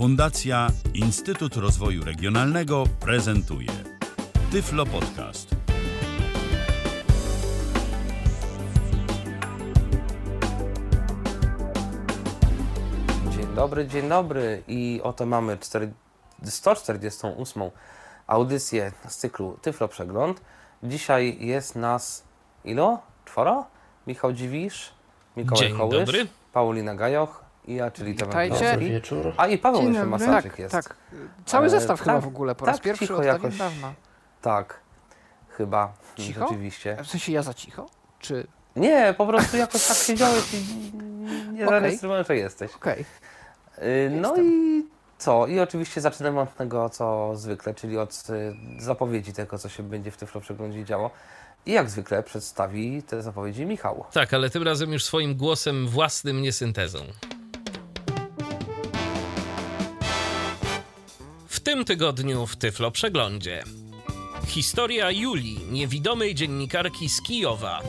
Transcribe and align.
Fundacja 0.00 0.68
Instytut 0.94 1.56
Rozwoju 1.56 2.04
Regionalnego 2.04 2.84
prezentuje 3.00 3.68
Tyflo 4.52 4.86
Podcast. 4.86 5.50
Dzień 13.30 13.46
dobry, 13.54 13.86
dzień 13.86 14.08
dobry 14.08 14.62
i 14.68 15.00
oto 15.02 15.26
mamy 15.26 15.58
4, 15.58 15.92
148 16.44 17.62
audycję 18.26 18.92
z 19.08 19.16
cyklu 19.16 19.58
Tyflo 19.62 19.88
Przegląd. 19.88 20.40
Dzisiaj 20.82 21.46
jest 21.46 21.76
nas 21.76 22.24
ilo? 22.64 23.02
Czworo? 23.24 23.66
Michał 24.06 24.32
Dziwisz, 24.32 24.92
Mikołaj 25.36 25.68
Dzień 25.68 25.78
Kołysz, 25.78 25.98
dobry. 25.98 26.26
Paulina 26.52 26.94
Gajoch 26.94 27.49
i 27.64 27.74
ja, 27.74 27.90
czyli 27.90 28.14
Tomek 28.14 28.28
Witajcie. 28.34 28.64
Gąski. 28.70 28.90
wieczór. 28.90 29.32
A 29.36 29.46
i 29.46 29.58
Paweł 29.58 29.80
Dzień 29.82 29.88
jeszcze 29.94 30.10
dobry. 30.10 30.26
Masaczyk 30.26 30.52
Tak, 30.52 30.58
jest. 30.58 30.72
tak. 30.72 30.96
Cały 31.46 31.66
E, 31.66 31.70
zestaw 31.70 32.00
chyba 32.00 32.12
tak, 32.14 32.24
w 32.24 32.26
ogóle, 32.26 32.54
po 32.54 32.66
raz 32.66 32.76
tak, 32.76 32.84
pierwszy 32.84 33.06
cicho 33.06 33.18
od 33.18 33.24
jakoś. 33.24 33.42
dawien 33.42 33.58
dawna. 33.58 33.94
Tak, 34.42 34.80
chyba, 35.48 35.92
Cicho? 36.16 36.40
rzeczywiście. 36.40 36.96
W 37.04 37.06
sensie 37.06 37.32
ja 37.32 37.42
za 37.42 37.54
cicho? 37.54 37.86
Czy... 38.18 38.46
Nie, 38.76 39.14
po 39.18 39.26
prostu 39.26 39.56
jakoś 39.56 39.86
tak 39.86 39.96
siedziałeś 39.96 40.54
i 40.54 40.56
nie 41.52 41.64
Okej. 41.66 41.68
zarejestrowałem, 41.68 42.24
że 42.24 42.36
jesteś. 42.36 42.74
Okej. 42.74 43.04
Y, 43.78 44.10
No 44.20 44.28
Jestem. 44.28 44.46
i 44.46 44.84
co? 45.18 45.46
I 45.46 45.60
oczywiście 45.60 46.00
zaczynamy 46.00 46.40
od 46.40 46.56
tego, 46.56 46.88
co 46.90 47.36
zwykle, 47.36 47.74
czyli 47.74 47.98
od 47.98 48.26
y, 48.30 48.54
zapowiedzi 48.78 49.32
tego, 49.32 49.58
co 49.58 49.68
się 49.68 49.82
będzie 49.82 50.10
w 50.10 50.16
Tyflo 50.16 50.40
Przeglądzie 50.40 50.84
działo. 50.84 51.10
I 51.66 51.72
jak 51.72 51.90
zwykle 51.90 52.22
przedstawi 52.22 53.02
te 53.02 53.22
zapowiedzi 53.22 53.66
Michał. 53.66 54.04
Tak, 54.12 54.34
ale 54.34 54.50
tym 54.50 54.62
razem 54.62 54.92
już 54.92 55.04
swoim 55.04 55.34
głosem 55.36 55.88
własnym, 55.88 56.42
nie 56.42 56.52
syntezą. 56.52 56.98
W 61.60 61.62
tym 61.62 61.84
tygodniu 61.84 62.46
w 62.46 62.56
Tyflo 62.56 62.90
Przeglądzie. 62.90 63.62
Historia 64.46 65.10
Julii, 65.10 65.60
niewidomej 65.70 66.34
dziennikarki 66.34 67.08
z 67.08 67.22
Kijowa. 67.22 67.82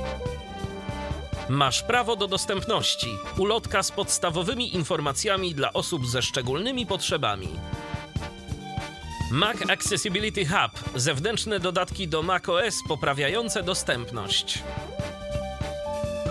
Masz 1.50 1.84
prawo 1.84 2.16
do 2.16 2.28
dostępności. 2.28 3.08
Ulotka 3.38 3.84
z 3.84 3.92
podstawowymi 3.92 4.76
informacjami 4.76 5.56
dla 5.56 5.74
osób 5.74 6.08
ze 6.08 6.22
szczególnymi 6.22 6.86
potrzebami. 6.86 7.48
Mac 9.32 9.58
Accessibility 9.70 10.46
Hub 10.46 11.00
zewnętrzne 11.00 11.60
dodatki 11.60 12.08
do 12.08 12.24
macOS 12.24 12.76
poprawiające 12.88 13.64
dostępność. 13.64 14.64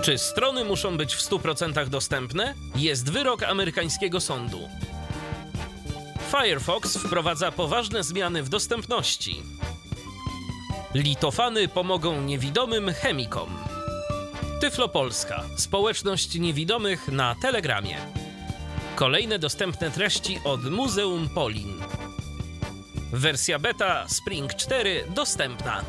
Czy 0.03 0.19
strony 0.19 0.65
muszą 0.65 0.97
być 0.97 1.15
w 1.15 1.23
100% 1.23 1.89
dostępne? 1.89 2.55
Jest 2.77 3.13
wyrok 3.13 3.43
amerykańskiego 3.43 4.21
sądu. 4.21 4.69
Firefox 6.31 6.97
wprowadza 6.97 7.53
poważne 7.53 8.05
zmiany 8.05 8.43
w 8.43 8.49
dostępności. 8.49 9.43
Litofany 10.95 11.69
pomogą 11.69 12.23
niewidomym 12.23 12.93
chemikom. 12.93 13.59
Tyflo 14.61 14.89
Polska. 14.89 15.43
Społeczność 15.57 16.35
niewidomych 16.35 17.09
na 17.09 17.35
Telegramie. 17.43 17.97
Kolejne 18.97 19.39
dostępne 19.39 19.91
treści 19.91 20.41
od 20.45 20.65
Muzeum 20.71 21.29
Polin. 21.29 21.73
Wersja 23.13 23.59
beta 23.59 24.09
Spring 24.09 24.55
4 24.55 25.05
dostępna. 25.15 25.85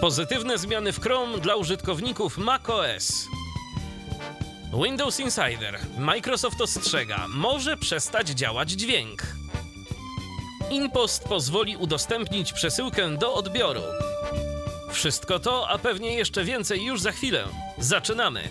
Pozytywne 0.00 0.58
zmiany 0.58 0.92
w 0.92 1.00
Chrome 1.00 1.38
dla 1.38 1.56
użytkowników 1.56 2.38
macOS. 2.38 3.26
Windows 4.72 5.20
Insider. 5.20 5.78
Microsoft 5.98 6.60
ostrzega, 6.60 7.26
może 7.28 7.76
przestać 7.76 8.28
działać 8.28 8.70
dźwięk. 8.70 9.22
InPost 10.70 11.24
pozwoli 11.24 11.76
udostępnić 11.76 12.52
przesyłkę 12.52 13.08
do 13.16 13.34
odbioru. 13.34 13.80
Wszystko 14.90 15.38
to, 15.38 15.68
a 15.68 15.78
pewnie 15.78 16.14
jeszcze 16.14 16.44
więcej 16.44 16.84
już 16.84 17.00
za 17.00 17.12
chwilę. 17.12 17.44
Zaczynamy. 17.78 18.42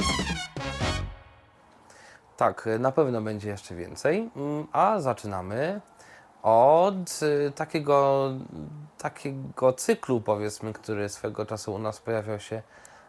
Tak, 2.38 2.69
na 2.79 2.91
pewno 2.91 3.21
będzie 3.21 3.49
jeszcze 3.49 3.75
więcej, 3.75 4.29
Mm, 4.35 4.67
a 4.71 4.99
zaczynamy 4.99 5.81
od 6.44 7.19
y, 7.21 7.51
takiego, 7.55 8.29
takiego 8.97 9.73
cyklu, 9.73 10.21
powiedzmy, 10.21 10.73
który 10.73 11.09
swego 11.09 11.45
czasu 11.45 11.73
u 11.73 11.79
nas 11.79 11.99
pojawiał 11.99 12.39
się 12.39 12.61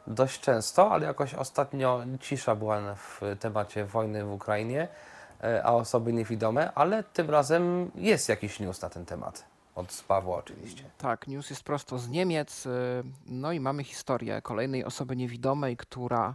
dość 0.06 0.40
często, 0.40 0.92
ale 0.92 1.06
jakoś 1.06 1.34
ostatnio 1.34 2.02
cisza 2.20 2.54
była 2.54 2.94
w 2.94 3.20
temacie 3.40 3.84
wojny 3.84 4.24
w 4.24 4.32
Ukrainie, 4.32 4.88
y, 5.44 5.64
a 5.64 5.72
osoby 5.72 6.12
niewidome, 6.12 6.72
ale 6.74 7.04
tym 7.04 7.30
razem 7.30 7.90
jest 7.94 8.28
jakiś 8.28 8.60
news 8.60 8.82
na 8.82 8.90
ten 8.90 9.04
temat. 9.04 9.44
Od 9.74 10.04
Pawła 10.08 10.38
oczywiście. 10.38 10.84
Tak, 10.98 11.28
news 11.28 11.50
jest 11.50 11.62
prosto 11.62 11.98
z 11.98 12.08
Niemiec. 12.08 12.66
y, 12.66 12.70
No 13.26 13.52
i 13.52 13.60
mamy 13.60 13.84
historię 13.84 14.42
kolejnej 14.42 14.84
osoby 14.84 15.16
niewidomej, 15.16 15.76
która 15.76 16.34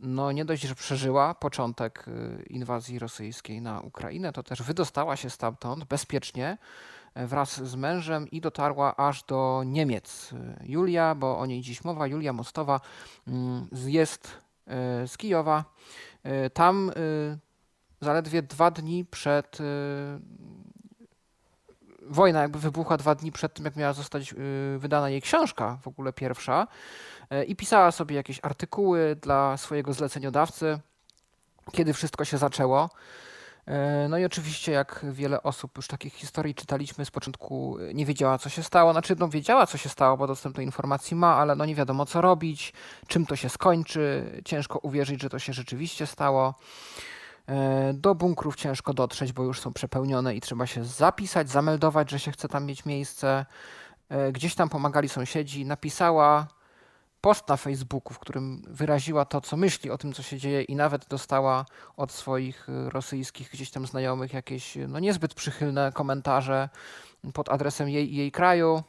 no 0.00 0.32
nie 0.32 0.44
dość, 0.44 0.62
że 0.62 0.74
przeżyła 0.74 1.34
początek 1.34 2.04
y, 2.08 2.42
inwazji 2.50 2.98
rosyjskiej 2.98 3.62
na 3.62 3.80
Ukrainę, 3.80 4.32
to 4.32 4.42
też 4.42 4.62
wydostała 4.62 5.16
się 5.16 5.30
stamtąd 5.30 5.84
bezpiecznie 5.84 6.48
e, 6.48 6.56
wraz 7.16 7.62
z 7.62 7.76
mężem 7.76 8.30
i 8.30 8.40
dotarła 8.40 8.96
aż 8.96 9.22
do 9.22 9.62
Niemiec. 9.66 10.30
Julia, 10.64 11.14
bo 11.14 11.38
o 11.38 11.46
niej 11.46 11.60
dziś 11.60 11.84
mowa, 11.84 12.06
Julia 12.06 12.32
Mostowa 12.32 12.80
mm, 13.28 13.68
jest 13.86 14.40
z 15.06 15.16
Kijowa. 15.16 15.64
Y, 16.46 16.50
Tam 16.50 16.90
y, 16.90 17.38
zaledwie 18.00 18.42
dwa 18.42 18.70
dni 18.70 19.04
przed 19.04 19.60
y, 19.60 19.64
wojna 22.02 22.42
jakby 22.42 22.58
wybuchła 22.58 22.96
dwa 22.96 23.14
dni 23.14 23.32
przed 23.32 23.54
tym, 23.54 23.64
jak 23.64 23.76
miała 23.76 23.92
zostać 23.92 24.34
wydana 24.78 25.10
jej 25.10 25.22
książka, 25.22 25.78
w 25.82 25.88
ogóle 25.88 26.12
pierwsza, 26.12 26.66
i 27.46 27.56
pisała 27.56 27.90
sobie 27.90 28.16
jakieś 28.16 28.40
artykuły 28.42 29.16
dla 29.22 29.56
swojego 29.56 29.92
zleceniodawcy, 29.92 30.78
kiedy 31.72 31.92
wszystko 31.92 32.24
się 32.24 32.38
zaczęło. 32.38 32.90
Y, 33.68 34.08
No 34.08 34.18
i 34.18 34.24
oczywiście, 34.24 34.72
jak 34.72 35.06
wiele 35.10 35.42
osób 35.42 35.76
już 35.76 35.86
takich 35.88 36.14
historii 36.14 36.54
czytaliśmy, 36.54 37.04
z 37.04 37.10
początku 37.10 37.78
y, 37.78 37.94
nie 37.94 38.06
wiedziała, 38.06 38.38
co 38.38 38.48
się 38.48 38.62
stało. 38.62 38.92
Znaczy, 38.92 39.16
no 39.18 39.28
wiedziała, 39.28 39.66
co 39.66 39.78
się 39.78 39.88
stało, 39.88 40.16
bo 40.16 40.26
dostęp 40.26 40.56
do 40.56 40.62
informacji 40.62 41.16
ma, 41.16 41.34
ale 41.36 41.56
no 41.56 41.64
nie 41.64 41.74
wiadomo, 41.74 42.06
co 42.06 42.20
robić, 42.20 42.72
czym 43.06 43.26
to 43.26 43.36
się 43.36 43.48
skończy. 43.48 44.32
Ciężko 44.44 44.78
uwierzyć, 44.78 45.22
że 45.22 45.28
to 45.30 45.38
się 45.38 45.52
rzeczywiście 45.52 46.06
stało. 46.06 46.54
E, 47.48 47.92
Do 47.94 48.14
bunkrów 48.14 48.56
ciężko 48.56 48.94
dotrzeć, 48.94 49.32
bo 49.32 49.42
już 49.44 49.60
są 49.60 49.72
przepełnione 49.72 50.34
i 50.34 50.40
trzeba 50.40 50.66
się 50.66 50.84
zapisać, 50.84 51.50
zameldować, 51.50 52.10
że 52.10 52.18
się 52.18 52.32
chce 52.32 52.48
tam 52.48 52.66
mieć 52.66 52.84
miejsce. 52.84 53.46
E, 54.08 54.32
Gdzieś 54.32 54.54
tam 54.54 54.68
pomagali 54.68 55.08
sąsiedzi. 55.08 55.64
Napisała 55.66 56.46
post 57.26 57.48
na 57.48 57.56
Facebooku, 57.56 58.14
w 58.14 58.18
którym 58.18 58.62
wyraziła 58.68 59.24
to, 59.24 59.40
co 59.40 59.56
myśli 59.56 59.90
o 59.90 59.98
tym, 59.98 60.12
co 60.12 60.22
się 60.22 60.38
dzieje, 60.38 60.62
i 60.62 60.76
nawet 60.76 61.06
dostała 61.08 61.64
od 61.96 62.12
swoich 62.12 62.68
y, 62.68 62.90
rosyjskich 62.90 63.50
gdzieś 63.50 63.70
tam 63.70 63.86
znajomych 63.86 64.32
jakieś 64.32 64.78
no, 64.88 64.98
niezbyt 64.98 65.34
przychylne 65.34 65.92
komentarze 65.94 66.68
pod 67.34 67.48
adresem 67.48 67.88
jej 67.88 68.14
i 68.14 68.16
jej 68.16 68.32
kraju. 68.32 68.82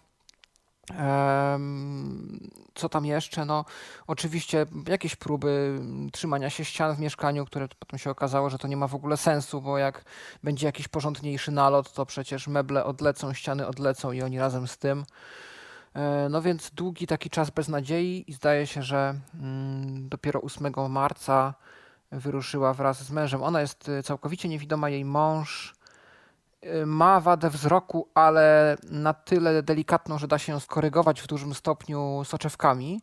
Co 2.76 2.90
tam 2.90 3.06
jeszcze? 3.06 3.46
No, 3.46 3.66
oczywiście 4.08 4.66
jakieś 4.88 5.16
próby 5.16 5.78
mm, 5.80 6.10
trzymania 6.12 6.50
się 6.50 6.66
ścian 6.66 6.96
w 6.96 7.00
mieszkaniu, 7.00 7.46
które 7.46 7.68
potem 7.80 8.00
się 8.00 8.10
okazało, 8.10 8.50
że 8.50 8.58
to 8.58 8.68
nie 8.68 8.78
ma 8.78 8.88
w 8.88 8.96
ogóle 8.96 9.18
sensu, 9.18 9.62
bo 9.62 9.78
jak 9.78 10.04
będzie 10.44 10.66
jakiś 10.66 10.88
porządniejszy 10.88 11.52
nalot, 11.52 11.94
to 11.94 12.06
przecież 12.06 12.48
meble 12.48 12.86
odlecą, 12.86 13.34
ściany 13.34 13.68
odlecą 13.68 14.12
i 14.12 14.22
oni 14.22 14.40
razem 14.40 14.68
z 14.68 14.78
tym. 14.78 15.06
E, 15.98 16.30
No 16.30 16.42
więc 16.42 16.72
długi 16.72 17.08
taki 17.08 17.30
czas 17.30 17.50
bez 17.50 17.68
nadziei 17.68 18.24
i 18.28 18.34
zdaje 18.34 18.68
się, 18.68 18.84
że 18.84 19.16
mm, 19.34 20.10
dopiero 20.10 20.42
8 20.42 20.74
marca 20.90 21.54
wyruszyła 22.12 22.74
wraz 22.74 23.04
z 23.04 23.12
mężem. 23.12 23.44
Ona 23.44 23.62
jest 23.62 23.90
y, 23.90 24.04
całkowicie 24.04 24.50
niewidoma, 24.50 24.90
jej 24.90 25.06
mąż 25.06 25.76
y, 26.64 26.86
ma 26.86 27.20
wadę 27.20 27.50
wzroku, 27.50 28.08
ale 28.14 28.78
na 28.92 29.14
tyle 29.14 29.64
delikatną, 29.64 30.18
że 30.18 30.28
da 30.28 30.38
się 30.38 30.54
ją 30.54 30.60
skorygować 30.60 31.22
w 31.22 31.28
dużym 31.28 31.54
stopniu 31.54 32.24
soczewkami. 32.26 33.02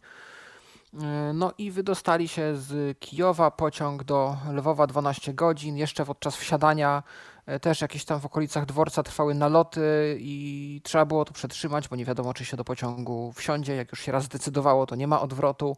No 1.34 1.52
i 1.58 1.70
wydostali 1.70 2.28
się 2.28 2.56
z 2.56 2.98
Kijowa, 2.98 3.50
pociąg 3.50 4.04
do 4.04 4.36
Lwowa 4.52 4.86
12 4.86 5.34
godzin. 5.34 5.76
Jeszcze 5.76 6.04
podczas 6.04 6.36
wsiadania 6.36 7.02
e, 7.02 7.33
też 7.60 7.80
jakieś 7.80 8.04
tam 8.04 8.20
w 8.20 8.26
okolicach 8.26 8.66
dworca 8.66 9.02
trwały 9.02 9.34
naloty 9.34 10.16
i 10.20 10.80
trzeba 10.84 11.04
było 11.04 11.24
to 11.24 11.32
przetrzymać, 11.32 11.88
bo 11.88 11.96
nie 11.96 12.04
wiadomo, 12.04 12.34
czy 12.34 12.44
się 12.44 12.56
do 12.56 12.64
pociągu 12.64 13.32
wsiądzie. 13.32 13.76
Jak 13.76 13.90
już 13.90 14.00
się 14.00 14.12
raz 14.12 14.24
zdecydowało, 14.24 14.86
to 14.86 14.94
nie 14.94 15.06
ma 15.06 15.20
odwrotu 15.20 15.76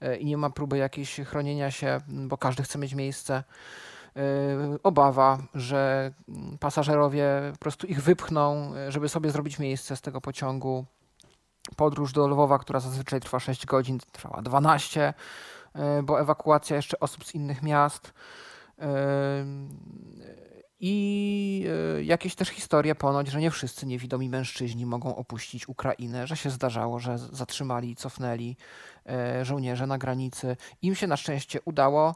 e, 0.00 0.16
i 0.16 0.26
nie 0.26 0.36
ma 0.36 0.50
próby 0.50 0.78
jakiejś 0.78 1.20
chronienia 1.20 1.70
się, 1.70 2.00
bo 2.08 2.38
każdy 2.38 2.62
chce 2.62 2.78
mieć 2.78 2.94
miejsce. 2.94 3.44
E, 4.16 4.78
Obawa, 4.82 5.38
że 5.54 6.12
pasażerowie 6.60 7.26
po 7.52 7.58
prostu 7.58 7.86
ich 7.86 8.02
wypchną, 8.02 8.74
e, 8.74 8.92
żeby 8.92 9.08
sobie 9.08 9.30
zrobić 9.30 9.58
miejsce 9.58 9.96
z 9.96 10.00
tego 10.00 10.20
pociągu. 10.20 10.84
Podróż 11.76 12.12
do 12.12 12.28
Lwowa, 12.28 12.58
która 12.58 12.80
zazwyczaj 12.80 13.20
trwa 13.20 13.40
6 13.40 13.66
godzin, 13.66 13.98
trwała 14.12 14.42
12, 14.42 15.14
e, 15.74 16.02
bo 16.02 16.20
ewakuacja 16.20 16.76
jeszcze 16.76 17.00
osób 17.00 17.24
z 17.24 17.34
innych 17.34 17.62
miast. 17.62 18.12
E, 20.76 20.86
I 20.86 21.66
y, 21.98 22.04
jakieś 22.04 22.34
też 22.34 22.48
historie 22.48 22.94
ponoć, 22.94 23.28
że 23.28 23.40
nie 23.40 23.50
wszyscy 23.50 23.86
niewidomi 23.86 24.28
mężczyźni 24.28 24.86
mogą 24.86 25.16
opuścić 25.16 25.68
Ukrainę, 25.68 26.26
że 26.26 26.36
się 26.36 26.50
zdarzało, 26.50 26.98
że 26.98 27.18
zatrzymali 27.18 27.96
cofnęli 27.96 28.56
y, 29.40 29.44
żołnierze 29.44 29.86
na 29.86 29.98
granicy. 29.98 30.56
Im 30.82 30.94
się 30.94 31.06
na 31.06 31.16
szczęście 31.16 31.60
udało. 31.64 32.14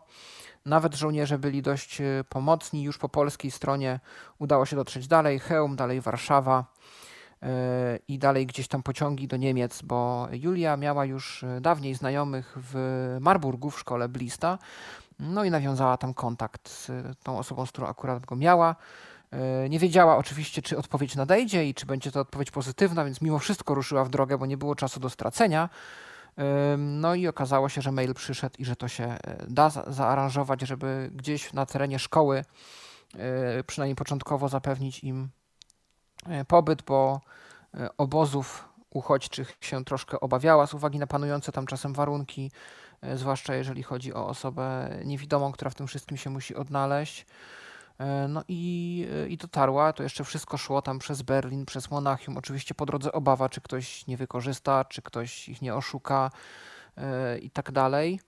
Nawet 0.66 0.94
żołnierze 0.94 1.38
byli 1.38 1.62
dość 1.62 2.00
y, 2.00 2.24
pomocni. 2.28 2.82
Już 2.82 2.98
po 2.98 3.08
polskiej 3.08 3.50
stronie 3.50 4.00
udało 4.38 4.66
się 4.66 4.76
dotrzeć 4.76 5.06
dalej. 5.08 5.38
Chełm, 5.38 5.76
dalej 5.76 6.00
Warszawa 6.00 6.64
i 8.08 8.18
dalej 8.18 8.46
gdzieś 8.46 8.68
tam 8.68 8.82
pociągi 8.82 9.28
do 9.28 9.36
Niemiec, 9.36 9.82
bo 9.82 10.28
Julia 10.32 10.76
miała 10.76 11.04
już 11.04 11.44
dawniej 11.60 11.94
znajomych 11.94 12.56
w 12.56 13.16
Marburgu 13.20 13.70
w 13.70 13.80
szkole 13.80 14.08
Blista, 14.08 14.58
no 15.20 15.44
i 15.44 15.50
nawiązała 15.50 15.96
tam 15.96 16.14
kontakt 16.14 16.69
z 16.69 16.90
tą 17.22 17.38
osobą, 17.38 17.67
z 17.67 17.69
którą 17.69 17.87
akurat 17.87 18.26
go 18.26 18.37
miała. 18.37 18.76
E, 19.31 19.69
nie 19.69 19.78
wiedziała 19.78 20.17
oczywiście, 20.17 20.62
czy 20.62 20.78
odpowiedź 20.78 21.17
nadejdzie 21.17 21.69
i 21.69 21.75
czy 21.75 21.87
będzie 21.87 22.12
to 22.12 22.20
odpowiedź 22.20 22.50
pozytywna, 22.50 23.05
więc 23.05 23.20
mimo 23.20 23.38
wszystko 23.38 23.75
ruszyła 23.75 24.05
w 24.05 24.08
drogę, 24.08 24.38
bo 24.38 24.46
nie 24.46 24.56
było 24.56 24.75
czasu 24.75 25.00
do 25.00 25.11
stracenia. 25.11 25.69
No 26.78 27.14
i 27.14 27.28
okazało 27.28 27.69
się, 27.69 27.82
że 27.82 27.93
mail 27.93 28.14
przyszedł 28.14 28.55
i 28.58 28.64
że 28.64 28.76
to 28.76 28.88
się 28.88 29.05
e, 29.05 29.19
da 29.49 29.70
zaaranżować, 29.70 30.61
żeby 30.61 31.11
gdzieś 31.14 31.52
na 31.52 31.66
terenie 31.66 31.99
szkoły, 31.99 32.44
przynajmniej 33.66 33.96
początkowo, 33.96 34.49
zapewnić 34.49 35.05
im 35.05 35.28
pobyt, 36.49 36.82
bo 36.82 37.20
obozów 37.99 38.69
uchodźczych 38.90 39.56
się 39.61 39.84
troszkę 39.84 40.20
obawiała 40.20 40.66
z 40.66 40.75
uwagi 40.75 40.99
na 40.99 41.06
panujące 41.06 41.52
tam 41.52 41.66
czasem 41.66 41.93
warunki, 41.93 42.50
zwłaszcza 43.14 43.55
jeżeli 43.55 43.82
chodzi 43.82 44.14
o 44.14 44.26
osobę 44.26 44.99
niewidomą, 45.05 45.52
która 45.52 45.70
w 45.70 45.75
tym 45.75 45.87
wszystkim 45.87 46.17
się 46.17 46.31
musi 46.31 46.55
odnaleźć. 46.55 47.26
E, 48.00 48.29
no 48.29 48.44
i, 48.49 49.06
e, 49.25 49.29
i 49.29 49.37
dotarła, 49.37 49.93
to 49.93 50.02
jeszcze 50.02 50.25
wszystko 50.25 50.56
szło 50.56 50.82
tam 50.82 50.99
przez 50.99 51.23
Berlin, 51.23 51.67
przez 51.67 51.91
Monachium. 51.91 52.37
Oczywiście 52.37 52.75
po 52.75 52.87
drodze 52.87 53.12
obawa, 53.12 53.49
czy 53.49 53.61
ktoś 53.61 54.06
nie 54.06 54.17
wykorzysta, 54.17 54.85
czy 54.85 55.02
ktoś 55.02 55.49
ich 55.49 55.62
nie 55.62 55.75
oszuka 55.75 56.31
i 57.43 57.50
tak 57.50 57.73
dalej. 57.73 58.20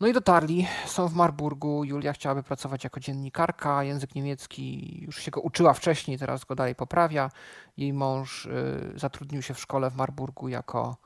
No 0.00 0.06
i 0.06 0.12
dotarli, 0.12 0.66
są 0.86 1.08
w 1.08 1.14
Marburgu. 1.14 1.84
Julia 1.84 2.12
chciałaby 2.12 2.42
pracować 2.42 2.84
jako 2.84 3.00
dziennikarka. 3.00 3.84
Język 3.84 4.14
niemiecki 4.14 4.98
już 5.02 5.18
się 5.18 5.30
go 5.30 5.40
uczyła 5.40 5.74
wcześniej, 5.74 6.18
teraz 6.18 6.44
go 6.44 6.54
dalej 6.54 6.74
poprawia. 6.74 7.30
Jej 7.76 7.92
mąż 7.92 8.48
zatrudnił 8.96 9.42
się 9.42 9.54
w 9.54 9.60
szkole 9.60 9.90
w 9.90 9.96
Marburgu 9.96 10.48
jako 10.48 10.96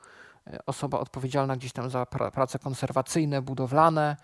osoba 0.65 0.99
odpowiedzialna 0.99 1.55
gdzieś 1.55 1.71
tam 1.73 1.89
za 1.89 2.05
prace 2.05 2.59
konserwacyjne, 2.59 3.41
budowlane. 3.41 4.17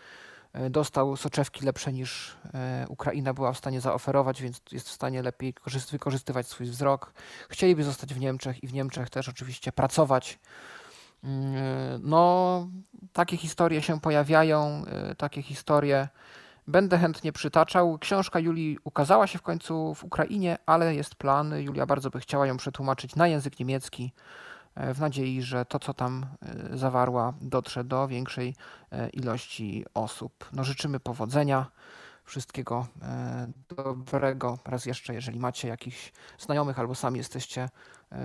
E, 0.56 0.70
dostał 0.70 1.16
soczewki 1.16 1.66
lepsze 1.66 1.94
niż 1.94 2.36
e, 2.54 2.86
Ukraina 2.90 3.34
była 3.34 3.54
w 3.54 3.58
stanie 3.58 3.82
zaoferować, 3.82 4.42
więc 4.42 4.62
jest 4.72 4.90
w 4.90 4.92
stanie 4.92 5.22
lepiej 5.22 5.54
wykorzystywać 5.92 6.48
swój 6.48 6.68
wzrok. 6.68 7.14
Chcieliby 7.50 7.84
zostać 7.84 8.14
w 8.14 8.20
Niemczech 8.20 8.64
i 8.64 8.68
w 8.68 8.74
Niemczech 8.74 9.10
też 9.10 9.30
oczywiście 9.30 9.72
pracować. 9.72 10.40
Mm, 11.24 11.56
e, 11.56 12.00
no, 12.02 12.68
takie 13.14 13.38
historie 13.38 13.82
się 13.82 14.00
pojawiają, 14.00 14.84
takie 15.18 15.42
historie 15.42 16.08
będę 16.68 16.98
chętnie 16.98 17.32
przytaczał. 17.32 17.98
Książka 18.00 18.40
Julii 18.40 18.78
ukazała 18.84 19.28
się 19.28 19.40
w 19.40 19.42
końcu 19.42 19.96
w 19.96 20.04
Ukrainie, 20.04 20.58
ale 20.66 20.96
jest 20.96 21.16
plan. 21.16 21.60
Julia 21.60 21.86
bardzo 21.86 22.10
by 22.10 22.20
chciała 22.20 22.48
ją 22.48 22.58
przetłumaczyć 22.58 23.16
na 23.16 23.28
język 23.28 23.60
niemiecki. 23.60 24.12
E, 24.76 24.94
w 24.94 25.00
nadziei, 25.00 25.42
że 25.42 25.66
to, 25.66 25.80
co 25.80 25.94
tam 25.94 26.26
e, 26.74 26.78
zawarła, 26.78 27.34
dotrze 27.42 27.84
do 27.84 28.08
większej 28.08 28.56
e, 28.92 29.10
ilości 29.10 29.86
osób. 29.94 30.50
No, 30.54 30.64
życzymy 30.64 31.00
powodzenia, 31.00 31.66
wszystkiego 32.26 32.88
dobrego. 33.76 34.58
Raz 34.66 34.86
jeszcze, 34.86 35.14
jeżeli 35.14 35.40
macie 35.40 35.68
jakichś 35.68 36.14
znajomych 36.40 36.80
albo 36.80 36.96
sami 36.96 37.18
jesteście 37.18 37.70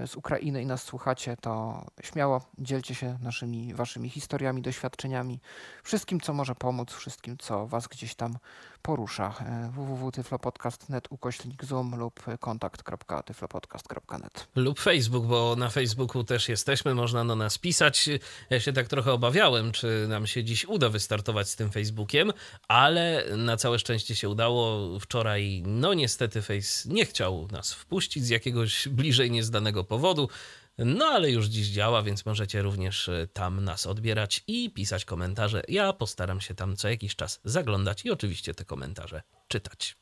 z 0.07 0.17
Ukrainy 0.17 0.63
i 0.63 0.67
nas 0.67 0.83
słuchacie, 0.83 1.37
to 1.41 1.85
śmiało 2.03 2.41
dzielcie 2.59 2.95
się 2.95 3.19
naszymi, 3.23 3.75
waszymi 3.75 4.09
historiami, 4.09 4.63
doświadczeniami, 4.63 5.41
wszystkim, 5.83 6.21
co 6.21 6.33
może 6.33 6.55
pomóc, 6.55 6.93
wszystkim, 6.93 7.37
co 7.39 7.67
was 7.67 7.89
gdzieś 7.89 8.15
tam 8.15 8.39
porusza. 8.83 9.35
E, 9.41 9.71
www.tyflopodcast.net 9.75 11.07
ukośnik 11.11 11.65
zoom 11.65 11.97
lub 11.97 12.25
kontakt.tyflopodcast.net 12.41 14.49
Lub 14.55 14.81
Facebook, 14.81 15.27
bo 15.27 15.57
na 15.57 15.71
Facebooku 15.71 16.25
też 16.25 16.49
jesteśmy, 16.49 16.95
można 16.95 17.25
do 17.25 17.37
nas 17.37 17.59
pisać. 17.59 18.09
Ja 18.51 18.61
się 18.61 18.73
tak 18.73 18.89
trochę 18.89 19.13
obawiałem, 19.13 19.73
czy 19.73 20.07
nam 20.09 20.27
się 20.27 20.45
dziś 20.45 20.65
uda 20.65 20.89
wystartować 20.89 21.49
z 21.49 21.57
tym 21.57 21.71
Facebookiem, 21.71 22.33
ale 22.69 23.25
na 23.37 23.57
całe 23.57 23.79
szczęście 23.79 24.15
się 24.15 24.29
udało. 24.29 24.89
Wczoraj, 25.01 25.63
no 25.67 25.95
niestety, 25.95 26.43
Face 26.43 26.89
nie 26.89 27.07
chciał 27.07 27.49
nas 27.53 27.73
wpuścić 27.73 28.25
z 28.25 28.29
jakiegoś 28.29 28.89
bliżej 28.89 29.31
powodu. 29.73 30.29
No 30.79 31.07
ale 31.07 31.31
już 31.31 31.47
dziś 31.47 31.69
działa, 31.69 32.03
więc 32.03 32.27
możecie 32.27 32.63
również 32.63 33.09
e, 33.09 33.27
tam 33.33 33.65
nas 33.65 33.87
odbierać 33.87 34.45
i 34.47 34.71
pisać 34.71 35.05
komentarze. 35.05 35.63
Ja 35.69 35.93
postaram 35.93 36.41
się 36.41 36.55
tam 36.55 36.77
co 36.77 36.89
jakiś 36.89 37.17
czas 37.17 37.41
zaglądać 37.45 38.05
i 38.05 38.11
oczywiście 38.11 38.55
te 38.55 38.65
komentarze 38.65 39.23
czytać. 39.49 39.97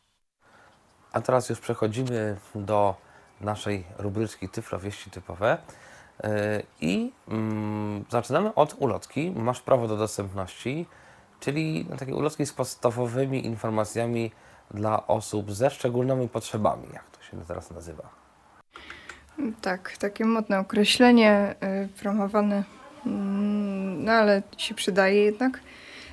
A 1.13 1.21
teraz 1.21 1.49
już 1.49 1.61
przechodzimy 1.61 2.37
do 2.55 2.95
naszej 3.41 3.85
rubryczki 3.99 4.49
Tyflo 4.49 4.79
Wieści 4.79 5.11
Typowe. 5.11 5.59
E, 6.21 6.63
I 6.81 7.13
mm, 7.29 8.05
zaczynamy 8.11 8.55
od 8.55 8.75
ulotki. 8.79 9.31
Masz 9.31 9.61
prawo 9.61 9.89
do 9.89 9.97
dostępności, 9.97 10.87
czyli 11.41 11.85
takiej 11.99 12.15
ulotki 12.15 12.47
z 12.47 12.53
podstawowymi 12.53 13.47
informacjami 13.47 14.31
dla 14.71 15.07
osób 15.07 15.53
ze 15.53 15.71
szczególnymi 15.71 16.29
potrzebami, 16.29 16.89
jak 16.93 17.11
to 17.11 17.23
się 17.23 17.45
teraz 17.47 17.71
nazywa. 17.71 18.18
Tak, 19.61 19.97
takie 19.97 20.25
modne 20.25 20.59
określenie 20.59 21.55
y, 21.85 21.89
promowane, 22.01 22.65
mm, 23.07 24.05
no 24.05 24.13
ale 24.13 24.43
się 24.57 24.75
przydaje 24.75 25.25
jednak. 25.25 25.61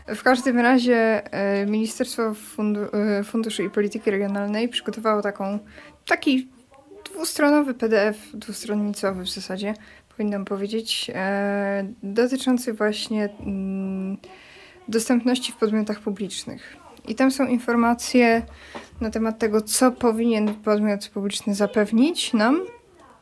W 0.07 0.23
każdym 0.23 0.59
razie 0.59 1.23
y, 1.63 1.65
Ministerstwo 1.65 2.33
Fundu 2.33 2.79
y, 3.19 3.23
Funduszy 3.23 3.63
i 3.63 3.69
Polityki 3.69 4.11
Regionalnej 4.11 4.69
przygotowało 4.69 5.21
taką, 5.21 5.59
taki 6.05 6.47
dwustronowy 7.13 7.73
PDF, 7.73 8.17
dwustronnicowy 8.33 9.23
w 9.23 9.29
zasadzie, 9.29 9.73
powinnam 10.09 10.45
powiedzieć, 10.45 11.11
dotyczący 12.03 12.73
właśnie 12.73 13.29
mm, 13.39 14.17
dostępności 14.87 15.51
w 15.51 15.55
podmiotach 15.55 15.99
publicznych. 15.99 16.77
I 17.07 17.15
tam 17.15 17.31
są 17.31 17.47
informacje 17.47 18.41
na 19.01 19.09
temat 19.09 19.39
tego, 19.39 19.61
co 19.61 19.91
powinien 19.91 20.53
podmiot 20.53 21.09
publiczny 21.09 21.55
zapewnić 21.55 22.33
nam, 22.33 22.61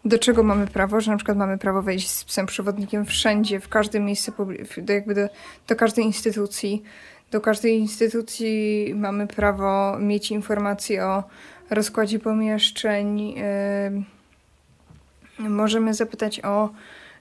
do 0.06 0.20
czego 0.20 0.44
mamy 0.44 0.68
prawo, 0.68 1.02
że 1.02 1.12
na 1.12 1.18
przykład 1.18 1.38
mamy 1.38 1.58
prawo 1.58 1.82
wejść 1.82 2.10
z 2.10 2.24
psem 2.24 2.46
przewodnikiem 2.46 3.06
wszędzie, 3.06 3.60
w 3.60 3.70
każde 3.70 4.00
miejsce, 4.00 4.32
do, 4.78 4.94
jakby 4.94 5.16
do, 5.16 5.30
do 5.68 5.76
każdej 5.76 6.06
instytucji. 6.06 6.84
Do 7.32 7.42
każdej 7.42 7.80
instytucji 7.80 8.94
mamy 8.96 9.28
prawo 9.28 9.98
mieć 10.00 10.32
informacje 10.32 11.06
o 11.06 11.24
rozkładzie 11.70 12.20
pomieszczeń. 12.20 13.30
Yy, 13.30 13.44
możemy 15.50 15.94
zapytać 15.94 16.46
o 16.46 16.70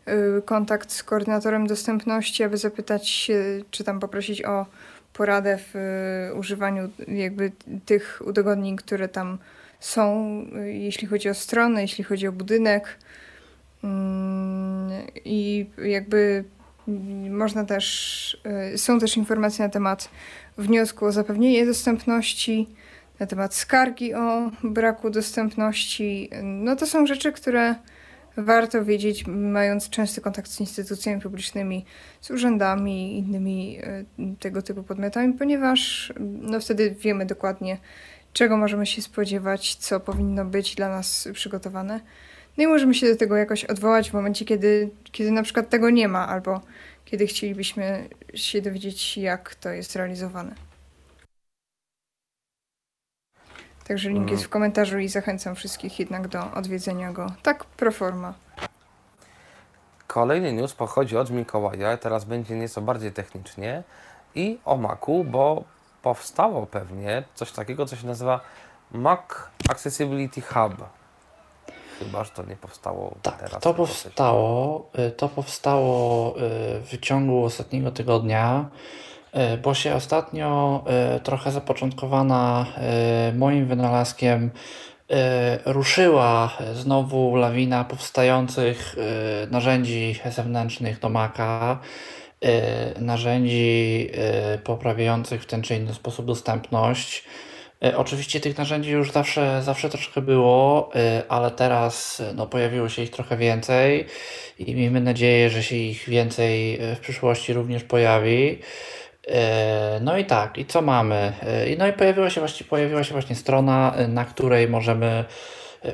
yy, 0.06 0.42
kontakt 0.44 0.92
z 0.92 1.02
koordynatorem 1.02 1.66
dostępności, 1.66 2.44
aby 2.44 2.56
zapytać 2.56 3.08
się, 3.08 3.44
czy 3.70 3.84
tam 3.84 4.00
poprosić 4.00 4.44
o 4.44 4.66
poradę 5.12 5.58
w 5.58 5.74
yy, 5.74 6.34
używaniu 6.34 6.90
jakby 7.08 7.52
tych 7.86 8.22
udogodnień, 8.26 8.76
które 8.76 9.08
tam 9.08 9.38
są, 9.82 10.36
jeśli 10.64 11.08
chodzi 11.08 11.28
o 11.28 11.34
stronę, 11.34 11.82
jeśli 11.82 12.04
chodzi 12.04 12.26
o 12.26 12.32
budynek. 12.32 12.98
Mm, 13.84 14.90
I 15.24 15.66
jakby 15.84 16.44
można 17.30 17.64
też, 17.64 18.42
y, 18.74 18.78
są 18.78 19.00
też 19.00 19.16
informacje 19.16 19.64
na 19.64 19.68
temat 19.68 20.08
wniosku 20.58 21.06
o 21.06 21.12
zapewnienie 21.12 21.66
dostępności, 21.66 22.68
na 23.20 23.26
temat 23.26 23.54
skargi 23.54 24.14
o 24.14 24.50
braku 24.64 25.10
dostępności. 25.10 26.30
No 26.42 26.76
to 26.76 26.86
są 26.86 27.06
rzeczy, 27.06 27.32
które 27.32 27.74
warto 28.36 28.84
wiedzieć, 28.84 29.26
mając 29.26 29.88
częsty 29.88 30.20
kontakt 30.20 30.50
z 30.50 30.60
instytucjami 30.60 31.20
publicznymi, 31.20 31.84
z 32.20 32.30
urzędami, 32.30 33.18
innymi 33.18 33.78
y, 34.18 34.36
tego 34.40 34.62
typu 34.62 34.82
podmiotami, 34.82 35.32
ponieważ 35.32 36.12
no 36.20 36.60
wtedy 36.60 36.90
wiemy 36.90 37.26
dokładnie, 37.26 37.78
czego 38.32 38.56
możemy 38.56 38.86
się 38.86 39.02
spodziewać, 39.02 39.74
co 39.74 40.00
powinno 40.00 40.44
być 40.44 40.74
dla 40.74 40.88
nas 40.88 41.28
przygotowane. 41.32 42.00
No 42.56 42.64
i 42.64 42.66
możemy 42.66 42.94
się 42.94 43.08
do 43.08 43.16
tego 43.16 43.36
jakoś 43.36 43.64
odwołać 43.64 44.10
w 44.10 44.14
momencie, 44.14 44.44
kiedy, 44.44 44.90
kiedy 45.12 45.30
na 45.30 45.42
przykład 45.42 45.68
tego 45.68 45.90
nie 45.90 46.08
ma, 46.08 46.28
albo 46.28 46.60
kiedy 47.04 47.26
chcielibyśmy 47.26 48.08
się 48.34 48.62
dowiedzieć, 48.62 49.16
jak 49.16 49.54
to 49.54 49.70
jest 49.70 49.96
realizowane. 49.96 50.54
Także 53.86 54.10
link 54.10 54.30
jest 54.30 54.44
w 54.44 54.48
komentarzu 54.48 54.98
i 54.98 55.08
zachęcam 55.08 55.54
wszystkich 55.54 55.98
jednak 55.98 56.28
do 56.28 56.52
odwiedzenia 56.52 57.12
go 57.12 57.32
tak 57.42 57.64
pro 57.64 57.92
forma. 57.92 58.34
Kolejny 60.06 60.52
news 60.52 60.72
pochodzi 60.72 61.16
od 61.16 61.30
Mikołaja, 61.30 61.96
teraz 61.96 62.24
będzie 62.24 62.54
nieco 62.54 62.80
bardziej 62.80 63.12
technicznie 63.12 63.82
i 64.34 64.58
o 64.64 64.76
Macu, 64.76 65.24
bo 65.24 65.64
powstało 66.02 66.66
pewnie 66.66 67.22
coś 67.34 67.52
takiego, 67.52 67.86
co 67.86 67.96
się 67.96 68.06
nazywa 68.06 68.40
Mac 68.92 69.20
Accessibility 69.68 70.40
Hub. 70.40 70.74
Chyba, 71.98 72.24
że 72.24 72.30
to 72.30 72.42
nie 72.42 72.56
powstało 72.56 73.14
Tak, 73.22 73.38
teraz. 73.40 73.62
to 73.62 73.74
powstało, 73.74 74.90
y, 74.98 75.10
to 75.10 75.28
powstało 75.28 76.34
y, 76.36 76.40
w 76.82 76.98
ciągu 77.00 77.44
ostatniego 77.44 77.90
tygodnia, 77.90 78.68
y, 79.54 79.58
bo 79.58 79.74
się 79.74 79.94
ostatnio 79.94 80.84
trochę 81.22 81.52
zapoczątkowana 81.52 82.66
moim 83.34 83.66
wynalazkiem 83.66 84.50
ruszyła 85.64 86.50
znowu 86.74 87.36
lawina 87.36 87.84
powstających 87.84 88.96
narzędzi 89.50 90.20
zewnętrznych 90.30 91.00
do 91.00 91.08
Maca, 91.08 91.78
narzędzi 93.00 94.10
y, 94.54 94.58
poprawiających 94.58 95.42
w 95.42 95.46
ten 95.46 95.62
czy 95.62 95.74
inny 95.76 95.94
sposób 95.94 96.26
dostępność. 96.26 97.24
E, 97.84 97.96
Oczywiście 97.96 98.40
tych 98.40 98.58
narzędzi 98.58 98.90
już 98.90 99.12
zawsze, 99.12 99.62
zawsze 99.62 99.88
troszkę 99.90 100.20
było, 100.22 100.90
e, 100.94 101.22
ale 101.28 101.50
teraz 101.50 102.20
e, 102.20 102.32
no, 102.34 102.46
pojawiło 102.46 102.88
się 102.88 103.02
ich 103.02 103.10
trochę 103.10 103.36
więcej 103.36 104.06
i 104.58 104.74
miejmy 104.74 105.00
nadzieję, 105.00 105.50
że 105.50 105.62
się 105.62 105.76
ich 105.76 106.08
więcej 106.08 106.74
e, 106.80 106.96
w 106.96 107.00
przyszłości 107.00 107.52
również 107.52 107.84
pojawi. 107.84 108.58
E, 109.28 110.00
No 110.02 110.18
i 110.18 110.24
tak, 110.24 110.58
i 110.58 110.66
co 110.66 110.82
mamy? 110.82 111.32
E, 111.42 111.76
No 111.78 111.86
i 111.88 111.92
pojawiła 111.92 112.30
się 112.30 112.40
właśnie, 112.40 112.66
pojawiła 112.66 113.04
się 113.04 113.12
właśnie 113.12 113.36
strona, 113.36 113.94
e, 113.96 114.08
na 114.08 114.24
której 114.24 114.68
możemy 114.68 115.24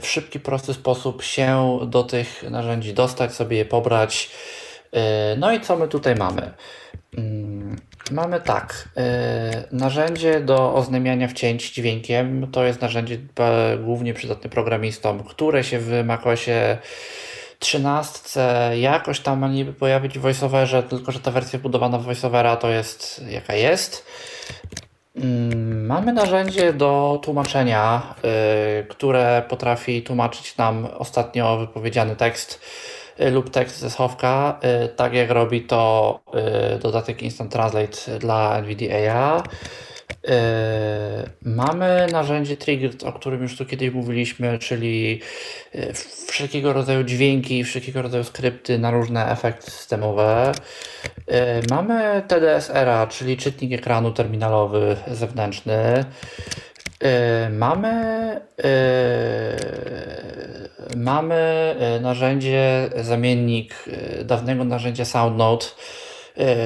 w 0.01 0.07
szybki, 0.07 0.41
prosty 0.41 0.75
sposób 0.75 1.23
się 1.23 1.79
do 1.87 2.03
tych 2.05 2.43
narzędzi 2.51 2.95
dostać, 2.95 3.33
sobie 3.35 3.57
je 3.57 3.65
pobrać. 3.65 4.31
E, 4.93 5.37
No 5.37 5.53
i 5.53 5.61
co 5.61 5.77
my 5.77 5.89
tutaj 5.89 6.15
mamy? 6.15 6.53
Mm, 7.19 7.77
Mamy 8.11 8.41
tak, 8.41 8.89
e, 8.97 9.65
narzędzie 9.73 10.41
do 10.41 10.75
oznajmiania 10.75 11.29
wcięć 11.29 11.73
dźwiękiem. 11.73 12.51
To 12.53 12.65
jest 12.65 12.81
narzędzie 12.81 13.19
e, 13.39 13.79
głównie 13.79 14.15
przydatne 14.15 14.51
programistom, 14.51 15.25
które 15.25 15.65
się 15.65 15.79
w 15.79 16.05
macOSie 16.05 16.79
13 17.59 18.41
jakoś 18.81 19.21
tam 19.21 19.39
ma 19.39 19.49
niby 19.49 19.73
pojawić 19.73 20.19
w 20.19 20.23
VoiceOverze, 20.23 20.83
tylko 20.83 21.13
że 21.13 21.21
ta 21.21 21.31
wersja 21.31 21.59
budowana 21.59 21.99
w 21.99 22.05
VoiceOvera 22.05 22.57
to 22.57 22.69
jest 22.69 23.25
jaka 23.29 23.55
jest. 23.55 24.07
Mm, 25.17 25.87
Mamy 25.87 26.13
narzędzie 26.13 26.73
do 26.73 27.21
tłumaczenia, 27.23 28.15
które 28.89 29.43
potrafi 29.49 30.03
tłumaczyć 30.03 30.57
nam 30.57 30.89
ostatnio 30.99 31.57
wypowiedziany 31.59 32.17
tekst 32.17 32.61
lub 33.19 33.51
tekst 33.51 33.79
ze 33.79 33.91
schowka, 33.91 34.61
y, 34.85 34.89
tak 34.89 35.15
jak 35.15 35.31
robi 35.31 35.61
to 35.61 36.21
y, 36.77 36.79
dodatek 36.79 37.23
Instant 37.23 37.53
Translate 37.53 38.19
dla 38.19 38.59
NVDA. 38.59 39.43
Y, 40.25 40.31
Mamy 41.43 42.07
narzędzie 42.13 42.57
Triggered, 42.57 43.05
o 43.05 43.13
którym 43.13 43.43
już 43.43 43.57
tu 43.57 43.67
kiedyś 43.67 43.91
mówiliśmy, 43.91 44.59
czyli 44.59 45.21
y, 45.75 45.93
wszelkiego 46.29 46.73
rodzaju 46.73 47.05
dźwięki, 47.05 47.65
wszelkiego 47.65 48.03
rodzaju 48.03 48.25
skrypty 48.25 48.79
na 48.79 48.91
różne 48.91 49.31
efekty 49.31 49.71
systemowe. 49.71 50.53
Y, 51.19 51.35
Mamy 51.71 52.23
TDS-ERA, 52.29 53.07
czyli 53.07 53.37
czytnik 53.37 53.73
ekranu 53.73 54.11
terminalowy 54.13 54.97
zewnętrzny. 55.07 56.05
Y, 57.05 57.51
Mamy, 57.51 58.41
y, 58.61 58.65
mamy 60.97 61.75
y, 61.99 62.01
narzędzie, 62.01 62.91
zamiennik 62.97 63.75
dawnego 64.25 64.65
narzędzia 64.65 65.05
SoundNote, 65.05 65.67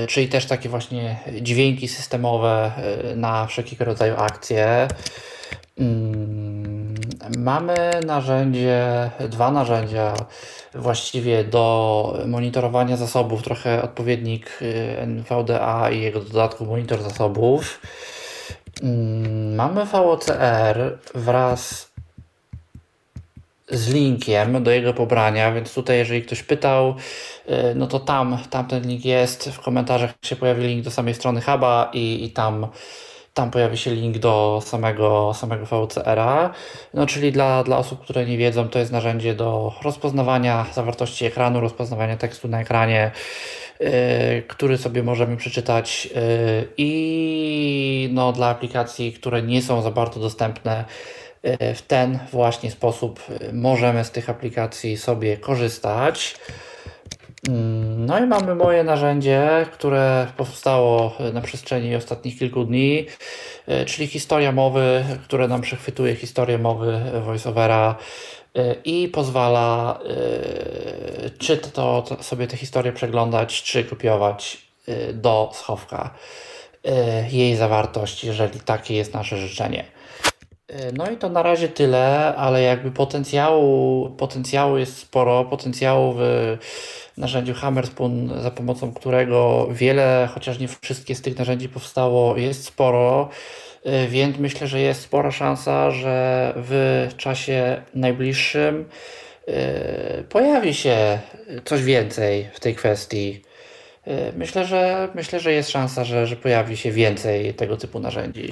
czyli 0.08 0.28
też 0.28 0.46
takie 0.46 0.68
właśnie 0.68 1.16
dźwięki 1.40 1.88
systemowe 1.88 2.72
na 3.16 3.46
wszelkiego 3.46 3.84
rodzaju 3.84 4.14
akcje. 4.16 4.88
Mm, 5.78 6.94
Mamy 7.38 8.00
narzędzie, 8.06 9.10
dwa 9.28 9.50
narzędzia 9.50 10.14
właściwie 10.74 11.44
do 11.44 12.18
monitorowania 12.26 12.96
zasobów, 12.96 13.42
trochę 13.42 13.82
odpowiednik 13.82 14.58
NVDA 14.96 15.90
i 15.90 16.00
jego 16.00 16.20
dodatku 16.20 16.66
monitor 16.66 17.02
zasobów. 17.02 17.80
Mm, 18.82 19.54
Mamy 19.54 19.84
VOCR 19.84 20.98
wraz 21.14 21.92
z 23.68 23.88
linkiem 23.88 24.62
do 24.62 24.70
jego 24.70 24.94
pobrania, 24.94 25.52
więc 25.52 25.74
tutaj 25.74 25.98
jeżeli 25.98 26.22
ktoś 26.22 26.42
pytał, 26.42 26.94
y, 27.50 27.74
no 27.74 27.86
to 27.86 28.00
tam, 28.00 28.38
tam 28.50 28.66
ten 28.66 28.86
link 28.88 29.04
jest, 29.04 29.50
w 29.50 29.60
komentarzach 29.60 30.14
się 30.22 30.36
pojawi 30.36 30.66
link 30.66 30.84
do 30.84 30.90
samej 30.90 31.14
strony 31.14 31.40
Huba 31.40 31.90
i, 31.92 32.24
i 32.24 32.30
tam, 32.30 32.66
tam 33.34 33.50
pojawi 33.50 33.76
się 33.76 33.90
link 33.90 34.18
do 34.18 34.62
samego, 34.64 35.34
samego 35.34 35.66
VCR-a. 35.66 36.50
No 36.94 37.06
czyli 37.06 37.32
dla, 37.32 37.64
dla 37.64 37.78
osób, 37.78 38.00
które 38.00 38.26
nie 38.26 38.38
wiedzą, 38.38 38.68
to 38.68 38.78
jest 38.78 38.92
narzędzie 38.92 39.34
do 39.34 39.72
rozpoznawania 39.82 40.66
zawartości 40.74 41.24
ekranu, 41.24 41.60
rozpoznawania 41.60 42.16
tekstu 42.16 42.48
na 42.48 42.60
ekranie, 42.60 43.10
y, 43.80 44.42
który 44.48 44.78
sobie 44.78 45.02
możemy 45.02 45.36
przeczytać 45.36 46.08
y, 46.16 46.68
i 46.76 48.08
no, 48.12 48.32
dla 48.32 48.48
aplikacji, 48.48 49.12
które 49.12 49.42
nie 49.42 49.62
są 49.62 49.82
za 49.82 49.90
bardzo 49.90 50.20
dostępne, 50.20 50.84
y, 51.44 51.74
w 51.74 51.82
ten 51.82 52.18
właśnie 52.32 52.70
sposób 52.70 53.20
y, 53.30 53.52
możemy 53.52 54.04
z 54.04 54.10
tych 54.10 54.30
aplikacji 54.30 54.96
sobie 54.96 55.36
korzystać. 55.36 56.36
Mm, 57.48 58.06
No 58.06 58.18
i 58.18 58.26
mamy 58.26 58.54
moje 58.54 58.84
narzędzie, 58.84 59.66
które 59.72 60.26
powstało 60.36 61.16
na 61.32 61.40
przestrzeni 61.40 61.96
ostatnich 61.96 62.38
kilku 62.38 62.64
dni, 62.64 63.06
y, 63.68 63.84
czyli 63.84 64.06
historia 64.06 64.52
mowy, 64.52 65.04
które 65.24 65.48
nam 65.48 65.60
przechwytuje 65.60 66.16
historię 66.16 66.58
mowy 66.58 67.00
voiceovera 67.24 67.96
y, 68.56 68.74
i 68.84 69.08
pozwala 69.08 70.00
y, 71.26 71.30
czy 71.38 71.56
to, 71.56 72.04
sobie 72.20 72.46
tę 72.46 72.56
historię 72.56 72.92
przeglądać, 72.92 73.62
czy 73.62 73.84
kopiować 73.84 74.58
do 75.12 75.50
schowka 75.54 76.10
jej 77.30 77.56
zawartość, 77.56 78.24
jeżeli 78.24 78.60
takie 78.60 78.94
jest 78.94 79.14
nasze 79.14 79.36
życzenie. 79.36 79.84
Y, 80.72 80.92
No 80.92 81.10
i 81.10 81.16
to 81.16 81.28
na 81.28 81.42
razie 81.42 81.68
tyle, 81.68 82.34
ale 82.36 82.62
jakby 82.62 82.90
potencjału, 82.90 84.10
potencjału 84.10 84.78
jest 84.78 84.98
sporo, 84.98 85.44
potencjału 85.44 86.14
w 86.18 86.58
narzędziu 87.16 87.54
Hammerspoon, 87.54 88.42
za 88.42 88.50
pomocą 88.50 88.94
którego 88.94 89.68
wiele, 89.70 90.28
chociaż 90.34 90.58
nie 90.58 90.68
wszystkie 90.68 91.14
z 91.14 91.22
tych 91.22 91.38
narzędzi 91.38 91.68
powstało, 91.68 92.36
jest 92.36 92.64
sporo, 92.64 93.28
y, 93.86 94.08
więc 94.08 94.38
myślę, 94.38 94.66
że 94.66 94.80
jest 94.80 95.00
spora 95.00 95.30
szansa, 95.30 95.90
że 95.90 96.52
w 96.56 97.08
czasie 97.16 97.82
najbliższym 97.94 98.84
y, 99.48 100.24
pojawi 100.28 100.74
się 100.74 101.20
coś 101.64 101.82
więcej 101.82 102.50
w 102.54 102.60
tej 102.60 102.74
kwestii. 102.74 103.42
Myślę, 104.36 104.64
że 104.66 105.08
myślę, 105.14 105.40
że 105.40 105.52
jest 105.52 105.70
szansa, 105.70 106.04
że, 106.04 106.26
że 106.26 106.36
pojawi 106.36 106.76
się 106.76 106.90
więcej 106.90 107.54
tego 107.54 107.76
typu 107.76 108.00
narzędzi. 108.00 108.48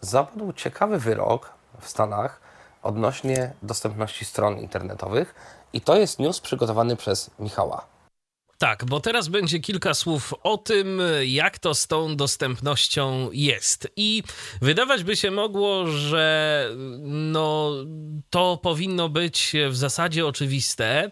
Zapadł 0.00 0.52
ciekawy 0.52 0.98
wyrok 0.98 1.52
w 1.80 1.88
Stanach 1.88 2.40
odnośnie 2.82 3.52
dostępności 3.62 4.24
stron 4.24 4.58
internetowych 4.58 5.34
i 5.72 5.80
to 5.80 5.96
jest 5.96 6.18
news 6.18 6.40
przygotowany 6.40 6.96
przez 6.96 7.30
Michała. 7.38 7.86
Tak, 8.58 8.84
bo 8.84 9.00
teraz 9.00 9.28
będzie 9.28 9.60
kilka 9.60 9.94
słów 9.94 10.34
o 10.42 10.58
tym, 10.58 11.02
jak 11.24 11.58
to 11.58 11.74
z 11.74 11.86
tą 11.86 12.16
dostępnością 12.16 13.28
jest. 13.32 13.88
I 13.96 14.22
wydawać 14.62 15.04
by 15.04 15.16
się 15.16 15.30
mogło, 15.30 15.86
że 15.86 16.68
no, 17.02 17.72
to 18.30 18.56
powinno 18.62 19.08
być 19.08 19.56
w 19.68 19.76
zasadzie 19.76 20.26
oczywiste, 20.26 21.10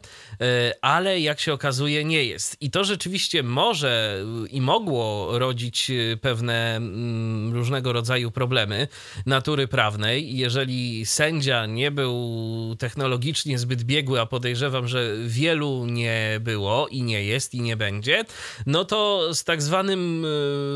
ale 0.81 1.21
jak 1.21 1.40
się 1.40 1.52
okazuje, 1.52 2.05
nie 2.05 2.25
jest. 2.25 2.57
I 2.61 2.71
to 2.71 2.85
rzeczywiście 2.85 3.43
może 3.43 4.25
i 4.50 4.61
mogło 4.61 5.38
rodzić 5.38 5.90
pewne 6.21 6.76
mm, 6.76 7.55
różnego 7.55 7.93
rodzaju 7.93 8.31
problemy 8.31 8.88
natury 9.26 9.69
prawnej. 9.69 10.37
Jeżeli 10.37 11.07
sędzia 11.07 11.66
nie 11.66 11.90
był 11.90 12.76
technologicznie 12.78 13.59
zbyt 13.59 13.83
biegły, 13.83 14.21
a 14.21 14.26
podejrzewam, 14.26 14.88
że 14.88 15.12
wielu 15.26 15.87
nie 15.87 16.40
było 16.40 16.88
i 16.88 17.02
nie 17.02 17.25
jest 17.25 17.55
i 17.55 17.61
nie 17.61 17.76
będzie, 17.76 18.25
no 18.66 18.85
to 18.85 19.35
z 19.35 19.45
tak 19.45 19.62
zwanym 19.62 20.26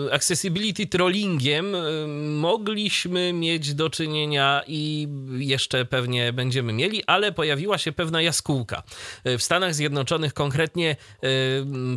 e, 0.09 0.15
accessibility 0.15 0.87
trollingiem 0.87 1.75
e, 1.75 1.81
mogliśmy 2.19 3.33
mieć 3.33 3.75
do 3.75 3.91
czynienia 3.91 4.63
i 4.67 5.09
jeszcze 5.39 5.85
pewnie 5.85 6.33
będziemy 6.33 6.73
mieli, 6.73 7.05
ale 7.07 7.33
pojawiła 7.33 7.79
się 7.79 7.93
pewna 7.93 8.23
jaskółka. 8.23 8.83
E, 9.25 9.39
W 9.39 9.43
Stanach 9.51 9.75
Zjednoczonych 9.75 10.35
konkretnie 10.35 10.91
e, 10.91 11.27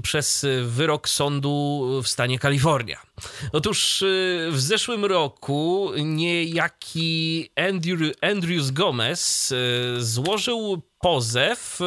przez 0.02 0.46
wyrok 0.64 1.10
sądu 1.10 1.88
w 2.04 2.08
stanie 2.08 2.40
Kalifornia. 2.40 3.02
Otóż 3.52 4.02
e, 4.02 4.06
w 4.52 4.62
zeszłym 4.62 5.06
roku 5.06 5.92
niejaki 5.98 7.50
Andrew, 7.56 8.12
Andrews 8.22 8.72
Gomez 8.72 9.52
e, 9.52 10.02
złożył 10.02 10.82
pozew 11.00 11.80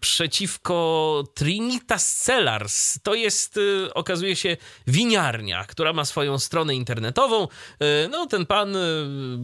przeciwko 0.00 1.24
Trinitas 1.34 2.16
Cellars. 2.16 2.98
To 3.02 3.14
jest, 3.14 3.56
y, 3.56 3.94
okazuje 3.94 4.36
się, 4.36 4.56
winiarnia, 4.86 5.64
która 5.64 5.92
ma 5.92 6.04
swoją 6.04 6.38
stronę 6.38 6.74
internetową. 6.74 7.44
Y, 7.44 8.08
no, 8.08 8.26
ten 8.26 8.46
pan 8.46 8.76
y, 8.76 8.80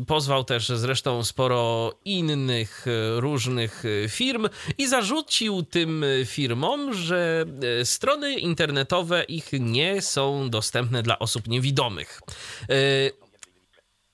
pozwał 0.06 0.44
też 0.44 0.68
zresztą 0.68 1.24
sporo 1.24 1.92
innych 2.04 2.86
różnych 3.16 3.82
firm 4.08 4.48
i 4.78 4.88
zarzucił 4.88 5.62
tym 5.62 6.04
firmom, 6.24 6.94
że 6.94 7.44
strony 7.84 8.34
internetowe 8.34 9.24
ich 9.24 9.48
nie 9.52 10.02
są 10.02 10.50
dostępne 10.50 11.02
dla 11.02 11.18
osób 11.18 11.48
niewidomych. 11.48 12.20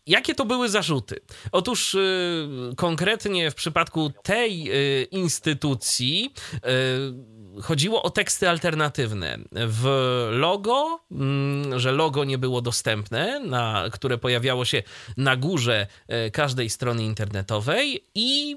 Jakie 0.07 0.35
to 0.35 0.45
były 0.45 0.69
zarzuty? 0.69 1.21
Otóż 1.53 1.95
y, 1.95 2.49
konkretnie 2.77 3.51
w 3.51 3.55
przypadku 3.55 4.13
tej 4.23 4.71
y, 4.71 5.05
instytucji 5.11 6.35
y, 6.55 7.63
chodziło 7.63 8.03
o 8.03 8.11
teksty 8.11 8.49
alternatywne. 8.49 9.39
W 9.53 9.87
logo, 10.31 11.01
mm, 11.11 11.79
że 11.79 11.93
logo 11.93 12.25
nie 12.25 12.39
było 12.39 12.63
dostępne, 12.63 13.41
na, 13.41 13.85
które 13.93 14.19
pojawiało 14.19 14.65
się 14.65 14.83
na 15.17 15.37
górze 15.37 15.87
każdej 16.33 16.71
strony 16.71 17.05
internetowej 17.05 18.09
i 18.15 18.57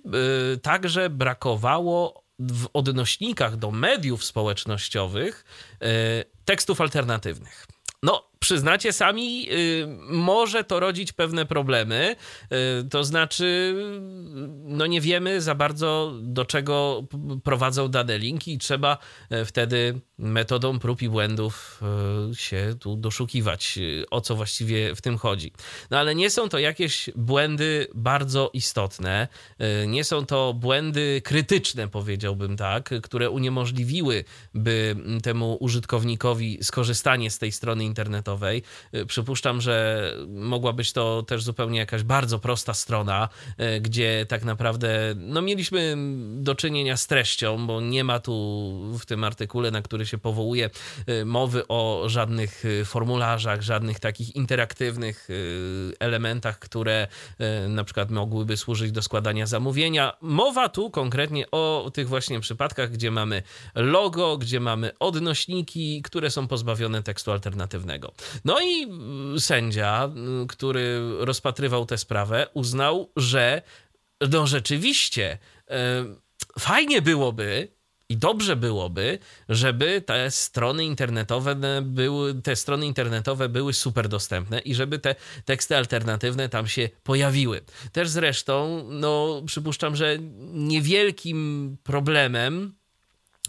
także 0.61 1.09
brakowało 1.09 2.23
w 2.39 2.67
odnośnikach 2.73 3.57
do 3.57 3.71
mediów 3.71 4.25
społecznościowych 4.25 5.45
tekstów 6.45 6.81
alternatywnych. 6.81 7.65
No, 8.03 8.29
przyznacie 8.39 8.93
sami, 8.93 9.47
y, 9.51 9.87
może 10.09 10.63
to 10.63 10.79
rodzić 10.79 11.11
pewne 11.13 11.45
problemy. 11.45 12.15
Y, 12.81 12.89
to 12.89 13.03
znaczy, 13.03 13.75
no 14.63 14.85
nie 14.85 15.01
wiemy 15.01 15.41
za 15.41 15.55
bardzo, 15.55 16.13
do 16.21 16.45
czego 16.45 17.03
prowadzą 17.43 17.87
dane 17.87 18.17
linki, 18.17 18.53
i 18.53 18.57
trzeba 18.57 18.97
y, 19.31 19.45
wtedy 19.45 20.01
metodą 20.17 20.79
prób 20.79 21.01
i 21.01 21.09
błędów 21.09 21.81
się 22.33 22.75
tu 22.79 22.95
doszukiwać, 22.95 23.79
o 24.11 24.21
co 24.21 24.35
właściwie 24.35 24.95
w 24.95 25.01
tym 25.01 25.17
chodzi. 25.17 25.51
No 25.91 25.99
ale 25.99 26.15
nie 26.15 26.29
są 26.29 26.49
to 26.49 26.59
jakieś 26.59 27.09
błędy 27.15 27.87
bardzo 27.93 28.49
istotne, 28.53 29.27
nie 29.87 30.03
są 30.03 30.25
to 30.25 30.53
błędy 30.53 31.21
krytyczne, 31.23 31.87
powiedziałbym 31.87 32.57
tak, 32.57 32.89
które 33.03 33.29
uniemożliwiłyby 33.29 34.95
temu 35.23 35.57
użytkownikowi 35.59 36.59
skorzystanie 36.63 37.31
z 37.31 37.39
tej 37.39 37.51
strony 37.51 37.85
internetowej 37.85 38.24
internetowej. 38.25 38.63
Y, 38.95 39.05
przypuszczam, 39.05 39.61
że 39.61 40.11
mogła 40.27 40.73
być 40.73 40.93
to 40.93 41.23
też 41.23 41.43
zupełnie 41.43 41.79
jakaś 41.79 42.03
bardzo 42.03 42.39
prosta 42.39 42.73
strona, 42.73 43.29
y, 43.77 43.81
gdzie 43.81 44.25
tak 44.25 44.43
naprawdę 44.43 45.13
no, 45.15 45.41
mieliśmy 45.41 45.95
do 46.35 46.55
czynienia 46.55 46.97
z 46.97 47.07
treścią, 47.07 47.67
bo 47.67 47.81
nie 47.81 48.03
ma 48.03 48.19
tu 48.19 48.35
w 48.99 49.05
tym 49.05 49.23
artykule, 49.23 49.71
na 49.71 49.81
który 49.81 50.05
się 50.05 50.17
powołuje, 50.17 50.69
y, 51.09 51.25
mowy 51.25 51.67
o 51.67 52.03
żadnych 52.05 52.63
formularzach, 52.85 53.61
żadnych 53.61 53.99
takich 53.99 54.35
interaktywnych 54.35 55.27
elementach, 55.99 56.59
które 56.59 57.07
na 57.69 57.83
przykład 57.83 58.11
mogłyby 58.11 58.57
służyć 58.57 58.91
do 58.91 59.01
składania 59.01 59.45
zamówienia. 59.45 60.13
Mowa 60.21 60.69
tu 60.69 60.89
konkretnie 60.89 61.51
o 61.51 61.91
tych 61.93 62.07
właśnie 62.07 62.39
przypadkach, 62.39 62.91
gdzie 62.91 63.11
mamy 63.11 63.43
logo, 63.75 64.37
gdzie 64.37 64.59
mamy 64.59 64.91
odnośniki, 64.99 66.01
które 66.01 66.31
są 66.31 66.47
pozbawione 66.47 67.03
tekstu 67.03 67.31
alternatywnego. 67.31 68.11
No 68.45 68.59
i 68.59 68.83
mm, 68.83 69.39
sędzia, 69.39 70.03
mm, 70.03 70.47
który 70.47 70.99
rozpatrywał 71.19 71.85
tę 71.85 71.97
sprawę, 71.97 72.47
uznał, 72.53 73.11
że 73.15 73.61
no 74.31 74.47
rzeczywiście 74.47 75.37
fajnie 76.59 77.01
byłoby, 77.01 77.75
i 78.09 78.17
dobrze 78.17 78.55
byłoby, 78.55 79.19
żeby 79.49 80.01
te 80.01 80.31
strony 80.31 80.85
internetowe 80.85 81.55
były, 81.81 82.41
te 82.41 82.55
strony 82.55 82.85
internetowe 82.85 83.49
były 83.49 83.73
super 83.73 84.07
dostępne 84.07 84.59
i 84.59 84.75
żeby 84.75 84.99
te 84.99 85.15
teksty 85.45 85.77
alternatywne 85.77 86.49
tam 86.49 86.67
się 86.67 86.89
pojawiły. 87.03 87.61
Też 87.91 88.09
zresztą, 88.09 88.85
no, 88.89 89.41
przypuszczam, 89.45 89.95
że 89.95 90.17
niewielkim 90.53 91.77
problemem 91.83 92.75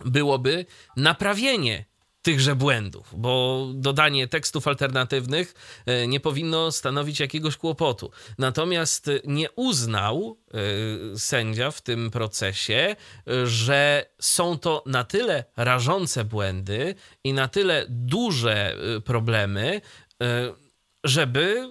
byłoby 0.05 0.67
naprawienie 0.97 1.85
tychże 2.27 2.57
błędów, 2.57 3.15
bo 3.17 3.67
dodanie 3.75 4.29
tekstów 4.29 4.69
alternatywnych 4.69 5.55
e, 5.87 6.07
nie 6.07 6.21
powinno 6.21 6.73
stanowić 6.73 7.21
jakiegoś 7.21 7.57
kłopotu. 7.57 8.11
Natomiast 8.39 9.11
nie 9.25 9.51
uznał 9.51 10.39
e, 11.15 11.19
sędzia 11.19 11.71
w 11.71 11.81
tym 11.81 12.11
procesie, 12.11 12.97
że 13.45 14.07
są 14.21 14.59
to 14.59 14.83
na 14.87 15.05
tyle 15.05 15.45
rażące 15.57 16.25
błędy 16.25 16.95
i 17.25 17.33
na 17.33 17.49
tyle 17.49 17.87
duże 17.89 18.77
e, 18.97 19.01
problemy, 19.01 19.81
żeby 21.05 21.69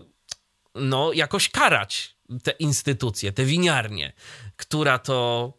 no, 0.75 1.13
jakoś 1.13 1.49
karać 1.49 2.17
te 2.43 2.51
instytucje, 2.51 3.31
te 3.31 3.45
winiarnie, 3.45 4.13
która 4.55 4.99
to 4.99 5.53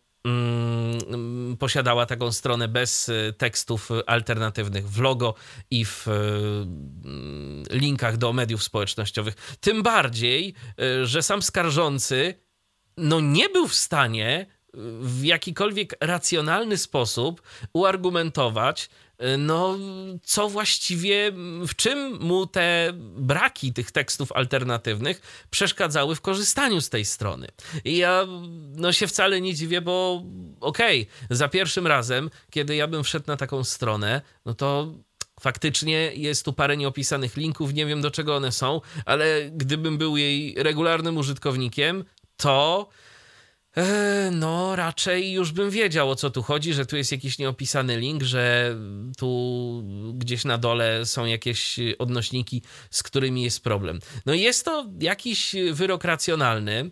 posiadała 1.58 2.06
taką 2.06 2.32
stronę 2.32 2.68
bez 2.68 3.08
y, 3.08 3.34
tekstów 3.38 3.90
alternatywnych 4.06 4.88
w 4.88 5.00
logo 5.00 5.34
i 5.70 5.84
w 5.84 6.08
y, 6.08 6.10
mm, 6.10 7.64
linkach 7.70 8.16
do 8.16 8.32
mediów 8.32 8.62
społecznościowych. 8.62 9.34
Tym 9.60 9.82
bardziej, 9.82 10.54
y, 10.80 11.06
że 11.06 11.22
sam 11.22 11.42
skarżący 11.42 12.34
no 12.96 13.20
nie 13.20 13.48
był 13.48 13.68
w 13.68 13.74
stanie 13.74 14.46
w 15.00 15.24
jakikolwiek 15.24 15.96
racjonalny 16.00 16.76
sposób 16.76 17.42
uargumentować, 17.72 18.90
no, 19.38 19.78
co 20.22 20.48
właściwie, 20.48 21.32
w 21.68 21.74
czym 21.76 22.18
mu 22.20 22.46
te 22.46 22.92
braki 23.16 23.72
tych 23.72 23.90
tekstów 23.90 24.32
alternatywnych 24.32 25.46
przeszkadzały 25.50 26.14
w 26.14 26.20
korzystaniu 26.20 26.80
z 26.80 26.88
tej 26.88 27.04
strony. 27.04 27.48
I 27.84 27.96
ja 27.96 28.26
no, 28.76 28.92
się 28.92 29.06
wcale 29.06 29.40
nie 29.40 29.54
dziwię, 29.54 29.80
bo 29.80 30.22
okej, 30.60 31.02
okay, 31.02 31.36
za 31.36 31.48
pierwszym 31.48 31.86
razem, 31.86 32.30
kiedy 32.50 32.76
ja 32.76 32.86
bym 32.86 33.04
wszedł 33.04 33.24
na 33.26 33.36
taką 33.36 33.64
stronę, 33.64 34.22
no 34.44 34.54
to 34.54 34.92
Faktycznie 35.40 36.12
jest 36.14 36.44
tu 36.44 36.52
parę 36.52 36.76
nieopisanych 36.76 37.36
linków, 37.36 37.74
nie 37.74 37.86
wiem 37.86 38.02
do 38.02 38.10
czego 38.10 38.36
one 38.36 38.52
są, 38.52 38.80
ale 39.04 39.50
gdybym 39.52 39.98
był 39.98 40.16
jej 40.16 40.54
regularnym 40.58 41.16
użytkownikiem, 41.16 42.04
to 42.36 42.88
no, 44.32 44.76
raczej 44.76 45.32
już 45.32 45.52
bym 45.52 45.70
wiedział 45.70 46.10
o 46.10 46.16
co 46.16 46.30
tu 46.30 46.42
chodzi, 46.42 46.74
że 46.74 46.86
tu 46.86 46.96
jest 46.96 47.12
jakiś 47.12 47.38
nieopisany 47.38 47.96
link, 47.98 48.22
że 48.22 48.76
tu 49.18 49.84
gdzieś 50.14 50.44
na 50.44 50.58
dole 50.58 51.06
są 51.06 51.24
jakieś 51.24 51.76
odnośniki, 51.98 52.62
z 52.90 53.02
którymi 53.02 53.42
jest 53.42 53.64
problem. 53.64 54.00
No 54.26 54.34
jest 54.34 54.64
to 54.64 54.86
jakiś 55.00 55.54
wyrok 55.72 56.04
racjonalny. 56.04 56.72
E, 56.72 56.88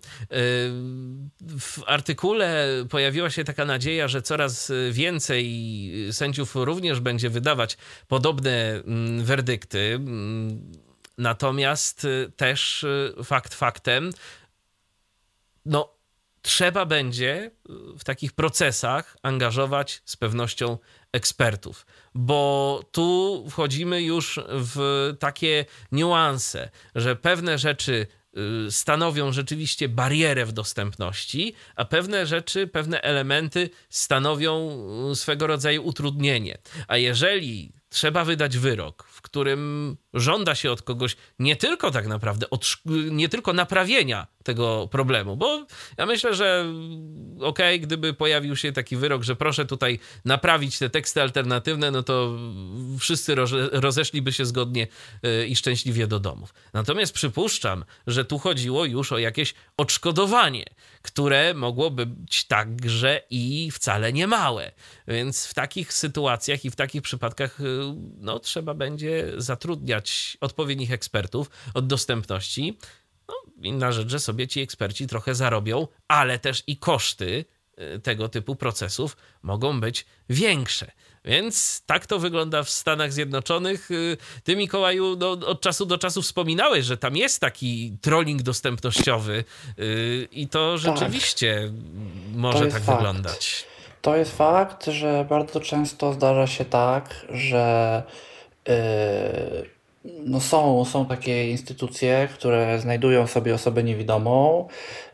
w 1.58 1.82
artykule 1.86 2.68
pojawiła 2.90 3.30
się 3.30 3.44
taka 3.44 3.64
nadzieja, 3.64 4.08
że 4.08 4.22
coraz 4.22 4.72
więcej 4.90 6.12
sędziów 6.12 6.56
również 6.56 7.00
będzie 7.00 7.30
wydawać 7.30 7.76
podobne 8.08 8.82
mm, 8.86 9.24
werdykty. 9.24 9.94
Mm, 9.94 10.72
natomiast 11.18 12.06
też 12.36 12.86
fakt 13.24 13.54
faktem, 13.54 14.10
no 15.66 15.93
trzeba 16.44 16.86
będzie 16.86 17.50
w 17.98 18.04
takich 18.04 18.32
procesach 18.32 19.16
angażować 19.22 20.02
z 20.04 20.16
pewnością 20.16 20.78
ekspertów, 21.12 21.86
bo 22.14 22.82
tu 22.92 23.44
wchodzimy 23.50 24.02
już 24.02 24.40
w 24.48 25.10
takie 25.18 25.64
niuanse, 25.92 26.70
że 26.94 27.16
pewne 27.16 27.58
rzeczy 27.58 28.06
y, 28.66 28.70
stanowią 28.70 29.32
rzeczywiście 29.32 29.88
barierę 29.88 30.46
w 30.46 30.52
dostępności, 30.52 31.54
a 31.76 31.84
pewne 31.84 32.26
rzeczy, 32.26 32.66
pewne 32.66 33.02
elementy 33.02 33.70
stanowią 33.88 34.78
y, 35.12 35.16
swego 35.16 35.46
rodzaju 35.46 35.84
utrudnienie. 35.84 36.58
A 36.88 36.96
jeżeli 36.96 37.72
trzeba 37.88 38.24
wydać 38.24 38.58
wyrok, 38.58 39.04
którym 39.24 39.96
żąda 40.14 40.54
się 40.54 40.72
od 40.72 40.82
kogoś 40.82 41.16
nie 41.38 41.56
tylko 41.56 41.90
tak 41.90 42.06
naprawdę, 42.06 42.46
nie 43.10 43.28
tylko 43.28 43.52
naprawienia 43.52 44.26
tego 44.42 44.88
problemu, 44.90 45.36
bo 45.36 45.66
ja 45.98 46.06
myślę, 46.06 46.34
że 46.34 46.66
okej, 47.36 47.76
okay, 47.76 47.78
gdyby 47.78 48.14
pojawił 48.14 48.56
się 48.56 48.72
taki 48.72 48.96
wyrok, 48.96 49.22
że 49.22 49.36
proszę 49.36 49.66
tutaj 49.66 49.98
naprawić 50.24 50.78
te 50.78 50.90
teksty 50.90 51.22
alternatywne, 51.22 51.90
no 51.90 52.02
to 52.02 52.38
wszyscy 52.98 53.34
rozeszliby 53.72 54.32
się 54.32 54.46
zgodnie 54.46 54.86
y, 55.26 55.46
i 55.46 55.56
szczęśliwie 55.56 56.06
do 56.06 56.20
domów. 56.20 56.54
Natomiast 56.72 57.12
przypuszczam, 57.12 57.84
że 58.06 58.24
tu 58.24 58.38
chodziło 58.38 58.84
już 58.84 59.12
o 59.12 59.18
jakieś 59.18 59.54
odszkodowanie, 59.76 60.64
które 61.02 61.54
mogłoby 61.54 62.06
być 62.06 62.44
także 62.44 63.20
i 63.30 63.70
wcale 63.70 64.12
nie 64.12 64.26
małe. 64.26 64.72
Więc 65.08 65.46
w 65.46 65.54
takich 65.54 65.92
sytuacjach 65.92 66.64
i 66.64 66.70
w 66.70 66.76
takich 66.76 67.02
przypadkach 67.02 67.60
y, 67.60 67.64
no, 68.20 68.38
trzeba 68.38 68.74
będzie 68.74 69.13
zatrudniać 69.36 70.36
odpowiednich 70.40 70.92
ekspertów 70.92 71.50
od 71.74 71.86
dostępności. 71.86 72.78
No, 73.28 73.34
inna 73.62 73.92
rzecz, 73.92 74.08
że 74.08 74.20
sobie 74.20 74.48
ci 74.48 74.60
eksperci 74.60 75.06
trochę 75.06 75.34
zarobią, 75.34 75.88
ale 76.08 76.38
też 76.38 76.62
i 76.66 76.76
koszty 76.76 77.44
y, 77.96 78.00
tego 78.00 78.28
typu 78.28 78.56
procesów 78.56 79.16
mogą 79.42 79.80
być 79.80 80.06
większe. 80.28 80.90
Więc 81.24 81.82
tak 81.86 82.06
to 82.06 82.18
wygląda 82.18 82.62
w 82.62 82.70
Stanach 82.70 83.12
Zjednoczonych. 83.12 83.90
Y, 83.90 84.16
ty, 84.44 84.56
Mikołaju, 84.56 85.16
no, 85.16 85.30
od 85.30 85.60
czasu 85.60 85.86
do 85.86 85.98
czasu 85.98 86.22
wspominałeś, 86.22 86.84
że 86.84 86.96
tam 86.96 87.16
jest 87.16 87.40
taki 87.40 87.98
trolling 88.00 88.42
dostępnościowy 88.42 89.44
y, 89.78 90.28
i 90.32 90.48
to 90.48 90.72
tak. 90.72 90.80
rzeczywiście 90.80 91.60
tak. 91.64 92.36
może 92.36 92.66
tak 92.66 92.82
fakt. 92.82 92.98
wyglądać. 92.98 93.64
To 94.02 94.16
jest 94.16 94.36
fakt, 94.36 94.86
że 94.86 95.26
bardzo 95.28 95.60
często 95.60 96.12
zdarza 96.12 96.46
się 96.46 96.64
tak, 96.64 97.26
że 97.30 98.02
no 100.04 100.40
są, 100.40 100.84
są 100.84 101.06
takie 101.06 101.50
instytucje, 101.50 102.28
które 102.34 102.78
znajdują 102.78 103.26
sobie 103.26 103.54
osobę 103.54 103.82
niewidomą, 103.82 104.68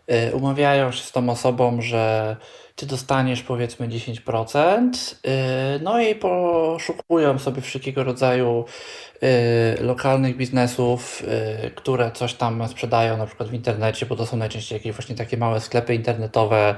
yy, 0.09 0.35
umawiają 0.35 0.93
się 0.93 1.03
z 1.03 1.13
tą 1.13 1.29
osobą, 1.31 1.83
że 1.83 2.37
ty 2.77 2.87
dostaniesz 2.87 3.43
powiedzmy 3.43 3.89
10%, 3.89 5.15
yy, 5.25 5.31
no 5.83 6.01
i 6.01 6.15
poszukują 6.15 7.39
sobie 7.39 7.63
wszelkiego 7.63 8.05
rodzaju 8.05 8.65
lokalnych 9.81 10.37
biznesów, 10.37 11.23
y, 11.67 11.71
które 11.71 12.11
coś 12.15 12.35
tam 12.35 12.69
sprzedają 12.69 13.17
na 13.17 13.27
przykład 13.27 13.49
w 13.49 13.55
internecie, 13.55 14.07
bo 14.07 14.17
to 14.17 14.27
są 14.27 14.37
najczęściej 14.37 14.77
jakieś 14.77 14.93
właśnie 14.93 15.15
takie 15.15 15.37
małe 15.37 15.61
sklepy 15.61 15.95
internetowe, 15.95 16.75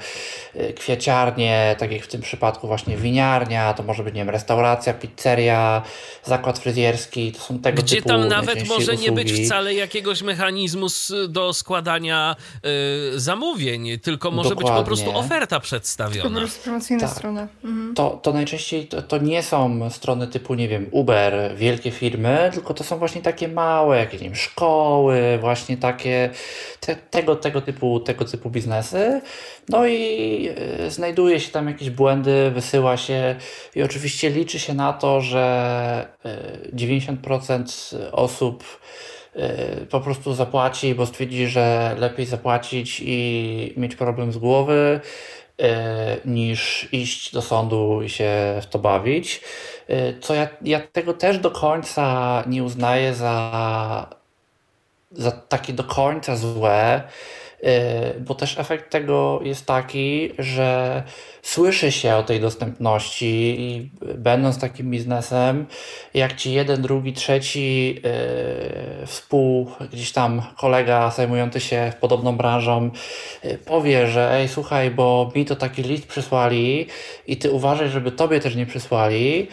y, 0.57 0.73
kwieciarnie, 0.73 1.77
tak 1.79 1.93
jak 1.93 2.03
w 2.03 2.09
tym 2.09 2.21
przypadku 2.21 2.67
właśnie 2.67 2.97
winiarnia, 2.97 3.75
to 3.75 3.83
może 3.83 4.03
być, 4.05 4.15
nie 4.15 4.21
wiem, 4.21 4.31
restauracja, 4.31 4.95
pizzeria, 4.95 5.83
zakład 6.25 6.59
fryzjerski, 6.59 7.33
to 7.33 7.41
są 7.41 7.59
tego 7.59 7.83
Gdzie 7.83 7.97
typu 7.97 8.09
tam 8.09 8.29
nawet 8.29 8.69
może 8.69 8.93
usługi. 8.93 9.03
nie 9.03 9.13
być 9.13 9.33
wcale 9.33 9.75
jakiegoś 9.75 10.23
mechanizmu 10.23 10.87
do 11.29 11.53
składania 11.53 12.37
y, 13.15 13.21
zamówień, 13.21 13.99
tylko 13.99 14.31
może 14.31 14.49
Dokładnie. 14.49 14.73
być 14.73 14.81
po 14.81 14.87
prostu 14.87 15.19
oferta 15.19 15.61
przedstawiona. 15.61 16.31
Po 16.31 16.37
prostu 16.37 16.65
promocyjna 16.65 17.01
tak. 17.07 17.17
strona. 17.17 17.49
Mhm. 17.65 17.95
To, 17.95 18.21
to 18.23 18.33
najczęściej 18.33 18.87
to, 18.87 19.03
to 19.03 19.19
nie 19.19 19.43
są 19.43 19.91
strony 19.91 20.27
typu, 20.27 20.55
nie 20.55 20.69
wiem, 20.69 20.87
Uber, 20.91 21.53
wielkie 21.57 21.91
firmy, 21.91 22.32
tylko 22.53 22.75
to 22.75 22.85
są 22.85 22.99
właśnie 22.99 23.23
takie 23.23 23.49
małe, 23.49 23.99
jakieś 23.99 24.21
nie 24.21 24.27
wiem, 24.27 24.37
szkoły, 24.37 25.39
właśnie 25.41 25.77
takie 25.77 26.31
te, 26.81 26.97
tego, 26.97 27.37
tego, 27.37 27.61
typu, 27.61 28.01
tego 28.01 28.25
typu 28.25 28.51
biznesy. 28.51 29.21
No 29.69 29.87
i 29.87 30.49
y, 30.87 30.91
znajduje 30.91 31.41
się 31.41 31.53
tam 31.53 31.69
jakieś 31.69 31.91
błędy, 31.91 32.51
wysyła 32.51 32.97
się 32.97 33.37
i 33.75 33.83
oczywiście 33.83 34.31
liczy 34.31 34.59
się 34.59 34.75
na 34.75 34.93
to, 34.93 35.21
że 35.21 36.07
y, 36.67 36.77
90% 36.77 37.97
osób 38.13 38.81
y, 39.37 39.87
po 39.87 40.01
prostu 40.01 40.35
zapłaci, 40.35 40.95
bo 40.95 41.07
stwierdzi, 41.07 41.47
że 41.47 41.97
lepiej 41.99 42.27
zapłacić 42.27 43.03
i 43.05 43.75
mieć 43.77 43.97
problem 43.97 44.33
z 44.33 44.39
głowy, 44.39 45.01
niż 46.25 46.89
iść 46.93 47.33
do 47.33 47.43
sądu 47.43 48.03
i 48.03 48.09
się 48.09 48.61
w 48.63 48.67
to 48.67 48.79
bawić. 48.79 49.41
Y, 49.91 50.19
co 50.21 50.35
ja, 50.35 50.49
ja 50.63 50.81
tego 50.93 51.15
też 51.15 51.39
do 51.39 51.51
końca 51.51 52.45
nie 52.47 52.65
uznaję 52.65 53.15
za, 53.15 54.07
za 55.11 55.31
takie 55.31 55.73
do 55.73 55.85
końca 55.85 56.37
złe, 56.37 57.03
bo 58.21 58.35
też 58.35 58.59
efekt 58.59 58.91
tego 58.91 59.41
jest 59.43 59.67
taki, 59.67 60.33
że 60.39 61.03
słyszy 61.43 61.93
się 61.93 62.15
o 62.15 62.23
tej 62.23 62.41
dostępności 62.41 63.61
i 63.61 63.91
będąc 64.15 64.61
takim 64.61 64.91
biznesem, 64.91 65.67
jak 66.15 66.37
ci 66.37 66.53
jeden, 66.53 66.83
drugi, 66.83 67.13
trzeci 67.13 67.95
yy, 67.95 69.07
współ, 69.07 69.71
gdzieś 69.93 70.13
tam 70.13 70.43
kolega 70.57 71.11
zajmujący 71.11 71.61
się 71.61 71.93
podobną 72.01 72.37
branżą 72.37 72.91
yy, 73.45 73.59
powie, 73.59 74.07
że 74.07 74.33
ej 74.33 74.49
słuchaj, 74.49 74.91
bo 74.91 75.33
mi 75.35 75.45
to 75.45 75.57
taki 75.57 75.83
list 75.83 76.07
przysłali 76.07 76.87
i 77.27 77.37
ty 77.37 77.51
uważaj, 77.51 77.89
żeby 77.89 78.13
tobie 78.13 78.41
też 78.41 78.57
nie 78.57 78.67
przysłali, 78.67 79.49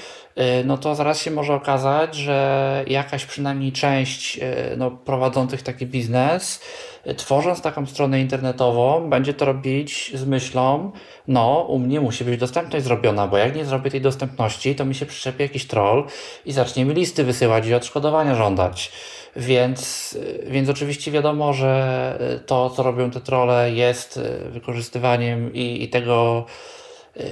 no 0.65 0.77
to 0.77 0.95
zaraz 0.95 1.21
się 1.21 1.31
może 1.31 1.53
okazać, 1.53 2.15
że 2.15 2.83
jakaś 2.87 3.25
przynajmniej 3.25 3.71
część 3.71 4.37
y, 4.37 4.41
no, 4.77 4.91
prowadzących 4.91 5.61
taki 5.63 5.85
biznes, 5.85 6.61
y, 7.07 7.15
tworząc 7.15 7.61
taką 7.61 7.85
stronę 7.85 8.21
internetową, 8.21 9.09
będzie 9.09 9.33
to 9.33 9.45
robić 9.45 10.11
z 10.13 10.25
myślą, 10.25 10.91
no 11.27 11.59
u 11.61 11.79
mnie 11.79 12.01
musi 12.01 12.25
być 12.25 12.39
dostępność 12.39 12.85
zrobiona, 12.85 13.27
bo 13.27 13.37
jak 13.37 13.55
nie 13.55 13.65
zrobię 13.65 13.91
tej 13.91 14.01
dostępności, 14.01 14.75
to 14.75 14.85
mi 14.85 14.95
się 14.95 15.05
przyczepi 15.05 15.43
jakiś 15.43 15.67
troll 15.67 16.05
i 16.45 16.51
zacznie 16.51 16.85
mi 16.85 16.93
listy 16.93 17.23
wysyłać 17.23 17.67
i 17.67 17.73
odszkodowania 17.73 18.35
żądać. 18.35 18.91
Więc, 19.35 20.17
więc 20.47 20.69
oczywiście 20.69 21.11
wiadomo, 21.11 21.53
że 21.53 22.19
to, 22.45 22.69
co 22.69 22.83
robią 22.83 23.11
te 23.11 23.21
trolle, 23.21 23.71
jest 23.71 24.19
wykorzystywaniem 24.49 25.53
i, 25.53 25.83
i 25.83 25.89
tego 25.89 26.45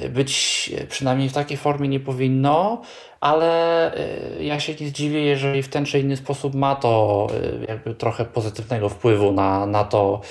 być 0.10 0.72
przynajmniej 0.90 1.30
w 1.30 1.34
takiej 1.34 1.58
formie 1.58 1.88
nie 1.88 2.00
powinno, 2.00 2.82
ale 3.20 3.94
y, 4.40 4.44
ja 4.44 4.60
się 4.60 4.76
nie 4.76 4.88
zdziwię, 4.88 5.20
jeżeli 5.20 5.64
w 5.64 5.70
ten 5.70 5.86
czy 5.86 6.00
inny 6.00 6.18
sposób 6.18 6.56
ma 6.56 6.76
to 6.76 7.28
y, 7.64 7.66
jakby 7.68 7.96
trochę 7.96 8.26
pozytywnego 8.26 8.90
wpływu 8.90 9.32
na, 9.32 9.66
na 9.66 9.84
to, 9.84 10.22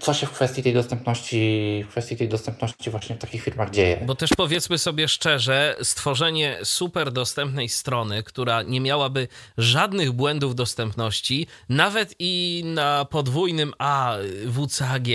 co 0.00 0.14
się 0.14 0.26
w 0.26 0.30
kwestii 0.30 0.62
tej 0.62 0.74
dostępności, 0.74 1.84
w 1.86 1.90
kwestii 1.90 2.16
tej 2.16 2.28
dostępności 2.28 2.90
właśnie 2.90 3.16
w 3.16 3.18
takich 3.18 3.42
firmach 3.42 3.70
dzieje. 3.70 4.02
Bo 4.06 4.14
też 4.14 4.30
powiedzmy 4.36 4.78
sobie 4.78 5.08
szczerze, 5.08 5.76
stworzenie 5.82 6.58
super 6.64 7.12
dostępnej 7.12 7.68
strony, 7.68 8.22
która 8.22 8.62
nie 8.62 8.80
miałaby 8.80 9.28
żadnych 9.58 10.12
błędów 10.12 10.54
dostępności, 10.54 11.46
nawet 11.68 12.14
i 12.18 12.62
na 12.66 13.04
podwójnym 13.04 13.72
A 13.78 14.16
WCAG 14.46 15.08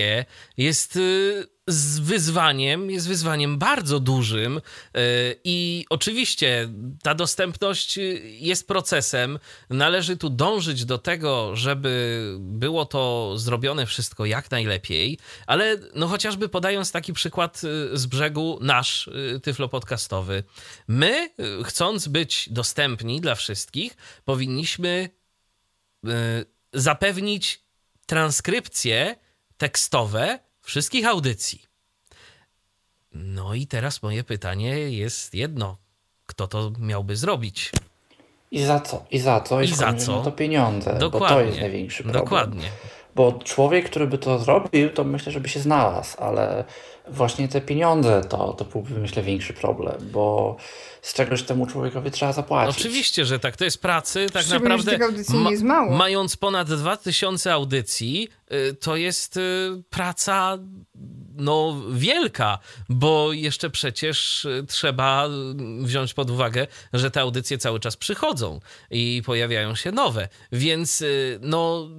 jest 0.57 0.99
z 1.67 1.99
wyzwaniem, 1.99 2.91
jest 2.91 3.07
wyzwaniem 3.07 3.57
bardzo 3.57 3.99
dużym 3.99 4.57
e, 4.57 4.61
i 5.43 5.85
oczywiście 5.89 6.69
ta 7.03 7.15
dostępność 7.15 7.99
jest 8.23 8.67
procesem. 8.67 9.39
Należy 9.69 10.17
tu 10.17 10.29
dążyć 10.29 10.85
do 10.85 10.97
tego, 10.97 11.55
żeby 11.55 12.35
było 12.39 12.85
to 12.85 13.33
zrobione 13.37 13.85
wszystko 13.85 14.25
jak 14.25 14.51
najlepiej, 14.51 15.17
ale 15.47 15.77
no 15.95 16.07
chociażby 16.07 16.49
podając 16.49 16.91
taki 16.91 17.13
przykład 17.13 17.61
e, 17.93 17.97
z 17.97 18.05
brzegu 18.05 18.59
nasz 18.61 19.07
e, 19.07 19.39
tyflo 19.39 19.69
podcastowy. 19.69 20.43
My, 20.87 21.29
chcąc 21.63 22.07
być 22.07 22.49
dostępni 22.49 23.21
dla 23.21 23.35
wszystkich, 23.35 23.97
powinniśmy 24.25 25.09
zapewnić 26.73 27.61
transkrypcje 28.05 29.15
tekstowe 29.57 30.39
wszystkich 30.63 31.07
audycji. 31.07 31.61
No 33.11 33.53
i 33.53 33.67
teraz 33.67 34.03
moje 34.03 34.23
pytanie 34.23 34.69
jest 34.77 35.33
jedno. 35.33 35.77
Kto 36.25 36.47
to 36.47 36.71
miałby 36.79 37.15
zrobić? 37.15 37.71
I 38.51 38.63
za 38.63 38.79
co? 38.79 39.05
I 39.11 39.19
za 39.19 39.41
co? 39.41 39.61
I, 39.61 39.65
I 39.65 39.75
za 39.75 39.93
co? 39.93 40.21
To 40.23 40.31
pieniądze, 40.31 40.97
Dokładnie. 40.99 41.29
bo 41.29 41.35
to 41.35 41.41
jest 41.41 41.59
największy 41.59 42.03
problem. 42.03 42.23
Dokładnie. 42.23 42.69
Bo 43.15 43.31
człowiek, 43.31 43.85
który 43.89 44.07
by 44.07 44.17
to 44.17 44.39
zrobił, 44.39 44.89
to 44.89 45.03
myślę, 45.03 45.31
żeby 45.31 45.49
się 45.49 45.59
znalazł, 45.59 46.17
ale 46.19 46.63
właśnie 47.07 47.47
te 47.47 47.61
pieniądze 47.61 48.21
to, 48.29 48.53
to 48.53 48.65
byłby, 48.65 48.99
myślę, 48.99 49.23
większy 49.23 49.53
problem, 49.53 49.95
bo 50.11 50.55
z 51.03 51.13
czegoś 51.13 51.43
temu 51.43 51.65
człowiekowi 51.67 52.11
trzeba 52.11 52.33
zapłacić. 52.33 52.79
Oczywiście, 52.79 53.25
że 53.25 53.39
tak. 53.39 53.57
To 53.57 53.65
jest 53.65 53.81
pracy 53.81 54.27
tak 54.33 54.47
naprawdę. 54.49 54.97
Ma, 55.63 55.85
mając 55.85 56.35
ponad 56.37 56.73
2000 56.73 57.53
audycji, 57.53 58.29
y, 58.51 58.73
to 58.73 58.95
jest 58.95 59.37
y, 59.37 59.83
praca 59.89 60.57
no 61.35 61.81
wielka, 61.91 62.59
bo 62.89 63.33
jeszcze 63.33 63.69
przecież 63.69 64.45
y, 64.45 64.65
trzeba 64.67 65.29
wziąć 65.79 66.13
pod 66.13 66.29
uwagę, 66.29 66.67
że 66.93 67.11
te 67.11 67.21
audycje 67.21 67.57
cały 67.57 67.79
czas 67.79 67.97
przychodzą 67.97 68.59
i 68.91 69.21
pojawiają 69.25 69.75
się 69.75 69.91
nowe. 69.91 70.29
Więc 70.51 71.03
no 71.41 71.89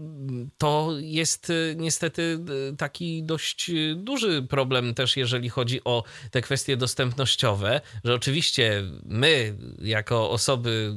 to 0.58 0.90
jest 0.98 1.52
niestety 1.76 2.38
taki 2.78 3.22
dość 3.22 3.70
duży 3.96 4.42
problem 4.42 4.94
też, 4.94 5.16
jeżeli 5.16 5.48
chodzi 5.48 5.84
o 5.84 6.04
te 6.30 6.40
kwestie 6.40 6.76
dostępnościowe, 6.76 7.80
że 8.04 8.14
oczywiście 8.14 8.82
my, 9.04 9.56
jako 9.78 10.30
osoby, 10.30 10.94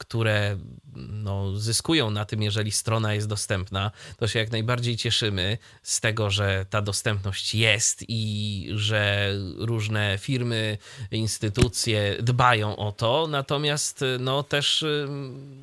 które 0.00 0.58
no, 0.96 1.56
zyskują 1.56 2.10
na 2.10 2.24
tym, 2.24 2.42
jeżeli 2.42 2.72
strona 2.72 3.14
jest 3.14 3.28
dostępna, 3.28 3.90
to 4.16 4.28
się 4.28 4.38
jak 4.38 4.50
najbardziej 4.52 4.96
cieszymy 4.96 5.58
z 5.82 6.00
tego, 6.00 6.30
że 6.30 6.66
ta 6.70 6.82
dostępność 6.82 7.54
jest 7.54 8.04
i 8.08 8.68
że 8.74 9.32
różne 9.56 10.18
firmy, 10.18 10.78
instytucje 11.10 12.16
dbają 12.22 12.76
o 12.76 12.92
to. 12.92 13.26
Natomiast 13.26 14.04
no, 14.20 14.42
też 14.42 14.84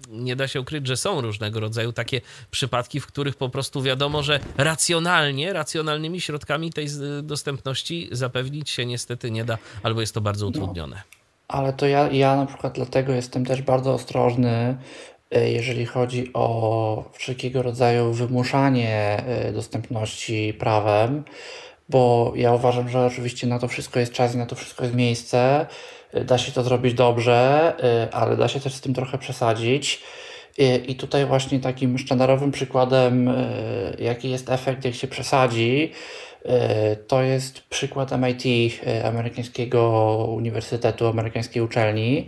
nie 0.09 0.35
da 0.35 0.47
się 0.47 0.61
ukryć, 0.61 0.87
że 0.87 0.97
są 0.97 1.21
różnego 1.21 1.59
rodzaju 1.59 1.93
takie 1.93 2.21
przypadki, 2.51 2.99
w 2.99 3.07
których 3.07 3.35
po 3.35 3.49
prostu 3.49 3.81
wiadomo, 3.81 4.23
że 4.23 4.39
racjonalnie, 4.57 5.53
racjonalnymi 5.53 6.21
środkami 6.21 6.73
tej 6.73 6.87
dostępności 7.23 8.09
zapewnić 8.11 8.69
się 8.69 8.85
niestety 8.85 9.31
nie 9.31 9.45
da, 9.45 9.57
albo 9.83 10.01
jest 10.01 10.13
to 10.13 10.21
bardzo 10.21 10.47
utrudnione. 10.47 11.17
Ale 11.47 11.73
to 11.73 11.87
ja, 11.87 12.11
ja 12.11 12.35
na 12.35 12.45
przykład 12.45 12.73
dlatego 12.73 13.13
jestem 13.13 13.45
też 13.45 13.61
bardzo 13.61 13.93
ostrożny, 13.93 14.77
e, 15.31 15.49
jeżeli 15.51 15.85
chodzi 15.85 16.33
o 16.33 17.03
wszelkiego 17.13 17.61
rodzaju 17.61 18.13
wymuszanie 18.13 19.23
e, 19.27 19.51
dostępności 19.51 20.53
prawem, 20.53 21.23
bo 21.89 22.33
ja 22.35 22.53
uważam, 22.53 22.89
że 22.89 23.05
oczywiście 23.05 23.47
na 23.47 23.59
to 23.59 23.67
wszystko 23.67 23.99
jest 23.99 24.13
czas 24.13 24.35
i 24.35 24.37
na 24.37 24.45
to 24.45 24.55
wszystko 24.55 24.83
jest 24.83 24.95
miejsce. 24.95 25.65
Da 26.25 26.37
się 26.37 26.51
to 26.51 26.63
zrobić 26.63 26.93
dobrze, 26.93 27.73
ale 28.11 28.37
da 28.37 28.47
się 28.47 28.59
też 28.59 28.73
z 28.73 28.81
tym 28.81 28.93
trochę 28.93 29.17
przesadzić. 29.17 30.03
I 30.87 30.95
tutaj 30.95 31.25
właśnie 31.25 31.59
takim 31.59 31.97
sztandarowym 31.97 32.51
przykładem, 32.51 33.33
jaki 33.99 34.29
jest 34.29 34.49
efekt, 34.49 34.85
jak 34.85 34.95
się 34.95 35.07
przesadzi, 35.07 35.91
to 37.07 37.21
jest 37.21 37.61
przykład 37.61 38.11
MIT, 38.11 38.43
amerykańskiego 39.03 39.81
uniwersytetu, 40.35 41.07
amerykańskiej 41.07 41.61
uczelni, 41.61 42.27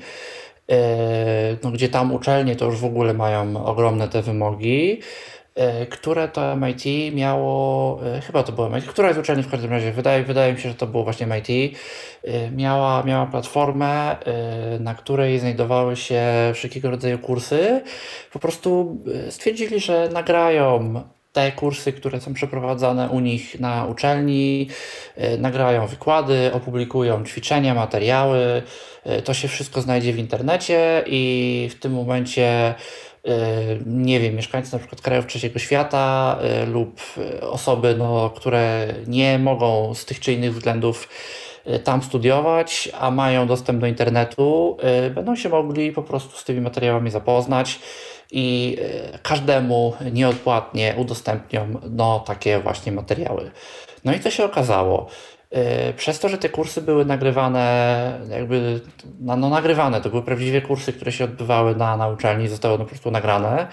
no, 1.63 1.72
gdzie 1.72 1.89
tam 1.89 2.13
uczelnie 2.13 2.56
to 2.56 2.65
już 2.65 2.78
w 2.78 2.86
ogóle 2.86 3.13
mają 3.13 3.65
ogromne 3.65 4.08
te 4.08 4.22
wymogi. 4.22 5.02
E, 5.60 5.86
które 5.86 6.28
to 6.28 6.56
MIT 6.56 7.13
miało, 7.13 8.00
e, 8.06 8.22
chyba 8.22 8.43
to 8.43 8.52
było 8.52 8.69
MIT, 8.69 8.86
która 8.86 9.13
z 9.13 9.17
uczelni 9.17 9.43
w 9.43 9.52
każdym 9.52 9.72
razie, 9.72 9.91
wydaje, 9.91 10.24
wydaje 10.24 10.54
mi 10.54 10.60
się, 10.60 10.69
że 10.69 10.76
to 10.76 10.88
było 10.88 11.04
właśnie 11.04 11.28
MIT, 11.28 11.78
e, 12.24 12.52
miała, 12.52 13.04
miała 13.04 13.26
platformę, 13.26 14.17
na 14.80 14.95
której 14.95 15.39
znajdowały 15.39 15.95
się 15.95 16.22
wszelkiego 16.54 16.89
rodzaju 16.89 17.19
kursy. 17.19 17.82
Po 18.34 18.39
prostu 18.39 18.98
stwierdzili, 19.30 19.80
że 19.80 20.10
nagrają 20.13 21.04
te 21.32 21.52
kursy, 21.52 21.94
które 21.94 22.22
są 22.22 22.34
przeprowadzane 22.34 23.10
u 23.10 23.20
nich 23.20 23.60
na 23.60 23.86
uczelni, 23.86 24.68
nagrają 25.39 25.88
wykłady, 25.88 26.52
opublikują 26.54 27.26
ćwiczenia, 27.26 27.74
materiały. 27.74 28.62
To 29.24 29.34
się 29.34 29.48
wszystko 29.48 29.82
znajdzie 29.82 30.13
w 30.13 30.18
internecie 30.18 31.04
i 31.08 31.70
w 31.72 31.80
tym 31.80 31.94
momencie 31.94 32.76
E, 33.26 33.32
nie 33.86 34.20
wiem, 34.20 34.36
mieszkańcy 34.36 34.74
na 34.74 34.80
przykład 34.80 35.02
krajów 35.02 35.28
trzeciego 35.28 35.60
świata 35.60 36.38
lub 36.68 37.02
osoby, 37.42 37.96
no, 37.98 38.30
które 38.30 38.94
nie 39.08 39.39
mogą 39.39 39.94
z 39.94 40.06
tych 40.06 40.20
czy 40.20 40.34
innych 40.34 40.54
względów 40.54 41.10
tam 41.84 42.04
studiować, 42.04 42.89
a 43.00 43.12
mają 43.12 43.48
dostęp 43.48 43.82
do 43.82 43.88
internetu, 43.88 44.78
będą 45.15 45.36
się 45.36 45.50
mogli 45.50 45.92
po 45.92 46.04
prostu 46.04 46.38
z 46.38 46.44
tymi 46.44 46.62
materiałami 46.62 47.12
zapoznać 47.12 47.80
i 48.32 48.78
każdemu 49.24 49.94
nieodpłatnie 50.12 50.96
udostępnią 50.98 51.80
no, 51.89 52.20
takie 52.20 52.60
właśnie 52.60 52.92
materiały. 52.92 53.52
No 54.06 54.13
i 54.13 54.20
co 54.20 54.32
się 54.32 54.46
okazało? 54.46 55.10
E, 55.52 55.94
przez 55.94 56.20
to, 56.20 56.30
że 56.30 56.38
te 56.38 56.50
kursy 56.50 56.82
były 56.82 57.06
nagrywane, 57.06 58.20
jakby 58.30 58.82
no, 59.20 59.36
no, 59.38 59.50
nagrywane, 59.50 60.02
to 60.02 60.10
były 60.10 60.24
prawdziwie 60.24 60.62
kursy, 60.62 60.94
które 60.94 61.12
się 61.12 61.24
odbywały 61.24 61.76
na, 61.76 61.98
na 61.98 62.08
uczelni, 62.08 62.48
zostały 62.48 62.78
po 62.78 62.86
prostu 62.86 63.12
nagrane, 63.12 63.68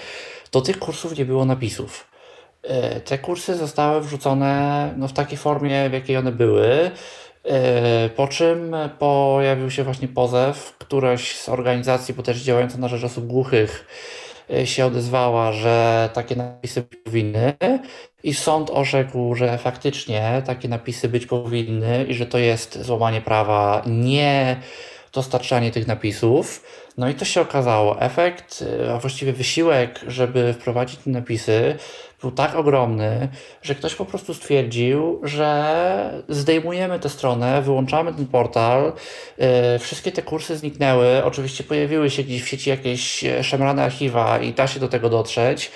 do 0.52 0.60
tych 0.60 0.78
kursów 0.78 1.18
nie 1.18 1.24
było 1.24 1.44
napisów. 1.44 2.10
E, 2.62 3.00
te 3.00 3.18
kursy 3.18 3.54
zostały 3.54 4.00
wrzucone 4.00 4.94
no, 4.96 5.08
w 5.08 5.12
takiej 5.12 5.38
formie, 5.38 5.90
w 5.90 5.92
jakiej 5.92 6.16
one 6.16 6.32
były, 6.32 6.90
e, 7.44 8.08
po 8.08 8.28
czym 8.28 8.76
pojawił 8.98 9.70
się 9.70 9.84
właśnie 9.84 10.08
pozew, 10.08 10.74
któraś 10.78 11.36
z 11.36 11.48
organizacji, 11.48 12.14
bo 12.14 12.22
też 12.22 12.42
działająca 12.42 12.78
na 12.78 12.88
rzecz 12.88 13.04
osób 13.04 13.26
głuchych, 13.26 13.86
się 14.64 14.86
odezwała, 14.86 15.52
że 15.52 16.08
takie 16.12 16.36
napisy 16.36 16.82
powinny 17.04 17.54
i 18.22 18.34
sąd 18.34 18.70
orzekł, 18.70 19.34
że 19.34 19.58
faktycznie 19.58 20.42
takie 20.46 20.68
napisy 20.68 21.08
być 21.08 21.26
powinny 21.26 22.04
i 22.04 22.14
że 22.14 22.26
to 22.26 22.38
jest 22.38 22.82
złamanie 22.82 23.20
prawa, 23.20 23.82
nie 23.86 24.56
dostarczanie 25.12 25.70
tych 25.70 25.86
napisów. 25.86 26.64
No 26.96 27.08
i 27.08 27.14
to 27.14 27.24
się 27.24 27.40
okazało. 27.40 28.00
Efekt, 28.00 28.64
a 28.94 28.98
właściwie 28.98 29.32
wysiłek, 29.32 30.00
żeby 30.06 30.52
wprowadzić 30.52 31.00
te 31.00 31.10
napisy, 31.10 31.76
był 32.20 32.30
tak 32.30 32.54
ogromny, 32.54 33.28
że 33.62 33.74
ktoś 33.74 33.94
po 33.94 34.04
prostu 34.04 34.34
stwierdził, 34.34 35.20
że 35.22 36.24
zdejmujemy 36.28 36.98
tę 36.98 37.08
stronę, 37.08 37.62
wyłączamy 37.62 38.14
ten 38.14 38.26
portal, 38.26 38.92
yy, 39.38 39.46
wszystkie 39.78 40.12
te 40.12 40.22
kursy 40.22 40.56
zniknęły. 40.56 41.24
Oczywiście 41.24 41.64
pojawiły 41.64 42.10
się 42.10 42.22
gdzieś 42.22 42.42
w 42.42 42.48
sieci 42.48 42.70
jakieś 42.70 43.24
szemrane 43.42 43.84
archiwa 43.84 44.38
i 44.38 44.52
da 44.52 44.66
się 44.66 44.80
do 44.80 44.88
tego 44.88 45.08
dotrzeć 45.08 45.70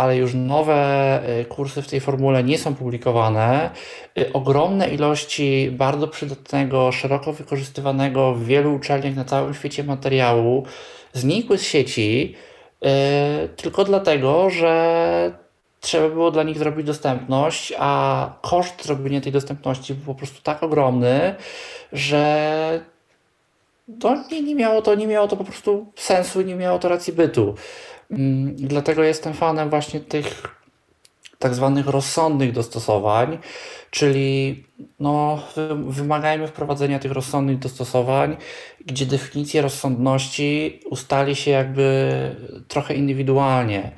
ale 0.00 0.16
już 0.16 0.34
nowe 0.34 1.20
y, 1.40 1.44
kursy 1.44 1.82
w 1.82 1.88
tej 1.88 2.00
formule 2.00 2.44
nie 2.44 2.58
są 2.58 2.74
publikowane. 2.74 3.70
Y, 4.18 4.32
ogromne 4.32 4.88
ilości 4.88 5.70
bardzo 5.72 6.08
przydatnego, 6.08 6.92
szeroko 6.92 7.32
wykorzystywanego 7.32 8.34
w 8.34 8.44
wielu 8.44 8.74
uczelniach 8.74 9.14
na 9.14 9.24
całym 9.24 9.54
świecie 9.54 9.84
materiału 9.84 10.64
znikły 11.12 11.58
z 11.58 11.62
sieci 11.62 12.34
y, 12.84 12.88
tylko 13.48 13.84
dlatego, 13.84 14.50
że 14.50 15.32
trzeba 15.80 16.08
było 16.08 16.30
dla 16.30 16.42
nich 16.42 16.58
zrobić 16.58 16.86
dostępność, 16.86 17.72
a 17.78 18.32
koszt 18.42 18.84
zrobienia 18.84 19.20
tej 19.20 19.32
dostępności 19.32 19.94
był 19.94 20.04
po 20.04 20.14
prostu 20.14 20.42
tak 20.42 20.62
ogromny, 20.62 21.34
że 21.92 22.80
to 24.00 24.24
nie, 24.30 24.42
nie, 24.42 24.54
miało 24.54 24.82
to, 24.82 24.94
nie 24.94 25.06
miało 25.06 25.28
to 25.28 25.36
po 25.36 25.44
prostu 25.44 25.86
sensu, 25.96 26.40
nie 26.40 26.54
miało 26.54 26.78
to 26.78 26.88
racji 26.88 27.12
bytu. 27.12 27.54
Mm, 28.10 28.56
dlatego 28.56 29.02
jestem 29.02 29.34
fanem 29.34 29.70
właśnie 29.70 30.00
tych 30.00 30.60
tak 31.38 31.54
zwanych 31.54 31.86
rozsądnych 31.86 32.52
dostosowań, 32.52 33.38
czyli 33.90 34.64
no, 35.00 35.42
wymagajmy 35.88 36.46
wprowadzenia 36.48 36.98
tych 36.98 37.12
rozsądnych 37.12 37.58
dostosowań, 37.58 38.36
gdzie 38.86 39.06
definicje 39.06 39.62
rozsądności 39.62 40.80
ustali 40.90 41.36
się 41.36 41.50
jakby 41.50 42.10
trochę 42.68 42.94
indywidualnie. 42.94 43.92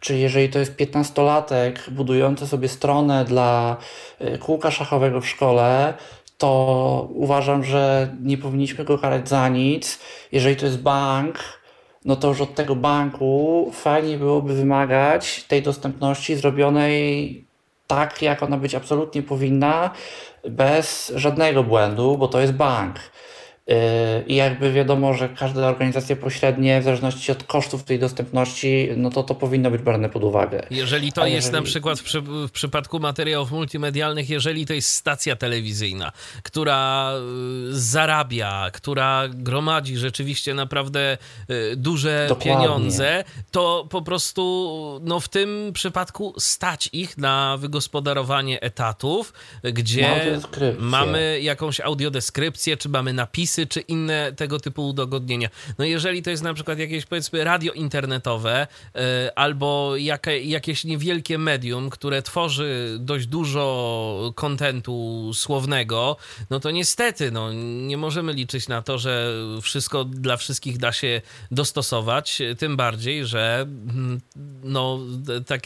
Czyli 0.00 0.20
jeżeli 0.20 0.48
to 0.48 0.58
jest 0.58 0.76
15-latek 0.76 1.90
budujący 1.90 2.46
sobie 2.46 2.68
stronę 2.68 3.24
dla 3.24 3.76
y, 4.20 4.38
kółka 4.38 4.70
szachowego 4.70 5.20
w 5.20 5.28
szkole, 5.28 5.94
to 6.38 7.08
uważam, 7.10 7.64
że 7.64 8.14
nie 8.22 8.38
powinniśmy 8.38 8.84
go 8.84 8.98
karać 8.98 9.28
za 9.28 9.48
nic. 9.48 9.98
Jeżeli 10.32 10.56
to 10.56 10.66
jest 10.66 10.82
bank, 10.82 11.38
no 12.04 12.16
to 12.16 12.28
już 12.28 12.40
od 12.40 12.54
tego 12.54 12.76
banku 12.76 13.70
fajnie 13.74 14.18
byłoby 14.18 14.54
wymagać 14.54 15.44
tej 15.44 15.62
dostępności 15.62 16.36
zrobionej 16.36 17.44
tak, 17.86 18.22
jak 18.22 18.42
ona 18.42 18.56
być 18.56 18.74
absolutnie 18.74 19.22
powinna, 19.22 19.90
bez 20.48 21.12
żadnego 21.14 21.64
błędu, 21.64 22.18
bo 22.18 22.28
to 22.28 22.40
jest 22.40 22.52
bank. 22.52 22.96
I 24.26 24.34
jakby 24.34 24.72
wiadomo, 24.72 25.14
że 25.14 25.28
każda 25.28 25.68
organizacja 25.68 26.16
pośrednia, 26.16 26.80
w 26.80 26.84
zależności 26.84 27.32
od 27.32 27.44
kosztów 27.44 27.84
tej 27.84 27.98
dostępności, 27.98 28.88
no 28.96 29.10
to 29.10 29.22
to 29.22 29.34
powinno 29.34 29.70
być 29.70 29.82
brane 29.82 30.08
pod 30.08 30.24
uwagę. 30.24 30.66
Jeżeli 30.70 31.12
to 31.12 31.22
A 31.22 31.28
jest 31.28 31.46
jeżeli... 31.46 31.62
na 31.62 31.66
przykład 31.66 32.00
w, 32.00 32.02
przy, 32.02 32.20
w, 32.20 32.50
przypadku 32.50 33.00
materiałów 33.00 33.52
multimedialnych, 33.52 34.30
jeżeli 34.30 34.66
to 34.66 34.72
jest 34.72 34.90
stacja 34.90 35.36
telewizyjna, 35.36 36.12
która 36.42 37.12
y, 37.70 37.80
zarabia, 37.80 38.70
która 38.72 39.22
gromadzi 39.28 39.96
rzeczywiście 39.96 40.54
naprawdę 40.54 41.18
y, 41.50 41.76
duże 41.76 42.26
Dokładnie. 42.28 42.52
pieniądze, 42.52 43.24
to 43.50 43.86
po 43.90 44.02
prostu 44.02 45.00
no 45.04 45.20
w 45.20 45.28
tym 45.28 45.70
przypadku 45.72 46.34
stać 46.38 46.88
ich 46.92 47.18
na 47.18 47.56
wygospodarowanie 47.56 48.60
etatów, 48.60 49.32
gdzie 49.62 50.38
mamy 50.78 51.38
jakąś 51.42 51.80
audiodeskrypcję, 51.80 52.76
czy 52.76 52.88
mamy 52.88 53.12
napisy, 53.12 53.57
czy 53.66 53.80
inne 53.80 54.32
tego 54.32 54.60
typu 54.60 54.88
udogodnienia. 54.88 55.48
No 55.78 55.84
jeżeli 55.84 56.22
to 56.22 56.30
jest 56.30 56.42
na 56.42 56.54
przykład 56.54 56.78
jakieś 56.78 57.06
powiedzmy 57.06 57.44
radio 57.44 57.72
internetowe 57.72 58.66
yy, 58.94 59.00
albo 59.34 59.96
jakie, 59.96 60.42
jakieś 60.42 60.84
niewielkie 60.84 61.38
medium, 61.38 61.90
które 61.90 62.22
tworzy 62.22 62.96
dość 63.00 63.26
dużo 63.26 64.32
kontentu 64.34 65.30
słownego, 65.34 66.16
no 66.50 66.60
to 66.60 66.70
niestety 66.70 67.30
no, 67.30 67.52
nie 67.86 67.96
możemy 67.96 68.32
liczyć 68.32 68.68
na 68.68 68.82
to, 68.82 68.98
że 68.98 69.34
wszystko 69.62 70.04
dla 70.04 70.36
wszystkich 70.36 70.78
da 70.78 70.92
się 70.92 71.20
dostosować, 71.50 72.42
tym 72.58 72.76
bardziej, 72.76 73.26
że 73.26 73.60
mm, 73.60 74.20
no 74.62 74.98
tak 75.46 75.62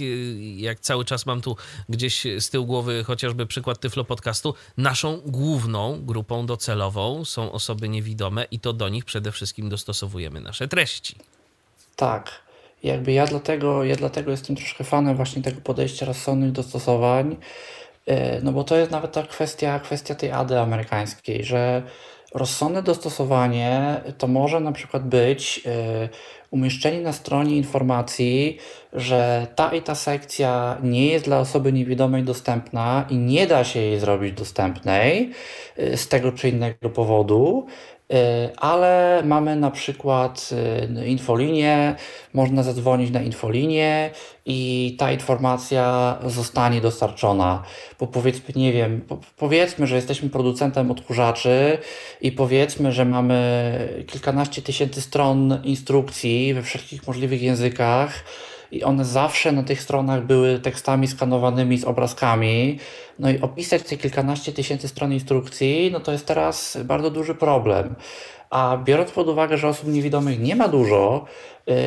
jak 0.56 0.80
cały 0.80 1.04
czas 1.04 1.26
mam 1.26 1.40
tu 1.40 1.56
gdzieś 1.88 2.26
z 2.38 2.50
tyłu 2.50 2.66
głowy 2.66 3.04
chociażby 3.04 3.46
przykład 3.46 3.80
Tyflo 3.80 4.04
Podcastu, 4.04 4.54
naszą 4.76 5.20
główną 5.26 6.04
grupą 6.04 6.46
docelową 6.46 7.24
są 7.24 7.52
osoby 7.52 7.81
osoby 7.82 7.88
niewidome 7.88 8.44
i 8.50 8.58
to 8.58 8.72
do 8.72 8.88
nich 8.88 9.04
przede 9.04 9.32
wszystkim 9.32 9.68
dostosowujemy 9.68 10.40
nasze 10.40 10.68
treści. 10.68 11.16
Tak. 11.96 12.42
Jakby 12.82 13.12
ja 13.12 13.26
dlatego, 13.26 13.84
ja 13.84 13.96
dlatego 13.96 14.30
jestem 14.30 14.56
troszkę 14.56 14.84
fanem 14.84 15.16
właśnie 15.16 15.42
tego 15.42 15.60
podejścia 15.60 16.06
rozsądnych 16.06 16.52
dostosowań, 16.52 17.36
e, 18.06 18.40
no 18.42 18.52
bo 18.52 18.64
to 18.64 18.76
jest 18.76 18.90
nawet 18.90 19.12
ta 19.12 19.22
kwestia, 19.22 19.80
kwestia 19.80 20.14
tej 20.14 20.30
AD 20.30 20.52
amerykańskiej, 20.52 21.44
że 21.44 21.82
rozsądne 22.34 22.82
dostosowanie 22.82 24.00
to 24.18 24.26
może 24.26 24.60
na 24.60 24.72
przykład 24.72 25.08
być 25.08 25.62
e, 25.66 26.08
umieszczenie 26.52 27.00
na 27.00 27.12
stronie 27.12 27.56
informacji, 27.56 28.58
że 28.92 29.46
ta 29.54 29.74
i 29.74 29.82
ta 29.82 29.94
sekcja 29.94 30.78
nie 30.82 31.06
jest 31.06 31.24
dla 31.24 31.38
osoby 31.38 31.72
niewidomej 31.72 32.22
dostępna 32.22 33.06
i 33.10 33.16
nie 33.16 33.46
da 33.46 33.64
się 33.64 33.80
jej 33.80 34.00
zrobić 34.00 34.32
dostępnej 34.32 35.30
y, 35.78 35.96
z 35.96 36.08
tego 36.08 36.32
czy 36.32 36.48
innego 36.48 36.90
powodu. 36.90 37.66
Ale 38.56 39.22
mamy 39.24 39.56
na 39.56 39.70
przykład 39.70 40.50
infolinię, 41.06 41.94
można 42.34 42.62
zadzwonić 42.62 43.10
na 43.10 43.22
infolinię 43.22 44.10
i 44.46 44.96
ta 44.98 45.12
informacja 45.12 46.18
zostanie 46.26 46.80
dostarczona. 46.80 47.62
Bo 48.00 48.06
powiedzmy, 48.06 48.54
nie 48.56 48.72
wiem, 48.72 49.00
powiedzmy, 49.36 49.86
że 49.86 49.96
jesteśmy 49.96 50.30
producentem 50.30 50.90
odkurzaczy 50.90 51.78
i 52.20 52.32
powiedzmy, 52.32 52.92
że 52.92 53.04
mamy 53.04 54.04
kilkanaście 54.06 54.62
tysięcy 54.62 55.00
stron 55.00 55.58
instrukcji 55.64 56.54
we 56.54 56.62
wszystkich 56.62 57.06
możliwych 57.06 57.42
językach 57.42 58.24
i 58.72 58.84
one 58.84 59.04
zawsze 59.04 59.52
na 59.52 59.62
tych 59.62 59.82
stronach 59.82 60.26
były 60.26 60.58
tekstami 60.58 61.08
skanowanymi 61.08 61.78
z 61.78 61.84
obrazkami. 61.84 62.78
No 63.18 63.30
i 63.30 63.40
opisać 63.40 63.82
te 63.82 63.96
kilkanaście 63.96 64.52
tysięcy 64.52 64.88
stron 64.88 65.12
instrukcji, 65.12 65.90
no 65.92 66.00
to 66.00 66.12
jest 66.12 66.26
teraz 66.26 66.78
bardzo 66.84 67.10
duży 67.10 67.34
problem. 67.34 67.94
A 68.50 68.76
biorąc 68.84 69.10
pod 69.10 69.28
uwagę, 69.28 69.56
że 69.58 69.68
osób 69.68 69.88
niewidomych 69.88 70.40
nie 70.40 70.56
ma 70.56 70.68
dużo, 70.68 71.24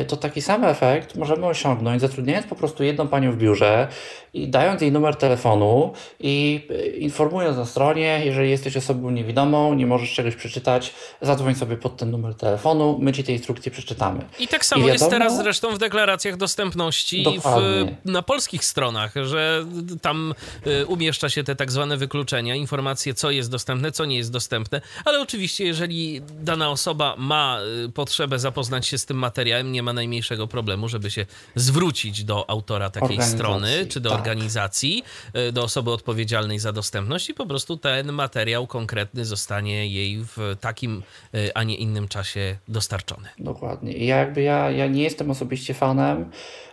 to 0.08 0.16
taki 0.16 0.42
sam 0.42 0.64
efekt 0.64 1.16
możemy 1.16 1.46
osiągnąć 1.46 2.00
zatrudniając 2.00 2.46
po 2.46 2.56
prostu 2.56 2.84
jedną 2.84 3.08
panią 3.08 3.32
w 3.32 3.36
biurze 3.36 3.88
i 4.36 4.48
dając 4.48 4.82
jej 4.82 4.92
numer 4.92 5.16
telefonu 5.16 5.92
i 6.20 6.66
y, 6.70 6.86
informując 6.86 7.56
na 7.56 7.66
stronie, 7.66 8.22
jeżeli 8.24 8.50
jesteś 8.50 8.76
osobą 8.76 9.10
niewidomą, 9.10 9.74
nie 9.74 9.86
możesz 9.86 10.12
czegoś 10.12 10.36
przeczytać, 10.36 10.94
zadzwoń 11.20 11.54
sobie 11.54 11.76
pod 11.76 11.96
ten 11.96 12.10
numer 12.10 12.34
telefonu, 12.34 12.98
my 13.00 13.12
ci 13.12 13.24
te 13.24 13.32
instrukcje 13.32 13.72
przeczytamy. 13.72 14.24
I 14.38 14.48
tak 14.48 14.64
samo 14.64 14.82
I 14.82 14.86
wiadomo, 14.86 15.04
jest 15.04 15.10
teraz 15.10 15.36
zresztą 15.36 15.74
w 15.74 15.78
deklaracjach 15.78 16.36
dostępności 16.36 17.24
w, 17.44 17.86
na 18.04 18.22
polskich 18.22 18.64
stronach, 18.64 19.14
że 19.22 19.64
tam 20.02 20.34
y, 20.66 20.86
umieszcza 20.86 21.28
się 21.28 21.44
te 21.44 21.56
tak 21.56 21.72
zwane 21.72 21.96
wykluczenia, 21.96 22.54
informacje, 22.54 23.14
co 23.14 23.30
jest 23.30 23.50
dostępne, 23.50 23.92
co 23.92 24.04
nie 24.04 24.16
jest 24.16 24.32
dostępne, 24.32 24.80
ale 25.04 25.20
oczywiście, 25.20 25.64
jeżeli 25.64 26.20
dana 26.40 26.70
osoba 26.70 27.14
ma 27.18 27.58
y, 27.86 27.92
potrzebę 27.92 28.38
zapoznać 28.38 28.86
się 28.86 28.98
z 28.98 29.06
tym 29.06 29.16
materiałem, 29.16 29.65
nie 29.72 29.82
ma 29.82 29.92
najmniejszego 29.92 30.46
problemu, 30.46 30.88
żeby 30.88 31.10
się 31.10 31.26
zwrócić 31.54 32.24
do 32.24 32.50
autora 32.50 32.90
takiej 32.90 33.22
strony, 33.22 33.86
czy 33.88 34.00
do 34.00 34.10
tak. 34.10 34.18
organizacji, 34.18 35.04
y, 35.48 35.52
do 35.52 35.62
osoby 35.62 35.90
odpowiedzialnej 35.90 36.58
za 36.58 36.72
dostępność 36.72 37.30
i 37.30 37.34
po 37.34 37.46
prostu 37.46 37.76
ten 37.76 38.12
materiał 38.12 38.66
konkretny 38.66 39.24
zostanie 39.24 39.86
jej 39.86 40.18
w 40.36 40.56
takim, 40.60 41.02
y, 41.34 41.54
a 41.54 41.62
nie 41.62 41.76
innym 41.76 42.08
czasie 42.08 42.56
dostarczony. 42.68 43.28
Dokładnie. 43.38 43.92
I 43.92 44.06
jakby 44.06 44.42
ja, 44.42 44.70
ja 44.70 44.86
nie 44.86 45.02
jestem 45.02 45.30
osobiście 45.30 45.74
fanem 45.74 46.30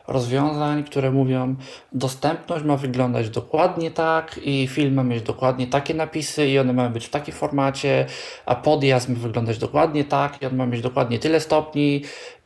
rozwiązań, 0.07 0.83
które 0.83 1.11
mówią, 1.11 1.55
dostępność 1.91 2.65
ma 2.65 2.77
wyglądać 2.77 3.29
dokładnie 3.29 3.91
tak 3.91 4.39
i 4.43 4.67
film 4.67 4.93
ma 4.93 5.03
mieć 5.03 5.23
dokładnie 5.23 5.67
takie 5.67 5.93
napisy 5.93 6.47
i 6.47 6.59
one 6.59 6.73
mają 6.73 6.93
być 6.93 7.05
w 7.05 7.09
takim 7.09 7.33
formacie, 7.33 8.05
a 8.45 8.55
podjazd 8.55 9.09
ma 9.09 9.15
wyglądać 9.15 9.57
dokładnie 9.57 10.03
tak 10.03 10.41
i 10.41 10.45
on 10.45 10.55
ma 10.55 10.65
mieć 10.65 10.81
dokładnie 10.81 11.19
tyle 11.19 11.39
stopni 11.39 12.01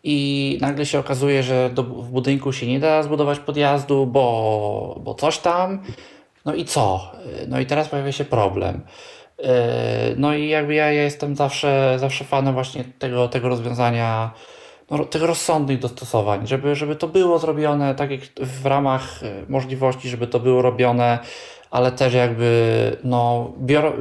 i 0.09 0.57
nagle 0.61 0.85
się 0.85 0.99
okazuje, 0.99 1.43
że 1.43 1.69
do, 1.73 1.83
w 1.83 2.09
budynku 2.09 2.53
się 2.53 2.67
nie 2.67 2.79
da 2.79 3.03
zbudować 3.03 3.39
podjazdu, 3.39 4.05
bo, 4.05 4.99
bo 5.03 5.13
coś 5.13 5.37
tam. 5.37 5.83
No 6.45 6.53
i 6.55 6.65
co? 6.65 7.11
No 7.47 7.59
i 7.59 7.65
teraz 7.65 7.87
pojawia 7.87 8.11
się 8.11 8.25
problem. 8.25 8.81
E, 9.43 10.13
no 10.17 10.33
i 10.33 10.47
jakby 10.47 10.73
ja, 10.73 10.91
ja 10.91 11.03
jestem 11.03 11.35
zawsze, 11.35 11.95
zawsze 11.99 12.25
fanem 12.25 12.53
właśnie 12.53 12.83
tego, 12.99 13.27
tego 13.27 13.49
rozwiązania, 13.49 14.31
no, 14.91 15.05
tych 15.05 15.21
rozsądnych 15.21 15.79
dostosowań, 15.79 16.47
żeby, 16.47 16.75
żeby 16.75 16.95
to 16.95 17.07
było 17.07 17.39
zrobione 17.39 17.95
tak 17.95 18.11
jak 18.11 18.21
w 18.39 18.65
ramach 18.65 19.23
e, 19.23 19.43
możliwości, 19.49 20.09
żeby 20.09 20.27
to 20.27 20.39
było 20.39 20.61
robione, 20.61 21.19
ale 21.71 21.91
też 21.91 22.13
jakby 22.13 22.97
no, 23.03 23.53
bior... 23.59 23.93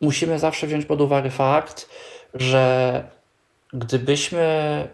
musimy 0.00 0.38
zawsze 0.38 0.66
wziąć 0.66 0.86
pod 0.86 1.00
uwagę 1.00 1.30
fakt, 1.30 1.88
że 2.34 3.04
gdybyśmy, 3.72 4.88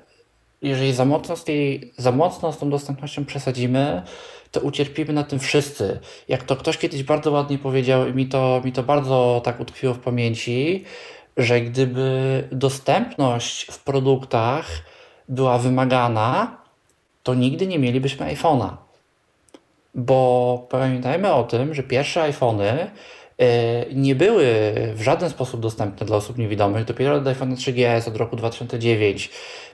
jeżeli 0.63 0.93
za 0.93 1.05
mocno, 1.05 1.37
z 1.37 1.45
tej, 1.45 1.93
za 1.97 2.13
mocno 2.13 2.53
z 2.53 2.59
tą 2.59 2.71
dostępnością 2.71 3.25
przesadzimy, 3.25 4.03
to 4.51 4.61
ucierpimy 4.61 5.13
na 5.13 5.25
tym 5.25 5.39
wszyscy. 5.39 6.01
Jak 6.29 6.43
to 6.43 6.57
ktoś 6.57 6.79
kiedyś 6.79 7.03
bardzo 7.03 7.31
ładnie 7.31 7.59
powiedział 7.59 8.09
i 8.09 8.15
mi 8.15 8.27
to, 8.27 8.61
mi 8.65 8.73
to 8.73 8.83
bardzo 8.83 9.41
tak 9.45 9.61
utkwiło 9.61 9.95
w 9.95 9.99
pamięci, 9.99 10.85
że 11.37 11.61
gdyby 11.61 12.49
dostępność 12.53 13.67
w 13.71 13.79
produktach 13.79 14.67
była 15.29 15.59
wymagana, 15.59 16.57
to 17.23 17.35
nigdy 17.35 17.67
nie 17.67 17.79
mielibyśmy 17.79 18.35
iPhone'a. 18.35 18.71
Bo 19.95 20.67
pamiętajmy 20.71 21.33
o 21.33 21.45
tym, 21.45 21.75
że 21.75 21.83
pierwsze 21.83 22.23
iPhony 22.23 22.91
nie 23.95 24.15
były 24.15 24.47
w 24.95 25.03
żaden 25.03 25.31
sposób 25.31 25.61
dostępne 25.61 26.07
dla 26.07 26.17
osób 26.17 26.39
niewidomych. 26.39 26.85
Dopiero 26.85 27.15
od 27.15 27.27
iPhone 27.27 27.55
3GS 27.55 28.09
od 28.09 28.17
roku 28.17 28.37
2009 28.37 29.31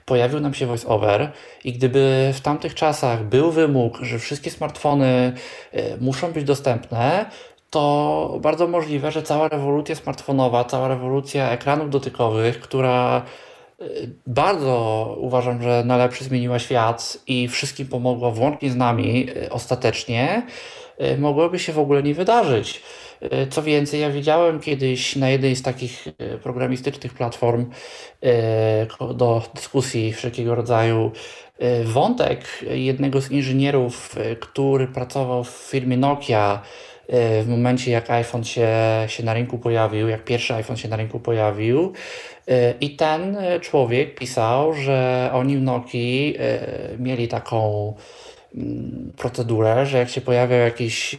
pojawił 0.09 0.39
nam 0.39 0.53
się 0.53 0.65
VoiceOver 0.65 1.31
i 1.63 1.73
gdyby 1.73 2.31
w 2.33 2.41
tamtych 2.41 2.75
czasach 2.75 3.23
był 3.23 3.51
wymóg, 3.51 3.97
że 4.01 4.19
wszystkie 4.19 4.51
smartfony 4.51 5.33
e, 5.71 5.97
muszą 5.97 6.31
być 6.31 6.43
dostępne, 6.43 7.25
to 7.69 8.37
bardzo 8.41 8.67
możliwe, 8.67 9.11
że 9.11 9.23
cała 9.23 9.47
rewolucja 9.47 9.95
smartfonowa, 9.95 10.63
cała 10.63 10.87
rewolucja 10.87 11.49
ekranów 11.49 11.89
dotykowych, 11.89 12.59
która 12.59 13.25
e, 13.81 13.85
bardzo 14.27 15.15
uważam, 15.19 15.61
że 15.61 15.83
na 15.85 15.97
lepszy 15.97 16.23
zmieniła 16.23 16.59
świat 16.59 17.17
i 17.27 17.47
wszystkim 17.47 17.87
pomogła, 17.87 18.31
włącznie 18.31 18.71
z 18.71 18.75
nami 18.75 19.27
ostatecznie, 19.49 20.41
mogłoby 21.17 21.59
się 21.59 21.73
w 21.73 21.79
ogóle 21.79 22.03
nie 22.03 22.13
wydarzyć. 22.13 22.81
E, 23.21 23.47
co 23.47 23.63
więcej, 23.63 24.01
ja 24.01 24.09
widziałem 24.09 24.59
kiedyś 24.59 25.15
na 25.15 25.29
jednej 25.29 25.55
z 25.55 25.61
takich 25.61 26.07
e, 26.07 26.37
programistycznych 26.37 27.13
platform 27.13 27.65
e, 28.23 29.13
do 29.13 29.41
dyskusji 29.55 30.13
wszelkiego 30.13 30.55
rodzaju 30.55 31.11
wątek 31.85 32.65
jednego 32.69 33.21
z 33.21 33.31
inżynierów, 33.31 34.15
który 34.39 34.87
pracował 34.87 35.43
w 35.43 35.49
firmie 35.49 35.97
Nokia 35.97 36.61
w 37.43 37.45
momencie 37.47 37.91
jak 37.91 38.09
iPhone 38.09 38.43
się, 38.43 38.67
się 39.07 39.23
na 39.23 39.33
rynku 39.33 39.57
pojawił, 39.57 40.07
jak 40.07 40.23
pierwszy 40.23 40.53
iPhone 40.53 40.77
się 40.77 40.87
na 40.87 40.95
rynku 40.95 41.19
pojawił. 41.19 41.93
I 42.81 42.95
ten 42.95 43.37
człowiek 43.61 44.15
pisał, 44.15 44.73
że 44.73 45.29
oni 45.33 45.57
w 45.57 45.61
Nokii 45.61 46.35
mieli 46.99 47.27
taką 47.27 47.93
procedurę, 49.17 49.85
że 49.85 49.97
jak 49.97 50.09
się 50.09 50.21
pojawiał 50.21 50.59
jakiś 50.59 51.13
e, 51.13 51.17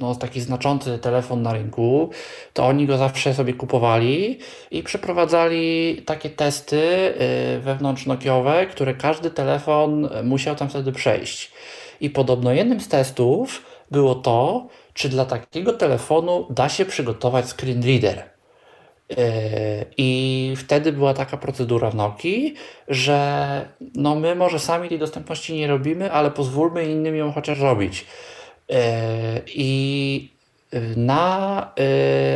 no, 0.00 0.14
taki 0.14 0.40
znaczący 0.40 0.98
telefon 0.98 1.42
na 1.42 1.52
rynku, 1.52 2.10
to 2.52 2.66
oni 2.66 2.86
go 2.86 2.98
zawsze 2.98 3.34
sobie 3.34 3.54
kupowali 3.54 4.38
i 4.70 4.82
przeprowadzali 4.82 6.02
takie 6.06 6.30
testy 6.30 6.80
e, 6.80 7.58
wewnątrznokiowe, 7.58 8.66
które 8.66 8.94
każdy 8.94 9.30
telefon 9.30 10.08
musiał 10.24 10.56
tam 10.56 10.68
wtedy 10.68 10.92
przejść. 10.92 11.52
I 12.00 12.10
podobno 12.10 12.52
jednym 12.52 12.80
z 12.80 12.88
testów 12.88 13.62
było 13.90 14.14
to, 14.14 14.66
czy 14.94 15.08
dla 15.08 15.24
takiego 15.24 15.72
telefonu 15.72 16.46
da 16.50 16.68
się 16.68 16.84
przygotować 16.84 17.46
screen 17.46 17.82
reader. 17.82 18.29
Yy, 19.10 19.16
I 19.96 20.54
wtedy 20.56 20.92
była 20.92 21.14
taka 21.14 21.36
procedura 21.36 21.90
w 21.90 21.94
Nokii, 21.94 22.54
że 22.88 23.68
no 23.94 24.14
my 24.14 24.34
może 24.34 24.58
sami 24.58 24.88
tej 24.88 24.98
dostępności 24.98 25.54
nie 25.54 25.66
robimy, 25.66 26.12
ale 26.12 26.30
pozwólmy 26.30 26.84
innym 26.84 27.16
ją 27.16 27.32
chociaż 27.32 27.58
robić. 27.58 28.06
Yy, 28.68 28.76
I 29.46 30.39
na 30.96 31.72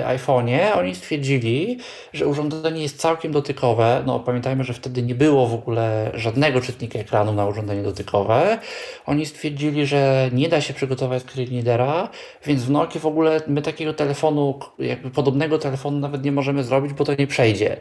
y, 0.00 0.06
iPhone'ie 0.06 0.78
oni 0.78 0.94
stwierdzili, 0.94 1.78
że 2.12 2.26
urządzenie 2.26 2.82
jest 2.82 3.00
całkiem 3.00 3.32
dotykowe. 3.32 4.02
No, 4.06 4.20
pamiętajmy, 4.20 4.64
że 4.64 4.74
wtedy 4.74 5.02
nie 5.02 5.14
było 5.14 5.46
w 5.46 5.54
ogóle 5.54 6.10
żadnego 6.14 6.60
czytnika 6.60 6.98
ekranu 6.98 7.32
na 7.32 7.46
urządzenie 7.46 7.82
dotykowe. 7.82 8.58
Oni 9.06 9.26
stwierdzili, 9.26 9.86
że 9.86 10.30
nie 10.32 10.48
da 10.48 10.60
się 10.60 10.74
przygotować 10.74 11.22
screen 11.22 11.50
readera, 11.54 12.08
więc 12.46 12.62
w 12.62 12.70
Nokia 12.70 13.00
w 13.00 13.06
ogóle 13.06 13.40
my 13.46 13.62
takiego 13.62 13.94
telefonu, 13.94 14.58
jakby 14.78 15.10
podobnego 15.10 15.58
telefonu 15.58 15.98
nawet 15.98 16.24
nie 16.24 16.32
możemy 16.32 16.64
zrobić, 16.64 16.92
bo 16.92 17.04
to 17.04 17.14
nie 17.18 17.26
przejdzie. 17.26 17.76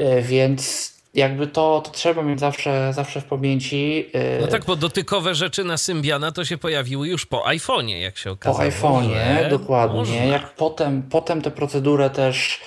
Y, 0.00 0.22
więc 0.22 0.97
jakby 1.14 1.46
to, 1.46 1.82
to 1.84 1.90
trzeba 1.90 2.22
mieć 2.22 2.40
zawsze, 2.40 2.92
zawsze 2.92 3.20
w 3.20 3.24
pamięci. 3.24 4.10
No 4.40 4.46
tak, 4.46 4.64
bo 4.64 4.76
dotykowe 4.76 5.34
rzeczy 5.34 5.64
na 5.64 5.76
Symbiana 5.76 6.32
to 6.32 6.44
się 6.44 6.58
pojawiły 6.58 7.08
już 7.08 7.26
po 7.26 7.36
iPhone'ie, 7.36 7.96
jak 8.00 8.18
się 8.18 8.30
okazało. 8.30 8.70
Po 8.70 8.76
iPhone'ie, 8.76 9.50
dokładnie. 9.50 9.98
Można. 9.98 10.14
Jak 10.14 10.54
potem, 10.54 11.02
potem 11.02 11.42
tę 11.42 11.50
procedurę 11.50 12.10
też 12.10 12.60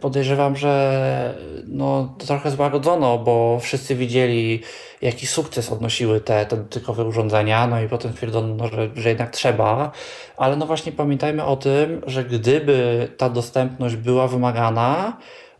podejrzewam, 0.00 0.56
że 0.56 1.34
no, 1.66 2.14
trochę 2.26 2.50
złagodzono, 2.50 3.18
bo 3.18 3.58
wszyscy 3.62 3.94
widzieli, 3.94 4.62
jaki 5.02 5.26
sukces 5.26 5.72
odnosiły 5.72 6.20
te, 6.20 6.46
te 6.46 6.56
dotykowe 6.56 7.04
urządzenia, 7.04 7.66
no 7.66 7.80
i 7.80 7.88
potem 7.88 8.12
stwierdzono, 8.12 8.68
że, 8.68 8.90
że 8.94 9.08
jednak 9.08 9.30
trzeba, 9.30 9.92
ale 10.36 10.56
no 10.56 10.66
właśnie 10.66 10.92
pamiętajmy 10.92 11.44
o 11.44 11.56
tym, 11.56 12.02
że 12.06 12.24
gdyby 12.24 13.08
ta 13.16 13.30
dostępność 13.30 13.96
była 13.96 14.28
wymagana, 14.28 15.16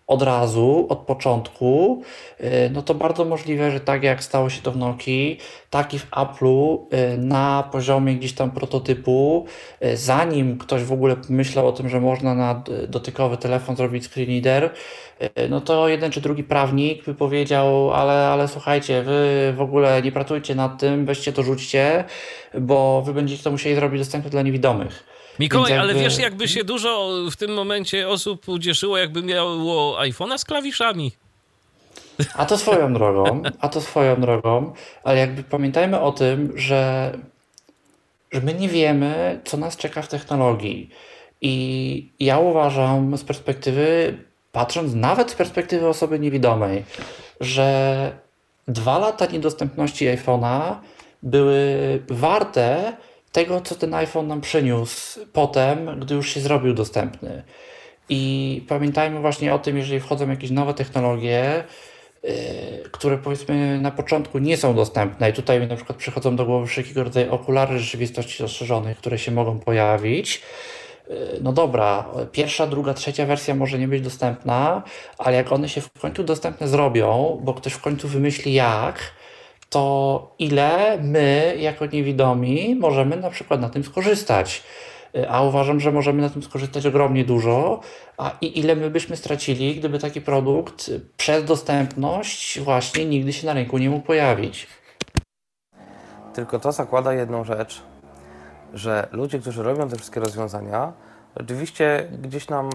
od 0.08 0.22
razu, 0.22 0.86
od 0.88 0.98
początku, 0.98 2.02
y, 2.40 2.70
no 2.72 2.82
to 2.82 2.94
bardzo 2.94 3.24
możliwe, 3.24 3.70
że 3.70 3.80
tak 3.80 4.02
jak 4.02 4.24
stało 4.24 4.50
się 4.50 4.62
to 4.62 4.72
w 4.72 4.76
Nokii, 4.76 5.38
tak 5.70 5.94
i 5.94 5.98
w 5.98 6.10
Apple'u 6.10 6.78
y, 7.14 7.18
na 7.18 7.68
poziomie 7.72 8.14
gdzieś 8.14 8.32
tam 8.32 8.50
prototypu, 8.50 9.46
y, 9.84 9.96
zanim 9.96 10.58
ktoś 10.58 10.82
w 10.82 10.92
ogóle 10.92 11.16
myślał 11.28 11.68
o 11.68 11.72
tym, 11.72 11.88
że 11.88 12.00
można 12.00 12.34
na 12.34 12.62
dotykowy 12.88 13.36
telefon 13.36 13.76
zrobić 13.76 14.04
screen 14.04 14.28
reader, 14.28 14.70
no 15.50 15.60
to 15.60 15.88
jeden 15.88 16.10
czy 16.10 16.20
drugi 16.20 16.44
prawnik 16.44 17.04
by 17.04 17.14
powiedział, 17.14 17.94
ale, 17.94 18.28
ale 18.28 18.48
słuchajcie, 18.48 19.02
wy 19.02 19.52
w 19.56 19.60
ogóle 19.60 20.02
nie 20.02 20.12
pracujcie 20.12 20.54
nad 20.54 20.80
tym, 20.80 21.06
weźcie 21.06 21.32
to 21.32 21.42
rzućcie, 21.42 22.04
bo 22.60 23.02
wy 23.02 23.14
będziecie 23.14 23.44
to 23.44 23.50
musieli 23.50 23.74
zrobić 23.74 24.00
dostępne 24.00 24.30
dla 24.30 24.42
niewidomych. 24.42 25.17
Mikołaj, 25.40 25.72
jakby... 25.72 25.82
ale 25.82 25.94
wiesz, 25.94 26.18
jakby 26.18 26.48
się 26.48 26.64
dużo 26.64 27.10
w 27.30 27.36
tym 27.36 27.54
momencie 27.54 28.08
osób 28.08 28.48
ucieszyło, 28.48 28.98
jakby 28.98 29.22
miało 29.22 29.98
iPhone'a 30.00 30.38
z 30.38 30.44
klawiszami. 30.44 31.12
A 32.34 32.46
to 32.46 32.58
swoją 32.58 32.92
drogą, 32.98 33.42
a 33.60 33.68
to 33.68 33.80
swoją 33.80 34.20
drogą, 34.20 34.72
ale 35.04 35.18
jakby 35.18 35.42
pamiętajmy 35.42 36.00
o 36.00 36.12
tym, 36.12 36.52
że, 36.56 37.12
że 38.32 38.40
my 38.40 38.54
nie 38.54 38.68
wiemy, 38.68 39.40
co 39.44 39.56
nas 39.56 39.76
czeka 39.76 40.02
w 40.02 40.08
technologii. 40.08 40.90
I 41.40 42.12
ja 42.20 42.38
uważam 42.38 43.16
z 43.16 43.24
perspektywy, 43.24 44.18
patrząc 44.52 44.94
nawet 44.94 45.30
z 45.30 45.34
perspektywy 45.34 45.88
osoby 45.88 46.18
niewidomej, 46.18 46.84
że 47.40 48.12
dwa 48.68 48.98
lata 48.98 49.26
niedostępności 49.26 50.06
iPhone'a 50.06 50.74
były 51.22 51.62
warte 52.08 52.96
tego, 53.32 53.60
co 53.60 53.74
ten 53.74 53.94
iPhone 53.94 54.26
nam 54.26 54.40
przyniósł 54.40 55.20
potem, 55.32 56.00
gdy 56.00 56.14
już 56.14 56.34
się 56.34 56.40
zrobił 56.40 56.74
dostępny. 56.74 57.42
I 58.08 58.64
pamiętajmy 58.68 59.20
właśnie 59.20 59.54
o 59.54 59.58
tym, 59.58 59.76
jeżeli 59.76 60.00
wchodzą 60.00 60.30
jakieś 60.30 60.50
nowe 60.50 60.74
technologie, 60.74 61.64
yy, 62.22 62.30
które 62.92 63.18
powiedzmy 63.18 63.80
na 63.80 63.90
początku 63.90 64.38
nie 64.38 64.56
są 64.56 64.74
dostępne. 64.74 65.30
I 65.30 65.32
tutaj 65.32 65.60
mi 65.60 65.66
na 65.66 65.76
przykład 65.76 65.98
przychodzą 65.98 66.36
do 66.36 66.44
głowy 66.44 66.66
wszelkiego 66.66 67.04
rodzaju 67.04 67.34
okulary 67.34 67.78
rzeczywistości 67.78 68.42
rozszerzonych, 68.42 68.98
które 68.98 69.18
się 69.18 69.32
mogą 69.32 69.58
pojawić. 69.58 70.42
Yy, 71.08 71.16
no 71.42 71.52
dobra, 71.52 72.04
pierwsza, 72.32 72.66
druga, 72.66 72.94
trzecia 72.94 73.26
wersja 73.26 73.54
może 73.54 73.78
nie 73.78 73.88
być 73.88 74.02
dostępna, 74.02 74.82
ale 75.18 75.36
jak 75.36 75.52
one 75.52 75.68
się 75.68 75.80
w 75.80 75.92
końcu 76.00 76.24
dostępne 76.24 76.68
zrobią, 76.68 77.40
bo 77.42 77.54
ktoś 77.54 77.72
w 77.72 77.80
końcu 77.80 78.08
wymyśli 78.08 78.52
jak, 78.52 79.17
to 79.70 80.34
ile 80.38 80.98
my, 81.02 81.54
jako 81.58 81.86
niewidomi, 81.86 82.76
możemy 82.80 83.16
na 83.16 83.30
przykład 83.30 83.60
na 83.60 83.68
tym 83.68 83.84
skorzystać. 83.84 84.62
A 85.28 85.42
uważam, 85.42 85.80
że 85.80 85.92
możemy 85.92 86.22
na 86.22 86.30
tym 86.30 86.42
skorzystać 86.42 86.86
ogromnie 86.86 87.24
dużo. 87.24 87.80
A 88.18 88.36
i 88.40 88.58
ile 88.58 88.76
my 88.76 88.90
byśmy 88.90 89.16
stracili, 89.16 89.74
gdyby 89.74 89.98
taki 89.98 90.20
produkt 90.20 90.90
przez 91.16 91.44
dostępność 91.44 92.60
właśnie 92.60 93.04
nigdy 93.04 93.32
się 93.32 93.46
na 93.46 93.52
rynku 93.52 93.78
nie 93.78 93.90
mógł 93.90 94.06
pojawić. 94.06 94.66
Tylko 96.34 96.58
to 96.58 96.72
zakłada 96.72 97.14
jedną 97.14 97.44
rzecz, 97.44 97.82
że 98.74 99.08
ludzie, 99.12 99.38
którzy 99.38 99.62
robią 99.62 99.88
te 99.88 99.96
wszystkie 99.96 100.20
rozwiązania, 100.20 100.92
rzeczywiście 101.36 102.08
gdzieś 102.22 102.48
nam 102.48 102.70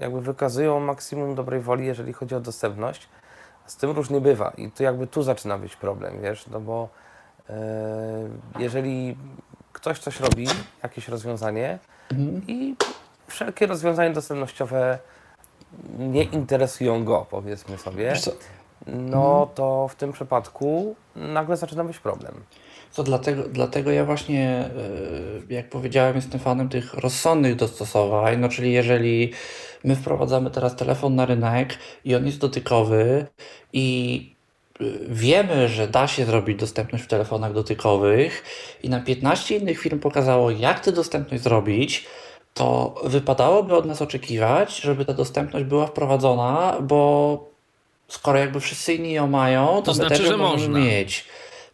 jakby 0.00 0.20
wykazują 0.20 0.80
maksimum 0.80 1.34
dobrej 1.34 1.60
woli, 1.60 1.86
jeżeli 1.86 2.12
chodzi 2.12 2.34
o 2.34 2.40
dostępność, 2.40 3.08
z 3.68 3.76
tym 3.76 3.90
różnie 3.90 4.20
bywa 4.20 4.52
i 4.56 4.70
to 4.70 4.82
jakby 4.82 5.06
tu 5.06 5.22
zaczyna 5.22 5.58
być 5.58 5.76
problem, 5.76 6.20
wiesz, 6.22 6.46
no 6.46 6.60
bo 6.60 6.88
e, 7.50 7.54
jeżeli 8.58 9.16
ktoś 9.72 9.98
coś 9.98 10.20
robi, 10.20 10.46
jakieś 10.82 11.08
rozwiązanie 11.08 11.78
mhm. 12.10 12.42
i 12.46 12.74
wszelkie 13.26 13.66
rozwiązania 13.66 14.12
dostępnościowe 14.12 14.98
nie 15.98 16.22
interesują 16.22 17.04
go, 17.04 17.26
powiedzmy 17.30 17.78
sobie, 17.78 18.14
no 18.86 19.30
mhm. 19.30 19.48
to 19.54 19.88
w 19.88 19.94
tym 19.94 20.12
przypadku 20.12 20.96
nagle 21.16 21.56
zaczyna 21.56 21.84
być 21.84 21.98
problem. 21.98 22.34
To 22.98 23.04
dlatego, 23.04 23.42
dlatego 23.52 23.90
ja 23.90 24.04
właśnie, 24.04 24.70
e, 25.50 25.54
jak 25.54 25.68
powiedziałem, 25.68 26.16
jestem 26.16 26.40
fanem 26.40 26.68
tych 26.68 26.94
rozsądnych 26.94 27.56
dostosowań. 27.56 28.38
No, 28.40 28.48
czyli 28.48 28.72
jeżeli 28.72 29.32
my 29.84 29.96
wprowadzamy 29.96 30.50
teraz 30.50 30.76
telefon 30.76 31.14
na 31.14 31.26
rynek 31.26 31.78
i 32.04 32.14
on 32.14 32.26
jest 32.26 32.38
dotykowy 32.38 33.26
i 33.72 34.30
e, 34.80 34.84
wiemy, 35.08 35.68
że 35.68 35.88
da 35.88 36.06
się 36.06 36.24
zrobić 36.24 36.58
dostępność 36.58 37.04
w 37.04 37.06
telefonach 37.06 37.52
dotykowych 37.52 38.44
i 38.82 38.88
na 38.88 39.00
15 39.00 39.56
innych 39.56 39.78
firm 39.78 39.98
pokazało, 39.98 40.50
jak 40.50 40.80
tę 40.80 40.92
dostępność 40.92 41.42
zrobić, 41.42 42.06
to 42.54 42.94
wypadałoby 43.04 43.76
od 43.76 43.86
nas 43.86 44.02
oczekiwać, 44.02 44.80
żeby 44.80 45.04
ta 45.04 45.12
dostępność 45.12 45.66
była 45.66 45.86
wprowadzona, 45.86 46.76
bo 46.80 47.44
skoro 48.08 48.38
jakby 48.38 48.60
wszyscy 48.60 48.94
inni 48.94 49.12
ją 49.12 49.26
mają, 49.26 49.66
to, 49.66 49.82
to 49.82 49.94
znaczy, 49.94 50.26
że 50.26 50.36
można 50.36 50.78
mieć. 50.78 51.24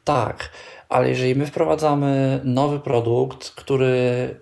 Tak 0.04 0.50
ale 0.88 1.08
jeżeli 1.08 1.34
my 1.34 1.46
wprowadzamy 1.46 2.40
nowy 2.44 2.80
produkt, 2.80 3.50
który 3.50 4.34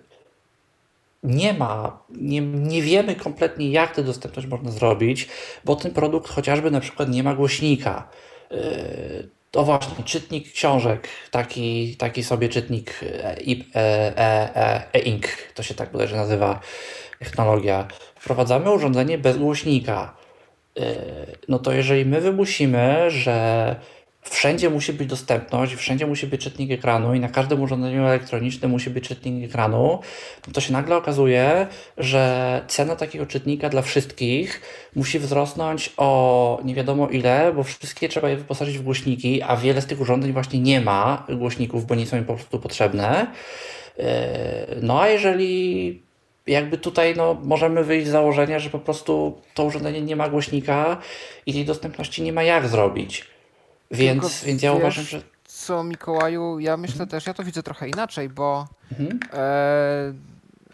nie 1.23 1.53
ma, 1.53 2.03
nie, 2.09 2.41
nie 2.41 2.81
wiemy 2.81 3.15
kompletnie, 3.15 3.71
jak 3.71 3.95
tę 3.95 4.03
dostępność 4.03 4.47
można 4.47 4.71
zrobić, 4.71 5.29
bo 5.65 5.75
ten 5.75 5.91
produkt 5.91 6.29
chociażby 6.29 6.71
na 6.71 6.79
przykład 6.79 7.09
nie 7.09 7.23
ma 7.23 7.35
głośnika. 7.35 8.09
Yy, 8.51 9.29
to 9.51 9.63
właśnie, 9.63 10.03
czytnik 10.03 10.53
książek, 10.53 11.07
taki, 11.31 11.95
taki 11.95 12.23
sobie 12.23 12.49
czytnik 12.49 12.99
e-ink, 13.23 13.65
e, 13.75 14.17
e, 14.17 14.93
e 14.93 15.53
to 15.53 15.63
się 15.63 15.73
tak 15.73 15.91
bodajże 15.91 16.15
nazywa 16.15 16.59
technologia. 17.19 17.87
Wprowadzamy 18.15 18.71
urządzenie 18.71 19.17
bez 19.17 19.37
głośnika. 19.37 20.15
Yy, 20.75 20.85
no 21.47 21.59
to 21.59 21.71
jeżeli 21.71 22.05
my 22.05 22.21
wymusimy, 22.21 23.11
że 23.11 23.75
wszędzie 24.23 24.69
musi 24.69 24.93
być 24.93 25.07
dostępność, 25.07 25.75
wszędzie 25.75 26.07
musi 26.07 26.27
być 26.27 26.41
czytnik 26.41 26.71
ekranu 26.71 27.13
i 27.13 27.19
na 27.19 27.29
każdym 27.29 27.61
urządzeniu 27.61 28.05
elektronicznym 28.05 28.71
musi 28.71 28.89
być 28.89 29.07
czytnik 29.07 29.49
ekranu, 29.49 29.99
to 30.53 30.61
się 30.61 30.73
nagle 30.73 30.97
okazuje, 30.97 31.67
że 31.97 32.61
cena 32.67 32.95
takiego 32.95 33.25
czytnika 33.25 33.69
dla 33.69 33.81
wszystkich 33.81 34.61
musi 34.95 35.19
wzrosnąć 35.19 35.93
o 35.97 36.61
nie 36.63 36.75
wiadomo 36.75 37.07
ile, 37.07 37.53
bo 37.55 37.63
wszystkie 37.63 38.09
trzeba 38.09 38.29
je 38.29 38.37
wyposażyć 38.37 38.77
w 38.77 38.83
głośniki, 38.83 39.41
a 39.41 39.57
wiele 39.57 39.81
z 39.81 39.85
tych 39.85 40.01
urządzeń 40.01 40.33
właśnie 40.33 40.59
nie 40.59 40.81
ma 40.81 41.25
głośników, 41.29 41.85
bo 41.85 41.95
nie 41.95 42.05
są 42.05 42.17
im 42.17 42.25
po 42.25 42.33
prostu 42.33 42.59
potrzebne. 42.59 43.27
E, 43.99 44.67
no 44.81 45.01
a 45.01 45.07
jeżeli 45.07 46.01
jakby 46.47 46.77
tutaj 46.77 47.13
no, 47.17 47.37
możemy 47.43 47.83
wyjść 47.83 48.07
z 48.07 48.11
założenia, 48.11 48.59
że 48.59 48.69
po 48.69 48.79
prostu 48.79 49.41
to 49.53 49.63
urządzenie 49.63 50.01
nie 50.01 50.15
ma 50.15 50.29
głośnika 50.29 50.97
i 51.45 51.53
tej 51.53 51.65
dostępności 51.65 52.21
nie 52.21 52.33
ma 52.33 52.43
jak 52.43 52.67
zrobić. 52.67 53.32
Więc, 53.91 54.43
więc 54.43 54.61
ja 54.61 54.71
wiesz, 54.71 54.79
uważam, 54.79 55.05
że. 55.05 55.21
Co, 55.45 55.83
Mikołaju, 55.83 56.59
ja 56.59 56.77
myślę 56.77 56.93
mhm. 56.93 57.09
też, 57.09 57.27
ja 57.27 57.33
to 57.33 57.43
widzę 57.43 57.63
trochę 57.63 57.89
inaczej, 57.89 58.29
bo 58.29 58.67
mhm. 58.91 59.19
e, 59.33 60.13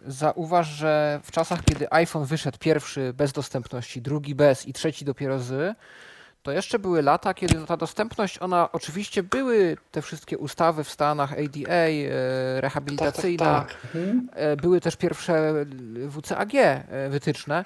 zauważ, 0.07 0.68
że 0.68 1.20
w 1.24 1.32
czasach, 1.32 1.64
kiedy 1.66 1.93
iPhone 1.93 2.26
wyszedł 2.26 2.57
pierwszy 2.57 3.14
bez 3.14 3.34
dostępności, 3.34 4.01
drugi 4.01 4.36
bez 4.36 4.68
i 4.68 4.74
trzeci 4.74 5.05
dopiero 5.05 5.39
z, 5.39 5.78
to 6.50 6.54
jeszcze 6.54 6.80
były 6.80 7.02
lata, 7.02 7.34
kiedy 7.34 7.66
ta 7.66 7.78
dostępność, 7.78 8.41
ona 8.41 8.72
oczywiście 8.72 9.24
były 9.24 9.78
te 9.91 10.02
wszystkie 10.02 10.38
ustawy 10.38 10.84
w 10.84 10.89
Stanach, 10.89 11.34
ADA, 11.34 11.72
e, 11.72 12.62
rehabilitacyjna, 12.62 13.45
tak, 13.45 13.68
tak, 13.68 13.82
tak. 13.82 13.95
Mhm. 13.95 14.30
E, 14.34 14.56
były 14.56 14.82
też 14.82 14.95
pierwsze 14.95 15.66
WCAG 16.10 16.56
e, 16.56 17.10
wytyczne, 17.10 17.66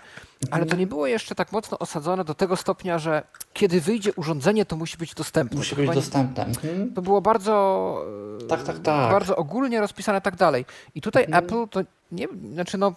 ale 0.51 0.59
to 0.59 0.63
mhm. 0.63 0.79
nie 0.79 0.87
było 0.87 1.07
jeszcze 1.07 1.35
tak 1.35 1.51
mocno 1.51 1.79
osadzone 1.79 2.23
do 2.23 2.33
tego 2.33 2.55
stopnia, 2.55 2.99
że 2.99 3.23
kiedy 3.53 3.81
wyjdzie 3.81 4.13
urządzenie, 4.13 4.65
to 4.65 4.75
musi 4.75 4.97
być 4.97 5.13
dostępne. 5.13 5.57
Musi 5.57 5.75
być 5.75 5.89
dostępne. 5.89 6.45
Mhm. 6.45 6.93
To 6.93 7.01
było 7.01 7.21
bardzo, 7.21 8.05
tak, 8.49 8.63
tak, 8.63 8.79
tak. 8.79 9.11
bardzo 9.11 9.35
ogólnie 9.35 9.81
rozpisane 9.81 10.21
tak 10.21 10.35
dalej. 10.35 10.65
I 10.95 11.01
tutaj 11.01 11.27
Apple 11.31 11.67
to 11.69 11.81
nie, 12.11 12.27
znaczy 12.53 12.77
no, 12.77 12.93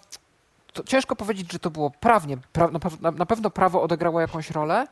ciężko 0.87 1.17
powiedzieć, 1.17 1.53
że 1.53 1.59
to 1.59 1.71
było 1.71 1.91
prawnie, 1.91 2.39
pra, 2.53 2.71
na, 3.01 3.11
na 3.11 3.27
pewno 3.27 3.51
prawo 3.51 3.83
odegrało 3.83 4.21
jakąś 4.21 4.51
rolę, 4.51 4.87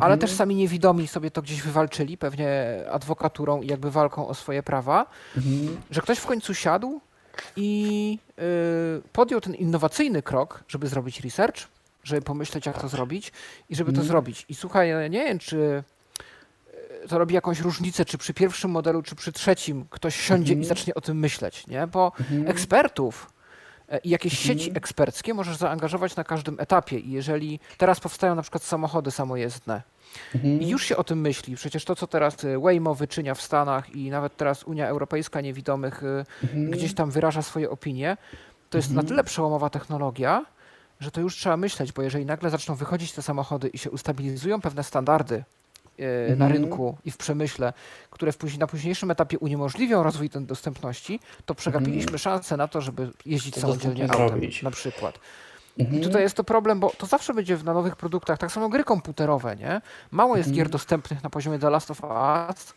ale 0.00 0.14
mhm. 0.14 0.20
też 0.20 0.30
sami 0.30 0.54
niewidomi 0.54 1.08
sobie 1.08 1.30
to 1.30 1.42
gdzieś 1.42 1.62
wywalczyli, 1.62 2.18
pewnie 2.18 2.48
adwokaturą 2.90 3.62
i 3.62 3.66
jakby 3.66 3.90
walką 3.90 4.28
o 4.28 4.34
swoje 4.34 4.62
prawa, 4.62 5.06
mhm. 5.36 5.76
że 5.90 6.00
ktoś 6.00 6.18
w 6.18 6.26
końcu 6.26 6.54
siadł 6.54 7.00
i 7.56 8.18
y, 8.38 8.42
podjął 9.12 9.40
ten 9.40 9.54
innowacyjny 9.54 10.22
krok, 10.22 10.64
żeby 10.68 10.88
zrobić 10.88 11.20
research, 11.20 11.68
żeby 12.04 12.22
pomyśleć, 12.22 12.66
jak 12.66 12.80
to 12.80 12.88
zrobić 12.88 13.32
i 13.68 13.76
żeby 13.76 13.90
mhm. 13.90 14.02
to 14.02 14.08
zrobić. 14.08 14.46
I 14.48 14.54
słuchaj, 14.54 14.88
ja 14.88 15.08
nie 15.08 15.24
wiem, 15.24 15.38
czy 15.38 15.82
y, 17.04 17.08
to 17.08 17.18
robi 17.18 17.34
jakąś 17.34 17.60
różnicę, 17.60 18.04
czy 18.04 18.18
przy 18.18 18.34
pierwszym 18.34 18.70
modelu, 18.70 19.02
czy 19.02 19.14
przy 19.14 19.32
trzecim 19.32 19.86
ktoś 19.90 20.20
siądzie 20.20 20.52
i 20.52 20.56
mhm. 20.56 20.68
zacznie 20.68 20.94
o 20.94 21.00
tym 21.00 21.18
myśleć, 21.18 21.66
nie? 21.66 21.86
Bo 21.86 22.12
mhm. 22.20 22.48
ekspertów 22.48 23.33
i 24.04 24.10
jakieś 24.10 24.32
mhm. 24.32 24.58
sieci 24.58 24.76
eksperckie 24.76 25.34
możesz 25.34 25.56
zaangażować 25.56 26.16
na 26.16 26.24
każdym 26.24 26.60
etapie. 26.60 26.98
I 26.98 27.10
jeżeli 27.10 27.60
teraz 27.78 28.00
powstają 28.00 28.34
na 28.34 28.42
przykład 28.42 28.62
samochody 28.62 29.10
samojezdne 29.10 29.82
mhm. 30.34 30.60
i 30.60 30.68
już 30.68 30.84
się 30.84 30.96
o 30.96 31.04
tym 31.04 31.20
myśli, 31.20 31.56
przecież 31.56 31.84
to, 31.84 31.96
co 31.96 32.06
teraz 32.06 32.44
e, 32.44 32.58
Waymo 32.58 32.94
wyczynia 32.94 33.34
w 33.34 33.42
Stanach 33.42 33.96
i 33.96 34.10
nawet 34.10 34.36
teraz 34.36 34.64
Unia 34.64 34.88
Europejska 34.88 35.40
Niewidomych 35.40 36.02
e, 36.04 36.24
mhm. 36.42 36.70
gdzieś 36.70 36.94
tam 36.94 37.10
wyraża 37.10 37.42
swoje 37.42 37.70
opinie, 37.70 38.16
to 38.70 38.78
jest 38.78 38.90
na 38.90 39.02
tyle 39.02 39.24
przełomowa 39.24 39.70
technologia, 39.70 40.44
że 41.00 41.10
to 41.10 41.20
już 41.20 41.36
trzeba 41.36 41.56
myśleć, 41.56 41.92
bo 41.92 42.02
jeżeli 42.02 42.26
nagle 42.26 42.50
zaczną 42.50 42.74
wychodzić 42.74 43.12
te 43.12 43.22
samochody 43.22 43.68
i 43.68 43.78
się 43.78 43.90
ustabilizują 43.90 44.60
pewne 44.60 44.84
standardy 44.84 45.44
e, 45.98 46.36
na 46.36 46.44
Mhm. 46.46 46.52
rynku 46.52 46.96
i 47.04 47.10
w 47.10 47.16
przemyśle, 47.16 47.72
które 48.10 48.32
w 48.32 48.36
później, 48.36 48.58
na 48.58 48.66
późniejszym 48.66 49.10
etapie 49.10 49.38
uniemożliwią 49.38 50.02
rozwój 50.02 50.30
tej 50.30 50.42
dostępności, 50.42 51.20
to 51.46 51.54
przegapiliśmy 51.54 52.18
szansę 52.18 52.56
na 52.56 52.68
to, 52.68 52.80
żeby 52.80 53.10
jeździć 53.26 53.54
To 53.54 53.60
samodzielnie 53.60 54.04
autem 54.10 54.28
zrobić. 54.28 54.62
na 54.62 54.70
przykład. 54.70 55.18
Mhm. 55.78 56.00
I 56.00 56.04
tutaj 56.04 56.22
jest 56.22 56.36
to 56.36 56.44
problem, 56.44 56.80
bo 56.80 56.90
to 56.98 57.06
zawsze 57.06 57.34
będzie 57.34 57.56
na 57.64 57.74
nowych 57.74 57.96
produktach, 57.96 58.38
tak 58.38 58.52
samo 58.52 58.68
gry 58.68 58.84
komputerowe, 58.84 59.56
nie? 59.56 59.80
Mało 60.10 60.36
jest 60.36 60.48
Mhm. 60.48 60.56
gier 60.64 60.68
dostępnych 60.72 61.22
na 61.22 61.30
poziomie 61.30 61.58
The 61.58 61.70
Last 61.70 61.90
of 61.90 62.00
Us, 62.04 62.74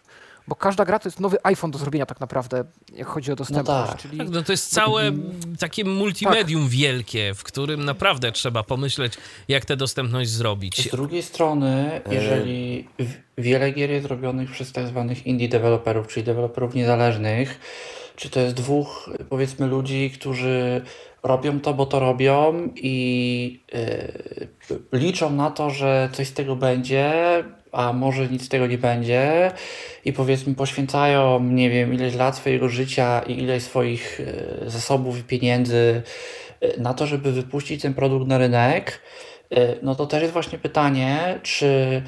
bo 0.47 0.55
każda 0.55 0.85
gra 0.85 0.99
to 0.99 1.07
jest 1.09 1.19
nowy 1.19 1.37
iPhone 1.43 1.71
do 1.71 1.79
zrobienia 1.79 2.05
tak 2.05 2.19
naprawdę, 2.19 2.63
jak 2.93 3.07
chodzi 3.07 3.31
o 3.31 3.35
dostępność. 3.35 3.91
tak. 3.91 4.01
Czyli 4.01 4.17
Tak, 4.17 4.29
no 4.29 4.43
to 4.43 4.51
jest 4.53 4.71
całe 4.73 5.11
takie 5.59 5.83
multimedium 5.83 6.67
wielkie, 6.69 7.33
w 7.33 7.43
którym 7.43 7.85
naprawdę 7.85 8.31
trzeba 8.31 8.63
pomyśleć, 8.63 9.13
jak 9.47 9.65
tę 9.65 9.77
dostępność 9.77 10.29
zrobić. 10.29 10.87
Z 10.89 10.91
drugiej 10.91 11.23
strony, 11.23 12.01
jeżeli 12.11 12.87
w- 12.99 13.41
wiele 13.41 13.71
gier 13.71 13.89
jest 13.89 14.05
robionych 14.07 14.51
przez 14.51 14.71
tak 14.71 14.87
zwanych 14.87 15.27
indie 15.27 15.49
deweloperów, 15.49 16.07
czyli 16.07 16.23
deweloperów 16.23 16.75
niezależnych, 16.75 17.59
czy 18.15 18.29
to 18.29 18.39
jest 18.39 18.55
dwóch, 18.55 19.09
powiedzmy, 19.29 19.67
ludzi, 19.67 20.11
którzy 20.11 20.81
robią 21.23 21.59
to, 21.59 21.73
bo 21.73 21.85
to 21.85 21.99
robią 21.99 22.69
i 22.75 23.63
yy, 23.73 24.77
liczą 24.99 25.29
na 25.29 25.51
to, 25.51 25.69
że 25.69 26.09
coś 26.13 26.27
z 26.27 26.33
tego 26.33 26.55
będzie, 26.55 27.13
a 27.71 27.93
może 27.93 28.27
nic 28.27 28.45
z 28.45 28.49
tego 28.49 28.67
nie 28.67 28.77
będzie. 28.77 29.51
I 30.05 30.13
powiedzmy 30.13 30.55
poświęcają, 30.55 31.43
nie 31.43 31.69
wiem, 31.69 31.93
ileś 31.93 32.15
lat 32.15 32.35
swojego 32.35 32.69
życia 32.69 33.21
i 33.27 33.43
ileś 33.43 33.63
swoich 33.63 34.19
yy, 34.19 34.69
zasobów 34.69 35.19
i 35.19 35.23
pieniędzy 35.23 36.01
yy, 36.61 36.73
na 36.77 36.93
to, 36.93 37.07
żeby 37.07 37.31
wypuścić 37.31 37.81
ten 37.81 37.93
produkt 37.93 38.27
na 38.27 38.37
rynek, 38.37 39.01
yy, 39.51 39.79
no 39.81 39.95
to 39.95 40.05
też 40.05 40.21
jest 40.21 40.33
właśnie 40.33 40.57
pytanie, 40.57 41.39
czy 41.43 42.01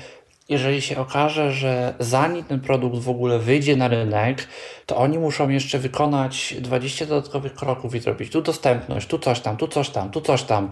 jeżeli 0.50 0.82
się 0.82 0.98
okaże, 0.98 1.52
że 1.52 1.94
zanim 2.00 2.44
ten 2.44 2.60
produkt 2.60 2.98
w 2.98 3.10
ogóle 3.10 3.40
wyjdzie 3.40 3.76
na 3.76 3.88
rynek, 3.88 4.48
to 4.86 4.98
oni 4.98 5.20
muszą 5.20 5.50
jeszcze 5.50 5.80
wykonać 5.80 6.56
20 6.60 7.06
dodatkowych 7.06 7.54
kroków 7.54 7.96
i 7.96 8.00
zrobić 8.00 8.32
tu 8.32 8.42
dostępność, 8.42 9.08
tu 9.08 9.20
coś 9.20 9.40
tam, 9.40 9.58
tu 9.58 9.68
coś 9.68 9.90
tam, 9.90 10.12
tu 10.12 10.22
coś 10.22 10.44
tam, 10.44 10.72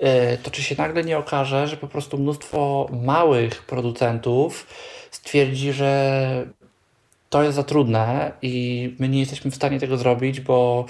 yy, 0.00 0.08
to 0.42 0.50
czy 0.50 0.62
się 0.62 0.74
nagle 0.78 1.04
nie 1.04 1.18
okaże, 1.18 1.68
że 1.68 1.76
po 1.76 1.88
prostu 1.88 2.18
mnóstwo 2.18 2.88
małych 3.02 3.62
producentów 3.62 4.66
stwierdzi, 5.10 5.72
że 5.72 6.46
to 7.30 7.42
jest 7.42 7.56
za 7.56 7.62
trudne 7.62 8.32
i 8.42 8.94
my 8.98 9.08
nie 9.08 9.20
jesteśmy 9.20 9.50
w 9.50 9.54
stanie 9.54 9.80
tego 9.80 9.96
zrobić, 9.96 10.40
bo 10.40 10.84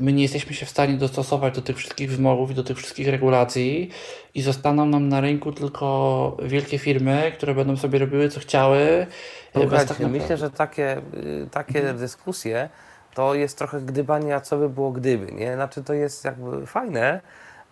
my 0.00 0.12
nie 0.12 0.22
jesteśmy 0.22 0.54
się 0.54 0.66
w 0.66 0.70
stanie 0.70 0.94
dostosować 0.94 1.54
do 1.54 1.62
tych 1.62 1.76
wszystkich 1.76 2.10
wymogów 2.10 2.50
i 2.50 2.54
do 2.54 2.64
tych 2.64 2.76
wszystkich 2.76 3.08
regulacji 3.08 3.90
i 4.34 4.42
zostaną 4.42 4.86
nam 4.86 5.08
na 5.08 5.20
rynku 5.20 5.52
tylko 5.52 6.36
wielkie 6.42 6.78
firmy, 6.78 7.32
które 7.36 7.54
będą 7.54 7.76
sobie 7.76 7.98
robiły 7.98 8.28
co 8.28 8.40
chciały. 8.40 9.06
Słuchajcie, 9.52 9.76
tak 9.76 9.88
naprawdę- 9.88 10.18
myślę, 10.18 10.36
że 10.36 10.50
takie, 10.50 10.98
y, 10.98 11.48
takie 11.50 11.92
dyskusje 11.92 12.68
to 13.14 13.34
jest 13.34 13.58
trochę 13.58 13.80
gdybanie, 13.80 14.34
a 14.36 14.40
co 14.40 14.56
by 14.56 14.68
było 14.68 14.92
gdyby, 14.92 15.32
nie? 15.32 15.54
Znaczy 15.54 15.84
to 15.84 15.94
jest 15.94 16.24
jakby 16.24 16.66
fajne 16.66 17.20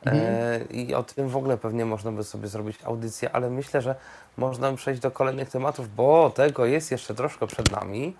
e, 0.07 0.61
i 0.71 0.95
o 0.95 1.03
tym 1.03 1.29
w 1.29 1.37
ogóle 1.37 1.59
pewnie 1.59 1.85
można 1.85 2.12
by 2.12 2.25
sobie 2.25 2.49
zrobić 2.49 2.79
audycję, 2.85 3.31
ale 3.33 3.51
myślę, 3.51 3.83
że 3.83 3.95
można 4.37 4.71
by 4.71 4.77
przejść 4.77 5.01
do 5.01 5.11
kolejnych 5.11 5.51
tematów, 5.51 5.95
bo 5.95 6.31
tego 6.31 6.66
jest 6.66 6.91
jeszcze 6.91 7.14
troszkę 7.14 7.47
przed 7.47 7.73
nami, 7.73 8.16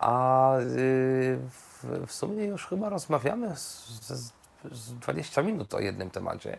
a 0.00 0.56
y, 0.58 1.38
w, 1.82 2.06
w 2.06 2.12
sumie 2.12 2.44
już 2.44 2.66
chyba 2.66 2.88
rozmawiamy 2.88 3.56
z, 3.56 3.86
z, 4.00 4.32
z 4.72 4.94
20 4.94 5.42
minut 5.42 5.74
o 5.74 5.80
jednym 5.80 6.10
temacie. 6.10 6.58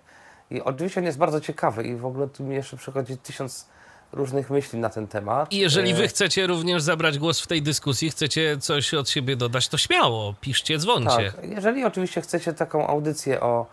I 0.49 0.61
oczywiście 0.61 0.99
on 0.99 1.05
jest 1.05 1.17
bardzo 1.17 1.41
ciekawy 1.41 1.83
i 1.83 1.95
w 1.95 2.05
ogóle 2.05 2.27
tu 2.27 2.43
mi 2.43 2.55
jeszcze 2.55 2.77
przychodzi 2.77 3.17
tysiąc 3.17 3.67
różnych 4.13 4.49
myśli 4.49 4.79
na 4.79 4.89
ten 4.89 5.07
temat. 5.07 5.51
I 5.51 5.57
jeżeli 5.57 5.91
E, 5.91 5.95
wy 5.95 6.07
chcecie 6.07 6.47
również 6.47 6.81
zabrać 6.81 7.19
głos 7.19 7.41
w 7.41 7.47
tej 7.47 7.61
dyskusji, 7.61 8.09
chcecie 8.09 8.57
coś 8.57 8.93
od 8.93 9.09
siebie 9.09 9.35
dodać, 9.35 9.67
to 9.67 9.77
śmiało, 9.77 10.35
piszcie, 10.41 10.77
dzwońcie. 10.77 11.31
Tak, 11.31 11.49
jeżeli 11.49 11.85
oczywiście 11.85 12.21
chcecie 12.21 12.53
taką 12.53 12.87
audycję 12.87 13.41
o, 13.41 13.65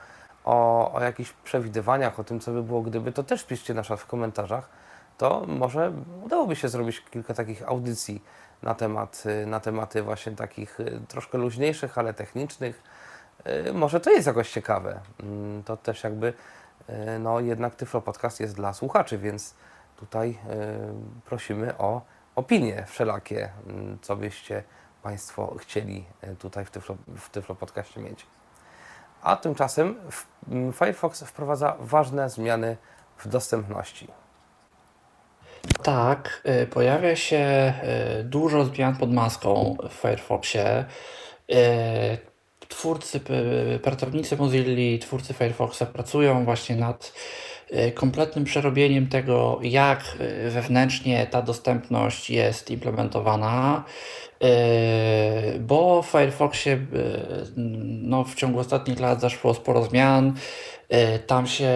o, 0.45 0.93
o 0.93 1.01
jakichś 1.01 1.33
przewidywaniach, 1.45 2.21
o 2.21 2.25
tym, 2.25 2.41
co 2.41 2.53
by 2.53 2.63
było 2.63 2.83
gdyby, 2.83 3.13
to 3.13 3.23
też 3.23 3.45
piszcie 3.45 3.75
na 3.75 3.83
przykład 3.83 4.01
w 4.01 4.07
komentarzach. 4.07 4.69
To 5.19 5.45
może 5.47 5.93
udałoby 6.25 6.57
się 6.57 6.69
zrobić 6.69 7.03
kilka 7.11 7.35
takich 7.35 7.69
audycji 7.69 8.23
na, 8.63 8.75
temat, 8.75 9.23
y, 9.43 9.47
na 9.47 9.61
tematy 9.61 10.03
właśnie 10.03 10.33
takich 10.33 10.81
y, 10.81 11.01
troszkę 11.09 11.39
luźniejszych, 11.39 11.99
ale 11.99 12.15
technicznych. 12.15 12.83
Y, 13.69 13.73
Może 13.73 14.01
to 14.01 14.11
jest 14.11 14.27
jakoś 14.27 14.51
ciekawe. 14.51 15.01
Mm, 15.23 15.63
To 15.63 15.77
też 15.77 16.05
jakby, 16.05 16.33
no 17.19 17.41
jednak 17.41 17.75
Tyflo 17.75 18.01
Podcast 18.01 18.41
jest 18.41 18.55
dla 18.57 18.73
słuchaczy, 18.73 19.19
więc 19.19 19.55
tutaj 19.97 20.39
prosimy 21.25 21.79
o 21.79 22.01
opinie 22.37 22.85
wszelakie, 22.89 23.51
mm, 23.67 23.99
co 24.03 24.17
byście 24.17 24.63
Państwo 25.03 25.55
chcieli 25.59 26.05
tutaj 26.39 26.65
w 26.65 26.71
Tyflo, 26.71 26.97
w 27.17 27.31
Tyflo 27.31 27.55
Podcaście 27.55 28.01
mieć. 28.01 28.27
A 29.23 29.37
tymczasem 29.37 29.97
w- 30.11 30.27
m, 30.53 30.73
Firefox 30.73 31.23
wprowadza 31.25 31.77
ważne 31.81 32.31
zmiany 32.31 32.77
w 33.19 33.29
dostępności. 33.29 34.09
Tak, 35.83 36.43
y, 36.63 36.67
pojawia 36.67 37.17
się 37.17 37.73
y, 38.21 38.25
dużo 38.25 38.65
zmian 38.65 38.97
pod 38.97 39.13
maską 39.13 39.77
w 39.91 39.95
Firefoxie. 39.95 40.85
Y, 41.53 42.31
Twórcy, 42.69 43.21
pracownicy 43.83 44.37
Mozilla, 44.37 44.99
twórcy 45.01 45.35
Firefoxa 45.35 45.83
pracują 45.93 46.45
właśnie 46.45 46.77
nad 46.77 47.13
kompletnym 47.95 48.45
przerobieniem 48.45 49.09
tego, 49.09 49.59
jak 49.63 50.05
wewnętrznie 50.49 51.27
ta 51.27 51.43
dostępność 51.43 52.31
jest 52.31 52.71
implementowana. 52.71 53.85
Bo 55.61 56.03
w 56.03 56.07
Firefoxie 56.07 56.79
no, 58.03 58.25
w 58.25 58.35
ciągu 58.35 58.59
ostatnich 58.59 59.01
lat 59.01 59.21
zaszło 59.21 59.55
sporo 59.55 59.83
zmian. 59.83 60.35
Y, 60.95 61.18
Tam 61.18 61.47
się 61.47 61.68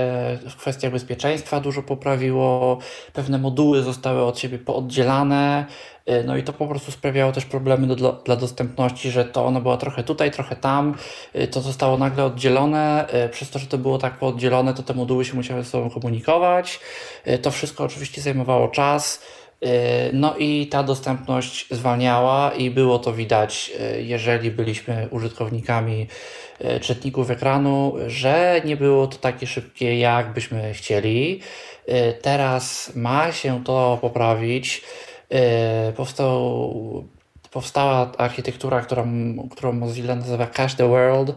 w 0.50 0.56
kwestiach 0.56 0.92
bezpieczeństwa 0.92 1.60
dużo 1.60 1.82
poprawiło, 1.82 2.78
pewne 3.12 3.38
moduły 3.38 3.82
zostały 3.82 4.22
od 4.22 4.38
siebie 4.38 4.58
pooddzielane, 4.58 5.66
y, 6.08 6.24
no 6.26 6.36
i 6.36 6.42
to 6.42 6.52
po 6.52 6.66
prostu 6.66 6.92
sprawiało 6.92 7.32
też 7.32 7.44
problemy 7.44 7.86
do, 7.86 8.12
dla, 8.12 8.36
dostępności, 8.36 9.10
że 9.10 9.24
to 9.24 9.46
ona 9.46 9.60
była 9.60 9.76
trochę 9.76 10.02
tutaj, 10.02 10.30
trochę 10.30 10.56
tam, 10.56 10.94
y, 11.36 11.48
to 11.48 11.60
zostało 11.60 11.98
nagle 11.98 12.24
oddzielone, 12.24 13.06
przez 13.30 13.50
to, 13.50 13.58
że 13.58 13.66
to 13.66 13.78
było 13.78 13.98
tak 13.98 14.18
pooddzielone, 14.18 14.74
to 14.74 14.82
te 14.82 14.94
moduły 14.94 15.24
się 15.24 15.34
musiały 15.34 15.62
ze 15.62 15.70
sobą 15.70 15.90
komunikować, 15.90 16.80
to 17.42 17.50
wszystko 17.50 17.84
oczywiście 17.84 18.22
zajmowało 18.22 18.68
czas, 18.68 19.20
no 20.12 20.36
i 20.38 20.66
ta 20.66 20.82
dostępność 20.82 21.66
zwalniała 21.70 22.52
i 22.52 22.70
było 22.70 22.98
to 22.98 23.12
widać, 23.12 23.72
y, 23.96 24.02
jeżeli 24.02 24.50
byliśmy 24.50 25.08
użytkownikami 25.10 26.06
y, 26.76 26.80
czytników 26.80 27.30
ekranu, 27.30 27.94
że 28.06 28.60
nie 28.64 28.76
było 28.76 29.06
to 29.06 29.18
takie 29.18 29.46
szybkie, 29.46 29.98
jak 29.98 30.32
byśmy 30.32 30.72
chcieli. 30.74 31.40
Y, 31.88 32.14
Teraz 32.22 32.92
ma 32.96 33.32
się 33.32 33.64
to 33.64 33.98
poprawić. 34.00 34.82
Y, 35.90 35.92
Powstał, 35.92 36.74
powstała 37.50 38.12
architektura, 38.18 38.80
którą, 38.80 39.06
którą 39.50 39.72
Mozilla 39.72 40.14
nazywa 40.14 40.46
Cache 40.46 40.76
the 40.76 40.88
World, 40.88 41.30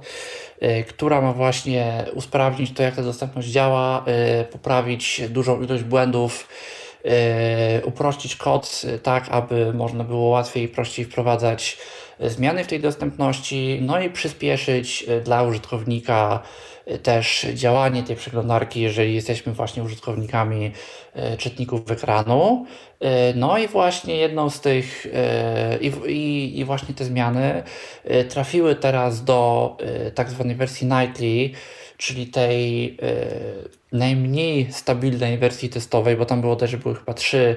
y, 0.64 0.84
która 0.84 1.22
ma 1.22 1.34
właśnie 1.34 2.06
usprawnić 2.14 2.72
to, 2.74 2.84
jak 2.84 2.96
ta 2.96 3.04
dostępność 3.04 3.48
działa, 3.48 4.06
y, 4.42 4.44
poprawić 4.46 5.22
dużą 5.30 5.62
ilość 5.62 5.84
błędów, 5.84 6.48
y, 6.52 6.87
uprościć 7.84 8.36
kod 8.36 8.82
y, 8.96 9.00
tak, 9.00 9.30
aby 9.30 9.74
można 9.74 10.04
było 10.04 10.30
łatwiej 10.30 10.64
i 10.64 10.68
prościej 10.68 11.06
wprowadzać 11.06 11.78
y, 12.22 12.30
zmiany 12.30 12.64
w 12.64 12.68
tej 12.68 12.80
dostępności, 12.80 13.80
no 13.82 14.00
i 14.02 14.10
przyspieszyć 14.10 15.06
dla 15.24 15.44
użytkownika 15.44 16.40
też 17.04 17.46
działanie 17.54 18.04
tej 18.04 18.16
przeglądarki, 18.16 18.82
jeżeli 18.82 19.16
jesteśmy 19.16 19.54
właśnie 19.54 19.84
użytkownikami 19.84 20.72
czytników 21.38 21.92
ekranu. 21.92 22.66
No 23.36 23.58
i 23.58 23.68
właśnie 23.68 24.16
jedną 24.16 24.50
z 24.50 24.62
tych 24.62 25.08
i, 25.82 25.92
i, 26.08 26.60
i 26.60 26.66
właśnie 26.66 26.96
te 26.96 27.06
zmiany 27.06 27.64
trafiły 28.30 28.76
teraz 28.76 29.24
do 29.24 29.78
tak 30.16 30.30
zwanej 30.30 30.56
wersji 30.56 30.88
nightly, 30.88 31.50
czyli 31.98 32.28
tej 32.28 32.86
y, 32.88 33.70
najmniej 33.92 34.74
stabilnej 34.74 35.38
wersji 35.38 35.70
testowej, 35.70 36.18
bo 36.18 36.26
tam 36.26 36.42
było 36.42 36.56
też, 36.56 36.76
były 36.76 36.96
chyba 36.96 37.14
trzy 37.14 37.56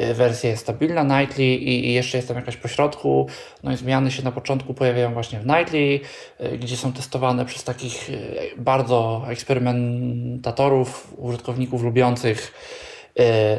y, 0.00 0.14
wersje 0.14 0.56
stabilna, 0.56 1.20
nightly 1.20 1.44
i, 1.44 1.92
jeszcze 1.92 2.18
jest 2.18 2.28
tam 2.28 2.36
jakaś 2.36 2.56
pośrodku. 2.56 3.28
No 3.62 3.72
i 3.72 3.76
zmiany 3.76 4.10
się 4.10 4.22
na 4.22 4.32
początku 4.32 4.74
pojawiają 4.74 5.12
właśnie 5.12 5.40
w 5.40 5.46
nightly, 5.46 6.00
y, 6.40 6.58
gdzie 6.58 6.76
są 6.76 6.92
testowane 6.92 7.44
przez 7.44 7.64
takich 7.64 8.10
bardzo 8.56 9.24
eksperymentatorów, 9.28 11.14
użytkowników 11.16 11.82
lubiących 11.82 12.52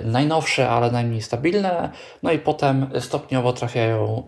najnowsze, 0.04 0.70
ale 0.70 0.92
najmniej 0.92 1.22
stabilne, 1.22 1.92
no 2.24 2.32
i 2.32 2.40
potem 2.40 2.90
stopniowo 3.00 3.54
trafiają 3.54 4.24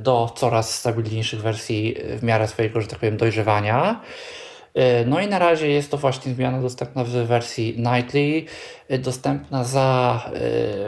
do 0.00 0.32
coraz 0.36 0.74
stabilniejszych 0.74 1.42
wersji 1.42 1.94
w 2.18 2.22
miarę 2.22 2.48
swojego, 2.48 2.80
że 2.80 2.86
tak 2.86 2.98
powiem, 2.98 3.16
dojrzewania. 3.16 4.00
No 5.06 5.20
i 5.20 5.28
na 5.28 5.38
razie 5.38 5.68
jest 5.68 5.90
to 5.90 5.98
właśnie 5.98 6.34
zmiana 6.34 6.60
dostępna 6.60 7.04
w 7.04 7.08
wersji 7.08 7.74
Nightly, 7.78 8.44
dostępna 8.98 9.64
za 9.64 10.20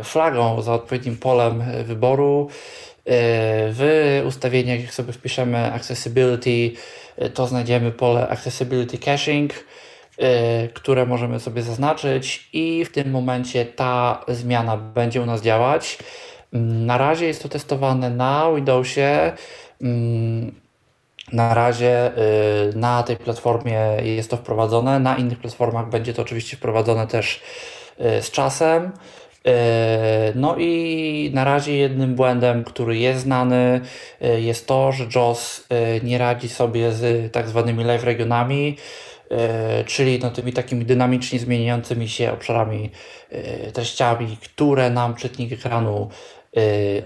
flagą, 0.02 0.62
za 0.62 0.74
odpowiednim 0.74 1.16
polem 1.16 1.62
wyboru. 1.84 2.48
W 3.72 4.22
ustawieniach, 4.26 4.80
jak 4.80 4.94
sobie 4.94 5.12
wpiszemy 5.12 5.72
Accessibility, 5.72 6.72
to 7.34 7.46
znajdziemy 7.46 7.92
pole 7.92 8.28
Accessibility 8.28 8.98
Caching, 8.98 9.52
które 10.74 11.06
możemy 11.06 11.40
sobie 11.40 11.62
zaznaczyć 11.62 12.48
i 12.52 12.84
w 12.84 12.92
tym 12.92 13.10
momencie 13.10 13.64
ta 13.64 14.24
zmiana 14.28 14.76
będzie 14.76 15.22
u 15.22 15.26
nas 15.26 15.42
działać. 15.42 15.98
Na 16.52 16.98
razie 16.98 17.26
jest 17.26 17.42
to 17.42 17.48
testowane 17.48 18.10
na 18.10 18.52
Windowsie. 18.54 19.32
Na 21.32 21.54
razie 21.54 22.12
y, 22.72 22.76
na 22.76 23.02
tej 23.02 23.16
platformie 23.16 23.80
jest 24.02 24.30
to 24.30 24.36
wprowadzone, 24.36 25.00
na 25.00 25.16
innych 25.16 25.38
platformach 25.38 25.88
będzie 25.88 26.14
to 26.14 26.22
oczywiście 26.22 26.56
wprowadzone 26.56 27.06
też 27.06 27.40
y, 28.00 28.22
z 28.22 28.30
czasem. 28.30 28.84
Y, 28.84 29.50
no 30.34 30.56
i 30.58 31.30
na 31.34 31.44
razie 31.44 31.76
jednym 31.76 32.14
błędem, 32.14 32.64
który 32.64 32.96
jest 32.96 33.20
znany, 33.20 33.80
jest 34.20 34.66
to, 34.66 34.92
że 34.92 35.04
JOS 35.14 35.66
nie 36.02 36.18
radzi 36.18 36.48
sobie 36.48 36.92
z 36.92 37.32
tak 37.32 37.48
zwanymi 37.48 37.84
live 37.84 38.04
regionami, 38.04 38.76
czyli 39.86 40.18
no 40.18 40.30
tymi 40.30 40.52
takimi 40.52 40.84
dynamicznie 40.84 41.38
zmieniającymi 41.38 42.08
się 42.08 42.32
obszarami, 42.32 42.90
treściami, 43.72 44.36
które 44.42 44.90
nam 44.90 45.14
czytnik 45.14 45.52
ekranu 45.52 46.08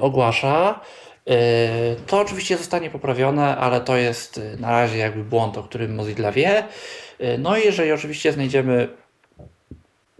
ogłasza. 0.01 0.81
E, 1.27 1.97
to 2.07 2.21
oczywiście 2.21 2.57
zostanie 2.57 2.91
poprawione, 2.91 3.57
ale 3.57 3.81
to 3.81 3.97
jest 3.97 4.39
e, 4.39 4.57
na 4.57 4.71
razie 4.71 4.99
jakby 4.99 5.25
błąd, 5.25 5.59
o 5.59 5.63
którym 5.63 5.95
Mozilla 5.95 6.33
wie. 6.33 6.65
E, 7.19 7.39
no 7.39 7.57
i 7.57 7.65
jeżeli 7.65 7.93
oczywiście 7.93 8.33
znajdziemy 8.33 8.89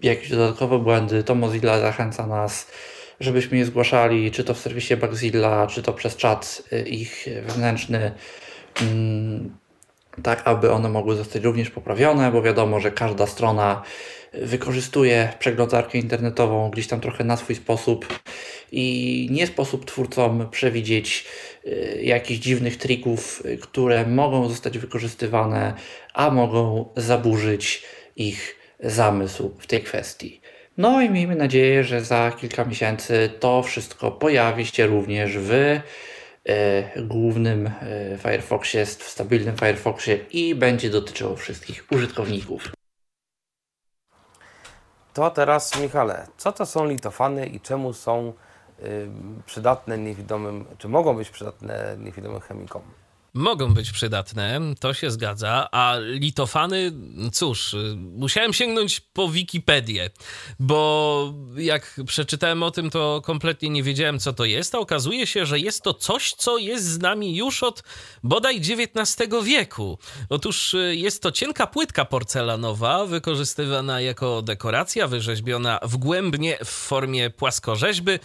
jakieś 0.03 0.31
dodatkowe 0.31 0.79
błędy, 0.79 1.25
to 1.25 1.35
Mozilla 1.35 1.81
zachęca 1.81 2.27
nas, 2.27 2.71
żebyśmy 3.21 3.59
je 3.59 3.65
zgłaszali, 3.65 4.31
czy 4.31 4.45
to 4.45 4.55
w 4.55 4.59
serwisie 4.59 4.97
Bugzilla, 4.97 5.67
czy 5.67 5.83
to 5.83 5.93
przez 5.93 6.17
czat 6.17 6.63
ich 6.87 7.27
wewnętrzny, 7.47 8.13
mm, 8.83 9.57
tak 10.23 10.43
aby 10.45 10.73
one 10.73 10.89
mogły 10.89 11.17
zostać 11.17 11.45
również 11.45 11.71
poprawione, 11.71 12.33
bo 12.33 12.43
wiadomo, 12.43 12.81
że 12.81 12.91
każda 12.91 13.27
strona 13.27 13.83
wykorzystuje 14.33 15.33
przeglądarkę 15.39 15.99
internetową 15.99 16.71
gdzieś 16.71 16.87
tam 16.87 17.01
trochę 17.01 17.25
na 17.25 17.37
swój 17.37 17.57
sposób 17.57 18.21
i 18.73 19.29
nie 19.31 19.47
sposób 19.47 19.85
twórcom 19.85 20.49
przewidzieć 20.51 21.25
y, 21.67 22.01
jakichś 22.03 22.41
dziwnych 22.41 22.77
trików, 22.77 23.43
y, 23.47 23.59
które 23.59 24.07
mogą 24.07 24.49
zostać 24.49 24.79
wykorzystywane, 24.79 25.75
a 26.15 26.31
mogą 26.31 26.89
zaburzyć 26.97 27.83
ich 28.17 28.57
zamysł 28.81 29.55
w 29.59 29.67
tej 29.67 29.83
kwestii. 29.83 30.41
No 30.79 31.03
i 31.03 31.11
miejmy 31.11 31.37
nadzieję, 31.37 31.85
że 31.85 32.01
za 32.01 32.33
kilka 32.41 32.65
miesięcy 32.65 33.31
to 33.41 33.63
wszystko 33.63 34.11
pojawi 34.11 34.67
się 34.67 34.87
również 34.87 35.39
w 35.39 35.51
y, 35.51 35.81
głównym 36.97 37.71
Firefoxie, 38.23 38.87
w 38.87 39.03
stabilnym 39.03 39.57
Firefoxie 39.57 40.19
i 40.33 40.55
będzie 40.55 40.91
dotyczyło 40.91 41.37
wszystkich 41.37 41.85
użytkowników. 41.91 42.80
To 45.21 45.31
teraz, 45.31 45.81
Michale, 45.81 46.27
co 46.37 46.53
to 46.53 46.67
są 46.67 46.85
litofany 46.85 47.47
i 47.47 47.61
czemu 47.61 47.93
są 47.93 48.33
y, 48.83 49.11
przydatne 49.47 49.99
niewidomym, 49.99 50.65
czy 50.79 50.89
mogą 50.89 51.17
być 51.17 51.31
przydatne 51.31 51.97
niewidomym 51.99 52.41
chemikom? 52.41 52.83
Mogą 53.35 53.75
być 53.75 53.91
przydatne, 53.91 54.61
to 54.81 54.95
się 54.95 55.11
zgadza, 55.11 55.69
a 55.73 55.97
litofany, 55.99 56.93
cóż, 57.33 57.77
musiałem 57.97 58.53
sięgnąć 58.53 59.01
po 59.01 59.29
Wikipedię, 59.29 60.11
bo 60.59 61.35
jak 61.57 62.01
przeczytałem 62.07 62.63
o 62.63 62.71
tym, 62.71 62.91
to 62.91 63.23
kompletnie 63.25 63.71
nie 63.71 63.83
wiedziałem, 63.83 64.19
co 64.19 64.33
to 64.33 64.45
jest, 64.45 64.75
a 64.75 64.79
okazuje 64.79 65.27
się, 65.27 65.47
że 65.47 65.59
jest 65.59 65.83
to 65.83 65.95
coś, 65.95 66.33
co 66.33 66.59
jest 66.59 66.85
z 66.85 66.99
nami 66.99 67.37
już 67.37 67.63
od 67.63 67.83
bodaj 68.23 68.57
XIX 68.57 69.45
wieku. 69.45 69.99
Otóż 70.29 70.75
y, 70.75 70.97
jest 70.97 71.23
to 71.23 71.33
cienka 71.33 71.67
płytka 71.67 72.05
porcelanowa, 72.05 73.07
wykorzystywana 73.07 74.01
jako 74.01 74.43
dekoracja, 74.43 75.09
wyrzeźbiona 75.09 75.81
wgłębnie 75.83 76.59
w 76.65 76.69
formie 76.69 77.31
płaskorzeźby 77.31 78.13
yy, 78.13 78.21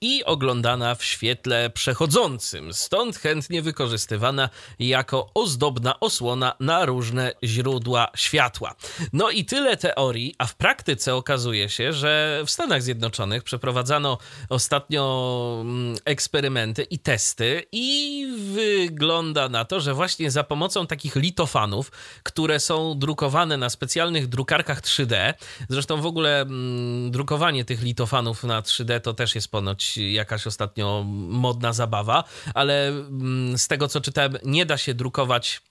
i 0.00 0.24
oglądana 0.24 0.94
w 0.94 1.04
świetle 1.04 1.70
przechodzącym. 1.70 2.72
Stąd 2.72 3.16
chętnie 3.16 3.62
wykorzystywana 3.62 3.93
wykorzystywana 3.94 4.48
jako 4.78 5.30
ozdobna 5.34 6.00
osłona 6.00 6.54
na 6.60 6.84
różne 6.84 7.32
źródła 7.44 8.08
światła. 8.16 8.74
No 9.12 9.30
i 9.30 9.44
tyle 9.44 9.76
teorii, 9.76 10.34
a 10.38 10.46
w 10.46 10.54
praktyce 10.54 11.14
okazuje 11.14 11.68
się, 11.68 11.92
że 11.92 12.42
w 12.46 12.50
Stanach 12.50 12.82
Zjednoczonych 12.82 13.42
przeprowadzano 13.42 14.18
ostatnio 14.48 15.58
mm, 15.60 15.96
eksperymenty 16.04 16.82
i 16.82 16.98
testy 16.98 17.62
i 17.72 18.26
wygląda 18.54 19.48
na 19.48 19.64
to, 19.64 19.80
że 19.80 19.94
właśnie 19.94 20.30
za 20.30 20.44
pomocą 20.44 20.86
takich 20.86 21.16
litofanów, 21.16 21.92
które 22.22 22.60
są 22.60 22.98
drukowane 22.98 23.56
na 23.56 23.70
specjalnych 23.70 24.26
drukarkach 24.26 24.80
3D, 24.80 25.34
zresztą 25.68 26.00
w 26.00 26.06
ogóle 26.06 26.40
mm, 26.40 27.10
drukowanie 27.10 27.64
tych 27.64 27.82
litofanów 27.82 28.44
na 28.44 28.62
3D 28.62 29.00
to 29.00 29.14
też 29.14 29.34
jest 29.34 29.50
ponoć 29.50 29.96
jakaś 29.96 30.46
ostatnio 30.46 31.04
modna 31.28 31.72
zabawa, 31.72 32.24
ale 32.54 32.88
mm, 32.88 33.58
z 33.58 33.68
tego 33.68 33.83
co 33.88 34.00
czytałem, 34.00 34.36
nie 34.44 34.66
da 34.66 34.76
się 34.76 34.94
drukować 34.94 35.62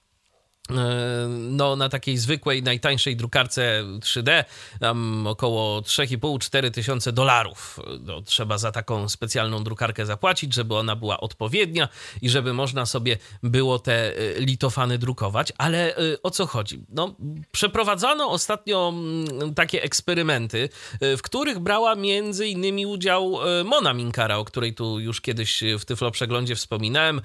no, 1.28 1.76
na 1.76 1.88
takiej 1.88 2.18
zwykłej, 2.18 2.62
najtańszej 2.62 3.16
drukarce 3.16 3.84
3D, 4.00 4.44
tam 4.80 5.26
około 5.26 5.80
3,5-4 5.80 6.70
tysiące 6.70 7.12
dolarów. 7.12 7.80
No, 8.00 8.22
trzeba 8.22 8.58
za 8.58 8.72
taką 8.72 9.08
specjalną 9.08 9.64
drukarkę 9.64 10.06
zapłacić, 10.06 10.54
żeby 10.54 10.76
ona 10.76 10.96
była 10.96 11.20
odpowiednia 11.20 11.88
i 12.22 12.28
żeby 12.28 12.52
można 12.52 12.86
sobie 12.86 13.18
było 13.42 13.78
te 13.78 14.16
e, 14.16 14.40
litofany 14.40 14.98
drukować. 14.98 15.52
Ale 15.58 15.96
e, 15.96 16.22
o 16.22 16.30
co 16.30 16.46
chodzi? 16.46 16.84
No, 16.88 17.14
przeprowadzano 17.52 18.30
ostatnio 18.30 18.92
mm, 18.94 19.54
takie 19.54 19.82
eksperymenty, 19.82 20.68
w 21.00 21.22
których 21.22 21.58
brała 21.58 21.94
między 21.94 22.46
innymi 22.46 22.86
udział 22.86 23.38
Mona 23.64 23.94
Minkara, 23.94 24.36
o 24.36 24.44
której 24.44 24.74
tu 24.74 25.00
już 25.00 25.20
kiedyś 25.20 25.62
w 25.78 25.84
Tyflo 25.84 26.10
Przeglądzie 26.10 26.56
wspominałem, 26.56 27.20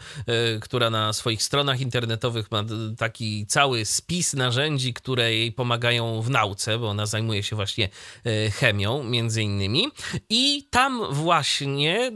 która 0.62 0.90
na 0.90 1.14
swoich 1.14 1.44
stronach 1.44 1.82
internetowych 1.82 2.52
ma 2.52 2.64
taki 2.98 3.29
cały 3.48 3.86
spis 3.86 4.34
narzędzi, 4.34 4.94
które 4.94 5.34
jej 5.34 5.52
pomagają 5.52 6.22
w 6.22 6.30
nauce, 6.30 6.80
bo 6.80 6.90
ona 6.90 7.06
zajmuje 7.06 7.44
się 7.44 7.56
właśnie 7.56 7.90
e, 8.26 8.52
chemią, 8.52 9.04
między 9.04 9.44
innymi. 9.44 9.88
I 10.30 10.68
tam 10.70 11.02
właśnie 11.12 12.08
e, 12.08 12.12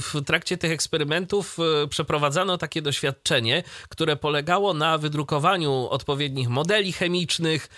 w 0.00 0.22
trakcie 0.26 0.56
tych 0.56 0.70
eksperymentów 0.70 1.58
e, 1.58 1.88
przeprowadzano 1.88 2.58
takie 2.58 2.82
doświadczenie, 2.82 3.62
które 3.88 4.16
polegało 4.16 4.74
na 4.74 4.98
wydrukowaniu 4.98 5.88
odpowiednich 5.90 6.48
modeli 6.48 6.92
chemicznych, 6.92 7.68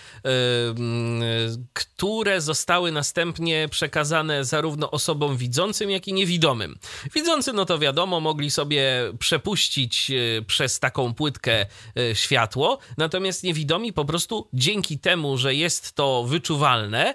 które 1.72 2.40
zostały 2.40 2.92
następnie 2.92 3.68
przekazane 3.68 4.44
zarówno 4.44 4.90
osobom 4.90 5.36
widzącym, 5.36 5.90
jak 5.90 6.08
i 6.08 6.12
niewidomym. 6.12 6.78
Widzący, 7.14 7.52
no 7.52 7.64
to 7.64 7.78
wiadomo, 7.78 8.20
mogli 8.20 8.50
sobie 8.50 9.12
przepuścić 9.18 10.12
przez 10.46 10.80
taką 10.80 11.14
płytkę 11.14 11.66
światło, 12.14 12.78
natomiast 12.98 13.42
niewidomi 13.42 13.92
po 13.92 14.04
prostu 14.04 14.48
dzięki 14.52 14.98
temu, 14.98 15.36
że 15.36 15.54
jest 15.54 15.92
to 15.92 16.24
wyczuwalne, 16.24 17.14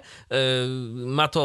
ma 0.94 1.28
to 1.28 1.40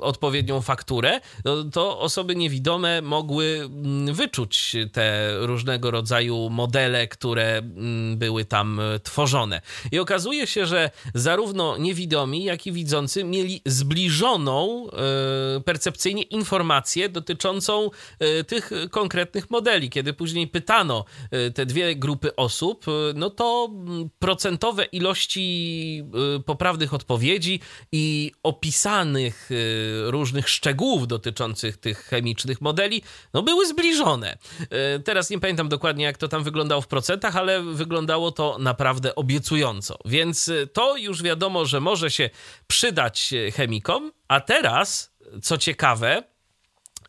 odpowiednią 0.00 0.60
fakturę, 0.60 1.20
no, 1.44 1.64
to 1.64 2.00
osoby 2.00 2.36
niewidome 2.36 3.02
mogły 3.02 3.60
mm, 3.64 4.14
wyczuć 4.14 4.76
te 4.92 5.36
różnego 5.46 5.90
rodzaju 5.90 6.50
modele, 6.50 7.08
które 7.08 7.58
mm, 7.58 8.18
były 8.18 8.44
tam 8.44 8.80
tworzone. 9.02 9.60
I 9.92 9.98
okazuje 9.98 10.46
się, 10.46 10.66
że 10.66 10.90
zarówno 11.14 11.76
niewidomi, 11.76 12.44
jak 12.44 12.66
i 12.66 12.72
widzący 12.72 13.24
mieli 13.24 13.62
zbliżoną 13.66 14.86
e, 15.56 15.60
percepcyjnie 15.60 16.22
informację 16.22 17.08
dotyczącą 17.08 17.90
tych 18.46 18.70
konkretnych 18.90 19.50
modeli. 19.50 19.90
Kiedy 19.90 20.12
później 20.12 20.48
pytano 20.48 21.04
te 21.54 21.66
dwie 21.66 21.96
grupy 21.96 22.36
osób, 22.42 22.88
y, 22.88 22.90
no 23.14 23.30
to 23.30 23.68
mm, 23.70 24.10
procentowe 24.18 24.84
ilości 24.84 26.02
y, 26.38 26.42
poprawnych 26.42 26.94
odpowiedzi 26.94 27.60
i 27.92 28.32
opisanych 28.42 29.50
y, 29.50 30.10
różnych 30.10 30.48
szczegółów 30.48 31.08
dotyczących 31.08 31.76
tych 31.76 31.98
chemicznych 32.04 32.60
modeli, 32.60 33.02
no 33.34 33.42
były 33.42 33.66
zbliżone. 33.66 34.38
Teraz 35.04 35.30
nie 35.30 35.40
pamiętam 35.40 35.68
dokładnie, 35.68 36.04
jak 36.04 36.18
to 36.18 36.28
tam 36.28 36.44
wyglądało 36.44 36.80
w 36.80 36.86
procentach, 36.86 37.36
ale 37.36 37.62
wyglądało 37.62 38.30
to 38.32 38.56
naprawdę 38.60 39.14
obiecująco. 39.14 39.98
Więc 40.04 40.50
to 40.72 40.96
już 40.96 41.22
wiadomo, 41.22 41.64
że 41.66 41.80
może 41.80 42.10
się 42.10 42.30
przydać 42.66 43.34
chemikom, 43.54 44.12
a 44.28 44.40
teraz, 44.40 45.12
co 45.42 45.58
ciekawe, 45.58 46.31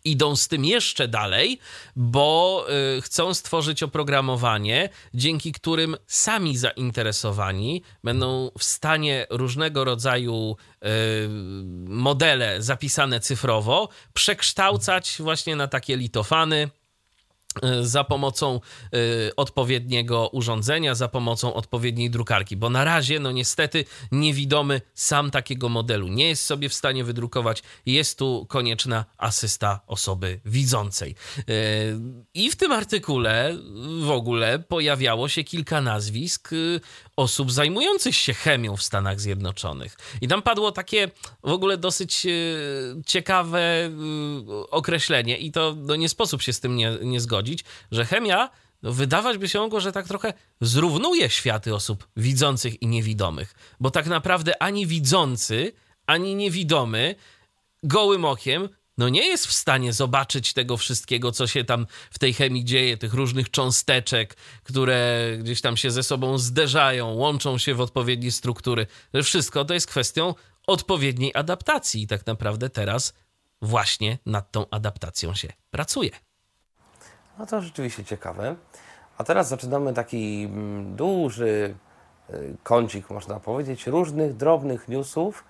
idą 0.05 0.35
z 0.35 0.47
tym 0.47 0.65
jeszcze 0.65 1.07
dalej, 1.07 1.59
bo 1.95 2.65
y, 2.97 3.01
chcą 3.01 3.33
stworzyć 3.33 3.83
oprogramowanie, 3.83 4.89
dzięki 5.13 5.51
którym 5.51 5.97
sami 6.07 6.57
zainteresowani 6.57 7.83
będą 8.03 8.51
w 8.57 8.63
stanie 8.63 9.27
różnego 9.29 9.83
rodzaju 9.83 10.55
y, 10.83 10.87
modele 11.87 12.61
zapisane 12.61 13.19
cyfrowo 13.19 13.89
przekształcać 14.13 15.15
właśnie 15.19 15.55
na 15.55 15.67
takie 15.67 15.97
litofany 15.97 16.69
za 17.81 18.03
pomocą 18.03 18.59
y, 18.93 19.35
odpowiedniego 19.35 20.29
urządzenia, 20.29 20.95
za 20.95 21.07
pomocą 21.07 21.53
odpowiedniej 21.53 22.09
drukarki, 22.09 22.57
bo 22.57 22.69
na 22.69 22.83
razie, 22.83 23.19
no 23.19 23.31
niestety, 23.31 23.85
niewidomy 24.11 24.81
sam 24.93 25.31
takiego 25.31 25.69
modelu 25.69 26.07
nie 26.07 26.27
jest 26.27 26.45
sobie 26.45 26.69
w 26.69 26.73
stanie 26.73 27.03
wydrukować. 27.03 27.63
Jest 27.85 28.17
tu 28.17 28.45
konieczna 28.49 29.05
asysta 29.17 29.79
osoby 29.87 30.39
widzącej. 30.45 31.15
Y, 31.37 31.43
I 32.33 32.51
w 32.51 32.55
tym 32.55 32.71
artykule 32.71 33.57
w 34.01 34.09
ogóle 34.09 34.59
pojawiało 34.59 35.29
się 35.29 35.43
kilka 35.43 35.81
nazwisk 35.81 36.49
osób 37.15 37.51
zajmujących 37.51 38.15
się 38.15 38.33
chemią 38.33 38.77
w 38.77 38.83
Stanach 38.83 39.19
Zjednoczonych. 39.19 39.97
I 40.21 40.27
tam 40.27 40.41
padło 40.41 40.71
takie 40.71 41.11
w 41.43 41.51
ogóle 41.51 41.77
dosyć 41.77 42.27
ciekawe 43.05 43.91
określenie, 44.71 45.37
i 45.37 45.51
to 45.51 45.75
no, 45.77 45.95
nie 45.95 46.09
sposób 46.09 46.41
się 46.41 46.53
z 46.53 46.59
tym 46.59 46.75
nie, 46.75 46.97
nie 47.01 47.19
zgodzić 47.19 47.63
że 47.91 48.05
chemia, 48.05 48.49
no, 48.83 48.93
wydawać 48.93 49.37
by 49.37 49.49
się 49.49 49.59
mogło, 49.59 49.79
że 49.79 49.91
tak 49.91 50.07
trochę 50.07 50.33
zrównuje 50.61 51.29
światy 51.29 51.75
osób 51.75 52.07
widzących 52.17 52.81
i 52.81 52.87
niewidomych, 52.87 53.55
bo 53.79 53.91
tak 53.91 54.07
naprawdę 54.07 54.63
ani 54.63 54.87
widzący, 54.87 55.71
ani 56.05 56.35
niewidomy 56.35 57.15
gołym 57.83 58.25
okiem 58.25 58.69
no 58.97 59.09
nie 59.09 59.27
jest 59.27 59.47
w 59.47 59.53
stanie 59.53 59.93
zobaczyć 59.93 60.53
tego 60.53 60.77
wszystkiego, 60.77 61.31
co 61.31 61.47
się 61.47 61.63
tam 61.63 61.87
w 62.11 62.19
tej 62.19 62.33
chemii 62.33 62.65
dzieje, 62.65 62.97
tych 62.97 63.13
różnych 63.13 63.51
cząsteczek, 63.51 64.35
które 64.63 65.29
gdzieś 65.39 65.61
tam 65.61 65.77
się 65.77 65.91
ze 65.91 66.03
sobą 66.03 66.37
zderzają, 66.37 67.07
łączą 67.13 67.57
się 67.57 67.73
w 67.73 67.81
odpowiednie 67.81 68.31
struktury. 68.31 68.87
Wszystko 69.23 69.65
to 69.65 69.73
jest 69.73 69.87
kwestią 69.87 70.35
odpowiedniej 70.67 71.31
adaptacji 71.35 72.03
i 72.03 72.07
tak 72.07 72.25
naprawdę 72.25 72.69
teraz 72.69 73.13
właśnie 73.61 74.17
nad 74.25 74.51
tą 74.51 74.65
adaptacją 74.69 75.35
się 75.35 75.47
pracuje. 75.71 76.11
No 77.39 77.45
to 77.45 77.61
rzeczywiście 77.61 78.05
ciekawe. 78.05 78.55
A 79.17 79.23
teraz 79.23 79.49
zaczynamy 79.49 79.93
taki 79.93 80.43
mm, 80.43 80.95
duży 80.95 81.75
y, 82.29 82.57
kącik, 82.63 83.09
można 83.09 83.39
powiedzieć, 83.39 83.87
różnych 83.87 84.35
drobnych 84.35 84.87
newsów. 84.87 85.43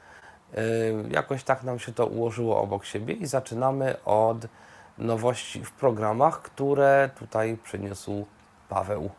Y, 0.58 1.10
jakoś 1.10 1.44
tak 1.44 1.64
nam 1.64 1.80
się 1.80 1.94
to 1.94 2.06
ułożyło 2.08 2.62
obok 2.62 2.86
siebie 2.86 3.14
i 3.14 3.26
zaczynamy 3.26 4.04
od 4.06 4.38
nowości 4.98 5.64
w 5.64 5.72
programach, 5.72 6.42
które 6.42 7.10
tutaj 7.20 7.58
przyniósł 7.64 8.26
Paweł. 8.70 9.10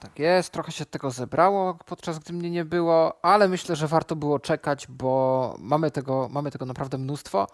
Tak 0.00 0.18
jest, 0.18 0.50
trochę 0.50 0.72
się 0.72 0.86
tego 0.86 1.10
zebrało 1.10 1.78
podczas 1.86 2.18
gdy 2.18 2.32
mnie 2.32 2.50
nie 2.50 2.64
było, 2.64 3.24
ale 3.24 3.48
myślę, 3.48 3.76
że 3.76 3.88
warto 3.88 4.16
było 4.16 4.38
czekać, 4.38 4.86
bo 4.88 5.54
mamy 5.58 5.90
tego, 5.90 6.28
mamy 6.30 6.50
tego 6.50 6.66
naprawdę 6.66 6.98
mnóstwo. 6.98 7.46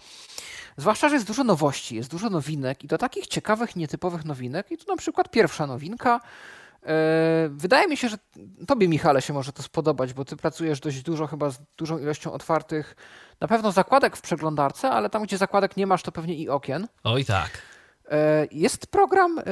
Zwłaszcza, 0.77 1.09
że 1.09 1.15
jest 1.15 1.27
dużo 1.27 1.45
nowości, 1.45 1.97
jest 1.97 2.11
dużo 2.11 2.31
nowinek 2.31 2.85
i 2.85 2.87
do 2.87 2.99
takich 2.99 3.27
ciekawych, 3.27 3.77
nietypowych 3.77 4.25
nowinek. 4.25 4.71
I 4.71 4.79
tu 4.79 4.85
na 4.89 4.97
przykład 4.97 5.31
pierwsza 5.31 5.67
nowinka. 5.67 6.21
E, 6.87 7.49
wydaje 7.51 7.89
mi 7.89 7.97
się, 7.97 8.09
że 8.09 8.17
Tobie, 8.67 8.89
Michale, 8.89 9.23
się 9.23 9.33
może 9.33 9.53
to 9.53 9.63
spodobać, 9.63 10.15
bo 10.15 10.25
Ty 10.25 10.37
pracujesz 10.37 10.81
dość 10.81 11.03
dużo, 11.03 11.27
chyba 11.27 11.51
z 11.51 11.59
dużą 11.77 11.99
ilością 11.99 12.33
otwartych, 12.33 12.97
na 13.41 13.49
pewno 13.49 13.73
zakładek 13.73 14.17
w 14.17 14.21
przeglądarce, 14.21 14.91
ale 14.91 15.11
tam, 15.11 15.23
gdzie 15.23 15.39
zakładek 15.39 15.77
nie 15.77 15.87
masz, 15.87 16.03
to 16.03 16.13
pewnie 16.13 16.35
i 16.35 16.49
okien. 16.49 16.89
Oj, 17.05 17.25
tak. 17.25 17.51
E, 18.11 18.47
jest 18.51 18.87
program 18.87 19.39
e, 19.39 19.43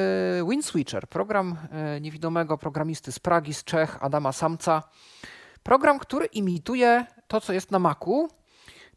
WinSwitcher, 0.49 1.09
program 1.09 1.57
niewidomego 2.01 2.59
programisty 2.59 3.13
z 3.13 3.19
Pragi, 3.19 3.55
z 3.55 3.65
Czech, 3.65 4.05
Adama 4.05 4.33
Samca. 4.33 4.83
Program, 5.63 5.99
który 5.99 6.27
imituje 6.27 7.07
to, 7.29 7.41
co 7.41 7.53
jest 7.53 7.71
na 7.71 7.79
Macu, 7.79 8.29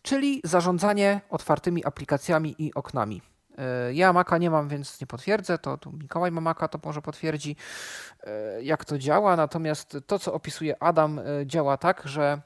czyli 0.01 0.41
zarządzanie 0.43 1.21
otwartymi 1.29 1.85
aplikacjami 1.85 2.55
i 2.57 2.73
oknami. 2.73 3.21
E, 3.59 3.93
ja 3.93 4.13
Maca 4.13 4.37
nie 4.37 4.49
mam, 4.49 4.67
więc 4.67 5.01
nie 5.01 5.07
potwierdzę, 5.07 5.57
to 5.57 5.77
tu 5.77 5.91
Mikołaj 5.91 6.31
ma 6.31 6.41
Maca, 6.41 6.67
to 6.67 6.79
może 6.83 7.01
potwierdzi, 7.01 7.55
e, 8.23 8.63
jak 8.63 8.85
to 8.85 8.97
działa. 8.97 9.35
Natomiast 9.35 9.97
to, 10.07 10.19
co 10.19 10.33
opisuje 10.33 10.83
Adam, 10.83 11.19
e, 11.19 11.23
działa 11.45 11.77
tak, 11.77 12.01
że 12.05 12.41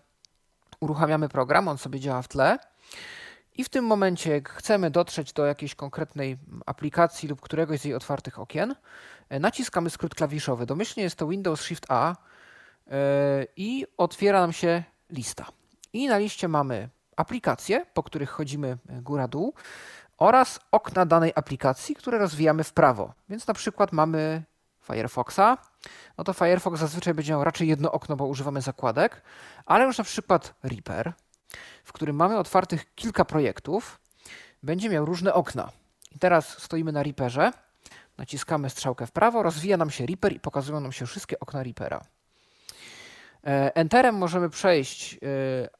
uruchamiamy 0.79 1.29
program, 1.29 1.67
on 1.67 1.77
sobie 1.77 1.99
działa 1.99 2.21
w 2.21 2.27
tle. 2.27 2.57
I 3.55 3.63
w 3.63 3.69
tym 3.69 3.85
momencie, 3.85 4.31
jak 4.31 4.49
chcemy 4.49 4.91
dotrzeć 4.91 5.33
do 5.33 5.45
jakiejś 5.45 5.75
konkretnej 5.75 6.37
aplikacji 6.65 7.29
lub 7.29 7.41
któregoś 7.41 7.79
z 7.79 7.85
jej 7.85 7.95
otwartych 7.95 8.39
okien, 8.39 8.75
naciskamy 9.29 9.89
skrót 9.89 10.15
klawiszowy. 10.15 10.65
Domyślnie 10.65 11.03
jest 11.03 11.15
to 11.15 11.27
Windows 11.27 11.61
Shift 11.61 11.85
A 11.89 12.15
i 13.55 13.85
otwiera 13.97 14.41
nam 14.41 14.53
się 14.53 14.83
lista. 15.09 15.45
I 15.93 16.07
na 16.07 16.17
liście 16.17 16.47
mamy 16.47 16.89
aplikacje, 17.15 17.85
po 17.93 18.03
których 18.03 18.29
chodzimy 18.29 18.77
góra-dół 19.01 19.53
oraz 20.17 20.59
okna 20.71 21.05
danej 21.05 21.31
aplikacji, 21.35 21.95
które 21.95 22.17
rozwijamy 22.17 22.63
w 22.63 22.73
prawo. 22.73 23.13
Więc 23.29 23.47
na 23.47 23.53
przykład 23.53 23.91
mamy 23.91 24.43
Firefoxa, 24.83 25.57
no 26.17 26.23
to 26.23 26.33
Firefox 26.33 26.79
zazwyczaj 26.79 27.13
będzie 27.13 27.33
miał 27.33 27.43
raczej 27.43 27.67
jedno 27.67 27.91
okno, 27.91 28.15
bo 28.15 28.25
używamy 28.25 28.61
zakładek, 28.61 29.21
ale 29.65 29.85
już 29.85 29.97
na 29.97 30.03
przykład 30.03 30.53
Reaper, 30.63 31.13
w 31.83 31.93
którym 31.93 32.15
mamy 32.15 32.37
otwartych 32.37 32.95
kilka 32.95 33.25
projektów, 33.25 33.99
będzie 34.63 34.89
miał 34.89 35.05
różne 35.05 35.33
okna. 35.33 35.69
I 36.11 36.19
teraz 36.19 36.61
stoimy 36.61 36.91
na 36.91 37.03
Reaperze, 37.03 37.51
naciskamy 38.17 38.69
strzałkę 38.69 39.07
w 39.07 39.11
prawo, 39.11 39.43
rozwija 39.43 39.77
nam 39.77 39.89
się 39.89 40.05
Reaper 40.05 40.33
i 40.33 40.39
pokazują 40.39 40.79
nam 40.79 40.91
się 40.91 41.05
wszystkie 41.05 41.39
okna 41.39 41.63
Reapera. 41.63 42.01
E, 43.47 43.75
Enterem 43.75 44.15
możemy 44.15 44.49
przejść 44.49 45.13
e, 45.13 45.17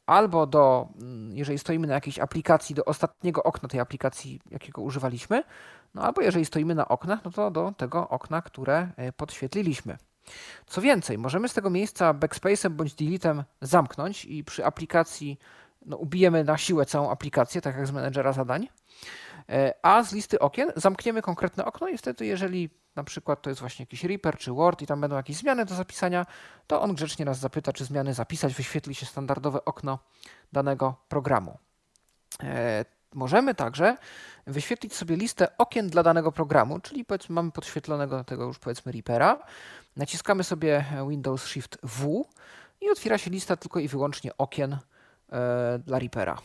albo 0.06 0.48
do, 0.48 0.88
mm, 1.02 1.38
jeżeli 1.38 1.60
stoimy 1.60 1.88
na 1.88 1.94
jakiejś 1.94 2.20
aplikacji, 2.20 2.76
do 2.76 2.86
ostatniego 2.86 3.44
okna 3.44 3.70
tej 3.70 3.80
aplikacji, 3.80 4.42
jakiego 4.52 4.82
używaliśmy, 4.82 5.44
no 5.94 6.02
albo 6.02 6.22
jeżeli 6.22 6.46
stoimy 6.46 6.76
na 6.76 6.88
oknach, 6.88 7.20
no 7.26 7.32
to 7.32 7.52
do 7.52 7.74
tego 7.78 8.10
okna, 8.10 8.42
które 8.42 8.88
e, 8.98 9.12
podświetliliśmy. 9.12 9.98
Co 10.66 10.82
więcej, 10.82 11.18
możemy 11.18 11.50
z 11.50 11.54
tego 11.54 11.70
miejsca 11.70 12.14
backspace'em 12.14 12.70
bądź 12.70 12.94
delete'em 12.94 13.44
zamknąć 13.62 14.26
i 14.26 14.44
przy 14.44 14.66
aplikacji 14.66 15.40
no, 15.86 15.98
ubijemy 15.98 16.44
na 16.44 16.58
siłę 16.58 16.86
całą 16.86 17.12
aplikację, 17.12 17.62
tak 17.62 17.76
jak 17.78 17.88
z 17.88 17.92
menedżera 17.92 18.34
zadań, 18.34 18.68
a 19.82 20.04
z 20.04 20.14
listy 20.14 20.40
okien 20.40 20.72
zamkniemy 20.76 21.22
konkretne 21.22 21.66
okno 21.66 21.88
i 21.88 21.98
wtedy, 21.98 22.26
jeżeli 22.26 22.70
na 22.96 23.04
przykład 23.04 23.42
to 23.42 23.50
jest 23.50 23.60
właśnie 23.60 23.84
jakiś 23.84 24.04
Reaper 24.04 24.38
czy 24.38 24.52
Word 24.52 24.82
i 24.82 24.88
tam 24.88 25.02
będą 25.02 25.16
jakieś 25.16 25.38
zmiany 25.38 25.66
do 25.66 25.76
zapisania, 25.76 26.26
to 26.68 26.82
on 26.82 26.96
grzecznie 26.96 27.26
nas 27.26 27.40
zapyta, 27.40 27.74
czy 27.74 27.86
zmiany 27.86 28.14
zapisać, 28.14 28.54
wyświetli 28.54 28.96
się 28.96 29.06
standardowe 29.06 29.66
okno 29.66 30.00
danego 30.54 30.96
programu. 31.10 31.58
E, 32.44 32.86
możemy 33.14 33.56
także 33.56 33.98
wyświetlić 34.48 34.96
sobie 34.96 35.16
listę 35.16 35.58
okien 35.58 35.90
dla 35.90 36.04
danego 36.04 36.32
programu, 36.32 36.80
czyli 36.80 37.06
mamy 37.30 37.52
podświetlonego 37.52 38.24
tego 38.24 38.46
już 38.46 38.60
powiedzmy 38.60 38.92
Reapera, 38.92 39.40
naciskamy 39.96 40.44
sobie 40.44 40.86
Windows 41.10 41.46
Shift 41.46 41.78
W 41.84 42.26
i 42.82 42.90
otwiera 42.90 43.18
się 43.18 43.32
lista 43.32 43.58
tylko 43.58 43.80
i 43.80 43.88
wyłącznie 43.88 44.38
okien 44.38 44.74
e, 44.74 45.80
dla 45.86 46.00
Reapera. 46.00 46.38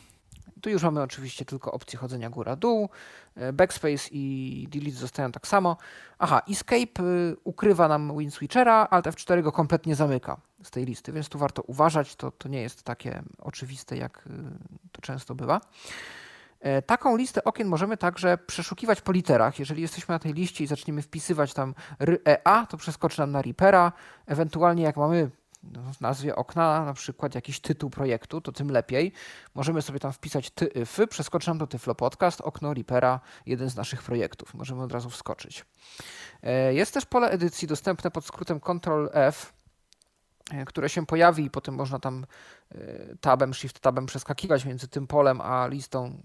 Tu 0.63 0.71
już 0.71 0.83
mamy 0.83 1.03
oczywiście 1.03 1.45
tylko 1.45 1.73
opcję 1.73 1.99
chodzenia 1.99 2.31
góra-dół. 2.31 2.89
E, 3.35 3.53
backspace 3.53 4.09
i 4.11 4.69
delete 4.71 4.97
zostają 4.97 5.33
tak 5.33 5.47
samo. 5.47 5.77
Aha, 6.19 6.43
escape 6.51 7.03
y, 7.03 7.37
ukrywa 7.45 7.89
nam 7.89 8.19
WinSwitchera, 8.19 8.89
Alt 8.91 9.07
F4 9.07 9.43
go 9.43 9.53
kompletnie 9.53 9.95
zamyka 9.95 10.37
z 10.63 10.71
tej 10.71 10.85
listy, 10.85 11.13
więc 11.13 11.29
tu 11.29 11.39
warto 11.39 11.63
uważać. 11.63 12.17
To, 12.17 12.31
to 12.31 12.49
nie 12.49 12.63
jest 12.63 12.83
takie 12.83 13.23
oczywiste, 13.39 13.97
jak 13.97 14.27
y, 14.27 14.31
to 14.93 15.03
często 15.03 15.35
bywa. 15.35 15.61
E, 16.61 16.83
taką 16.83 17.17
listę 17.17 17.45
okien 17.45 17.69
możemy 17.69 17.97
także 17.97 18.39
przeszukiwać 18.39 19.01
po 19.01 19.13
literach. 19.13 19.59
Jeżeli 19.59 19.83
jesteśmy 19.83 20.13
na 20.13 20.19
tej 20.19 20.33
liście 20.33 20.65
i 20.65 20.67
zaczniemy 20.67 21.03
wpisywać 21.03 21.55
tam 21.55 21.75
REA, 21.99 22.67
to 22.69 22.77
przeskoczy 22.77 23.21
nam 23.21 23.31
na 23.31 23.43
Reapera. 23.43 23.93
Ewentualnie 24.27 24.83
jak 24.83 24.97
mamy 24.97 25.31
w 25.63 26.01
nazwie 26.01 26.37
okna 26.37 26.85
na 26.85 26.95
przykład 26.95 27.35
jakiś 27.35 27.61
tytuł 27.61 27.91
projektu, 27.91 28.41
to 28.41 28.53
tym 28.53 28.71
lepiej. 28.71 29.13
Możemy 29.55 29.83
sobie 29.83 29.99
tam 29.99 30.13
wpisać 30.13 30.51
tyf, 30.51 30.99
przeskoczy 31.11 31.49
nam 31.49 31.59
do 31.59 31.67
Tyflo 31.67 31.95
Podcast, 31.95 32.41
okno 32.41 32.75
Reapera, 32.75 33.21
jeden 33.47 33.71
z 33.71 33.77
naszych 33.77 34.03
projektów. 34.03 34.55
Możemy 34.55 34.83
od 34.83 34.93
razu 34.93 35.11
wskoczyć. 35.11 35.65
E, 36.43 36.75
jest 36.75 36.95
też 36.95 37.07
pole 37.07 37.31
edycji 37.31 37.69
dostępne 37.69 38.11
pod 38.11 38.25
skrótem 38.25 38.61
Ctrl-F, 38.61 39.53
e, 40.53 40.65
które 40.65 40.89
się 40.89 41.07
pojawi 41.07 41.45
i 41.45 41.51
potem 41.51 41.75
można 41.75 41.99
tam 41.99 42.27
e, 42.75 42.79
tabem, 43.21 43.55
shift 43.55 43.81
tabem 43.81 44.07
przeskakiwać 44.07 44.65
między 44.65 44.89
tym 44.89 45.07
polem 45.07 45.41
a 45.41 45.67
listą 45.67 46.23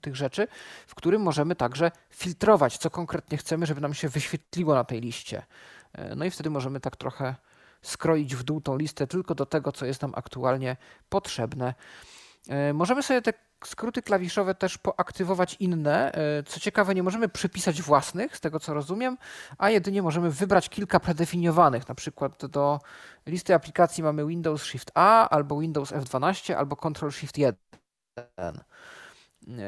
tych 0.00 0.16
rzeczy, 0.16 0.48
w 0.86 0.94
którym 0.94 1.22
możemy 1.22 1.56
także 1.56 1.90
filtrować, 2.10 2.78
co 2.78 2.90
konkretnie 2.90 3.38
chcemy, 3.38 3.66
żeby 3.66 3.80
nam 3.80 3.94
się 3.94 4.08
wyświetliło 4.08 4.74
na 4.74 4.84
tej 4.84 5.00
liście. 5.00 5.42
No 6.16 6.24
i 6.24 6.30
wtedy 6.30 6.50
możemy 6.50 6.80
tak 6.80 6.96
trochę 6.96 7.34
skroić 7.82 8.36
w 8.36 8.42
dół 8.42 8.60
tą 8.60 8.76
listę 8.76 9.06
tylko 9.06 9.34
do 9.34 9.46
tego, 9.46 9.72
co 9.72 9.86
jest 9.86 10.02
nam 10.02 10.12
aktualnie 10.14 10.76
potrzebne. 11.08 11.74
E, 12.48 12.72
możemy 12.72 13.02
sobie 13.02 13.22
te 13.22 13.32
skróty 13.64 14.02
klawiszowe 14.02 14.54
też 14.54 14.78
poaktywować 14.78 15.56
inne. 15.60 16.12
E, 16.12 16.42
co 16.42 16.60
ciekawe, 16.60 16.94
nie 16.94 17.02
możemy 17.02 17.28
przypisać 17.28 17.82
własnych, 17.82 18.36
z 18.36 18.40
tego 18.40 18.60
co 18.60 18.74
rozumiem, 18.74 19.18
a 19.58 19.70
jedynie 19.70 20.02
możemy 20.02 20.30
wybrać 20.30 20.68
kilka 20.68 21.00
predefiniowanych. 21.00 21.88
Na 21.88 21.94
przykład 21.94 22.46
do 22.46 22.80
listy 23.26 23.54
aplikacji 23.54 24.04
mamy 24.04 24.26
Windows 24.26 24.62
Shift 24.62 24.90
A, 24.94 25.28
albo 25.28 25.60
Windows 25.60 25.92
F12, 25.92 26.52
albo 26.52 26.76
Ctrl 26.76 27.10
Shift 27.10 27.38
1. 27.38 27.56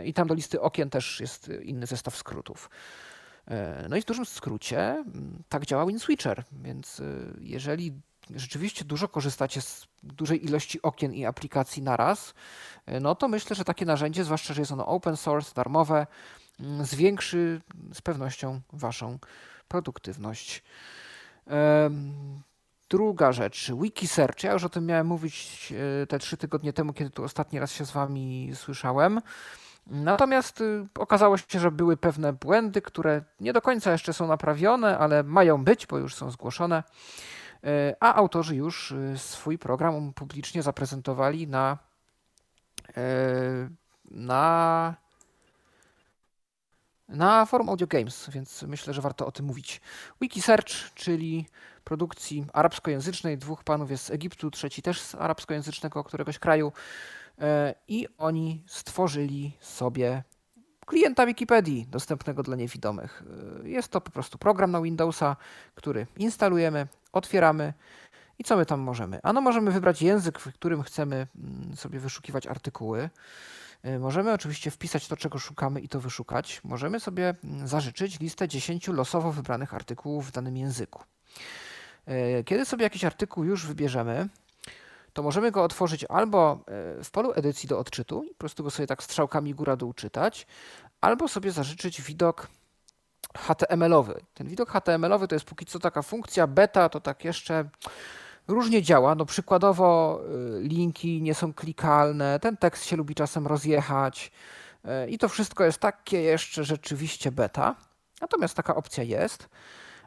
I 0.05 0.15
tam 0.15 0.29
do 0.29 0.35
listy 0.35 0.61
okien 0.61 0.91
też 0.91 1.21
jest 1.21 1.51
inny 1.63 1.87
zestaw 1.87 2.17
skrótów. 2.17 2.71
E, 3.49 3.87
no 3.89 3.97
i 3.97 4.01
w 4.01 4.05
dużym 4.05 4.27
skrócie 4.27 5.05
tak 5.49 5.67
działa 5.67 5.87
WinSwitcher, 5.87 6.45
więc 6.53 7.01
e, 7.01 7.05
jeżeli 7.41 7.93
rzeczywiście 8.35 8.85
dużo 8.85 9.09
korzystacie 9.09 9.61
z 9.61 9.87
dużej 10.03 10.45
ilości 10.45 10.83
okien 10.83 11.15
i 11.15 11.25
aplikacji 11.25 11.83
naraz, 11.83 12.35
e, 12.87 13.01
no 13.01 13.15
to 13.15 13.29
myślę, 13.29 13.57
że 13.57 13.65
takie 13.65 13.87
narzędzie, 13.87 14.25
zwłaszcza, 14.25 14.55
że 14.55 14.63
jest 14.63 14.73
ono 14.73 14.87
open 14.87 15.17
source, 15.17 15.55
darmowe, 15.55 16.07
zwiększy 16.83 17.61
z 17.93 18.01
pewnością 18.01 18.61
Waszą 18.73 19.19
produktywność. 19.69 20.63
Druga 22.89 23.33
rzecz, 23.33 23.73
Wikisearch. 23.83 24.43
Ja 24.43 24.53
już 24.53 24.65
o 24.65 24.69
tym 24.69 24.87
miałem 24.87 25.07
mówić 25.07 25.73
te 26.09 26.19
trzy 26.19 26.37
tygodnie 26.37 26.73
temu, 26.73 26.93
kiedy 26.93 27.11
tu 27.11 27.25
ostatni 27.25 27.59
raz 27.59 27.73
się 27.73 27.87
z 27.87 27.91
Wami 27.91 28.51
słyszałem. 28.55 29.21
Natomiast 29.87 30.61
y, 30.61 30.87
okazało 30.99 31.37
się, 31.37 31.61
że 31.61 31.71
były 31.71 31.97
pewne 31.97 32.33
błędy, 32.33 32.83
które 32.83 33.23
nie 33.41 33.53
do 33.53 33.63
końca 33.63 33.93
jeszcze 33.93 34.13
są 34.13 34.27
naprawione, 34.27 34.99
ale 34.99 35.23
mają 35.23 35.65
być, 35.65 35.87
bo 35.87 35.99
już 35.99 36.15
są 36.15 36.31
zgłoszone. 36.31 36.83
Y, 37.65 37.95
a 38.01 38.15
autorzy 38.15 38.57
już 38.57 38.91
y, 38.91 39.15
swój 39.17 39.59
program 39.59 40.13
publicznie 40.13 40.63
zaprezentowali 40.63 41.49
na, 41.49 41.79
na, 44.11 44.95
na 47.09 47.47
forum 47.47 47.69
Audio 47.69 47.87
Games, 47.87 48.31
więc 48.31 48.63
myślę, 48.63 48.95
że 48.95 49.03
warto 49.03 49.27
o 49.27 49.33
tym 49.33 49.47
mówić. 49.47 49.81
Wikisearch, 50.21 50.95
czyli 50.95 51.47
produkcji 51.85 52.47
arabskojęzycznej, 52.53 53.39
dwóch 53.39 53.65
panów 53.65 53.91
jest 53.91 54.05
z 54.05 54.11
Egiptu, 54.11 54.51
trzeci 54.51 54.83
też 54.83 55.01
z 55.01 55.15
arabskojęzycznego 55.15 56.05
któregoś 56.05 56.39
kraju. 56.39 56.73
E, 57.41 57.75
i 57.89 58.09
oni 58.19 58.63
stworzyli 58.67 59.57
sobie 59.61 60.23
klienta 60.87 61.27
Wikipedii 61.27 61.87
dostępnego 61.87 62.43
dla 62.43 62.57
niewidomych. 62.57 63.23
E, 63.65 63.69
jest 63.69 63.89
to 63.89 64.01
po 64.01 64.11
prostu 64.11 64.39
program 64.39 64.71
na 64.71 64.83
Windowsa, 64.83 65.37
który 65.75 66.07
instalujemy, 66.17 66.87
otwieramy 67.13 67.73
i 68.39 68.45
co 68.45 68.57
my 68.57 68.67
tam 68.67 68.81
możemy? 68.81 69.21
Ano 69.23 69.41
możemy 69.41 69.71
wybrać 69.71 70.03
język, 70.03 70.39
w 70.39 70.53
którym 70.53 70.83
chcemy 70.83 71.27
mm, 71.37 71.77
sobie 71.77 71.99
wyszukiwać 71.99 72.47
artykuły. 72.47 73.11
E, 73.83 73.99
możemy 73.99 74.33
oczywiście 74.33 74.71
wpisać 74.71 75.09
to, 75.09 75.17
czego 75.17 75.39
szukamy 75.39 75.81
i 75.81 75.89
to 75.89 76.01
wyszukać. 76.01 76.61
Możemy 76.65 77.01
sobie 77.01 77.35
mm, 77.45 77.69
zażyczyć 77.69 78.21
listę 78.21 78.49
10 78.49 78.89
losowo 78.89 79.33
wybranych 79.33 79.75
artykułów 79.75 80.29
w 80.29 80.33
danym 80.33 80.57
języku. 80.57 81.03
Kiedy 82.45 82.65
sobie 82.65 82.83
jakiś 82.83 83.05
artykuł 83.05 83.45
już 83.45 83.67
wybierzemy, 83.67 84.29
to 85.15 85.23
możemy 85.23 85.51
go 85.51 85.65
otworzyć 85.65 86.05
albo 86.09 86.65
e, 86.99 87.05
w 87.05 87.11
polu 87.11 87.33
edycji 87.35 87.69
do 87.69 87.79
odczytu 87.79 88.25
po 88.29 88.35
prostu 88.39 88.65
go 88.65 88.71
sobie 88.71 88.87
tak 88.87 89.03
strzałkami 89.03 89.55
góra-dół 89.55 89.93
czytać, 89.93 90.47
albo 91.01 91.29
sobie 91.29 91.53
zażyczyć 91.53 92.03
widok 92.03 92.49
HTML-owy. 93.39 94.21
Ten 94.35 94.49
widok 94.49 94.71
HTML-owy 94.71 95.29
to 95.29 95.35
jest 95.35 95.45
póki 95.45 95.67
co 95.67 95.79
taka 95.79 96.03
funkcja 96.03 96.47
beta, 96.47 96.89
to 96.89 97.01
tak 97.01 97.25
jeszcze 97.25 97.69
różnie 98.49 98.83
działa. 98.83 99.15
No 99.15 99.27
przykładowo 99.27 100.21
e, 100.21 100.61
linki 100.61 101.23
nie 101.23 101.35
są 101.35 101.55
klikalne, 101.55 102.41
ten 102.41 102.57
tekst 102.57 102.85
się 102.85 102.97
lubi 102.97 103.15
czasem 103.15 103.47
rozjechać 103.47 104.33
e, 104.85 105.09
i 105.09 105.19
to 105.19 105.29
wszystko 105.29 105.65
jest 105.65 105.79
takie 105.79 106.23
jeszcze 106.23 106.65
rzeczywiście 106.65 107.33
beta. 107.33 107.75
Natomiast 108.21 108.55
taka 108.55 108.75
opcja 108.75 109.05
jest. 109.05 109.49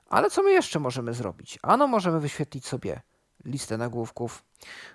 Ale 0.09 0.29
co 0.29 0.43
my 0.43 0.51
jeszcze 0.51 0.79
możemy 0.79 1.13
zrobić? 1.13 1.59
Ano 1.61 1.87
możemy 1.87 2.19
wyświetlić 2.19 2.67
sobie 2.67 3.01
listę 3.47 3.77
nagłówków. 3.77 4.43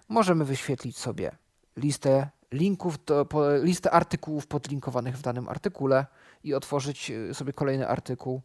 Możemy 0.09 0.44
wyświetlić 0.44 0.98
sobie 0.98 1.36
listę 1.76 2.30
linków, 2.53 3.05
do, 3.05 3.24
po, 3.24 3.57
listę 3.57 3.90
artykułów 3.90 4.46
podlinkowanych 4.46 5.18
w 5.18 5.22
danym 5.22 5.48
artykule 5.48 6.07
i 6.44 6.55
otworzyć 6.55 7.11
y, 7.11 7.34
sobie 7.34 7.53
kolejny 7.53 7.88
artykuł. 7.88 8.42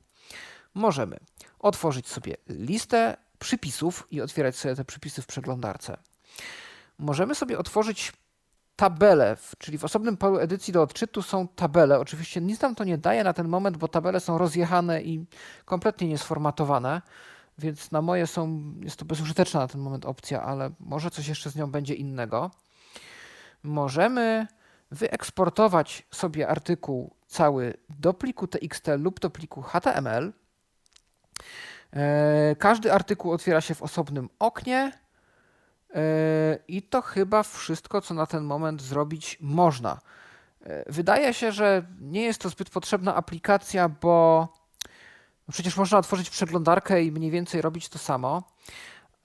Możemy 0.74 1.20
otworzyć 1.60 2.08
sobie 2.08 2.38
listę 2.50 3.18
przypisów 3.40 4.08
i 4.12 4.22
otwierać 4.22 4.56
sobie 4.56 4.76
te 4.76 4.86
przypisy 4.86 5.22
w 5.22 5.26
przeglądarce. 5.26 5.98
Możemy 6.98 7.36
sobie 7.36 7.58
otworzyć 7.58 8.14
tabelę, 8.76 9.38
czyli 9.58 9.78
w 9.78 9.86
osobnym 9.86 10.18
polu 10.18 10.40
edycji 10.40 10.74
do 10.74 10.82
odczytu 10.82 11.22
są 11.22 11.48
tabele. 11.48 12.00
Oczywiście 12.00 12.42
nic 12.42 12.62
nam 12.62 12.76
to 12.76 12.84
nie 12.84 12.98
daje 12.98 13.24
na 13.24 13.34
ten 13.34 13.48
moment, 13.48 13.78
bo 13.78 13.88
tabele 13.88 14.20
są 14.20 14.38
rozjechane 14.38 15.02
i 15.02 15.26
kompletnie 15.66 16.08
niesformatowane 16.08 17.02
więc 17.58 17.92
na 17.92 18.02
moje 18.02 18.28
są, 18.28 18.74
jest 18.82 18.98
to 18.98 19.06
bezużyteczna 19.06 19.60
na 19.60 19.68
ten 19.68 19.82
moment 19.82 20.06
opcja, 20.06 20.42
ale 20.44 20.72
może 20.80 21.12
coś 21.12 21.28
jeszcze 21.28 21.50
z 21.50 21.56
nią 21.56 21.72
będzie 21.72 21.94
innego. 21.94 22.52
Możemy 23.64 24.48
wyeksportować 24.92 26.08
sobie 26.12 26.48
artykuł 26.48 27.16
cały 27.28 27.74
do 27.90 28.14
pliku 28.14 28.48
TXT 28.48 28.88
lub 28.98 29.20
do 29.20 29.30
pliku 29.30 29.62
HTML. 29.62 30.34
E, 31.94 32.56
każdy 32.60 32.94
artykuł 32.94 33.32
otwiera 33.32 33.62
się 33.62 33.76
w 33.76 33.82
osobnym 33.82 34.30
oknie 34.40 34.92
e, 35.96 36.02
i 36.68 36.82
to 36.82 37.02
chyba 37.02 37.44
wszystko, 37.44 38.02
co 38.02 38.14
na 38.14 38.26
ten 38.26 38.44
moment 38.44 38.82
zrobić 38.82 39.38
można. 39.42 40.00
E, 40.62 40.92
wydaje 40.92 41.34
się, 41.34 41.52
że 41.52 41.86
nie 42.02 42.22
jest 42.22 42.42
to 42.42 42.50
zbyt 42.50 42.70
potrzebna 42.70 43.16
aplikacja, 43.16 43.90
bo 43.90 44.48
no 45.48 45.52
przecież 45.52 45.78
można 45.78 45.98
otworzyć 45.98 46.30
przeglądarkę 46.30 47.04
i 47.04 47.12
mniej 47.12 47.32
więcej 47.32 47.62
robić 47.62 47.90
to 47.90 48.00
samo, 48.00 48.44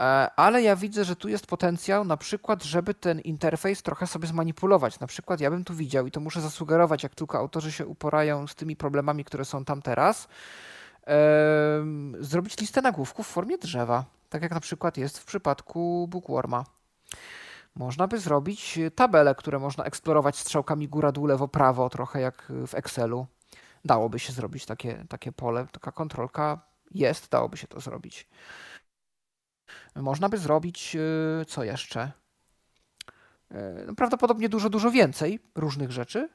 e, 0.00 0.30
ale 0.36 0.62
ja 0.62 0.76
widzę, 0.76 1.04
że 1.04 1.16
tu 1.16 1.28
jest 1.28 1.46
potencjał 1.46 2.04
na 2.04 2.16
przykład, 2.16 2.64
żeby 2.64 2.94
ten 2.94 3.20
interfejs 3.20 3.82
trochę 3.82 4.06
sobie 4.06 4.28
zmanipulować. 4.28 5.00
Na 5.00 5.06
przykład 5.06 5.40
ja 5.40 5.50
bym 5.50 5.64
tu 5.64 5.74
widział 5.74 6.06
i 6.06 6.10
to 6.10 6.20
muszę 6.20 6.40
zasugerować, 6.40 7.02
jak 7.02 7.14
tylko 7.14 7.38
autorzy 7.38 7.72
się 7.72 7.86
uporają 7.86 8.46
z 8.46 8.54
tymi 8.54 8.76
problemami, 8.76 9.24
które 9.24 9.44
są 9.44 9.64
tam 9.64 9.82
teraz, 9.82 10.28
zrobić 12.20 12.58
listę 12.60 12.82
nagłówków 12.82 13.26
w 13.28 13.30
formie 13.30 13.58
drzewa, 13.58 14.04
tak 14.28 14.42
jak 14.42 14.52
na 14.52 14.60
przykład 14.60 14.96
jest 14.96 15.18
w 15.18 15.24
przypadku 15.24 16.08
Bookworma. 16.08 16.64
Można 17.74 18.08
by 18.08 18.18
zrobić 18.18 18.78
tabele, 18.94 19.34
które 19.34 19.58
można 19.58 19.84
eksplorować 19.84 20.38
strzałkami 20.38 20.88
góra-dół, 20.88 21.26
lewo-prawo, 21.26 21.90
trochę 21.90 22.20
jak 22.20 22.52
w 22.66 22.74
Excelu 22.74 23.26
dałoby 23.84 24.18
się 24.18 24.32
zrobić 24.32 24.66
takie, 24.66 25.04
takie 25.08 25.32
pole, 25.32 25.66
taka 25.72 25.92
kontrolka 25.92 26.60
jest, 26.90 27.30
dałoby 27.30 27.56
się 27.56 27.66
to 27.66 27.80
zrobić. 27.80 28.28
Można 29.96 30.28
by 30.28 30.38
zrobić, 30.38 30.96
y, 30.96 31.44
co 31.44 31.64
jeszcze? 31.64 32.12
Y, 33.52 33.84
no, 33.86 33.94
prawdopodobnie 33.94 34.48
dużo, 34.48 34.70
dużo 34.70 34.90
więcej 34.90 35.40
różnych 35.54 35.92
rzeczy. 35.92 36.28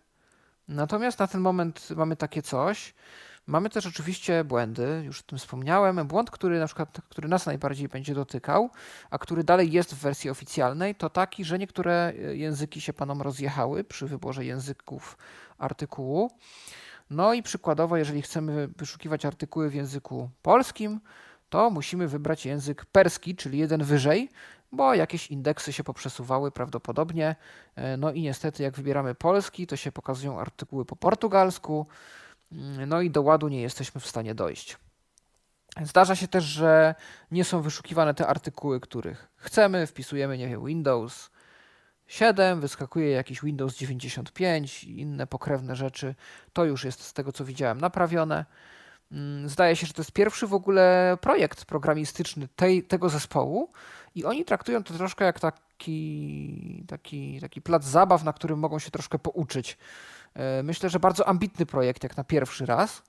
Natomiast 0.67 1.19
na 1.19 1.27
ten 1.27 1.41
moment 1.41 1.89
mamy 1.95 2.15
takie 2.15 2.41
coś. 2.41 2.93
Mamy 3.47 3.69
też 3.69 3.85
oczywiście 3.85 4.43
błędy, 4.43 5.01
już 5.05 5.19
o 5.19 5.23
tym 5.23 5.37
wspomniałem. 5.37 6.07
Błąd, 6.07 6.31
który 6.31 6.59
na 6.59 6.65
przykład, 6.65 7.01
który 7.09 7.27
nas 7.27 7.45
najbardziej 7.45 7.87
będzie 7.87 8.13
dotykał, 8.13 8.69
a 9.09 9.17
który 9.17 9.43
dalej 9.43 9.71
jest 9.71 9.95
w 9.95 9.99
wersji 9.99 10.29
oficjalnej, 10.29 10.95
to 10.95 11.09
taki, 11.09 11.45
że 11.45 11.59
niektóre 11.59 12.13
y, 12.15 12.37
języki 12.37 12.81
się 12.81 12.93
panom 12.93 13.21
rozjechały 13.21 13.83
przy 13.83 14.07
wyborze 14.07 14.45
języków 14.45 15.17
artykułu. 15.57 16.31
No 17.09 17.33
i 17.33 17.43
przykładowo, 17.43 17.97
jeżeli 17.97 18.21
chcemy 18.21 18.67
wyszukiwać 18.67 19.25
artykuły 19.25 19.69
w 19.69 19.75
języku 19.75 20.29
polskim, 20.41 20.99
to 21.49 21.69
musimy 21.69 22.07
wybrać 22.07 22.45
język 22.45 22.85
perski, 22.85 23.35
czyli 23.35 23.57
jeden 23.57 23.83
wyżej, 23.83 24.29
bo 24.71 24.93
jakieś 24.93 25.27
indeksy 25.27 25.73
się 25.73 25.83
poprzesuwały 25.83 26.51
prawdopodobnie. 26.51 27.35
E, 27.75 27.97
no 27.97 28.11
i 28.11 28.21
niestety, 28.21 28.63
jak 28.63 28.75
wybieramy 28.75 29.15
polski, 29.15 29.67
to 29.67 29.75
się 29.75 29.91
pokazują 29.91 30.39
artykuły 30.39 30.85
po 30.85 30.95
portugalsku, 30.95 31.87
mm, 32.51 32.89
no 32.89 33.01
i 33.01 33.11
do 33.11 33.21
ładu 33.21 33.47
nie 33.47 33.61
jesteśmy 33.61 34.01
w 34.01 34.07
stanie 34.07 34.35
dojść. 34.35 34.77
Zdarza 35.83 36.15
się 36.15 36.27
też, 36.27 36.43
że 36.43 36.95
nie 37.31 37.43
są 37.43 37.61
wyszukiwane 37.61 38.13
te 38.13 38.27
artykuły, 38.27 38.79
których 38.79 39.27
chcemy, 39.35 39.87
wpisujemy, 39.87 40.37
nie 40.37 40.47
wiem, 40.47 40.65
Windows, 40.65 41.29
7, 42.07 42.61
wyskakuje 42.61 43.11
jakiś 43.11 43.41
Windows 43.41 43.77
95 43.77 44.83
i 44.83 44.99
inne 44.99 45.27
pokrewne 45.27 45.75
rzeczy. 45.75 46.15
To 46.53 46.65
już 46.65 46.83
jest 46.85 47.03
z 47.03 47.13
tego 47.13 47.31
co 47.31 47.45
widziałem 47.45 47.81
naprawione. 47.81 48.45
Mm, 49.11 49.49
zdaje 49.49 49.75
się, 49.75 49.87
że 49.87 49.93
to 49.93 50.01
jest 50.01 50.11
pierwszy 50.11 50.47
w 50.47 50.53
ogóle 50.53 51.17
projekt 51.21 51.65
programistyczny 51.65 52.47
tej, 52.55 52.83
tego 52.83 53.09
zespołu 53.09 53.69
i 54.15 54.25
oni 54.25 54.45
traktują 54.45 54.83
to 54.83 54.93
troszkę 54.93 55.25
jak 55.25 55.39
taki, 55.39 56.83
taki, 56.87 57.41
taki 57.41 57.61
plac 57.61 57.83
zabaw, 57.83 58.23
na 58.23 58.33
którym 58.33 58.59
mogą 58.59 58.79
się 58.79 58.91
troszkę 58.91 59.19
pouczyć. 59.19 59.77
E, 60.33 60.63
myślę, 60.63 60.89
że 60.89 60.99
bardzo 60.99 61.27
ambitny 61.27 61.65
projekt 61.65 62.03
jak 62.03 62.17
na 62.17 62.23
pierwszy 62.23 62.65
raz, 62.65 63.03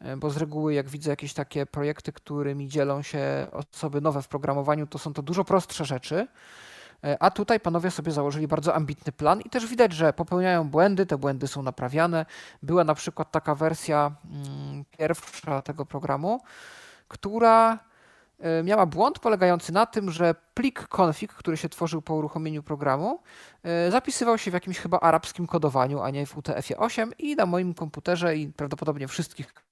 e, 0.00 0.16
bo 0.16 0.30
z 0.30 0.36
reguły 0.36 0.74
jak 0.74 0.88
widzę 0.88 1.10
jakieś 1.10 1.34
takie 1.34 1.66
projekty, 1.66 2.12
którymi 2.12 2.68
dzielą 2.68 3.02
się 3.02 3.46
osoby 3.52 4.00
nowe 4.00 4.22
w 4.22 4.28
programowaniu, 4.28 4.86
to 4.86 4.98
są 4.98 5.12
to 5.12 5.22
dużo 5.22 5.44
prostsze 5.44 5.84
rzeczy. 5.84 6.26
E, 7.04 7.22
a 7.22 7.30
tutaj 7.30 7.60
panowie 7.60 7.90
sobie 7.90 8.12
założyli 8.12 8.48
bardzo 8.48 8.74
ambitny 8.74 9.12
plan 9.12 9.40
i 9.40 9.50
też 9.50 9.66
widać, 9.66 9.92
że 9.92 10.12
popełniają 10.12 10.68
błędy, 10.68 11.06
te 11.06 11.18
błędy 11.18 11.48
są 11.48 11.62
naprawiane. 11.62 12.26
Była 12.62 12.84
na 12.84 12.94
przykład 12.94 13.30
taka 13.30 13.54
wersja 13.54 14.12
mm, 14.24 14.84
pierwsza 14.98 15.62
tego 15.62 15.86
programu, 15.86 16.40
która 17.08 17.78
e, 18.40 18.62
miała 18.62 18.86
błąd 18.86 19.18
polegający 19.18 19.72
na 19.72 19.86
tym, 19.86 20.10
że 20.10 20.34
plik 20.54 20.88
config, 20.98 21.32
który 21.32 21.56
się 21.56 21.68
tworzył 21.68 22.02
po 22.02 22.14
uruchomieniu 22.14 22.62
programu, 22.62 23.20
e, 23.62 23.90
zapisywał 23.90 24.38
się 24.38 24.50
w 24.50 24.54
jakimś 24.54 24.78
chyba 24.78 25.00
arabskim 25.00 25.46
kodowaniu, 25.46 26.00
a 26.00 26.10
nie 26.10 26.26
w 26.26 26.38
UTF-ie 26.38 26.78
8 26.78 27.12
i 27.18 27.36
na 27.36 27.46
moim 27.46 27.74
komputerze 27.74 28.36
i 28.36 28.48
prawdopodobnie 28.48 29.08
wszystkich 29.08 29.63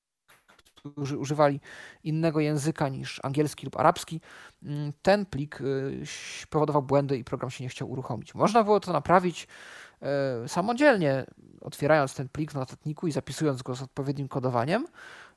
którzy 0.91 1.19
używali 1.19 1.61
innego 2.05 2.41
języka 2.41 2.89
niż 2.89 3.21
angielski 3.23 3.67
lub 3.67 3.77
arabski, 3.77 4.21
mm, 4.63 4.93
ten 5.03 5.27
plik 5.27 5.61
y, 5.61 6.03
powodował 6.51 6.83
błędy 6.83 7.19
i 7.19 7.25
program 7.25 7.51
się 7.51 7.65
nie 7.65 7.71
chciał 7.71 7.91
uruchomić. 7.91 8.35
Można 8.35 8.65
było 8.65 8.81
to 8.81 8.93
naprawić 8.93 9.49
y, 10.45 10.49
samodzielnie, 10.49 11.27
otwierając 11.61 12.15
ten 12.15 12.29
plik 12.29 12.53
w 12.53 12.55
notatniku 12.55 13.07
i 13.07 13.13
zapisując 13.13 13.63
go 13.63 13.75
z 13.75 13.83
odpowiednim 13.83 14.29
kodowaniem, 14.29 14.87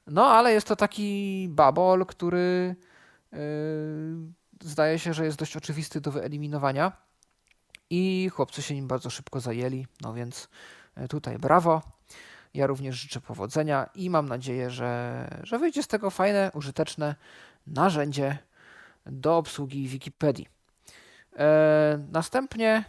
no 0.08 0.26
ale 0.26 0.54
jest 0.54 0.68
to 0.68 0.76
taki 0.76 1.48
babol, 1.50 2.06
który 2.06 2.76
y, 3.34 3.38
zdaje 4.62 5.00
się, 5.00 5.14
że 5.14 5.26
jest 5.26 5.38
dość 5.38 5.58
oczywisty 5.58 6.02
do 6.02 6.12
wyeliminowania 6.12 6.92
i 7.90 8.30
chłopcy 8.34 8.62
się 8.62 8.76
nim 8.76 8.88
bardzo 8.88 9.10
szybko 9.10 9.40
zajęli, 9.40 9.88
no 10.02 10.14
więc 10.14 10.50
tutaj 11.10 11.40
brawo. 11.40 11.95
Ja 12.56 12.68
również 12.68 12.96
życzę 12.96 13.22
powodzenia 13.22 13.90
i 13.96 14.10
mam 14.10 14.30
nadzieję, 14.30 14.70
że, 14.70 15.28
że 15.44 15.60
wyjdzie 15.60 15.84
z 15.84 15.88
tego 15.88 16.10
fajne, 16.10 16.52
użyteczne 16.54 17.16
narzędzie 17.68 18.38
do 19.06 19.38
obsługi 19.38 19.88
Wikipedii. 19.88 20.48
E, 21.38 22.06
następnie, 22.12 22.84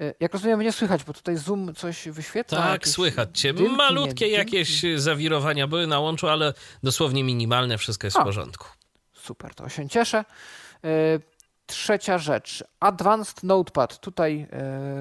e, 0.00 0.14
jak 0.20 0.32
rozumiem, 0.32 0.62
nie 0.62 0.72
słychać, 0.72 1.04
bo 1.04 1.12
tutaj 1.12 1.36
Zoom 1.36 1.74
coś 1.74 2.08
wyświetla. 2.08 2.58
Tak, 2.58 2.88
słychać 2.88 3.40
cię. 3.40 3.54
Dymki, 3.54 3.76
Malutkie 3.76 4.26
nie, 4.26 4.32
jakieś 4.32 4.82
zawirowania 4.96 5.66
były 5.66 5.86
na 5.86 6.00
łączu, 6.00 6.28
ale 6.28 6.54
dosłownie 6.82 7.24
minimalne, 7.24 7.78
wszystko 7.78 8.06
jest 8.06 8.16
A. 8.16 8.20
w 8.20 8.24
porządku. 8.24 8.66
Super, 9.12 9.54
to 9.54 9.68
się 9.68 9.88
cieszę. 9.88 10.18
E, 10.18 10.24
trzecia 11.66 12.18
rzecz, 12.18 12.64
Advanced 12.80 13.42
Notepad. 13.42 13.98
Tutaj 14.00 14.48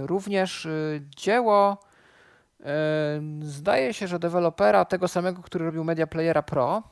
również 0.06 0.68
dzieło 1.18 1.93
Zdaje 3.42 3.94
się, 3.94 4.08
że 4.08 4.20
dewelopera 4.20 4.86
tego 4.86 5.08
samego, 5.08 5.42
który 5.42 5.66
robił 5.66 5.84
Media 5.84 6.08
Playera 6.08 6.42
Pro. 6.42 6.84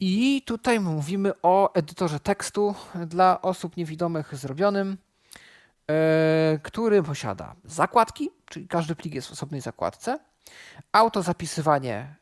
I 0.00 0.42
tutaj 0.46 0.80
mówimy 0.80 1.32
o 1.42 1.74
edytorze 1.74 2.20
tekstu 2.20 2.74
dla 3.06 3.42
osób 3.42 3.76
niewidomych 3.76 4.36
zrobionym, 4.36 4.98
e, 5.90 6.58
który 6.62 7.02
posiada 7.02 7.54
zakładki, 7.64 8.30
czyli 8.44 8.68
każdy 8.68 8.96
plik 8.96 9.14
jest 9.14 9.28
w 9.28 9.32
osobnej 9.32 9.60
zakładce, 9.60 10.18
autozapisywanie 10.92 12.21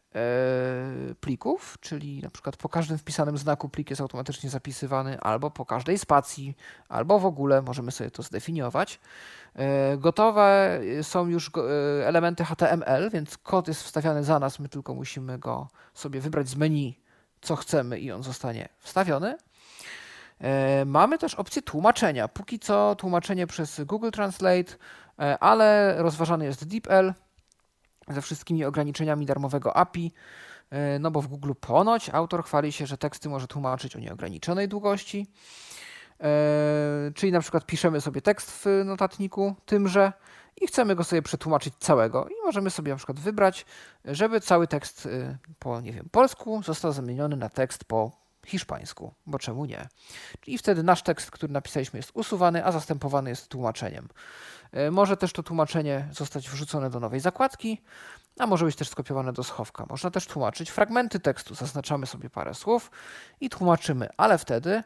plików, 1.20 1.78
czyli 1.80 2.22
na 2.22 2.30
przykład 2.30 2.56
po 2.56 2.68
każdym 2.68 2.98
wpisanym 2.98 3.38
znaku 3.38 3.68
plik 3.68 3.90
jest 3.90 4.02
automatycznie 4.02 4.50
zapisywany, 4.50 5.20
albo 5.20 5.50
po 5.50 5.66
każdej 5.66 5.98
spacji, 5.98 6.56
albo 6.88 7.18
w 7.18 7.26
ogóle 7.26 7.62
możemy 7.62 7.92
sobie 7.92 8.10
to 8.10 8.22
zdefiniować. 8.22 9.00
E, 9.54 9.96
gotowe 9.96 10.80
są 11.02 11.26
już 11.26 11.50
e, 11.56 12.06
elementy 12.06 12.44
HTML, 12.44 13.10
więc 13.10 13.38
kod 13.38 13.68
jest 13.68 13.82
wstawiany 13.82 14.24
za 14.24 14.38
nas, 14.38 14.58
my 14.58 14.68
tylko 14.68 14.94
musimy 14.94 15.38
go 15.38 15.68
sobie 15.94 16.20
wybrać 16.20 16.48
z 16.48 16.56
menu, 16.56 17.00
co 17.40 17.56
chcemy 17.56 18.00
i 18.00 18.12
on 18.12 18.22
zostanie 18.22 18.68
wstawiony. 18.78 19.36
E, 20.40 20.84
mamy 20.84 21.18
też 21.18 21.34
opcję 21.34 21.62
tłumaczenia. 21.62 22.28
Póki 22.28 22.58
co 22.58 22.94
tłumaczenie 22.94 23.46
przez 23.46 23.80
Google 23.84 24.10
Translate, 24.10 24.72
ale 25.40 25.94
rozważany 26.02 26.44
jest 26.44 26.64
DeepL 26.64 27.12
ze 28.08 28.22
wszystkimi 28.22 28.64
ograniczeniami 28.64 29.26
darmowego 29.26 29.76
API. 29.76 30.12
No 31.00 31.10
bo 31.10 31.22
w 31.22 31.26
Google 31.26 31.52
ponoć 31.60 32.10
autor 32.10 32.44
chwali 32.44 32.72
się, 32.72 32.86
że 32.86 32.98
teksty 32.98 33.28
może 33.28 33.46
tłumaczyć 33.46 33.96
o 33.96 33.98
nieograniczonej 33.98 34.68
długości. 34.68 35.26
E, 36.20 37.12
czyli 37.14 37.32
na 37.32 37.40
przykład 37.40 37.66
piszemy 37.66 38.00
sobie 38.00 38.22
tekst 38.22 38.50
w 38.50 38.82
notatniku 38.84 39.54
tymże 39.66 40.12
i 40.60 40.66
chcemy 40.66 40.94
go 40.94 41.04
sobie 41.04 41.22
przetłumaczyć 41.22 41.74
całego 41.78 42.28
i 42.28 42.32
możemy 42.44 42.70
sobie 42.70 42.92
na 42.92 42.96
przykład 42.96 43.20
wybrać, 43.20 43.66
żeby 44.04 44.40
cały 44.40 44.66
tekst 44.66 45.06
y, 45.06 45.38
po, 45.58 45.80
nie 45.80 45.92
wiem, 45.92 46.08
polsku 46.10 46.62
został 46.62 46.92
zamieniony 46.92 47.36
na 47.36 47.48
tekst 47.48 47.84
po 47.84 48.10
hiszpańsku, 48.46 49.14
bo 49.26 49.38
czemu 49.38 49.64
nie? 49.64 49.88
I 50.46 50.58
wtedy 50.58 50.82
nasz 50.82 51.02
tekst, 51.02 51.30
który 51.30 51.52
napisaliśmy 51.52 51.98
jest 51.98 52.10
usuwany, 52.14 52.64
a 52.64 52.72
zastępowany 52.72 53.30
jest 53.30 53.48
tłumaczeniem. 53.48 54.08
E, 54.72 54.90
może 54.90 55.16
też 55.16 55.32
to 55.32 55.42
tłumaczenie 55.42 56.08
zostać 56.12 56.50
wrzucone 56.50 56.90
do 56.90 57.00
nowej 57.00 57.20
zakładki, 57.20 57.82
a 58.38 58.46
może 58.46 58.64
być 58.64 58.76
też 58.76 58.88
skopiowane 58.88 59.32
do 59.32 59.44
schowka. 59.44 59.86
Można 59.88 60.10
też 60.10 60.26
tłumaczyć 60.26 60.70
fragmenty 60.70 61.20
tekstu, 61.20 61.54
zaznaczamy 61.54 62.06
sobie 62.06 62.30
parę 62.30 62.54
słów 62.54 62.90
i 63.40 63.50
tłumaczymy, 63.50 64.08
ale 64.16 64.38
wtedy 64.38 64.82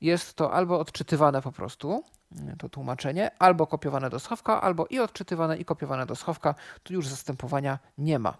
jest 0.00 0.34
to 0.34 0.52
albo 0.52 0.80
odczytywane 0.80 1.42
po 1.42 1.52
prostu, 1.52 2.04
mm, 2.32 2.56
to 2.56 2.68
tłumaczenie, 2.68 3.30
albo 3.38 3.66
kopiowane 3.66 4.10
do 4.10 4.20
schowka, 4.20 4.60
albo 4.60 4.86
i 4.86 4.98
odczytywane 4.98 5.56
i 5.56 5.64
kopiowane 5.64 6.06
do 6.06 6.16
schowka. 6.16 6.54
Tu 6.82 6.92
już 6.92 7.08
zastępowania 7.08 7.78
nie 7.98 8.18
ma. 8.18 8.36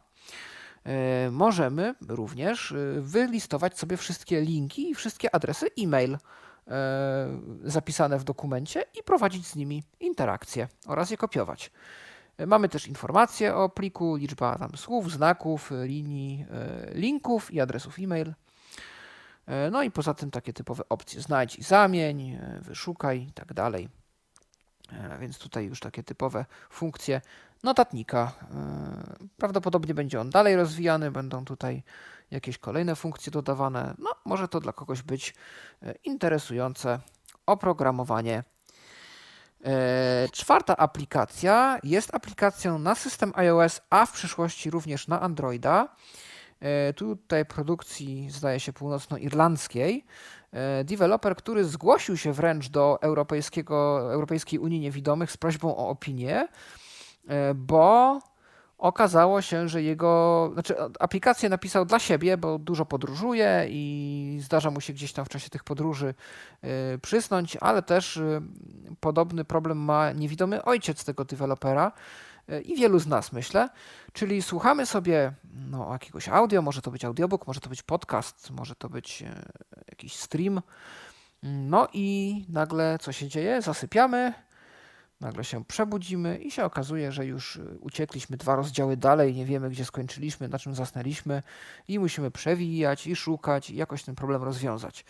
E, 0.85 1.31
możemy 1.31 1.95
również 2.09 2.73
e, 2.73 3.01
wylistować 3.01 3.79
sobie 3.79 3.97
wszystkie 3.97 4.41
linki 4.41 4.91
i 4.91 4.95
wszystkie 4.95 5.35
adresy 5.35 5.67
e-mail 5.79 6.19
zapisane 7.65 8.19
w 8.19 8.25
dokumencie 8.25 8.85
i 9.01 9.03
prowadzić 9.03 9.47
z 9.47 9.57
nimi 9.57 9.83
interakcje 10.01 10.69
oraz 10.87 11.11
je 11.11 11.17
kopiować. 11.17 11.71
Mamy 12.47 12.69
też 12.69 12.87
informacje 12.87 13.55
o 13.55 13.69
pliku, 13.69 14.17
liczba 14.17 14.59
tam 14.59 14.77
słów, 14.77 15.13
znaków, 15.13 15.73
linii, 15.85 16.47
linków 16.95 17.55
i 17.55 17.61
adresów 17.61 17.99
e-mail. 17.99 18.35
E, 19.49 19.71
no 19.71 19.83
i 19.83 19.91
poza 19.91 20.15
tym 20.15 20.31
takie 20.31 20.53
typowe 20.53 20.89
opcje 20.89 21.21
znajdź 21.21 21.57
i 21.57 21.63
zamień, 21.63 22.31
e, 22.31 22.59
wyszukaj 22.63 23.23
i 23.23 23.33
tak 23.33 23.55
dalej. 23.55 23.89
E, 24.93 25.19
więc 25.19 25.39
tutaj 25.39 25.67
już 25.67 25.81
takie 25.81 26.03
typowe 26.03 26.45
funkcje 26.71 27.21
notatnika. 27.63 28.33
Prawdopodobnie 29.37 29.95
będzie 29.95 30.21
on 30.21 30.31
dalej 30.31 30.57
rozwijany, 30.57 31.11
będą 31.11 31.45
tutaj 31.45 31.83
jakieś 32.31 32.59
kolejne 32.59 32.97
funkcje 32.97 33.31
dodawane. 33.33 33.95
No, 33.99 34.11
może 34.25 34.49
to 34.49 34.61
dla 34.61 34.73
kogoś 34.73 35.03
być 35.03 35.35
interesujące 36.05 36.99
oprogramowanie. 37.47 38.45
Czwarta 40.33 40.77
aplikacja 40.77 41.79
jest 41.83 42.15
aplikacją 42.15 42.79
na 42.79 42.95
system 42.95 43.33
iOS, 43.35 43.81
a 43.91 44.07
w 44.07 44.13
przyszłości 44.13 44.71
również 44.71 45.09
na 45.09 45.21
Androida. 45.21 45.89
E, 46.61 46.93
tutaj 46.93 47.47
produkcji, 47.47 48.31
zdaje 48.31 48.61
się, 48.61 48.73
północnoirlandzkiej, 48.73 50.05
e, 50.53 50.85
deweloper, 50.85 51.37
który 51.37 51.65
zgłosił 51.65 52.17
się 52.17 52.33
wręcz 52.33 52.69
do 52.69 52.99
Europejskiego, 53.03 54.01
Europejskiej 54.13 54.59
Unii 54.59 54.81
Niewidomych 54.81 55.33
z 55.33 55.37
prośbą 55.37 55.77
o 55.77 55.89
opinię, 55.89 56.49
e, 57.29 57.55
bo 57.55 58.19
okazało 58.79 59.43
się, 59.43 59.69
że 59.69 59.83
jego, 59.83 60.51
znaczy 60.53 60.75
aplikację 61.01 61.49
napisał 61.49 61.85
dla 61.85 61.99
siebie, 61.99 62.37
bo 62.37 62.59
dużo 62.59 62.87
podróżuje 62.87 63.67
i 63.69 64.39
zdarza 64.43 64.71
mu 64.71 64.81
się 64.81 64.93
gdzieś 64.93 65.13
tam 65.13 65.25
w 65.25 65.29
czasie 65.29 65.51
tych 65.51 65.65
podróży 65.65 66.15
przysnąć, 67.03 67.57
ale 67.61 67.83
też 67.83 68.21
podobny 69.01 69.45
problem 69.45 69.79
ma 69.79 70.13
niewidomy 70.13 70.65
ojciec 70.65 71.05
tego 71.05 71.25
dewelopera, 71.25 71.93
i 72.65 72.77
wielu 72.77 72.99
z 72.99 73.07
nas, 73.07 73.33
myślę. 73.33 73.69
Czyli 74.13 74.43
słuchamy 74.43 74.87
sobie 74.87 75.33
no, 75.71 75.93
jakiegoś 75.93 76.29
audio, 76.29 76.63
może 76.63 76.83
to 76.83 76.91
być 76.91 77.05
audiobook, 77.05 77.47
może 77.47 77.61
to 77.61 77.69
być 77.69 77.83
podcast, 77.83 78.51
może 78.51 78.75
to 78.75 78.89
być 78.89 79.25
jakiś 79.89 80.17
stream. 80.17 80.63
No 81.43 81.89
i 81.93 82.45
nagle 82.49 82.99
co 83.01 83.13
się 83.13 83.29
dzieje? 83.29 83.63
Zasypiamy, 83.63 84.33
Nagle 85.21 85.45
się 85.45 85.65
przebudzimy 85.65 86.39
i 86.39 86.51
się 86.51 86.65
okazuje, 86.65 87.13
że 87.13 87.27
już 87.27 87.57
y, 87.57 87.79
uciekliśmy 87.81 88.37
dwa 88.37 88.57
rozdziały 88.57 88.97
dalej, 88.97 89.35
nie 89.35 89.45
wiemy 89.45 89.71
gdzie 89.71 89.85
skończyliśmy, 89.85 90.49
na 90.49 90.59
czym 90.59 90.75
zasnęliśmy 90.75 91.43
i 91.89 91.99
musimy 91.99 92.31
przewijać 92.31 93.07
i 93.07 93.17
szukać 93.17 93.71
i 93.71 93.77
jakoś 93.77 94.03
ten 94.03 94.15
problem 94.15 94.43
rozwiązać. 94.43 95.05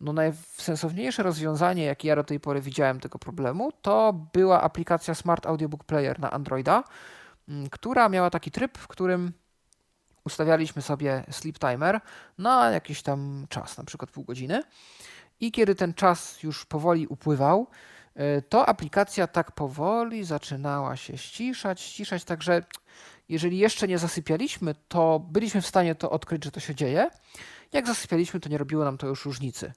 No 0.00 0.12
najsensowniejsze 0.12 1.22
rozwiązanie, 1.22 1.84
jakie 1.84 2.08
ja 2.08 2.16
do 2.16 2.24
tej 2.24 2.40
pory 2.40 2.60
widziałem 2.60 3.00
tego 3.00 3.18
problemu, 3.18 3.72
to 3.82 4.12
była 4.32 4.62
aplikacja 4.62 5.14
Smart 5.14 5.46
Audiobook 5.46 5.84
Player 5.84 6.20
na 6.20 6.30
Androida, 6.30 6.84
mm, 7.48 7.70
która 7.70 8.08
miała 8.08 8.30
taki 8.30 8.50
tryb, 8.50 8.78
w 8.78 8.88
którym 8.88 9.32
ustawialiśmy 10.24 10.82
sobie 10.82 11.24
sleep 11.30 11.58
timer 11.58 12.00
na 12.38 12.70
jakiś 12.70 13.02
tam 13.02 13.46
czas, 13.48 13.78
na 13.78 13.84
przykład 13.84 14.10
pół 14.10 14.24
godziny. 14.24 14.62
I 15.40 15.52
kiedy 15.52 15.74
ten 15.74 15.94
czas 15.94 16.42
już 16.42 16.66
powoli 16.66 17.06
upływał, 17.06 17.66
to 18.48 18.68
aplikacja 18.68 19.26
tak 19.26 19.52
powoli 19.52 20.24
zaczynała 20.24 20.96
się 20.96 21.18
ściszać, 21.18 21.80
ściszać, 21.80 22.24
także 22.24 22.62
jeżeli 23.28 23.58
jeszcze 23.58 23.88
nie 23.88 23.98
zasypialiśmy, 23.98 24.74
to 24.88 25.18
byliśmy 25.18 25.60
w 25.60 25.66
stanie 25.66 25.94
to 25.94 26.10
odkryć, 26.10 26.44
że 26.44 26.50
to 26.50 26.60
się 26.60 26.74
dzieje. 26.74 27.10
Jak 27.72 27.86
zasypialiśmy, 27.86 28.40
to 28.40 28.48
nie 28.48 28.58
robiło 28.58 28.84
nam 28.84 28.98
to 28.98 29.06
już 29.06 29.24
różnicy. 29.24 29.72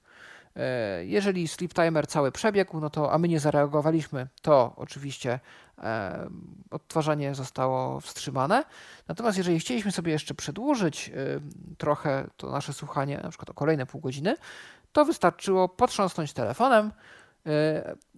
E, 0.56 1.06
jeżeli 1.06 1.48
sleep 1.48 1.74
timer 1.74 2.08
cały 2.08 2.32
przebiegł, 2.32 2.80
no 2.80 2.90
to 2.90 3.14
a 3.14 3.18
my 3.18 3.28
nie 3.28 3.40
zareagowaliśmy, 3.40 4.28
to 4.42 4.74
oczywiście 4.76 5.40
e, 5.78 6.28
odtwarzanie 6.72 7.36
zostało 7.36 8.00
wstrzymane. 8.00 8.64
Natomiast 9.08 9.38
jeżeli 9.38 9.60
chcieliśmy 9.60 9.92
sobie 9.92 10.12
jeszcze 10.12 10.34
przedłużyć 10.34 11.12
trochę 11.78 12.28
to 12.38 12.52
nasze 12.52 12.74
słuchanie, 12.74 13.20
na 13.24 13.30
przykład 13.30 13.50
o 13.50 13.54
kolejne 13.54 13.86
pół 13.86 14.02
godziny, 14.02 14.36
to 14.92 15.06
wystarczyło 15.06 15.70
potrząsnąć 15.70 16.34
telefonem, 16.34 16.92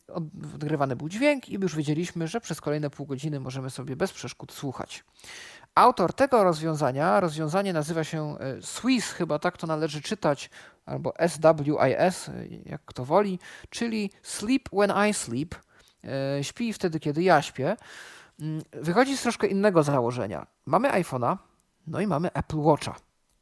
odgrywany 0.07 0.95
był 0.95 1.09
dźwięk 1.09 1.49
i 1.49 1.53
już 1.53 1.75
wiedzieliśmy, 1.75 2.27
że 2.27 2.41
przez 2.41 2.61
kolejne 2.61 2.89
pół 2.89 3.05
godziny 3.05 3.39
możemy 3.39 3.69
sobie 3.69 3.95
bez 3.95 4.13
przeszkód 4.13 4.51
słuchać. 4.51 5.03
Autor 5.75 6.13
tego 6.13 6.43
rozwiązania, 6.43 7.19
rozwiązanie 7.19 7.73
nazywa 7.73 8.03
się 8.03 8.37
e, 8.39 8.61
Swiss, 8.61 9.11
chyba 9.11 9.39
tak 9.39 9.57
to 9.57 9.67
należy 9.67 10.01
czytać, 10.01 10.49
albo 10.85 11.13
SWIS, 11.27 12.29
e, 12.29 12.33
jak 12.65 12.81
kto 12.85 13.05
woli, 13.05 13.39
czyli 13.69 14.11
Sleep 14.21 14.69
When 14.69 15.09
I 15.09 15.13
Sleep, 15.13 15.55
e, 16.03 16.43
śpi 16.43 16.73
wtedy, 16.73 16.99
kiedy 16.99 17.23
ja 17.23 17.41
śpię. 17.41 17.77
Mm, 18.39 18.61
wychodzi 18.73 19.17
z 19.17 19.21
troszkę 19.21 19.47
innego 19.47 19.83
założenia. 19.83 20.47
Mamy 20.65 20.89
iPhone'a, 20.89 21.37
no 21.87 22.01
i 22.01 22.07
mamy 22.07 22.33
Apple 22.33 22.59
Watcha. 22.59 22.95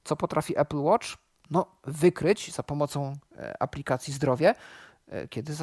Co 0.04 0.16
potrafi 0.16 0.60
Apple 0.60 0.80
Watch? 0.80 1.08
No, 1.50 1.66
wykryć 1.84 2.54
za 2.54 2.64
pomocą 2.64 3.18
aplikacji 3.60 4.14
zdrowie, 4.14 4.56
kiedy 5.30 5.54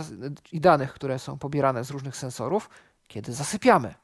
i 0.52 0.60
danych, 0.60 0.92
które 0.92 1.18
są 1.18 1.38
pobierane 1.38 1.84
z 1.84 1.90
różnych 1.90 2.16
sensorów, 2.16 2.70
kiedy 3.08 3.32
zasypiamy. 3.32 3.94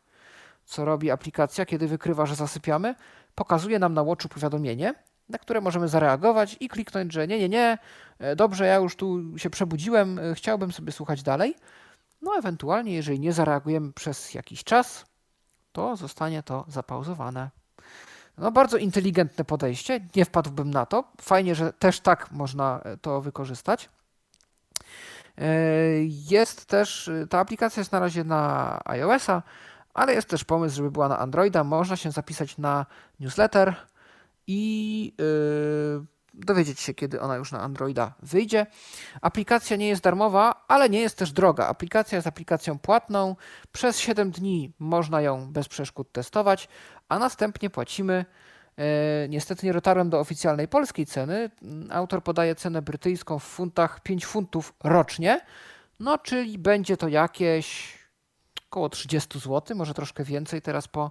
Co 0.65 0.85
robi 0.85 1.11
aplikacja, 1.11 1.67
kiedy 1.67 1.89
wykrywa, 1.89 2.27
że 2.27 2.35
zasypiamy? 2.35 2.95
Pokazuje 3.35 3.79
nam 3.79 3.95
na 3.95 4.05
Watchu 4.05 4.29
powiadomienie, 4.29 4.95
na 5.29 5.39
które 5.39 5.61
możemy 5.61 5.89
zareagować 5.89 6.57
i 6.61 6.69
kliknąć, 6.69 7.13
że 7.13 7.27
nie, 7.27 7.39
nie, 7.39 7.49
nie, 7.49 7.79
e, 8.19 8.37
dobrze, 8.37 8.67
ja 8.67 8.77
już 8.77 8.97
tu 8.97 9.39
się 9.39 9.51
przebudziłem, 9.51 10.19
e, 10.19 10.35
chciałbym 10.35 10.73
sobie 10.73 10.93
słuchać 10.93 11.23
dalej. 11.23 11.55
No, 12.23 12.37
ewentualnie, 12.39 12.95
jeżeli 12.95 13.21
nie 13.21 13.33
zareagujemy 13.33 13.93
przez 13.93 14.35
jakiś 14.35 14.65
czas, 14.65 15.05
to 15.73 15.97
zostanie 15.97 16.43
to 16.43 16.65
zapauzowane. 16.69 17.51
No, 18.39 18.51
bardzo 18.53 18.77
inteligentne 18.77 19.45
podejście, 19.45 20.01
nie 20.17 20.25
wpadłbym 20.25 20.71
na 20.71 20.87
to. 20.87 21.05
Fajnie, 21.21 21.55
że 21.55 21.73
też 21.73 22.01
tak 22.01 22.31
można 22.31 22.81
e, 22.85 22.97
to 22.97 23.21
wykorzystać. 23.21 23.89
Jest 26.31 26.67
też, 26.67 27.11
ta 27.31 27.39
aplikacja 27.39 27.81
jest 27.81 27.93
na 27.93 28.01
razie 28.01 28.25
na 28.25 28.81
iOS-a, 28.85 29.43
ale 29.95 30.15
jest 30.15 30.29
też 30.29 30.45
pomysł, 30.45 30.77
żeby 30.77 30.91
była 30.91 31.09
na 31.09 31.19
Androida. 31.19 31.65
Można 31.65 31.97
się 31.97 32.11
zapisać 32.11 32.59
na 32.59 32.87
newsletter 33.21 33.75
i 34.47 35.13
yy, 35.19 36.07
dowiedzieć 36.35 36.81
się, 36.81 36.95
kiedy 36.95 37.21
ona 37.21 37.37
już 37.37 37.53
na 37.53 37.61
Androida 37.61 38.15
wyjdzie. 38.23 38.67
Aplikacja 39.21 39.77
nie 39.77 39.89
jest 39.89 40.03
darmowa, 40.03 40.65
ale 40.69 40.89
nie 40.89 41.01
jest 41.01 41.19
też 41.19 41.33
droga. 41.33 41.67
Aplikacja 41.67 42.17
jest 42.17 42.29
aplikacją 42.29 42.79
płatną. 42.79 43.37
Przez 43.73 43.99
7 43.99 44.31
dni 44.31 44.73
można 44.79 45.21
ją 45.21 45.53
bez 45.53 45.69
przeszkód 45.69 46.13
testować, 46.13 46.69
a 47.09 47.19
następnie 47.19 47.71
płacimy. 47.71 48.25
Yy, 48.79 48.85
niestety 49.29 49.67
nie 49.67 49.73
dotarłem 49.73 50.11
do 50.11 50.21
oficjalnej 50.21 50.69
polskiej 50.69 51.07
ceny. 51.07 51.51
Autor 51.91 52.23
podaje 52.23 52.55
cenę 52.55 52.83
brytyjską 52.83 53.39
w 53.39 53.45
funtach 53.45 54.01
5 54.01 54.27
funtów 54.27 54.75
rocznie, 54.85 55.41
no 56.01 56.19
czyli 56.19 56.59
będzie 56.59 56.97
to 56.97 57.09
jakieś 57.09 57.99
około 58.71 58.89
30 58.89 59.39
zł, 59.39 59.77
może 59.77 59.95
troszkę 59.95 60.25
więcej 60.25 60.63
teraz 60.63 60.89
po 60.89 61.11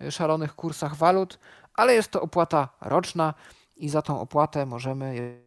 e, 0.00 0.10
szalonych 0.12 0.54
kursach 0.54 0.96
walut, 0.96 1.38
ale 1.74 1.94
jest 1.94 2.10
to 2.10 2.22
opłata 2.22 2.68
roczna 2.80 3.34
i 3.76 3.88
za 3.88 4.02
tą 4.02 4.20
opłatę 4.20 4.66
możemy, 4.66 5.38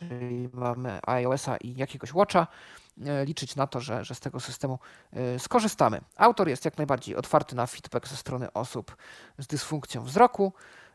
jeżeli 0.00 0.48
mamy 0.52 0.98
iOS-a 1.06 1.56
i 1.56 1.74
jakiegoś 1.76 2.14
Watcha, 2.14 2.46
e, 3.06 3.24
liczyć 3.24 3.56
na 3.56 3.66
to, 3.66 3.80
że, 3.80 4.04
że 4.04 4.14
z 4.14 4.20
tego 4.20 4.40
systemu 4.40 4.78
e, 5.12 5.38
skorzystamy. 5.38 6.00
Autor 6.16 6.48
jest 6.48 6.64
jak 6.64 6.78
najbardziej 6.78 7.16
otwarty 7.16 7.56
na 7.56 7.66
feedback 7.66 8.08
ze 8.08 8.16
strony 8.16 8.52
osób 8.52 8.96
z 9.38 9.46
dysfunkcją 9.46 10.02
wzroku, 10.04 10.52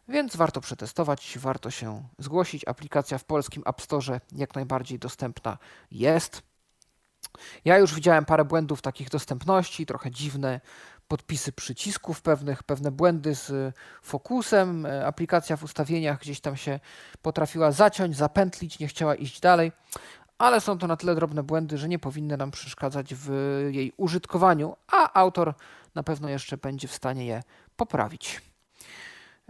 więc 0.08 0.36
warto 0.36 0.62
przetestować, 0.62 1.38
warto 1.39 1.72
się 1.72 2.04
zgłosić. 2.20 2.68
Aplikacja 2.68 3.18
w 3.18 3.24
polskim 3.24 3.64
App 3.66 3.82
Store 3.82 4.22
jak 4.32 4.56
najbardziej 4.56 4.99
dostępna 4.99 5.58
jest. 5.91 6.41
Ja 7.66 7.78
już 7.78 7.95
widziałem 7.95 8.26
parę 8.26 8.45
błędów 8.45 8.82
takich 8.82 9.10
dostępności, 9.10 9.86
trochę 9.86 10.12
dziwne 10.12 10.62
podpisy 11.08 11.51
przycisków 11.51 12.22
pewnych, 12.22 12.64
pewne 12.64 12.91
błędy 12.91 13.36
z 13.36 13.76
fokusem. 14.01 14.86
E, 14.86 15.06
aplikacja 15.06 15.58
w 15.58 15.64
ustawieniach 15.64 16.20
gdzieś 16.20 16.41
tam 16.41 16.58
się 16.58 16.80
potrafiła 17.22 17.72
zaciąć, 17.72 18.18
zapętlić, 18.18 18.80
nie 18.80 18.88
chciała 18.88 19.16
iść 19.16 19.39
dalej, 19.39 19.72
ale 20.38 20.62
są 20.62 20.78
to 20.78 20.88
na 20.88 20.97
tyle 20.97 21.16
drobne 21.16 21.43
błędy, 21.43 21.78
że 21.78 21.89
nie 21.89 21.99
powinny 21.99 22.38
nam 22.38 22.51
przeszkadzać 22.51 23.16
w 23.16 23.30
jej 23.72 23.93
użytkowaniu, 23.97 24.76
a 24.88 25.20
autor 25.20 25.54
na 25.95 26.04
pewno 26.04 26.30
jeszcze 26.30 26.58
będzie 26.58 26.88
w 26.88 26.93
stanie 26.93 27.26
je 27.26 27.43
poprawić. 27.76 28.53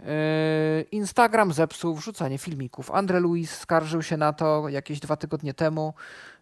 E, 0.00 0.82
Instagram 0.82 1.52
zepsuł 1.52 1.94
wrzucanie 1.94 2.38
filmików. 2.38 2.90
Andre 2.90 3.20
Luis 3.20 3.50
skarżył 3.50 4.02
się 4.02 4.16
na 4.16 4.32
to 4.32 4.68
jakieś 4.68 5.00
dwa 5.00 5.16
tygodnie 5.16 5.54
temu, 5.54 5.94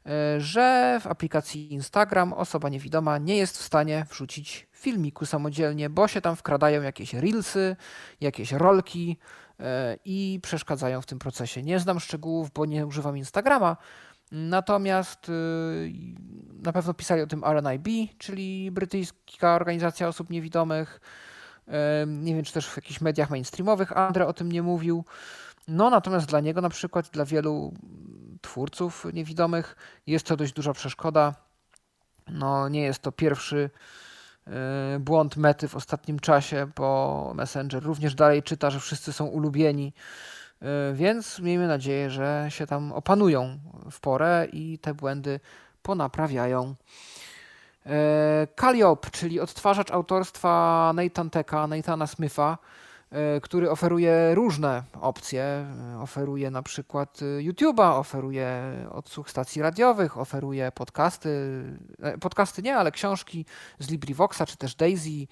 E, 0.06 0.40
że 0.40 0.98
w 1.00 1.06
aplikacji 1.06 1.72
Instagram 1.72 2.32
osoba 2.32 2.68
niewidoma 2.68 3.18
nie 3.18 3.36
jest 3.36 3.58
w 3.58 3.62
stanie 3.62 4.06
wrzucić 4.10 4.68
filmiku 4.72 5.26
samodzielnie, 5.26 5.90
bo 5.90 6.08
się 6.08 6.20
tam 6.20 6.36
wkradają 6.36 6.82
jakieś 6.82 7.14
reelsy, 7.14 7.76
jakieś 8.20 8.52
rolki 8.52 9.16
e, 9.60 9.96
i 10.04 10.40
przeszkadzają 10.42 11.00
w 11.00 11.06
tym 11.06 11.18
procesie. 11.18 11.62
Nie 11.62 11.78
znam 11.78 12.00
szczegółów, 12.00 12.50
bo 12.50 12.66
nie 12.66 12.86
używam 12.86 13.16
Instagrama, 13.16 13.76
natomiast 14.32 15.30
na 16.62 16.72
pewno 16.72 16.94
pisali 16.94 17.22
o 17.22 17.26
tym 17.26 17.44
RNIB, 17.44 18.18
czyli 18.18 18.70
brytyjska 18.70 19.54
organizacja 19.54 20.08
osób 20.08 20.30
niewidomych. 20.30 21.00
Nie 22.06 22.34
wiem, 22.34 22.44
czy 22.44 22.52
też 22.52 22.68
w 22.68 22.76
jakichś 22.76 23.00
mediach 23.00 23.30
mainstreamowych 23.30 23.96
Andre 23.96 24.26
o 24.26 24.32
tym 24.32 24.52
nie 24.52 24.62
mówił. 24.62 25.04
No 25.68 25.90
natomiast 25.90 26.26
dla 26.26 26.40
niego 26.40 26.60
na 26.60 26.68
przykład, 26.68 27.08
dla 27.08 27.24
wielu 27.24 27.72
twórców 28.40 29.06
niewidomych. 29.12 29.76
Jest 30.06 30.26
to 30.26 30.36
dość 30.36 30.52
duża 30.52 30.72
przeszkoda. 30.72 31.34
No, 32.28 32.68
nie 32.68 32.82
jest 32.82 33.02
to 33.02 33.12
pierwszy 33.12 33.70
y, 34.96 35.00
błąd 35.00 35.36
mety 35.36 35.68
w 35.68 35.76
ostatnim 35.76 36.18
czasie, 36.18 36.66
bo 36.76 37.32
Messenger 37.34 37.82
również 37.82 38.14
dalej 38.14 38.42
czyta, 38.42 38.70
że 38.70 38.80
wszyscy 38.80 39.12
są 39.12 39.26
ulubieni, 39.26 39.92
y, 40.62 40.66
więc 40.94 41.38
miejmy 41.38 41.68
nadzieję, 41.68 42.10
że 42.10 42.46
się 42.48 42.66
tam 42.66 42.92
opanują 42.92 43.58
w 43.90 44.00
porę 44.00 44.46
i 44.52 44.78
te 44.78 44.94
błędy 44.94 45.40
ponaprawiają. 45.82 46.74
Y, 47.86 47.90
Calliope, 48.56 49.10
czyli 49.10 49.40
odtwarzacz 49.40 49.90
autorstwa 49.90 50.92
Nathan 50.94 51.30
Teka, 51.30 51.66
Nathana 51.66 52.06
Smitha, 52.06 52.58
E, 53.12 53.40
który 53.40 53.70
oferuje 53.70 54.34
różne 54.34 54.82
opcje. 55.00 55.42
E, 55.42 56.00
oferuje 56.00 56.50
na 56.50 56.62
przykład 56.62 57.20
e, 57.22 57.24
YouTube'a, 57.24 57.98
oferuje 57.98 58.62
odsłuch 58.90 59.30
stacji 59.30 59.62
radiowych, 59.62 60.18
oferuje 60.18 60.72
podcasty, 60.72 61.62
podcasty 62.20 62.62
nie, 62.62 62.76
ale 62.76 62.92
książki 62.92 63.44
z 63.78 63.90
LibriVoxa 63.90 64.46
czy 64.46 64.56
też 64.56 64.74
Daisy, 64.74 65.26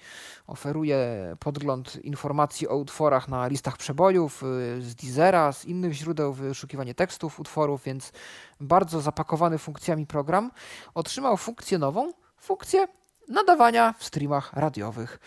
oferuje 0.47 0.97
podgląd 1.39 2.05
informacji 2.05 2.67
o 2.67 2.75
utworach 2.75 3.27
na 3.27 3.47
listach 3.47 3.77
przebojów 3.77 4.43
z 4.79 4.95
Deezera, 4.95 5.51
z 5.51 5.65
innych 5.65 5.93
źródeł, 5.93 6.33
wyszukiwanie 6.33 6.95
tekstów 6.95 7.39
utworów, 7.39 7.83
więc 7.83 8.11
bardzo 8.59 9.01
zapakowany 9.01 9.57
funkcjami 9.57 10.05
program 10.05 10.51
otrzymał 10.93 11.37
funkcję 11.37 11.77
nową, 11.77 12.11
funkcję 12.41 12.87
nadawania 13.27 13.93
w 13.93 14.03
streamach 14.03 14.53
radiowych. 14.53 15.19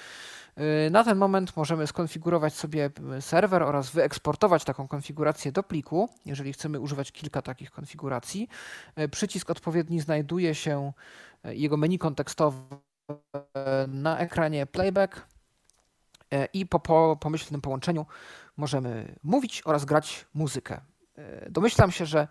Y, 0.86 0.90
na 0.90 1.04
ten 1.04 1.18
moment 1.18 1.56
możemy 1.56 1.86
skonfigurować 1.86 2.54
sobie 2.54 2.90
y, 3.18 3.22
serwer 3.22 3.62
oraz 3.62 3.90
wyeksportować 3.90 4.64
taką 4.64 4.88
konfigurację 4.88 5.52
do 5.52 5.62
pliku, 5.62 6.08
jeżeli 6.26 6.52
chcemy 6.52 6.80
używać 6.80 7.12
kilka 7.12 7.42
takich 7.42 7.70
konfiguracji. 7.70 8.48
Y, 8.98 9.08
przycisk 9.08 9.50
odpowiedni 9.50 10.00
znajduje 10.00 10.54
się, 10.54 10.92
jego 11.44 11.76
menu 11.76 11.98
kontekstowe 11.98 12.60
na 13.88 14.18
ekranie 14.18 14.66
playback 14.66 15.26
i 16.52 16.66
po, 16.66 16.80
po 16.80 17.16
pomyślnym 17.20 17.60
połączeniu 17.60 18.06
możemy 18.56 19.14
mówić 19.22 19.62
oraz 19.64 19.84
grać 19.84 20.26
muzykę. 20.34 20.80
Domyślam 21.50 21.90
się, 21.90 22.06
że 22.06 22.28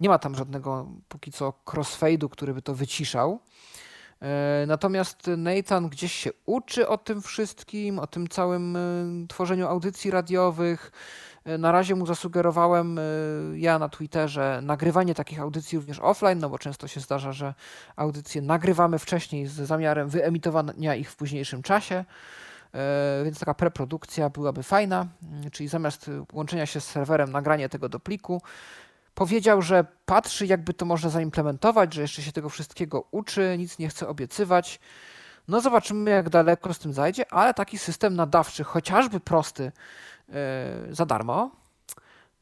nie 0.00 0.08
ma 0.08 0.18
tam 0.18 0.34
żadnego 0.34 0.86
póki 1.08 1.32
co 1.32 1.52
crossfade'u, 1.66 2.28
który 2.28 2.54
by 2.54 2.62
to 2.62 2.74
wyciszał. 2.74 3.40
E, 4.24 4.66
natomiast 4.66 5.30
Nathan 5.36 5.88
gdzieś 5.88 6.12
się 6.12 6.30
uczy 6.46 6.88
o 6.88 6.98
tym 6.98 7.22
wszystkim, 7.22 7.98
o 7.98 8.06
tym 8.06 8.28
całym 8.28 8.76
e, 8.76 8.80
tworzeniu 9.28 9.66
audycji 9.66 10.10
radiowych. 10.10 10.92
E, 11.44 11.58
na 11.58 11.72
razie 11.72 11.94
mu 11.94 12.06
zasugerowałem 12.06 13.00
ja 13.54 13.78
na 13.78 13.88
Twitterze 13.88 14.60
nagrywanie 14.62 15.14
takich 15.14 15.40
audycji 15.40 15.78
również 15.78 16.00
offline, 16.00 16.38
no 16.38 16.50
bo 16.50 16.58
często 16.58 16.88
się 16.88 17.00
zdarza, 17.00 17.32
że 17.32 17.54
audycje 17.96 18.42
nagrywamy 18.42 18.98
wcześniej 18.98 19.46
z 19.46 19.52
zamiarem 19.52 20.08
wyemitowania 20.08 20.94
ich 20.94 21.10
w 21.10 21.16
późniejszym 21.16 21.62
czasie. 21.62 22.04
Więc 23.24 23.38
taka 23.38 23.54
preprodukcja 23.54 24.30
byłaby 24.30 24.62
fajna, 24.62 25.06
czyli 25.52 25.68
zamiast 25.68 26.10
łączenia 26.32 26.66
się 26.66 26.80
z 26.80 26.84
serwerem, 26.84 27.32
nagranie 27.32 27.68
tego 27.68 27.88
do 27.88 28.00
pliku. 28.00 28.42
Powiedział, 29.14 29.62
że 29.62 29.84
patrzy, 30.06 30.46
jakby 30.46 30.74
to 30.74 30.84
można 30.86 31.10
zaimplementować, 31.10 31.94
że 31.94 32.02
jeszcze 32.02 32.22
się 32.22 32.32
tego 32.32 32.48
wszystkiego 32.48 33.04
uczy, 33.10 33.54
nic 33.58 33.78
nie 33.78 33.88
chce 33.88 34.08
obiecywać. 34.08 34.80
No 35.48 35.60
zobaczymy, 35.60 36.10
jak 36.10 36.28
daleko 36.30 36.74
z 36.74 36.78
tym 36.78 36.92
zajdzie, 36.92 37.32
ale 37.32 37.54
taki 37.54 37.78
system 37.78 38.14
nadawczy, 38.16 38.64
chociażby 38.64 39.20
prosty, 39.20 39.72
yy, 40.28 40.34
za 40.94 41.06
darmo, 41.06 41.50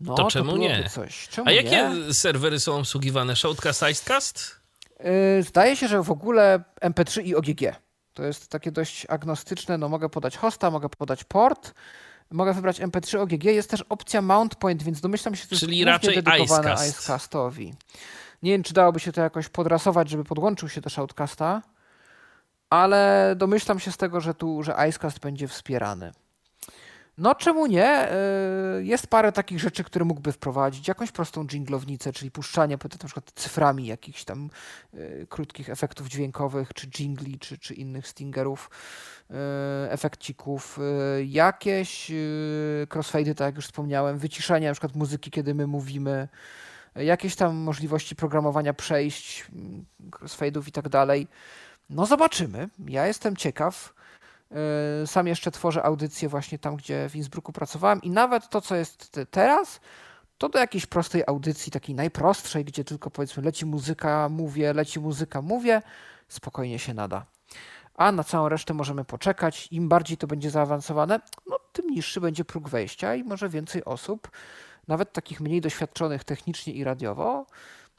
no 0.00 0.14
To 0.14 0.30
czemu 0.30 0.56
nie? 0.56 0.88
Coś. 0.90 1.28
Czemu 1.28 1.48
A 1.48 1.52
jakie 1.52 1.90
nie? 2.06 2.14
serwery 2.14 2.60
są 2.60 2.76
obsługiwane? 2.76 3.36
Shoutcast, 3.36 3.82
Icecast? 3.90 4.60
Yy, 5.00 5.42
Zdaje 5.42 5.76
się, 5.76 5.88
że 5.88 6.02
w 6.02 6.10
ogóle 6.10 6.62
MP3 6.80 7.22
i 7.24 7.34
OGG. 7.34 7.60
To 8.14 8.22
jest 8.24 8.48
takie 8.48 8.72
dość 8.72 9.06
agnostyczne. 9.08 9.78
No 9.78 9.88
mogę 9.88 10.08
podać 10.08 10.36
hosta, 10.36 10.70
mogę 10.70 10.88
podać 10.88 11.24
port, 11.24 11.74
mogę 12.32 12.54
wybrać 12.54 12.80
MP3 12.80 13.18
OGG. 13.18 13.44
Jest 13.44 13.70
też 13.70 13.84
opcja 13.88 14.22
mount 14.22 14.54
point, 14.54 14.82
więc 14.82 15.00
domyślam 15.00 15.34
się, 15.34 15.42
że 15.42 15.48
to 15.48 15.56
Czyli 15.56 15.78
jest 15.78 15.86
raczej 15.86 16.14
dedykowane 16.14 16.68
Icecast. 16.68 16.88
Icecastowi. 16.88 17.74
Nie 18.42 18.52
wiem, 18.52 18.62
czy 18.62 18.74
dałoby 18.74 19.00
się 19.00 19.12
to 19.12 19.20
jakoś 19.20 19.48
podrasować, 19.48 20.10
żeby 20.10 20.24
podłączył 20.24 20.68
się 20.68 20.80
do 20.80 20.90
Shoutcasta, 20.90 21.62
ale 22.70 23.34
domyślam 23.36 23.80
się 23.80 23.92
z 23.92 23.96
tego, 23.96 24.20
że 24.20 24.34
tu, 24.34 24.62
że 24.62 24.76
Icecast 24.88 25.18
będzie 25.20 25.48
wspierany. 25.48 26.12
No 27.18 27.34
czemu 27.34 27.66
nie? 27.66 28.08
Yy, 28.76 28.84
Jest 28.84 29.06
parę 29.06 29.32
takich 29.32 29.60
rzeczy, 29.60 29.84
które 29.84 30.04
mógłby 30.04 30.32
wprowadzić. 30.32 30.88
Jakąś 30.88 31.12
prostą 31.12 31.46
jinglownicę, 31.46 32.12
czyli 32.12 32.30
puszczanie 32.30 32.78
na 32.82 33.06
przykład 33.06 33.32
cyframi 33.34 33.86
jakichś 33.86 34.24
tam 34.24 34.50
yy, 34.92 35.26
krótkich 35.28 35.70
efektów 35.70 36.08
dźwiękowych, 36.08 36.74
czy 36.74 36.86
jingli, 36.86 37.38
czy, 37.38 37.58
czy 37.58 37.74
innych 37.74 38.08
stingerów, 38.08 38.70
yy, 39.30 39.36
efekcików. 39.90 40.78
Jakieś 41.24 42.10
crossfade'y, 42.88 43.34
tak 43.34 43.46
jak 43.46 43.56
już 43.56 43.66
wspomniałem, 43.66 44.18
wyciszenie 44.18 44.66
na 44.66 44.72
przykład 44.72 44.94
muzyki, 44.94 45.30
kiedy 45.30 45.54
my 45.54 45.66
mówimy, 45.66 46.28
jakieś 46.94 47.36
tam 47.36 47.56
możliwości 47.56 48.16
programowania 48.16 48.74
przejść, 48.74 49.46
yy, 50.00 50.10
crossfade'ów 50.10 50.68
i 50.68 50.72
tak 50.72 50.88
dalej. 50.88 51.28
No 51.90 52.06
zobaczymy. 52.06 52.68
Ja 52.88 53.06
jestem 53.06 53.36
ciekaw. 53.36 53.94
Yy, 55.00 55.06
Sam 55.06 55.26
jeszcze 55.26 55.50
tworzę 55.50 55.82
audycję 55.82 56.28
właśnie 56.28 56.58
tam, 56.58 56.76
gdzie 56.76 57.08
w 57.08 57.16
Innsbrucku 57.16 57.52
pracowałem 57.52 58.02
i 58.02 58.10
nawet 58.10 58.48
to, 58.48 58.60
co 58.60 58.76
jest 58.76 59.10
te- 59.10 59.26
teraz, 59.26 59.80
to 60.38 60.48
do 60.48 60.58
jakiejś 60.58 60.86
prostej 60.86 61.22
audycji, 61.26 61.72
takiej 61.72 61.94
najprostszej, 61.94 62.64
gdzie 62.64 62.84
tylko 62.84 63.10
powiedzmy 63.10 63.42
leci 63.42 63.66
muzyka, 63.66 64.28
mówię, 64.28 64.72
leci 64.72 65.00
muzyka, 65.00 65.42
mówię, 65.42 65.82
spokojnie 66.28 66.78
się 66.78 66.94
nada. 66.94 67.26
A 67.94 68.12
na 68.12 68.24
całą 68.24 68.48
resztę 68.48 68.74
możemy 68.74 69.04
poczekać. 69.04 69.68
Im 69.70 69.88
bardziej 69.88 70.16
to 70.16 70.26
będzie 70.26 70.50
zaawansowane, 70.50 71.20
no, 71.46 71.58
tym 71.72 71.86
niższy 71.90 72.20
będzie 72.20 72.44
próg 72.44 72.68
wejścia 72.68 73.14
i 73.14 73.24
może 73.24 73.48
więcej 73.48 73.84
osób, 73.84 74.30
nawet 74.88 75.12
takich 75.12 75.40
mniej 75.40 75.60
doświadczonych 75.60 76.24
technicznie 76.24 76.72
i 76.72 76.84
radiowo, 76.84 77.46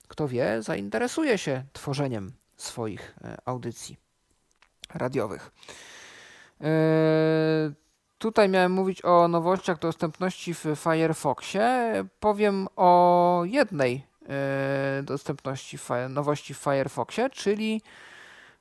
kto 0.08 0.28
wie, 0.28 0.62
zainteresuje 0.62 1.38
się 1.38 1.64
tworzeniem 1.74 2.34
swoich 2.58 3.16
e, 3.24 3.38
audycji 3.46 3.98
radiowych. 4.94 5.52
Yy, 6.60 6.68
Tutaj 8.24 8.50
miałem 8.50 8.72
mówić 8.72 9.06
o 9.06 9.28
nowościach 9.28 9.80
dostępności 9.80 10.54
w 10.54 10.66
Firefoxie. 10.76 11.94
Powiem 12.20 12.68
o 12.76 13.42
jednej 13.46 13.94
yy, 14.22 15.04
dostępności, 15.04 15.78
nowości 16.10 16.54
w 16.54 16.58
Firefoxie, 16.58 17.30
czyli 17.30 17.82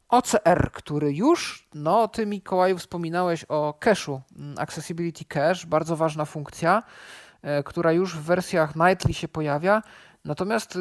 OCR, 0.09 0.71
który 0.73 1.13
już, 1.13 1.69
no 1.75 2.09
ty 2.09 2.27
Mikołaju 2.27 2.79
wspominałeś 2.79 3.45
o 3.49 3.75
cache'u, 3.81 4.21
mm, 4.37 4.55
Accessibility 4.59 5.25
Cache, 5.25 5.67
bardzo 5.67 5.97
ważna 5.97 6.25
funkcja, 6.25 6.83
yy, 7.43 7.63
która 7.65 7.93
już 7.93 8.17
w 8.17 8.23
wersjach 8.23 8.77
Nightly 8.77 9.15
się 9.15 9.29
pojawia. 9.29 9.83
Natomiast 10.25 10.79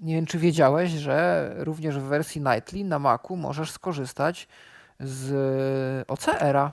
nie 0.00 0.14
wiem, 0.14 0.26
czy 0.26 0.38
wiedziałeś, 0.38 0.90
że 0.90 1.50
również 1.58 1.98
w 1.98 2.02
wersji 2.02 2.40
Nightly 2.40 2.84
na 2.84 2.98
Macu 2.98 3.36
możesz 3.36 3.70
skorzystać 3.70 4.48
z 5.00 6.04
OCR-a. 6.08 6.72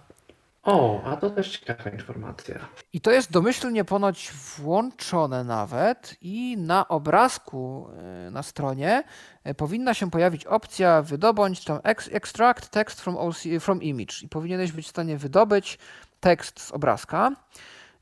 O, 0.64 1.04
a 1.06 1.18
to 1.18 1.30
też 1.30 1.60
ciekawa 1.60 1.90
informacja. 1.90 2.60
I 2.94 3.02
to 3.02 3.12
jest 3.12 3.32
domyślnie 3.32 3.86
ponoć 3.86 4.32
włączone 4.58 5.44
nawet 5.44 6.16
i 6.22 6.58
na 6.58 6.88
obrazku 6.88 7.88
e, 8.28 8.32
na 8.32 8.44
stronie 8.44 9.04
e, 9.44 9.54
powinna 9.54 9.94
się 9.94 10.12
pojawić 10.12 10.46
opcja 10.46 11.02
wydobądź 11.02 11.64
tam 11.64 11.80
ex- 11.84 12.10
extract 12.12 12.70
text 12.70 13.02
from, 13.02 13.18
OC, 13.18 13.44
from 13.60 13.82
image 13.82 14.14
i 14.24 14.28
powinieneś 14.30 14.72
być 14.72 14.86
w 14.86 14.90
stanie 14.90 15.18
wydobyć 15.18 15.78
tekst 16.20 16.62
z 16.62 16.72
obrazka. 16.72 17.32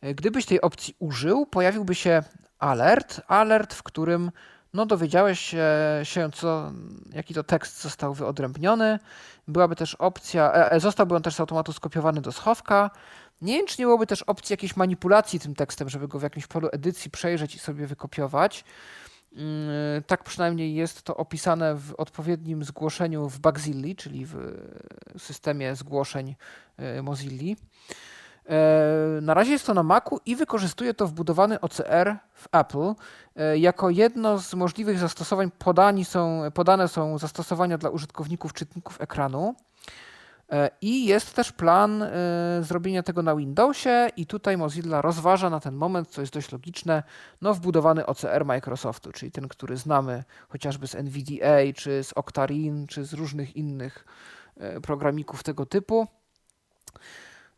E, 0.02 0.14
Gdybyś 0.14 0.46
tej 0.46 0.62
opcji 0.62 0.96
użył, 1.00 1.46
pojawiłby 1.46 1.96
się 1.96 2.24
alert, 2.60 3.22
alert, 3.28 3.74
w 3.74 3.84
którym 3.84 4.32
no, 4.76 4.86
dowiedziałeś 4.86 5.56
się, 6.04 6.30
co, 6.34 6.72
jaki 7.14 7.34
to 7.34 7.44
tekst 7.44 7.82
został 7.82 8.14
wyodrębniony. 8.14 9.00
Byłaby 9.48 9.76
też 9.76 9.96
opcja, 9.96 10.54
e, 10.54 10.72
e, 10.72 10.80
zostałby 10.80 11.16
on 11.16 11.22
też 11.22 11.36
z 11.36 11.40
automatu 11.40 11.74
skopiowany 11.74 12.22
do 12.22 12.32
schowka. 12.32 12.92
Nie 13.42 13.58
wiem, 13.58 13.68
czy 13.68 13.76
nie 13.80 13.86
byłoby 13.86 14.08
też 14.08 14.24
opcji 14.24 14.54
jakiejś 14.54 14.76
manipulacji 14.76 15.40
tym 15.40 15.56
tekstem, 15.56 15.90
żeby 15.90 16.08
go 16.08 16.20
w 16.20 16.24
jakimś 16.24 16.48
polu 16.48 16.70
edycji 16.72 17.12
przejrzeć 17.12 17.56
i 17.56 17.60
sobie 17.60 17.88
wykopiować. 17.88 18.64
Mm, 19.36 20.04
Tak 20.08 20.24
przynajmniej 20.24 20.76
jest 20.76 21.04
to 21.04 21.18
opisane 21.18 21.76
w 21.76 21.94
odpowiednim 21.98 22.64
zgłoszeniu 22.64 23.30
w 23.30 23.40
Bugzilli, 23.40 23.96
czyli 23.96 24.26
w 24.26 24.36
systemie 25.18 25.76
zgłoszeń 25.76 26.36
e, 26.78 27.02
Mozilli. 27.02 27.58
E, 28.50 29.22
Na 29.22 29.34
razie 29.34 29.52
jest 29.52 29.66
to 29.66 29.74
na 29.74 29.84
Macu 29.84 30.20
i 30.26 30.36
wykorzystuje 30.36 30.94
to 30.94 31.08
wbudowany 31.08 31.62
OCR 31.62 32.16
w 32.34 32.48
Apple. 32.52 32.94
E, 33.36 33.58
Jako 33.58 33.90
jedno 33.90 34.40
z 34.40 34.54
możliwych 34.54 35.00
zastosowań 35.00 35.52
podani 35.60 36.06
są, 36.06 36.42
podane 36.54 36.88
są 36.88 37.18
zastosowania 37.18 37.78
dla 37.78 37.90
użytkowników 37.90 38.54
czytników 38.54 39.02
ekranu. 39.02 39.56
E, 40.52 40.70
I 40.82 41.06
jest 41.06 41.34
też 41.34 41.52
plan 41.52 42.06
zrobienia 42.62 43.04
tego 43.04 43.22
na 43.22 43.36
Windowsie 43.36 44.10
i 44.18 44.26
tutaj 44.26 44.58
Mozilla 44.58 45.02
rozważa 45.02 45.50
na 45.50 45.60
ten 45.60 45.76
moment, 45.76 46.08
co 46.10 46.22
jest 46.22 46.34
dość 46.34 46.52
logiczne, 46.52 47.04
no 47.42 47.54
wbudowany 47.54 48.06
OCR 48.06 48.46
Microsoftu, 48.46 49.12
czyli 49.12 49.32
ten, 49.32 49.48
który 49.48 49.78
znamy 49.78 50.24
chociażby 50.50 50.88
z 50.88 50.96
NVDA, 50.96 51.74
czy 51.76 52.04
z 52.04 52.14
Octarine, 52.14 52.88
czy 52.88 53.06
z 53.06 53.14
różnych 53.14 53.56
innych 53.56 54.06
programików 54.82 55.44
tego 55.44 55.66
typu. 55.66 56.08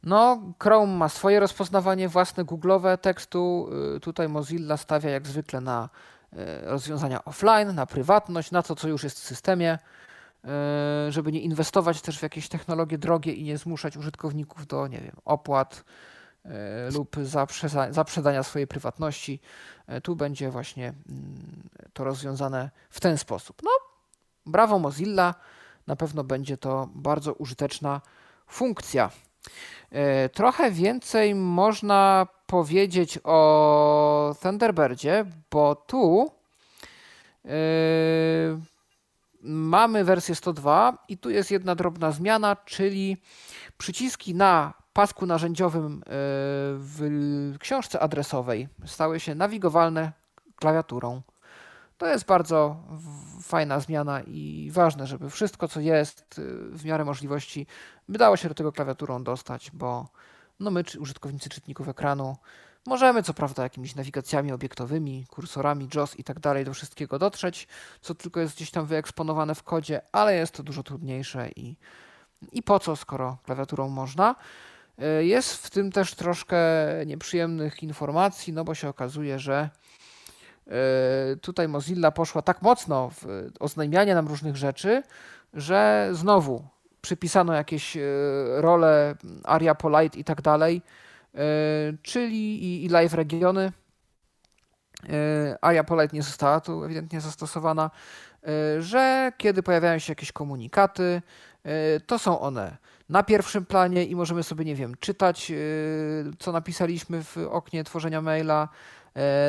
No, 0.04 0.54
Chrome 0.64 0.98
ma 0.98 1.10
swoje 1.10 1.40
rozpoznawanie 1.40 2.10
własne, 2.10 2.46
googlowe 2.46 2.98
tekstu. 2.98 3.70
Y, 3.96 4.00
Tutaj 4.00 4.30
Mozilla 4.30 4.78
stawia 4.78 5.10
jak 5.10 5.28
zwykle 5.28 5.62
na 5.62 5.90
y, 6.34 6.38
rozwiązania 6.64 7.26
offline, 7.26 7.76
na 7.76 7.86
prywatność, 7.86 8.52
na 8.52 8.64
to, 8.64 8.76
co 8.76 8.88
już 8.88 9.04
jest 9.04 9.20
w 9.20 9.24
systemie, 9.24 9.78
y, 11.08 11.12
żeby 11.12 11.32
nie 11.32 11.42
inwestować 11.42 12.02
też 12.02 12.20
w 12.20 12.24
jakieś 12.24 12.50
technologie 12.50 12.98
drogie 12.98 13.34
i 13.34 13.44
nie 13.44 13.58
zmuszać 13.58 13.98
użytkowników 13.98 14.68
do, 14.68 14.88
nie 14.88 15.00
wiem, 15.00 15.16
opłat 15.26 15.84
lub 16.94 17.16
zaprzedania 17.92 18.44
swojej 18.44 18.68
prywatności. 18.68 19.40
Tu 20.04 20.16
będzie 20.16 20.52
właśnie 20.52 20.88
mm, 20.88 21.70
to 21.94 22.04
rozwiązane 22.04 22.70
w 22.90 23.00
ten 23.00 23.18
sposób. 23.18 23.62
No, 23.64 23.70
brawo 24.46 24.80
Mozilla, 24.80 25.36
na 25.88 25.96
pewno 25.96 26.24
będzie 26.24 26.58
to 26.58 26.90
bardzo 26.96 27.34
użyteczna 27.34 28.02
funkcja. 28.48 29.12
E, 29.92 30.30
Trochę 30.30 30.72
więcej 30.72 31.36
można 31.36 32.28
powiedzieć 32.48 33.20
o 33.24 34.36
Thunderbirdzie, 34.42 35.26
bo 35.52 35.76
tu 35.76 36.32
e, 37.46 37.50
mamy 39.42 40.04
wersję 40.04 40.36
102 40.36 40.98
i 41.08 41.18
tu 41.18 41.30
jest 41.30 41.52
jedna 41.52 41.76
drobna 41.76 42.12
zmiana, 42.12 42.56
czyli 42.56 43.18
przyciski 43.78 44.36
na 44.36 44.74
pasku 44.94 45.26
narzędziowym 45.26 46.02
e, 46.02 46.10
w 46.78 47.56
książce 47.60 48.00
adresowej 48.00 48.68
stały 48.86 49.20
się 49.20 49.36
nawigowalne 49.36 50.12
klawiaturą. 50.56 51.22
To 51.98 52.08
jest 52.08 52.26
bardzo 52.26 52.84
fajna 53.44 53.80
zmiana 53.80 54.22
i 54.22 54.70
ważne, 54.74 55.08
żeby 55.08 55.30
wszystko, 55.30 55.68
co 55.68 55.80
jest 55.80 56.40
y, 56.40 56.44
w 56.72 56.86
miarę 56.86 57.06
możliwości, 57.06 57.68
by 58.10 58.18
dało 58.18 58.38
się 58.38 58.50
do 58.50 58.56
tego 58.56 58.72
klawiaturą 58.72 59.24
dostać, 59.24 59.72
bo 59.74 60.08
no 60.60 60.72
my, 60.72 60.84
czy 60.84 61.00
użytkownicy 61.00 61.50
czytników 61.50 61.88
ekranu, 61.88 62.36
możemy 62.86 63.24
co 63.24 63.34
prawda 63.34 63.64
jakimiś 63.64 63.96
nawigacjami 63.96 64.52
obiektowymi, 64.52 65.26
kursorami, 65.30 65.90
JOS 65.96 66.20
i 66.20 66.24
tak 66.24 66.40
dalej 66.40 66.66
do 66.66 66.74
wszystkiego 66.74 67.20
dotrzeć, 67.20 67.68
co 68.02 68.16
tylko 68.16 68.40
jest 68.40 68.56
gdzieś 68.56 68.72
tam 68.72 68.86
wyeksponowane 68.86 69.56
w 69.56 69.64
kodzie, 69.64 70.02
ale 70.12 70.36
jest 70.36 70.54
to 70.54 70.64
dużo 70.64 70.84
trudniejsze 70.84 71.50
i, 71.56 71.76
i 72.52 72.64
po 72.64 72.80
co, 72.80 72.96
skoro 72.96 73.38
klawiaturą 73.44 73.90
można. 73.90 74.36
Y, 75.20 75.26
Jest 75.26 75.68
w 75.68 75.70
tym 75.70 75.92
też 75.92 76.16
troszkę 76.16 76.58
nieprzyjemnych 77.06 77.84
informacji, 77.84 78.54
no 78.54 78.64
bo 78.64 78.76
się 78.76 78.90
okazuje, 78.90 79.40
że 79.40 79.70
tutaj 81.42 81.68
Mozilla 81.68 82.12
poszła 82.12 82.42
tak 82.42 82.62
mocno 82.62 83.10
w 83.10 83.50
oznajmianie 83.60 84.16
nam 84.16 84.28
różnych 84.28 84.56
rzeczy, 84.56 85.04
że 85.54 86.10
znowu 86.12 86.64
przypisano 87.02 87.54
jakieś 87.54 87.98
y, 87.98 88.02
role 88.56 89.16
Aria 89.44 89.76
Polite 89.76 90.20
i 90.20 90.24
tak 90.24 90.42
dalej, 90.42 90.82
y, 91.36 91.40
czyli 92.02 92.64
i, 92.64 92.86
i 92.86 92.90
live 92.90 93.14
regiony. 93.14 93.72
ARIA 95.62 95.84
Polite 95.84 96.16
nie 96.16 96.24
została 96.24 96.60
tu 96.60 96.84
ewidentnie 96.84 97.22
zastosowana, 97.22 97.92
że 98.80 99.32
kiedy 99.38 99.64
pojawiają 99.64 100.00
się 100.00 100.12
jakieś 100.12 100.32
komunikaty, 100.32 101.22
to 102.08 102.20
są 102.20 102.40
one 102.40 102.78
na 103.10 103.24
pierwszym 103.24 103.66
planie 103.66 104.06
i 104.06 104.16
możemy 104.16 104.44
sobie, 104.44 104.66
nie 104.66 104.76
wiem, 104.76 104.96
czytać, 105.00 105.52
co 106.40 106.52
napisaliśmy 106.52 107.24
w 107.24 107.38
oknie 107.38 107.84
tworzenia 107.84 108.22
maila. 108.22 108.70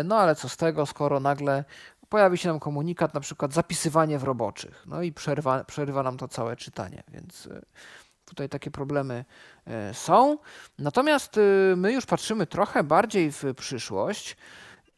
No 0.05 0.19
ale 0.19 0.37
co 0.37 0.49
z 0.49 0.57
tego, 0.57 0.87
skoro 0.87 1.21
nagle 1.21 1.65
pojawi 2.09 2.39
się 2.39 2.49
nam 2.49 2.61
komunikat, 2.61 3.15
na 3.15 3.21
przykład 3.21 3.53
zapisywanie 3.53 4.19
w 4.19 4.25
roboczych, 4.25 4.83
no 4.87 5.03
i 5.03 5.13
przerwa, 5.13 5.65
przerywa 5.65 6.03
nam 6.03 6.17
to 6.17 6.29
całe 6.29 6.57
czytanie, 6.57 7.03
więc 7.09 7.47
e, 7.47 7.63
tutaj 8.25 8.49
takie 8.49 8.71
problemy 8.71 9.25
e, 9.67 9.95
są. 9.95 10.39
Natomiast 10.79 11.39
e, 11.39 11.77
my 11.77 11.93
już 11.93 12.07
patrzymy 12.07 12.47
trochę 12.47 12.85
bardziej 12.85 13.33
w 13.33 13.45
przyszłość 13.57 14.37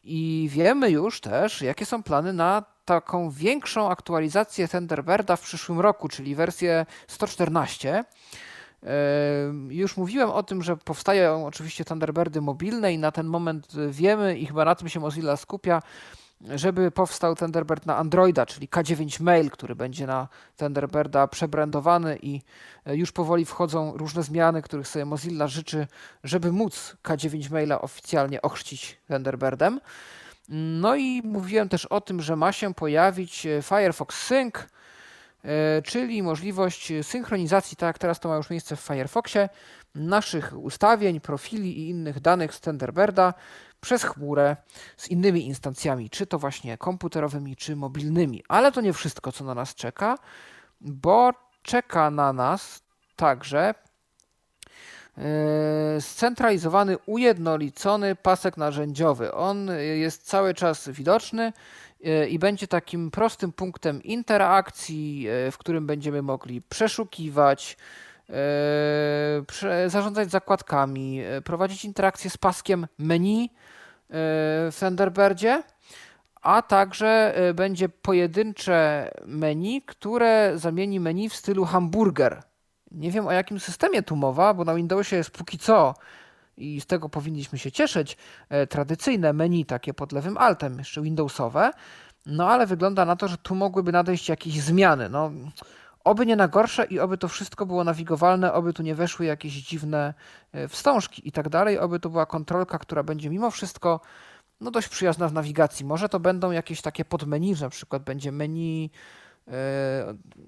i 0.03 0.49
wiemy 0.51 0.89
już 0.89 1.21
też, 1.21 1.61
jakie 1.61 1.85
są 1.85 2.03
plany 2.03 2.33
na 2.33 2.63
taką 2.85 3.29
większą 3.29 3.89
aktualizację 3.89 4.67
Thunderbirda 4.67 5.35
w 5.35 5.41
przyszłym 5.41 5.79
roku, 5.79 6.07
czyli 6.07 6.35
wersję 6.35 6.85
114. 7.07 8.03
Już 9.69 9.97
mówiłem 9.97 10.29
o 10.29 10.43
tym, 10.43 10.63
że 10.63 10.77
powstają 10.77 11.45
oczywiście 11.45 11.85
Thunderbirdy 11.85 12.41
mobilne 12.41 12.93
i 12.93 12.97
na 12.97 13.11
ten 13.11 13.27
moment 13.27 13.67
wiemy 13.89 14.37
i 14.37 14.45
chyba 14.45 14.65
na 14.65 14.75
tym 14.75 14.89
się 14.89 14.99
Mozilla 14.99 15.37
skupia, 15.37 15.81
żeby 16.49 16.91
powstał 16.91 17.35
Thunderbird 17.35 17.85
na 17.85 17.97
Androida, 17.97 18.45
czyli 18.45 18.67
K9 18.67 19.21
Mail, 19.21 19.51
który 19.51 19.75
będzie 19.75 20.07
na 20.07 20.27
Thunderbirda 20.57 21.27
przebrandowany 21.27 22.17
i 22.21 22.41
e, 22.85 22.95
już 22.95 23.11
powoli 23.11 23.45
wchodzą 23.45 23.97
różne 23.97 24.23
zmiany, 24.23 24.61
których 24.61 24.87
sobie 24.87 25.05
Mozilla 25.05 25.47
życzy, 25.47 25.87
żeby 26.23 26.51
móc 26.51 26.95
K9 27.03 27.51
Maila 27.51 27.81
oficjalnie 27.81 28.41
ochrzcić 28.41 28.97
Thunderbirdem. 29.07 29.79
No 30.49 30.95
i 30.95 31.21
mówiłem 31.21 31.69
też 31.69 31.85
o 31.85 32.01
tym, 32.01 32.21
że 32.21 32.35
ma 32.35 32.51
się 32.51 32.73
pojawić 32.73 33.45
e, 33.45 33.61
Firefox 33.61 34.27
Sync, 34.27 34.55
e, 34.55 34.80
czyli 35.83 36.23
możliwość 36.23 36.93
synchronizacji, 37.01 37.77
tak 37.77 37.87
jak 37.87 37.97
teraz 37.97 38.19
to 38.19 38.29
ma 38.29 38.35
już 38.35 38.49
miejsce 38.49 38.75
w 38.75 38.79
Firefoxie, 38.79 39.49
naszych 39.95 40.53
ustawień, 40.57 41.19
profili 41.19 41.79
i 41.79 41.89
innych 41.89 42.19
danych 42.19 42.55
z 42.55 42.61
Thunderbirda 42.61 43.33
przez 43.81 44.03
chmurę 44.03 44.55
z 44.97 45.07
innymi 45.07 45.47
instancjami, 45.47 46.09
czy 46.09 46.25
to 46.25 46.39
właśnie 46.39 46.77
komputerowymi, 46.77 47.55
czy 47.55 47.75
mobilnymi. 47.75 48.43
Ale 48.47 48.71
to 48.71 48.81
nie 48.81 48.93
wszystko, 48.93 49.31
co 49.31 49.43
na 49.43 49.53
nas 49.53 49.75
czeka, 49.75 50.17
bo 50.81 51.31
czeka 51.61 52.11
na 52.11 52.33
nas 52.33 52.81
także 53.15 53.73
e, 55.17 56.01
scentralizowany, 56.01 56.97
ujednolicony 57.05 58.15
pasek 58.15 58.57
narzędziowy. 58.57 59.33
On 59.33 59.69
jest 59.95 60.27
cały 60.27 60.53
czas 60.53 60.89
widoczny 60.89 61.43
e, 61.43 61.53
i 62.29 62.39
będzie 62.39 62.67
takim 62.67 63.11
prostym 63.11 63.51
punktem 63.51 64.03
interakcji, 64.03 65.27
e, 65.29 65.51
w 65.51 65.57
którym 65.57 65.87
będziemy 65.87 66.21
mogli 66.21 66.61
przeszukiwać, 66.61 67.77
zarządzać 69.87 70.31
zakładkami, 70.31 71.21
prowadzić 71.43 71.85
interakcję 71.85 72.29
z 72.29 72.37
paskiem 72.37 72.87
menu 72.97 73.49
w 74.09 74.77
Thunderbirdzie, 74.79 75.63
a 76.41 76.61
także 76.61 77.35
będzie 77.55 77.89
pojedyncze 77.89 79.11
menu, 79.25 79.81
które 79.81 80.51
zamieni 80.55 80.99
menu 80.99 81.29
w 81.29 81.35
stylu 81.35 81.65
hamburger. 81.65 82.43
Nie 82.91 83.11
wiem 83.11 83.27
o 83.27 83.31
jakim 83.31 83.59
systemie 83.59 84.03
tu 84.03 84.15
mowa, 84.15 84.53
bo 84.53 84.65
na 84.65 84.75
Windowsie 84.75 85.15
jest 85.15 85.31
póki 85.31 85.57
co 85.57 85.93
i 86.57 86.81
z 86.81 86.85
tego 86.85 87.09
powinniśmy 87.09 87.59
się 87.59 87.71
cieszyć, 87.71 88.17
tradycyjne 88.69 89.33
menu 89.33 89.65
takie 89.65 89.93
pod 89.93 90.11
lewym 90.11 90.37
altem, 90.37 90.77
jeszcze 90.77 91.01
Windowsowe, 91.01 91.71
no 92.25 92.49
ale 92.49 92.67
wygląda 92.67 93.05
na 93.05 93.15
to, 93.15 93.27
że 93.27 93.37
tu 93.37 93.55
mogłyby 93.55 93.91
nadejść 93.91 94.29
jakieś 94.29 94.61
zmiany. 94.61 95.09
No, 95.09 95.31
Oby 96.03 96.25
nie 96.25 96.35
na 96.35 96.47
gorsze 96.47 96.85
i 96.85 96.99
oby 96.99 97.17
to 97.17 97.27
wszystko 97.27 97.65
było 97.65 97.83
nawigowalne, 97.83 98.53
oby 98.53 98.73
tu 98.73 98.83
nie 98.83 98.95
weszły 98.95 99.25
jakieś 99.25 99.53
dziwne 99.53 100.13
e, 100.51 100.67
wstążki 100.67 101.27
i 101.27 101.31
tak 101.31 101.49
dalej, 101.49 101.79
oby 101.79 101.99
to 101.99 102.09
była 102.09 102.25
kontrolka, 102.25 102.79
która 102.79 103.03
będzie 103.03 103.29
mimo 103.29 103.51
wszystko 103.51 103.99
no 104.61 104.71
dość 104.71 104.87
przyjazna 104.87 105.27
w 105.27 105.33
nawigacji. 105.33 105.85
Może 105.85 106.09
to 106.09 106.19
będą 106.19 106.51
jakieś 106.51 106.81
takie 106.81 107.05
podmenu, 107.05 107.55
że 107.55 107.65
na 107.65 107.69
przykład 107.69 108.03
będzie 108.03 108.31
menu 108.31 108.89
e, 108.89 108.89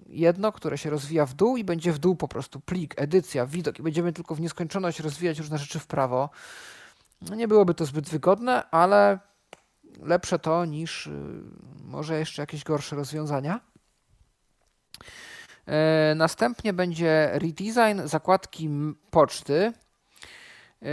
jedno, 0.07 0.51
które 0.51 0.77
się 0.77 0.89
rozwija 0.89 1.25
w 1.25 1.33
dół 1.33 1.57
i 1.57 1.63
będzie 1.63 1.91
w 1.93 1.99
dół 1.99 2.15
po 2.15 2.27
prostu 2.27 2.59
plik, 2.59 2.93
edycja, 2.97 3.45
widok 3.45 3.79
i 3.79 3.83
będziemy 3.83 4.13
tylko 4.13 4.35
w 4.35 4.41
nieskończoność 4.41 4.99
rozwijać 4.99 5.39
różne 5.39 5.57
rzeczy 5.57 5.79
w 5.79 5.87
prawo. 5.87 6.29
No 7.21 7.35
nie 7.35 7.47
byłoby 7.47 7.73
to 7.73 7.85
zbyt 7.85 8.09
wygodne, 8.09 8.69
ale 8.69 9.19
lepsze 10.01 10.39
to 10.39 10.65
niż 10.65 11.07
y, 11.07 11.11
może 11.83 12.19
jeszcze 12.19 12.41
jakieś 12.41 12.63
gorsze 12.63 12.95
rozwiązania. 12.95 13.59
E, 15.65 16.15
następnie 16.15 16.73
będzie 16.73 17.29
redesign 17.33 18.01
zakładki 18.05 18.69
poczty, 19.11 19.73
e, 20.81 20.87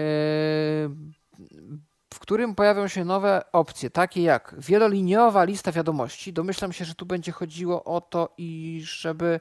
w 2.14 2.18
którym 2.18 2.54
pojawią 2.54 2.88
się 2.88 3.04
nowe 3.04 3.42
opcje, 3.52 3.90
takie 3.90 4.22
jak 4.22 4.54
wieloliniowa 4.58 5.44
lista 5.44 5.72
wiadomości. 5.72 6.32
Domyślam 6.32 6.72
się, 6.72 6.84
że 6.84 6.94
tu 6.94 7.06
będzie 7.06 7.32
chodziło 7.32 7.84
o 7.84 8.00
to, 8.00 8.34
i 8.38 8.80
żeby 8.84 9.40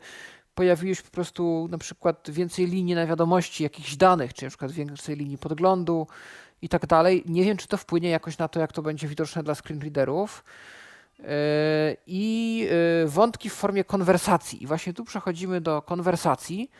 pojawiły 0.55 0.95
się 0.95 1.03
po 1.03 1.11
prostu 1.11 1.67
na 1.71 1.77
przykład 1.77 2.29
więcej 2.29 2.67
linii 2.67 2.95
na 2.95 3.07
wiadomości, 3.07 3.63
jakichś 3.63 3.95
danych, 3.95 4.33
czy 4.33 4.43
na 4.43 4.49
przykład 4.49 4.71
więcej 4.71 5.15
linii 5.15 5.37
podglądu 5.37 6.07
i 6.61 6.69
tak 6.69 6.85
dalej. 6.85 7.23
Nie 7.25 7.43
wiem, 7.43 7.57
czy 7.57 7.67
to 7.67 7.77
wpłynie 7.77 8.09
jakoś 8.09 8.37
na 8.37 8.47
to, 8.47 8.59
jak 8.59 8.71
to 8.71 8.81
będzie 8.81 9.07
widoczne 9.07 9.43
dla 9.43 9.55
screenreaderów. 9.55 10.43
E, 11.23 11.95
i 12.07 12.67
e, 13.03 13.07
wątki 13.07 13.49
w 13.49 13.53
formie 13.53 13.83
konwersacji. 13.83 14.63
I 14.63 14.67
właśnie 14.67 14.93
tu 14.93 15.03
przechodzimy 15.03 15.61
do 15.61 15.81
konwersacji. 15.81 16.71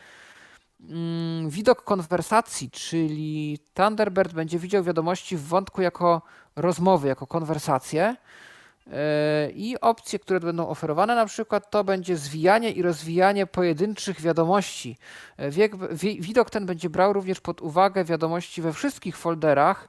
Mm, 0.88 1.50
widok 1.50 1.84
konwersacji, 1.84 2.70
czyli 2.70 3.58
Thunderbird 3.74 4.32
będzie 4.32 4.58
widział 4.58 4.84
wiadomości 4.84 5.36
w 5.36 5.46
wątku 5.46 5.82
jako 5.82 6.22
rozmowy, 6.56 7.08
jako 7.08 7.26
konwersacje. 7.26 8.16
E, 8.92 9.50
I 9.50 9.80
opcje, 9.80 10.18
które 10.18 10.40
będą 10.40 10.68
oferowane, 10.68 11.14
na 11.14 11.26
przykład 11.26 11.70
to 11.70 11.84
będzie 11.84 12.16
zwijanie 12.16 12.70
i 12.70 12.82
rozwijanie 12.82 13.46
pojedynczych 13.46 14.20
wiadomości. 14.20 14.96
widok 16.20 16.50
ten 16.50 16.66
będzie 16.66 16.90
brał 16.90 17.12
również 17.12 17.40
pod 17.40 17.60
uwagę 17.60 18.04
wiadomości 18.04 18.62
we 18.62 18.72
wszystkich 18.72 19.16
folderach, 19.16 19.88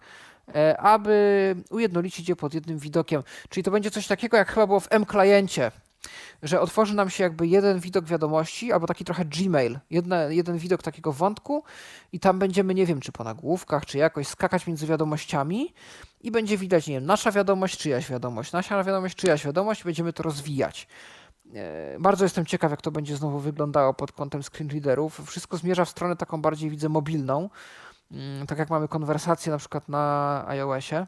E, 0.56 0.78
aby 0.78 1.56
ujednolicić 1.70 2.30
je 2.30 2.36
pod 2.36 2.54
jednym 2.54 2.80
widokiem. 2.80 3.24
Czyli 3.50 3.64
to 3.64 3.72
będzie 3.72 3.92
coś 3.92 4.08
takiego, 4.08 4.38
jak 4.38 4.50
chyba 4.52 4.68
było 4.68 4.80
w 4.80 4.88
M-kliencie, 4.90 5.72
że 6.44 6.62
otworzy 6.62 6.96
nam 6.96 7.10
się 7.10 7.24
jakby 7.24 7.48
jeden 7.48 7.80
widok 7.80 8.06
wiadomości, 8.06 8.72
albo 8.72 8.88
taki 8.88 9.06
trochę 9.06 9.26
Gmail, 9.26 9.80
jedna, 9.90 10.24
jeden 10.24 10.58
widok 10.58 10.84
takiego 10.84 11.12
wątku 11.14 11.64
i 12.12 12.20
tam 12.20 12.40
będziemy, 12.40 12.74
nie 12.74 12.86
wiem, 12.86 13.00
czy 13.00 13.12
po 13.12 13.24
nagłówkach, 13.24 13.86
czy 13.86 13.98
jakoś 13.98 14.28
skakać 14.28 14.68
między 14.68 14.88
wiadomościami 14.88 15.74
i 16.22 16.32
będzie 16.32 16.58
widać, 16.58 16.88
nie 16.88 16.94
wiem, 16.94 17.06
nasza 17.06 17.32
wiadomość, 17.32 17.78
czyjaś 17.78 18.10
wiadomość, 18.10 18.52
nasza 18.52 18.84
wiadomość, 18.84 19.16
czyjaś 19.16 19.46
wiadomość 19.46 19.82
i 19.82 19.84
będziemy 19.84 20.14
to 20.14 20.24
rozwijać. 20.24 20.88
E, 21.56 22.00
bardzo 22.00 22.26
jestem 22.26 22.46
ciekaw, 22.46 22.72
jak 22.72 22.82
to 22.82 22.92
będzie 22.92 23.16
znowu 23.16 23.40
wyglądało 23.40 23.94
pod 23.94 24.12
kątem 24.12 24.44
screenreaderów. 24.44 25.22
Wszystko 25.26 25.58
zmierza 25.58 25.86
w 25.86 25.90
stronę 25.90 26.16
taką 26.16 26.42
bardziej, 26.42 26.70
widzę, 26.70 26.90
mobilną. 26.90 27.50
Mm, 28.12 28.48
tak 28.48 28.58
jak 28.58 28.70
mamy 28.70 28.88
konwersację 28.88 29.52
na 29.52 29.58
przykład 29.58 29.90
na 29.90 30.46
iOSie, 30.48 31.08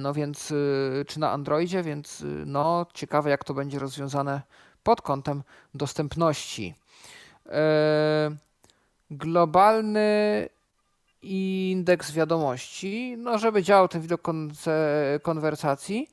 no 0.00 0.14
więc, 0.14 0.50
y, 0.50 1.04
czy 1.08 1.20
na 1.20 1.30
Androidzie, 1.30 1.82
więc 1.82 2.20
y, 2.20 2.24
no 2.46 2.86
ciekawe 2.94 3.30
jak 3.30 3.44
to 3.44 3.54
będzie 3.54 3.78
rozwiązane 3.78 4.42
pod 4.82 5.02
kątem 5.02 5.42
dostępności. 5.74 6.74
E, 7.46 8.30
globalny 9.10 10.48
indeks 11.22 12.12
wiadomości, 12.12 13.16
no 13.18 13.38
żeby 13.38 13.62
działał 13.62 13.88
ten 13.88 14.00
widok 14.02 14.22
konwersacji, 15.22 16.08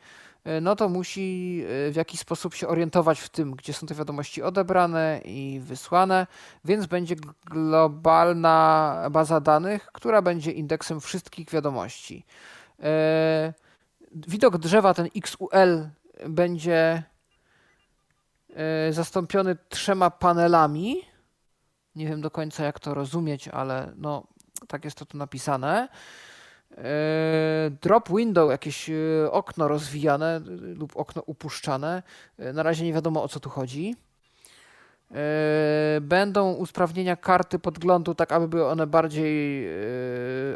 E, 0.45 0.61
no 0.61 0.75
to 0.75 0.89
musi 0.89 1.61
e, 1.87 1.91
w 1.91 1.95
jakiś 1.95 2.19
sposób 2.19 2.53
się 2.53 2.67
orientować 2.67 3.19
w 3.19 3.29
tym, 3.29 3.51
gdzie 3.51 3.73
są 3.73 3.87
te 3.87 3.95
wiadomości 3.95 4.41
odebrane 4.41 5.21
i 5.25 5.59
wysłane, 5.63 6.27
więc 6.65 6.85
będzie 6.85 7.15
globalna 7.45 8.97
baza 9.11 9.39
danych, 9.39 9.89
która 9.93 10.21
będzie 10.21 10.51
indeksem 10.51 11.01
wszystkich 11.01 11.49
wiadomości. 11.49 12.25
E, 12.83 13.53
widok 14.11 14.57
drzewa, 14.57 14.93
ten 14.93 15.09
XUL, 15.15 15.87
będzie 16.29 17.03
zastąpiony 18.89 19.57
trzema 19.69 20.09
panelami. 20.09 21.01
Nie 21.95 22.07
wiem 22.07 22.21
do 22.21 22.31
końca, 22.31 22.63
jak 22.63 22.79
to 22.79 22.93
rozumieć, 22.93 23.47
ale 23.47 23.91
no, 23.95 24.27
tak 24.67 24.85
jest 24.85 24.97
to 24.97 25.05
tu 25.05 25.17
napisane. 25.17 25.87
E, 26.77 27.71
drop 27.81 28.09
window, 28.09 28.51
jakieś 28.51 28.89
e, 28.89 28.93
okno 29.31 29.67
rozwijane 29.67 30.41
lub 30.59 30.97
okno 30.97 31.21
upuszczane. 31.25 32.03
E, 32.37 32.53
na 32.53 32.63
razie 32.63 32.85
nie 32.85 32.93
wiadomo 32.93 33.23
o 33.23 33.27
co 33.27 33.39
tu 33.39 33.49
chodzi. 33.49 33.95
Będą 36.01 36.53
usprawnienia 36.53 37.15
karty 37.15 37.59
podglądu, 37.59 38.15
tak 38.15 38.31
aby 38.31 38.47
były 38.47 38.67
one 38.67 38.87
bardziej 38.87 39.67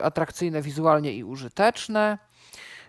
atrakcyjne 0.02 0.62
wizualnie 0.62 1.14
i 1.14 1.24
użyteczne. 1.24 2.18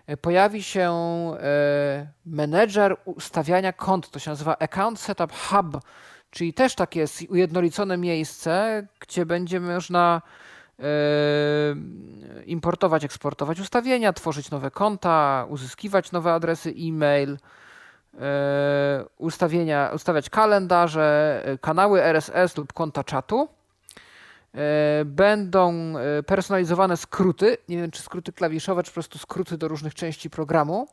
e, 0.07 0.17
pojawi 0.17 0.63
się 0.63 0.91
e, 1.39 2.07
menedżer 2.25 2.97
ustawiania 3.05 3.73
kont. 3.73 4.09
To 4.09 4.19
się 4.19 4.29
nazywa 4.29 4.57
Account 4.59 4.99
Setup 4.99 5.33
Hub, 5.33 5.81
czyli 6.29 6.53
też 6.53 6.75
takie 6.75 7.05
ujednolicone 7.29 7.97
miejsce, 7.97 8.87
gdzie 8.99 9.25
będzie 9.25 9.59
można 9.59 10.21
importować, 12.45 13.03
eksportować 13.03 13.59
ustawienia, 13.59 14.13
tworzyć 14.13 14.51
nowe 14.51 14.71
konta, 14.71 15.45
uzyskiwać 15.49 16.11
nowe 16.11 16.33
adresy 16.33 16.73
e-mail, 16.77 17.37
ustawienia, 19.17 19.91
ustawiać 19.95 20.29
kalendarze, 20.29 21.43
kanały 21.61 22.03
RSS 22.03 22.57
lub 22.57 22.73
konta 22.73 23.03
czatu. 23.03 23.49
E, 24.55 25.05
będą 25.05 25.73
e, 25.97 26.23
personalizowane 26.23 26.97
skróty. 26.97 27.57
Nie 27.69 27.77
wiem, 27.77 27.91
czy 27.91 28.01
skróty 28.01 28.33
klawiszowe, 28.33 28.83
czy 28.83 28.91
po 28.91 28.93
prostu 28.93 29.19
skróty 29.19 29.57
do 29.57 29.67
różnych 29.67 29.95
części 29.95 30.29
programu. 30.29 30.87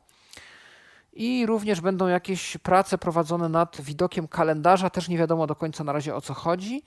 I 1.13 1.45
również 1.45 1.81
będą 1.81 2.07
jakieś 2.07 2.57
prace 2.57 2.97
prowadzone 2.97 3.49
nad 3.49 3.81
widokiem 3.81 4.27
kalendarza. 4.27 4.89
Też 4.89 5.07
nie 5.07 5.17
wiadomo 5.17 5.47
do 5.47 5.55
końca 5.55 5.83
na 5.83 5.93
razie 5.93 6.15
o 6.15 6.21
co 6.21 6.33
chodzi. 6.33 6.83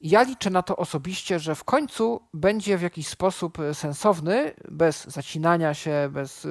Ja 0.00 0.22
liczę 0.22 0.50
na 0.50 0.62
to 0.62 0.76
osobiście, 0.76 1.38
że 1.38 1.54
w 1.54 1.64
końcu 1.64 2.20
będzie 2.34 2.78
w 2.78 2.82
jakiś 2.82 3.08
sposób 3.08 3.58
e, 3.58 3.74
sensowny, 3.74 4.52
bez 4.68 5.04
zacinania 5.04 5.74
się, 5.74 6.08
bez 6.12 6.46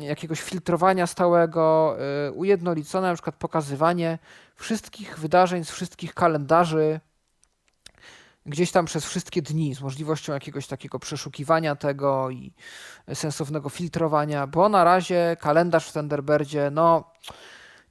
jakiegoś 0.00 0.40
filtrowania 0.40 1.06
stałego, 1.06 1.96
ujednolicone 2.34 3.08
na 3.08 3.14
przykład 3.14 3.36
pokazywanie 3.36 4.18
wszystkich 4.56 5.18
wydarzeń 5.18 5.64
z 5.64 5.70
wszystkich 5.70 6.14
kalendarzy 6.14 7.00
gdzieś 8.48 8.70
tam 8.72 8.84
przez 8.84 9.04
wszystkie 9.04 9.42
dni 9.42 9.74
z 9.74 9.80
możliwością 9.80 10.32
jakiegoś 10.32 10.66
takiego 10.66 10.98
przeszukiwania 10.98 11.76
tego 11.76 12.30
i 12.30 12.52
sensownego 13.14 13.68
filtrowania, 13.68 14.46
bo 14.46 14.68
na 14.68 14.84
razie 14.84 15.36
kalendarz 15.40 15.88
w 15.88 15.92
Thunderbirdzie 15.92 16.70
no, 16.72 17.12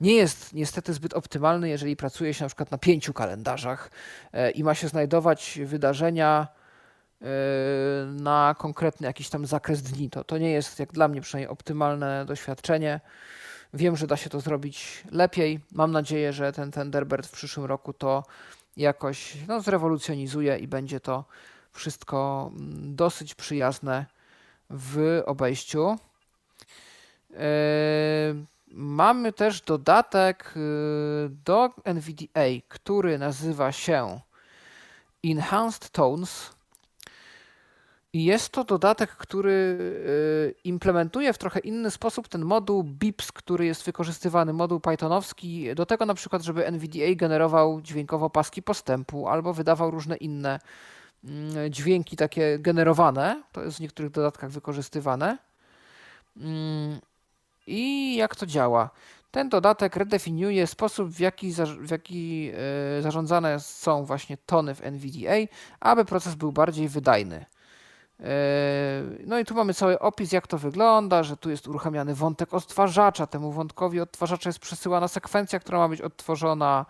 nie 0.01 0.13
jest 0.13 0.53
niestety 0.53 0.93
zbyt 0.93 1.13
optymalny, 1.13 1.69
jeżeli 1.69 1.95
pracuje 1.95 2.33
się 2.33 2.45
na 2.45 2.49
przykład 2.49 2.71
na 2.71 2.77
pięciu 2.77 3.13
kalendarzach 3.13 3.91
e, 4.33 4.51
i 4.51 4.63
ma 4.63 4.75
się 4.75 4.87
znajdować 4.87 5.59
wydarzenia 5.65 6.47
na 8.05 8.55
konkretny 8.57 9.07
jakiś 9.07 9.29
tam 9.29 9.45
zakres 9.45 9.81
dni. 9.81 10.09
To, 10.09 10.23
to 10.23 10.37
nie 10.37 10.51
jest, 10.51 10.79
jak 10.79 10.91
dla 10.91 11.07
mnie 11.07 11.21
przynajmniej, 11.21 11.51
optymalne 11.51 12.25
doświadczenie. 12.25 12.99
Wiem, 13.73 13.97
że 13.97 14.07
da 14.07 14.17
się 14.17 14.29
to 14.29 14.39
zrobić 14.39 15.03
lepiej. 15.11 15.59
Mam 15.71 15.91
nadzieję, 15.91 16.33
że 16.33 16.51
ten 16.51 16.71
Thunderbird 16.71 17.27
w 17.27 17.31
przyszłym 17.31 17.65
roku 17.65 17.93
to 17.93 18.23
jakoś 18.77 19.37
no, 19.47 19.61
zrewolucjonizuje 19.61 20.57
i 20.57 20.67
będzie 20.67 20.99
to 20.99 21.25
wszystko 21.71 22.51
mm, 22.55 22.95
dosyć 22.95 23.35
przyjazne 23.35 24.05
w 24.69 25.21
obejściu. 25.25 25.97
Yy, 27.29 27.37
mamy 28.71 29.33
też 29.33 29.61
dodatek 29.61 30.53
yy, 30.55 31.29
do 31.45 31.73
NVDA, 31.83 32.45
który 32.67 33.17
nazywa 33.17 33.71
się 33.71 34.19
Enhanced 35.23 35.89
Tones. 35.89 36.56
Jest 38.23 38.49
to 38.49 38.63
dodatek, 38.63 39.09
który 39.09 39.51
y, 39.51 40.55
implementuje 40.63 41.33
w 41.33 41.37
trochę 41.37 41.59
inny 41.59 41.91
sposób 41.91 42.27
ten 42.27 42.45
moduł 42.45 42.83
BIPS, 42.83 43.31
który 43.31 43.65
jest 43.65 43.83
wykorzystywany, 43.83 44.53
moduł 44.53 44.79
pythonowski, 44.79 45.75
do 45.75 45.85
tego 45.85 46.05
na 46.05 46.13
przykład, 46.13 46.41
żeby 46.41 46.65
NVDA 46.65 47.15
generował 47.15 47.81
dźwiękowo 47.81 48.29
paski 48.29 48.63
postępu 48.63 49.27
albo 49.27 49.53
wydawał 49.53 49.91
różne 49.91 50.15
inne 50.17 50.59
mm, 51.23 51.71
dźwięki 51.71 52.15
takie 52.15 52.59
generowane. 52.59 53.43
To 53.51 53.63
jest 53.63 53.77
w 53.77 53.81
niektórych 53.81 54.11
dodatkach 54.11 54.49
wykorzystywane. 54.49 55.37
Mm, 56.37 56.99
I 57.67 58.15
jak 58.15 58.35
to 58.35 58.45
działa? 58.45 58.89
Ten 59.31 59.49
dodatek 59.49 59.95
redefiniuje 59.95 60.67
sposób, 60.67 61.09
w 61.09 61.19
jaki, 61.19 61.53
w 61.79 61.91
jaki 61.91 62.51
y, 62.99 63.01
zarządzane 63.01 63.59
są 63.59 64.05
właśnie 64.05 64.37
tony 64.45 64.75
w 64.75 64.81
NVDA, 64.81 65.35
aby 65.79 66.05
proces 66.05 66.35
był 66.35 66.51
bardziej 66.51 66.87
wydajny. 66.87 67.45
No 69.25 69.39
i 69.39 69.45
tu 69.45 69.55
mamy 69.55 69.73
cały 69.73 69.99
opis, 69.99 70.31
jak 70.31 70.47
to 70.47 70.57
wygląda, 70.57 71.23
że 71.23 71.37
tu 71.37 71.49
jest 71.49 71.67
uruchamiany 71.67 72.15
wątek 72.15 72.53
odtwarzacza. 72.53 73.27
Temu 73.27 73.51
wątkowi 73.51 73.99
odtwarzacza 73.99 74.49
jest 74.49 74.59
przesyłana 74.59 75.07
sekwencja, 75.07 75.59
która 75.59 75.77
ma 75.77 75.89
być 75.89 76.01
odtworzona 76.01 76.85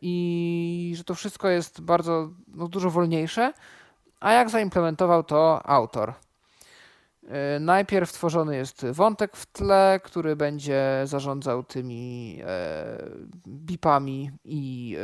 i 0.00 0.94
że 0.96 1.04
to 1.04 1.14
wszystko 1.14 1.48
jest 1.48 1.80
bardzo 1.80 2.30
no, 2.48 2.68
dużo 2.68 2.90
wolniejsze. 2.90 3.52
A 4.20 4.32
jak 4.32 4.50
zaimplementował 4.50 5.22
to 5.22 5.66
autor? 5.66 6.14
Najpierw 7.60 8.12
tworzony 8.12 8.56
jest 8.56 8.86
wątek 8.86 9.36
w 9.36 9.46
tle, 9.46 10.00
który 10.04 10.36
będzie 10.36 11.02
zarządzał 11.04 11.64
tymi 11.64 12.38
bipami 13.48 14.30
i 14.44 14.96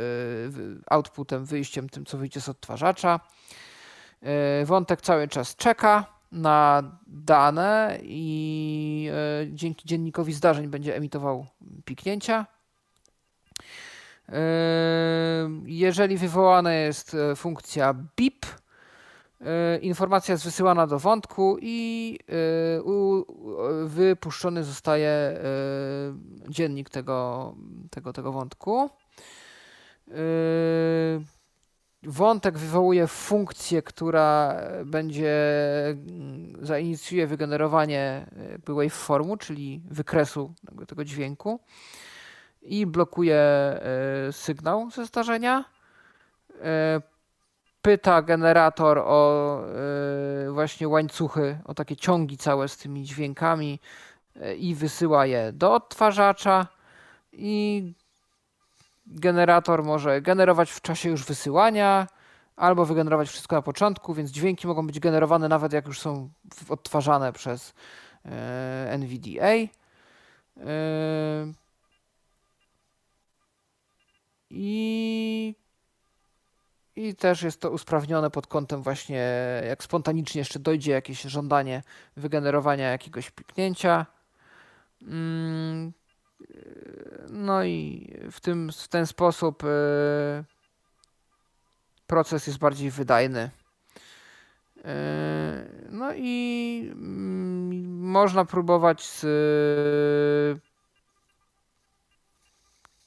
outputem, 0.87 1.45
wyjściem, 1.45 1.89
tym 1.89 2.05
co 2.05 2.17
wyjdzie 2.17 2.41
z 2.41 2.49
odtwarzacza. 2.49 3.19
E, 4.21 4.65
wątek 4.65 5.01
cały 5.01 5.27
czas 5.27 5.55
czeka 5.55 6.05
na 6.31 6.83
dane 7.07 7.99
i 8.03 9.09
e, 9.13 9.47
dzięki 9.53 9.87
dziennikowi 9.87 10.33
zdarzeń 10.33 10.67
będzie 10.67 10.95
emitował 10.95 11.45
piknięcia. 11.85 12.45
E, 14.29 14.33
jeżeli 15.65 16.17
wywołana 16.17 16.73
jest 16.73 17.15
funkcja 17.35 17.93
BIP, 17.93 18.45
informacja 19.81 20.31
jest 20.33 20.43
wysyłana 20.43 20.87
do 20.87 20.99
wątku 20.99 21.57
i 21.61 22.19
wypuszczony 23.85 24.63
zostaje 24.63 25.39
dziennik 26.49 26.89
tego, 26.89 27.55
tego, 27.89 28.13
tego 28.13 28.31
wątku. 28.31 28.89
Wątek 32.03 32.57
wywołuje 32.57 33.07
funkcję, 33.07 33.81
która 33.81 34.61
będzie 34.85 35.33
mm, 35.89 36.53
zainicjuje 36.61 37.27
wygenerowanie 37.27 38.25
waveformu, 38.67 39.37
czyli 39.37 39.81
wykresu 39.91 40.53
tego 40.87 41.05
dźwięku 41.05 41.59
i 42.61 42.85
blokuje 42.85 43.35
e, 43.35 43.79
sygnał 44.31 44.91
ze 44.91 45.05
zdarzenia. 45.05 45.65
E, 46.61 47.01
pyta 47.81 48.21
generator 48.21 48.97
o 48.97 49.61
e, 50.47 50.51
właśnie 50.51 50.87
łańcuchy, 50.87 51.59
o 51.65 51.73
takie 51.73 51.95
ciągi 51.95 52.37
całe 52.37 52.67
z 52.67 52.77
tymi 52.77 53.03
dźwiękami 53.03 53.79
i 54.57 54.75
wysyła 54.75 55.25
je 55.25 55.51
do 55.53 55.73
odtwarzacza 55.73 56.67
i 57.31 57.93
generator 59.09 59.83
może 59.83 60.21
generować 60.21 60.71
w 60.71 60.81
czasie 60.81 61.09
już 61.09 61.25
wysyłania, 61.25 62.07
albo 62.59 62.85
wygenerować 62.85 63.29
wszystko 63.29 63.55
na 63.55 63.61
początku, 63.61 64.13
więc 64.13 64.31
dźwięki 64.31 64.67
mogą 64.67 64.87
być 64.87 64.99
generowane 64.99 65.49
nawet 65.49 65.73
jak 65.73 65.87
już 65.87 65.99
są 65.99 66.29
odtwarzane 66.69 67.33
przez 67.33 67.73
e, 68.25 68.91
NVDA. 68.91 69.47
E, 69.47 69.69
i, 74.49 75.55
I 76.95 77.15
też 77.15 77.41
jest 77.43 77.61
to 77.61 77.71
usprawnione 77.71 78.29
pod 78.29 78.47
kątem 78.47 78.81
właśnie, 78.81 79.23
jak 79.67 79.83
spontanicznie 79.83 80.39
jeszcze 80.39 80.59
dojdzie 80.59 80.91
jakieś 80.91 81.21
żądanie 81.21 81.83
wygenerowania 82.17 82.89
jakiegoś 82.89 83.31
piknięcia. 83.31 84.05
Mm, 85.01 85.93
no 87.29 87.63
i 87.63 88.07
w, 88.31 88.39
tym, 88.39 88.71
w 88.71 88.87
ten 88.87 89.07
sposób 89.07 89.63
e, 89.63 89.67
proces 92.07 92.47
jest 92.47 92.59
bardziej 92.59 92.91
wydajny. 92.91 93.49
E, 94.85 95.65
no 95.89 96.13
i 96.15 96.89
mm, 96.91 97.99
można 97.99 98.45
próbować 98.45 99.03
z, 99.03 99.25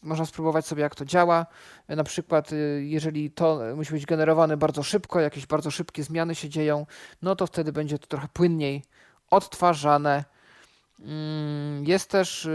można 0.02 0.26
spróbować 0.26 0.66
sobie, 0.66 0.82
jak 0.82 0.94
to 0.94 1.04
działa. 1.04 1.46
Na 1.88 2.04
przykład, 2.04 2.52
e, 2.52 2.56
jeżeli 2.82 3.30
to 3.30 3.60
musi 3.76 3.92
być 3.92 4.06
generowane 4.06 4.56
bardzo 4.56 4.82
szybko, 4.82 5.20
jakieś 5.20 5.46
bardzo 5.46 5.70
szybkie 5.70 6.02
zmiany 6.02 6.34
się 6.34 6.48
dzieją, 6.48 6.86
no 7.22 7.36
to 7.36 7.46
wtedy 7.46 7.72
będzie 7.72 7.98
to 7.98 8.06
trochę 8.06 8.28
płynniej 8.32 8.82
odtwarzane. 9.30 10.24
Mm, 11.04 11.84
jest 11.84 12.10
też 12.10 12.48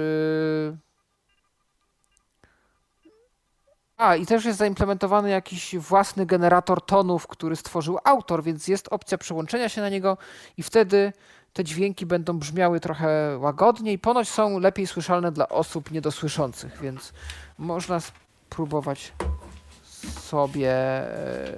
a, 3.97 4.15
i 4.15 4.25
też 4.25 4.45
jest 4.45 4.59
zaimplementowany 4.59 5.29
jakiś 5.29 5.75
własny 5.75 6.25
generator 6.25 6.85
tonów, 6.85 7.27
który 7.27 7.55
stworzył 7.55 7.97
autor, 8.03 8.43
więc 8.43 8.67
jest 8.67 8.87
opcja 8.91 9.17
przełączenia 9.17 9.69
się 9.69 9.81
na 9.81 9.89
niego 9.89 10.17
i 10.57 10.63
wtedy 10.63 11.13
te 11.53 11.63
dźwięki 11.63 12.05
będą 12.05 12.39
brzmiały 12.39 12.79
trochę 12.79 13.37
łagodniej. 13.39 13.99
Ponoć 13.99 14.29
są 14.29 14.59
lepiej 14.59 14.87
słyszalne 14.87 15.31
dla 15.31 15.49
osób 15.49 15.91
niedosłyszących, 15.91 16.77
więc 16.81 17.13
można 17.57 17.99
spróbować 17.99 19.13
sobie 20.21 20.71
e, 20.71 21.53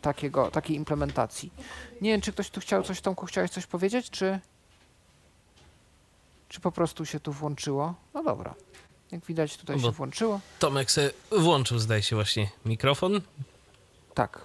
takiego, 0.00 0.50
takiej 0.50 0.76
implementacji. 0.76 1.52
Nie 2.00 2.10
wiem, 2.10 2.20
czy 2.20 2.32
ktoś 2.32 2.50
tu 2.50 2.60
chciał 2.60 2.82
coś, 2.82 3.00
Tomku, 3.00 3.26
chciałeś 3.26 3.50
coś 3.50 3.66
powiedzieć, 3.66 4.10
czy, 4.10 4.40
czy 6.48 6.60
po 6.60 6.72
prostu 6.72 7.06
się 7.06 7.20
tu 7.20 7.32
włączyło? 7.32 7.94
No 8.14 8.22
dobra. 8.22 8.54
Jak 9.12 9.24
widać, 9.24 9.56
tutaj 9.56 9.76
bo- 9.76 9.82
się 9.82 9.90
włączyło. 9.90 10.40
Tomek 10.58 10.90
se 10.90 11.10
włączył, 11.38 11.78
zdaje 11.78 12.02
się, 12.02 12.16
właśnie 12.16 12.48
mikrofon. 12.64 13.20
Tak. 14.14 14.40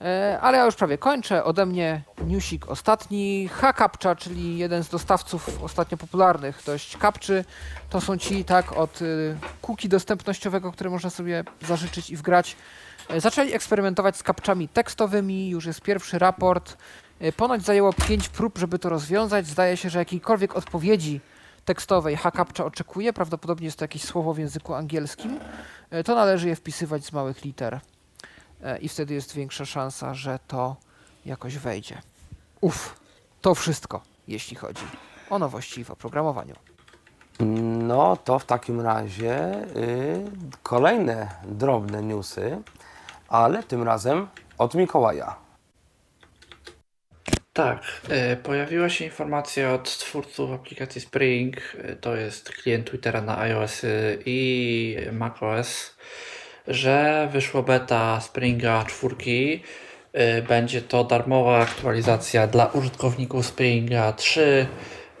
E, 0.00 0.38
ale 0.40 0.58
ja 0.58 0.64
już 0.64 0.74
prawie 0.74 0.98
kończę. 0.98 1.44
Ode 1.44 1.66
mnie 1.66 2.02
newsik 2.26 2.68
ostatni. 2.68 3.48
HCaptcha, 3.52 4.16
czyli 4.16 4.58
jeden 4.58 4.84
z 4.84 4.88
dostawców 4.88 5.62
ostatnio 5.62 5.96
popularnych 5.98 6.62
dość 6.66 6.96
kapczy. 6.96 7.44
To 7.90 8.00
są 8.00 8.18
ci 8.18 8.44
tak 8.44 8.72
od 8.72 9.02
y, 9.02 9.38
cookie 9.62 9.88
dostępnościowego, 9.88 10.72
które 10.72 10.90
można 10.90 11.10
sobie 11.10 11.44
zażyczyć 11.62 12.10
i 12.10 12.16
wgrać. 12.16 12.56
E, 13.08 13.20
zaczęli 13.20 13.52
eksperymentować 13.52 14.16
z 14.16 14.22
kapczami 14.22 14.68
tekstowymi. 14.68 15.48
Już 15.50 15.66
jest 15.66 15.80
pierwszy 15.80 16.18
raport. 16.18 16.76
E, 17.20 17.32
ponoć 17.32 17.62
zajęło 17.62 17.92
5 17.92 18.28
prób, 18.28 18.58
żeby 18.58 18.78
to 18.78 18.88
rozwiązać. 18.88 19.46
Zdaje 19.46 19.76
się, 19.76 19.90
że 19.90 19.98
jakiejkolwiek 19.98 20.56
odpowiedzi 20.56 21.20
tekstowej 21.64 22.16
HCaptcha 22.16 22.64
oczekuje. 22.64 23.12
Prawdopodobnie 23.12 23.64
jest 23.64 23.78
to 23.78 23.84
jakieś 23.84 24.04
słowo 24.04 24.34
w 24.34 24.38
języku 24.38 24.74
angielskim. 24.74 25.40
E, 25.90 26.04
to 26.04 26.14
należy 26.14 26.48
je 26.48 26.56
wpisywać 26.56 27.04
z 27.04 27.12
małych 27.12 27.44
liter 27.44 27.80
e, 28.62 28.78
i 28.78 28.88
wtedy 28.88 29.14
jest 29.14 29.34
większa 29.34 29.64
szansa, 29.64 30.14
że 30.14 30.38
to 30.46 30.76
jakoś 31.26 31.58
wejdzie. 31.58 32.02
Uf, 32.60 33.00
to 33.40 33.54
wszystko, 33.54 34.00
jeśli 34.28 34.56
chodzi 34.56 34.84
o 35.30 35.38
nowości 35.38 35.84
w 35.84 35.90
oprogramowaniu. 35.90 36.54
No 37.40 38.16
to 38.16 38.38
w 38.38 38.44
takim 38.44 38.80
razie 38.80 39.54
y, 39.76 40.24
kolejne 40.62 41.28
drobne 41.44 42.02
newsy, 42.02 42.62
ale 43.28 43.62
tym 43.62 43.82
razem 43.82 44.26
od 44.58 44.74
Mikołaja. 44.74 45.45
Tak, 47.56 47.82
e, 48.08 48.36
pojawiła 48.36 48.88
się 48.88 49.04
informacja 49.04 49.74
od 49.74 49.98
twórców 49.98 50.52
aplikacji 50.52 51.00
Spring, 51.00 51.56
e, 51.78 51.96
to 51.96 52.16
jest 52.16 52.50
klient 52.52 52.86
Twittera 52.86 53.20
na 53.20 53.38
iOS 53.38 53.84
y, 53.84 54.22
i 54.26 54.96
macOS, 55.12 55.96
że 56.68 57.28
wyszło 57.32 57.62
beta 57.62 58.20
Springa 58.20 58.84
4. 58.84 59.60
E, 60.12 60.42
Będzie 60.42 60.82
to 60.82 61.04
darmowa 61.04 61.58
aktualizacja 61.58 62.46
dla 62.46 62.66
użytkowników 62.66 63.46
Springa 63.46 64.12
3 64.12 64.66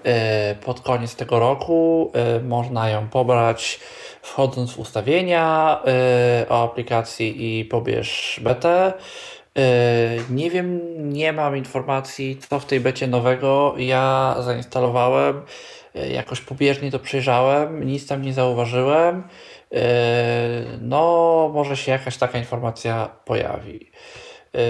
e, 0.04 0.54
pod 0.54 0.80
koniec 0.80 1.16
tego 1.16 1.38
roku. 1.38 2.12
Można 2.42 2.90
ją 2.90 3.08
pobrać 3.08 3.80
wchodząc 4.22 4.72
w 4.72 4.78
ustawienia 4.78 5.78
o 6.48 6.64
aplikacji 6.64 7.60
i 7.60 7.64
pobierz 7.64 8.40
betę. 8.42 8.92
E, 9.56 10.16
Nie 10.30 10.50
wiem, 10.50 10.80
nie 11.12 11.32
mam 11.32 11.56
informacji, 11.56 12.38
co 12.48 12.60
w 12.60 12.66
tej 12.66 12.80
becie 12.80 13.06
nowego. 13.06 13.74
Ja 13.78 14.36
zainstalowałem, 14.40 15.42
e, 15.94 16.08
jakoś 16.08 16.40
pobieżnie 16.40 16.90
to 16.90 16.98
przejrzałem, 16.98 17.84
nic 17.86 18.06
tam 18.06 18.22
nie 18.22 18.32
zauważyłem. 18.32 19.24
E, 19.72 19.84
No, 20.80 21.50
może 21.54 21.76
się 21.76 21.92
jakaś 21.92 22.16
taka 22.16 22.38
informacja 22.38 23.08
pojawi. 23.24 23.90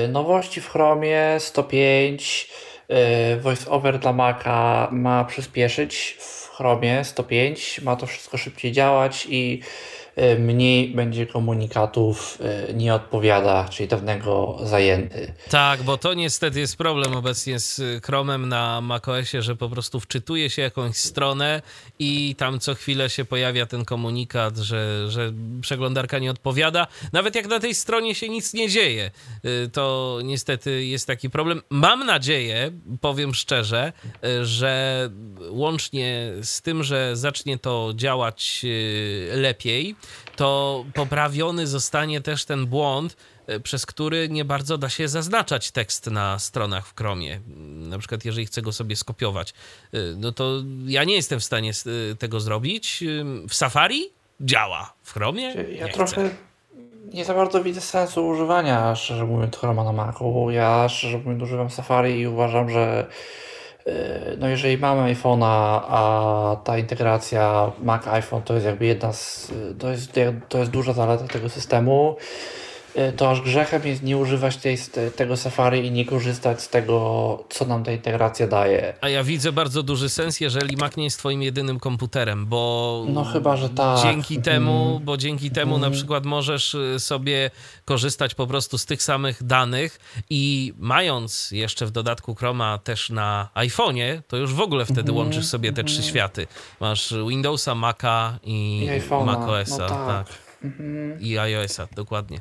Nowości 0.09 0.61
w 0.61 0.69
Chromie 0.71 1.37
105. 1.39 2.51
e, 2.89 3.37
VoiceOver 3.37 3.99
dla 3.99 4.13
Maca 4.13 4.89
ma 4.93 5.25
przyspieszyć 5.25 6.17
w 6.21 6.49
Chromie 6.57 7.05
105. 7.05 7.81
Ma 7.83 7.97
to 7.97 8.07
wszystko 8.07 8.37
szybciej 8.37 8.73
działać 8.73 9.27
i 9.31 9.63
mniej 10.39 10.89
będzie 10.89 11.27
komunikatów 11.27 12.39
e, 12.41 12.75
nie 12.75 12.95
odpowiada, 12.95 13.69
czyli 13.69 13.89
dawnego 13.89 14.59
zajęty. 14.63 15.33
Tak, 15.51 15.83
bo 15.83 15.99
to 15.99 16.15
niestety 16.15 16.61
jest 16.61 16.77
problem 16.77 17.17
obecnie 17.17 17.61
z 17.61 17.79
y, 17.79 18.01
Chromem 18.05 18.49
na 18.49 18.81
macOSie, 18.81 19.43
że 19.43 19.57
po 19.57 19.69
prostu 19.69 20.01
wczytuje 20.01 20.51
się 20.51 20.63
jakąś 20.63 20.97
stronę 20.97 21.63
i 21.99 22.35
tam 22.39 22.61
co 22.61 22.75
chwilę 22.75 23.11
się 23.11 23.25
pojawia 23.25 23.67
ten 23.67 23.85
komunikat, 23.85 24.57
że, 24.57 25.11
że 25.11 25.33
przeglądarka 25.61 26.19
nie 26.19 26.31
odpowiada. 26.31 26.87
Nawet 27.13 27.35
jak 27.35 27.47
na 27.47 27.61
tej 27.61 27.75
stronie 27.75 28.15
się 28.15 28.29
nic 28.29 28.55
nie 28.55 28.69
dzieje, 28.69 29.11
to 29.73 30.19
niestety 30.25 30.85
jest 30.85 31.07
taki 31.07 31.31
problem. 31.31 31.63
Mam 31.71 32.07
nadzieję, 32.07 32.71
powiem 33.01 33.35
szczerze, 33.35 33.93
że 34.43 35.11
łącznie 35.51 36.33
z 36.43 36.63
tym, 36.63 36.85
że 36.85 37.17
zacznie 37.17 37.59
to 37.59 37.93
działać 37.95 38.67
lepiej, 39.33 39.97
to 40.37 40.85
poprawiony 40.95 41.67
zostanie 41.67 42.21
też 42.21 42.45
ten 42.45 42.67
błąd, 42.67 43.17
e, 43.47 43.61
przez 43.61 43.87
który 43.87 44.29
nie 44.29 44.45
bardzo 44.45 44.79
da 44.79 44.89
się 44.89 45.09
zaznaczać 45.09 45.71
tekst 45.71 46.07
na 46.07 46.39
stronach 46.39 46.87
w 46.87 46.95
Chromie. 46.97 47.35
Mm, 47.47 47.89
Na 47.89 47.99
przykład, 47.99 48.25
jeżeli 48.25 48.47
chcę 48.47 48.63
go 48.63 48.73
sobie 48.73 48.97
skopiować, 48.97 49.51
e, 49.93 49.99
no 50.17 50.33
to 50.33 50.53
ja 50.87 51.05
nie 51.05 51.15
jestem 51.15 51.41
w 51.41 51.45
stanie 51.45 51.71
e, 52.13 52.15
tego 52.17 52.41
zrobić. 52.41 53.05
W 53.49 53.55
Safari 53.55 54.03
działa, 54.41 54.93
w 55.03 55.13
Chromie 55.13 55.55
Ja 55.79 55.87
nie 55.87 55.93
trochę 55.93 56.13
chcę. 56.13 56.31
nie 57.15 57.25
za 57.25 57.35
bardzo 57.35 57.63
widzę 57.65 57.81
sensu 57.81 58.29
używania, 58.29 58.95
szczerze 58.95 59.25
mówiąc, 59.25 59.57
Chroma 59.57 59.85
na 59.85 59.93
Macu. 59.93 60.47
Ja, 60.51 60.89
szczerze 60.89 61.19
mówiąc, 61.19 61.43
używam 61.43 61.71
Safari 61.71 62.21
i 62.21 62.27
uważam, 62.27 62.71
że 62.71 63.07
no 64.39 64.49
jeżeli 64.49 64.79
mamy 64.79 65.15
iPhone'a, 65.15 65.81
a 65.89 66.57
ta 66.65 66.79
integracja 66.79 67.73
Mac-iPhone 67.85 68.43
to 68.43 68.55
jest 68.55 68.67
jakby 68.67 68.87
jedna 68.87 69.13
z, 69.13 69.53
to 69.79 69.91
jest, 69.91 70.13
to 70.49 70.59
jest 70.59 70.71
duża 70.71 70.93
zaleta 70.93 71.29
tego 71.29 71.49
systemu, 71.49 72.17
yy, 72.97 73.13
to 73.13 73.31
aż 73.31 73.41
grzechem 73.41 73.87
jest 73.87 74.03
nie 74.03 74.17
używać 74.17 74.57
tej, 74.57 74.79
tego 75.17 75.37
Safari 75.37 75.87
i 75.87 75.91
nie 75.91 76.05
korzystać 76.05 76.63
z 76.63 76.69
tego, 76.69 77.45
co 77.49 77.65
nam 77.65 77.85
ta 77.85 77.93
integracja 77.93 78.47
daje. 78.47 78.95
A 79.01 79.09
ja 79.09 79.25
widzę 79.25 79.53
bardzo 79.53 79.83
duży 79.83 80.09
sens, 80.09 80.41
jeżeli 80.41 80.77
Mac 80.77 80.97
nie 80.97 81.05
jest 81.05 81.19
twoim 81.19 81.43
jedynym 81.43 81.81
komputerem, 81.81 82.47
bo 82.47 83.05
No 83.09 83.25
chyba, 83.25 83.57
że 83.57 83.69
tak. 83.71 84.03
dzięki 84.03 84.37
Mhm. 84.37 84.43
temu, 84.43 85.01
bo 85.05 85.17
dzięki 85.17 85.51
temu 85.51 85.71
na 85.71 85.77
Mhm. 85.77 85.93
przykład 85.93 86.25
możesz 86.25 86.75
y, 86.75 87.01
sobie 87.01 87.51
korzystać 87.85 88.35
po 88.35 88.47
prostu 88.47 88.79
z 88.79 88.87
tych 88.87 89.03
samych 89.03 89.43
danych 89.43 89.99
i 90.31 90.73
mając 90.79 91.51
jeszcze 91.51 91.87
w 91.87 91.91
dodatku 91.91 92.35
Chroma 92.35 92.79
też 92.79 93.11
na 93.11 93.49
iPhone'ie, 93.55 94.23
to 94.29 94.37
już 94.37 94.55
w 94.55 94.61
ogóle 94.61 94.85
wtedy 94.85 95.01
Mhm. 95.01 95.17
łączysz 95.17 95.47
sobie 95.47 95.73
te 95.73 95.85
trzy 95.85 96.03
światy. 96.03 96.47
Masz 96.81 97.15
Windowsa, 97.29 97.75
Maca 97.75 98.39
i, 98.45 98.87
I 99.11 99.25
macOSa, 99.25 99.77
no 99.79 99.89
tak. 99.89 100.07
tak. 100.07 100.27
Mhm. 100.65 101.21
I 101.21 101.39
iOSa, 101.39 101.89
dokładnie. 101.97 102.41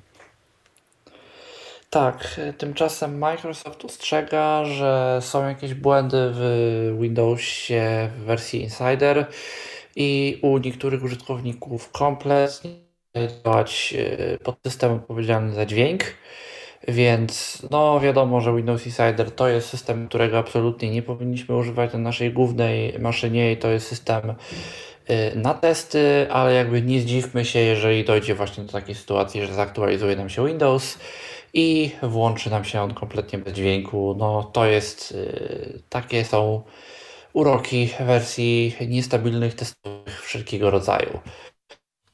Tak, 1.95 2.39
e, 2.39 2.53
tymczasem 2.53 3.17
Microsoft 3.17 3.85
ostrzega, 3.85 4.65
że 4.65 5.19
są 5.21 5.47
jakieś 5.47 5.73
błędy 5.73 6.17
w 6.33 6.97
Windowsie 6.99 8.09
w 8.17 8.23
wersji 8.23 8.61
Insider 8.61 9.25
i 9.95 10.39
u 10.41 10.57
niektórych 10.57 11.03
użytkowników 11.03 11.91
kompletnie 11.91 12.71
nie 13.15 13.27
działać 13.43 13.93
e, 13.97 14.37
podsystem 14.37 14.91
odpowiedzialny 14.91 15.53
za 15.53 15.65
dźwięk. 15.65 16.03
Więc 16.87 17.61
no 17.71 17.99
wiadomo, 17.99 18.41
że 18.41 18.55
Windows 18.55 18.85
Insider 18.85 19.31
to 19.31 19.47
jest 19.47 19.69
system, 19.69 20.07
którego 20.07 20.37
absolutnie 20.37 20.89
nie 20.89 21.01
powinniśmy 21.01 21.55
używać 21.55 21.93
na 21.93 21.99
naszej 21.99 22.33
głównej 22.33 22.99
maszynie 22.99 23.51
i 23.51 23.57
to 23.57 23.67
jest 23.67 23.87
system 23.87 24.29
y, 25.09 25.35
na 25.35 25.53
testy, 25.53 26.27
ale 26.31 26.53
jakby 26.53 26.81
nie 26.81 27.01
zdziwmy 27.01 27.45
się, 27.45 27.59
jeżeli 27.59 28.03
dojdzie 28.03 28.35
właśnie 28.35 28.63
do 28.63 28.71
takiej 28.71 28.95
sytuacji, 28.95 29.45
że 29.45 29.53
zaktualizuje 29.53 30.15
nam 30.15 30.29
się 30.29 30.47
Windows 30.47 30.97
i 31.57 31.91
włączy 32.03 32.49
nam 32.49 32.65
się 32.65 32.81
on 32.81 32.93
kompletnie 32.93 33.39
bez 33.39 33.53
dźwięku. 33.53 34.15
No 34.19 34.43
to 34.53 34.65
jest, 34.65 35.11
y, 35.11 35.81
takie 35.89 36.25
są 36.25 36.63
uroki 37.33 37.89
wersji 37.99 38.75
niestabilnych 38.87 39.53
testowych 39.55 40.21
wszelkiego 40.25 40.71
rodzaju. 40.71 41.19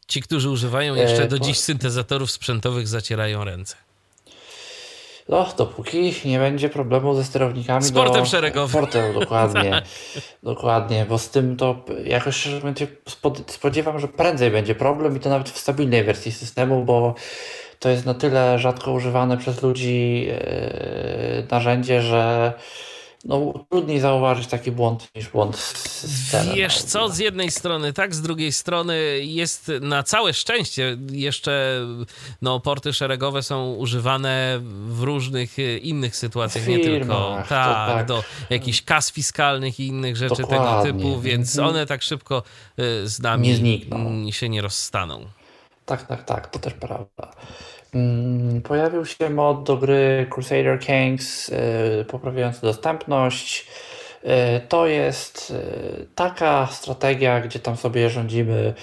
Ci, 0.08 0.22
którzy 0.22 0.50
używają 0.50 0.96
jeszcze 0.96 1.24
E, 1.24 1.28
do 1.28 1.38
po- 1.38 1.44
dziś 1.46 1.60
syntezatorów 1.60 2.32
sprzętowych, 2.32 2.88
zacierają 2.88 3.44
ręce. 3.44 3.76
No, 5.30 5.54
dopóki 5.58 6.14
nie 6.26 6.40
będzie 6.40 6.70
problemu 6.70 7.16
ze 7.16 7.24
sterownikami 7.24 7.84
Z 7.84 7.92
portem 7.92 8.24
do 8.24 8.30
szeregowym. 8.30 8.82
Portem, 8.82 9.14
dokładnie. 9.14 9.82
dokładnie, 10.44 11.06
bo 11.10 11.18
z 11.18 11.30
tym 11.30 11.58
to 11.58 11.86
jakoś 12.06 12.48
spod- 13.10 13.52
spodziewam, 13.52 14.00
że 14.00 14.08
prędzej 14.08 14.52
będzie 14.52 14.76
problem 14.76 15.18
i 15.18 15.20
to 15.20 15.30
nawet 15.30 15.50
w 15.50 15.58
stabilnej 15.58 16.04
wersji 16.04 16.32
systemu, 16.32 16.86
bo 16.86 17.16
to 17.82 17.90
jest 17.90 18.06
na 18.06 18.14
tyle 18.14 18.60
rzadko 18.60 18.92
używane 18.92 19.38
przez 19.38 19.62
ludzi 19.62 20.28
e, 20.32 21.44
narzędzie, 21.52 22.02
że 22.02 22.54
no, 23.26 23.54
trudniej 23.70 24.00
zauważyć 24.00 24.48
taki 24.48 24.72
błąd 24.72 25.08
niż 25.16 25.30
błąd 25.30 25.58
systemem. 25.58 26.56
Wiesz 26.56 26.82
co, 26.82 27.10
z 27.10 27.18
jednej 27.20 27.52
strony 27.52 27.94
tak, 27.94 28.16
z 28.16 28.22
drugiej 28.22 28.52
strony 28.52 28.98
jest 29.22 29.72
na 29.82 30.04
całe 30.04 30.34
szczęście 30.34 30.98
jeszcze 31.12 31.82
no, 32.42 32.60
porty 32.60 32.94
szeregowe 32.94 33.44
są 33.44 33.74
używane 33.74 34.60
w 34.88 35.04
różnych 35.04 35.60
e, 35.60 35.78
innych 35.78 36.16
sytuacjach, 36.16 36.68
nie 36.68 36.80
tylko 36.80 37.00
Firmach, 37.16 37.48
tak, 37.48 37.88
tak. 37.98 38.06
do 38.08 38.24
jakichś 38.50 38.82
kas 38.82 39.12
fiskalnych 39.12 39.80
i 39.80 39.88
innych 39.88 40.18
rzeczy 40.18 40.36
tego 40.36 40.48
Dokładnie. 40.50 40.94
typu, 40.94 41.20
więc 41.22 41.56
Mhm. 41.56 41.70
one 41.76 41.86
tak 41.86 42.02
szybko 42.02 42.44
e, 42.78 43.08
z 43.08 43.20
nami 43.20 43.48
Nie 43.48 43.56
znikną. 43.56 44.32
się 44.32 44.50
nie 44.50 44.62
rozstaną. 44.62 45.26
Tak, 45.86 46.08
tak, 46.08 46.24
tak, 46.26 46.48
to 46.50 46.60
też 46.60 46.74
prawda. 46.74 47.32
Mm, 47.94 48.62
pojawił 48.62 49.06
się 49.06 49.30
mod 49.30 49.64
do 49.64 49.78
gry 49.78 50.28
Crusader 50.30 50.80
Kings, 50.80 51.48
yy, 51.48 52.06
poprawiający 52.06 52.62
dostępność. 52.62 53.68
Yy, 54.24 54.32
to 54.70 54.88
jest 54.88 55.50
yy, 55.50 56.08
taka 56.16 56.68
strategia, 56.68 57.42
gdzie 57.42 57.60
tam 57.60 57.78
sobie 57.78 58.10
rządzimy 58.10 58.74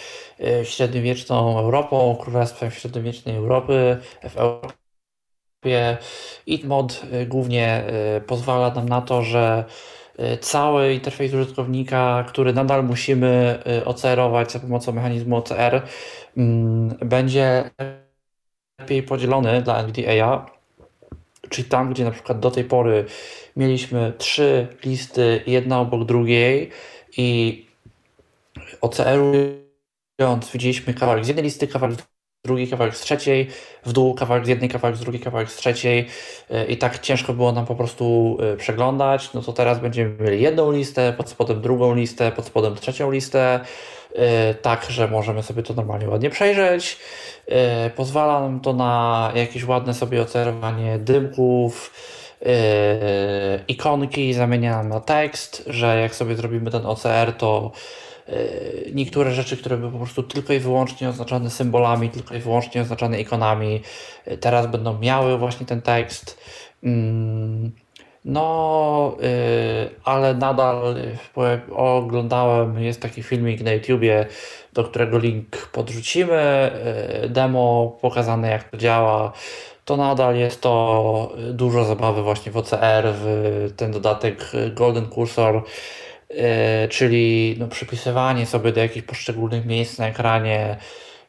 średniowieczną 0.65 1.59
Europą, 1.59 2.17
królestwem 2.21 2.71
średniowiecznej 2.71 3.37
Europy 3.37 3.99
w 4.31 4.37
Europie. 4.37 4.77
I 6.47 6.67
mod 6.67 7.03
głównie 7.27 7.85
pozwala 8.27 8.71
nam 8.71 8.89
na 8.89 9.01
to, 9.01 9.23
że 9.23 9.65
cały 10.41 10.95
interfejs 10.95 11.35
użytkownika, 11.35 12.25
który 12.29 12.53
nadal 12.53 12.85
musimy 12.85 13.63
ocerować 13.85 14.53
za 14.53 14.61
pomocą 14.61 14.93
mechanizmu 14.93 15.37
OCR, 15.37 15.83
mm, 16.37 16.89
będzie 16.89 17.71
lepiej 18.79 19.03
podzielony 19.03 19.63
dla 19.63 19.83
NVDA, 19.83 20.47
czyli 21.49 21.69
tam, 21.69 21.91
gdzie 21.91 22.05
na 22.05 22.11
przykład 22.11 22.41
do 22.41 22.51
tej 22.51 22.65
pory 22.65 23.05
mieliśmy 23.57 24.13
trzy 24.19 24.69
listy, 24.85 25.43
jedna 25.47 25.81
obok 25.81 26.05
drugiej 26.05 26.71
i 27.17 27.67
OCR-ując 28.81 30.53
widzieliśmy 30.53 30.95
kawałek 30.95 31.25
z 31.25 31.29
jednej 31.29 31.45
listy, 31.45 31.69
kawałek 31.69 31.97
z 32.01 32.18
drugiej, 32.45 32.69
kawałek 32.69 32.97
z 32.97 33.01
trzeciej, 33.01 33.49
w 33.87 33.93
dół 33.93 34.15
kawałek 34.15 34.47
z 34.47 34.49
jednej, 34.49 34.69
kawałek 34.69 34.97
z 34.97 35.01
drugiej, 35.01 35.21
kawałek 35.23 35.51
z 35.51 35.57
trzeciej. 35.57 36.07
Y, 36.51 36.65
i 36.65 36.77
tak 36.77 36.99
ciężko 36.99 37.33
było 37.33 37.53
nam 37.53 37.67
po 37.67 37.75
prostu 37.75 38.37
y, 38.55 38.57
przeglądać, 38.57 39.33
no 39.35 39.43
to 39.43 39.53
teraz 39.53 39.79
będziemy 39.81 40.15
mieli 40.25 40.43
jedną 40.43 40.73
listę, 40.73 41.13
pod 41.13 41.29
spodem 41.29 41.61
drugą 41.61 41.95
listę, 41.95 42.33
pod 42.33 42.45
spodem 42.45 42.75
trzecią 42.75 43.11
listę, 43.11 43.61
y, 43.61 44.55
tak, 44.55 44.87
że 44.91 45.09
możemy 45.09 45.43
sobie 45.43 45.63
to 45.63 45.75
normalnie 45.75 46.09
ładnie 46.09 46.31
przejrzeć. 46.31 46.99
Pozwala 47.97 48.41
nam 48.41 48.61
to 48.61 48.73
na 48.73 49.33
jakieś 49.35 49.65
ładne 49.65 49.95
sobie 49.95 50.23
ocerowanie 50.23 50.99
dymków, 50.99 51.93
ikonki, 53.69 54.35
zamienia 54.35 54.77
nam 54.77 54.89
na 54.89 55.01
tekst, 55.01 55.65
że 55.67 56.01
jak 56.01 56.15
sobie 56.15 56.35
zrobimy 56.35 56.71
ten 56.71 56.87
OCR, 56.87 57.33
to 57.39 57.73
niektóre 58.95 59.33
rzeczy, 59.33 59.57
które 59.57 59.77
były 59.77 59.93
po 59.93 59.99
prostu 59.99 60.23
tylko 60.23 60.53
i 60.53 60.59
wyłącznie 60.59 61.09
oznaczone 61.09 61.51
symbolami, 61.51 62.11
tylko 62.11 62.35
i 62.35 62.39
wyłącznie 62.39 62.81
oznaczone 62.83 63.21
ikonami, 63.21 63.81
teraz 64.41 64.67
będą 64.67 64.99
miały 64.99 65.39
właśnie 65.39 65.67
ten 65.67 65.83
tekst. 65.83 66.39
Mm, 66.85 67.73
no, 68.25 69.17
ale 70.05 70.35
nadal 70.35 70.97
oglądałem, 71.77 72.83
jest 72.83 73.03
taki 73.03 73.23
filmik 73.23 73.61
na 73.61 73.73
YouTubie, 73.73 74.27
do 74.73 74.85
którego 74.85 75.19
link 75.19 75.69
podrzucimy, 75.73 76.71
demo 77.29 77.97
pokazane 78.01 78.51
jak 78.51 78.71
to 78.71 78.77
działa. 78.77 79.33
To 79.85 79.97
nadal 79.97 80.37
jest 80.37 80.61
to 80.61 81.33
dużo 81.53 81.85
zabawy 81.85 82.23
właśnie 82.23 82.53
w 82.53 82.57
OCR, 82.57 83.05
w 83.15 83.73
ten 83.77 83.93
dodatek 83.93 84.53
Golden 84.75 85.11
Cursor 85.11 85.63
E, 85.63 85.63
czyli 86.89 87.57
no, 87.59 87.69
przypisywanie 87.69 88.47
sobie 88.47 88.73
do 88.73 88.81
jakichś 88.81 89.07
poszczególnych 89.07 89.67
miejsc 89.67 89.99
na 89.99 90.09
ekranie, 90.09 90.77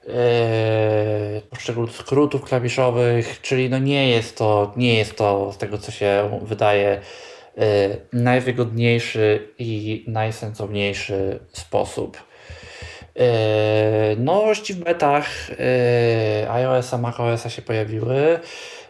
e, 0.07 1.41
poszczególnych 1.49 1.95
skrótów 1.95 2.43
klawiszowych, 2.43 3.41
czyli 3.41 3.69
no 3.69 3.79
nie 3.79 4.09
jest 4.09 4.37
to, 4.37 4.73
nie 4.75 4.97
jest 4.97 5.15
to 5.15 5.51
z 5.51 5.57
tego 5.57 5.77
co 5.77 5.91
się 5.91 6.39
wydaje 6.43 6.89
e, 6.89 7.01
najwygodniejszy 8.13 9.53
i 9.59 10.03
najsensowniejszy 10.07 11.39
sposób. 11.51 12.29
Nowości 14.17 14.73
w 14.73 14.77
betach 14.77 15.27
iOS-a, 16.49 16.97
macOS-a 16.97 17.49
się 17.49 17.61
pojawiły. 17.61 18.39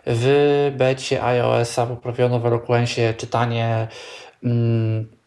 W 0.06 0.72
becie 0.78 1.24
iOS-a 1.24 1.86
poprawiono 1.86 2.40
w 2.40 2.46
Eloquencie 2.46 3.14
czytanie 3.14 3.88
mm, 4.44 5.19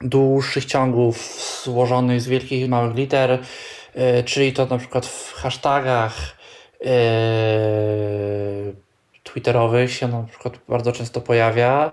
dłuższych 0.00 0.64
ciągów 0.64 1.42
złożonych 1.64 2.20
z 2.20 2.28
wielkich 2.28 2.60
i 2.60 2.68
małych 2.68 2.96
liter, 2.96 3.38
e, 3.94 4.22
czyli 4.22 4.52
to 4.52 4.66
na 4.66 4.78
przykład 4.78 5.06
w 5.06 5.32
hashtagach 5.32 6.36
e, 6.84 6.88
twitterowych 9.24 9.92
się 9.92 10.08
na 10.08 10.22
przykład 10.22 10.58
bardzo 10.68 10.92
często 10.92 11.20
pojawia. 11.20 11.92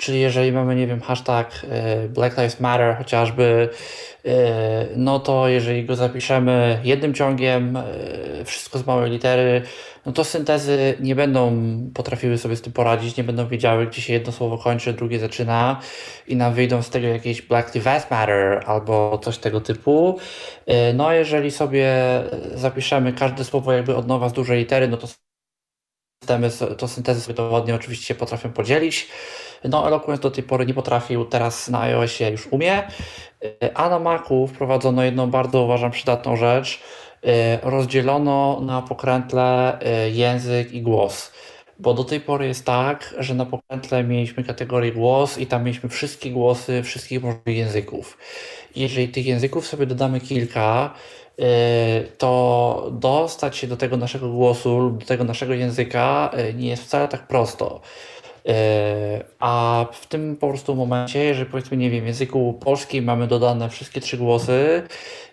Czyli 0.00 0.20
jeżeli 0.20 0.52
mamy, 0.52 0.76
nie 0.76 0.86
wiem, 0.86 1.00
hashtag 1.00 1.66
e, 1.70 2.08
Black 2.08 2.36
Lives 2.36 2.60
Matter 2.60 2.96
chociażby, 2.96 3.68
no 4.96 5.20
to 5.20 5.48
jeżeli 5.48 5.84
go 5.84 5.96
zapiszemy 5.96 6.80
jednym 6.84 7.14
ciągiem, 7.14 7.78
wszystko 8.44 8.78
z 8.78 8.86
małej 8.86 9.10
litery, 9.10 9.62
no 10.06 10.12
to 10.12 10.24
syntezy 10.24 10.94
nie 11.00 11.14
będą 11.14 11.62
potrafiły 11.94 12.38
sobie 12.38 12.56
z 12.56 12.62
tym 12.62 12.72
poradzić, 12.72 13.16
nie 13.16 13.24
będą 13.24 13.48
wiedziały, 13.48 13.86
gdzie 13.86 14.02
się 14.02 14.12
jedno 14.12 14.32
słowo 14.32 14.58
kończy, 14.58 14.92
drugie 14.92 15.18
zaczyna 15.18 15.80
i 16.28 16.36
nam 16.36 16.54
wyjdą 16.54 16.82
z 16.82 16.90
tego 16.90 17.06
jakieś 17.06 17.42
Black 17.42 17.74
Lives 17.74 18.10
Matter 18.10 18.62
albo 18.66 19.18
coś 19.18 19.38
tego 19.38 19.60
typu. 19.60 20.18
No 20.94 21.12
jeżeli 21.12 21.50
sobie 21.50 21.94
zapiszemy 22.54 23.12
każde 23.12 23.44
słowo 23.44 23.72
jakby 23.72 23.96
od 23.96 24.06
nowa 24.06 24.28
z 24.28 24.32
dużej 24.32 24.58
litery, 24.58 24.88
no 24.88 24.96
to 24.96 25.08
to 26.78 26.88
syntezy 26.88 27.20
sobie 27.20 27.34
to 27.34 27.50
ładnie 27.50 27.74
oczywiście 27.74 28.14
potrafią 28.14 28.52
podzielić. 28.52 29.08
No, 29.64 29.86
Eloquence 29.86 30.22
do 30.22 30.30
tej 30.30 30.44
pory 30.44 30.66
nie 30.66 30.74
potrafił, 30.74 31.24
teraz 31.24 31.68
na 31.68 31.80
iOSie 31.80 32.30
już 32.30 32.46
umie. 32.46 32.82
Y, 33.44 33.74
a 33.74 33.88
na 33.88 33.98
Macu 33.98 34.46
wprowadzono 34.46 35.02
jedną 35.02 35.30
bardzo 35.30 35.62
uważam 35.62 35.90
przydatną 35.90 36.36
rzecz, 36.36 36.80
Y, 37.26 37.58
rozdzielono 37.62 38.60
na 38.60 38.82
pokrętle 38.82 39.78
y, 40.06 40.10
język 40.10 40.72
i 40.72 40.82
głos. 40.82 41.32
Bo 41.78 41.94
do 41.94 42.04
tej 42.04 42.20
pory 42.20 42.46
jest 42.46 42.64
tak, 42.64 43.14
że 43.18 43.34
na 43.34 43.46
pokrętle 43.46 44.04
mieliśmy 44.04 44.44
kategorię 44.44 44.92
głos 44.92 45.38
i 45.38 45.46
tam 45.46 45.64
mieliśmy 45.64 45.88
wszystkie 45.88 46.30
głosy 46.30 46.82
wszystkich 46.82 47.22
możliwych 47.22 47.56
języków. 47.56 48.18
Jeżeli 48.76 49.08
tych 49.08 49.26
języków 49.26 49.66
sobie 49.66 49.86
dodamy 49.86 50.20
kilka, 50.20 50.94
to 52.18 52.88
dostać 52.92 53.56
się 53.56 53.66
do 53.66 53.76
tego 53.76 53.96
naszego 53.96 54.28
głosu 54.28 54.78
lub 54.78 54.98
do 54.98 55.06
tego 55.06 55.24
naszego 55.24 55.54
języka 55.54 56.30
nie 56.54 56.68
jest 56.68 56.82
wcale 56.82 57.08
tak 57.08 57.26
prosto. 57.26 57.80
E, 58.48 59.24
a 59.38 59.86
w 59.92 60.06
tym 60.06 60.36
po 60.36 60.48
prostu 60.48 60.74
momencie, 60.74 61.24
jeżeli 61.24 61.50
powiedzmy, 61.50 61.76
nie 61.76 61.90
wiem, 61.90 62.04
w 62.04 62.06
języku 62.06 62.58
polskim 62.60 63.04
mamy 63.04 63.26
dodane 63.26 63.68
wszystkie 63.68 64.00
trzy 64.00 64.16
głosy 64.16 64.82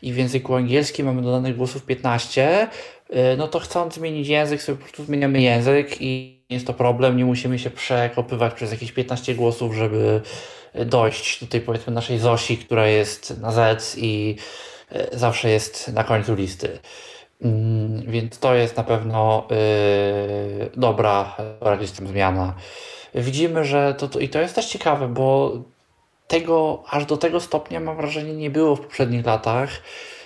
i 0.01 0.13
w 0.13 0.17
języku 0.17 0.55
angielskim 0.55 1.05
mamy 1.05 1.21
dodanych 1.21 1.57
głosów 1.57 1.85
15, 1.85 2.67
e, 3.09 3.37
no 3.37 3.47
to 3.47 3.59
chcąc 3.59 3.93
zmienić 3.93 4.27
język, 4.27 4.61
sobie 4.61 4.77
po 4.77 4.83
prostu 4.83 5.03
zmieniamy 5.03 5.41
język 5.41 6.01
i 6.01 6.37
jest 6.49 6.67
to 6.67 6.73
problem, 6.73 7.17
nie 7.17 7.25
musimy 7.25 7.59
się 7.59 7.69
przekopywać 7.69 8.53
przez 8.53 8.71
jakieś 8.71 8.91
15 8.91 9.35
głosów, 9.35 9.75
żeby 9.75 10.21
dojść 10.85 11.41
do 11.41 11.47
tej 11.47 11.61
powiedzmy 11.61 11.93
naszej 11.93 12.19
Zosi, 12.19 12.57
która 12.57 12.87
jest 12.87 13.41
na 13.41 13.51
Z 13.51 13.97
i 13.97 14.35
e, 14.91 15.17
zawsze 15.17 15.49
jest 15.49 15.93
na 15.93 16.03
końcu 16.03 16.35
listy. 16.35 16.79
Mm, 17.41 18.01
więc 18.01 18.39
to 18.39 18.55
jest 18.55 18.77
na 18.77 18.83
pewno 18.83 19.47
yy, 20.59 20.69
dobra, 20.77 21.35
dobra 21.59 21.77
gdzieś 21.77 21.91
tam 21.91 22.07
zmiana 22.07 22.53
widzimy, 23.21 23.65
że 23.65 23.95
to, 23.97 24.07
to, 24.07 24.19
i 24.19 24.29
to 24.29 24.39
jest 24.39 24.55
też 24.55 24.65
ciekawe, 24.65 25.07
bo 25.07 25.57
tego 26.27 26.83
aż 26.89 27.05
do 27.05 27.17
tego 27.17 27.39
stopnia 27.39 27.79
mam 27.79 27.97
wrażenie 27.97 28.33
nie 28.33 28.49
było 28.49 28.75
w 28.75 28.81
poprzednich 28.81 29.25
latach, 29.25 29.69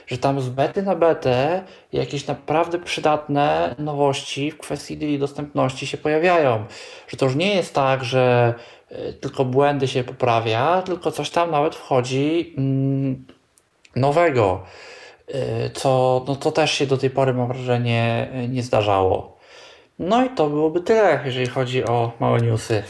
że 0.08 0.18
tam 0.18 0.42
z 0.42 0.50
bety 0.50 0.84
na 0.84 0.96
betę 0.96 1.64
jakieś 1.94 2.28
naprawdę 2.28 2.80
przydatne 2.80 3.76
nowości 3.80 4.52
w 4.52 4.58
kwestii 4.58 5.20
dostępności 5.20 5.88
się 5.88 5.98
pojawiają. 5.98 6.66
Że 7.08 7.18
to 7.18 7.26
już 7.26 7.36
nie 7.36 7.56
jest 7.56 7.74
tak, 7.74 8.04
że 8.04 8.54
e, 8.90 9.14
tylko 9.14 9.46
błędy 9.46 9.88
się 9.88 10.04
poprawia, 10.04 10.82
tylko 10.82 11.12
coś 11.12 11.30
tam 11.30 11.52
nawet 11.52 11.76
wchodzi 11.76 12.54
mm, 12.58 13.26
nowego, 13.96 14.64
e, 15.28 15.70
co 15.70 16.24
no 16.28 16.36
to 16.36 16.52
też 16.52 16.72
się 16.72 16.86
do 16.88 16.98
tej 16.98 17.10
pory 17.10 17.34
mam 17.34 17.48
wrażenie 17.48 18.30
nie 18.50 18.64
zdarzało. 18.64 19.31
No 20.02 20.26
i 20.26 20.30
to 20.30 20.50
byłoby 20.50 20.82
tyle, 20.82 21.22
jeżeli 21.26 21.48
chodzi 21.48 21.86
o 21.86 22.12
małe 22.20 22.42
newsy. 22.42 22.84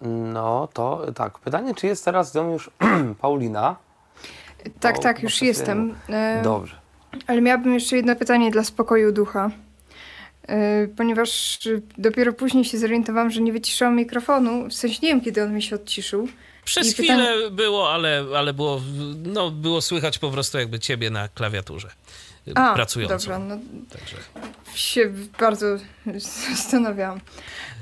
No 0.00 0.68
to 0.72 1.12
tak. 1.14 1.38
Pytanie, 1.38 1.74
czy 1.74 1.86
jest 1.86 2.04
teraz 2.04 2.32
z 2.32 2.34
nią 2.34 2.52
już 2.52 2.70
Paulina? 3.20 3.76
Tak, 4.80 4.96
Bo, 4.96 5.02
tak, 5.02 5.22
już 5.22 5.42
jestem. 5.42 5.94
E, 6.08 6.42
Dobrze. 6.44 6.76
Ale 7.26 7.40
miałabym 7.40 7.74
jeszcze 7.74 7.96
jedno 7.96 8.16
pytanie 8.16 8.50
dla 8.50 8.64
spokoju 8.64 9.12
ducha. 9.12 9.50
E, 10.48 10.88
ponieważ 10.88 11.58
dopiero 11.98 12.32
później 12.32 12.64
się 12.64 12.78
zorientowałam, 12.78 13.30
że 13.30 13.40
nie 13.40 13.52
wyciszałam 13.52 13.96
mikrofonu. 13.96 14.68
W 14.68 14.74
sensie 14.74 14.98
nie 15.02 15.08
wiem, 15.08 15.20
kiedy 15.20 15.42
on 15.42 15.54
mi 15.54 15.62
się 15.62 15.76
odciszył. 15.76 16.28
Przez 16.64 16.90
I 16.90 16.92
chwilę 16.92 17.16
pytanie... 17.16 17.50
było, 17.50 17.92
ale, 17.92 18.24
ale 18.36 18.54
było, 18.54 18.80
no, 19.26 19.50
było 19.50 19.80
słychać 19.80 20.18
po 20.18 20.30
prostu 20.30 20.58
jakby 20.58 20.78
ciebie 20.78 21.10
na 21.10 21.28
klawiaturze. 21.28 21.90
A, 22.54 22.74
pracującą. 22.74 23.18
Dobra, 23.18 23.38
no, 23.38 23.58
Także. 23.90 24.16
się 24.74 25.12
bardzo 25.40 25.66
zastanawiałam. 26.50 27.20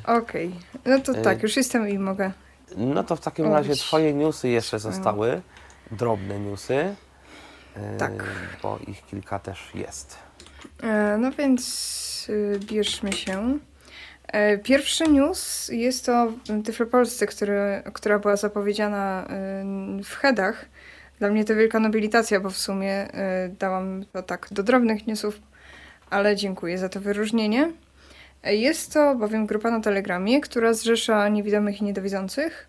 Okej, 0.04 0.48
okay. 0.48 0.98
no 0.98 1.00
to 1.00 1.22
tak, 1.22 1.38
y, 1.38 1.42
już 1.42 1.56
jestem 1.56 1.88
i 1.88 1.98
mogę. 1.98 2.32
No 2.76 3.04
to 3.04 3.16
w 3.16 3.20
takim 3.20 3.52
razie 3.52 3.76
twoje 3.76 4.14
newsy 4.14 4.48
jeszcze 4.48 4.78
zostały, 4.78 5.42
drobne 5.90 6.40
newsy. 6.40 6.94
Tak. 7.98 8.12
Bo 8.62 8.78
ich 8.86 9.06
kilka 9.06 9.38
też 9.38 9.70
jest. 9.74 10.16
E, 10.82 11.16
no 11.18 11.32
więc 11.32 12.26
y, 12.28 12.60
bierzmy 12.64 13.12
się. 13.12 13.58
E, 14.26 14.58
Pierwszy 14.58 15.08
news 15.08 15.68
jest 15.72 16.06
to 16.06 16.32
Tyflopolsce, 16.64 17.26
który, 17.26 17.82
która 17.92 18.18
była 18.18 18.36
zapowiedziana 18.36 19.26
y, 20.00 20.04
w 20.04 20.14
headach. 20.14 20.64
Dla 21.18 21.28
mnie 21.28 21.44
to 21.44 21.54
wielka 21.54 21.80
nobilitacja, 21.80 22.40
bo 22.40 22.50
w 22.50 22.56
sumie 22.56 23.08
y, 23.46 23.48
dałam 23.58 24.04
to 24.12 24.22
tak 24.22 24.48
do 24.50 24.62
drobnych 24.62 25.06
newsów, 25.06 25.40
ale 26.10 26.36
dziękuję 26.36 26.78
za 26.78 26.88
to 26.88 27.00
wyróżnienie. 27.00 27.72
Jest 28.44 28.92
to 28.92 29.14
bowiem 29.14 29.46
grupa 29.46 29.70
na 29.70 29.80
Telegramie, 29.80 30.40
która 30.40 30.74
zrzesza 30.74 31.28
niewidomych 31.28 31.80
i 31.80 31.84
niedowidzących. 31.84 32.68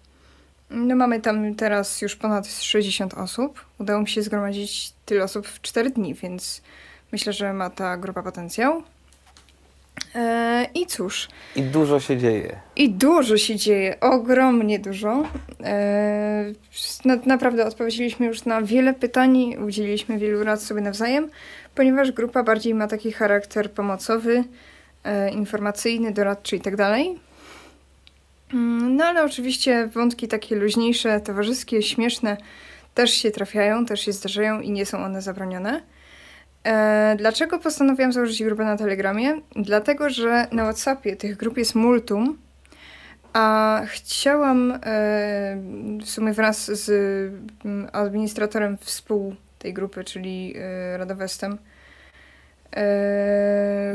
No 0.70 0.96
mamy 0.96 1.22
tam 1.22 1.56
teraz 1.56 2.02
już 2.02 2.16
ponad 2.16 2.48
60 2.48 3.14
osób. 3.14 3.66
Udało 3.78 4.02
mi 4.02 4.08
się 4.08 4.22
zgromadzić 4.22 4.94
tyle 5.06 5.24
osób 5.24 5.48
w 5.48 5.62
4 5.62 5.90
dni, 5.90 6.14
więc 6.14 6.62
myślę, 7.12 7.34
że 7.34 7.54
ma 7.54 7.70
ta 7.70 7.98
grupa 7.98 8.24
potencjał. 8.24 8.84
E, 10.16 10.68
I 10.76 10.86
cóż, 10.86 11.28
I 11.56 11.62
dużo 11.62 12.00
się 12.00 12.18
dzieje. 12.18 12.60
i 12.76 12.90
dużo 12.90 13.38
się 13.38 13.56
dzieje, 13.56 14.00
ogromnie 14.00 14.80
dużo. 14.80 15.24
E, 15.64 16.54
na, 17.06 17.16
naprawdę 17.26 17.66
odpowiedzieliśmy 17.66 18.26
już 18.26 18.46
na 18.46 18.62
wiele 18.62 18.94
pytań, 18.94 19.56
udzieliliśmy 19.68 20.18
wielu 20.18 20.44
rad 20.44 20.62
sobie 20.64 20.82
nawzajem, 20.82 21.30
ponieważ 21.76 22.12
grupa 22.12 22.44
bardziej 22.44 22.74
ma 22.74 22.88
taki 22.88 23.12
charakter 23.12 23.72
pomocowy, 23.72 24.44
e, 25.04 25.30
informacyjny, 25.32 26.12
doradczy 26.12 26.56
i 26.56 26.62
tak 26.62 26.76
dalej. 26.76 27.20
Mm, 28.54 28.96
No 28.96 29.06
ale 29.06 29.24
oczywiście 29.24 29.88
wątki 29.88 30.28
takie 30.28 30.56
luźniejsze, 30.56 31.22
towarzyskie, 31.22 31.82
śmieszne 31.82 32.38
też 32.96 33.12
się 33.12 33.32
trafiają, 33.32 33.86
też 33.86 34.02
się 34.02 34.14
zdarzają 34.14 34.62
i 34.62 34.72
nie 34.72 34.86
są 34.86 34.98
one 35.06 35.22
zabronione. 35.22 35.82
E, 36.64 37.16
dlaczego 37.18 37.60
postanowiłam 37.60 38.14
założyć 38.14 38.44
grupę 38.44 38.66
na 38.66 38.78
Telegramie? 38.78 39.42
Dlatego, 39.56 40.10
że 40.10 40.48
na 40.52 40.64
WhatsAppie 40.64 41.16
tych 41.16 41.38
grup 41.38 41.58
jest 41.58 41.76
multum, 41.76 42.38
a 43.34 43.82
chciałam 43.86 44.72
e, 44.72 44.78
w 46.02 46.10
sumie 46.10 46.34
wraz 46.34 46.66
z 46.66 46.90
mm, 47.66 47.90
administratorem 47.94 48.78
współ 48.78 49.36
tej 49.60 49.74
grupy, 49.74 50.04
czyli 50.04 50.54
e, 50.58 50.98
Radowestem, 50.98 51.58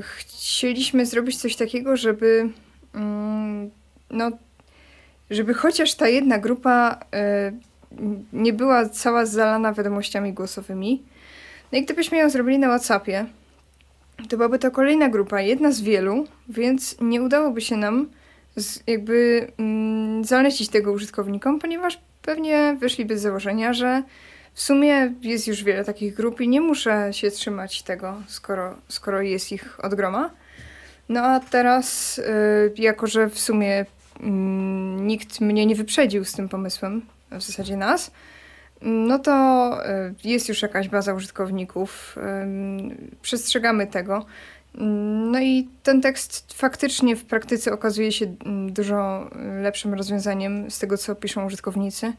chcieliśmy 0.00 1.06
zrobić 1.06 1.36
coś 1.36 1.56
takiego, 1.56 1.96
żeby 1.96 2.48
mm, 2.94 3.70
no, 4.10 4.30
żeby 5.30 5.54
chociaż 5.54 5.94
ta 5.94 6.08
jedna 6.08 6.38
grupa 6.38 7.00
nie 8.32 8.52
była 8.52 8.88
cała 8.88 9.26
zalana 9.26 9.72
wiadomościami 9.72 10.32
głosowymi. 10.32 11.02
No 11.74 11.80
i 11.80 11.84
gdybyśmy 11.84 12.18
ją 12.18 12.30
zrobili 12.30 12.58
na 12.58 12.68
WhatsAppie, 12.68 13.26
to 14.28 14.36
byłaby 14.36 14.58
to 14.58 14.70
kolejna 14.70 15.08
grupa, 15.08 15.40
jedna 15.40 15.72
z 15.72 15.80
wielu, 15.80 16.26
więc 16.48 16.96
nie 17.00 17.22
udałoby 17.22 17.60
się 17.60 17.76
nam 17.76 18.10
z, 18.56 18.82
jakby 18.86 19.46
mm, 19.58 20.24
zalecić 20.24 20.68
tego 20.68 20.92
użytkownikom, 20.92 21.60
ponieważ 21.60 22.00
pewnie 22.22 22.76
wyszliby 22.80 23.18
z 23.18 23.22
założenia, 23.22 23.72
że 23.72 24.02
w 24.52 24.60
sumie 24.60 25.14
jest 25.22 25.46
już 25.46 25.64
wiele 25.64 25.84
takich 25.84 26.14
grup 26.14 26.40
i 26.40 26.48
nie 26.48 26.60
muszę 26.60 27.08
się 27.12 27.30
trzymać 27.30 27.82
tego, 27.82 28.22
skoro, 28.26 28.76
skoro 28.88 29.22
jest 29.22 29.52
ich 29.52 29.84
od 29.84 29.94
groma. 29.94 30.30
No 31.08 31.20
a 31.22 31.40
teraz, 31.40 32.18
y, 32.18 32.72
jako 32.76 33.06
że 33.06 33.28
w 33.28 33.38
sumie 33.38 33.86
mm, 34.20 35.06
nikt 35.06 35.40
mnie 35.40 35.66
nie 35.66 35.74
wyprzedził 35.74 36.24
z 36.24 36.32
tym 36.32 36.48
pomysłem, 36.48 37.02
w 37.30 37.42
zasadzie 37.42 37.76
nas, 37.76 38.10
no 38.82 39.18
to 39.18 39.78
y, 39.88 40.14
jest 40.24 40.48
już 40.48 40.62
jakaś 40.62 40.88
baza 40.88 41.14
użytkowników, 41.14 42.16
ym, 42.42 43.12
przestrzegamy 43.22 43.86
tego. 43.86 44.26
No 45.30 45.40
i 45.40 45.68
ten 45.82 46.00
tekst 46.00 46.54
faktycznie 46.54 47.16
w 47.16 47.24
praktyce 47.24 47.72
okazuje 47.72 48.12
się 48.12 48.34
ym, 48.46 48.72
dużo 48.72 49.30
y, 49.58 49.62
lepszym 49.62 49.94
rozwiązaniem 49.94 50.70
z 50.70 50.78
tego, 50.78 50.98
co 50.98 51.14
piszą 51.14 51.46
użytkownicy, 51.46 52.12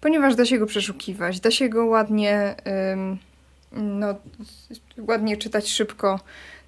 ponieważ 0.00 0.34
da 0.34 0.44
się 0.44 0.58
go 0.58 0.66
przeszukiwać, 0.66 1.40
da 1.40 1.50
się 1.50 1.68
go 1.68 1.86
ładnie, 1.86 2.54
no, 3.72 4.14
ładnie 4.98 5.36
czytać 5.36 5.68
szybko, 5.70 6.20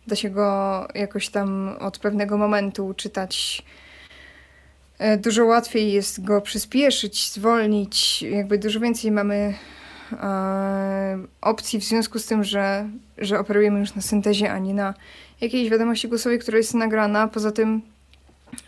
da 0.06 0.16
się 0.16 0.30
go 0.30 0.88
jakoś 0.94 1.28
tam 1.28 1.76
od 1.80 1.98
pewnego 1.98 2.38
momentu 2.38 2.94
czytać 2.94 3.64
Dużo 5.18 5.44
łatwiej 5.44 5.92
jest 5.92 6.24
go 6.24 6.40
przyspieszyć, 6.40 7.30
zwolnić, 7.32 8.22
jakby 8.22 8.58
dużo 8.58 8.80
więcej 8.80 9.10
mamy 9.10 9.54
e, 10.12 11.18
opcji 11.40 11.80
w 11.80 11.84
związku 11.84 12.18
z 12.18 12.26
tym, 12.26 12.44
że, 12.44 12.88
że 13.18 13.38
operujemy 13.38 13.80
już 13.80 13.94
na 13.94 14.02
syntezie, 14.02 14.52
a 14.52 14.58
nie 14.58 14.74
na 14.74 14.94
jakiejś 15.40 15.70
wiadomości 15.70 16.08
głosowej, 16.08 16.38
która 16.38 16.58
jest 16.58 16.74
nagrana. 16.74 17.28
Poza 17.28 17.52
tym 17.52 17.82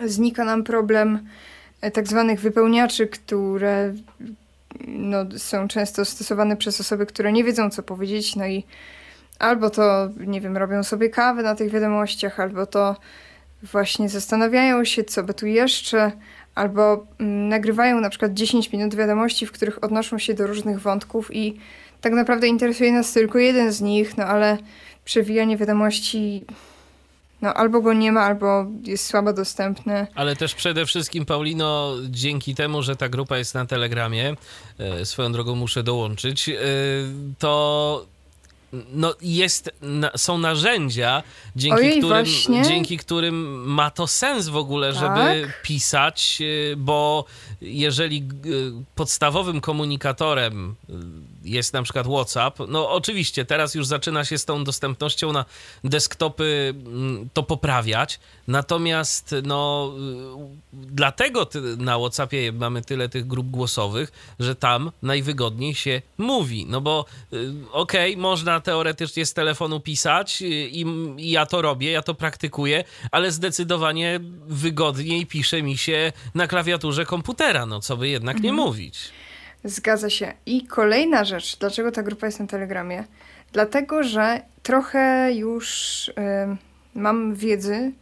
znika 0.05 0.45
nam 0.45 0.65
problem 0.65 1.29
e, 1.81 1.91
tak 1.91 2.09
zwanych 2.09 2.41
wypełniaczy, 2.41 3.07
które 3.07 3.95
no, 4.87 5.19
są 5.37 5.69
często 5.69 6.05
stosowane 6.05 6.57
przez 6.57 6.81
osoby, 6.81 7.07
które 7.07 7.33
nie 7.33 7.45
wiedzą, 7.45 7.71
co 7.71 7.83
powiedzieć, 7.83 8.37
no 8.37 8.47
i 8.47 8.65
albo 9.39 9.71
to, 9.71 10.09
nie 10.27 10.41
wiem, 10.41 10.57
robią 10.57 10.83
sobie 10.83 11.11
kawę 11.11 11.43
na 11.43 11.55
tych 11.55 11.71
wiadomościach, 11.71 12.41
albo 12.41 12.67
to 12.67 12.97
właśnie 13.63 14.09
zastanawiają 14.09 14.85
się, 14.85 15.05
co 15.05 15.23
by 15.23 15.35
tu 15.35 15.47
jeszcze, 15.47 16.13
albo 16.55 17.07
mm, 17.19 17.49
nagrywają 17.49 18.01
na 18.01 18.11
przykład 18.11 18.35
10 18.35 18.73
minut 18.73 18.95
wiadomości, 18.95 19.47
w 19.47 19.53
których 19.53 19.85
odnoszą 19.85 20.19
się 20.19 20.35
do 20.35 20.47
różnych 20.47 20.81
wątków 20.81 21.35
i 21.35 21.59
tak 22.01 22.13
naprawdę 22.13 22.49
interesuje 22.49 22.93
nas 22.93 23.13
tylko 23.13 23.39
jeden 23.39 23.73
z 23.73 23.81
nich, 23.81 24.17
no 24.17 24.25
ale 24.25 24.59
przewijanie 25.05 25.57
wiadomości, 25.57 26.45
no 27.43 27.55
albo 27.55 27.81
go 27.81 27.93
nie 27.93 28.13
ma, 28.13 28.21
albo 28.21 28.67
jest 28.83 29.07
słabo 29.07 29.33
dostępne. 29.33 30.07
Ale 30.15 30.37
też 30.37 30.55
przede 30.55 30.87
wszystkim, 30.87 31.27
Paulino, 31.27 31.95
dzięki 32.09 32.55
temu, 32.55 32.83
że 32.83 32.97
ta 32.97 33.09
grupa 33.09 33.39
jest 33.39 33.55
na 33.55 33.67
Telegramie, 33.67 34.37
e, 34.79 35.05
swoją 35.05 35.33
drogą 35.33 35.55
muszę 35.55 35.83
dołączyć, 35.83 36.49
e, 36.49 36.55
to 37.39 38.07
no 38.93 39.15
jest, 39.23 39.71
są 40.17 40.39
narzędzia, 40.39 41.23
dzięki, 41.57 41.77
Ojej, 41.79 41.99
którym, 41.99 42.25
właśnie. 42.25 42.63
dzięki 42.63 42.99
którym 42.99 43.65
ma 43.71 43.91
to 43.91 44.07
sens 44.07 44.49
w 44.49 44.57
ogóle, 44.57 44.93
żeby 44.93 45.43
Tak. 45.47 45.63
pisać, 45.63 46.39
e, 46.73 46.77
bo 46.77 47.25
jeżeli 47.61 48.19
e, 48.19 48.25
podstawowym 48.95 49.61
komunikatorem 49.61 50.75
jest 51.45 51.73
na 51.73 51.83
przykład 51.83 52.07
WhatsApp, 52.07 52.59
no 52.69 52.91
oczywiście 52.91 53.45
teraz 53.45 53.75
już 53.75 53.87
zaczyna 53.87 54.25
się 54.25 54.39
z 54.39 54.45
tą 54.45 54.65
dostępnością 54.65 55.33
na 55.33 55.45
desktopy 55.85 56.75
mm, 56.87 57.29
to 57.35 57.43
poprawiać, 57.43 58.21
natomiast 58.49 59.35
no 59.43 59.93
y, 60.73 60.73
dlatego 60.73 61.49
na 61.79 61.99
WhatsAppie 61.99 62.53
mamy 62.53 62.83
tyle 62.83 63.09
tych 63.09 63.27
grup 63.27 63.47
głosowych, 63.47 64.13
że 64.41 64.57
tam 64.57 64.93
najwygodniej 65.03 65.75
się 65.75 66.03
mówi, 66.19 66.67
no 66.67 66.81
bo 66.81 67.05
y, 67.33 67.53
okej, 67.73 68.17
można 68.17 68.61
teoretycznie 68.61 69.27
z 69.27 69.35
telefonu 69.35 69.81
pisać 69.81 70.43
y, 70.43 70.47
i, 70.47 70.85
i 71.17 71.31
ja 71.31 71.47
to 71.47 71.63
robię, 71.63 71.91
ja 71.91 72.03
to 72.03 72.15
praktykuję, 72.15 72.85
ale 73.11 73.33
zdecydowanie 73.33 74.21
wygodniej 74.47 75.27
pisze 75.27 75.63
mi 75.63 75.79
się 75.79 76.13
na 76.35 76.47
klawiaturze 76.47 77.05
komputera, 77.05 77.67
no 77.67 77.81
co 77.81 77.97
by 77.97 78.09
jednak 78.09 78.41
nie 78.41 78.53
mówić. 78.53 78.99
Zgadza 79.65 80.11
się. 80.11 80.33
I 80.47 80.67
kolejna 80.67 81.25
rzecz, 81.25 81.59
dlaczego 81.59 81.93
ta 81.93 82.03
grupa 82.03 82.27
jest 82.27 82.41
na 82.41 82.47
Telegramie? 82.47 83.05
Dlatego, 83.53 84.03
że 84.03 84.41
trochę 84.63 85.33
już 85.33 86.09
y, 86.09 86.13
mam 86.95 87.35
wiedzy 87.35 87.93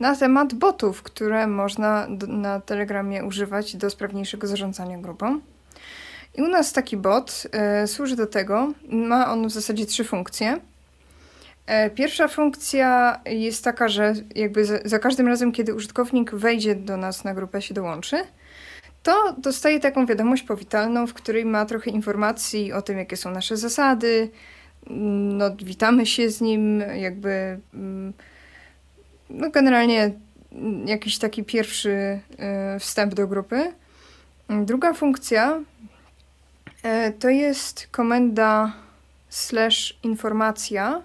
na 0.00 0.16
temat 0.16 0.54
botów, 0.54 1.02
które 1.02 1.46
można 1.46 2.06
na 2.28 2.60
Telegramie 2.60 3.24
używać 3.24 3.76
do 3.76 3.90
sprawniejszego 3.90 4.46
zarządzania 4.46 4.98
grupą. 4.98 5.40
I 6.34 6.42
u 6.42 6.48
nas 6.48 6.72
taki 6.72 6.96
bot 6.96 7.46
y, 7.84 7.86
służy 7.86 8.16
do 8.16 8.26
tego, 8.26 8.72
ma 8.88 9.32
on 9.32 9.48
w 9.48 9.52
zasadzie 9.52 9.86
trzy 9.86 10.04
funkcje. 10.04 10.60
E, 11.66 11.90
Pierwsza 11.90 12.28
funkcja 12.28 13.20
jest 13.26 13.64
taka, 13.64 13.88
że 13.88 14.14
jakby 14.34 14.64
za 14.84 14.98
każdym 14.98 15.28
razem, 15.28 15.52
kiedy 15.52 15.74
użytkownik 15.74 16.34
wejdzie 16.34 16.74
do 16.74 16.96
nas 16.96 17.24
na 17.24 17.34
grupę, 17.34 17.62
się 17.62 17.74
dołączy, 17.74 18.16
to 19.02 19.34
dostaje 19.38 19.80
taką 19.80 20.06
wiadomość 20.06 20.42
powitalną, 20.42 21.06
w 21.06 21.14
której 21.14 21.44
ma 21.44 21.66
trochę 21.66 21.90
informacji 21.90 22.72
o 22.72 22.82
tym, 22.82 22.98
jakie 22.98 23.16
są 23.16 23.30
nasze 23.30 23.56
zasady. 23.56 24.30
No, 24.86 25.56
witamy 25.56 26.06
się 26.06 26.30
z 26.30 26.40
nim, 26.40 26.80
jakby. 26.96 27.60
mm, 27.74 28.12
No, 29.30 29.50
generalnie 29.50 30.12
jakiś 30.86 31.18
taki 31.18 31.44
pierwszy 31.44 32.20
y, 32.76 32.80
wstęp 32.80 33.14
do 33.14 33.26
grupy. 33.26 33.72
Druga 34.50 34.92
funkcja 34.92 35.60
e, 36.82 37.12
to 37.12 37.28
jest 37.28 37.88
komenda 37.90 38.72
slash 39.28 39.98
informacja, 40.02 41.02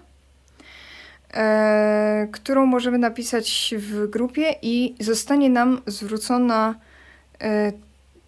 e, 1.34 2.28
którą 2.32 2.66
możemy 2.66 2.98
napisać 2.98 3.74
w 3.78 4.06
grupie 4.06 4.54
i 4.62 4.94
zostanie 5.00 5.50
nam 5.50 5.80
zwrócona 5.86 6.74
e, 7.40 7.72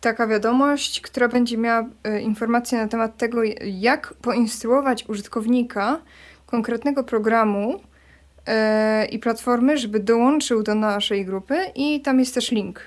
taka 0.01 0.27
wiadomość, 0.27 1.01
która 1.01 1.29
będzie 1.29 1.59
miała 1.59 1.89
y, 2.07 2.21
informacje 2.21 2.79
na 2.79 2.89
temat 2.89 3.17
tego, 3.17 3.41
jak 3.65 4.15
poinstruować 4.15 5.05
użytkownika 5.09 6.01
konkretnego 6.47 7.05
programu 7.05 7.75
y, 7.75 9.07
i 9.07 9.19
platformy, 9.19 9.79
żeby 9.79 10.01
dołączył 10.01 10.63
do 10.63 10.75
naszej 10.75 11.25
grupy 11.25 11.57
i 11.75 12.01
tam 12.01 12.19
jest 12.19 12.35
też 12.35 12.51
link 12.51 12.81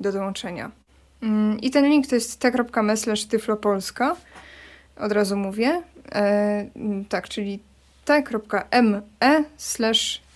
do 0.00 0.12
dołączenia. 0.12 0.70
Mm, 1.22 1.60
I 1.60 1.70
ten 1.70 1.84
link 1.84 2.06
to 2.06 2.14
jest 2.14 2.40
t.me 2.40 2.94
tyflopolska. 3.30 4.16
Od 4.96 5.12
razu 5.12 5.36
mówię. 5.36 5.82
E, 6.12 6.66
tak, 7.08 7.28
czyli 7.28 7.58
t.me 8.04 9.02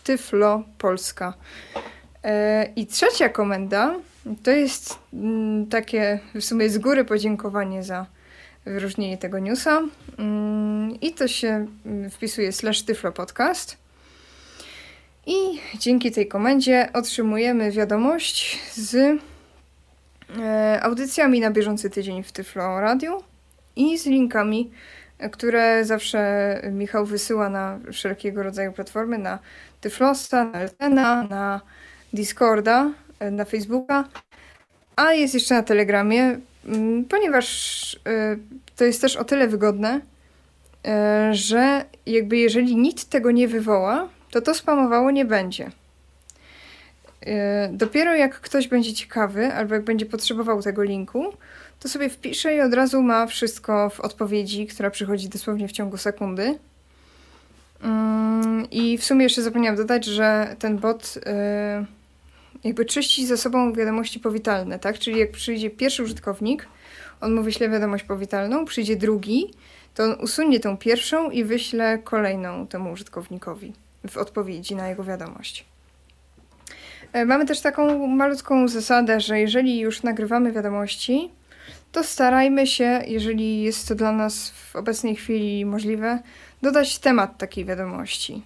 tyflopolska. 0.04 1.34
E, 2.24 2.66
I 2.76 2.86
trzecia 2.86 3.28
komenda 3.28 3.94
to 4.42 4.50
jest 4.50 4.98
mm, 5.12 5.66
takie 5.66 6.20
w 6.34 6.44
sumie 6.44 6.70
z 6.70 6.78
góry 6.78 7.04
podziękowanie 7.04 7.82
za 7.82 8.06
wyróżnienie 8.64 9.18
tego 9.18 9.38
newsa. 9.38 9.82
Mm, 10.18 11.00
I 11.00 11.12
to 11.12 11.28
się 11.28 11.66
mm, 11.86 12.10
wpisuje 12.10 12.52
slash 12.52 12.82
tyflo 12.82 13.12
podcast. 13.12 13.76
I 15.26 15.60
dzięki 15.78 16.12
tej 16.12 16.28
komendzie 16.28 16.88
otrzymujemy 16.94 17.70
wiadomość 17.70 18.58
z 18.72 19.20
e, 20.38 20.80
audycjami 20.82 21.40
na 21.40 21.50
bieżący 21.50 21.90
tydzień 21.90 22.22
w 22.22 22.32
Tyflo 22.32 22.80
Radio 22.80 23.22
i 23.76 23.98
z 23.98 24.06
linkami, 24.06 24.70
które 25.32 25.84
zawsze 25.84 26.62
Michał 26.72 27.06
wysyła 27.06 27.48
na 27.48 27.78
wszelkiego 27.92 28.42
rodzaju 28.42 28.72
platformy, 28.72 29.18
na 29.18 29.38
Tyflosta, 29.80 30.44
na 30.44 30.58
Eltena, 30.58 31.22
na 31.22 31.60
Discorda, 32.12 32.90
na 33.30 33.44
Facebooka, 33.44 34.04
a 34.96 35.12
jest 35.12 35.34
jeszcze 35.34 35.54
na 35.54 35.62
Telegramie, 35.62 36.38
mm, 36.66 37.04
ponieważ 37.04 38.00
e, 38.06 38.36
to 38.76 38.84
jest 38.84 39.00
też 39.00 39.16
o 39.16 39.24
tyle 39.24 39.48
wygodne, 39.48 40.00
e, 40.86 41.30
że 41.34 41.84
jakby 42.06 42.36
jeżeli 42.36 42.76
nikt 42.76 43.04
tego 43.04 43.30
nie 43.30 43.48
wywoła, 43.48 44.08
to 44.30 44.40
to 44.40 44.54
spamowało 44.54 45.10
nie 45.10 45.24
będzie. 45.24 45.70
Dopiero 47.70 48.14
jak 48.14 48.40
ktoś 48.40 48.68
będzie 48.68 48.94
ciekawy, 48.94 49.52
albo 49.52 49.74
jak 49.74 49.84
będzie 49.84 50.06
potrzebował 50.06 50.62
tego 50.62 50.82
linku, 50.82 51.32
to 51.80 51.88
sobie 51.88 52.10
wpisze 52.10 52.54
i 52.54 52.60
od 52.60 52.74
razu 52.74 53.02
ma 53.02 53.26
wszystko 53.26 53.90
w 53.90 54.00
odpowiedzi, 54.00 54.66
która 54.66 54.90
przychodzi 54.90 55.28
dosłownie 55.28 55.68
w 55.68 55.72
ciągu 55.72 55.96
sekundy. 55.96 56.58
Mm, 57.82 58.70
I 58.70 58.98
w 58.98 59.04
sumie 59.04 59.22
jeszcze 59.22 59.42
zapomniałam 59.42 59.76
dodać, 59.76 60.04
że 60.04 60.56
ten 60.58 60.78
bot 60.78 61.18
jakby 62.64 62.84
czyści 62.84 63.26
ze 63.26 63.36
sobą 63.36 63.72
wiadomości 63.72 64.20
powitalne, 64.20 64.78
tak? 64.78 64.98
Czyli 64.98 65.18
jak 65.18 65.30
przyjdzie 65.30 65.70
pierwszy 65.70 66.02
użytkownik, 66.02 66.68
on 67.20 67.34
mu 67.34 67.42
wyśle 67.42 67.68
wiadomość 67.68 68.04
powitalną, 68.04 68.64
przyjdzie 68.64 68.96
drugi, 68.96 69.50
to 69.94 70.04
on 70.04 70.16
usunie 70.20 70.60
tą 70.60 70.76
pierwszą 70.76 71.30
i 71.30 71.44
wyśle 71.44 71.98
kolejną 71.98 72.66
temu 72.66 72.92
użytkownikowi 72.92 73.72
w 74.08 74.16
odpowiedzi 74.16 74.76
na 74.76 74.88
jego 74.88 75.04
wiadomość. 75.04 75.64
E, 77.12 77.24
mamy 77.24 77.46
też 77.46 77.60
taką 77.60 78.06
malutką 78.06 78.68
zasadę, 78.68 79.20
że 79.20 79.40
jeżeli 79.40 79.78
już 79.78 80.02
nagrywamy 80.02 80.52
wiadomości, 80.52 81.30
to 81.92 82.04
starajmy 82.04 82.66
się, 82.66 83.02
jeżeli 83.06 83.62
jest 83.62 83.88
to 83.88 83.94
dla 83.94 84.12
nas 84.12 84.50
w 84.50 84.76
obecnej 84.76 85.16
chwili 85.16 85.64
możliwe, 85.64 86.18
dodać 86.62 86.98
temat 86.98 87.38
takiej 87.38 87.64
wiadomości. 87.64 88.42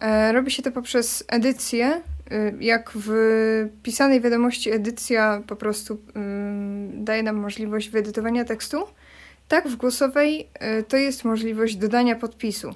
E, 0.00 0.32
robi 0.32 0.50
się 0.50 0.62
to 0.62 0.72
poprzez 0.72 1.24
edycję. 1.28 2.02
E, 2.30 2.52
jak 2.60 2.90
w 2.94 3.10
pisanej 3.82 4.20
wiadomości 4.20 4.70
edycja 4.70 5.42
po 5.46 5.56
prostu 5.56 5.98
daje 6.92 7.22
nam 7.22 7.36
możliwość 7.36 7.88
wyedytowania 7.88 8.44
tekstu, 8.44 8.86
tak 9.48 9.68
w 9.68 9.76
głosowej 9.76 10.48
e, 10.54 10.82
to 10.82 10.96
jest 10.96 11.24
możliwość 11.24 11.76
dodania 11.76 12.16
podpisu. 12.16 12.74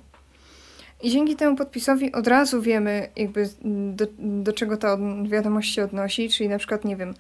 I 1.02 1.10
dzięki 1.10 1.36
temu 1.36 1.56
podpisowi 1.56 2.12
od 2.12 2.26
razu 2.26 2.62
wiemy, 2.62 3.08
jakby 3.16 3.48
do, 3.94 4.06
do 4.18 4.52
czego 4.52 4.76
ta 4.76 4.98
wiadomość 5.24 5.74
się 5.74 5.84
odnosi, 5.84 6.28
czyli 6.28 6.48
na 6.48 6.58
przykład, 6.58 6.84
nie 6.84 6.96
wiem, 6.96 7.14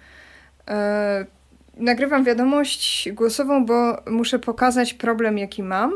nagrywam 1.76 2.24
wiadomość 2.24 3.08
głosową, 3.12 3.66
bo 3.66 4.02
muszę 4.10 4.38
pokazać 4.38 4.94
problem, 4.94 5.38
jaki 5.38 5.62
mam, 5.62 5.92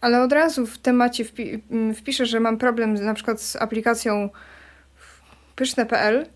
ale 0.00 0.22
od 0.22 0.32
razu 0.32 0.66
w 0.66 0.78
temacie 0.78 1.24
wpi 1.24 1.62
mm, 1.70 1.94
wpiszę, 1.94 2.26
że 2.26 2.40
mam 2.40 2.58
problem 2.58 2.94
na 2.94 3.14
przykład 3.14 3.40
z 3.40 3.56
aplikacją 3.56 4.28
pyszne.pl 5.58 6.26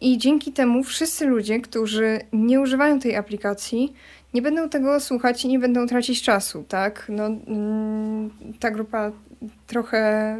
i 0.00 0.18
dzięki 0.18 0.52
temu 0.52 0.82
wszyscy 0.82 1.26
ludzie, 1.26 1.60
którzy 1.60 2.20
nie 2.32 2.60
używają 2.60 3.00
tej 3.00 3.16
aplikacji, 3.16 3.94
nie 4.34 4.42
będą 4.42 4.68
tego 4.68 5.00
słuchać 5.00 5.44
i 5.44 5.48
nie 5.48 5.58
będą 5.58 5.86
tracić 5.86 6.22
czasu, 6.22 6.64
tak? 6.68 7.06
No, 7.08 7.26
mm, 7.26 8.30
ta 8.60 8.70
grupa 8.70 9.12
trochę 9.66 10.36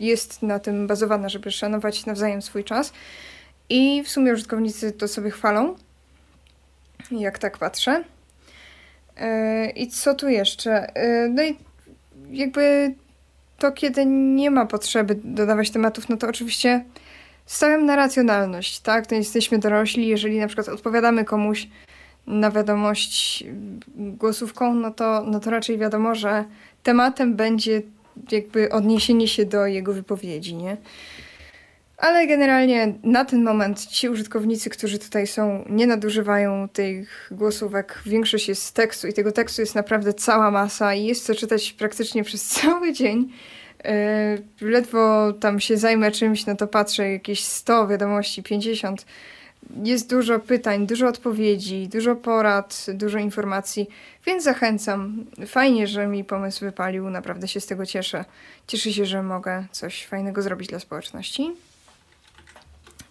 jest 0.00 0.42
na 0.42 0.58
tym 0.58 0.86
bazowana, 0.86 1.28
żeby 1.28 1.50
szanować 1.50 2.06
nawzajem 2.06 2.42
swój 2.42 2.64
czas. 2.64 2.92
I 3.68 4.02
w 4.02 4.08
sumie 4.08 4.32
użytkownicy 4.32 4.92
to 4.92 5.08
sobie 5.08 5.30
chwalą, 5.30 5.74
jak 7.10 7.38
tak 7.38 7.58
patrzę. 7.58 8.04
E, 9.16 9.70
I 9.70 9.88
co 9.88 10.14
tu 10.14 10.28
jeszcze? 10.28 10.96
E, 10.96 11.28
no 11.28 11.42
i 11.42 11.56
jakby 12.30 12.94
to, 13.58 13.72
kiedy 13.72 14.06
nie 14.06 14.50
ma 14.50 14.66
potrzeby 14.66 15.14
dodawać 15.24 15.70
tematów, 15.70 16.08
no 16.08 16.16
to 16.16 16.28
oczywiście 16.28 16.84
stawiam 17.46 17.86
na 17.86 17.96
racjonalność, 17.96 18.80
tak? 18.80 19.06
To 19.06 19.14
jesteśmy 19.14 19.58
dorośli, 19.58 20.08
jeżeli 20.08 20.38
na 20.38 20.46
przykład 20.46 20.68
odpowiadamy 20.68 21.24
komuś 21.24 21.68
na 22.26 22.50
wiadomość 22.50 23.44
głosówką, 23.96 24.74
no 24.74 24.90
to, 24.90 25.24
no 25.26 25.40
to 25.40 25.50
raczej 25.50 25.78
wiadomo, 25.78 26.14
że 26.14 26.44
tematem 26.82 27.36
będzie 27.36 27.82
jakby 28.30 28.72
odniesienie 28.72 29.28
się 29.28 29.44
do 29.44 29.66
jego 29.66 29.92
wypowiedzi, 29.92 30.54
nie? 30.54 30.76
Ale 31.96 32.26
generalnie 32.26 32.94
na 33.02 33.24
ten 33.24 33.42
moment 33.42 33.86
ci 33.86 34.08
użytkownicy, 34.08 34.70
którzy 34.70 34.98
tutaj 34.98 35.26
są, 35.26 35.64
nie 35.68 35.86
nadużywają 35.86 36.68
tych 36.68 37.28
głosówek. 37.30 38.02
Większość 38.06 38.48
jest 38.48 38.62
z 38.62 38.72
tekstu 38.72 39.06
i 39.06 39.12
tego 39.12 39.32
tekstu 39.32 39.62
jest 39.62 39.74
naprawdę 39.74 40.14
cała 40.14 40.50
masa 40.50 40.94
i 40.94 41.04
jest 41.04 41.26
co 41.26 41.34
czytać 41.34 41.72
praktycznie 41.72 42.24
przez 42.24 42.48
cały 42.48 42.92
dzień. 42.92 43.32
Yy, 44.60 44.68
ledwo 44.70 45.32
tam 45.32 45.60
się 45.60 45.76
zajmę 45.76 46.10
czymś, 46.10 46.46
no 46.46 46.56
to 46.56 46.66
patrzę 46.66 47.12
jakieś 47.12 47.44
100 47.44 47.86
wiadomości, 47.86 48.42
50. 48.42 49.06
Jest 49.84 50.10
dużo 50.10 50.40
pytań, 50.40 50.86
dużo 50.86 51.08
odpowiedzi, 51.08 51.88
dużo 51.88 52.16
porad, 52.16 52.86
dużo 52.94 53.18
informacji, 53.18 53.88
więc 54.26 54.44
zachęcam. 54.44 55.24
Fajnie, 55.46 55.86
że 55.86 56.06
mi 56.06 56.24
pomysł 56.24 56.60
wypalił, 56.60 57.10
naprawdę 57.10 57.48
się 57.48 57.60
z 57.60 57.66
tego 57.66 57.86
cieszę. 57.86 58.24
Cieszę 58.66 58.92
się, 58.92 59.06
że 59.06 59.22
mogę 59.22 59.66
coś 59.72 60.06
fajnego 60.06 60.42
zrobić 60.42 60.68
dla 60.68 60.78
społeczności. 60.78 61.52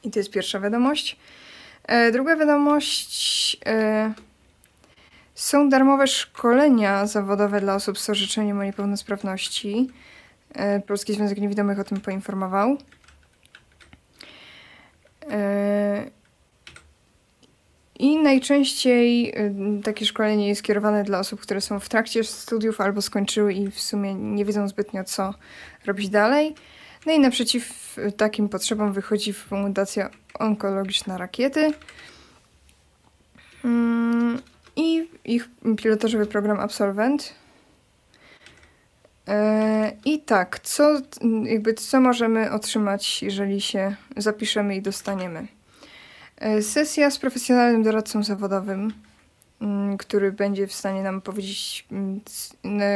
I 0.04 0.12
to 0.12 0.20
jest 0.20 0.32
pierwsza 0.32 0.60
wiadomość. 0.60 1.18
E, 1.84 2.12
druga 2.12 2.36
wiadomość. 2.36 3.58
E, 3.66 4.14
są 5.36 5.70
darmowe 5.70 6.08
szkolenia 6.08 7.08
zawodowe 7.08 7.62
dla 7.62 7.76
osób 7.76 8.00
z 8.00 8.10
orzeczeniem 8.10 8.60
o 8.60 8.64
niepełnosprawności. 8.64 9.90
E, 10.56 10.80
Polski 10.80 11.14
Związek 11.14 11.38
Niewidomych 11.38 11.80
o 11.80 11.84
tym 11.84 12.02
poinformował. 12.02 12.78
I 18.00 18.18
najczęściej 18.18 19.34
takie 19.84 20.06
szkolenie 20.06 20.48
jest 20.48 20.64
kierowane 20.64 21.04
dla 21.04 21.20
osób, 21.20 21.42
które 21.42 21.62
są 21.62 21.80
w 21.80 21.90
trakcie 21.90 22.24
studiów 22.24 22.82
albo 22.82 23.02
skończyły 23.02 23.54
i 23.54 23.72
w 23.72 23.80
sumie 23.80 24.16
nie 24.16 24.46
wiedzą 24.46 24.68
zbytnio, 24.68 25.04
co 25.04 25.34
robić 25.86 26.10
dalej. 26.10 26.56
No 27.06 27.12
i 27.12 27.20
naprzeciw 27.20 27.96
takim 28.18 28.50
potrzebom 28.50 28.94
wychodzi 28.94 29.34
Fundacja 29.34 30.10
Onkologiczna 30.40 31.18
Rakiety 31.18 31.74
mm, 33.66 34.42
i 34.76 35.10
ich 35.26 35.50
pilotażowy 35.78 36.26
program 36.26 36.60
Absolvent. 36.60 37.34
E, 39.28 39.92
I 40.06 40.20
tak, 40.20 40.60
co, 40.60 41.02
jakby, 41.44 41.74
co 41.74 42.02
możemy 42.02 42.52
otrzymać, 42.52 43.24
jeżeli 43.24 43.62
się 43.62 43.96
zapiszemy 44.18 44.76
i 44.76 44.82
dostaniemy? 44.82 45.48
E, 46.38 46.62
sesja 46.62 47.12
z 47.12 47.18
profesjonalnym 47.18 47.84
doradcą 47.84 48.24
zawodowym, 48.24 48.94
mm, 49.62 49.98
który 49.98 50.32
będzie 50.32 50.68
w 50.68 50.74
stanie 50.74 51.04
nam 51.04 51.22
powiedzieć, 51.22 51.86
mm, 51.92 52.22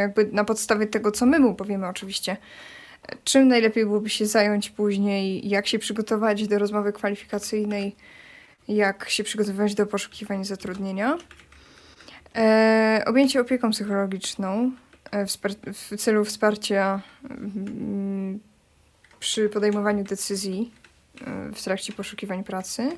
jakby 0.01 0.29
na 0.31 0.43
podstawie 0.43 0.87
tego, 0.87 1.11
co 1.11 1.25
my 1.25 1.39
mu 1.39 1.55
powiemy, 1.55 1.87
oczywiście, 1.87 2.37
czym 3.23 3.47
najlepiej 3.47 3.85
byłoby 3.85 4.09
się 4.09 4.25
zająć 4.25 4.69
później, 4.69 5.49
jak 5.49 5.67
się 5.67 5.79
przygotować 5.79 6.47
do 6.47 6.59
rozmowy 6.59 6.93
kwalifikacyjnej, 6.93 7.95
jak 8.67 9.09
się 9.09 9.23
przygotowywać 9.23 9.75
do 9.75 9.85
poszukiwania 9.85 10.43
zatrudnienia. 10.43 11.17
E, 12.35 13.03
objęcie 13.07 13.41
opieką 13.41 13.71
psychologiczną 13.71 14.71
w, 15.11 15.37
w, 15.73 15.97
celu 15.97 16.25
wsparcia 16.25 17.01
mm, 17.29 18.39
przy 19.19 19.49
podejmowaniu 19.49 20.03
decyzji 20.03 20.71
e, 21.21 21.51
w 21.55 21.63
trakcie 21.63 21.93
poszukiwań 21.93 22.43
pracy. 22.43 22.97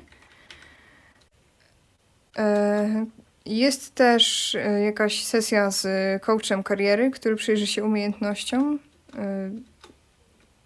E, 2.38 3.06
Jest 3.46 3.94
też 3.94 4.54
e, 4.54 4.80
jakaś 4.80 5.24
sesja 5.24 5.70
z 5.70 5.86
coachem 6.22 6.62
kariery, 6.62 7.10
który 7.10 7.36
przyjrzy 7.36 7.66
się 7.66 7.84
umiejętnościom 7.84 8.78
e, 9.18 9.50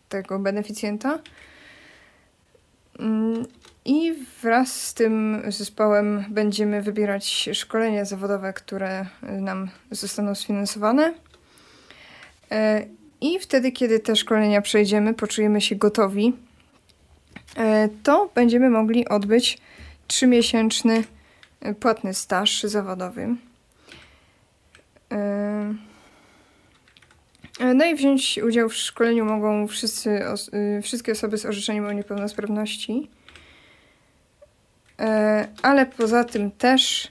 tego 0.09 0.39
beneficjenta. 0.39 1.19
Mm, 2.99 3.47
I 3.85 4.15
wraz 4.43 4.83
z 4.83 4.95
tym 4.95 5.43
zespołem 5.49 6.25
będziemy 6.29 6.83
wybierać 6.83 7.49
szkolenia 7.53 8.05
zawodowe, 8.05 8.53
które 8.53 9.07
nam 9.23 9.71
zostaną 9.91 10.35
sfinansowane. 10.35 11.15
I 13.21 13.39
wtedy, 13.41 13.73
kiedy 13.73 14.01
te 14.01 14.17
szkolenia 14.17 14.63
przejdziemy, 14.63 15.15
poczujemy 15.15 15.61
się 15.61 15.77
gotowi, 15.77 16.33
to 18.03 18.31
będziemy 18.35 18.71
mogli 18.71 19.09
odbyć 19.09 19.59
trzymiesięczny 20.07 21.05
płatny 21.81 22.15
staż 22.15 22.63
zawodowy. 22.63 23.29
No 27.75 27.85
i 27.85 27.95
wziąć 27.95 28.39
udział 28.39 28.69
w 28.69 28.75
szkoleniu 28.75 29.25
mogą 29.25 29.67
wszyscy, 29.67 30.21
wszystkie 30.83 31.13
osoby 31.13 31.39
z 31.39 31.47
orzeczeniem 31.47 31.87
o 31.87 31.93
niepełnosprawności. 31.93 33.11
Ale 35.63 35.87
poza 35.87 36.25
tym 36.25 36.51
też 36.51 37.11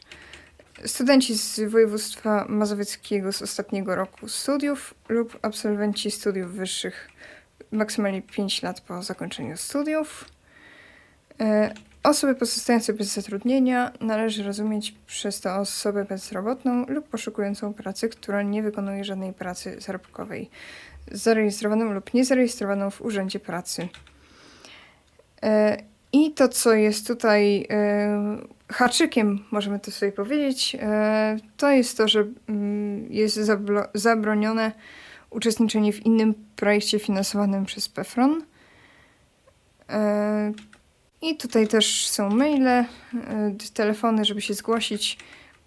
studenci 0.85 1.37
z 1.37 1.59
województwa 1.71 2.45
mazowieckiego 2.49 3.31
z 3.33 3.41
ostatniego 3.41 3.95
roku 3.95 4.27
studiów 4.27 4.93
lub 5.09 5.39
absolwenci 5.41 6.11
studiów 6.11 6.53
wyższych 6.53 7.09
maksymalnie 7.71 8.21
5 8.21 8.63
lat 8.63 8.81
po 8.81 9.03
zakończeniu 9.03 9.57
studiów. 9.57 10.25
Osoby 12.03 12.35
pozostające 12.35 12.93
bez 12.93 13.13
zatrudnienia 13.13 13.91
należy 14.01 14.43
rozumieć 14.43 14.95
przez 15.07 15.41
to 15.41 15.55
osobę 15.55 16.05
bezrobotną 16.05 16.85
lub 16.85 17.09
poszukującą 17.09 17.73
pracy, 17.73 18.09
która 18.09 18.41
nie 18.41 18.63
wykonuje 18.63 19.03
żadnej 19.03 19.33
pracy 19.33 19.75
zarobkowej, 19.79 20.49
zarejestrowaną 21.11 21.93
lub 21.93 22.13
niezarejestrowaną 22.13 22.89
w 22.89 23.01
Urzędzie 23.01 23.39
Pracy. 23.39 23.87
E, 26.15 26.17
I 26.17 26.31
to, 26.31 26.47
co 26.47 26.73
jest 26.73 27.07
tutaj 27.07 27.67
e, 27.69 28.37
haczykiem, 28.71 29.39
możemy 29.51 29.79
to 29.79 29.91
sobie 29.91 30.11
powiedzieć, 30.11 30.77
e, 30.79 31.37
to 31.57 31.71
jest 31.71 31.97
to, 31.97 32.07
że 32.07 32.25
mm, 32.49 33.11
jest 33.11 33.39
zabronione 33.93 34.71
uczestniczenie 35.29 35.93
w 35.93 36.05
innym 36.05 36.33
projekcie 36.55 36.99
finansowanym 36.99 37.65
przez 37.65 37.89
PEFRON. 37.89 38.43
I 41.21 41.37
tutaj 41.37 41.67
też 41.67 42.07
są 42.07 42.29
maile, 42.29 42.67
e, 42.67 42.85
telefony, 43.73 44.25
żeby 44.25 44.41
się 44.41 44.53
zgłosić. 44.53 45.17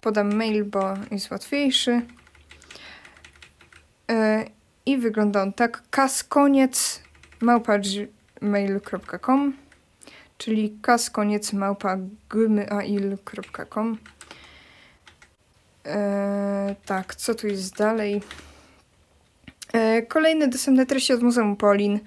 Podam 0.01 0.35
mail, 0.35 0.65
bo 0.65 0.93
jest 1.11 1.31
łatwiejszy. 1.31 2.01
E, 4.11 4.45
I 4.85 4.97
wygląda 4.97 5.41
on 5.41 5.53
tak. 5.53 5.83
kaskoniec 5.89 7.01
małpa.gmail.com 7.41 9.53
czyli 10.39 10.77
kaskoniec 10.81 11.53
małpa.gmail.com 11.53 13.97
e, 15.85 16.75
Tak, 16.85 17.15
co 17.15 17.35
tu 17.35 17.47
jest 17.47 17.77
dalej? 17.77 18.21
E, 19.73 20.01
kolejne 20.01 20.47
dostępne 20.47 20.85
treści 20.85 21.13
od 21.13 21.21
Muzeum 21.21 21.55
Polin. 21.55 21.99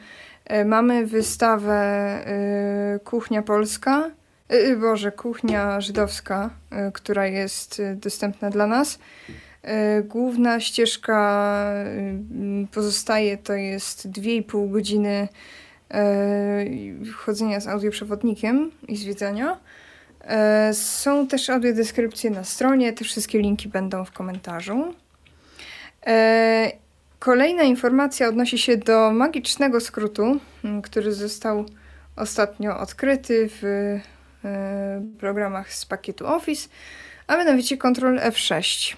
E, 0.45 0.65
mamy 0.65 1.07
wystawę 1.07 1.75
e, 1.75 2.99
Kuchnia 3.05 3.43
Polska, 3.43 4.11
e, 4.49 4.77
Boże, 4.77 5.13
Kuchnia 5.13 5.81
Żydowska, 5.81 6.51
która 6.95 7.27
jest 7.27 7.83
dostępna 7.97 8.51
dla 8.51 8.67
nas. 8.67 8.99
Główna 10.05 10.61
ścieżka 10.61 11.65
pozostaje, 12.73 13.39
to 13.39 13.53
jest 13.53 14.09
2,5 14.09 14.71
godziny 14.71 15.29
chodzenia 17.17 17.61
z 17.61 17.67
audioprzewodnikiem 17.67 18.71
i 18.89 18.97
zwiedzania. 18.97 19.59
Są 20.73 21.27
też 21.27 21.51
audiodeskrypcje 21.51 22.31
na 22.31 22.45
stronie, 22.45 22.93
te 22.93 23.05
wszystkie 23.05 23.39
linki 23.39 23.69
będą 23.69 24.05
w 24.05 24.13
komentarzu. 24.13 24.95
Kolejna 27.23 27.63
informacja 27.63 28.29
odnosi 28.29 28.59
się 28.59 28.77
do 28.77 29.11
magicznego 29.13 29.81
skrótu, 29.81 30.41
który 30.83 31.13
został 31.13 31.67
ostatnio 32.17 32.79
odkryty 32.79 33.49
w 33.61 33.65
e, 34.45 35.03
programach 35.19 35.73
z 35.73 35.87
pakietu 35.87 36.27
Office, 36.27 36.69
a 37.27 37.37
mianowicie 37.37 37.77
Ctrl 37.77 38.19
F6. 38.19 38.97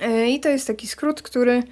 E, 0.00 0.30
I 0.30 0.40
to 0.40 0.48
jest 0.48 0.66
taki 0.66 0.86
skrót, 0.86 1.22
który 1.22 1.52
e, 1.52 1.62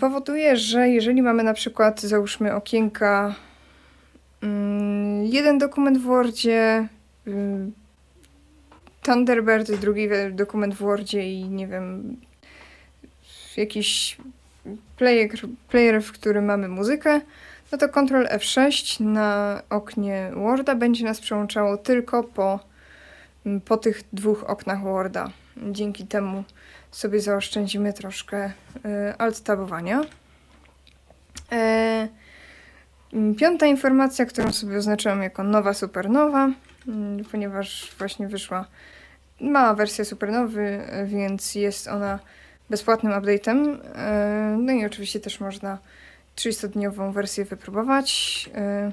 powoduje, 0.00 0.56
że 0.56 0.88
jeżeli 0.88 1.22
mamy 1.22 1.42
na 1.42 1.54
przykład, 1.54 2.00
załóżmy 2.00 2.54
okienka, 2.54 3.34
mm, 4.42 5.24
jeden 5.24 5.58
dokument 5.58 5.98
w 5.98 6.02
Wordzie, 6.02 6.88
Thunderbird, 9.02 9.72
drugi 9.72 10.08
dokument 10.30 10.74
w 10.74 10.78
Wordzie 10.78 11.32
i 11.32 11.48
nie 11.48 11.66
wiem, 11.66 12.16
jakiś 13.56 14.16
player, 14.96 15.30
player, 15.68 16.02
w 16.02 16.12
którym 16.12 16.44
mamy 16.44 16.68
muzykę, 16.68 17.20
no 17.72 17.78
to 17.78 17.88
Ctrl 17.88 18.26
F6 18.26 19.00
na 19.00 19.62
oknie 19.70 20.30
Worda 20.34 20.74
będzie 20.74 21.04
nas 21.04 21.20
przełączało 21.20 21.76
tylko 21.76 22.24
po, 22.24 22.60
po 23.64 23.76
tych 23.76 24.02
dwóch 24.12 24.44
oknach 24.44 24.82
Worda. 24.82 25.30
Dzięki 25.56 26.06
temu 26.06 26.44
sobie 26.90 27.20
zaoszczędzimy 27.20 27.92
troszkę 27.92 28.46
y, 28.46 28.52
alt-tabowania. 29.18 30.02
E, 31.52 32.08
piąta 33.38 33.66
informacja, 33.66 34.26
którą 34.26 34.52
sobie 34.52 34.76
oznaczyłam 34.76 35.22
jako 35.22 35.42
nowa 35.42 35.74
supernowa, 35.74 36.50
ponieważ 37.30 37.94
właśnie 37.98 38.28
wyszła 38.28 38.66
mała 39.40 39.74
wersja 39.74 40.04
supernowy, 40.04 40.80
więc 41.06 41.54
jest 41.54 41.88
ona 41.88 42.18
bezpłatnym 42.70 43.12
update'em. 43.12 43.78
E, 43.94 44.56
no 44.60 44.72
i 44.72 44.86
oczywiście 44.86 45.20
też 45.20 45.40
można 45.40 45.78
300-dniową 46.36 47.12
wersję 47.12 47.44
wypróbować. 47.44 48.50
E, 48.54 48.92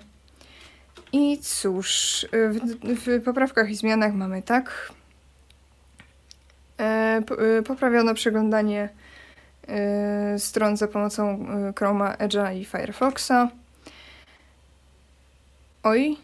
I 1.13 1.37
cóż, 1.37 2.25
w, 2.31 2.59
w 3.05 3.23
poprawkach 3.23 3.69
i 3.69 3.75
zmianach 3.75 4.13
mamy 4.13 4.41
tak. 4.41 4.91
E, 6.83 7.61
poprawiono 7.67 8.13
przeglądanie 8.13 8.89
stron 10.37 10.77
za 10.77 10.87
pomocą 10.87 11.45
Chroma, 11.79 12.13
Edge'a 12.13 12.55
i 12.55 12.65
Firefoxa. 12.65 13.49
Oj, 15.83 16.17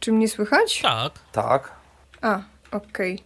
czy 0.00 0.12
mnie 0.12 0.28
słychać? 0.28 0.82
Tak. 0.82 1.12
Tak. 1.32 1.72
A, 2.20 2.42
okej. 2.70 3.22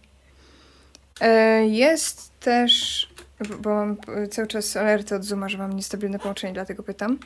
Okay. 1.15 1.67
Jest 1.67 2.39
też, 2.39 3.07
bo 3.59 3.69
mam 3.69 3.97
cały 4.31 4.47
czas 4.47 4.77
alerty 4.77 5.15
od 5.15 5.23
Zooma, 5.23 5.49
że 5.49 5.57
mam 5.57 5.73
niestabilne 5.73 6.19
połączenie, 6.19 6.53
dlatego 6.53 6.83
pytam. 6.83 7.17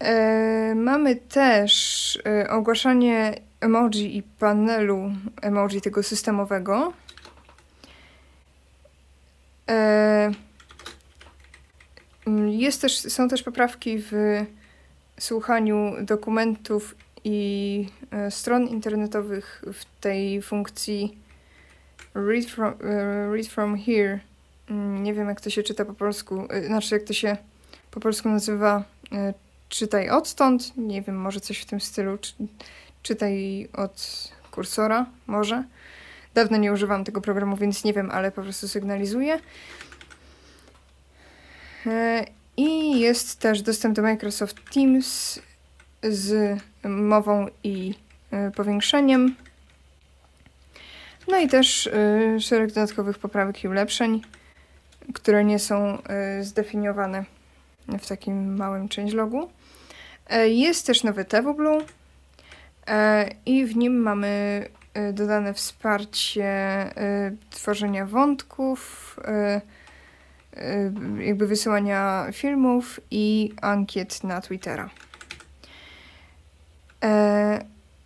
E, 0.00 0.74
mamy 0.74 1.16
też 1.16 2.18
e, 2.26 2.50
ogłaszanie 2.50 3.34
emoji 3.60 4.16
i 4.16 4.22
panelu 4.22 5.12
emoji 5.42 5.80
tego 5.80 6.02
systemowego. 6.02 6.92
E, 9.70 10.32
jest 12.46 12.80
też, 12.80 12.98
są 12.98 13.28
też 13.28 13.42
poprawki 13.42 13.98
w 13.98 14.12
słuchaniu 15.20 15.92
dokumentów 16.00 16.94
i 17.24 17.88
e, 18.10 18.30
stron 18.30 18.68
internetowych 18.68 19.64
w 19.72 20.00
tej 20.00 20.42
funkcji 20.42 21.18
read 22.16 22.44
from, 22.44 22.74
uh, 22.74 23.32
read 23.32 23.46
from 23.46 23.76
here. 23.76 24.20
Mm, 24.70 25.02
nie 25.02 25.14
wiem, 25.14 25.28
jak 25.28 25.40
to 25.40 25.50
się 25.50 25.62
czyta 25.62 25.84
po 25.84 25.94
polsku. 25.94 26.48
Znaczy, 26.66 26.94
jak 26.94 27.04
to 27.04 27.12
się 27.12 27.36
po 27.90 28.00
polsku 28.00 28.28
nazywa. 28.28 28.84
Czytaj 29.68 30.10
odtąd. 30.10 30.76
Nie 30.76 31.02
wiem, 31.02 31.16
może 31.16 31.40
coś 31.40 31.58
w 31.58 31.64
tym 31.64 31.80
stylu. 31.80 32.18
Czy, 32.18 32.34
czytaj 33.02 33.68
od 33.72 34.28
kursora, 34.50 35.06
może. 35.26 35.64
Dawno 36.36 36.56
nie 36.56 36.72
używam 36.72 37.04
tego 37.04 37.20
programu, 37.20 37.56
więc 37.56 37.84
nie 37.84 37.92
wiem, 37.92 38.10
ale 38.10 38.32
po 38.32 38.42
prostu 38.42 38.68
sygnalizuję. 38.68 39.38
I 42.56 43.00
jest 43.00 43.40
też 43.40 43.62
dostęp 43.62 43.96
do 43.96 44.02
Microsoft 44.02 44.56
Teams 44.74 45.40
z 46.02 46.58
mową 46.84 47.46
i 47.64 47.94
powiększeniem. 48.56 49.36
No 51.28 51.38
i 51.38 51.48
też 51.48 51.86
y, 51.86 52.36
szereg 52.40 52.72
dodatkowych 52.72 53.18
poprawek 53.18 53.64
i 53.64 53.68
ulepszeń, 53.68 54.22
które 55.14 55.44
nie 55.44 55.58
są 55.58 55.98
zdefiniowane 56.40 57.24
w 57.88 58.06
takim 58.06 58.56
małym 58.56 58.88
changelogu. 58.88 59.50
E, 60.26 60.48
jest 60.48 60.86
też 60.86 61.04
nowy 61.04 61.24
TWBlue 61.24 61.82
e, 62.86 63.30
i 63.46 63.64
w 63.64 63.76
nim 63.76 63.96
mamy 64.02 64.64
dodane 65.12 65.54
wsparcie 65.54 66.46
y, 67.28 67.36
tworzenia 67.50 68.06
wątków, 68.06 69.16
y, 70.54 70.60
y, 70.60 71.24
jakby 71.24 71.46
wysyłania 71.46 72.26
filmów 72.32 73.00
i 73.10 73.54
ankiet 73.62 74.24
na 74.24 74.40
Twittera. 74.40 74.90
E, 77.04 77.64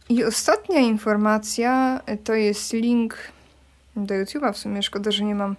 I 0.08 0.24
ostatnia 0.24 0.80
informacja 0.80 2.00
y, 2.10 2.16
to 2.16 2.34
jest 2.34 2.72
link 2.72 3.16
do 3.96 4.14
YouTube'a. 4.14 4.52
W 4.52 4.58
sumie 4.58 4.82
szkoda, 4.82 5.10
że 5.10 5.24
nie 5.24 5.34
mam 5.34 5.56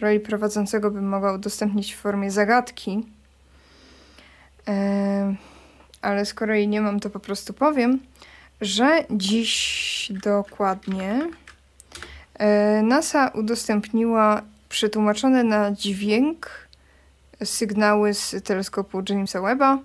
roli 0.00 0.20
prowadzącego, 0.20 0.90
bym 0.90 1.08
mogła 1.08 1.32
udostępnić 1.32 1.94
w 1.94 1.98
formie 1.98 2.30
zagadki. 2.30 3.06
E, 4.68 5.34
ale 6.02 6.26
skoro 6.26 6.54
jej 6.54 6.68
nie 6.68 6.80
mam, 6.80 7.00
to 7.00 7.10
po 7.10 7.20
prostu 7.20 7.52
powiem, 7.52 7.98
że 8.64 9.04
dziś 9.10 10.12
dokładnie 10.24 11.28
e, 12.34 12.82
NASA 12.82 13.28
udostępniła 13.28 14.42
przetłumaczone 14.68 15.44
na 15.44 15.72
dźwięk 15.72 16.50
sygnały 17.44 18.14
z 18.14 18.44
teleskopu 18.44 19.02
Jamesa 19.08 19.40
Webba. 19.40 19.78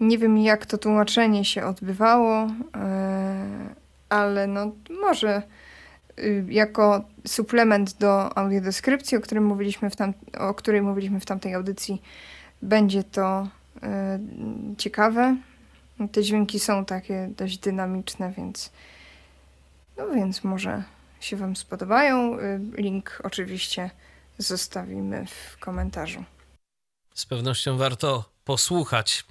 Nie 0.00 0.18
wiem, 0.18 0.38
jak 0.38 0.66
to 0.66 0.78
tłumaczenie 0.78 1.44
się 1.44 1.64
odbywało, 1.64 2.48
e, 2.76 3.74
ale 4.08 4.46
no 4.46 4.72
może 5.02 5.42
y, 6.18 6.44
jako 6.48 7.04
suplement 7.26 7.98
do 7.98 8.38
audiodeskrypcji, 8.38 9.16
o, 9.16 9.20
którym 9.20 9.44
mówiliśmy 9.44 9.90
w 9.90 9.96
tam, 9.96 10.12
o 10.38 10.54
której 10.54 10.82
mówiliśmy 10.82 11.20
w 11.20 11.26
tamtej 11.26 11.54
audycji, 11.54 12.02
będzie 12.62 13.04
to 13.04 13.48
e, 13.82 14.18
ciekawe. 14.78 15.36
Te 16.12 16.22
dźwięki 16.22 16.60
są 16.60 16.84
takie 16.84 17.30
dość 17.36 17.58
dynamiczne, 17.58 18.32
więc 18.36 18.72
no 19.96 20.10
więc 20.14 20.44
może 20.44 20.82
się 21.20 21.36
Wam 21.36 21.56
spodobają. 21.56 22.38
Y, 22.38 22.60
Link 22.76 23.20
oczywiście 23.24 23.90
zostawimy 24.38 25.26
w 25.26 25.58
komentarzu. 25.58 26.24
Z 27.14 27.26
pewnością 27.26 27.76
warto 27.76 28.34
posłuchać. 28.44 29.24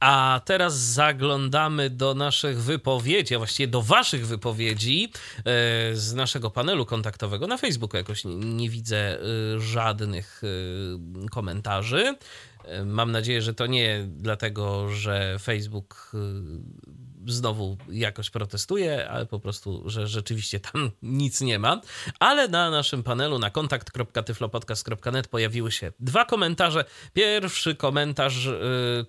A 0.00 0.40
teraz 0.44 0.78
zaglądamy 0.78 1.90
do 1.90 2.14
naszych 2.14 2.62
wypowiedzi, 2.62 3.34
a 3.34 3.38
właściwie 3.38 3.68
do 3.68 3.82
Waszych 3.82 4.26
wypowiedzi 4.26 5.12
e, 5.38 5.42
z 5.96 6.14
naszego 6.14 6.50
panelu 6.50 6.86
kontaktowego 6.86 7.46
na 7.46 7.56
Facebooku. 7.56 7.98
Jakoś 7.98 8.24
nie, 8.24 8.34
nie 8.34 8.70
widzę 8.70 8.96
e, 8.96 9.20
żadnych 9.60 10.42
komentarzy. 11.30 12.16
Mam 12.84 13.12
nadzieję, 13.12 13.42
że 13.42 13.54
to 13.54 13.66
nie 13.66 14.06
dlatego, 14.08 14.88
że 14.88 15.36
Facebook 15.38 16.12
e, 16.14 16.18
znowu 17.28 17.76
jakoś 17.90 18.30
protestuje, 18.30 19.08
ale 19.08 19.26
po 19.26 19.40
prostu, 19.40 19.82
że 19.86 20.06
rzeczywiście 20.06 20.60
tam 20.60 20.90
nic 21.02 21.40
nie 21.40 21.58
ma. 21.58 21.80
Ale 22.18 22.48
na 22.48 22.70
naszym 22.70 23.02
panelu 23.02 23.38
na 23.38 23.50
kontakt.tyflopodcast.net 23.50 25.28
pojawiły 25.28 25.72
się 25.72 25.92
dwa 26.00 26.24
komentarze. 26.24 26.84
Pierwszy 27.12 27.74
komentarz 27.74 28.46
y, 28.46 28.60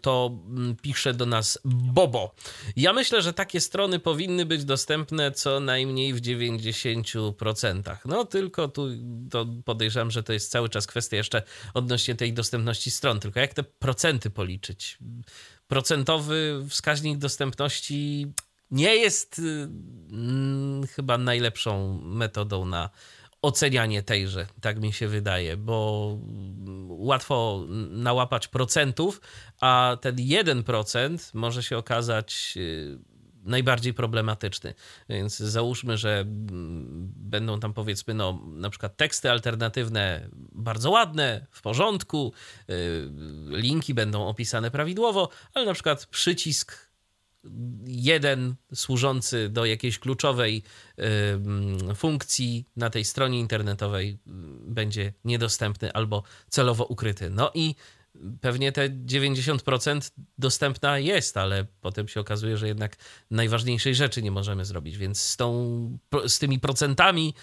to 0.01 0.39
mm, 0.49 0.75
pisze 0.75 1.13
do 1.13 1.25
nas 1.25 1.59
Bobo. 1.65 2.35
Ja 2.75 2.93
myślę, 2.93 3.21
że 3.21 3.33
takie 3.33 3.61
strony 3.61 3.99
powinny 3.99 4.45
być 4.45 4.65
dostępne 4.65 5.31
co 5.31 5.59
najmniej 5.59 6.13
w 6.13 6.21
90%. 6.21 7.97
No 8.05 8.25
tylko 8.25 8.67
tu 8.67 8.87
to 9.31 9.45
podejrzewam, 9.65 10.11
że 10.11 10.23
to 10.23 10.33
jest 10.33 10.51
cały 10.51 10.69
czas 10.69 10.87
kwestia 10.87 11.17
jeszcze 11.17 11.43
odnośnie 11.73 12.15
tej 12.15 12.33
dostępności 12.33 12.91
stron. 12.91 13.19
Tylko 13.19 13.39
jak 13.39 13.53
te 13.53 13.63
procenty 13.63 14.29
policzyć? 14.29 14.97
Procentowy 15.69 16.65
wskaźnik 16.69 17.17
dostępności 17.17 18.27
nie 18.71 18.95
jest 18.95 19.39
y, 19.39 19.41
mm, 20.11 20.87
chyba 20.87 21.17
najlepszą 21.17 22.01
metodą 22.03 22.65
na 22.65 22.89
ocenianie 23.41 24.03
tejże, 24.03 24.47
tak 24.61 24.81
mi 24.81 24.93
się 24.93 25.07
wydaje, 25.07 25.57
bo 25.57 26.17
łatwo 26.87 27.65
nałapać 27.89 28.47
procentów, 28.47 29.21
a 29.61 29.97
ten 30.01 30.15
1% 30.15 31.33
może 31.33 31.63
się 31.63 31.77
okazać 31.77 32.53
y, 32.57 32.99
najbardziej 33.43 33.93
problematyczny. 33.93 34.73
Więc 35.09 35.37
załóżmy, 35.37 35.97
że 35.97 36.19
mm, 36.19 37.13
będą 37.15 37.59
tam 37.59 37.73
powiedzmy, 37.73 38.13
no 38.13 38.39
na 38.45 38.69
przykład 38.69 38.97
teksty 38.97 39.31
alternatywne 39.31 40.29
bardzo 40.51 40.91
ładne, 40.91 41.47
w 41.51 41.61
porządku, 41.61 42.33
y, 42.69 42.73
linki 43.49 43.93
będą 43.93 44.27
opisane 44.27 44.71
prawidłowo, 44.71 45.29
ale 45.53 45.65
na 45.65 45.73
przykład 45.73 46.05
przycisk 46.05 46.89
jeden 47.85 48.55
służący 48.73 49.49
do 49.49 49.65
jakiejś 49.65 49.99
kluczowej 49.99 50.63
y, 51.91 51.95
funkcji 51.95 52.65
na 52.75 52.89
tej 52.89 53.05
stronie 53.05 53.39
internetowej 53.39 54.09
y, 54.09 54.17
będzie 54.71 55.13
niedostępny 55.25 55.93
albo 55.93 56.23
celowo 56.49 56.85
ukryty. 56.85 57.29
No 57.29 57.51
i 57.53 57.75
pewnie 58.41 58.71
te 58.71 58.89
90% 58.89 60.11
dostępna 60.37 60.99
jest, 60.99 61.37
ale 61.37 61.65
potem 61.81 62.07
się 62.07 62.19
okazuje, 62.19 62.57
że 62.57 62.67
jednak 62.67 62.95
najważniejszej 63.31 63.95
rzeczy 63.95 64.21
nie 64.21 64.31
możemy 64.31 64.65
zrobić, 64.65 64.97
więc 64.97 65.21
z, 65.21 65.37
tą, 65.37 65.97
z 66.27 66.39
tymi 66.39 66.59
procentami 66.59 67.33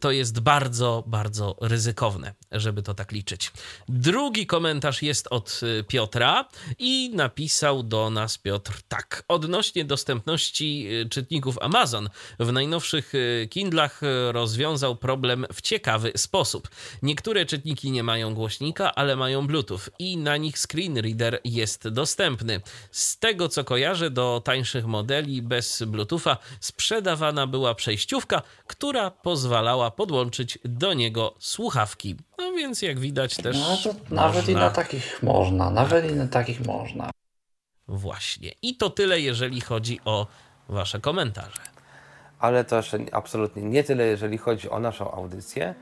to 0.00 0.10
jest 0.10 0.40
bardzo, 0.40 1.04
bardzo 1.06 1.56
ryzykowne, 1.60 2.34
żeby 2.52 2.82
to 2.82 2.94
tak 2.94 3.12
liczyć. 3.12 3.52
Drugi 3.88 4.46
komentarz 4.46 5.02
jest 5.02 5.28
od 5.30 5.60
y, 5.62 5.84
Piotra 5.84 6.48
i 6.78 7.10
napisał 7.14 7.82
do 7.82 8.10
nas 8.10 8.38
Piotr 8.38 8.80
tak. 8.88 9.24
Odnośnie 9.28 9.84
dostępności 9.84 10.88
y, 11.04 11.08
czytników 11.08 11.58
Amazon 11.58 12.08
w 12.38 12.52
najnowszych 12.52 13.12
Kindlach 13.50 14.00
rozwiązał 14.32 14.96
problem 14.96 15.46
w 15.52 15.60
ciekawy 15.60 16.12
sposób. 16.16 16.68
Niektóre 17.02 17.46
czytniki 17.46 17.90
nie 17.90 18.02
mają 18.02 18.34
głośnika, 18.34 18.94
ale 18.94 19.16
mają 19.16 19.46
Bluetooth 19.46 19.80
i 19.98 20.16
na 20.16 20.36
nich 20.36 20.58
screen 20.58 20.98
reader 20.98 21.40
jest 21.44 21.88
dostępny. 21.88 22.60
Z 22.90 23.18
tego 23.18 23.48
co 23.48 23.64
kojarzę, 23.64 24.10
do 24.10 24.42
tańszych 24.44 24.86
modeli 24.86 25.42
bez 25.42 25.82
Bluetootha 25.82 26.36
sprzedawana 26.60 27.46
była 27.46 27.74
przejściówka, 27.74 28.42
która 28.66 29.10
pozwalała 29.62 29.90
podłączyć 29.90 30.58
do 30.64 30.94
niego 30.94 31.34
słuchawki. 31.38 32.16
No 32.38 32.52
więc 32.52 32.82
jak 32.82 32.98
widać 32.98 33.36
też. 33.36 33.56
No, 33.58 33.76
to 33.76 34.14
nawet 34.14 34.48
i 34.48 34.52
można- 34.52 34.66
na 34.68 34.70
takich 34.70 35.22
można, 35.22 35.70
nawet 35.70 36.10
i 36.10 36.14
na 36.14 36.26
takich 36.26 36.66
można. 36.66 37.10
Właśnie. 37.88 38.52
I 38.62 38.76
to 38.76 38.90
tyle, 38.90 39.20
jeżeli 39.20 39.60
chodzi 39.60 40.00
o 40.04 40.26
Wasze 40.68 41.00
komentarze. 41.00 41.62
Ale 42.38 42.64
to 42.64 42.76
jeszcze 42.76 42.98
absolutnie 43.12 43.62
nie 43.62 43.84
tyle, 43.84 44.04
jeżeli 44.06 44.38
chodzi 44.38 44.70
o 44.70 44.78
naszą 44.80 45.10
audycję. 45.12 45.74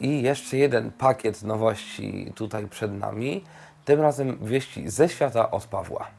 I 0.00 0.22
jeszcze 0.22 0.56
jeden 0.56 0.90
pakiet 0.92 1.42
nowości 1.42 2.32
tutaj 2.34 2.68
przed 2.68 2.92
nami. 2.92 3.44
Tym 3.84 4.00
razem 4.00 4.46
wieści 4.46 4.90
ze 4.90 5.08
świata 5.08 5.50
od 5.50 5.64
Pawła. 5.64 6.10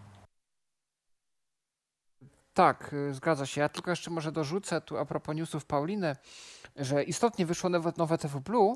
Tak, 2.53 2.93
y, 2.93 3.13
zgadza 3.13 3.45
się. 3.45 3.61
Ja 3.61 3.69
tylko 3.69 3.89
jeszcze 3.89 4.11
może 4.11 4.31
dorzucę 4.31 4.81
tu 4.81 4.97
a 4.97 5.05
propos 5.05 5.35
newsów 5.35 5.65
Pauliny, 5.65 6.15
że 6.77 7.03
istotnie 7.03 7.45
wyszło 7.45 7.69
nowe, 7.69 7.93
nowe 7.97 8.17
TV 8.17 8.39
Blue, 8.39 8.75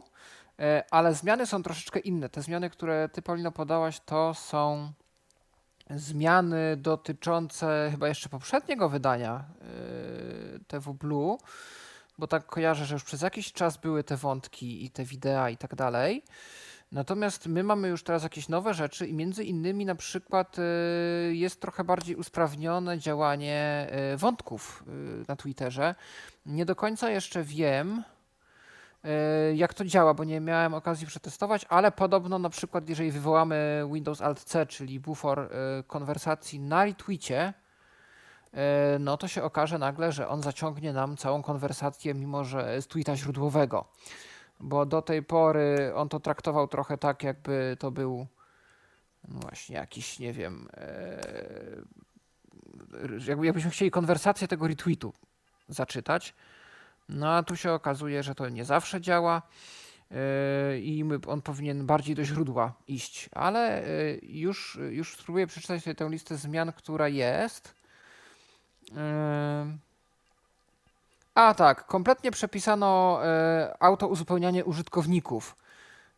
e, 0.59 0.83
ale 0.91 1.13
zmiany 1.13 1.45
są 1.45 1.63
troszeczkę 1.63 1.99
inne. 1.99 2.29
Te 2.29 2.41
zmiany, 2.41 2.69
które 2.69 3.09
ty 3.09 3.21
Paulino 3.21 3.51
podałaś, 3.51 3.99
to 3.99 4.33
są 4.33 4.91
zmiany 5.95 6.77
dotyczące 6.77 7.87
chyba 7.91 8.07
jeszcze 8.07 8.29
poprzedniego 8.29 8.89
wydania 8.89 9.45
y, 10.55 10.59
TV 10.67 10.93
Blue, 10.93 11.37
bo 12.17 12.27
tak 12.27 12.45
kojarzę, 12.45 12.85
że 12.85 12.95
już 12.95 13.03
przez 13.03 13.21
jakiś 13.21 13.53
czas 13.53 13.77
były 13.77 14.03
te 14.03 14.17
wątki 14.17 14.85
i 14.85 14.89
te 14.89 15.03
wideo 15.03 15.47
i 15.47 15.57
tak 15.57 15.75
dalej. 15.75 16.23
Natomiast 16.91 17.47
my 17.47 17.63
mamy 17.63 17.87
już 17.87 18.03
teraz 18.03 18.23
jakieś 18.23 18.49
nowe 18.49 18.73
rzeczy 18.73 19.07
i 19.07 19.13
między 19.13 19.43
innymi 19.43 19.85
na 19.85 19.95
przykład 19.95 20.57
y, 20.59 20.61
jest 21.35 21.61
trochę 21.61 21.83
bardziej 21.83 22.15
usprawnione 22.15 22.99
działanie 22.99 23.87
y, 24.13 24.17
wątków 24.17 24.83
y, 24.87 25.25
na 25.27 25.35
Twitterze. 25.35 25.95
Nie 26.45 26.65
do 26.65 26.75
końca 26.75 27.09
jeszcze 27.09 27.43
wiem, 27.43 28.03
jak 29.55 29.73
to 29.73 29.85
działa, 29.85 30.13
bo 30.13 30.23
nie 30.23 30.39
miałem 30.39 30.73
okazji 30.73 31.07
przetestować, 31.07 31.65
ale 31.69 31.91
podobno 31.91 32.39
na 32.39 32.49
przykład 32.49 32.89
jeżeli 32.89 33.11
wywołamy 33.11 33.87
Windows 33.93 34.21
Alt 34.21 34.43
C, 34.43 34.65
czyli 34.65 34.99
bufor 34.99 35.49
konwersacji 35.87 36.59
na 36.59 36.85
retweetie, 36.85 37.53
no 38.99 39.17
to 39.17 39.27
się 39.27 39.43
okaże 39.43 39.77
nagle, 39.77 40.11
że 40.11 40.27
on 40.27 40.41
zaciągnie 40.41 40.93
nam 40.93 41.17
całą 41.17 41.41
konwersację, 41.41 42.13
mimo 42.13 42.43
że 42.43 42.81
z 42.81 42.87
tweeta 42.87 43.15
źródłowego 43.15 43.85
bo 44.61 44.85
do 44.85 45.01
tej 45.01 45.23
pory 45.23 45.91
on 45.95 46.09
to 46.09 46.19
traktował 46.19 46.67
trochę 46.67 46.97
tak, 46.97 47.23
jakby 47.23 47.77
to 47.79 47.91
był 47.91 48.27
no 49.27 49.39
właśnie 49.39 49.75
jakiś, 49.75 50.19
nie 50.19 50.33
wiem, 50.33 50.67
e, 50.73 51.21
jakby, 53.27 53.45
jakbyśmy 53.45 53.71
chcieli 53.71 53.91
konwersację 53.91 54.47
tego 54.47 54.67
retweetu 54.67 55.13
zaczytać. 55.67 56.33
No 57.09 57.29
a 57.29 57.43
tu 57.43 57.55
się 57.55 57.71
okazuje, 57.71 58.23
że 58.23 58.35
to 58.35 58.49
nie 58.49 58.65
zawsze 58.65 59.01
działa 59.01 59.41
e, 60.11 60.79
i 60.79 61.03
on 61.27 61.41
powinien 61.41 61.85
bardziej 61.85 62.15
do 62.15 62.25
źródła 62.25 62.73
iść, 62.87 63.29
ale 63.33 63.83
e, 63.83 63.85
już, 64.21 64.79
już 64.89 65.17
spróbuję 65.17 65.47
przeczytać 65.47 65.83
sobie 65.83 65.95
tę 65.95 66.09
listę 66.09 66.37
zmian, 66.37 66.73
która 66.73 67.07
jest. 67.07 67.75
A 71.35 71.53
tak, 71.53 71.85
kompletnie 71.85 72.31
przepisano 72.31 73.19
e, 73.25 73.75
auto 73.79 74.07
uzupełnianie 74.07 74.65
użytkowników. 74.65 75.55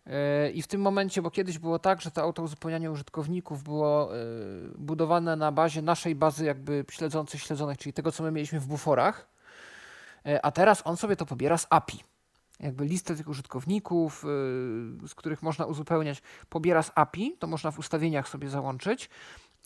E, 0.06 0.52
I 0.52 0.62
w 0.62 0.68
tym 0.68 0.82
momencie, 0.82 1.22
bo 1.22 1.32
kiedyś 1.32 1.60
było 1.60 1.80
tak, 1.80 2.02
że 2.02 2.12
to 2.12 2.22
auto 2.22 2.44
uzupełnianie 2.44 2.92
użytkowników 2.92 3.64
było 3.64 4.18
e, 4.18 4.20
budowane 4.78 5.36
na 5.36 5.52
bazie 5.52 5.82
naszej 5.82 6.16
bazy 6.16 6.46
jakby 6.46 6.86
śledzących 6.92 7.42
śledzonych, 7.42 7.78
czyli 7.78 7.94
tego, 7.94 8.12
co 8.12 8.24
my 8.24 8.32
mieliśmy 8.32 8.60
w 8.60 8.68
buforach, 8.68 9.28
e, 10.26 10.46
a 10.46 10.52
teraz 10.52 10.82
on 10.86 10.98
sobie 10.98 11.16
to 11.16 11.26
pobiera 11.26 11.58
z 11.58 11.68
API. 11.70 12.04
Jakby 12.60 12.86
listę 12.86 13.16
tych 13.16 13.28
użytkowników, 13.28 14.26
e, 14.26 14.28
z 15.08 15.16
których 15.16 15.44
można 15.44 15.66
uzupełniać, 15.66 16.22
pobiera 16.50 16.84
z 16.84 16.92
API, 16.96 17.38
to 17.40 17.48
można 17.48 17.72
w 17.72 17.80
ustawieniach 17.80 18.30
sobie 18.30 18.50
załączyć 18.50 19.10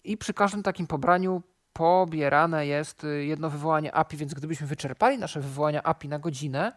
i 0.03 0.17
przy 0.17 0.33
każdym 0.33 0.63
takim 0.63 0.87
pobraniu 0.87 1.41
pobierane 1.77 2.67
jest 2.67 3.03
y, 3.03 3.25
jedno 3.25 3.49
wywołanie 3.49 3.95
API, 3.95 4.17
więc 4.17 4.33
gdybyśmy 4.33 4.67
wyczerpali 4.67 5.17
nasze 5.17 5.39
wywołania 5.39 5.83
API 5.83 6.09
na 6.09 6.19
godzinę, 6.19 6.73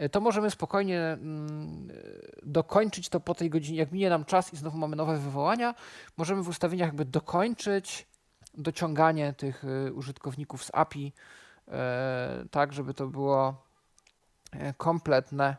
y, 0.00 0.08
to 0.08 0.20
możemy 0.20 0.50
spokojnie 0.50 1.00
mm, 1.00 1.90
y, 1.90 2.40
dokończyć 2.42 3.08
to 3.08 3.20
po 3.20 3.34
tej 3.34 3.50
godzinie. 3.50 3.78
Jak 3.78 3.92
minie 3.92 4.10
nam 4.10 4.24
czas 4.24 4.52
i 4.52 4.56
znowu 4.56 4.78
mamy 4.78 4.96
nowe 4.96 5.18
wywołania, 5.18 5.74
możemy 6.16 6.42
w 6.42 6.48
ustawieniach 6.48 6.88
jakby 6.88 7.04
dokończyć 7.04 8.06
dociąganie 8.54 9.32
tych 9.32 9.64
użytkowników 9.94 10.64
z 10.64 10.70
API, 10.74 11.12
tak 12.50 12.72
żeby 12.72 12.94
to 12.94 13.06
było 13.06 13.64
kompletne. 14.76 15.56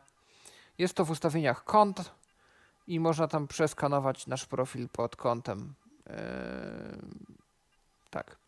Jest 0.77 0.93
to 0.93 1.05
w 1.05 1.09
ustawieniach 1.09 1.63
kont 1.63 2.11
i 2.87 2.99
można 2.99 3.27
tam 3.27 3.47
przeskanować 3.47 4.27
nasz 4.27 4.45
profil 4.45 4.89
pod 4.89 5.15
kątem. 5.15 5.73
Tak. 8.09 8.42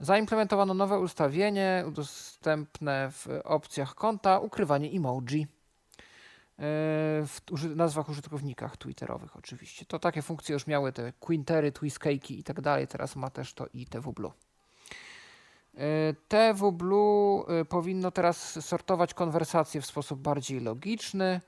Zaimplementowano 0.00 0.74
nowe 0.74 0.98
ustawienie 0.98 1.84
udostępne 1.88 3.10
w 3.12 3.28
opcjach 3.44 3.94
konta 3.94 4.38
ukrywanie 4.38 4.90
emoji 4.90 5.42
e, 5.42 5.46
w 6.58 7.40
nazwach 7.76 8.08
użytkownikach 8.08 8.76
twitterowych 8.76 9.36
oczywiście. 9.36 9.84
To 9.86 9.98
takie 9.98 10.22
funkcje 10.22 10.52
już 10.52 10.66
miały 10.66 10.92
te 10.92 11.12
Quintery, 11.12 11.72
Twiscake'i 11.72 12.38
i 12.38 12.44
tak 12.44 12.60
dalej, 12.60 12.86
teraz 12.86 13.16
ma 13.16 13.30
też 13.30 13.54
to 13.54 13.66
i 13.74 13.86
TW 13.86 14.12
Blue. 14.12 14.32
E, 15.74 16.14
TW 16.28 16.72
Blue 16.72 17.44
e, 17.48 17.64
powinno 17.64 18.10
teraz 18.10 18.66
sortować 18.66 19.14
konwersacje 19.14 19.80
w 19.80 19.86
sposób 19.86 20.20
bardziej 20.20 20.60
logiczny. 20.60 21.40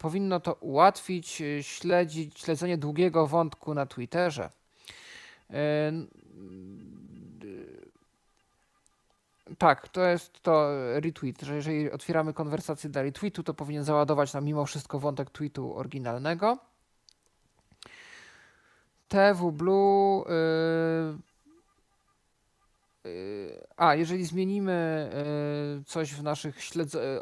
Powinno 0.00 0.40
to 0.40 0.54
ułatwić 0.54 1.42
śledzić, 1.62 2.38
śledzenie 2.40 2.78
długiego 2.78 3.26
wątku 3.26 3.74
na 3.74 3.86
Twitterze. 3.86 4.50
Tak, 9.58 9.88
to 9.88 10.04
jest 10.04 10.40
to 10.42 10.68
retweet, 11.00 11.42
że 11.42 11.54
jeżeli 11.54 11.90
otwieramy 11.90 12.32
konwersację 12.32 12.90
dla 12.90 13.02
retweetu, 13.02 13.42
to 13.42 13.54
powinien 13.54 13.84
załadować 13.84 14.34
nam 14.34 14.44
mimo 14.44 14.66
wszystko 14.66 14.98
wątek 14.98 15.30
tweetu 15.30 15.76
oryginalnego. 15.76 16.58
TW 19.08 19.52
Blue. 19.52 20.24
Yy, 23.04 23.10
yy, 23.10 23.66
a, 23.76 23.94
jeżeli 23.94 24.24
zmienimy 24.24 25.10
yy, 25.76 25.84
coś 25.84 26.14
w 26.14 26.22
naszych 26.22 26.56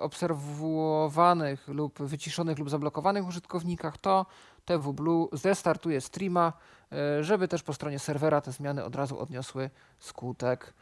obserwowanych 0.00 1.68
lub 1.68 2.02
wyciszonych 2.02 2.58
lub 2.58 2.70
zablokowanych 2.70 3.26
użytkownikach, 3.26 3.98
to 3.98 4.26
TW 4.64 4.92
Blue 4.92 5.28
zestartuje 5.32 6.00
streama, 6.00 6.52
yy, 6.90 7.24
żeby 7.24 7.48
też 7.48 7.62
po 7.62 7.72
stronie 7.72 7.98
serwera 7.98 8.40
te 8.40 8.52
zmiany 8.52 8.84
od 8.84 8.96
razu 8.96 9.18
odniosły 9.18 9.70
skutek. 9.98 10.74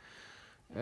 Yy, 0.70 0.76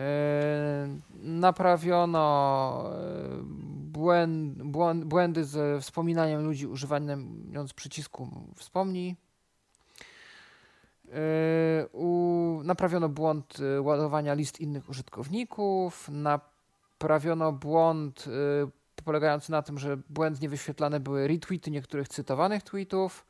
naprawiono 1.13 2.83
yy, 2.91 3.43
błęd, 3.91 4.63
błąd, 4.63 5.03
błędy 5.05 5.45
ze 5.45 5.81
wspominaniem 5.81 6.43
ludzi 6.43 6.67
używając 6.67 7.73
przycisku 7.75 8.29
wspomnij. 8.55 9.15
Yy, 11.05 11.13
u, 11.91 12.61
naprawiono 12.63 13.09
błąd 13.09 13.57
ładowania 13.81 14.33
list 14.33 14.59
innych 14.59 14.89
użytkowników. 14.89 16.09
Naprawiono 16.09 17.51
błąd 17.51 18.25
polegający 19.05 19.51
na 19.51 19.61
tym, 19.61 19.79
że 19.79 19.97
błędnie 20.09 20.49
wyświetlane 20.49 20.99
były 20.99 21.27
retweety 21.27 21.71
niektórych 21.71 22.07
cytowanych 22.07 22.63
tweetów. 22.63 23.25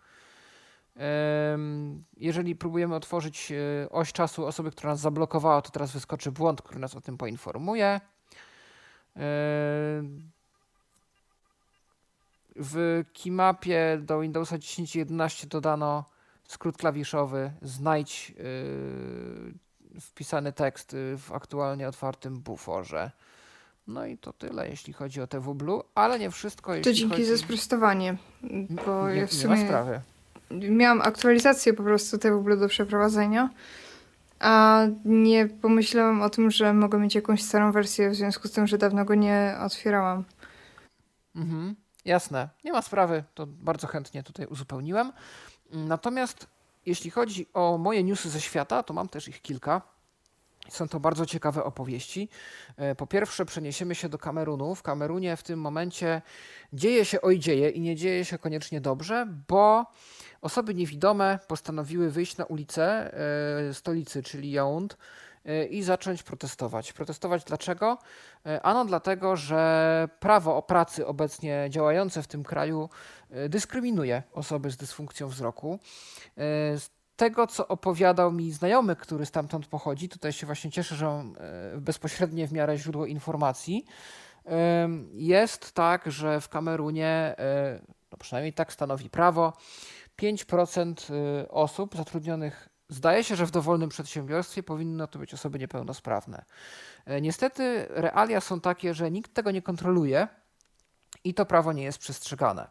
Jeżeli 2.18 2.56
próbujemy 2.56 2.96
otworzyć 2.96 3.52
e, 3.52 3.90
oś 3.90 4.14
czasu 4.14 4.46
osoby, 4.46 4.72
która 4.72 4.90
nas 4.90 5.00
zablokowała, 5.00 5.62
to 5.62 5.70
teraz 5.72 5.92
wyskoczy 5.92 6.32
błąd, 6.32 6.62
który 6.62 6.80
nas 6.80 6.96
o 6.96 7.02
tym 7.02 7.18
poinformuje. 7.18 8.02
W 12.56 13.04
keymapie 13.24 14.00
do 14.02 14.20
Windowsa 14.20 14.58
10.11 14.58 15.46
dodano 15.46 16.06
skrót 16.48 16.78
klawiszowy 16.78 17.52
znajdź 17.62 18.34
e, 18.38 20.00
wpisany 20.02 20.54
tekst 20.54 20.96
w 21.18 21.32
aktualnie 21.32 21.88
otwartym 21.88 22.40
buforze. 22.40 23.12
No 23.88 24.06
i 24.06 24.18
to 24.18 24.34
tyle, 24.34 24.70
jeśli 24.70 24.94
chodzi 24.94 25.22
o 25.22 25.28
TW 25.28 25.56
Blue, 25.56 25.84
ale 25.96 26.20
nie 26.20 26.32
wszystko. 26.32 26.74
To 26.84 26.94
dzięki 26.94 27.16
chodzi... 27.16 27.26
za 27.26 27.38
sprostowanie, 27.38 28.18
bo 28.86 29.10
nie, 29.10 29.16
ja 29.16 29.28
w 29.28 29.34
sumie... 29.34 29.56
Nie 29.56 29.62
ma 29.62 29.68
sprawy 29.68 30.02
miałam 30.52 31.02
aktualizację 31.02 31.74
po 31.74 31.84
prostu 31.84 32.18
tego 32.18 32.42
w 32.42 32.60
do 32.60 32.68
przeprowadzenia, 32.68 33.50
a 34.40 34.82
nie 35.06 35.48
pomyślałam 35.48 36.22
o 36.22 36.30
tym, 36.30 36.52
że 36.52 36.74
mogę 36.74 37.00
mieć 37.00 37.16
jakąś 37.16 37.44
starą 37.44 37.72
wersję 37.72 38.10
w 38.10 38.16
związku 38.16 38.48
z 38.48 38.52
tym, 38.52 38.68
że 38.68 38.78
dawno 38.78 39.06
go 39.06 39.16
nie 39.16 39.58
otwierałam. 39.66 40.24
Mhm, 41.36 41.76
jasne, 42.06 42.50
nie 42.64 42.72
ma 42.72 42.82
sprawy, 42.82 43.24
to 43.34 43.48
bardzo 43.48 43.88
chętnie 43.88 44.24
tutaj 44.24 44.46
uzupełniłem. 44.46 45.12
Natomiast 45.72 46.48
jeśli 46.86 47.12
chodzi 47.12 47.48
o 47.54 47.78
moje 47.78 48.04
newsy 48.04 48.30
ze 48.30 48.42
świata, 48.42 48.84
to 48.84 48.94
mam 48.94 49.10
też 49.10 49.28
ich 49.28 49.42
kilka. 49.42 49.82
Są 50.70 50.88
to 50.88 51.00
bardzo 51.00 51.26
ciekawe 51.26 51.64
opowieści. 51.64 52.30
E, 52.78 52.96
po 52.96 53.08
pierwsze, 53.08 53.46
przeniesiemy 53.46 53.96
się 53.96 54.10
do 54.10 54.18
Kamerunu. 54.18 54.76
W 54.76 54.84
Kamerunie 54.84 55.38
w 55.38 55.44
tym 55.44 55.62
momencie 55.62 56.22
dzieje 56.74 57.06
się 57.06 57.22
oj 57.22 57.40
dzieje 57.40 57.70
i 57.70 57.82
nie 57.82 57.96
dzieje 57.96 58.26
się 58.26 58.38
koniecznie 58.38 58.82
dobrze, 58.82 59.28
bo 59.48 59.86
Osoby 60.42 60.76
niewidome 60.76 61.40
postanowiły 61.48 62.12
wyjść 62.12 62.38
na 62.38 62.46
ulicę 62.46 63.14
e, 63.70 63.74
stolicy, 63.74 64.24
czyli 64.24 64.52
Yaound, 64.52 64.98
e, 65.46 65.66
i 65.66 65.84
zacząć 65.84 66.24
protestować. 66.24 66.94
Protestować 66.94 67.44
dlaczego? 67.44 67.98
Ano 68.64 68.86
dlatego, 68.86 69.36
że 69.36 70.10
prawo 70.20 70.58
o 70.58 70.62
pracy 70.62 71.08
obecnie 71.08 71.68
działające 71.70 72.24
w 72.24 72.28
tym 72.28 72.44
kraju 72.44 72.90
dyskryminuje 73.50 74.24
osoby 74.34 74.72
z 74.72 74.78
dysfunkcją 74.78 75.28
wzroku. 75.28 75.80
Tego, 77.18 77.48
co 77.48 77.68
opowiadał 77.68 78.32
mi 78.32 78.52
znajomy, 78.52 78.96
który 78.96 79.26
stamtąd 79.26 79.68
pochodzi, 79.68 80.10
tutaj 80.10 80.34
się 80.34 80.46
właśnie 80.46 80.72
cieszę, 80.72 80.96
że 80.96 81.10
on 81.10 81.36
bezpośrednie 81.78 82.48
w 82.48 82.54
miarę 82.54 82.78
źródło 82.78 83.06
informacji, 83.06 83.86
jest 85.14 85.72
tak, 85.72 86.12
że 86.12 86.42
w 86.42 86.50
Kamerunie, 86.50 87.36
no 88.12 88.18
przynajmniej 88.18 88.54
tak 88.54 88.74
stanowi 88.74 89.10
prawo, 89.10 89.54
5% 90.22 91.14
y, 91.44 91.52
osób 91.52 91.96
zatrudnionych 91.96 92.70
zdaje 92.90 93.24
się, 93.24 93.36
że 93.36 93.46
w 93.46 93.52
dowolnym 93.52 93.90
przedsiębiorstwie 93.90 94.64
powinno 94.64 95.08
to 95.08 95.20
być 95.20 95.34
osoby 95.34 95.60
niepełnosprawne. 95.60 96.46
E, 97.06 97.22
niestety 97.22 97.88
realia 97.90 98.42
są 98.42 98.62
takie, 98.62 98.94
że 98.94 99.12
nikt 99.12 99.34
tego 99.34 99.52
nie 99.52 99.62
kontroluje 99.62 100.28
i 101.24 101.34
to 101.34 101.46
prawo 101.46 101.74
nie 101.74 101.84
jest 101.84 101.98
przestrzegane. 101.98 102.68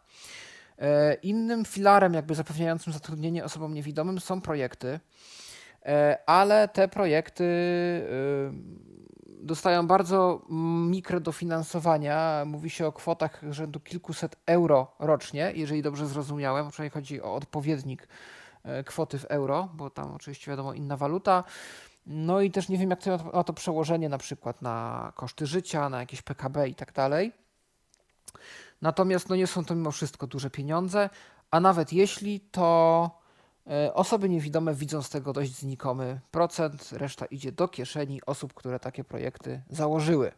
E, 0.78 1.14
innym 1.14 1.64
filarem, 1.64 2.14
jakby 2.14 2.34
zapewniającym 2.34 2.92
zatrudnienie 2.92 3.44
osobom 3.44 3.74
niewidomym, 3.74 4.20
są 4.20 4.40
projekty, 4.40 5.00
e, 5.86 6.18
ale 6.26 6.68
te 6.68 6.88
projekty 6.88 7.46
dostają 9.46 9.86
bardzo 9.86 10.42
mikrodofinansowania. 10.90 12.44
Mówi 12.46 12.70
się 12.70 12.86
o 12.86 12.92
kwotach 12.92 13.42
rzędu 13.50 13.80
kilkuset 13.80 14.36
euro 14.46 14.94
rocznie, 14.98 15.52
jeżeli 15.54 15.82
dobrze 15.82 16.06
zrozumiałem. 16.06 16.70
Przynajmniej 16.70 16.90
chodzi 16.90 17.22
o 17.22 17.34
odpowiednik 17.34 18.08
e, 18.64 18.84
kwoty 18.84 19.18
w 19.18 19.24
euro, 19.24 19.68
bo 19.74 19.90
tam 19.90 20.14
oczywiście 20.14 20.50
wiadomo 20.50 20.72
inna 20.72 20.96
waluta. 20.96 21.44
No 22.06 22.40
i 22.40 22.50
też 22.50 22.68
nie 22.68 22.78
wiem, 22.78 22.90
jak 22.90 23.02
to 23.02 23.18
ma 23.34 23.44
to 23.44 23.52
przełożenie 23.52 24.08
na 24.08 24.18
przykład 24.18 24.62
na 24.62 25.12
koszty 25.14 25.46
życia, 25.46 25.88
na 25.88 26.00
jakieś 26.00 26.22
PKB 26.22 26.68
i 26.68 26.74
tak 26.74 26.92
dalej. 26.92 27.32
Natomiast 28.82 29.28
no 29.28 29.36
nie 29.36 29.46
są 29.46 29.64
to 29.64 29.74
mimo 29.74 29.90
wszystko 29.90 30.26
duże 30.26 30.50
pieniądze, 30.50 31.10
a 31.50 31.60
nawet 31.60 31.92
jeśli, 31.92 32.40
to 32.40 33.10
E, 33.70 33.94
osoby 33.94 34.28
niewidome 34.28 34.74
widzą 34.74 35.02
z 35.02 35.10
tego 35.10 35.32
dość 35.32 35.58
znikomy 35.58 36.20
procent, 36.30 36.92
reszta 36.92 37.26
idzie 37.26 37.52
do 37.52 37.68
kieszeni 37.68 38.20
osób, 38.26 38.54
które 38.54 38.80
takie 38.80 39.04
projekty 39.04 39.62
założyły. 39.70 40.32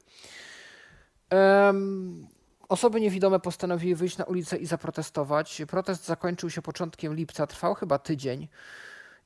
Osoby 2.68 3.00
niewidome 3.00 3.40
postanowiły 3.40 3.96
wyjść 3.96 4.18
na 4.18 4.24
ulicę 4.24 4.56
i 4.56 4.66
zaprotestować. 4.66 5.62
Protest 5.68 6.06
zakończył 6.06 6.50
się 6.50 6.62
początkiem 6.62 7.14
lipca, 7.14 7.46
trwał 7.46 7.74
chyba 7.74 7.98
tydzień. 7.98 8.48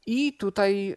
I 0.06 0.32
tutaj 0.32 0.94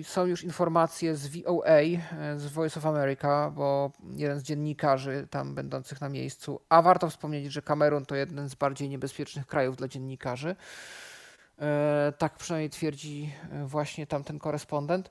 y, 0.00 0.04
są 0.04 0.26
już 0.26 0.44
informacje 0.44 1.16
z 1.16 1.26
VOA, 1.26 1.80
y, 1.80 2.00
z 2.36 2.46
Voice 2.46 2.80
of 2.80 2.86
America, 2.86 3.50
bo 3.50 3.92
jeden 4.16 4.40
z 4.40 4.42
dziennikarzy 4.42 5.26
tam 5.30 5.54
będących 5.54 6.00
na 6.00 6.08
miejscu, 6.08 6.60
a 6.68 6.82
warto 6.82 7.10
wspomnieć, 7.10 7.52
że 7.52 7.62
Kamerun 7.62 8.06
to 8.06 8.14
jeden 8.14 8.48
z 8.48 8.54
bardziej 8.54 8.88
niebezpiecznych 8.88 9.46
krajów 9.46 9.76
dla 9.76 9.88
dziennikarzy. 9.88 10.50
Y, 10.50 12.12
tak 12.18 12.36
przynajmniej 12.36 12.70
twierdzi 12.70 13.32
właśnie 13.64 14.06
tamten 14.06 14.38
korespondent. 14.38 15.10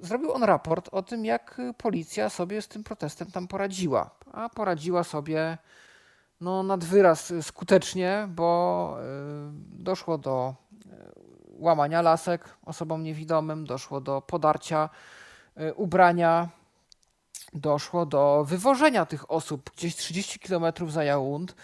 Zrobił 0.00 0.32
on 0.32 0.42
raport 0.42 0.88
o 0.92 1.02
tym, 1.02 1.24
jak 1.24 1.60
policja 1.78 2.30
sobie 2.30 2.62
z 2.62 2.68
tym 2.68 2.84
protestem 2.84 3.30
tam 3.30 3.48
poradziła. 3.48 4.10
A 4.32 4.48
poradziła 4.48 5.04
sobie 5.04 5.58
no, 6.40 6.62
nad 6.62 6.84
wyraz 6.84 7.32
skutecznie, 7.42 8.28
bo 8.30 8.96
doszło 9.78 10.18
do 10.18 10.54
łamania 11.58 12.02
lasek 12.02 12.56
osobom 12.64 13.02
niewidomym, 13.02 13.64
doszło 13.64 14.00
do 14.00 14.22
podarcia 14.22 14.88
y, 15.60 15.74
ubrania, 15.74 16.48
doszło 17.52 18.06
do 18.06 18.44
wywożenia 18.48 19.06
tych 19.06 19.30
osób 19.30 19.70
gdzieś 19.76 19.96
30 19.96 20.38
km 20.38 20.64
za 20.88 21.04
Jaund 21.04 21.50
y, 21.50 21.54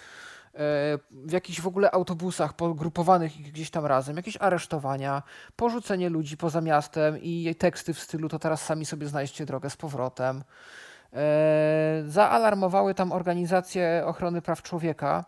w 1.11 1.33
jakichś 1.33 1.61
w 1.61 1.67
ogóle 1.67 1.91
autobusach 1.91 2.53
pogrupowanych 2.53 3.33
gdzieś 3.33 3.71
tam 3.71 3.87
razem, 3.87 4.17
jakieś 4.17 4.37
aresztowania, 4.41 5.23
porzucenie 5.57 6.09
ludzi 6.09 6.37
poza 6.37 6.61
miastem 6.61 7.19
i 7.23 7.55
teksty 7.59 7.95
w 7.95 8.01
stylu 8.01 8.29
to 8.29 8.39
teraz 8.39 8.65
sami 8.65 8.87
sobie 8.87 9.07
znajdziecie 9.07 9.47
drogę 9.47 9.71
z 9.71 9.77
powrotem. 9.77 10.39
Y, 10.39 12.11
zaalarmowały 12.11 12.95
tam 12.95 13.13
organizacje 13.13 14.03
ochrony 14.07 14.43
praw 14.43 14.63
człowieka 14.63 15.25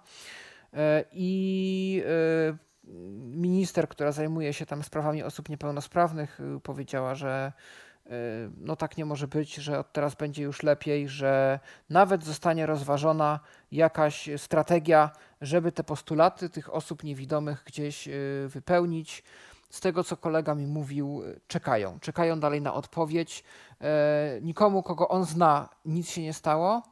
i 1.13 2.05
minister, 3.23 3.89
która 3.89 4.13
zajmuje 4.13 4.53
się 4.53 4.67
tam 4.67 4.83
sprawami 4.83 5.23
osób 5.23 5.49
niepełnosprawnych, 5.49 6.41
y, 6.41 6.61
powiedziała, 6.61 7.15
że 7.15 7.53
y, 8.07 8.11
no 8.57 8.77
tak 8.77 8.97
nie 8.97 9.05
może 9.05 9.29
być, 9.29 9.55
że 9.55 9.79
od 9.79 9.93
teraz 9.93 10.15
będzie 10.15 10.43
już 10.43 10.63
lepiej, 10.63 11.09
że 11.09 11.61
nawet 11.91 12.25
zostanie 12.25 12.67
rozważona 12.67 13.41
jakaś 13.73 14.31
strategia, 14.37 15.11
żeby 15.41 15.73
te 15.73 15.85
postulaty 15.85 16.51
tych 16.51 16.75
osób 16.75 17.05
niewidomych 17.05 17.63
gdzieś 17.67 18.09
y, 18.09 18.49
wypełnić. 18.49 19.23
Z 19.71 19.81
tego, 19.81 20.05
co 20.05 20.17
kolega 20.17 20.55
mi 20.55 20.67
mówił, 20.67 21.23
czekają. 21.49 22.01
Czekają 22.01 22.41
dalej 22.41 22.61
na 22.61 22.75
odpowiedź. 22.75 23.45
Nikomu, 24.43 24.83
kogo 24.83 25.09
on 25.09 25.25
zna, 25.25 25.69
nic 25.85 26.11
się 26.11 26.23
nie 26.23 26.33
stało. 26.33 26.92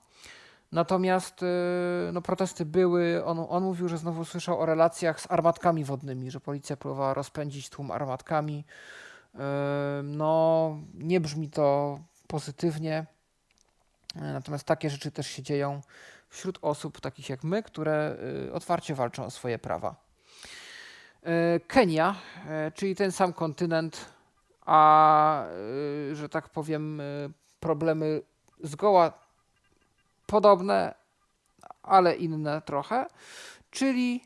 Natomiast 0.72 1.42
y, 1.42 1.46
no, 2.12 2.22
protesty 2.22 2.64
były. 2.64 3.24
On, 3.24 3.46
on 3.48 3.62
mówił, 3.62 3.88
że 3.88 3.98
znowu 3.98 4.24
słyszał 4.24 4.60
o 4.60 4.66
relacjach 4.66 5.20
z 5.20 5.30
armatkami 5.30 5.84
wodnymi, 5.84 6.30
że 6.30 6.40
policja 6.40 6.76
próbowała 6.76 7.14
rozpędzić 7.14 7.70
tłum 7.70 7.90
armatkami. 7.90 8.64
Y, 9.34 9.38
no, 10.02 10.76
nie 10.94 11.20
brzmi 11.20 11.50
to 11.50 11.98
pozytywnie. 12.26 13.06
Y, 14.16 14.20
natomiast 14.20 14.64
takie 14.64 14.90
rzeczy 14.90 15.10
też 15.10 15.26
się 15.26 15.42
dzieją 15.42 15.80
wśród 16.28 16.58
osób 16.62 17.00
takich 17.00 17.28
jak 17.28 17.44
my, 17.44 17.62
które 17.62 18.16
otwarcie 18.52 18.94
walczą 18.94 19.24
o 19.24 19.30
swoje 19.30 19.58
prawa. 19.58 19.94
Kenia, 21.66 22.14
czyli 22.74 22.96
ten 22.96 23.12
sam 23.12 23.32
kontynent, 23.32 24.06
a 24.66 25.44
że 26.12 26.28
tak 26.28 26.48
powiem, 26.48 27.02
problemy 27.60 28.22
zgoła 28.62 29.12
podobne, 30.30 30.94
ale 31.82 32.16
inne 32.16 32.62
trochę, 32.62 33.06
czyli 33.70 34.24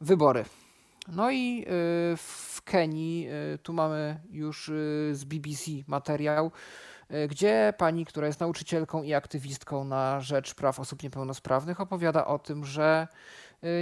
wybory. 0.00 0.44
No 1.08 1.30
i 1.30 1.62
y, 1.62 1.66
w 2.16 2.62
Kenii, 2.64 3.28
y, 3.54 3.58
tu 3.58 3.72
mamy 3.72 4.20
już 4.30 4.68
y, 4.68 5.10
z 5.12 5.24
BBC 5.24 5.70
materiał, 5.86 6.50
gdzie 7.28 7.74
pani, 7.78 8.06
która 8.06 8.26
jest 8.26 8.40
nauczycielką 8.40 9.02
i 9.02 9.14
aktywistką 9.14 9.84
na 9.84 10.20
rzecz 10.20 10.54
praw 10.54 10.80
osób 10.80 11.02
niepełnosprawnych, 11.02 11.80
opowiada 11.80 12.26
o 12.26 12.38
tym, 12.38 12.64
że 12.64 13.08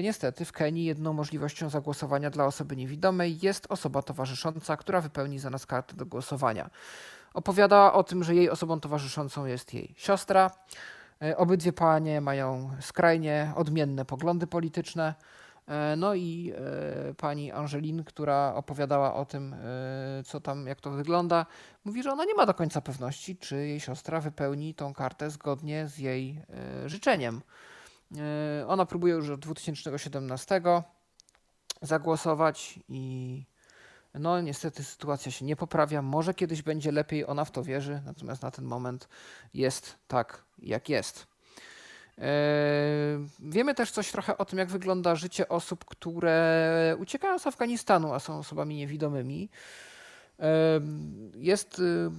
niestety 0.03 0.45
w 0.45 0.53
Kenii 0.53 0.85
jedną 0.85 1.13
możliwością 1.13 1.71
zagłosowania 1.71 2.31
dla 2.31 2.47
osoby 2.47 2.77
niewidomej 2.77 3.39
jest 3.43 3.67
osoba 3.69 4.03
towarzysząca, 4.03 4.77
która 4.77 5.01
wypełni 5.01 5.39
za 5.39 5.51
nas 5.51 5.67
kartę 5.67 5.97
do 5.97 6.07
głosowania. 6.07 6.71
Opowiada 7.35 7.93
o 7.93 8.05
tym, 8.05 8.25
że 8.25 8.35
jej 8.35 8.51
osobą 8.51 8.81
towarzyszącą 8.81 9.47
jest 9.47 9.75
jej 9.75 9.95
siostra. 9.97 10.51
E, 11.23 11.37
obydwie 11.37 11.73
panie 11.73 12.21
mają 12.21 12.71
skrajnie 12.81 13.53
odmienne 13.57 14.05
poglądy 14.05 14.47
polityczne. 14.47 15.15
E, 15.67 15.97
no 15.97 16.15
i 16.15 16.53
e, 16.57 17.15
pani 17.15 17.53
Angelin, 17.53 18.05
która 18.05 18.55
opowiadała 18.55 19.15
o 19.15 19.25
tym, 19.25 19.55
co 20.25 20.41
tam, 20.41 20.67
jak 20.67 20.81
to 20.81 20.91
wygląda, 20.91 21.47
mówi, 21.85 22.03
że 22.03 22.13
ona 22.13 22.25
nie 22.25 22.35
ma 22.35 22.47
do 22.47 22.55
końca 22.55 22.81
pewności, 22.81 23.37
czy 23.37 23.57
jej 23.57 23.81
siostra 23.81 24.21
wypełni 24.21 24.75
tą 24.75 24.95
kartę 24.95 25.31
zgodnie 25.31 25.89
z 25.89 25.99
jej 25.99 26.43
życzeniem. 26.87 27.43
Ona 28.67 28.87
próbuje 28.87 29.15
już 29.15 29.31
od 29.31 29.41
2017 29.41 30.63
zagłosować 31.83 32.81
i 32.89 33.45
no 34.15 34.41
niestety 34.41 34.85
sytuacja 34.85 35.33
się 35.33 35.45
nie 35.45 35.57
poprawia. 35.57 36.03
Może 36.03 36.35
kiedyś 36.35 36.63
będzie 36.63 36.93
lepiej, 36.93 37.27
ona 37.27 37.45
w 37.45 37.51
to 37.51 37.63
wierzy, 37.63 38.03
natomiast 38.07 38.43
na 38.43 38.51
ten 38.51 38.65
moment 38.65 39.09
jest 39.55 39.97
tak, 40.09 40.45
jak 40.59 40.89
jest. 40.89 41.27
E, 42.19 42.33
wiemy 43.41 43.75
też 43.75 43.91
coś 43.91 44.13
trochę 44.13 44.39
o 44.39 44.45
tym, 44.45 44.59
jak 44.59 44.69
wygląda 44.69 45.15
życie 45.15 45.49
osób, 45.49 45.85
które 45.85 46.97
uciekają 46.99 47.39
z 47.39 47.47
Afganistanu, 47.47 48.15
a 48.15 48.21
są 48.21 48.39
osobami 48.39 48.77
niewidomymi. 48.77 49.49
E, 50.41 50.81
jest 51.35 51.79
y, 51.79 52.11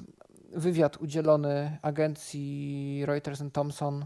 wywiad 0.51 0.97
udzielony 0.97 1.77
agencji 1.81 3.03
Reuters 3.05 3.43
Thomson 3.53 4.05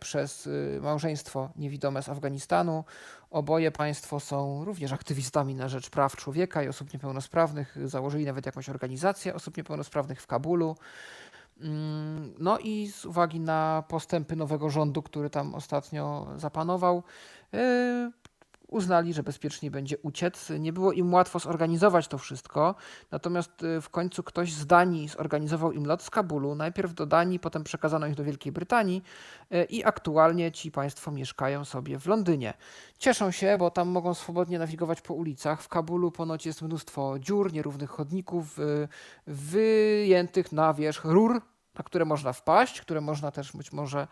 przez 0.00 0.46
y, 0.46 0.78
małżeństwo 0.82 1.50
niewidome 1.56 2.02
z 2.02 2.08
Afganistanu. 2.08 2.84
Oboje 3.30 3.70
państwo 3.70 4.20
są 4.20 4.64
również 4.64 4.92
aktywistami 4.92 5.54
na 5.54 5.68
rzecz 5.68 5.90
praw 5.90 6.16
człowieka 6.16 6.62
i 6.62 6.68
osób 6.68 6.92
niepełnosprawnych. 6.92 7.88
Założyli 7.88 8.24
nawet 8.24 8.46
jakąś 8.46 8.68
organizację 8.68 9.34
osób 9.34 9.56
niepełnosprawnych 9.56 10.22
w 10.22 10.26
Kabulu. 10.26 10.76
Mm, 11.60 12.34
no 12.38 12.58
i 12.58 12.88
z 12.88 13.04
uwagi 13.04 13.40
na 13.40 13.84
postępy 13.88 14.36
nowego 14.36 14.70
rządu, 14.70 15.02
który 15.02 15.30
tam 15.30 15.54
ostatnio 15.54 16.28
zapanował, 16.36 17.02
y, 17.54 18.12
uznali, 18.72 19.14
że 19.14 19.22
bezpiecznie 19.22 19.70
będzie 19.70 19.98
uciec. 19.98 20.52
Nie 20.60 20.72
było 20.72 20.92
im 20.92 21.14
łatwo 21.14 21.38
zorganizować 21.38 22.08
to 22.08 22.18
wszystko, 22.18 22.74
natomiast 23.10 23.62
y, 23.62 23.80
w 23.80 23.90
końcu 23.90 24.22
ktoś 24.22 24.52
z 24.52 24.66
Danii 24.66 25.08
zorganizował 25.08 25.72
im 25.72 25.86
lot 25.86 26.02
z 26.02 26.10
Kabulu, 26.10 26.54
najpierw 26.54 26.94
do 26.94 27.06
Danii, 27.06 27.38
potem 27.38 27.64
przekazano 27.64 28.06
ich 28.06 28.14
do 28.14 28.24
Wielkiej 28.24 28.52
Brytanii 28.52 29.02
y, 29.54 29.64
i 29.64 29.84
aktualnie 29.84 30.52
ci 30.52 30.70
państwo 30.70 31.10
mieszkają 31.10 31.64
sobie 31.64 31.98
w 31.98 32.06
Londynie. 32.06 32.54
Cieszą 32.98 33.30
się, 33.30 33.56
bo 33.58 33.70
tam 33.70 33.88
mogą 33.88 34.14
swobodnie 34.14 34.58
nawigować 34.58 35.00
po 35.00 35.14
ulicach. 35.14 35.62
W 35.62 35.68
Kabulu 35.68 36.10
ponoć 36.10 36.46
jest 36.46 36.62
mnóstwo 36.62 37.18
dziur, 37.18 37.52
nierównych 37.52 37.90
chodników, 37.90 38.58
y, 38.58 38.88
wyjętych 39.26 40.52
na 40.52 40.74
wierzch 40.74 41.04
rur, 41.04 41.42
na 41.74 41.84
które 41.84 42.04
można 42.04 42.32
wpaść, 42.32 42.80
które 42.80 43.00
można 43.00 43.30
też 43.30 43.52
być 43.52 43.72
może 43.72 44.08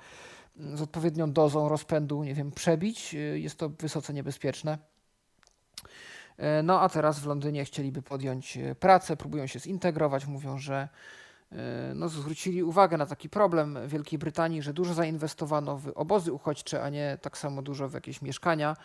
z 0.75 0.83
odpowiednią 0.83 1.33
dozą 1.33 1.69
rozpędu, 1.69 2.25
nie 2.25 2.35
wiem, 2.35 2.51
przebić. 2.51 3.15
Y, 3.15 3.41
jest 3.41 3.59
to 3.59 3.69
wysoce 3.69 4.13
niebezpieczne. 4.13 4.79
E, 6.37 6.63
no 6.63 6.81
a 6.81 6.89
teraz 6.89 7.21
w 7.21 7.27
Londynie 7.27 7.65
chcieliby 7.65 8.03
podjąć 8.03 8.57
e, 8.57 8.75
pracę, 8.75 9.17
próbują 9.17 9.47
się 9.47 9.59
zintegrować, 9.59 10.27
mówią, 10.27 10.59
że 10.59 10.89
no, 11.95 12.09
zwrócili 12.09 12.63
uwagę 12.63 12.97
na 12.97 13.07
taki 13.07 13.29
problem 13.29 13.79
Wielkiej 13.87 14.19
Brytanii, 14.19 14.63
że 14.63 14.73
dużo 14.73 14.95
zainwestowano 14.95 15.77
w 15.77 15.89
obozy 15.95 16.33
uchodźcze, 16.33 16.83
a 16.83 16.89
nie 16.89 17.19
tak 17.23 17.39
samo 17.39 17.63
dużo 17.63 17.89
w 17.89 17.95
jakieś 17.95 18.23
mieszkania, 18.23 18.77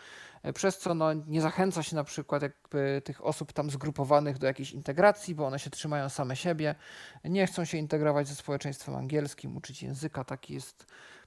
przez 0.54 0.78
co 0.78 0.94
no, 0.94 1.14
nie 1.14 1.42
zachęca 1.42 1.84
się 1.84 1.96
na 1.96 2.04
przykład 2.04 2.42
jakby 2.42 3.02
tych 3.06 3.26
osób 3.26 3.54
tam 3.54 3.70
zgrupowanych 3.70 4.38
do 4.38 4.48
jakiejś 4.48 4.72
integracji, 4.72 5.36
bo 5.36 5.48
one 5.48 5.60
się 5.60 5.70
trzymają 5.70 6.10
same 6.10 6.36
siebie, 6.36 6.76
nie 7.24 7.48
chcą 7.48 7.66
się 7.66 7.78
integrować 7.78 8.28
ze 8.28 8.36
społeczeństwem 8.36 8.96
angielskim, 8.96 9.58
uczyć 9.58 9.84
języka, 9.84 10.24
taki 10.24 10.54
jest 10.54 10.86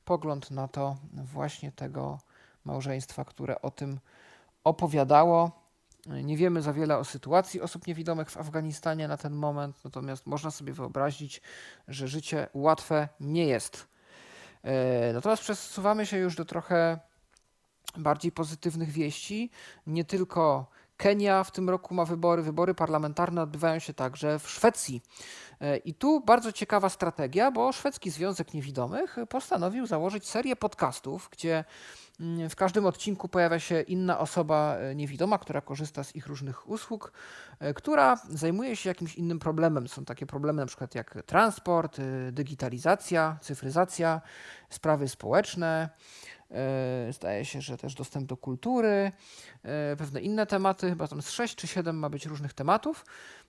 pogląd 0.08 0.50
na 0.50 0.68
to 0.68 0.96
właśnie 1.12 1.72
tego 1.72 2.18
małżeństwa, 2.64 3.24
które 3.24 3.62
o 3.62 3.70
tym 3.70 3.98
opowiadało. 4.64 5.50
Nie 6.06 6.36
wiemy 6.36 6.62
za 6.62 6.72
wiele 6.72 6.98
o 6.98 7.04
sytuacji 7.04 7.60
osób 7.60 7.86
niewidomych 7.86 8.30
w 8.30 8.36
Afganistanie 8.36 9.08
na 9.08 9.16
ten 9.16 9.32
moment, 9.32 9.84
natomiast 9.84 10.26
można 10.26 10.50
sobie 10.50 10.72
wyobrazić, 10.72 11.42
że 11.88 12.08
życie 12.08 12.48
łatwe 12.54 13.08
nie 13.20 13.46
jest. 13.46 13.88
E, 14.62 15.12
natomiast 15.12 15.42
przesuwamy 15.42 16.06
się 16.06 16.16
już 16.18 16.36
do 16.36 16.44
trochę 16.44 16.98
bardziej 17.96 18.32
pozytywnych 18.32 18.90
wieści. 18.90 19.50
Nie 19.86 20.04
tylko 20.04 20.66
Kenia 20.98 21.44
w 21.44 21.50
tym 21.50 21.70
roku 21.70 21.94
ma 21.94 22.04
wybory. 22.04 22.42
Wybory 22.42 22.74
parlamentarne 22.74 23.42
odbywają 23.42 23.78
się 23.78 23.94
także 23.94 24.38
w 24.38 24.50
Szwecji. 24.50 25.02
E, 25.60 25.76
I 25.76 25.94
tu 25.94 26.20
bardzo 26.20 26.52
ciekawa 26.52 26.88
strategia, 26.88 27.50
bo 27.50 27.72
Szwedzki 27.72 28.10
Związek 28.10 28.54
Niewidomych 28.54 29.16
postanowił 29.28 29.86
założyć 29.86 30.28
serię 30.28 30.56
podcastów, 30.56 31.28
gdzie 31.32 31.64
mm, 32.20 32.50
w 32.50 32.56
każdym 32.56 32.86
odcinku 32.86 33.28
pojawia 33.28 33.58
się 33.58 33.80
inna 33.80 34.18
osoba 34.18 34.76
e, 34.76 34.94
niewidoma, 34.94 35.38
która 35.38 35.60
korzysta 35.60 36.04
z 36.04 36.16
ich 36.16 36.26
różnych 36.26 36.68
usług, 36.68 37.12
e, 37.60 37.74
która 37.74 38.16
zajmuje 38.30 38.76
się 38.76 38.90
jakimś 38.90 39.14
innym 39.14 39.38
problemem. 39.38 39.88
Są 39.88 40.04
takie 40.04 40.26
problemy 40.26 40.60
na 40.62 40.66
przykład 40.66 40.94
jak 40.94 41.22
transport, 41.26 42.00
digitalizacja, 42.32 43.38
cyfryzacja, 43.40 44.20
sprawy 44.70 45.08
społeczne. 45.08 45.88
Zdaje 47.10 47.44
się, 47.44 47.60
że 47.60 47.76
też 47.76 47.94
dostęp 47.94 48.26
do 48.26 48.36
kultury, 48.36 49.12
pewne 49.98 50.20
inne 50.20 50.46
tematy, 50.46 50.88
chyba 50.88 51.08
tam 51.08 51.22
z 51.22 51.30
6 51.30 51.54
czy 51.54 51.66
7 51.66 51.96
ma 51.98 52.08
być 52.08 52.26
różnych 52.26 52.52
tematów. 52.52 53.04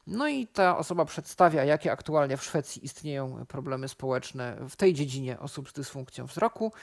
No 0.08 0.28
i 0.28 0.48
ta 0.48 0.78
osoba 0.78 1.06
przedstawia, 1.06 1.64
jakie 1.64 1.92
aktualnie 1.92 2.38
w 2.38 2.44
Szwecji 2.44 2.86
istnieją 2.86 3.46
problemy 3.46 3.88
społeczne 3.88 4.58
w 4.70 4.76
tej 4.76 4.94
dziedzinie 4.94 5.40
osób 5.40 5.70
z 5.70 5.74
dysfunkcją 5.74 6.26
wzroku. 6.26 6.74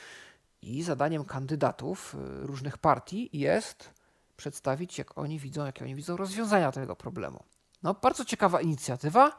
I 0.62 0.82
zadaniem 0.82 1.24
kandydatów 1.24 2.14
y, 2.14 2.46
różnych 2.46 2.78
partii 2.78 3.30
jest 3.32 3.90
przedstawić, 4.36 4.98
jak 4.98 5.18
oni 5.18 5.38
widzą, 5.38 5.66
jakie 5.66 5.84
oni 5.84 5.94
widzą 5.94 6.16
rozwiązania 6.16 6.72
tego 6.72 6.96
problemu. 6.96 7.44
No, 7.82 7.94
bardzo 7.94 8.24
ciekawa 8.24 8.60
inicjatywa. 8.60 9.36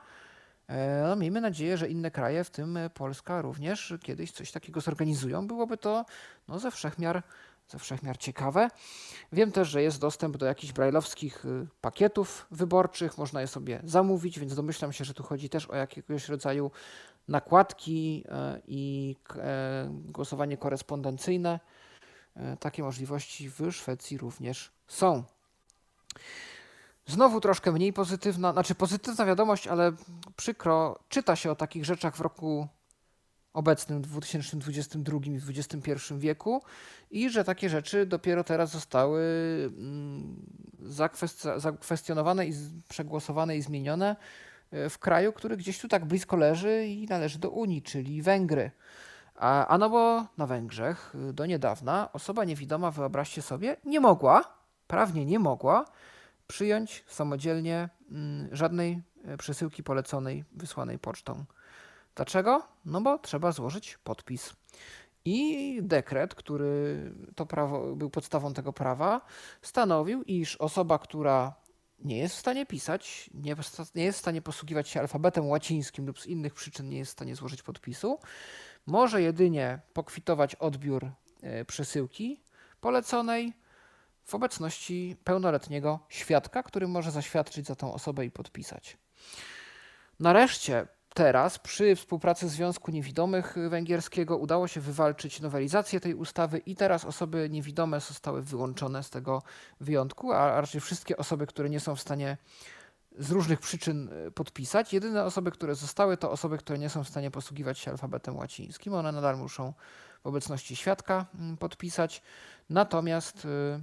E, 0.68 1.04
no, 1.08 1.16
miejmy 1.16 1.42
nadzieję, 1.42 1.78
że 1.78 1.90
inne 1.90 2.12
kraje, 2.12 2.44
w 2.44 2.50
tym 2.50 2.80
Polska, 2.94 3.42
również 3.42 3.94
kiedyś 4.04 4.32
coś 4.32 4.52
takiego 4.52 4.82
zorganizują. 4.82 5.48
Byłoby 5.48 5.78
to 5.78 6.06
no, 6.48 6.60
ze 6.60 6.72
wszechmiar 6.72 7.24
ze 7.68 7.80
wszechmiar 7.80 8.18
ciekawe. 8.18 8.70
Wiem 9.32 9.52
też, 9.52 9.68
że 9.68 9.84
jest 9.84 10.00
dostęp 10.00 10.38
do 10.38 10.46
jakichś 10.46 10.74
brajlowskich 10.74 11.46
y, 11.46 11.68
pakietów 11.82 12.48
wyborczych, 12.52 13.18
można 13.18 13.42
je 13.42 13.48
sobie 13.48 13.80
zamówić, 13.84 14.40
więc 14.40 14.56
domyślam 14.56 14.94
się, 14.94 15.06
że 15.06 15.14
tu 15.14 15.24
chodzi 15.24 15.50
też 15.50 15.66
o 15.66 15.76
jakiegoś 15.76 16.30
rodzaju 16.30 16.72
nakładki 17.28 18.24
y, 18.26 18.62
i 18.68 19.16
e, 19.36 19.90
głosowanie 19.92 20.58
korespondencyjne. 20.58 21.60
E, 22.36 22.58
takie 22.58 22.84
możliwości 22.84 23.50
w 23.50 23.72
Szwecji 23.72 24.18
również 24.18 24.72
są. 24.88 25.24
Znowu 27.08 27.42
troszkę 27.42 27.72
mniej 27.72 27.94
pozytywna, 27.94 28.54
znaczy 28.54 28.76
pozytywna 28.76 29.26
wiadomość, 29.26 29.68
ale 29.68 29.92
przykro 30.36 31.00
czyta 31.10 31.36
się 31.36 31.52
o 31.52 31.56
takich 31.56 31.86
rzeczach 31.86 32.16
w 32.16 32.22
roku 32.22 32.68
obecnym 33.54 34.02
2022 34.02 35.20
i 35.24 35.40
XXI 35.50 35.92
wieku 36.18 36.62
i 37.12 37.30
że 37.30 37.44
takie 37.44 37.70
rzeczy 37.70 38.06
dopiero 38.06 38.44
teraz 38.44 38.72
zostały 38.72 39.22
mm, 39.78 40.36
zakwestionowane 41.58 42.48
i 42.48 42.54
przegłosowane 42.90 43.58
i 43.58 43.62
zmienione 43.62 44.16
e, 44.72 44.90
w 44.90 45.00
kraju, 45.00 45.34
który 45.34 45.58
gdzieś 45.58 45.80
tu 45.80 45.88
tak 45.88 46.06
blisko 46.06 46.36
leży 46.36 46.86
i 46.88 47.06
należy 47.06 47.40
do 47.40 47.50
Unii, 47.50 47.82
czyli 47.82 48.22
Węgry. 48.22 48.72
A, 49.36 49.68
a 49.68 49.78
no 49.78 49.90
bo 49.90 50.26
na 50.38 50.48
Węgrzech 50.48 51.16
y, 51.30 51.34
do 51.34 51.46
niedawna 51.46 52.10
osoba 52.14 52.46
niewidoma, 52.46 52.92
wyobraźcie 52.92 53.42
sobie, 53.42 53.78
nie 53.86 54.00
mogła, 54.00 54.58
prawnie 54.88 55.26
nie 55.26 55.40
mogła 55.40 55.86
przyjąć 56.48 57.04
samodzielnie 57.08 57.90
mm, 58.12 58.56
żadnej 58.56 59.02
e, 59.26 59.38
przesyłki 59.38 59.84
poleconej 59.84 60.44
wysłanej 60.52 61.00
pocztą. 61.00 61.46
Dlaczego? 62.16 62.68
No 62.86 63.02
bo 63.02 63.20
trzeba 63.20 63.52
złożyć 63.52 63.98
podpis. 64.04 64.54
I 65.26 65.80
dekret, 65.82 66.36
który 66.36 67.12
to 67.36 67.46
prawo, 67.46 67.96
był 67.96 68.10
podstawą 68.10 68.54
tego 68.54 68.74
prawa, 68.74 69.22
stanowił, 69.62 70.24
iż 70.24 70.56
osoba, 70.56 71.00
która 71.00 71.54
nie 72.00 72.18
jest 72.18 72.36
w 72.36 72.40
stanie 72.40 72.66
pisać, 72.66 73.30
nie, 73.34 73.56
nie 73.96 74.04
jest 74.04 74.18
w 74.18 74.22
stanie 74.22 74.42
posługiwać 74.42 74.90
się 74.90 75.00
alfabetem 75.00 75.48
łacińskim 75.48 76.08
lub 76.08 76.20
z 76.20 76.26
innych 76.26 76.54
przyczyn 76.54 76.90
nie 76.90 76.98
jest 76.98 77.12
w 77.12 77.14
stanie 77.14 77.36
złożyć 77.36 77.64
podpisu, 77.64 78.20
może 78.86 79.22
jedynie 79.22 79.80
pokwitować 79.94 80.56
odbiór 80.56 81.12
e, 81.42 81.66
przesyłki 81.66 82.42
poleconej 82.82 83.54
w 84.28 84.36
obecności 84.36 85.16
pełnoletniego 85.24 86.00
świadka, 86.10 86.64
który 86.64 86.88
może 86.88 87.12
zaświadczyć 87.12 87.68
za 87.68 87.76
tą 87.76 87.94
osobę 87.94 88.26
i 88.26 88.32
podpisać. 88.32 88.98
Nareszcie 90.20 90.88
teraz 91.14 91.60
przy 91.60 91.96
współpracy 91.96 92.50
Związku 92.50 92.92
Niewidomych 92.92 93.56
Węgierskiego 93.70 94.38
udało 94.38 94.68
się 94.68 94.82
wywalczyć 94.82 95.40
nowelizację 95.42 96.00
tej 96.00 96.16
ustawy 96.16 96.58
i 96.58 96.76
teraz 96.76 97.06
osoby 97.06 97.50
niewidome 97.50 98.00
zostały 98.00 98.42
wyłączone 98.42 99.04
z 99.04 99.10
tego 99.10 99.44
wyjątku, 99.80 100.32
a 100.32 100.62
raczej 100.62 100.82
wszystkie 100.82 101.18
osoby, 101.18 101.48
które 101.48 101.70
nie 101.70 101.80
są 101.80 101.96
w 101.96 102.02
stanie 102.02 102.38
z 103.18 103.32
różnych 103.32 103.60
przyczyn 103.60 104.10
e, 104.28 104.32
podpisać. 104.32 104.94
Jedyne 104.94 105.24
osoby, 105.24 105.52
które 105.52 105.76
zostały, 105.76 106.18
to 106.18 106.32
osoby, 106.32 106.58
które 106.58 106.80
nie 106.80 106.90
są 106.90 107.04
w 107.04 107.08
stanie 107.08 107.32
posługiwać 107.32 107.80
się 107.80 107.92
alfabetem 107.92 108.38
łacińskim. 108.38 108.94
One 108.94 109.12
nadal 109.12 109.38
muszą 109.38 109.74
w 110.24 110.28
obecności 110.28 110.76
świadka 110.76 111.26
mm, 111.36 111.58
podpisać. 111.58 112.22
Natomiast 112.70 113.46
e, 113.46 113.82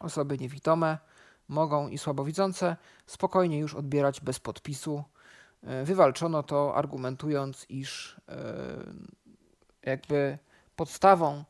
osoby 0.00 0.38
niewidome 0.38 0.98
mogą 1.48 1.88
i 1.88 1.98
słabowidzące 1.98 2.76
spokojnie 3.06 3.58
już 3.58 3.74
odbierać 3.74 4.20
bez 4.20 4.40
podpisu. 4.40 5.04
E, 5.62 5.84
wywalczono 5.84 6.42
to 6.42 6.76
argumentując, 6.76 7.66
iż 7.68 8.20
e, 8.28 8.34
jakby 9.82 10.38
podstawą 10.76 11.44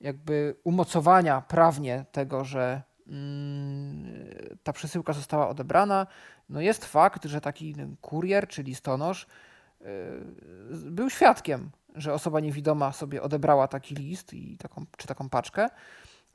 jakby 0.00 0.56
umocowania 0.64 1.40
prawnie 1.40 2.04
tego, 2.12 2.44
że 2.44 2.82
mm, 3.06 4.04
ta 4.62 4.72
przesyłka 4.72 5.12
została 5.12 5.48
odebrana, 5.48 6.06
no 6.48 6.60
jest 6.60 6.84
fakt, 6.84 7.24
że 7.24 7.40
taki 7.40 7.74
kurier 8.00 8.48
czy 8.48 8.62
listonosz 8.62 9.26
e, 9.80 9.84
był 10.70 11.10
świadkiem, 11.10 11.70
że 11.94 12.12
osoba 12.14 12.40
niewidoma 12.40 12.92
sobie 12.92 13.22
odebrała 13.22 13.68
taki 13.68 13.94
list 13.94 14.34
i 14.34 14.56
taką, 14.58 14.86
czy 14.96 15.06
taką 15.06 15.28
paczkę, 15.28 15.68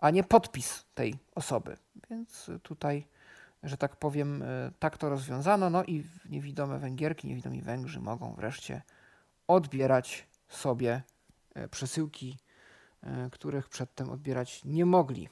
a 0.01 0.09
nie 0.09 0.23
podpis 0.23 0.85
tej 0.95 1.15
osoby. 1.35 1.77
Więc 2.09 2.51
tutaj 2.63 3.07
że 3.63 3.77
tak 3.77 3.95
powiem, 3.95 4.41
e, 4.41 4.71
tak 4.79 4.97
to 4.97 5.09
rozwiązano. 5.09 5.69
No 5.69 5.83
i 5.83 6.03
niewidome 6.29 6.79
Węgierki, 6.79 7.27
niewidomi 7.27 7.61
Węgrzy 7.61 7.99
mogą 7.99 8.33
wreszcie 8.33 8.81
odbierać 9.47 10.27
sobie 10.49 11.01
e, 11.55 11.67
przesyłki, 11.67 12.37
e, 13.03 13.29
których 13.31 13.69
przedtem 13.69 14.09
odbierać 14.09 14.61
nie 14.65 14.85
mogli. 14.85 15.29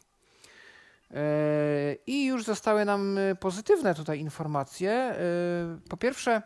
I 2.07 2.25
już 2.25 2.43
zostały 2.43 2.85
nam 2.85 3.17
pozytywne 3.39 3.95
tutaj 3.95 4.19
informacje. 4.19 5.15
Po 5.89 5.97
pierwsze, 5.97 6.41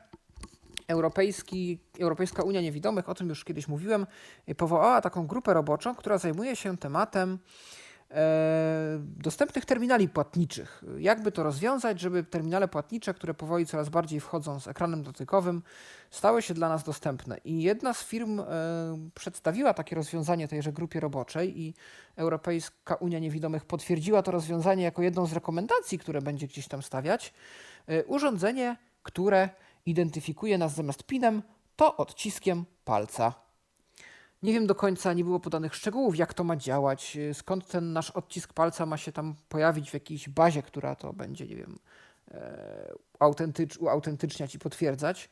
Europejski, 0.88 1.80
Europejska 2.00 2.44
Unia 2.44 2.62
Niewidomych, 2.62 3.10
o 3.10 3.16
tym 3.16 3.30
już 3.30 3.44
kiedyś 3.44 3.68
mówiłem, 3.68 4.08
powołała 4.58 5.02
taką 5.02 5.28
grupę 5.28 5.54
roboczą, 5.54 5.96
która 5.96 6.18
zajmuje 6.18 6.56
się 6.56 6.78
tematem 6.78 7.40
E, 7.40 7.81
dostępnych 9.02 9.66
terminali 9.66 10.10
płatniczych. 10.10 10.84
Jakby 10.98 11.32
to 11.32 11.44
rozwiązać, 11.44 12.00
żeby 12.00 12.24
terminale 12.24 12.68
płatnicze, 12.68 13.14
które 13.14 13.34
powoli 13.34 13.66
coraz 13.66 13.90
bardziej 13.90 14.20
wchodzą 14.20 14.60
z 14.60 14.68
ekranem 14.68 15.04
dotykowym, 15.04 15.62
stały 16.10 16.42
się 16.42 16.54
dla 16.54 16.70
nas 16.70 16.84
dostępne. 16.84 17.38
I 17.38 17.62
jedna 17.62 17.94
z 17.94 18.04
firm 18.04 18.40
e, 18.40 18.46
przedstawiła 19.14 19.74
takie 19.74 19.96
rozwiązanie 19.96 20.48
tejże 20.48 20.74
grupie 20.74 21.00
roboczej 21.00 21.62
i 21.62 21.74
Europejska 22.16 22.96
Unia 22.96 23.20
Niewidomych 23.20 23.66
potwierdziła 23.66 24.22
to 24.22 24.32
rozwiązanie 24.32 24.84
jako 24.84 25.02
jedną 25.02 25.26
z 25.26 25.34
rekomendacji, 25.34 26.00
które 26.00 26.22
będzie 26.22 26.48
gdzieś 26.48 26.68
tam 26.68 26.82
stawiać. 26.82 27.34
E, 27.88 28.06
urządzenie, 28.06 28.78
które 29.04 29.50
identyfikuje 29.86 30.58
nas 30.58 30.76
zamiast 30.76 31.04
pinem, 31.04 31.42
to 31.76 31.98
odciskiem 31.98 32.66
palca. 32.86 33.51
Nie 34.44 34.54
wiem 34.54 34.68
do 34.68 34.76
końca, 34.76 35.14
nie 35.14 35.24
było 35.24 35.40
podanych 35.40 35.76
szczegółów, 35.76 36.18
jak 36.18 36.34
to 36.34 36.44
ma 36.44 36.56
działać, 36.56 37.18
y, 37.18 37.34
skąd 37.34 37.68
ten 37.68 37.94
nasz 37.94 38.12
odcisk 38.12 38.54
palca 38.54 38.86
ma 38.86 38.98
się 38.98 39.12
tam 39.12 39.36
pojawić 39.50 39.90
w 39.90 39.94
jakiejś 39.94 40.30
bazie, 40.30 40.64
która 40.64 40.96
to 40.96 41.14
będzie, 41.14 41.48
nie 41.48 41.56
wiem, 41.56 41.80
e, 42.32 42.94
autentycz, 43.20 43.78
uautentyczniać 43.78 44.56
i 44.56 44.60
potwierdzać. 44.60 45.30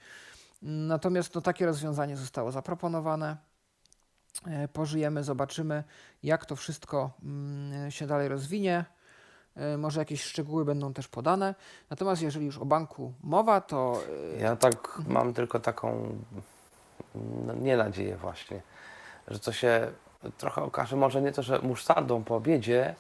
Natomiast 0.61 1.35
no, 1.35 1.41
takie 1.41 1.65
rozwiązanie 1.65 2.17
zostało 2.17 2.51
zaproponowane. 2.51 3.37
E, 4.45 4.67
pożyjemy, 4.67 5.23
zobaczymy, 5.23 5.83
jak 6.23 6.45
to 6.45 6.55
wszystko 6.55 7.11
mm, 7.23 7.91
się 7.91 8.07
dalej 8.07 8.27
rozwinie. 8.27 8.85
E, 9.55 9.77
może 9.77 10.01
jakieś 10.01 10.23
szczegóły 10.23 10.65
będą 10.65 10.93
też 10.93 11.07
podane. 11.07 11.55
Natomiast 11.89 12.21
jeżeli 12.21 12.45
już 12.45 12.57
o 12.57 12.65
banku 12.65 13.13
mowa, 13.23 13.61
to. 13.61 14.01
Ja 14.39 14.55
tak 14.55 15.01
mam 15.07 15.33
tylko 15.33 15.59
taką 15.59 16.17
no, 17.15 17.53
nie 17.53 17.77
nadzieję 17.77 18.17
właśnie 18.17 18.61
że 19.29 19.39
to 19.39 19.51
się 19.51 19.87
trochę 20.37 20.63
okaże, 20.63 20.95
może 20.95 21.21
nie 21.21 21.31
to, 21.31 21.43
że 21.43 21.59
musztardą 21.59 22.23
po 22.23 22.35
obiedzie, 22.35 22.95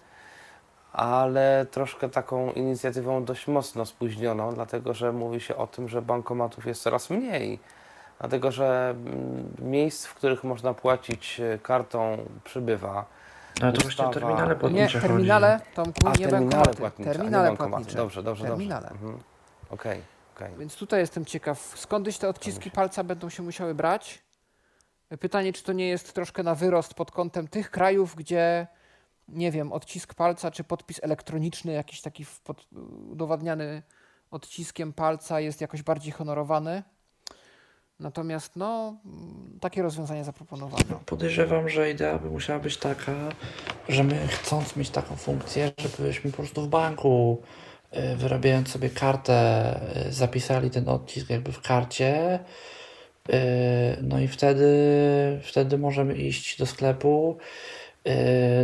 ale 0.93 1.65
troszkę 1.71 2.09
taką 2.09 2.51
inicjatywą 2.51 3.25
dość 3.25 3.47
mocno 3.47 3.85
spóźnioną, 3.85 4.53
dlatego 4.53 4.93
że 4.93 5.11
mówi 5.11 5.41
się 5.41 5.55
o 5.55 5.67
tym, 5.67 5.89
że 5.89 6.01
bankomatów 6.01 6.65
jest 6.65 6.81
coraz 6.81 7.09
mniej. 7.09 7.59
Dlatego, 8.19 8.51
że 8.51 8.89
mm, 8.89 9.53
miejsc, 9.59 10.05
w 10.05 10.13
których 10.13 10.43
można 10.43 10.73
płacić 10.73 11.39
e, 11.39 11.59
kartą, 11.59 12.17
przybywa. 12.43 13.05
Ale 13.61 13.73
to 13.73 13.81
właśnie 13.81 13.89
Ustawa. 14.07 14.13
terminale 14.13 14.49
Nie, 14.49 14.55
płatnicze 14.55 15.01
terminale, 15.01 15.59
Tomku, 15.75 16.07
A, 16.07 16.09
nie 16.11 16.27
terminale 16.27 16.39
bankomaty. 16.65 16.77
płatnicze, 16.77 17.09
a 17.09 17.13
nie 17.13 17.19
Terminale 17.19 17.57
płatnicze. 17.57 17.97
Dobrze, 17.97 18.23
dobrze, 18.23 18.45
Terminale. 18.45 18.89
dobrze. 18.89 19.03
Mhm. 19.05 19.23
Okej, 19.69 20.01
okej. 20.35 20.51
Więc 20.59 20.75
tutaj 20.75 20.99
jestem 20.99 21.25
ciekaw, 21.25 21.59
skądś 21.59 22.17
te 22.17 22.29
odciski 22.29 22.71
palca 22.71 23.03
będą 23.03 23.29
się 23.29 23.43
musiały 23.43 23.75
brać. 23.75 24.21
Pytanie, 25.17 25.53
czy 25.53 25.63
to 25.63 25.73
nie 25.73 25.87
jest 25.87 26.13
troszkę 26.13 26.43
na 26.43 26.55
wyrost 26.55 26.93
pod 26.93 27.11
kątem 27.11 27.47
tych 27.47 27.71
krajów, 27.71 28.15
gdzie, 28.15 28.67
nie 29.27 29.51
wiem, 29.51 29.71
odcisk 29.71 30.13
palca 30.13 30.51
czy 30.51 30.63
podpis 30.63 30.99
elektroniczny, 31.03 31.73
jakiś 31.73 32.01
taki 32.01 32.25
pod, 32.43 32.67
udowadniany 33.11 33.81
odciskiem 34.31 34.93
palca 34.93 35.39
jest 35.39 35.61
jakoś 35.61 35.83
bardziej 35.83 36.11
honorowany. 36.11 36.83
Natomiast, 37.99 38.55
no, 38.55 38.97
takie 39.61 39.81
rozwiązanie 39.81 40.23
zaproponowano. 40.23 40.99
Podejrzewam, 41.05 41.69
że 41.69 41.91
idea 41.91 42.19
by 42.19 42.29
musiała 42.29 42.59
być 42.59 42.77
taka, 42.77 43.13
że 43.89 44.03
my 44.03 44.27
chcąc 44.27 44.75
mieć 44.75 44.89
taką 44.89 45.15
funkcję, 45.15 45.71
żebyśmy 45.77 46.31
po 46.31 46.37
prostu 46.37 46.61
w 46.61 46.67
banku 46.67 47.41
y, 47.93 48.15
wyrabiając 48.15 48.69
sobie 48.69 48.89
kartę, 48.89 49.79
y, 50.07 50.13
zapisali 50.13 50.69
ten 50.69 50.89
odcisk 50.89 51.29
jakby 51.29 51.51
w 51.51 51.61
karcie. 51.61 52.39
Y, 53.29 53.33
No 54.01 54.19
i 54.19 54.27
wtedy, 54.27 54.67
wtedy 55.43 55.77
możemy 55.77 56.15
iść 56.15 56.57
do 56.59 56.65
sklepu. 56.65 57.37
y, 58.07 58.11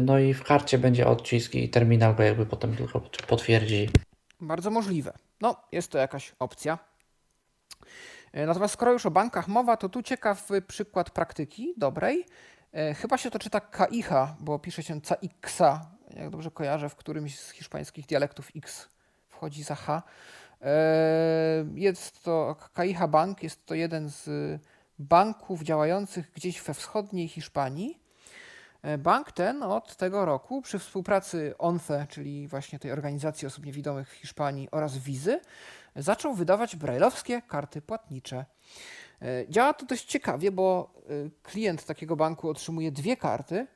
No 0.02 0.20
i 0.20 0.34
w 0.34 0.44
karcie 0.44 0.78
będzie 0.78 1.08
odcisk 1.08 1.56
i 1.56 1.70
terminal 1.70 2.16
go 2.16 2.24
jakby 2.24 2.46
potem 2.46 2.76
tylko 2.76 3.00
potwierdzi. 3.28 3.90
Bardzo 4.42 4.72
możliwe. 4.72 5.14
No, 5.42 5.56
jest 5.72 5.92
to 5.92 5.98
jakaś 5.98 6.32
opcja. 6.40 6.80
E, 8.34 8.46
Natomiast 8.46 8.74
skoro 8.74 8.92
już 8.94 9.06
o 9.06 9.12
bankach 9.12 9.48
mowa, 9.48 9.78
to 9.78 9.90
tu 9.90 10.04
ciekawy 10.04 10.62
przykład 10.62 11.10
praktyki 11.10 11.74
dobrej. 11.78 12.26
Chyba 12.96 13.18
się 13.18 13.32
to 13.32 13.40
czyta 13.40 13.62
KIHA, 13.62 14.36
bo 14.40 14.60
pisze 14.60 14.84
się 14.84 15.02
CAIXA, 15.02 15.92
jak 16.16 16.30
dobrze 16.30 16.52
kojarzę, 16.52 16.90
w 16.90 16.96
którymś 16.96 17.40
z 17.40 17.50
hiszpańskich 17.52 18.06
dialektów 18.06 18.52
X 18.56 18.90
wchodzi 19.30 19.64
za 19.64 19.76
H. 19.76 20.04
E, 20.66 21.66
Jest 21.76 22.24
to 22.24 22.56
KIHA 22.76 23.08
Bank, 23.08 23.44
jest 23.44 23.66
to 23.66 23.76
jeden 23.76 24.10
z 24.10 24.30
banków 25.00 25.62
działających 25.62 26.32
gdzieś 26.32 26.62
we 26.62 26.74
wschodniej 26.74 27.28
Hiszpanii. 27.28 28.00
E, 28.82 28.98
Bank 28.98 29.32
ten 29.32 29.64
od 29.64 29.96
tego 29.96 30.26
roku 30.26 30.62
przy 30.62 30.80
współpracy 30.80 31.54
ONFE, 31.58 32.08
czyli 32.10 32.48
właśnie 32.48 32.80
tej 32.80 32.92
organizacji 32.92 33.48
osób 33.48 33.66
niewidomych 33.66 34.10
w 34.10 34.14
Hiszpanii 34.14 34.68
oraz 34.72 34.98
Wizy, 34.98 35.40
zaczął 35.96 36.34
wydawać 36.34 36.76
brajlowskie 36.76 37.42
karty 37.42 37.82
płatnicze. 37.82 38.46
E, 39.22 39.50
Działa 39.50 39.74
to 39.74 39.86
dość 39.86 40.06
ciekawie, 40.06 40.52
bo 40.52 40.94
e, 40.98 41.30
klient 41.44 41.86
takiego 41.86 42.16
banku 42.16 42.50
otrzymuje 42.50 42.92
dwie 42.92 43.18
karty. 43.18 43.68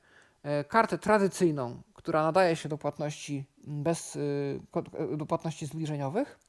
Kartę 0.67 0.97
tradycyjną, 0.97 1.81
która 1.93 2.23
nadaje 2.23 2.55
się 2.55 2.69
do 2.69 2.77
płatności 2.77 3.45
bez 3.67 4.17
e, 5.11 5.17
do 5.17 5.25
płatności 5.25 5.65
zbliżeniowych 5.65 6.39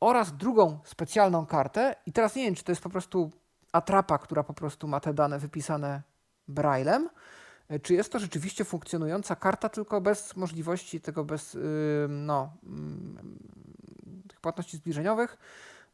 oraz 0.00 0.36
drugą 0.36 0.78
specjalną 0.84 1.46
kartę. 1.46 1.96
I 2.06 2.12
teraz 2.12 2.36
nie 2.36 2.44
wiem, 2.44 2.54
czy 2.54 2.64
to 2.64 2.72
jest 2.72 2.82
po 2.82 2.90
prostu 2.90 3.30
atrapa, 3.72 4.18
która 4.18 4.42
po 4.42 4.54
prostu 4.54 4.88
ma 4.88 5.00
te 5.00 5.14
dane 5.14 5.38
wypisane 5.38 6.02
braillem, 6.48 7.08
czy 7.82 7.94
jest 7.94 8.12
to 8.12 8.18
rzeczywiście 8.18 8.64
funkcjonująca 8.64 9.36
karta, 9.36 9.68
tylko 9.68 10.00
bez 10.00 10.36
możliwości 10.36 11.00
tego, 11.00 11.24
bez 11.24 11.58
no, 12.08 12.52
tych 14.28 14.40
płatności 14.40 14.76
zbliżeniowych, 14.76 15.38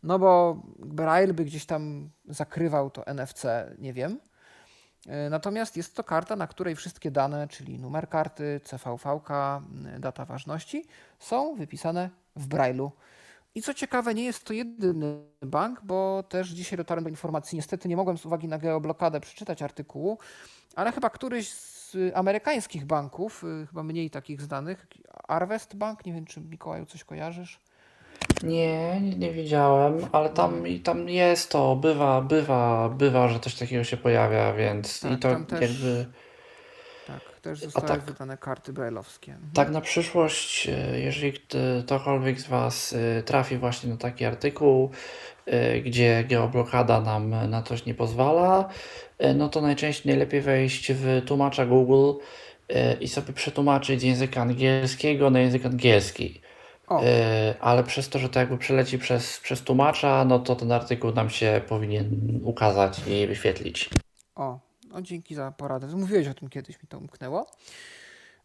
no 0.03 0.19
bo 0.19 0.63
Braille 0.79 1.35
by 1.35 1.45
gdzieś 1.45 1.67
tam 1.67 2.11
zakrywał 2.29 2.91
to 2.91 3.03
NFC, 3.15 3.45
nie 3.79 3.93
wiem. 3.93 4.21
E, 5.09 5.31
Natomiast 5.31 5.77
jest 5.77 5.97
to 5.97 6.05
karta, 6.05 6.37
na 6.37 6.47
której 6.47 6.77
wszystkie 6.77 7.11
dane, 7.11 7.49
czyli 7.49 7.79
numer 7.79 8.09
karty, 8.09 8.61
CVV, 8.65 9.21
y, 9.97 10.01
data 10.01 10.25
ważności, 10.25 10.87
są 11.19 11.55
wypisane 11.55 12.11
w 12.37 12.49
Braille'u. 12.49 12.91
I 13.55 13.63
co 13.63 13.75
ciekawe, 13.75 14.15
nie 14.15 14.25
jest 14.25 14.45
to 14.45 14.53
jedyny 14.53 15.19
bank, 15.43 15.81
bo 15.85 16.23
też 16.29 16.49
dzisiaj 16.49 16.77
dotarłem 16.77 17.05
do 17.05 17.11
informacji, 17.11 17.57
niestety 17.57 17.89
nie 17.89 17.97
mogłem 17.97 18.19
z 18.19 18.27
uwagi 18.27 18.49
na 18.49 18.59
geoblokadę 18.59 19.21
przeczytać 19.21 19.63
artykułu, 19.63 20.19
ale 20.77 20.93
chyba 20.93 21.11
któryś 21.11 21.49
z 21.51 21.97
amerykańskich 22.15 22.85
banków, 22.85 23.45
y, 23.45 23.67
chyba 23.67 23.83
mniej 23.83 24.11
takich 24.11 24.41
znanych, 24.43 24.87
Arvest 25.29 25.77
Bank, 25.77 26.07
nie 26.07 26.13
wiem 26.13 26.25
czy 26.25 26.41
Mikołaju 26.41 26.87
coś 26.87 27.05
kojarzysz? 27.05 27.61
Nie, 28.43 29.01
nie, 29.01 29.17
nie 29.17 29.33
widziałem, 29.33 30.07
ale 30.13 30.31
tam, 30.31 30.67
i 30.67 30.81
tam 30.81 31.09
jest 31.09 31.51
to, 31.51 31.77
bywa, 31.77 32.21
bywa, 32.21 32.89
bywa, 32.89 33.29
że 33.29 33.41
coś 33.41 33.55
takiego 33.55 33.85
się 33.85 33.97
pojawia, 33.97 34.53
więc 34.55 35.01
Tak, 35.01 35.13
i 35.13 35.17
to 35.17 35.31
tam 35.31 35.47
też- 35.47 35.61
jakby 35.61 36.07
Tak, 37.07 37.41
też 37.43 37.61
zostały 37.61 37.89
tak. 37.89 38.01
wydane 38.01 38.37
karty 38.37 38.73
brajlowskie. 38.73 39.33
Mhm. 39.33 39.51
tak 39.55 39.71
na 39.71 39.81
przyszłość, 39.81 40.69
e, 40.69 41.01
jeżeli 41.01 41.33
kto- 41.33 41.59
ktokolwiek 41.85 42.41
z 42.41 42.49
Was 42.49 42.95
e, 43.19 43.23
trafi 43.23 43.57
właśnie 43.57 43.91
na 43.91 43.97
taki 43.97 44.25
artykuł, 44.25 44.91
e, 45.47 45.81
gdzie 45.81 46.25
geoblokada 46.25 47.01
nam 47.01 47.51
na 47.51 47.63
coś 47.63 47.87
nie 47.87 47.95
pozwala, 47.95 48.69
no 49.35 49.49
to 49.49 49.61
najczęściej 49.61 50.07
najlepiej 50.07 50.41
wejść 50.41 50.93
w 50.93 51.23
tłumacza 51.27 51.67
Google 51.67 52.13
i 53.01 53.09
sobie 53.09 53.33
przetłumaczyć 53.33 54.01
z 54.01 54.03
języka 54.03 54.43
angielskiego 54.43 55.31
na 55.31 55.41
język 55.41 55.67
angielski. 55.67 56.41
O, 56.89 57.03
ale 57.61 57.85
przez 57.85 58.09
to, 58.09 58.19
że 58.19 58.29
to 58.29 58.41
jakby 58.41 58.59
przeleci 58.59 58.99
przez, 58.99 59.41
przez 59.41 59.63
tłumacza, 59.63 60.25
no 60.25 60.39
to 60.39 60.57
ten 60.57 60.73
artykuł 60.73 61.13
nam 61.13 61.31
się 61.31 61.61
powinien 61.69 62.41
ukazać 62.45 63.01
i 63.07 63.27
wyświetlić. 63.27 63.91
o, 64.35 64.59
no 64.93 65.03
dzięki 65.03 65.35
za 65.35 65.53
poradę. 65.53 65.87
Mówiłeś 65.87 66.29
o 66.29 66.35
tym 66.35 66.49
kiedyś, 66.49 66.83
mi 66.83 66.89
to 66.89 66.99
umknęło. 66.99 67.47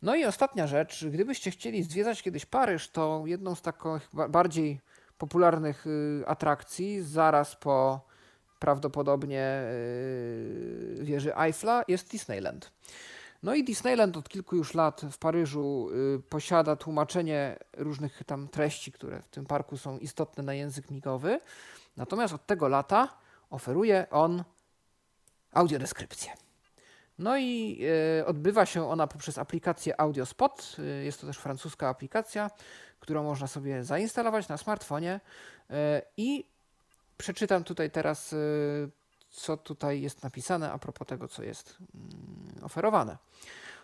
No 0.01 0.15
i 0.15 0.25
ostatnia 0.25 0.67
rzecz, 0.67 1.05
gdybyście 1.05 1.51
chcieli 1.51 1.83
zwiedzać 1.83 2.23
kiedyś 2.23 2.45
Paryż, 2.45 2.89
to 2.89 3.23
jedną 3.25 3.55
z 3.55 3.61
takich 3.61 4.09
ba- 4.13 4.29
bardziej 4.29 4.79
popularnych 5.17 5.87
y, 5.87 6.23
atrakcji, 6.27 7.01
zaraz 7.01 7.55
po 7.55 8.01
prawdopodobnie 8.59 9.61
y, 9.63 10.99
wieży 11.01 11.35
Eiffla, 11.37 11.83
jest 11.87 12.11
Disneyland. 12.11 12.71
No 13.43 13.55
i 13.55 13.63
Disneyland 13.63 14.17
od 14.17 14.29
kilku 14.29 14.55
już 14.55 14.73
lat 14.73 15.01
w 15.11 15.17
Paryżu 15.17 15.89
y, 16.15 16.19
posiada 16.29 16.75
tłumaczenie 16.75 17.57
różnych 17.77 18.23
tam 18.23 18.47
treści, 18.47 18.91
które 18.91 19.21
w 19.21 19.27
tym 19.27 19.45
parku 19.45 19.77
są 19.77 19.97
istotne 19.97 20.43
na 20.43 20.53
język 20.53 20.91
migowy. 20.91 21.39
Natomiast 21.97 22.33
od 22.33 22.45
tego 22.45 22.67
lata 22.67 23.17
oferuje 23.49 24.07
on 24.11 24.43
audiodeskrypcję. 25.51 26.31
No 27.19 27.37
i 27.37 27.79
e, 28.19 28.25
odbywa 28.25 28.65
się 28.65 28.89
ona 28.89 29.07
poprzez 29.07 29.37
aplikację 29.37 30.01
AudioSpot. 30.01 30.75
E, 30.79 30.83
jest 30.83 31.21
to 31.21 31.27
też 31.27 31.37
francuska 31.37 31.89
aplikacja, 31.89 32.51
którą 32.99 33.23
można 33.23 33.47
sobie 33.47 33.83
zainstalować 33.83 34.47
na 34.47 34.57
smartfonie. 34.57 35.19
E, 35.69 36.01
I 36.17 36.45
przeczytam 37.17 37.63
tutaj 37.63 37.91
teraz, 37.91 38.35
co 39.29 39.57
tutaj 39.57 40.01
jest 40.01 40.23
napisane 40.23 40.71
a 40.71 40.77
propos 40.77 41.07
tego, 41.07 41.27
co 41.27 41.43
jest 41.43 41.77
mm, 41.95 42.63
oferowane. 42.63 43.17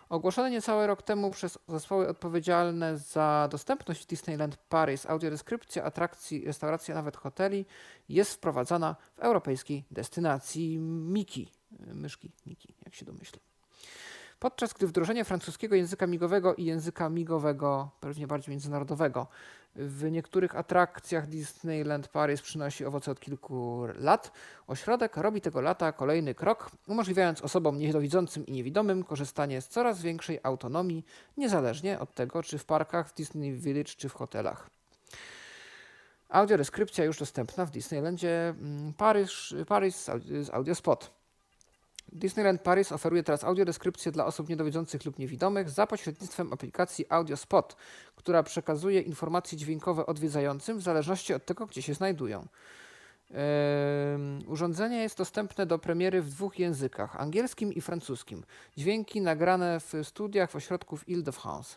Ogłoszone 0.08 0.50
niecały 0.50 0.86
rok 0.86 1.02
temu 1.02 1.30
przez 1.30 1.58
zespoły 1.68 2.08
odpowiedzialne 2.08 2.98
za 2.98 3.48
dostępność 3.50 4.02
w 4.02 4.06
Disneyland 4.06 4.56
Paris 4.56 5.06
audiodeskrypcja 5.06 5.84
atrakcji, 5.84 6.44
restauracji, 6.44 6.92
a 6.92 6.94
nawet 6.94 7.16
hoteli 7.16 7.66
jest 8.08 8.34
wprowadzana 8.34 8.96
w 9.14 9.18
europejskiej 9.18 9.84
destynacji 9.90 10.78
Miki, 10.78 11.52
myszki 11.94 12.32
Miki, 12.46 12.74
jak 12.84 12.94
się 12.94 13.04
domyślę. 13.04 13.40
Podczas 14.38 14.72
gdy 14.72 14.86
wdrożenie 14.86 15.24
francuskiego 15.24 15.76
języka 15.76 16.06
migowego 16.06 16.54
i 16.54 16.64
języka 16.64 17.08
migowego, 17.08 17.90
pewnie 18.00 18.26
bardziej 18.26 18.50
międzynarodowego, 18.50 19.26
w 19.76 20.10
niektórych 20.10 20.56
atrakcjach 20.56 21.26
Disneyland 21.26 22.08
Paris 22.08 22.42
przynosi 22.42 22.84
owoce 22.84 23.10
od 23.10 23.20
kilku 23.20 23.86
lat, 23.98 24.32
ośrodek 24.66 25.16
robi 25.16 25.40
tego 25.40 25.60
lata 25.60 25.92
kolejny 25.92 26.34
krok, 26.34 26.70
umożliwiając 26.88 27.42
osobom 27.42 27.78
niedowidzącym 27.78 28.46
i 28.46 28.52
niewidomym 28.52 29.04
korzystanie 29.04 29.60
z 29.60 29.68
coraz 29.68 30.02
większej 30.02 30.40
autonomii, 30.42 31.04
niezależnie 31.36 32.00
od 32.00 32.14
tego, 32.14 32.42
czy 32.42 32.58
w 32.58 32.64
parkach, 32.64 33.08
w 33.08 33.14
Disney 33.14 33.52
Village, 33.52 33.92
czy 33.96 34.08
w 34.08 34.14
hotelach. 34.14 34.70
Audiodeskrypcja 36.28 37.04
już 37.04 37.18
dostępna 37.18 37.66
w 37.66 37.70
Disneylandzie 37.70 38.48
mm, 38.48 38.92
Paryż, 38.92 39.54
Paris 39.68 39.96
z 39.96 40.08
Audi- 40.08 40.42
z 40.42 40.50
Audiospot. 40.50 41.23
Disneyland 42.14 42.62
Paris 42.62 42.92
oferuje 42.92 43.22
teraz 43.22 43.44
audiodeskrypcję 43.44 44.12
dla 44.12 44.26
osób 44.26 44.48
niedowidzących 44.48 45.04
lub 45.04 45.18
niewidomych 45.18 45.70
za 45.70 45.86
pośrednictwem 45.86 46.52
aplikacji 46.52 47.06
Audiospot, 47.08 47.76
która 48.16 48.42
przekazuje 48.42 49.00
informacje 49.00 49.58
dźwiękowe 49.58 50.06
odwiedzającym 50.06 50.78
w 50.78 50.82
zależności 50.82 51.34
od 51.34 51.46
tego, 51.46 51.66
gdzie 51.66 51.82
się 51.82 51.94
znajdują. 51.94 52.46
Urządzenie 54.46 54.96
jest 54.96 55.18
dostępne 55.18 55.66
do 55.66 55.78
premiery 55.78 56.22
w 56.22 56.30
dwóch 56.30 56.58
językach, 56.58 57.20
angielskim 57.20 57.72
i 57.72 57.80
francuskim. 57.80 58.44
Dźwięki 58.76 59.20
nagrane 59.20 59.80
w 59.80 59.92
studiach 60.02 60.50
w 60.50 60.56
ośrodku 60.56 60.96
w 60.96 61.08
Ile-de-France. 61.08 61.76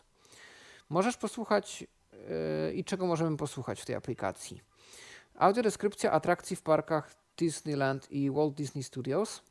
Możesz 0.88 1.16
posłuchać 1.16 1.86
yy, 2.12 2.72
i 2.72 2.84
czego 2.84 3.06
możemy 3.06 3.36
posłuchać 3.36 3.80
w 3.80 3.84
tej 3.84 3.94
aplikacji. 3.94 4.60
Audiodeskrypcja 5.34 6.12
atrakcji 6.12 6.56
w 6.56 6.62
parkach 6.62 7.14
Disneyland 7.36 8.12
i 8.12 8.30
Walt 8.30 8.54
Disney 8.54 8.82
Studios. 8.82 9.42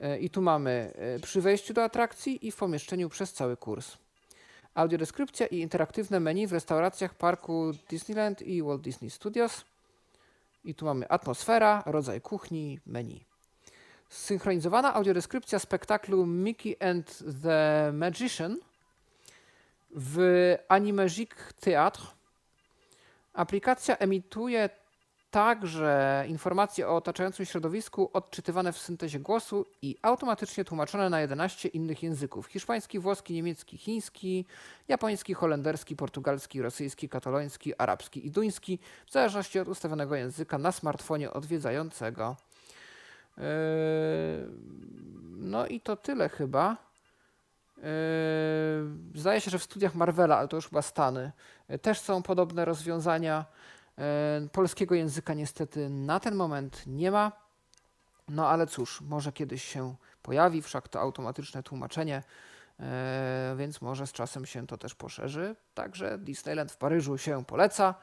E, 0.00 0.18
I 0.18 0.30
tu 0.30 0.42
mamy 0.42 0.92
e, 0.94 1.18
przy 1.18 1.40
wejściu 1.40 1.74
do 1.74 1.84
atrakcji 1.84 2.46
i 2.46 2.50
w 2.50 2.56
pomieszczeniu 2.56 3.08
przez 3.08 3.32
cały 3.32 3.56
kurs. 3.56 3.96
Audiodeskrypcja 4.74 5.46
i 5.46 5.58
interaktywne 5.58 6.20
menu 6.20 6.46
w 6.46 6.52
restauracjach 6.52 7.14
parku 7.14 7.72
Disneyland 7.90 8.42
i 8.42 8.62
Walt 8.62 8.82
Disney 8.82 9.10
Studios. 9.10 9.64
I 10.64 10.74
tu 10.74 10.84
mamy 10.84 11.08
atmosfera, 11.08 11.82
rodzaj 11.86 12.20
kuchni, 12.20 12.80
menu. 12.86 13.24
Synchronizowana 14.08 14.94
audiodeskrypcja 14.94 15.58
spektaklu 15.58 16.26
Mickey 16.26 16.76
and 16.80 17.22
the 17.42 17.90
Magician 17.92 18.56
w 19.90 20.18
Animagic 20.68 21.30
Theatre. 21.60 22.04
Aplikacja 23.32 23.96
emituje 23.96 24.70
także 25.30 26.24
informacje 26.28 26.88
o 26.88 26.96
otaczającym 26.96 27.46
środowisku 27.46 28.10
odczytywane 28.12 28.72
w 28.72 28.78
syntezie 28.78 29.20
głosu 29.20 29.66
i 29.82 29.96
automatycznie 30.02 30.64
tłumaczone 30.64 31.10
na 31.10 31.20
11 31.20 31.68
innych 31.68 32.02
języków: 32.02 32.46
hiszpański, 32.46 32.98
włoski, 32.98 33.34
niemiecki, 33.34 33.78
chiński, 33.78 34.44
japoński, 34.88 35.34
holenderski, 35.34 35.96
portugalski, 35.96 36.62
rosyjski, 36.62 37.08
kataloński, 37.08 37.74
arabski 37.78 38.26
i 38.26 38.30
duński, 38.30 38.78
w 39.06 39.12
zależności 39.12 39.58
od 39.58 39.68
ustawionego 39.68 40.14
języka 40.14 40.58
na 40.58 40.72
smartfonie 40.72 41.30
odwiedzającego. 41.30 42.36
Yy, 43.36 43.44
no 45.36 45.66
i 45.66 45.80
to 45.80 45.96
tyle 45.96 46.28
chyba. 46.28 46.76
Yy, 47.76 47.82
zdaje 49.14 49.40
się, 49.40 49.50
że 49.50 49.58
w 49.58 49.64
studiach 49.64 49.94
Marvela, 49.94 50.38
ale 50.38 50.48
to 50.48 50.56
już 50.56 50.68
chyba 50.68 50.82
Stany, 50.82 51.32
też 51.82 52.00
są 52.00 52.22
podobne 52.22 52.64
rozwiązania. 52.64 53.44
Polskiego 54.52 54.94
języka 54.94 55.34
niestety 55.34 55.90
na 55.90 56.20
ten 56.20 56.34
moment 56.34 56.82
nie 56.86 57.10
ma. 57.10 57.32
No 58.28 58.48
ale 58.48 58.66
cóż, 58.66 59.00
może 59.00 59.32
kiedyś 59.32 59.64
się 59.64 59.94
pojawi, 60.22 60.62
wszak 60.62 60.88
to 60.88 61.00
automatyczne 61.00 61.62
tłumaczenie, 61.62 62.22
więc 63.56 63.80
może 63.80 64.06
z 64.06 64.12
czasem 64.12 64.46
się 64.46 64.66
to 64.66 64.78
też 64.78 64.94
poszerzy. 64.94 65.56
Także 65.74 66.18
Disneyland 66.18 66.72
w 66.72 66.76
Paryżu 66.76 67.18
się 67.18 67.44
poleca. 67.44 67.94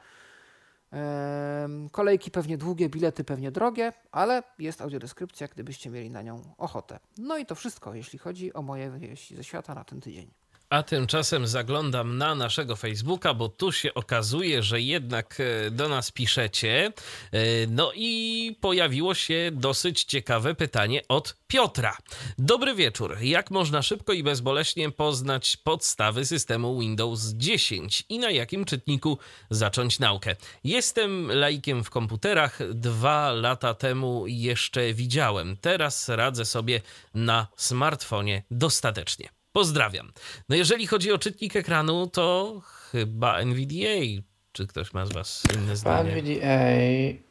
Kolejki 1.92 2.30
pewnie 2.30 2.58
długie, 2.58 2.88
bilety 2.88 3.24
pewnie 3.24 3.50
drogie, 3.50 3.92
ale 4.12 4.42
jest 4.58 4.80
audiodeskrypcja, 4.80 5.48
gdybyście 5.48 5.90
mieli 5.90 6.10
na 6.10 6.22
nią 6.22 6.54
ochotę. 6.58 6.98
No 7.18 7.38
i 7.38 7.46
to 7.46 7.54
wszystko, 7.54 7.94
jeśli 7.94 8.18
chodzi 8.18 8.54
o 8.54 8.62
moje 8.62 8.90
wieści 8.90 9.36
ze 9.36 9.44
świata 9.44 9.74
na 9.74 9.84
ten 9.84 10.00
tydzień. 10.00 10.30
A 10.70 10.82
tymczasem 10.82 11.46
zaglądam 11.46 12.18
na 12.18 12.34
naszego 12.34 12.76
Facebooka, 12.76 13.34
bo 13.34 13.48
tu 13.48 13.72
się 13.72 13.94
okazuje, 13.94 14.62
że 14.62 14.80
jednak 14.80 15.38
e, 15.40 15.70
do 15.70 15.88
nas 15.88 16.10
piszecie. 16.10 16.92
E, 17.32 17.38
no 17.68 17.92
i 17.94 18.56
pojawiło 18.60 19.14
się 19.14 19.50
dosyć 19.52 20.04
ciekawe 20.04 20.54
pytanie 20.54 21.02
od 21.08 21.36
Piotra. 21.46 21.96
Dobry 22.38 22.74
wieczór. 22.74 23.16
Jak 23.20 23.50
można 23.50 23.82
szybko 23.82 24.12
i 24.12 24.22
bezboleśnie 24.22 24.90
poznać 24.90 25.56
podstawy 25.56 26.24
systemu 26.24 26.80
Windows 26.80 27.22
10 27.22 28.04
i 28.08 28.18
na 28.18 28.30
jakim 28.30 28.64
czytniku 28.64 29.18
zacząć 29.50 29.98
naukę? 29.98 30.36
Jestem 30.64 31.32
laikiem 31.32 31.84
w 31.84 31.90
komputerach. 31.90 32.58
Dwa 32.74 33.32
lata 33.32 33.74
temu 33.74 34.26
jeszcze 34.26 34.94
widziałem. 34.94 35.56
Teraz 35.56 36.08
radzę 36.08 36.44
sobie 36.44 36.80
na 37.14 37.46
smartfonie 37.56 38.42
dostatecznie. 38.50 39.35
Pozdrawiam. 39.56 40.12
No 40.48 40.56
jeżeli 40.56 40.86
chodzi 40.86 41.12
o 41.12 41.18
czytnik 41.18 41.56
ekranu, 41.56 42.06
to 42.06 42.60
chyba 42.90 43.38
NVDA. 43.38 44.22
Czy 44.52 44.66
ktoś 44.66 44.94
ma 44.94 45.06
z 45.06 45.12
Was 45.12 45.42
inne 45.56 45.76
zdanie? 45.76 46.10
NVDA 46.10 46.70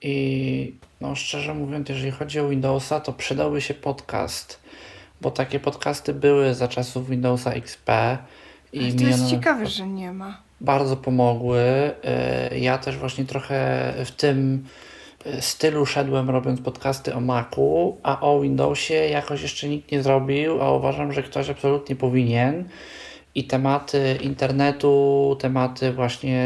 i 0.02 0.76
no 1.02 1.16
szczerze 1.16 1.54
mówiąc, 1.54 1.90
jeżeli 1.90 2.12
chodzi 2.12 2.40
o 2.40 2.50
Windowsa, 2.50 3.00
to 3.00 3.14
przydałby 3.14 3.62
się 3.62 3.74
podcast, 3.74 4.60
bo 5.22 5.32
takie 5.32 5.60
podcasty 5.60 6.14
były 6.14 6.54
za 6.54 6.68
czasów 6.68 7.10
Windowsa 7.10 7.52
XP. 7.52 7.90
I 8.74 8.80
Ale 8.80 8.94
to 8.94 9.04
jest 9.04 9.30
ciekawe, 9.30 9.68
że 9.68 9.88
nie 9.88 10.14
ma. 10.14 10.42
Bardzo 10.62 10.98
pomogły. 10.98 11.92
Y, 12.52 12.60
ja 12.60 12.78
też 12.78 12.98
właśnie 12.98 13.26
trochę 13.26 13.94
w 14.06 14.12
tym 14.12 14.66
stylu 15.40 15.86
szedłem 15.86 16.30
robiąc 16.30 16.62
podcasty 16.62 17.16
o 17.16 17.20
Macu, 17.20 17.98
a 18.04 18.22
o 18.22 18.42
Windowsie 18.42 18.94
jakoś 18.94 19.42
jeszcze 19.42 19.70
nikt 19.70 19.92
nie 19.92 20.04
zrobił, 20.04 20.62
a 20.62 20.72
uważam, 20.72 21.14
że 21.14 21.24
ktoś 21.24 21.50
absolutnie 21.50 21.96
powinien. 21.96 22.70
I 23.36 23.44
tematy 23.44 24.18
internetu, 24.22 25.38
tematy 25.40 25.94
właśnie 25.94 26.46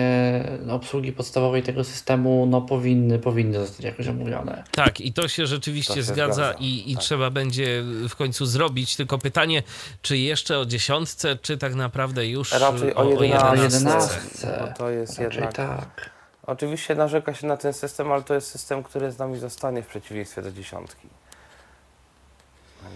obsługi 0.70 1.12
podstawowej 1.12 1.64
tego 1.64 1.84
systemu, 1.84 2.46
no 2.50 2.62
powinny, 2.62 3.20
powinny 3.20 3.60
zostać 3.60 3.86
jakoś 3.86 4.08
omówione. 4.08 4.64
Tak, 4.72 5.02
i 5.02 5.14
to 5.14 5.28
się 5.28 5.46
rzeczywiście 5.46 5.94
to 5.94 6.00
się 6.00 6.04
zgadza, 6.04 6.34
zgadza, 6.34 6.54
i, 6.60 6.92
i 6.92 6.94
tak. 6.94 7.04
trzeba 7.04 7.30
będzie 7.30 7.84
w 8.10 8.16
końcu 8.16 8.46
zrobić. 8.46 8.96
Tylko 8.96 9.18
pytanie, 9.18 9.64
czy 10.02 10.18
jeszcze 10.18 10.60
o 10.60 10.66
dziesiątce, 10.66 11.38
czy 11.42 11.58
tak 11.58 11.76
naprawdę 11.76 12.28
już 12.28 12.52
Raczej 12.52 12.96
o, 12.96 13.00
o 13.00 13.24
jedenastce. 13.56 14.68
Bo 14.68 14.78
to 14.78 14.90
jest 14.90 15.20
Raczej 15.20 15.42
jednak... 15.42 15.54
tak. 15.54 16.19
Oczywiście 16.50 16.96
narzeka 16.96 17.34
się 17.34 17.48
na 17.48 17.58
ten 17.58 17.74
system, 17.74 18.12
ale 18.12 18.24
to 18.24 18.34
jest 18.34 18.48
system, 18.48 18.84
który 18.84 19.12
z 19.12 19.20
nami 19.20 19.38
zostanie 19.38 19.84
w 19.84 19.88
przeciwieństwie 19.88 20.42
do 20.42 20.52
dziesiątki. 20.52 21.08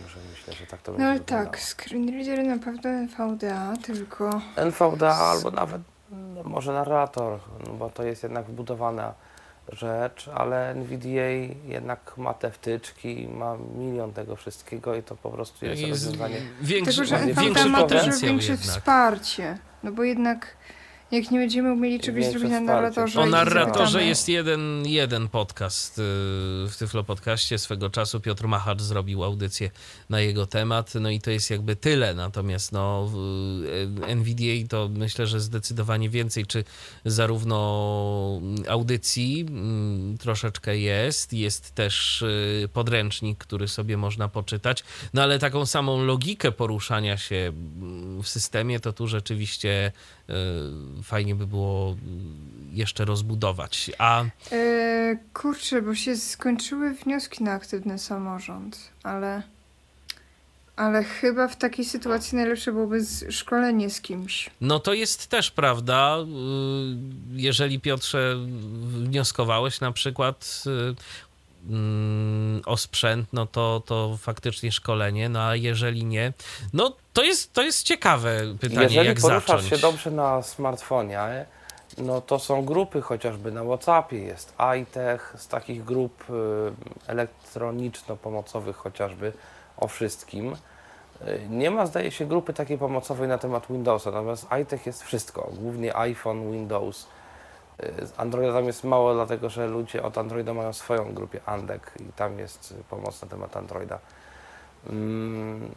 Może 0.03 0.19
myślę, 0.31 0.53
że 0.53 0.67
tak 0.67 0.81
to 0.81 0.91
będzie. 0.91 1.05
No 1.05 1.11
ale 1.11 1.19
tak, 1.19 1.59
screenreader 1.59 2.45
na 2.45 2.57
pewno 2.57 2.89
NVDA, 2.89 3.73
tylko. 3.83 4.41
NVDA 4.55 5.15
albo 5.15 5.51
nawet 5.51 5.81
no, 6.11 6.43
może 6.43 6.73
narrator, 6.73 7.39
no 7.67 7.73
bo 7.73 7.89
to 7.89 8.03
jest 8.03 8.23
jednak 8.23 8.45
wbudowana 8.45 9.13
rzecz, 9.71 10.29
ale 10.35 10.71
NVDA 10.71 11.55
jednak 11.67 12.17
ma 12.17 12.33
te 12.33 12.51
wtyczki, 12.51 13.27
ma 13.27 13.57
milion 13.75 14.13
tego 14.13 14.35
wszystkiego 14.35 14.95
i 14.95 15.03
to 15.03 15.15
po 15.15 15.31
prostu 15.31 15.65
jest, 15.65 15.81
jest 15.81 16.05
rozwiązanie. 16.05 16.41
Większy, 16.61 16.91
Tylko, 16.91 17.07
że 17.07 17.17
NVDA 17.17 17.65
ma 17.65 17.83
też 17.83 18.21
większe 18.21 18.57
wsparcie, 18.57 19.57
no 19.83 19.91
bo 19.91 20.03
jednak 20.03 20.55
jak 21.11 21.31
nie 21.31 21.39
będziemy 21.39 21.73
umieli 21.73 21.99
czegoś 21.99 22.25
zrobić 22.25 22.49
na 22.49 22.59
narratorze. 22.59 23.21
O 23.21 23.25
narratorze 23.25 24.03
jest 24.05 24.29
jeden, 24.29 24.87
jeden 24.87 25.27
podcast 25.27 25.99
y, 25.99 26.01
w 26.69 26.73
Tyflo 26.79 27.03
Podcaście. 27.03 27.57
Swego 27.57 27.89
czasu 27.89 28.19
Piotr 28.19 28.47
Machacz 28.47 28.81
zrobił 28.81 29.23
audycję 29.23 29.71
na 30.09 30.21
jego 30.21 30.47
temat. 30.47 30.93
No 30.95 31.09
i 31.09 31.21
to 31.21 31.31
jest 31.31 31.49
jakby 31.49 31.75
tyle. 31.75 32.13
Natomiast 32.13 32.71
no, 32.71 33.11
NVDA 34.07 34.67
to 34.69 34.89
myślę, 34.93 35.27
że 35.27 35.39
zdecydowanie 35.39 36.09
więcej, 36.09 36.45
czy 36.45 36.63
zarówno 37.05 38.41
audycji 38.69 39.45
mm, 39.49 40.17
troszeczkę 40.17 40.77
jest, 40.77 41.33
jest 41.33 41.75
też 41.75 42.21
y, 42.21 42.69
podręcznik, 42.73 43.37
który 43.37 43.67
sobie 43.67 43.97
można 43.97 44.29
poczytać. 44.29 44.83
No 45.13 45.23
ale 45.23 45.39
taką 45.39 45.65
samą 45.65 46.03
logikę 46.03 46.51
poruszania 46.51 47.17
się 47.17 47.35
mm, 47.35 48.23
w 48.23 48.27
systemie 48.27 48.79
to 48.79 48.93
tu 48.93 49.07
rzeczywiście 49.07 49.91
y, 50.29 50.33
fajnie 51.03 51.35
by 51.35 51.47
było 51.47 51.95
jeszcze 52.71 53.05
rozbudować. 53.05 53.91
A... 53.97 54.23
E, 54.51 55.17
kurczę, 55.33 55.81
bo 55.81 55.95
się 55.95 56.15
skończyły 56.15 56.93
wnioski 56.93 57.43
na 57.43 57.51
aktywny 57.51 57.99
samorząd, 57.99 58.89
ale, 59.03 59.43
ale 60.75 61.03
chyba 61.03 61.47
w 61.47 61.55
takiej 61.55 61.85
sytuacji 61.85 62.37
najlepsze 62.37 62.71
byłoby 62.71 62.99
szkolenie 63.29 63.89
z 63.89 64.01
kimś. 64.01 64.49
No 64.61 64.79
to 64.79 64.93
jest 64.93 65.27
też 65.27 65.51
prawda. 65.51 66.17
Y, 66.17 66.25
jeżeli 67.31 67.79
Piotrze 67.79 68.35
wnioskowałeś 68.81 69.81
na 69.81 69.91
przykład 69.91 70.63
y, 70.65 70.69
mm, 70.69 70.95
o 72.65 72.77
sprzęt, 72.77 73.27
no 73.33 73.45
to, 73.45 73.81
to 73.85 74.17
faktycznie 74.17 74.71
szkolenie, 74.71 75.29
no 75.29 75.41
a 75.41 75.55
jeżeli 75.55 76.05
nie, 76.05 76.33
no 76.73 76.95
to 77.13 77.23
jest, 77.23 77.53
to 77.53 77.63
jest 77.63 77.83
ciekawe 77.83 78.41
pytanie, 78.59 78.83
jeżeli 78.83 79.07
jak 79.07 79.19
poruszasz 79.19 79.47
zacząć. 79.47 79.69
się 79.69 79.77
dobrze 79.77 80.11
na 80.11 80.41
smartfonie, 80.41 81.45
no 81.97 82.21
to 82.21 82.39
są 82.39 82.65
grupy 82.65 83.01
chociażby 83.01 83.51
na 83.51 83.63
Whatsappie, 83.63 84.17
jest 84.17 84.53
iTech, 84.81 85.33
z 85.37 85.47
takich 85.47 85.83
grup 85.83 86.23
y, 86.29 86.33
elektroniczno-pomocowych 87.07 88.75
chociażby 88.75 89.33
o 89.77 89.87
wszystkim. 89.87 90.55
Y, 91.27 91.41
nie 91.49 91.71
ma, 91.71 91.85
zdaje 91.85 92.11
się, 92.11 92.25
grupy 92.25 92.53
takiej 92.53 92.77
pomocowej 92.77 93.27
na 93.27 93.37
temat 93.37 93.67
Windowsa, 93.69 94.11
natomiast 94.11 94.47
iTech 94.61 94.85
jest 94.85 95.03
wszystko, 95.03 95.51
głównie 95.53 95.97
iPhone, 95.97 96.51
Windows. 96.51 97.07
Z 97.79 98.13
Androida 98.17 98.53
tam 98.53 98.65
jest 98.65 98.83
mało, 98.83 99.13
dlatego 99.13 99.49
że 99.49 99.67
ludzie 99.67 100.03
od 100.03 100.17
Androida 100.17 100.53
mają 100.53 100.73
swoją 100.73 101.13
grupę 101.13 101.39
Andek 101.45 101.91
i 101.99 102.13
tam 102.13 102.39
jest 102.39 102.73
pomoc 102.89 103.21
na 103.21 103.27
temat 103.27 103.57
Androida. 103.57 103.99
Hmm, 104.87 105.71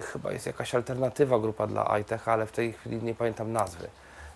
chyba 0.00 0.32
jest 0.32 0.46
jakaś 0.46 0.74
alternatywa 0.74 1.38
grupa 1.38 1.66
dla 1.66 1.98
iTech, 1.98 2.28
ale 2.28 2.46
w 2.46 2.52
tej 2.52 2.72
chwili 2.72 3.02
nie 3.02 3.14
pamiętam 3.14 3.52
nazwy. 3.52 3.88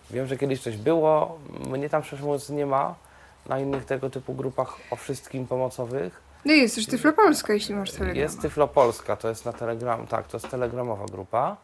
Wiem, 0.09 0.27
że 0.27 0.37
kiedyś 0.37 0.61
coś 0.61 0.77
było, 0.77 1.39
mnie 1.69 1.89
tam 1.89 2.03
szczerze 2.03 2.23
mówiąc 2.23 2.49
nie 2.49 2.65
ma 2.65 2.95
na 3.45 3.59
innych 3.59 3.85
tego 3.85 4.09
typu 4.09 4.33
grupach 4.33 4.77
o 4.91 4.95
wszystkim 4.95 5.47
pomocowych. 5.47 6.21
No 6.45 6.53
jest 6.53 6.75
też 6.75 6.85
Tyflopolska, 6.85 7.53
jeśli 7.53 7.75
masz 7.75 7.91
Telegram. 7.91 8.15
Jest 8.15 8.41
Tyflopolska, 8.41 9.15
to 9.15 9.29
jest 9.29 9.45
na 9.45 9.53
Telegram, 9.53 10.07
tak, 10.07 10.27
to 10.27 10.37
jest 10.37 10.49
telegramowa 10.49 11.05
grupa. 11.05 11.57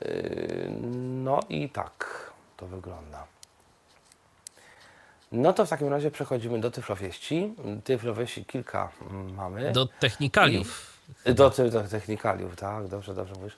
Yy, 0.00 0.70
no 1.24 1.40
i 1.48 1.68
tak 1.68 2.30
to 2.56 2.66
wygląda. 2.66 3.37
No 5.32 5.52
to 5.52 5.66
w 5.66 5.68
takim 5.70 5.88
razie 5.88 6.10
przechodzimy 6.10 6.60
do 6.60 6.70
Tyflowieści. 6.70 7.54
Tyflowieści 7.84 8.44
kilka 8.44 8.88
mamy. 9.36 9.72
Do 9.72 9.86
technikaliów. 9.86 10.98
Do, 11.24 11.50
ty- 11.50 11.70
do 11.70 11.80
technikaliów, 11.82 12.56
tak, 12.56 12.88
dobrze, 12.88 13.14
dobrze 13.14 13.34
mówisz. 13.34 13.56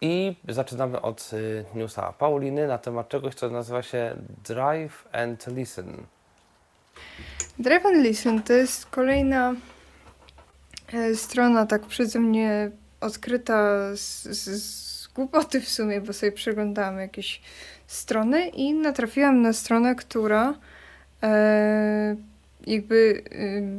I 0.00 0.36
zaczynamy 0.48 1.00
od 1.02 1.30
y, 1.32 1.64
newsa 1.74 2.12
Pauliny 2.12 2.66
na 2.66 2.78
temat 2.78 3.08
czegoś, 3.08 3.34
co 3.34 3.50
nazywa 3.50 3.82
się 3.82 4.16
Drive 4.48 5.08
and 5.12 5.46
Listen. 5.46 5.96
Drive 7.58 7.86
and 7.86 7.96
Listen 8.04 8.42
to 8.42 8.52
jest 8.52 8.86
kolejna 8.86 9.54
e, 10.92 11.14
strona, 11.14 11.66
tak 11.66 11.82
przeze 11.86 12.18
mnie 12.20 12.70
odkryta 13.00 13.62
z, 13.96 14.22
z, 14.22 14.62
z 14.62 15.08
głupoty 15.08 15.60
w 15.60 15.68
sumie, 15.68 16.00
bo 16.00 16.12
sobie 16.12 16.32
przeglądałam 16.32 16.98
jakieś 16.98 17.40
strony 17.86 18.48
i 18.48 18.74
natrafiłam 18.74 19.42
na 19.42 19.52
stronę, 19.52 19.94
która 19.94 20.54
jakby 22.66 23.22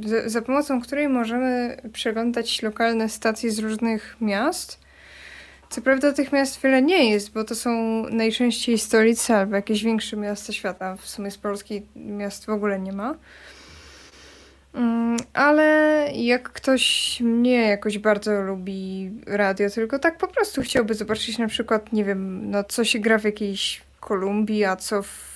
e, 0.04 0.10
za, 0.10 0.30
za 0.30 0.42
pomocą 0.42 0.82
której 0.82 1.10
możemy 1.10 1.78
przeglądać 1.94 2.62
lokalne 2.62 3.10
stacje 3.10 3.52
z 3.52 3.60
różnych 3.60 4.18
miast. 4.22 4.80
Co 5.70 5.82
prawda 5.82 6.14
tych 6.14 6.32
miast 6.32 6.62
wiele 6.62 6.82
nie 6.82 7.12
jest, 7.12 7.32
bo 7.32 7.44
to 7.44 7.56
są 7.56 8.04
najczęściej 8.10 8.78
stolice 8.78 9.38
albo 9.38 9.56
jakieś 9.56 9.84
większe 9.84 10.18
miasta 10.18 10.54
świata. 10.54 10.96
W 10.96 11.08
sumie 11.08 11.32
z 11.32 11.38
Polski 11.38 11.82
miast 11.96 12.46
w 12.46 12.50
ogóle 12.50 12.80
nie 12.80 12.94
ma. 12.94 13.16
Mm, 14.74 15.18
Ale 15.34 16.08
jak 16.14 16.50
ktoś 16.50 17.18
nie 17.22 17.68
jakoś 17.68 17.98
bardzo 17.98 18.42
lubi 18.42 19.12
radio, 19.28 19.70
tylko 19.70 20.00
tak 20.00 20.18
po 20.18 20.28
prostu 20.28 20.62
chciałby 20.62 20.94
zobaczyć 20.94 21.38
na 21.38 21.48
przykład, 21.48 21.94
nie 21.94 22.06
wiem, 22.06 22.52
no 22.52 22.64
co 22.64 22.84
się 22.84 23.00
gra 23.00 23.18
w 23.18 23.24
jakiejś 23.24 23.82
Kolumbii, 24.00 24.66
a 24.66 24.76
co 24.76 25.04
w 25.04 25.31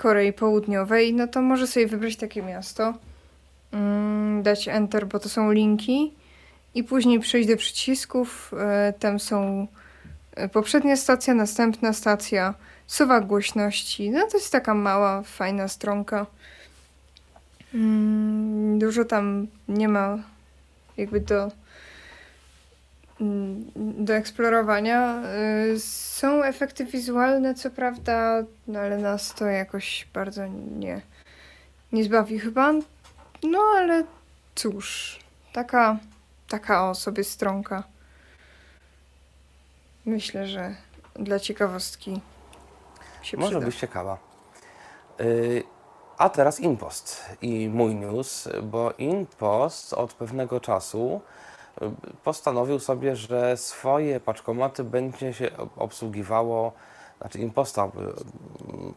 Korei 0.00 0.32
Południowej, 0.32 1.14
no 1.14 1.28
to 1.28 1.42
może 1.42 1.66
sobie 1.66 1.86
wybrać 1.86 2.16
takie 2.16 2.42
miasto, 2.42 2.94
mm, 3.72 4.42
dać 4.42 4.68
Enter, 4.68 5.06
bo 5.06 5.18
to 5.18 5.28
są 5.28 5.52
linki 5.52 6.14
i 6.74 6.84
później 6.84 7.20
przejść 7.20 7.48
do 7.48 7.56
przycisków. 7.56 8.54
e, 8.58 8.92
Tam 8.98 9.20
są 9.20 9.66
e, 10.34 10.48
poprzednia 10.48 10.96
stacja, 10.96 11.34
następna 11.34 11.92
stacja, 11.92 12.54
suwak 12.86 13.26
głośności. 13.26 14.10
No 14.10 14.26
to 14.30 14.36
jest 14.36 14.52
taka 14.52 14.74
mała, 14.74 15.22
fajna 15.22 15.68
stronka. 15.68 16.26
Mm, 17.74 18.78
Dużo 18.78 19.04
tam 19.04 19.46
nie 19.68 19.88
ma 19.88 20.18
jakby 20.96 21.20
do, 21.20 21.50
do 23.76 24.14
eksplorowania. 24.14 25.22
Y, 25.74 25.80
Są 25.80 26.42
efekty 26.42 26.84
wizualne, 26.84 27.54
co 27.54 27.70
prawda, 27.70 28.42
no 28.66 28.80
ale 28.80 28.98
nas 28.98 29.34
to 29.34 29.46
jakoś 29.46 30.08
bardzo 30.14 30.46
nie, 30.76 31.00
nie 31.92 32.04
zbawi 32.04 32.38
chyba. 32.38 32.72
No 33.42 33.58
ale 33.76 34.04
cóż, 34.54 35.18
taka, 35.52 35.96
taka 36.48 36.90
o 36.90 36.94
sobie 36.94 37.24
stronka. 37.24 37.82
Myślę, 40.06 40.46
że 40.46 40.74
dla 41.14 41.38
ciekawostki 41.38 42.20
się 43.22 43.36
Może 43.36 43.50
przyda. 43.50 43.66
być 43.66 43.76
ciekawa. 43.76 44.18
Y, 45.20 45.62
A 46.18 46.28
teraz 46.28 46.60
InPost 46.60 47.24
i 47.42 47.68
mój 47.68 47.94
news, 47.94 48.48
bo 48.62 48.92
InPost 48.98 49.92
od 49.94 50.12
pewnego 50.14 50.60
czasu 50.60 51.20
postanowił 52.24 52.78
sobie, 52.78 53.16
że 53.16 53.56
swoje 53.56 54.20
paczkomaty 54.20 54.84
będzie 54.84 55.32
się 55.32 55.56
ob- 55.56 55.78
obsługiwało, 55.78 56.72
znaczy 57.20 57.38
InPosta 57.38 57.90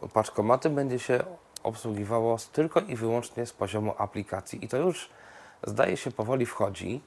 y, 0.04 0.08
paczkomaty 0.08 0.70
będzie 0.70 0.98
się 0.98 1.24
obsługiwało 1.62 2.36
tylko 2.52 2.80
i 2.80 2.96
wyłącznie 2.96 3.46
z 3.46 3.52
poziomu 3.52 3.94
aplikacji. 3.98 4.64
I 4.64 4.68
to 4.68 4.76
już 4.76 5.10
zdaje 5.66 5.96
się 5.96 6.10
powoli 6.10 6.46
wchodzi. 6.46 7.00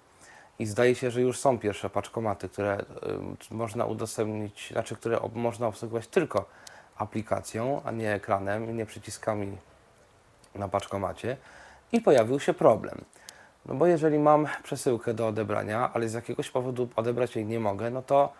I 0.59 0.65
zdaje 0.65 0.95
się, 0.95 1.11
że 1.11 1.21
już 1.21 1.39
są 1.39 1.59
pierwsze 1.59 1.89
paczkomaty, 1.89 2.49
które 2.49 2.85
y, 3.51 3.53
można 3.53 3.85
udostępnić, 3.85 4.69
znaczy 4.71 4.95
które 4.95 5.19
można 5.35 5.67
obsługiwać 5.67 6.07
tylko 6.07 6.45
aplikacją, 6.97 7.81
a 7.85 7.91
nie 7.91 8.13
ekranem 8.13 8.77
nie 8.77 8.85
przyciskami 8.85 9.57
na 10.55 10.67
paczkomacie. 10.67 11.37
I 11.91 12.01
pojawił 12.01 12.39
się 12.39 12.53
problem. 12.53 13.05
No 13.67 13.75
bo 13.75 13.85
jeżeli 13.87 14.19
mam 14.19 14.47
przesyłkę 14.63 15.13
do 15.13 15.27
odebrania, 15.27 15.91
ale 15.93 16.09
z 16.09 16.13
jakiegoś 16.13 16.49
powodu 16.49 16.89
odebrać 16.95 17.35
jej 17.35 17.45
nie 17.45 17.59
mogę, 17.59 17.89
no 17.89 18.01
to 18.01 18.33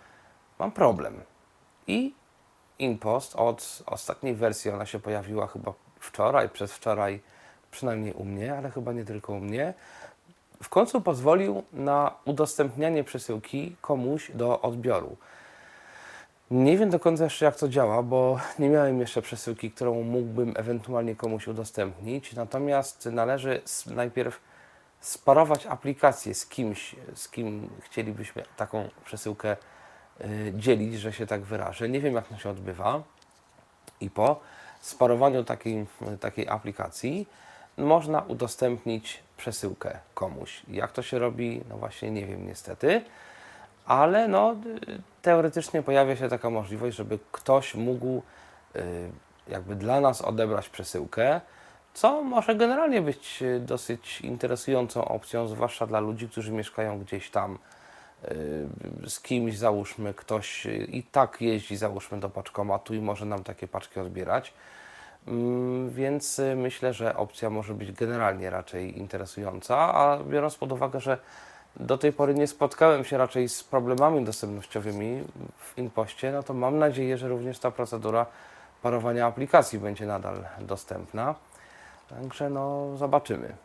mam 0.59 0.71
problem. 0.71 1.21
I 1.87 2.13
InPost 2.79 3.35
od 3.35 3.83
ostatniej 3.85 4.35
wersji, 4.35 4.71
ona 4.71 4.85
się 4.85 4.99
pojawiła 4.99 5.47
chyba 5.47 5.73
wczoraj, 5.99 6.49
przez 6.49 6.73
wczoraj, 6.73 7.21
przynajmniej 7.71 8.13
u 8.13 8.25
mnie, 8.25 8.57
ale 8.57 8.71
chyba 8.71 8.93
nie 8.93 9.05
tylko 9.05 9.33
u 9.33 9.39
mnie, 9.39 9.73
w 10.63 10.69
końcu 10.69 11.01
pozwolił 11.01 11.63
na 11.73 12.11
udostępnianie 12.25 13.03
przesyłki 13.03 13.75
komuś 13.81 14.31
do 14.31 14.61
odbioru. 14.61 15.17
Nie 16.51 16.77
wiem 16.77 16.89
do 16.89 16.99
końca 16.99 17.23
jeszcze 17.23 17.45
jak 17.45 17.55
to 17.55 17.69
działa, 17.69 18.03
bo 18.03 18.39
nie 18.59 18.69
miałem 18.69 18.99
jeszcze 18.99 19.21
przesyłki, 19.21 19.71
którą 19.71 20.03
mógłbym 20.03 20.53
ewentualnie 20.55 21.15
komuś 21.15 21.47
udostępnić. 21.47 22.33
Natomiast 22.33 23.05
należy 23.11 23.61
najpierw 23.85 24.39
sparować 25.01 25.65
aplikację 25.65 26.33
z 26.33 26.45
kimś, 26.45 26.95
z 27.15 27.29
kim 27.29 27.69
chcielibyśmy 27.81 28.43
taką 28.57 28.89
przesyłkę 29.05 29.57
y, 30.21 30.53
dzielić, 30.55 30.99
że 30.99 31.13
się 31.13 31.27
tak 31.27 31.41
wyrażę. 31.41 31.89
Nie 31.89 31.99
wiem 31.99 32.15
jak 32.15 32.27
to 32.27 32.37
się 32.37 32.49
odbywa. 32.49 33.03
I 34.01 34.09
po 34.09 34.39
sparowaniu 34.81 35.43
takiej, 35.43 35.87
takiej 36.19 36.47
aplikacji 36.49 37.27
można 37.77 38.21
udostępnić 38.21 39.23
przesyłkę 39.37 39.99
komuś. 40.13 40.61
Jak 40.67 40.91
to 40.91 41.01
się 41.01 41.19
robi? 41.19 41.61
No 41.69 41.77
właśnie 41.77 42.11
nie 42.11 42.25
wiem 42.25 42.47
niestety, 42.47 43.01
ale 43.85 44.27
no 44.27 44.55
y, 44.87 45.01
teoretycznie 45.21 45.83
pojawia 45.83 46.15
się 46.15 46.29
taka 46.29 46.49
możliwość, 46.49 46.97
żeby 46.97 47.19
ktoś 47.31 47.75
mógł 47.75 48.21
y, 48.75 48.81
jakby 49.47 49.75
dla 49.75 50.01
nas 50.01 50.21
odebrać 50.21 50.69
przesyłkę, 50.69 51.41
co 51.97 52.23
może 52.23 52.55
generalnie 52.55 53.01
być 53.01 53.41
y, 53.41 53.59
dosyć 53.59 54.21
interesującą 54.21 55.05
opcją, 55.05 55.47
zwłaszcza 55.47 55.87
dla 55.87 55.99
ludzi, 55.99 56.29
którzy 56.29 56.51
mieszkają 56.51 56.99
gdzieś 56.99 57.29
tam 57.29 57.57
y, 59.03 59.09
z 59.09 59.19
kimś, 59.19 59.57
załóżmy, 59.57 60.13
ktoś 60.13 60.65
y, 60.65 60.75
i 60.91 61.03
tak 61.03 61.41
jeździ, 61.41 61.77
załóżmy, 61.77 62.19
do 62.19 62.29
paczkomatu 62.29 62.93
i 62.93 63.01
może 63.01 63.25
nam 63.25 63.43
takie 63.43 63.67
paczki 63.67 63.99
odbierać. 63.99 64.53
Mm, 65.27 65.89
Więc 65.89 66.41
myślę, 66.55 66.93
że 66.93 67.15
opcja 67.15 67.49
może 67.49 67.73
być 67.73 67.91
generalnie 67.91 68.49
raczej 68.49 68.97
interesująca, 68.99 69.77
a 69.77 70.17
biorąc 70.23 70.55
pod 70.55 70.71
uwagę, 70.71 70.99
że 70.99 71.17
do 71.75 71.97
tej 71.97 72.13
pory 72.13 72.33
nie 72.33 72.47
spotkałem 72.47 73.03
się 73.03 73.17
raczej 73.17 73.49
z 73.49 73.63
problemami 73.63 74.25
dostępnościowymi 74.25 75.23
w 75.57 75.77
Inpoście, 75.77 76.31
no 76.31 76.43
to 76.43 76.53
mam 76.53 76.77
nadzieję, 76.77 77.17
że 77.17 77.27
również 77.27 77.59
ta 77.59 77.71
procedura 77.71 78.25
parowania 78.81 79.25
aplikacji 79.25 79.79
będzie 79.79 80.05
nadal 80.05 80.45
dostępna. 80.59 81.35
Także 82.09 82.49
no 82.49 82.97
zobaczymy. 82.97 83.55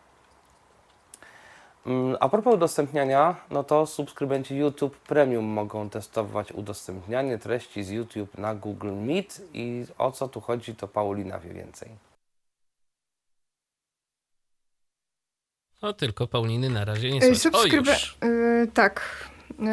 Mm, 1.87 2.17
A 2.21 2.29
propos 2.29 2.55
udostępniania, 2.55 3.37
no 3.51 3.65
to 3.65 3.87
subskrybenci 3.87 4.57
YouTube 4.57 4.97
Premium 4.99 5.45
mogą 5.45 5.91
testować 5.91 6.53
udostępnianie 6.53 7.39
treści 7.39 7.85
z 7.85 7.91
YouTube 7.91 8.39
na 8.39 8.55
Google 8.55 8.93
Meet 8.93 9.41
i 9.55 9.85
o 9.99 10.12
co 10.12 10.29
tu 10.29 10.41
chodzi, 10.41 10.75
to 10.75 10.89
Paulina 10.89 11.39
wie 11.39 11.55
więcej. 11.55 11.89
O, 15.81 15.93
tylko 15.93 16.27
Pauliny 16.27 16.71
na 16.71 16.85
razie 16.85 17.11
nie 17.11 17.21
Y. 17.23 17.31
O, 17.31 17.35
Subskrybe- 17.35 17.91
już. 17.93 18.17
y, 18.25 18.69
tak. 18.75 19.01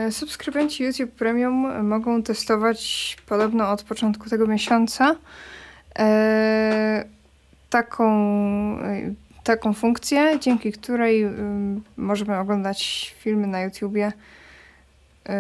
Y, 0.08 0.12
Subskrybenci 0.12 0.84
YouTube 0.84 1.12
Premium 1.12 1.86
mogą 1.88 2.24
testować 2.24 3.18
podobno 3.26 3.72
od 3.72 3.84
początku 3.84 4.30
tego 4.30 4.48
miesiąca 4.48 5.16
e, 6.00 7.06
taką, 7.70 8.80
y, 8.80 9.16
taką 9.44 9.74
funkcję, 9.74 10.40
dzięki 10.40 10.72
której 10.72 11.26
y, 11.26 11.32
możemy 11.98 12.38
oglądać 12.38 13.16
filmy 13.20 13.48
na 13.48 13.62
YouTubie 13.62 14.12
y, 15.30 15.32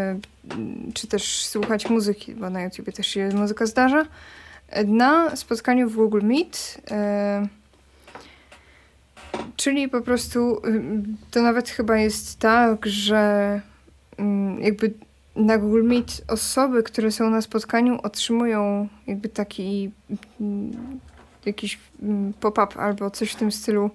czy 0.94 1.08
też 1.08 1.46
słuchać 1.46 1.90
muzyki, 1.90 2.36
bo 2.36 2.50
na 2.50 2.64
YouTubie 2.64 2.94
też 2.94 3.08
się 3.08 3.30
muzyka 3.30 3.66
zdarza. 3.66 4.06
Na 4.86 5.36
spotkaniu 5.36 5.90
w 5.90 5.96
Google 5.96 6.22
Meet 6.24 6.82
Czyli 9.56 9.90
po 9.90 10.02
prostu 10.02 10.62
to 11.32 11.42
nawet 11.42 11.70
chyba 11.70 11.98
jest 11.98 12.40
tak, 12.40 12.86
że 12.86 13.62
jakby 14.60 14.94
na 15.36 15.58
Google 15.58 15.84
Meet 15.84 16.22
osoby, 16.28 16.84
które 16.84 17.12
są 17.12 17.30
na 17.30 17.42
spotkaniu, 17.42 18.00
otrzymują 18.04 18.88
jakby 19.08 19.30
taki 19.30 19.92
jakiś 21.46 21.80
ym, 22.04 22.34
pop-up 22.40 22.80
albo 22.80 23.12
coś 23.12 23.32
w 23.32 23.36
tym 23.36 23.52
stylu 23.52 23.92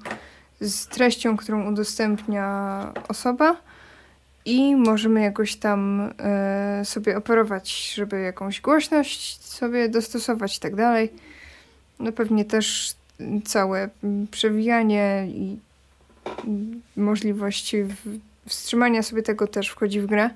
z 0.60 0.86
treścią, 0.86 1.36
którą 1.36 1.72
udostępnia 1.72 2.92
osoba 3.08 3.56
i 4.44 4.76
możemy 4.76 5.20
jakoś 5.22 5.56
tam 5.56 6.10
e, 6.18 6.84
sobie 6.84 7.16
operować, 7.16 7.94
żeby 7.94 8.20
jakąś 8.20 8.60
głośność 8.60 9.44
sobie 9.44 9.88
dostosować 9.88 10.56
i 10.56 10.60
tak 10.60 10.74
dalej. 10.74 11.12
No 12.00 12.12
pewnie 12.12 12.44
też 12.44 12.94
całe 13.44 13.88
mm, 14.04 14.26
przewijanie 14.26 15.26
i 15.28 15.58
mm, 16.44 16.82
możliwości 16.96 17.82
w 17.82 18.18
wstrzymania 18.46 19.02
sobie 19.02 19.22
tego 19.22 19.46
też 19.46 19.68
wchodzi 19.68 20.00
w 20.00 20.06
grę. 20.06 20.30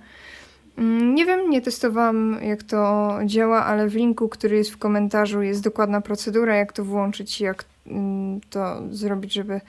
Mm, 0.78 1.14
Nie 1.14 1.26
wiem, 1.26 1.50
nie 1.50 1.60
testowałam 1.62 2.38
jak 2.42 2.62
to 2.62 3.10
działa, 3.24 3.64
ale 3.64 3.88
w 3.88 3.94
linku, 3.94 4.28
który 4.28 4.56
jest 4.56 4.70
w 4.70 4.78
komentarzu 4.78 5.42
jest 5.42 5.62
dokładna 5.62 6.00
procedura, 6.00 6.56
jak 6.56 6.72
to 6.72 6.84
włączyć 6.84 7.40
jak 7.40 7.64
mm, 7.86 8.40
to 8.50 8.82
zrobić, 8.90 9.32
żeby 9.32 9.60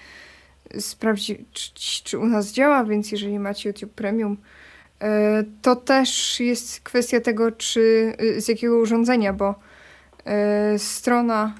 sprawdzić, 0.79 1.39
czy, 1.73 2.03
czy 2.03 2.17
u 2.17 2.25
nas 2.25 2.51
działa, 2.51 2.83
więc 2.83 3.11
jeżeli 3.11 3.39
macie 3.39 3.69
YouTube 3.69 3.93
Premium, 3.93 4.38
e, 5.01 5.43
to 5.61 5.75
też 5.75 6.39
jest 6.39 6.79
kwestia 6.81 7.21
tego, 7.21 7.51
czy 7.51 8.13
y, 8.21 8.41
z 8.41 8.47
jakiego 8.47 8.77
urządzenia, 8.77 9.33
bo 9.33 9.55
e, 10.25 10.79
strona, 10.79 11.55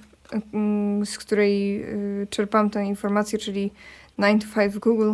mm, 0.54 1.06
z 1.06 1.18
której 1.18 1.86
czerpam 2.30 2.70
tę 2.70 2.86
informację, 2.86 3.40
czyli 3.40 3.72
9 4.20 4.46
to 4.46 4.56
5 4.56 4.80
Google, 4.80 5.14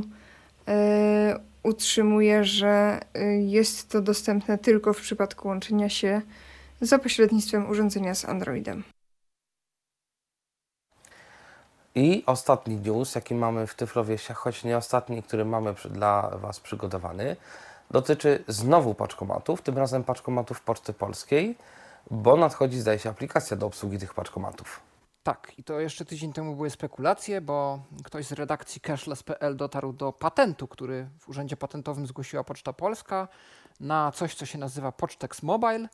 e, 0.67 1.39
utrzymuje, 1.65 2.43
że 2.43 2.99
y, 3.17 3.41
jest 3.41 3.89
to 3.89 4.01
dostępne 4.01 4.57
tylko 4.57 4.93
w 4.93 5.01
przypadku 5.01 5.47
łączenia 5.47 5.89
się 5.89 6.21
za 6.81 6.99
pośrednictwem 6.99 7.69
urządzenia 7.69 8.15
z 8.15 8.25
Androidem. 8.25 8.83
I 11.95 12.23
ostatni 12.25 12.75
news, 12.75 13.15
jaki 13.15 13.35
mamy 13.35 13.67
w 13.67 13.75
Tyflowieściach, 13.75 14.37
choć 14.37 14.63
nie 14.63 14.77
ostatni, 14.77 15.23
który 15.23 15.45
mamy 15.45 15.75
dla 15.89 16.29
Was 16.29 16.59
przygotowany, 16.59 17.35
dotyczy 17.91 18.43
znowu 18.47 18.93
paczkomatów, 18.93 19.61
tym 19.61 19.77
razem 19.77 20.03
paczkomatów 20.03 20.61
Poczty 20.61 20.93
Polskiej, 20.93 21.55
bo 22.11 22.37
nadchodzi, 22.37 22.79
zdaje 22.79 22.99
się, 22.99 23.09
aplikacja 23.09 23.57
do 23.57 23.65
obsługi 23.65 23.99
tych 23.99 24.13
paczkomatów. 24.13 24.79
Tak, 25.25 25.51
i 25.57 25.63
to 25.63 25.79
jeszcze 25.79 26.05
tydzień 26.05 26.33
temu 26.33 26.55
były 26.55 26.69
spekulacje, 26.69 27.41
bo 27.41 27.79
ktoś 28.03 28.25
z 28.25 28.31
redakcji 28.31 28.81
cashless.pl 28.81 29.57
dotarł 29.57 29.93
do 29.93 30.13
patentu, 30.13 30.67
który 30.67 31.09
w 31.19 31.29
Urzędzie 31.29 31.57
Patentowym 31.57 32.07
zgłosiła 32.07 32.43
Poczta 32.43 32.73
Polska 32.73 33.27
na 33.79 34.11
coś, 34.11 34.35
co 34.35 34.45
się 34.45 34.57
nazywa 34.57 34.91
Pocztex 34.91 35.43
Mobile. 35.43 35.89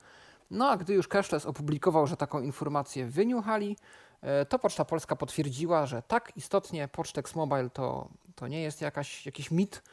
No 0.52 0.70
a 0.70 0.78
gdy 0.78 0.94
już 0.94 1.08
cashless 1.08 1.46
opublikował, 1.46 2.08
że 2.08 2.18
taką 2.18 2.42
informację 2.42 3.06
wyniuchali, 3.06 3.78
e, 4.22 4.46
to 4.46 4.60
Poczta 4.60 4.86
Polska 4.86 5.16
potwierdziła, 5.16 5.86
że 5.86 6.02
tak, 6.02 6.32
istotnie 6.36 6.88
Pocztex 6.88 7.36
Mobile 7.36 7.70
to, 7.70 8.08
to 8.36 8.48
nie 8.48 8.62
jest 8.62 8.82
jakaś, 8.82 9.26
jakiś 9.26 9.52
mit, 9.52 9.84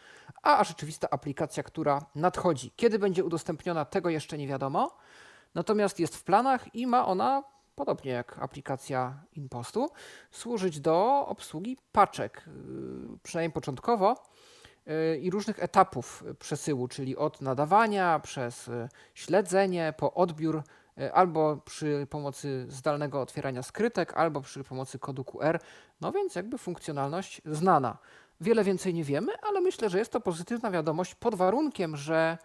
a 0.42 0.64
rzeczywista 0.64 1.10
aplikacja, 1.10 1.62
która 1.62 2.02
nadchodzi. 2.14 2.70
Kiedy 2.76 2.98
będzie 2.98 3.24
udostępniona, 3.24 3.84
tego 3.84 4.10
jeszcze 4.10 4.38
nie 4.38 4.48
wiadomo. 4.48 4.96
Natomiast 5.54 6.00
jest 6.00 6.16
w 6.16 6.24
planach 6.24 6.74
i 6.74 6.86
ma 6.86 7.06
ona, 7.06 7.42
podobnie 7.78 8.10
jak 8.10 8.38
aplikacja 8.38 9.24
Impostu, 9.32 9.90
służyć 10.30 10.80
do 10.80 11.26
obsługi 11.26 11.76
paczek, 11.92 12.44
yy, 12.46 13.18
przynajmniej 13.22 13.52
początkowo, 13.52 14.22
yy, 14.86 15.18
i 15.18 15.30
różnych 15.30 15.62
etapów 15.62 16.24
przesyłu, 16.38 16.88
czyli 16.88 17.16
od 17.16 17.40
nadawania 17.40 18.20
przez 18.20 18.66
yy, 18.66 18.88
śledzenie 19.14 19.94
po 19.96 20.14
odbiór, 20.14 20.62
albo 21.12 21.56
przy 21.56 22.06
pomocy 22.10 22.66
zdalnego 22.68 23.20
otwierania 23.20 23.62
skrytek, 23.62 24.14
albo 24.14 24.40
przy 24.40 24.64
pomocy 24.64 24.98
kodu 24.98 25.24
QR. 25.24 25.60
No 26.00 26.12
więc 26.12 26.34
jakby 26.34 26.58
funkcjonalność 26.58 27.42
znana. 27.44 27.98
Wiele 28.40 28.64
więcej 28.64 28.94
nie 28.94 29.04
wiemy, 29.04 29.32
ale 29.42 29.60
myślę, 29.60 29.90
że 29.90 29.98
jest 29.98 30.12
to 30.12 30.20
pozytywna 30.20 30.70
wiadomość 30.70 31.14
pod 31.14 31.34
warunkiem, 31.34 31.96
że 31.96 32.38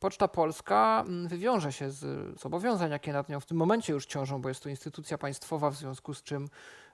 Poczta 0.00 0.28
Polska 0.28 1.04
mm, 1.06 1.28
wywiąże 1.28 1.72
się 1.72 1.90
z 1.90 2.40
zobowiązań, 2.40 2.90
jakie 2.90 3.12
nad 3.12 3.28
nią 3.28 3.40
w 3.40 3.46
tym 3.46 3.56
momencie 3.56 3.92
już 3.92 4.06
ciążą, 4.06 4.42
bo 4.42 4.48
jest 4.48 4.62
to 4.62 4.68
instytucja 4.68 5.18
państwowa, 5.18 5.70
w 5.70 5.74
związku 5.74 6.14
z 6.14 6.22
czym 6.22 6.48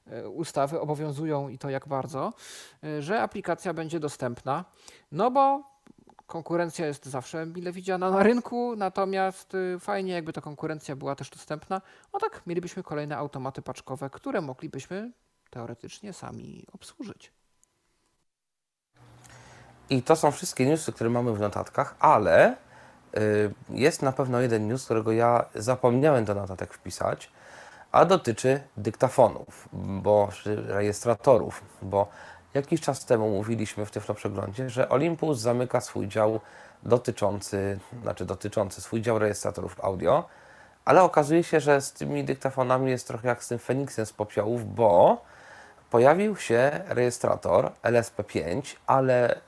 e, 0.07 0.29
ustawy 0.29 0.81
obowiązują 0.81 1.49
i 1.49 1.59
to 1.59 1.71
jak 1.71 1.89
bardzo, 1.89 2.33
e, 2.85 3.03
że 3.03 3.23
aplikacja 3.23 3.75
będzie 3.75 4.01
dostępna. 4.01 4.65
No 5.13 5.31
bo 5.31 5.63
konkurencja 6.27 6.87
jest 6.87 7.07
zawsze 7.07 7.47
mile 7.47 7.73
widziana 7.73 8.11
na 8.11 8.23
rynku, 8.23 8.75
natomiast 8.77 9.55
y, 9.55 9.79
fajnie 9.81 10.13
jakby 10.13 10.33
ta 10.33 10.41
konkurencja 10.41 10.97
była 10.97 11.15
też 11.15 11.31
dostępna. 11.31 11.81
No 12.13 12.19
tak, 12.19 12.43
mielibyśmy 12.47 12.83
kolejne 12.83 13.17
automaty 13.17 13.63
paczkowe, 13.63 14.11
które 14.11 14.41
moglibyśmy 14.41 15.13
teoretycznie 15.51 16.13
sami 16.13 16.67
obsłużyć. 16.73 17.33
I 19.91 20.03
to 20.03 20.17
są 20.17 20.31
wszystkie 20.31 20.67
newsy, 20.67 20.93
które 20.93 21.11
mamy 21.11 21.33
w 21.33 21.41
notatkach, 21.41 21.97
ale 21.99 22.57
jest 23.71 24.03
na 24.03 24.13
pewno 24.13 24.41
jeden 24.41 24.69
news, 24.69 24.85
którego 24.85 25.13
ja 25.13 25.45
zapomniałem 25.55 26.25
do 26.25 26.35
notatek 26.35 26.75
wpisać, 26.75 27.31
a 27.93 28.05
dotyczy 28.05 28.61
dyktafonów, 28.77 29.69
bo 29.73 30.29
rejestratorów, 30.69 31.63
bo 31.83 32.09
jakiś 32.55 32.81
czas 32.81 33.05
temu 33.05 33.31
mówiliśmy 33.31 33.87
w 33.87 33.91
Tyflo 33.91 34.15
Przeglądzie, 34.15 34.71
że 34.71 34.89
Olympus 34.89 35.39
zamyka 35.39 35.81
swój 35.81 36.09
dział 36.09 36.41
dotyczący, 36.83 37.79
znaczy 38.03 38.25
dotyczący 38.25 38.81
swój 38.81 39.03
dział 39.03 39.19
rejestratorów 39.19 39.85
audio, 39.85 40.29
ale 40.85 41.03
okazuje 41.03 41.45
się, 41.45 41.61
że 41.61 41.81
z 41.81 41.93
tymi 41.93 42.25
dyktafonami 42.25 42.91
jest 42.91 43.07
trochę 43.09 43.29
jak 43.29 43.45
z 43.45 43.49
tym 43.49 43.59
Feniksem 43.59 44.07
z 44.07 44.13
popiołów, 44.13 44.75
bo 44.75 45.23
pojawił 45.91 46.37
się 46.37 46.81
rejestrator 46.89 47.73
LSP5, 47.83 48.77
ale 48.87 49.41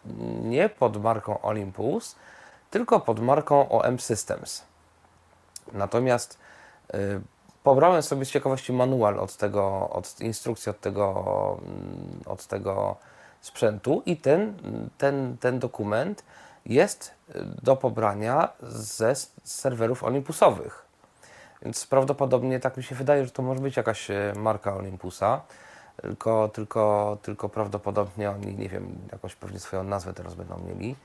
nie 0.43 0.69
pod 0.69 1.03
marką 1.03 1.43
Olympus, 1.43 2.17
tylko 2.71 3.01
pod 3.01 3.21
marką 3.21 3.69
OM 3.69 3.99
Systems. 3.99 4.65
Natomiast 5.73 6.39
y, 6.95 7.21
pobrałem 7.63 8.03
sobie 8.03 8.25
z 8.25 8.31
ciekawości 8.31 8.73
manual 8.73 9.19
od 9.19 9.37
tego, 9.37 9.91
od 9.91 10.21
instrukcji 10.21 10.71
od 10.71 10.81
tego, 10.81 11.59
mm, 11.63 12.21
od 12.27 12.47
tego 12.47 12.97
sprzętu 13.41 14.03
i 14.07 14.17
ten, 14.17 14.55
ten, 14.99 15.37
ten 15.41 15.59
dokument 15.59 16.25
jest 16.67 17.15
y, 17.37 17.45
do 17.63 17.77
pobrania 17.77 18.49
ze 18.63 19.15
serwerów 19.45 20.05
Olympusowych. 20.05 20.89
Więc 21.63 21.87
prawdopodobnie 21.87 22.61
tak 22.61 22.77
mi 22.77 22.83
się 22.83 22.95
wydaje, 22.95 23.25
że 23.25 23.31
to 23.31 23.43
może 23.43 23.61
być 23.61 23.77
jakaś 23.77 24.11
e, 24.11 24.33
marka 24.37 24.75
Olympusa, 24.75 25.41
tylko, 26.03 26.49
tylko, 26.49 27.19
tylko 27.23 27.49
prawdopodobnie 27.49 28.31
oni, 28.31 28.55
nie 28.55 28.69
wiem, 28.69 28.99
jakąś 29.13 29.35
pewnie 29.35 29.59
swoją 29.59 29.85
nazwę 29.85 30.15
teraz 30.15 30.35
będą 30.35 30.59
mieli. 30.59 30.97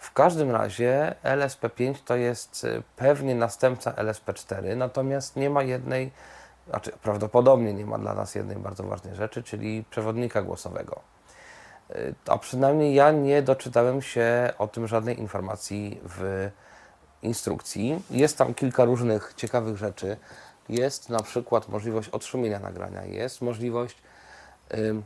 W 0.00 0.12
każdym 0.12 0.50
razie 0.50 1.14
LSP5 1.24 1.94
to 2.04 2.16
jest 2.16 2.64
e, 2.64 2.82
pewnie 2.96 3.34
następca 3.34 3.92
LSP4, 3.92 4.76
natomiast 4.76 5.36
nie 5.36 5.50
ma 5.50 5.62
jednej, 5.62 6.10
znaczy 6.68 6.92
prawdopodobnie 7.02 7.74
nie 7.74 7.86
ma 7.86 7.98
dla 7.98 8.14
nas 8.14 8.34
jednej 8.34 8.56
bardzo 8.56 8.84
ważnej 8.84 9.14
rzeczy, 9.14 9.42
czyli 9.42 9.84
przewodnika 9.90 10.42
głosowego. 10.42 11.00
E, 11.90 11.94
A 12.26 12.38
przynajmniej 12.38 12.94
ja 12.94 13.10
nie 13.10 13.42
doczytałem 13.42 14.02
się 14.02 14.52
o 14.58 14.68
tym 14.68 14.86
żadnej 14.86 15.20
informacji 15.20 16.00
w 16.04 16.50
instrukcji. 17.22 18.02
Jest 18.10 18.38
tam 18.38 18.54
kilka 18.54 18.84
różnych 18.84 19.32
ciekawych 19.36 19.76
rzeczy. 19.76 20.16
Jest 20.68 21.08
na 21.08 21.22
przykład 21.22 21.68
możliwość 21.68 22.08
odszumienia 22.08 22.58
nagrania, 22.58 23.04
jest 23.04 23.42
możliwość 23.42 23.96
ym, 24.78 25.02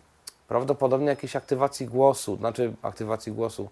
prawdopodobnie 0.48 1.06
jakiejś 1.06 1.36
aktywacji 1.36 1.86
głosu, 1.86 2.36
znaczy 2.36 2.74
aktywacji 2.82 3.32
głosu. 3.32 3.70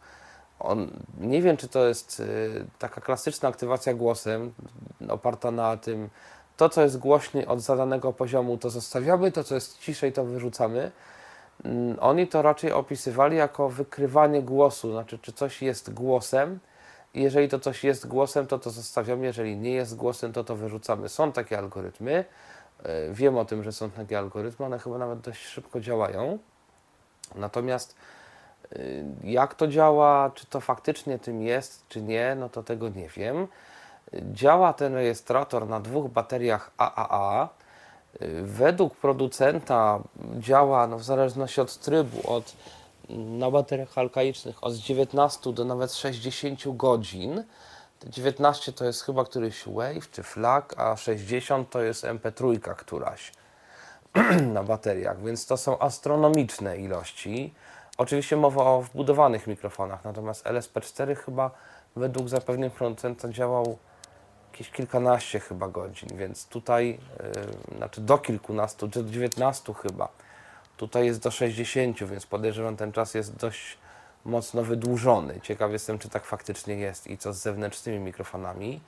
On, 0.62 0.91
nie 1.20 1.42
wiem, 1.42 1.57
czy 1.57 1.68
to 1.68 1.89
jest 1.89 2.20
y, 2.20 2.66
taka 2.78 3.00
klasyczna 3.00 3.49
aktywacja 3.49 3.94
głosem, 3.94 4.52
oparta 5.08 5.50
na 5.50 5.76
tym, 5.76 6.08
to 6.57 6.68
co 6.68 6.82
jest 6.82 6.99
głośniej 6.99 7.47
od 7.47 7.60
zadanego 7.60 8.12
poziomu, 8.12 8.58
to 8.58 8.70
zostawiamy, 8.70 9.32
to 9.32 9.44
co 9.44 9.55
jest 9.55 9.78
ciszej, 9.78 10.12
to 10.12 10.24
wyrzucamy. 10.24 10.91
Mm, 11.65 11.97
Oni 12.00 12.26
to 12.26 12.42
raczej 12.42 12.73
opisywali 12.73 13.36
jako 13.36 13.68
wykrywanie 13.68 14.42
głosu, 14.42 14.92
znaczy 14.92 15.18
czy 15.18 15.32
coś 15.32 15.62
jest 15.62 15.94
głosem, 15.94 16.58
jeżeli 17.15 17.49
to 17.49 17.58
coś 17.58 17.84
jest 17.84 18.08
głosem, 18.08 18.47
to 18.47 18.58
to 18.58 18.70
zostawiamy, 18.70 19.26
jeżeli 19.26 19.57
nie 19.57 19.73
jest 19.73 19.97
głosem, 19.97 20.32
to 20.32 20.44
to 20.44 20.57
wyrzucamy. 20.57 21.08
Są 21.08 21.32
takie 21.32 21.58
algorytmy, 21.58 22.24
e, 22.82 23.12
wiem 23.12 23.36
o 23.39 23.44
tym, 23.44 23.62
że 23.62 23.73
są 23.73 23.91
takie 23.91 24.18
algorytmy, 24.18 24.66
one 24.66 24.78
chyba 24.78 24.99
nawet 24.99 25.20
dość 25.20 25.47
szybko 25.47 25.81
działają. 25.81 26.39
Natomiast 27.34 27.92
y, 27.92 28.22
jak 29.25 29.55
to 29.55 29.68
działa, 29.68 30.31
czy 30.34 30.47
to 30.47 30.60
faktycznie 30.60 31.18
tym 31.18 31.42
jest, 31.42 31.89
czy 31.89 32.02
nie, 32.02 32.34
no 32.34 32.49
to 32.49 32.62
tego 32.62 32.89
nie 32.89 33.09
wiem. 33.09 33.49
Działa 34.33 34.73
ten 34.73 34.94
rejestrator 34.94 35.68
na 35.68 35.81
dwóch 35.81 36.10
bateriach 36.10 36.70
AAA. 36.76 37.49
Y, 38.23 38.42
Według 38.42 38.97
producenta 38.97 40.01
działa 40.39 40.86
no, 40.86 40.99
w 40.99 41.05
zależności 41.05 41.60
od 41.60 41.78
trybu, 41.78 42.31
od 42.31 42.57
na 43.10 43.51
bateriach 43.51 43.99
alkaicznych 43.99 44.65
od 44.65 44.75
19 44.75 45.52
do 45.52 45.65
nawet 45.65 45.94
60 45.94 46.76
godzin. 46.76 47.44
Te 47.99 48.10
19 48.10 48.73
to 48.73 48.84
jest 48.84 49.02
chyba 49.02 49.25
któryś 49.25 49.65
Wave 49.67 50.10
czy 50.10 50.23
Flag, 50.23 50.75
a 50.81 50.97
60 50.97 51.70
to 51.70 51.83
jest 51.83 52.05
MP3 52.05 52.75
któraś 52.76 53.33
na 54.55 54.62
bateriach, 54.62 55.23
więc 55.23 55.47
to 55.47 55.57
są 55.57 55.78
astronomiczne 55.78 56.78
ilości. 56.78 57.55
Oczywiście 58.02 58.36
mowa 58.36 58.64
o 58.64 58.82
wbudowanych 58.82 59.47
mikrofonach, 59.47 60.05
natomiast 60.05 60.44
LSP4 60.47 61.16
chyba 61.16 61.50
według 61.97 62.28
zapewnień 62.28 62.70
producenta 62.70 63.28
działał 63.28 63.78
jakieś 64.52 64.70
kilkanaście 64.70 65.40
chyba 65.40 65.68
godzin, 65.68 66.08
więc 66.16 66.47
tutaj, 66.47 66.98
yy, 67.70 67.76
znaczy 67.76 68.00
do 68.00 68.18
kilkunastu, 68.18 68.89
do 68.89 69.05
19 69.05 69.74
chyba. 69.74 70.08
Tutaj 70.76 71.06
jest 71.06 71.22
do 71.22 71.31
60, 71.31 72.05
więc 72.05 72.26
podejrzewam 72.26 72.76
ten 72.76 72.92
czas 72.92 73.14
jest 73.14 73.36
dość 73.36 73.78
mocno 74.24 74.62
wydłużony. 74.62 75.40
Ciekaw 75.40 75.72
jestem, 75.72 75.98
czy 75.98 76.08
tak 76.08 76.24
faktycznie 76.24 76.74
jest 76.74 77.06
i 77.06 77.18
co 77.18 77.32
z 77.32 77.36
zewnętrznymi 77.36 77.98
mikrofonami. 77.98 78.81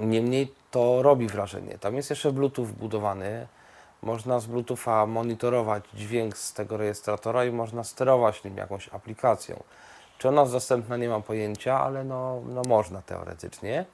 Niemniej 0.00 0.52
to 0.70 1.02
robi 1.02 1.26
wrażenie. 1.26 1.78
Tam 1.78 1.96
jest 1.96 2.10
jeszcze 2.10 2.32
Bluetooth 2.32 2.64
wbudowany. 2.64 3.46
Można 4.02 4.40
z 4.40 4.46
Bluetootha 4.46 5.06
monitorować 5.06 5.84
dźwięk 5.94 6.38
z 6.38 6.52
tego 6.52 6.76
rejestratora 6.76 7.44
i 7.44 7.50
można 7.52 7.84
sterować 7.84 8.44
nim 8.44 8.56
jakąś 8.56 8.88
aplikacją. 8.88 9.62
Czy 10.18 10.28
ona 10.28 10.40
jest 10.40 10.52
dostępna, 10.52 10.96
nie 10.96 11.08
mam 11.08 11.22
pojęcia, 11.22 11.80
ale 11.80 12.04
no, 12.04 12.42
no 12.46 12.62
można 12.62 13.02
teoretycznie. 13.02 13.84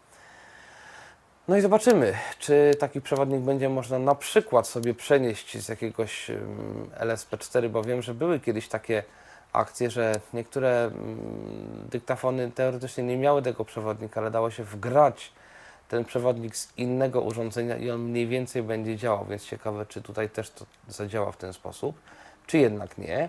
No 1.49 1.57
i 1.57 1.60
zobaczymy, 1.60 2.15
czy 2.39 2.74
taki 2.78 3.00
przewodnik 3.00 3.41
będzie 3.41 3.68
można 3.68 3.99
na 3.99 4.15
przykład 4.15 4.66
sobie 4.66 4.94
przenieść 4.94 5.58
z 5.58 5.68
jakiegoś 5.68 6.31
ym, 6.31 6.91
LSP4, 7.00 7.68
bo 7.68 7.83
wiem, 7.83 8.02
że 8.02 8.15
były 8.15 8.41
kiedyś 8.41 8.68
takie 8.68 9.02
akcje, 9.52 9.91
że 9.91 10.20
niektóre 10.34 10.84
ym, 10.84 11.86
dyktafony 11.91 12.50
teoretycznie 12.50 13.05
nie 13.05 13.16
miały 13.16 13.42
tego 13.42 13.65
przewodnika, 13.65 14.20
ale 14.20 14.31
dało 14.31 14.50
się 14.50 14.65
wgrać 14.65 15.33
ten 15.88 16.04
przewodnik 16.04 16.56
z 16.56 16.72
innego 16.76 17.22
urządzenia 17.22 17.76
i 17.76 17.90
on 17.90 18.00
mniej 18.00 18.26
więcej 18.26 18.62
będzie 18.62 18.96
działał, 18.96 19.24
więc 19.24 19.44
ciekawe, 19.44 19.86
czy 19.86 20.02
tutaj 20.02 20.30
też 20.30 20.50
to 20.50 20.66
zadziała 20.88 21.32
w 21.32 21.36
ten 21.36 21.52
sposób, 21.52 22.00
czy 22.46 22.58
jednak 22.58 22.98
nie. 22.98 23.28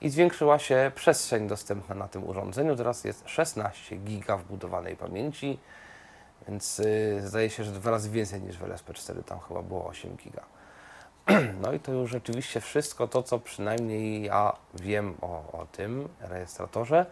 I 0.00 0.10
zwiększyła 0.10 0.58
się 0.58 0.92
przestrzeń 0.94 1.48
dostępna 1.48 1.94
na 1.94 2.08
tym 2.08 2.28
urządzeniu. 2.28 2.76
Teraz 2.76 3.04
jest 3.04 3.28
16 3.28 3.96
giga 3.96 4.36
wbudowanej 4.36 4.96
pamięci, 4.96 5.58
więc 6.48 6.78
yy, 6.78 7.28
zdaje 7.28 7.50
się, 7.50 7.64
że 7.64 7.72
dwa 7.72 7.90
razy 7.90 8.10
więcej 8.10 8.42
niż 8.42 8.58
w 8.58 8.62
LSP4, 8.62 9.24
tam 9.24 9.40
chyba 9.40 9.62
było 9.62 9.86
8 9.86 10.16
giga. 10.16 10.42
No 11.62 11.72
i 11.72 11.80
to 11.80 11.92
już 11.92 12.10
rzeczywiście 12.10 12.60
wszystko 12.60 13.08
to, 13.08 13.22
co 13.22 13.38
przynajmniej 13.38 14.22
ja 14.22 14.52
wiem 14.74 15.14
o, 15.20 15.58
o 15.60 15.66
tym 15.72 16.08
rejestratorze. 16.20 17.06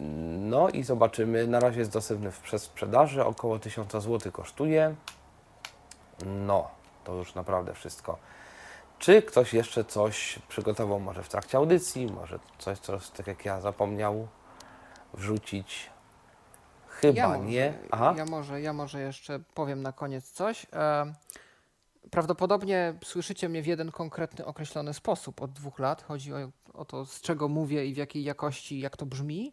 No 0.00 0.68
i 0.68 0.82
zobaczymy. 0.82 1.46
Na 1.46 1.60
razie 1.60 1.80
jest 1.80 1.92
dostępny 1.92 2.30
w 2.30 2.40
przedsprzedaży, 2.40 3.24
około 3.24 3.58
1000 3.58 3.92
zł 3.92 4.32
kosztuje. 4.32 4.94
No, 6.26 6.68
to 7.04 7.14
już 7.14 7.34
naprawdę 7.34 7.74
wszystko. 7.74 8.18
Czy 8.98 9.22
ktoś 9.22 9.54
jeszcze 9.54 9.84
coś 9.84 10.38
przygotował 10.48 11.00
może 11.00 11.22
w 11.22 11.28
trakcie 11.28 11.58
audycji, 11.58 12.06
może 12.06 12.38
coś, 12.58 12.78
co 12.78 12.98
tak 13.16 13.26
jak 13.26 13.44
ja 13.44 13.60
zapomniał 13.60 14.28
wrzucić? 15.14 15.90
Chyba 16.88 17.18
ja 17.18 17.28
może, 17.28 17.40
nie. 17.40 17.78
Aha. 17.90 18.14
Ja 18.16 18.24
może, 18.24 18.60
ja 18.60 18.72
może 18.72 19.00
jeszcze 19.00 19.40
powiem 19.54 19.82
na 19.82 19.92
koniec 19.92 20.30
coś. 20.30 20.66
E, 20.72 21.12
prawdopodobnie 22.12 22.94
słyszycie 23.04 23.48
mnie 23.48 23.62
w 23.62 23.66
jeden 23.66 23.90
konkretny, 23.90 24.44
określony 24.44 24.94
sposób 24.94 25.42
od 25.42 25.52
dwóch 25.52 25.78
lat. 25.78 26.02
Chodzi 26.02 26.34
o, 26.34 26.50
o 26.74 26.84
to, 26.84 27.06
z 27.06 27.20
czego 27.20 27.48
mówię 27.48 27.86
i 27.86 27.94
w 27.94 27.96
jakiej 27.96 28.24
jakości, 28.24 28.80
jak 28.80 28.96
to 28.96 29.06
brzmi. 29.06 29.52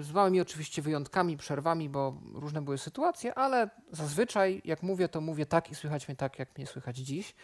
z 0.00 0.12
małymi 0.12 0.40
oczywiście 0.40 0.82
wyjątkami, 0.82 1.36
przerwami, 1.36 1.88
bo 1.88 2.20
różne 2.34 2.62
były 2.62 2.78
sytuacje, 2.78 3.34
ale 3.34 3.70
zazwyczaj 3.90 4.62
jak 4.64 4.82
mówię, 4.82 5.08
to 5.08 5.20
mówię 5.20 5.46
tak 5.46 5.70
i 5.70 5.74
słychać 5.74 6.08
mnie 6.08 6.16
tak, 6.16 6.38
jak 6.38 6.58
mnie 6.58 6.66
słychać 6.66 6.96
dziś. 6.96 7.34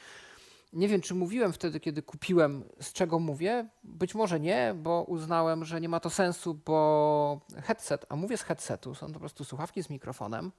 Nie 0.72 0.88
wiem, 0.88 1.00
czy 1.00 1.14
mówiłem 1.14 1.52
wtedy, 1.52 1.80
kiedy 1.80 2.02
kupiłem, 2.02 2.64
z 2.80 2.92
czego 2.92 3.18
mówię. 3.18 3.68
Być 3.84 4.14
może 4.14 4.40
nie, 4.40 4.74
bo 4.76 5.02
uznałem, 5.02 5.64
że 5.64 5.80
nie 5.80 5.88
ma 5.88 6.00
to 6.00 6.10
sensu, 6.10 6.54
bo 6.54 7.40
headset, 7.62 8.06
a 8.08 8.16
mówię 8.16 8.36
z 8.36 8.42
headsetu, 8.42 8.94
są 8.94 9.06
to 9.06 9.12
po 9.12 9.20
prostu 9.20 9.44
słuchawki 9.44 9.82
z 9.82 9.90
mikrofonem, 9.90 10.52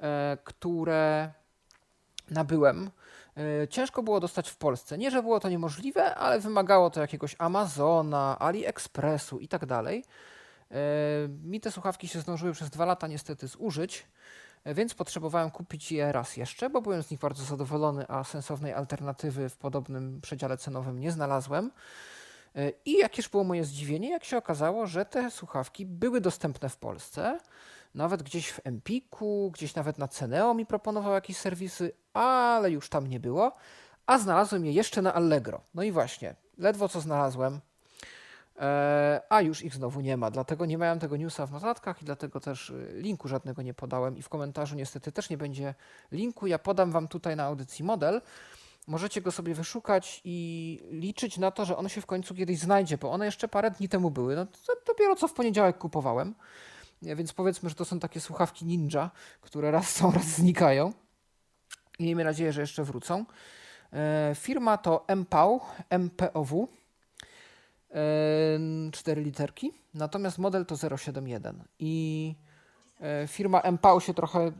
e, 0.00 0.38
które 0.44 1.32
nabyłem. 2.30 2.90
E, 3.36 3.68
ciężko 3.68 4.02
było 4.02 4.20
dostać 4.20 4.50
w 4.50 4.56
Polsce. 4.56 4.98
Nie, 4.98 5.10
że 5.10 5.22
było 5.22 5.40
to 5.40 5.48
niemożliwe, 5.48 6.14
ale 6.14 6.40
wymagało 6.40 6.90
to 6.90 7.00
jakiegoś 7.00 7.36
Amazona, 7.38 8.38
AliExpressu 8.38 9.38
i 9.38 9.48
tak 9.48 9.66
dalej. 9.66 10.04
E, 10.70 10.76
mi 11.44 11.60
te 11.60 11.70
słuchawki 11.70 12.08
się 12.08 12.20
zdążyły 12.20 12.52
przez 12.52 12.70
dwa 12.70 12.84
lata 12.84 13.06
niestety 13.06 13.46
zużyć, 13.46 14.06
e, 14.64 14.74
więc 14.74 14.94
potrzebowałem 14.94 15.50
kupić 15.50 15.92
je 15.92 16.12
raz 16.12 16.36
jeszcze, 16.36 16.70
bo 16.70 16.82
byłem 16.82 17.02
z 17.02 17.10
nich 17.10 17.20
bardzo 17.20 17.44
zadowolony, 17.44 18.04
a 18.08 18.24
sensownej 18.24 18.72
alternatywy 18.72 19.48
w 19.48 19.56
podobnym 19.56 20.20
przedziale 20.20 20.56
cenowym 20.56 21.00
nie 21.00 21.12
znalazłem. 21.12 21.70
I 22.84 22.98
jakież 22.98 23.28
było 23.28 23.44
moje 23.44 23.64
zdziwienie, 23.64 24.10
jak 24.10 24.24
się 24.24 24.36
okazało, 24.36 24.86
że 24.86 25.04
te 25.04 25.30
słuchawki 25.30 25.86
były 25.86 26.20
dostępne 26.20 26.68
w 26.68 26.76
Polsce, 26.76 27.38
nawet 27.96 28.22
gdzieś 28.22 28.48
w 28.48 28.60
Empiku, 28.64 29.50
gdzieś 29.54 29.74
nawet 29.74 29.98
na 29.98 30.08
Ceneo 30.08 30.54
mi 30.54 30.66
proponował 30.66 31.12
jakieś 31.12 31.36
serwisy, 31.36 31.92
ale 32.12 32.70
już 32.70 32.88
tam 32.88 33.06
nie 33.06 33.20
było, 33.20 33.52
a 34.06 34.18
znalazłem 34.18 34.64
je 34.64 34.72
jeszcze 34.72 35.02
na 35.02 35.14
Allegro. 35.14 35.60
No 35.74 35.82
i 35.82 35.92
właśnie, 35.92 36.34
ledwo 36.58 36.88
co 36.88 37.00
znalazłem, 37.00 37.60
E, 38.60 39.20
a 39.28 39.42
już 39.42 39.62
ich 39.62 39.74
znowu 39.74 40.00
nie 40.00 40.16
ma. 40.16 40.30
Dlatego 40.30 40.66
nie 40.66 40.78
miałem 40.78 40.98
tego 40.98 41.16
newsa 41.16 41.46
w 41.46 41.52
notatkach 41.52 42.02
i 42.02 42.04
dlatego 42.04 42.40
też 42.40 42.70
y, 42.70 42.92
linku 42.94 43.28
żadnego 43.28 43.62
nie 43.62 43.74
podałem 43.74 44.18
i 44.18 44.22
w 44.22 44.28
komentarzu 44.28 44.76
niestety 44.76 45.12
też 45.12 45.30
nie 45.30 45.36
będzie 45.36 45.74
linku. 46.12 46.46
Ja 46.46 46.58
podam 46.58 46.92
Wam 46.92 47.08
tutaj 47.08 47.36
na 47.36 47.44
audycji 47.44 47.84
model. 47.84 48.22
Możecie 48.86 49.20
go 49.20 49.32
sobie 49.32 49.54
wyszukać 49.54 50.20
i 50.24 50.80
liczyć 50.90 51.38
na 51.38 51.50
to, 51.50 51.64
że 51.64 51.76
on 51.76 51.88
się 51.88 52.00
w 52.00 52.06
końcu 52.06 52.34
kiedyś 52.34 52.58
znajdzie, 52.58 52.98
bo 52.98 53.12
one 53.12 53.24
jeszcze 53.24 53.48
parę 53.48 53.70
dni 53.70 53.88
temu 53.88 54.10
były. 54.10 54.36
No 54.36 54.46
to 54.46 54.72
dopiero 54.86 55.16
co 55.16 55.28
w 55.28 55.32
poniedziałek 55.32 55.78
kupowałem. 55.78 56.34
Więc 57.14 57.32
powiedzmy, 57.32 57.68
że 57.68 57.74
to 57.74 57.84
są 57.84 58.00
takie 58.00 58.20
słuchawki 58.20 58.64
ninja, 58.64 59.10
które 59.40 59.70
raz 59.70 59.90
są, 59.90 60.12
raz 60.12 60.24
znikają. 60.24 60.92
I 61.98 62.04
miejmy 62.04 62.24
nadzieję, 62.24 62.52
że 62.52 62.60
jeszcze 62.60 62.84
wrócą. 62.84 63.24
E, 63.92 64.32
firma 64.34 64.78
to 64.78 65.04
MPOW, 65.08 65.62
MPOW 65.90 66.68
cztery 68.92 69.22
literki, 69.22 69.72
natomiast 69.94 70.38
model 70.38 70.66
to 70.66 70.96
071 70.96 71.64
i 71.78 72.34
e, 73.00 73.26
firma 73.28 73.62
MPAU 73.72 74.00
się 74.00 74.14
trochę 74.14 74.52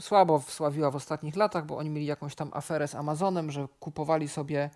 słabo 0.00 0.38
wsławiła 0.38 0.90
w 0.90 0.96
ostatnich 0.96 1.36
latach, 1.36 1.66
bo 1.66 1.76
oni 1.76 1.90
mieli 1.90 2.06
jakąś 2.06 2.34
tam 2.34 2.50
aferę 2.54 2.88
z 2.88 2.94
Amazonem, 2.94 3.50
że 3.50 3.68
kupowali 3.80 4.28
sobie 4.28 4.70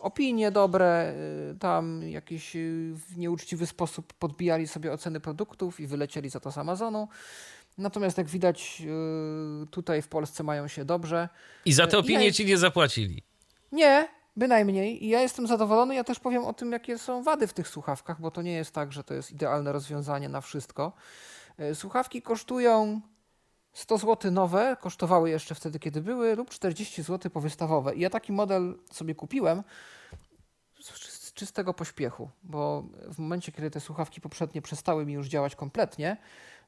opinie 0.00 0.50
dobre, 0.50 0.86
e, 0.86 1.14
tam 1.58 2.02
jakiś 2.02 2.56
e, 2.56 2.58
w 2.94 3.16
nieuczciwy 3.16 3.66
sposób 3.66 4.12
podbijali 4.12 4.68
sobie 4.68 4.92
oceny 4.92 5.20
produktów 5.20 5.80
i 5.80 5.86
wylecieli 5.86 6.30
za 6.30 6.40
to 6.40 6.52
z 6.52 6.58
Amazonu. 6.58 7.08
Natomiast 7.78 8.18
jak 8.18 8.28
widać 8.28 8.82
tutaj 9.70 10.02
w 10.02 10.08
Polsce 10.08 10.42
mają 10.42 10.68
się 10.68 10.84
dobrze. 10.84 11.28
I 11.64 11.72
za 11.72 11.86
te 11.86 11.98
opinie 11.98 12.26
ja... 12.26 12.32
ci 12.32 12.46
nie 12.46 12.58
zapłacili? 12.58 13.22
Nie, 13.72 14.08
Bynajmniej. 14.36 15.04
I 15.04 15.08
ja 15.08 15.20
jestem 15.20 15.46
zadowolony. 15.46 15.94
Ja 15.94 16.04
też 16.04 16.20
powiem 16.20 16.44
o 16.44 16.52
tym, 16.52 16.72
jakie 16.72 16.98
są 16.98 17.22
wady 17.22 17.46
w 17.46 17.52
tych 17.52 17.68
słuchawkach, 17.68 18.20
bo 18.20 18.30
to 18.30 18.42
nie 18.42 18.52
jest 18.52 18.74
tak, 18.74 18.92
że 18.92 19.04
to 19.04 19.14
jest 19.14 19.32
idealne 19.32 19.72
rozwiązanie 19.72 20.28
na 20.28 20.40
wszystko. 20.40 20.92
Słuchawki 21.74 22.22
kosztują 22.22 23.00
100 23.72 23.98
zł 23.98 24.30
nowe, 24.30 24.76
kosztowały 24.80 25.30
jeszcze 25.30 25.54
wtedy, 25.54 25.78
kiedy 25.78 26.00
były, 26.00 26.36
lub 26.36 26.50
40 26.50 27.02
zł 27.02 27.30
powystawowe. 27.30 27.94
I 27.94 28.00
ja 28.00 28.10
taki 28.10 28.32
model 28.32 28.78
sobie 28.92 29.14
kupiłem 29.14 29.62
z 30.80 31.32
czystego 31.32 31.74
pośpiechu, 31.74 32.30
bo 32.42 32.84
w 33.14 33.18
momencie, 33.18 33.52
kiedy 33.52 33.70
te 33.70 33.80
słuchawki 33.80 34.20
poprzednie 34.20 34.62
przestały 34.62 35.06
mi 35.06 35.12
już 35.12 35.26
działać 35.26 35.56
kompletnie, 35.56 36.16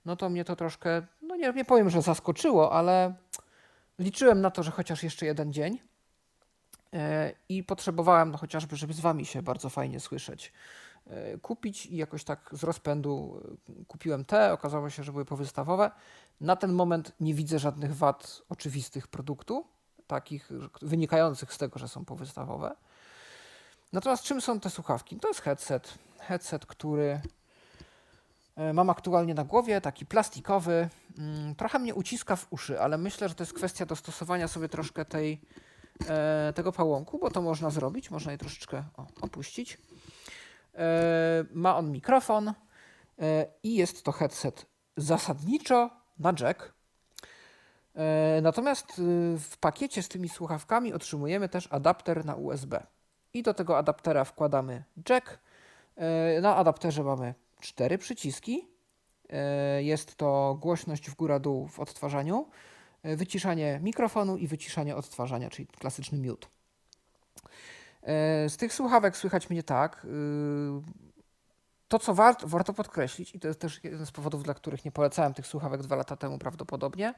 no 0.05 0.17
to 0.17 0.29
mnie 0.29 0.45
to 0.45 0.57
troszkę, 0.57 1.03
no 1.23 1.37
nie, 1.37 1.53
nie 1.53 1.65
powiem, 1.65 1.91
że 1.91 2.03
zaskoczyło, 2.03 2.73
ale 2.73 3.15
liczyłem 3.99 4.41
na 4.41 4.51
to, 4.51 4.63
że 4.63 4.71
chociaż 4.71 5.03
jeszcze 5.03 5.27
jeden 5.27 5.53
dzień 5.53 5.79
E, 6.95 7.33
i 7.49 7.65
potrzebowałem 7.65 8.31
no, 8.31 8.39
chociażby, 8.39 8.77
żeby 8.77 8.93
z 8.93 9.01
wami 9.01 9.27
się 9.27 9.43
bardzo 9.43 9.71
fajnie 9.71 10.01
słyszeć. 10.01 10.53
E, 11.07 11.39
kupić 11.39 11.87
i 11.87 11.97
jakoś 11.97 12.25
tak 12.25 12.51
z 12.53 12.63
rozpędu 12.63 13.43
e, 13.81 13.85
kupiłem 13.85 14.25
te, 14.25 14.53
okazało 14.53 14.91
się, 14.91 15.03
że 15.03 15.13
były 15.13 15.25
powystawowe. 15.25 15.91
Na 16.41 16.57
ten 16.57 16.73
moment 16.73 17.13
nie 17.21 17.35
widzę 17.35 17.59
żadnych 17.59 17.97
wad 17.97 18.43
oczywistych 18.49 19.09
produktu, 19.09 19.67
takich 20.07 20.51
wynikających 20.83 21.53
z 21.53 21.59
tego, 21.59 21.79
że 21.79 21.89
są 21.89 22.05
powystawowe. 22.05 22.77
Natomiast 23.93 24.23
czym 24.23 24.41
są 24.41 24.61
te 24.61 24.71
słuchawki? 24.71 25.17
To 25.17 25.29
jest 25.29 25.41
headset. 25.41 25.99
Headset, 26.19 26.67
który 26.67 27.21
mam 28.75 28.91
aktualnie 28.91 29.35
na 29.35 29.45
głowie, 29.45 29.81
taki 29.81 30.07
plastikowy. 30.07 30.89
Mm, 31.19 31.55
trochę 31.55 31.79
mnie 31.79 31.95
uciska 31.95 32.37
w 32.37 32.47
uszy, 32.51 32.81
ale 32.81 32.99
myślę, 32.99 33.29
że 33.29 33.35
to 33.35 33.43
jest 33.43 33.53
kwestia 33.53 33.87
dostosowania 33.87 34.49
sobie 34.49 34.69
troszkę 34.69 35.05
tej 35.05 35.41
e, 36.09 36.53
tego 36.57 36.73
pałąku, 36.73 37.19
bo 37.19 37.31
to 37.31 37.43
można 37.43 37.71
zrobić, 37.71 38.11
można 38.11 38.33
je 38.33 38.39
troszeczkę 38.39 38.85
opuścić. 39.21 39.79
E, 40.75 41.45
ma 41.53 41.77
on 41.77 41.93
mikrofon 41.93 42.49
e, 42.49 43.47
i 43.63 43.75
jest 43.75 44.03
to 44.03 44.13
headset 44.13 44.67
zasadniczo 44.97 46.02
na 46.23 46.33
jack. 46.41 46.73
E, 47.95 48.41
natomiast 48.43 48.91
e, 48.91 48.93
w 49.39 49.57
pakiecie 49.61 50.03
z 50.03 50.09
tymi 50.09 50.29
słuchawkami 50.29 50.93
otrzymujemy 50.93 51.49
też 51.49 51.69
adapter 51.71 52.25
na 52.25 52.35
USB. 52.35 52.87
I 53.35 53.43
do 53.43 53.55
tego 53.55 53.79
adaptera 53.79 54.25
wkładamy 54.25 54.85
jack. 55.09 55.39
E, 55.97 56.41
na 56.41 56.57
adapterze 56.57 57.03
mamy 57.03 57.35
cztery 57.61 57.99
przyciski. 57.99 58.69
Jest 59.81 60.17
to 60.17 60.59
głośność 60.61 61.11
w 61.11 61.15
górę-dół 61.15 61.69
w 61.69 61.81
odtwarzaniu 61.81 62.47
E, 63.03 63.17
wyciszanie 63.17 63.81
mikrofonu 63.83 64.37
i 64.37 64.47
wyciszanie 64.47 64.97
odtwarzania, 64.97 65.51
czyli 65.51 65.67
klasyczny 65.67 66.19
mute. 66.19 66.49
E, 68.03 68.49
z 68.49 68.57
tych 68.57 68.75
słuchawek 68.75 69.17
słychać 69.17 69.51
mnie 69.51 69.63
tak. 69.63 70.07
To, 71.93 71.99
co 71.99 72.15
warto, 72.15 72.49
warto 72.49 72.73
podkreślić, 72.73 73.35
i 73.35 73.41
to 73.41 73.49
jest 73.49 73.61
też 73.61 73.85
jeden 73.85 74.07
z 74.07 74.11
powodów, 74.11 74.43
dla 74.43 74.55
których 74.55 74.85
nie 74.85 74.93
polecałem 74.93 75.35
tych 75.35 75.47
słuchawek 75.47 75.83
dwa 75.83 75.97
lata 75.97 76.17
temu 76.17 76.39
prawdopodobnie, 76.39 77.15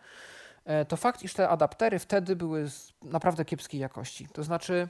e, 0.64 0.84
to 0.84 0.96
fakt, 0.96 1.22
iż 1.22 1.34
te 1.34 1.48
adaptery 1.48 1.98
wtedy 1.98 2.36
były 2.36 2.70
naprawdę 3.02 3.44
kiepskiej 3.44 3.80
jakości. 3.80 4.28
To 4.32 4.42
znaczy, 4.42 4.88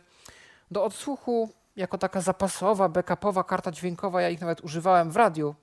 do 0.71 0.85
odsłuchu 0.85 1.51
jako 1.77 1.99
taka 1.99 2.21
zapasowa, 2.21 2.89
backupowa 2.89 3.45
karta 3.45 3.71
dźwiękowa, 3.71 4.23
ja 4.23 4.31
ich 4.31 4.41
nawet 4.41 4.61
używałem 4.61 5.11
w 5.11 5.17
radiu, 5.17 5.55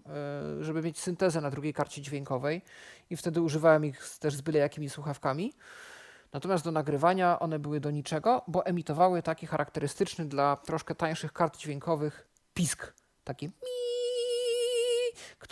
e, 0.60 0.64
żeby 0.64 0.82
mieć 0.82 1.00
syntezę 1.00 1.42
na 1.42 1.50
drugiej 1.50 1.74
karcie 1.74 2.02
dźwiękowej 2.02 2.62
i 3.10 3.18
wtedy 3.18 3.42
używałem 3.42 3.86
ich 3.86 4.10
też 4.20 4.36
z 4.36 4.42
byle 4.42 4.60
jakimi 4.60 4.90
słuchawkami. 4.90 5.54
Natomiast 6.34 6.64
do 6.64 6.72
nagrywania 6.72 7.40
one 7.40 7.60
były 7.60 7.80
do 7.80 7.92
niczego, 7.92 8.42
bo 8.48 8.66
emitowały 8.66 9.22
taki 9.24 9.48
charakterystyczny 9.48 10.26
dla 10.26 10.56
troszkę 10.56 10.96
tańszych 10.96 11.34
kart 11.34 11.58
dźwiękowych 11.58 12.28
pisk. 12.54 12.94
Taki 13.24 13.52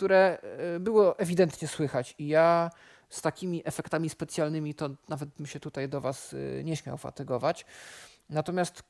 które 0.00 0.38
e, 0.42 0.80
było 0.80 1.18
ewidentnie 1.18 1.68
słychać. 1.68 2.14
I 2.18 2.28
ja 2.28 2.70
z 3.08 3.22
takimi 3.22 3.62
efektami 3.64 4.10
specjalnymi 4.10 4.74
to 4.74 4.90
nawet 5.08 5.28
bym 5.28 5.46
się 5.46 5.60
tutaj 5.60 5.88
do 5.88 6.00
Was 6.00 6.34
e, 6.34 6.64
nie 6.64 6.76
śmiał 6.76 6.98
fatygować. 6.98 7.66
Natomiast 8.30 8.82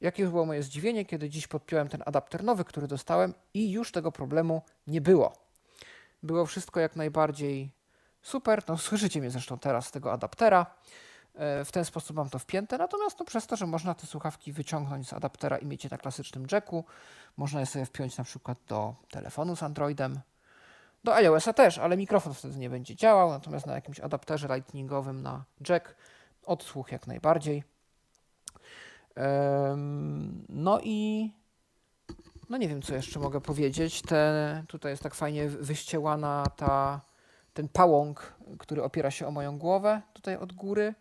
jakie 0.00 0.26
było 0.26 0.46
moje 0.46 0.62
zdziwienie, 0.62 1.04
kiedy 1.04 1.30
dziś 1.30 1.46
podpiąłem 1.46 1.88
ten 1.88 2.02
adapter 2.06 2.44
nowy, 2.44 2.64
który 2.64 2.86
dostałem 2.86 3.34
i 3.54 3.70
już 3.70 3.92
tego 3.92 4.12
problemu 4.12 4.62
nie 4.86 5.00
było. 5.00 5.32
Było 6.22 6.46
wszystko 6.46 6.80
jak 6.80 6.96
najbardziej 6.96 7.70
super. 8.22 8.62
No, 8.68 8.78
słyszycie 8.78 9.20
mnie 9.20 9.30
zresztą 9.30 9.58
teraz 9.58 9.86
z 9.86 9.90
tego 9.90 10.12
adaptera. 10.12 10.66
E, 11.34 11.64
w 11.64 11.72
ten 11.72 11.84
sposób 11.84 12.16
mam 12.16 12.30
to 12.30 12.38
wpięte, 12.38 12.78
natomiast 12.78 13.18
no, 13.18 13.24
przez 13.24 13.46
to, 13.46 13.56
że 13.56 13.66
można 13.66 13.94
te 13.94 14.06
słuchawki 14.06 14.52
wyciągnąć 14.52 15.08
z 15.08 15.12
adaptera 15.12 15.58
i 15.58 15.66
mieć 15.66 15.84
je 15.84 15.90
na 15.90 15.98
klasycznym 15.98 16.46
jacku, 16.52 16.84
można 17.36 17.60
je 17.60 17.66
sobie 17.66 17.86
wpiąć 17.86 18.18
na 18.18 18.24
przykład 18.24 18.58
do 18.68 18.94
telefonu 19.10 19.56
z 19.56 19.62
Androidem, 19.62 20.20
do 21.04 21.14
iOS-a 21.14 21.52
też, 21.52 21.78
ale 21.78 21.96
mikrofon 21.96 22.34
wtedy 22.34 22.58
nie 22.58 22.70
będzie 22.70 22.96
działał, 22.96 23.30
natomiast 23.30 23.66
na 23.66 23.74
jakimś 23.74 24.00
adapterze 24.00 24.48
lightningowym 24.54 25.22
na 25.22 25.44
jack 25.68 25.94
odsłuch 26.46 26.92
jak 26.92 27.06
najbardziej. 27.06 27.64
No 30.48 30.80
i 30.82 31.30
no 32.50 32.58
nie 32.58 32.68
wiem, 32.68 32.82
co 32.82 32.94
jeszcze 32.94 33.20
mogę 33.20 33.40
powiedzieć. 33.40 34.02
Te, 34.02 34.64
tutaj 34.68 34.92
jest 34.92 35.02
tak 35.02 35.14
fajnie 35.14 35.48
wyściełana 35.48 36.46
ta, 36.56 37.00
ten 37.54 37.68
pałąk, 37.68 38.34
który 38.58 38.82
opiera 38.82 39.10
się 39.10 39.26
o 39.26 39.30
moją 39.30 39.58
głowę 39.58 40.02
tutaj 40.12 40.36
od 40.36 40.52
góry. 40.52 40.94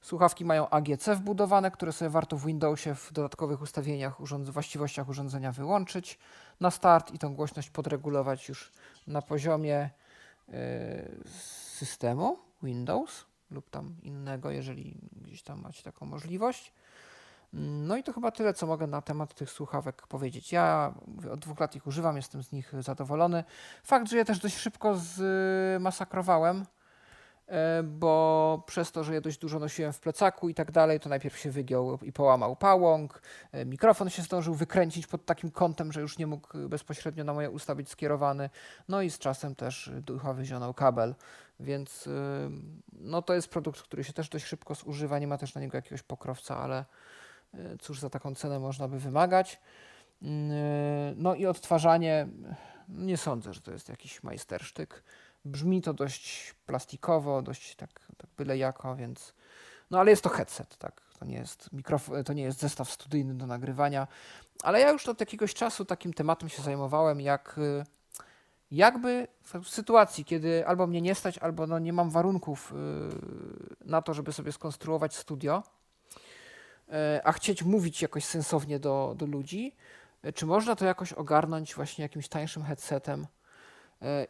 Słuchawki 0.00 0.44
mają 0.44 0.68
AGC 0.68 1.08
wbudowane, 1.08 1.70
które 1.70 1.92
sobie 1.92 2.08
warto 2.08 2.36
w 2.36 2.46
Windowsie 2.46 2.94
w 2.94 3.12
dodatkowych 3.12 3.62
ustawieniach, 3.62 4.20
urząd 4.20 4.50
właściwościach 4.50 5.08
urządzenia 5.08 5.52
wyłączyć 5.52 6.18
na 6.60 6.70
start 6.70 7.14
i 7.14 7.18
tą 7.18 7.34
głośność 7.34 7.70
podregulować 7.70 8.48
już 8.48 8.72
na 9.06 9.22
poziomie 9.22 9.90
yy, 10.48 10.54
systemu 11.74 12.38
Windows 12.62 13.24
lub 13.50 13.70
tam 13.70 13.96
innego, 14.02 14.50
jeżeli 14.50 15.00
gdzieś 15.12 15.42
tam 15.42 15.60
macie 15.60 15.82
taką 15.82 16.06
możliwość. 16.06 16.72
No 17.52 17.96
i 17.96 18.02
to 18.02 18.12
chyba 18.12 18.30
tyle, 18.30 18.54
co 18.54 18.66
mogę 18.66 18.86
na 18.86 19.02
temat 19.02 19.34
tych 19.34 19.50
słuchawek 19.50 20.06
powiedzieć. 20.06 20.52
Ja 20.52 20.94
od 21.32 21.40
dwóch 21.40 21.60
lat 21.60 21.76
ich 21.76 21.86
używam, 21.86 22.16
jestem 22.16 22.42
z 22.42 22.52
nich 22.52 22.72
zadowolony. 22.80 23.44
Fakt, 23.82 24.08
że 24.08 24.16
je 24.16 24.24
też 24.24 24.38
dość 24.38 24.56
szybko 24.56 24.96
zmasakrowałem, 25.76 26.60
E, 26.60 26.77
bo 27.84 28.62
przez 28.66 28.92
to, 28.92 29.04
że 29.04 29.14
je 29.14 29.20
dość 29.20 29.38
dużo 29.38 29.58
nosiłem 29.58 29.92
w 29.92 30.00
plecaku 30.00 30.48
i 30.48 30.54
tak 30.54 30.70
dalej, 30.72 31.00
to 31.00 31.08
najpierw 31.08 31.38
się 31.38 31.50
wygiął 31.50 31.98
i 32.02 32.12
połamał 32.12 32.56
pałąk, 32.56 33.22
e, 33.52 33.64
mikrofon 33.64 34.10
się 34.10 34.22
zdążył 34.22 34.54
wykręcić 34.54 35.06
pod 35.06 35.24
takim 35.24 35.50
kątem, 35.50 35.92
że 35.92 36.00
już 36.00 36.18
nie 36.18 36.26
mógł 36.26 36.68
bezpośrednio 36.68 37.24
na 37.24 37.34
moje 37.34 37.50
usta 37.50 37.74
być 37.74 37.88
skierowany, 37.88 38.50
no 38.88 39.02
i 39.02 39.10
z 39.10 39.18
czasem 39.18 39.54
też 39.54 39.90
ducha 40.02 40.32
wyzionął 40.32 40.74
kabel, 40.74 41.14
więc 41.60 42.06
e, 42.06 42.10
no 42.92 43.22
to 43.22 43.34
jest 43.34 43.48
produkt, 43.48 43.82
który 43.82 44.04
się 44.04 44.12
też 44.12 44.28
dość 44.28 44.44
szybko 44.44 44.74
zużywa, 44.74 45.18
nie 45.18 45.26
ma 45.26 45.38
też 45.38 45.54
na 45.54 45.60
niego 45.60 45.76
jakiegoś 45.76 46.02
pokrowca, 46.02 46.56
ale 46.56 46.84
cóż 47.80 48.00
za 48.00 48.10
taką 48.10 48.34
cenę 48.34 48.58
można 48.58 48.88
by 48.88 48.98
wymagać. 48.98 49.60
Mm, 50.22 51.14
no 51.16 51.34
i 51.34 51.46
odtwarzanie, 51.46 52.28
nie 52.88 53.16
sądzę, 53.16 53.52
że 53.52 53.60
to 53.60 53.70
jest 53.70 53.88
jakiś 53.88 54.22
majstersztyk. 54.22 55.02
Brzmi 55.48 55.82
to 55.82 55.94
dość 55.94 56.54
plastikowo, 56.66 57.42
dość 57.42 57.76
tak, 57.76 58.00
tak 58.16 58.30
byle 58.36 58.58
jako, 58.58 58.96
więc. 58.96 59.34
No 59.90 60.00
ale 60.00 60.10
jest 60.10 60.22
to 60.22 60.28
headset, 60.28 60.76
tak. 60.76 61.02
To 61.18 61.24
nie 61.24 61.36
jest 61.36 61.72
mikrofon, 61.72 62.24
to 62.24 62.32
nie 62.32 62.42
jest 62.42 62.60
zestaw 62.60 62.90
studyjny 62.90 63.34
do 63.34 63.46
nagrywania. 63.46 64.06
Ale 64.62 64.80
ja 64.80 64.90
już 64.90 65.08
od 65.08 65.20
jakiegoś 65.20 65.54
czasu 65.54 65.84
takim 65.84 66.12
tematem 66.12 66.48
się 66.48 66.62
zajmowałem, 66.62 67.20
jak 67.20 67.58
y, 67.58 67.84
jakby 68.70 69.28
w 69.62 69.68
sytuacji, 69.68 70.24
kiedy 70.24 70.66
albo 70.66 70.86
mnie 70.86 71.00
nie 71.00 71.14
stać, 71.14 71.38
albo 71.38 71.66
no 71.66 71.78
nie 71.78 71.92
mam 71.92 72.10
warunków 72.10 72.72
y, 72.72 73.84
na 73.84 74.02
to, 74.02 74.14
żeby 74.14 74.32
sobie 74.32 74.52
skonstruować 74.52 75.16
studio, 75.16 75.62
y, 76.88 76.92
a 77.24 77.32
chcieć 77.32 77.62
mówić 77.62 78.02
jakoś 78.02 78.24
sensownie 78.24 78.78
do, 78.78 79.14
do 79.16 79.26
ludzi, 79.26 79.74
czy 80.34 80.46
można 80.46 80.76
to 80.76 80.84
jakoś 80.84 81.12
ogarnąć 81.12 81.74
właśnie 81.74 82.02
jakimś 82.02 82.28
tańszym 82.28 82.62
headsetem, 82.62 83.26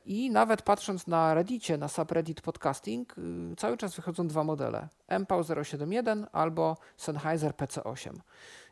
I 0.05 0.31
nawet 0.31 0.63
patrząc 0.63 1.07
na 1.07 1.35
Reddicie, 1.35 1.79
na 1.79 1.89
subreddit 1.89 2.41
podcasting, 2.41 3.19
y, 3.19 3.57
cały 3.57 3.77
czas 3.77 3.97
wychodzą 3.97 4.29
dwa 4.29 4.45
modele: 4.45 4.89
MPAU 5.09 5.45
071 5.63 6.27
albo 6.33 6.77
Sennheiser 6.97 7.53
PC8. 7.53 8.13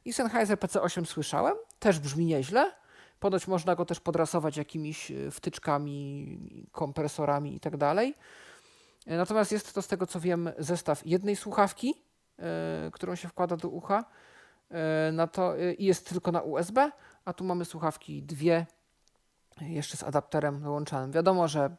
I 0.05 0.13
Sennheiser 0.13 0.59
PC8 0.59 1.05
słyszałem, 1.05 1.55
też 1.79 1.99
brzmi 1.99 2.27
nieźle. 2.27 2.73
Ponoć 3.21 3.49
można 3.49 3.75
go 3.75 3.85
też 3.85 4.01
podrasować 4.01 4.57
jakimiś 4.57 5.11
y, 5.11 5.31
wtyczkami, 5.31 6.69
kompresorami 6.73 7.57
i 7.57 7.61
tak. 7.61 7.75
E, 7.75 9.17
natomiast 9.17 9.53
jest 9.53 9.75
to 9.75 9.83
z 9.83 9.89
tego 9.89 10.07
co 10.07 10.21
wiem 10.21 10.51
zestaw 10.59 11.07
jednej 11.07 11.37
słuchawki, 11.37 11.95
e, 12.39 12.91
którą 12.93 13.15
się 13.15 13.29
wkłada 13.29 13.57
do 13.57 13.69
ucha. 13.69 14.05
Na 15.13 15.27
to, 15.27 15.55
I 15.79 15.85
jest 15.85 16.09
tylko 16.09 16.33
na 16.33 16.43
USB, 16.43 16.91
a 17.25 17.33
tu 17.33 17.45
mamy 17.45 17.65
słuchawki 17.65 18.23
dwie 18.23 18.67
jeszcze 19.61 19.97
z 19.97 20.03
adapterem 20.03 20.61
wyłączanym. 20.61 21.13
Wiadomo, 21.13 21.49
że 21.49 21.77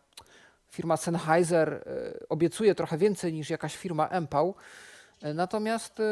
firma 0.69 0.97
Sennheiser 0.97 1.73
e, 1.73 1.83
obiecuje 2.29 2.75
trochę 2.75 2.97
więcej 2.97 3.33
niż 3.33 3.49
jakaś 3.49 3.75
firma 3.75 4.07
Empał, 4.07 4.55
e, 5.21 5.33
natomiast 5.33 5.99
e, 5.99 6.03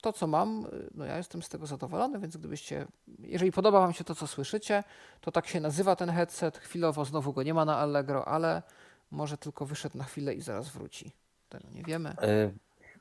to, 0.00 0.12
co 0.12 0.26
mam, 0.26 0.66
no 0.94 1.04
ja 1.04 1.16
jestem 1.16 1.42
z 1.42 1.48
tego 1.48 1.66
zadowolony, 1.66 2.18
więc 2.18 2.36
gdybyście, 2.36 2.86
jeżeli 3.18 3.52
podoba 3.52 3.80
Wam 3.80 3.92
się 3.92 4.04
to, 4.04 4.14
co 4.14 4.26
słyszycie, 4.26 4.84
to 5.20 5.32
tak 5.32 5.46
się 5.46 5.60
nazywa 5.60 5.96
ten 5.96 6.10
headset. 6.10 6.58
Chwilowo 6.58 7.04
znowu 7.04 7.32
go 7.32 7.42
nie 7.42 7.54
ma 7.54 7.64
na 7.64 7.76
Allegro, 7.76 8.28
ale 8.28 8.62
może 9.10 9.38
tylko 9.38 9.66
wyszedł 9.66 9.98
na 9.98 10.04
chwilę 10.04 10.34
i 10.34 10.40
zaraz 10.40 10.68
wróci. 10.68 11.12
Tego 11.48 11.68
nie 11.74 11.82
wiemy. 11.82 12.16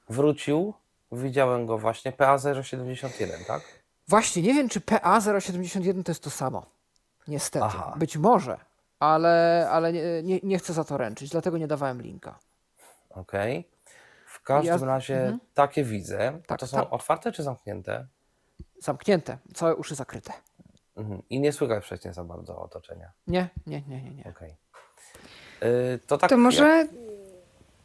wrócił, 0.09 0.73
widziałem 1.11 1.65
go 1.65 1.77
właśnie, 1.77 2.11
PA071, 2.11 3.45
tak? 3.47 3.61
Właśnie, 4.07 4.41
nie 4.41 4.53
wiem, 4.53 4.69
czy 4.69 4.79
PA071 4.79 6.03
to 6.03 6.11
jest 6.11 6.23
to 6.23 6.29
samo. 6.29 6.76
Niestety. 7.27 7.65
Aha. 7.65 7.93
Być 7.97 8.17
może, 8.17 8.57
ale, 8.99 9.67
ale 9.71 9.93
nie, 9.93 10.23
nie, 10.23 10.39
nie, 10.43 10.59
chcę 10.59 10.73
za 10.73 10.83
to 10.83 10.97
ręczyć, 10.97 11.29
dlatego 11.29 11.57
nie 11.57 11.67
dawałem 11.67 12.01
linka. 12.01 12.39
Okej. 13.09 13.59
Okay. 13.59 13.77
W 14.25 14.43
każdym 14.43 14.79
ja... 14.79 14.85
razie 14.85 15.19
mhm. 15.19 15.39
takie 15.53 15.83
widzę. 15.83 16.39
Tak, 16.47 16.59
to 16.59 16.67
są 16.67 16.77
tak. 16.77 16.93
otwarte 16.93 17.31
czy 17.31 17.43
zamknięte? 17.43 18.07
Zamknięte, 18.79 19.37
całe 19.53 19.75
uszy 19.75 19.95
zakryte. 19.95 20.33
Mhm. 20.95 21.21
I 21.29 21.39
nie 21.39 21.53
słychać 21.53 21.85
wcześniej 21.85 22.13
za 22.13 22.23
bardzo 22.23 22.61
otoczenia. 22.61 23.11
Nie, 23.27 23.49
nie, 23.67 23.81
nie, 23.81 24.01
nie. 24.01 24.11
nie. 24.11 24.23
Okay. 24.29 24.55
Yy, 25.61 25.99
to 26.07 26.17
tak. 26.17 26.29
To 26.29 26.37
może, 26.37 26.67
jak... 26.67 26.87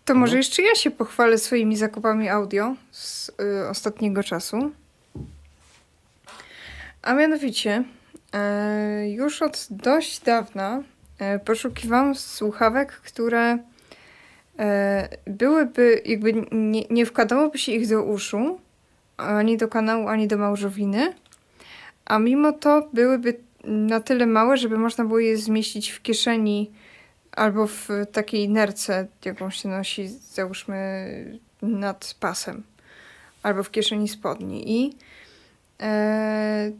to 0.05 0.15
może 0.15 0.31
mhm. 0.31 0.39
jeszcze 0.39 0.63
ja 0.63 0.75
się 0.75 0.91
pochwalę 0.91 1.39
swoimi 1.39 1.77
zakupami 1.77 2.29
audio 2.29 2.75
z 2.91 3.29
y, 3.29 3.69
ostatniego 3.69 4.23
czasu. 4.23 4.71
A 7.03 7.15
mianowicie 7.15 7.85
już 9.07 9.43
od 9.43 9.67
dość 9.71 10.21
dawna 10.21 10.83
e, 11.19 11.39
poszukiwałam 11.39 12.15
słuchawek, 12.15 12.93
które 12.93 13.59
e, 14.59 15.09
byłyby, 15.27 16.03
jakby 16.05 16.33
nie, 16.53 16.83
nie 16.91 17.07
wkładałoby 17.07 17.59
się 17.59 17.73
ich 17.73 17.89
do 17.89 18.03
uszu, 18.03 18.61
ani 19.17 19.57
do 19.57 19.69
kanału, 19.69 20.09
ani 20.09 20.29
do 20.29 20.39
małżowiny, 20.39 21.15
a 22.05 22.19
mimo 22.19 22.53
to 22.53 22.89
byłyby 22.93 23.41
na 23.65 24.01
tyle 24.01 24.27
małe, 24.27 24.57
żeby 24.57 24.79
można 24.79 25.05
było 25.05 25.19
je 25.19 25.37
zmieścić 25.37 25.91
w 25.91 26.03
kieszeni 26.03 26.71
albo 27.33 27.67
w 27.67 27.89
takiej 28.13 28.49
nerce, 28.49 29.07
jaką 29.25 29.51
się 29.51 29.69
nosi, 29.69 30.09
załóżmy, 30.09 31.39
nad 31.63 32.15
pasem, 32.21 32.63
albo 33.43 33.63
w 33.63 33.71
kieszeni 33.71 34.09
spodni. 34.09 34.81
I 34.81 34.97
E, 34.97 35.22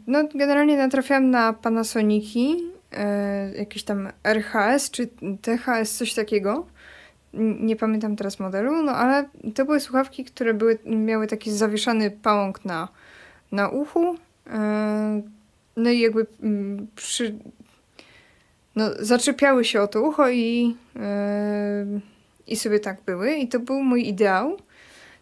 no, 0.07 0.27
generalnie 0.35 0.77
natrafiałam 0.77 1.29
na 1.29 1.53
Panasoniki, 1.53 2.63
e, 2.91 3.53
jakieś 3.55 3.83
tam 3.83 4.09
RHS 4.23 4.91
czy 4.91 5.07
THS, 5.41 5.97
coś 5.97 6.13
takiego. 6.13 6.65
Nie 7.59 7.75
pamiętam 7.75 8.15
teraz 8.15 8.39
modelu, 8.39 8.83
no 8.83 8.91
ale 8.91 9.29
to 9.55 9.65
były 9.65 9.79
słuchawki, 9.79 10.25
które 10.25 10.53
były, 10.53 10.79
miały 10.85 11.27
taki 11.27 11.51
zawieszany 11.51 12.11
pałąk 12.11 12.65
na, 12.65 12.87
na 13.51 13.69
uchu. 13.69 14.15
E, 14.47 15.21
no 15.77 15.89
i 15.89 15.99
jakby 15.99 16.25
mm, 16.43 16.87
przy, 16.95 17.35
no, 18.75 18.89
zaczepiały 18.99 19.65
się 19.65 19.81
o 19.81 19.87
to 19.87 20.01
ucho 20.01 20.29
i, 20.29 20.75
i 22.47 22.55
sobie 22.55 22.79
tak 22.79 23.01
były. 23.05 23.35
I 23.35 23.47
to 23.47 23.59
był 23.59 23.83
mój 23.83 24.07
ideał. 24.07 24.57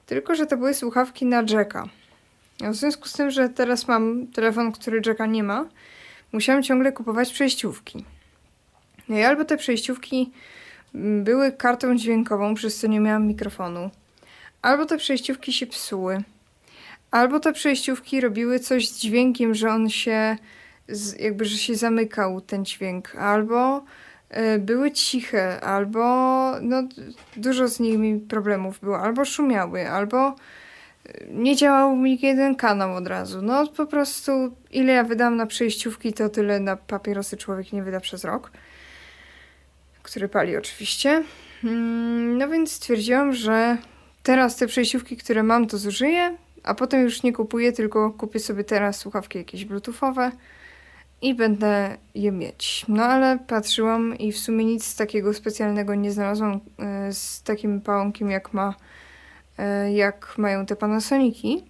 Tylko, 0.06 0.35
że 0.35 0.45
to 0.45 0.58
były 0.58 0.74
słuchawki 0.74 1.26
na 1.26 1.43
jacka. 1.50 1.90
W 2.69 2.75
związku 2.75 3.07
z 3.07 3.14
tym, 3.14 3.31
że 3.31 3.49
teraz 3.49 3.88
mam 3.88 4.27
telefon, 4.27 4.72
który 4.72 5.01
jacka 5.06 5.25
nie 5.25 5.43
ma, 5.43 5.65
musiałam 6.31 6.64
ciągle 6.64 6.91
kupować 6.91 7.33
przejściówki. 7.33 8.06
No 9.09 9.17
i 9.17 9.23
albo 9.23 9.45
te 9.45 9.57
przejściówki 9.57 10.31
mm, 10.95 11.23
były 11.23 11.51
kartą 11.51 11.95
dźwiękową, 11.95 12.56
przez 12.56 12.77
co 12.77 12.88
nie 12.88 12.99
miałam 12.99 13.27
mikrofonu, 13.27 13.90
albo 14.61 14.85
te 14.85 14.98
przejściówki 14.98 15.53
się 15.53 15.67
psuły, 15.67 16.23
albo 17.11 17.40
te 17.40 17.53
przejściówki 17.53 18.22
robiły 18.22 18.59
coś 18.59 18.90
z 18.90 18.99
dźwiękiem, 18.99 19.56
że 19.56 19.69
on 19.69 19.90
się, 19.90 20.38
jakby, 21.19 21.45
że 21.45 21.57
się 21.57 21.75
zamykał 21.75 22.41
ten 22.41 22.65
dźwięk, 22.65 23.15
albo 23.15 23.83
y, 24.56 24.59
były 24.59 24.91
ciche, 24.91 25.61
albo 25.61 26.01
no, 26.61 26.83
dużo 27.38 27.67
z 27.67 27.80
nimi 27.80 28.19
problemów 28.19 28.80
było, 28.80 28.99
albo 28.99 29.25
szumiały, 29.25 29.90
albo 29.90 30.35
nie 31.31 31.55
działał 31.55 31.95
mi 31.95 32.19
jeden 32.21 32.55
kanał 32.55 32.95
od 32.95 33.07
razu. 33.07 33.41
No 33.41 33.67
po 33.67 33.85
prostu 33.85 34.31
ile 34.71 34.93
ja 34.93 35.03
wydam 35.03 35.35
na 35.35 35.45
przejściówki, 35.45 36.13
to 36.13 36.30
tyle 36.30 36.59
na 36.59 36.75
papierosy 36.75 37.38
człowiek 37.38 37.73
nie 37.73 37.83
wyda 37.83 37.99
przez 37.99 38.23
rok. 38.23 38.51
Który 40.03 40.30
pali 40.30 40.57
oczywiście. 40.57 41.23
Mm, 41.63 42.38
no 42.38 42.47
więc 42.47 42.71
stwierdziłam, 42.71 43.33
że 43.33 43.77
teraz 44.23 44.55
te 44.55 44.67
przejściówki, 44.67 45.17
które 45.17 45.43
mam, 45.43 45.67
to 45.67 45.77
zużyję, 45.77 46.38
a 46.63 46.75
potem 46.75 47.01
już 47.01 47.23
nie 47.23 47.33
kupuję, 47.33 47.71
tylko 47.71 48.11
kupię 48.11 48.39
sobie 48.39 48.63
teraz 48.63 48.97
słuchawki 48.97 49.38
jakieś 49.38 49.65
bluetoothowe 49.65 50.31
i 51.21 51.33
będę 51.33 51.97
je 52.15 52.31
mieć. 52.31 52.85
No 52.88 53.03
ale 53.03 53.39
patrzyłam 53.47 54.17
i 54.17 54.31
w 54.31 54.38
sumie 54.38 54.65
nic 54.65 54.95
takiego 54.95 55.33
specjalnego 55.33 55.95
nie 55.95 56.11
znalazłam 56.11 56.59
e, 56.80 57.13
z 57.13 57.43
takim 57.43 57.81
pałąkiem 57.81 58.31
jak 58.31 58.53
ma 58.53 58.75
jak 59.93 60.38
mają 60.38 60.65
te 60.65 60.75
Panasoniki. 60.75 61.64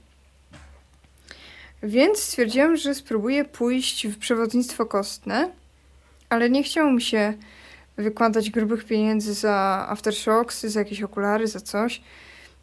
Więc 1.84 2.20
stwierdziłam, 2.20 2.78
że 2.78 2.96
spróbuję 2.96 3.46
pójść 3.46 4.08
w 4.08 4.18
przewodnictwo 4.18 4.86
kostne, 4.86 5.52
ale 6.30 6.50
nie 6.50 6.64
chciało 6.64 6.92
mi 6.92 7.02
się 7.02 7.34
wykładać 7.98 8.50
grubych 8.50 8.86
pieniędzy 8.86 9.34
za 9.34 9.86
aftershocks, 9.90 10.62
za 10.62 10.80
jakieś 10.80 11.02
okulary, 11.02 11.48
za 11.48 11.60
coś. 11.60 12.02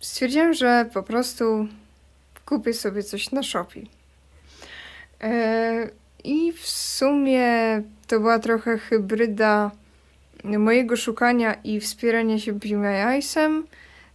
Stwierdziłam, 0.01 0.55
że 0.55 0.91
po 0.95 1.03
prostu 1.03 1.69
kupię 2.47 2.75
sobie 2.75 3.03
coś 3.03 3.31
na 3.31 3.43
Shopee. 3.43 3.91
E, 5.21 5.91
I 6.25 6.53
w 6.53 6.69
sumie 6.69 7.83
to 8.07 8.21
była 8.21 8.39
trochę 8.39 8.79
hybryda 8.79 9.71
mojego 10.45 10.97
szukania 10.97 11.55
i 11.65 11.81
wspierania 11.81 12.39
się 12.39 12.53
BMI-sem 12.53 13.63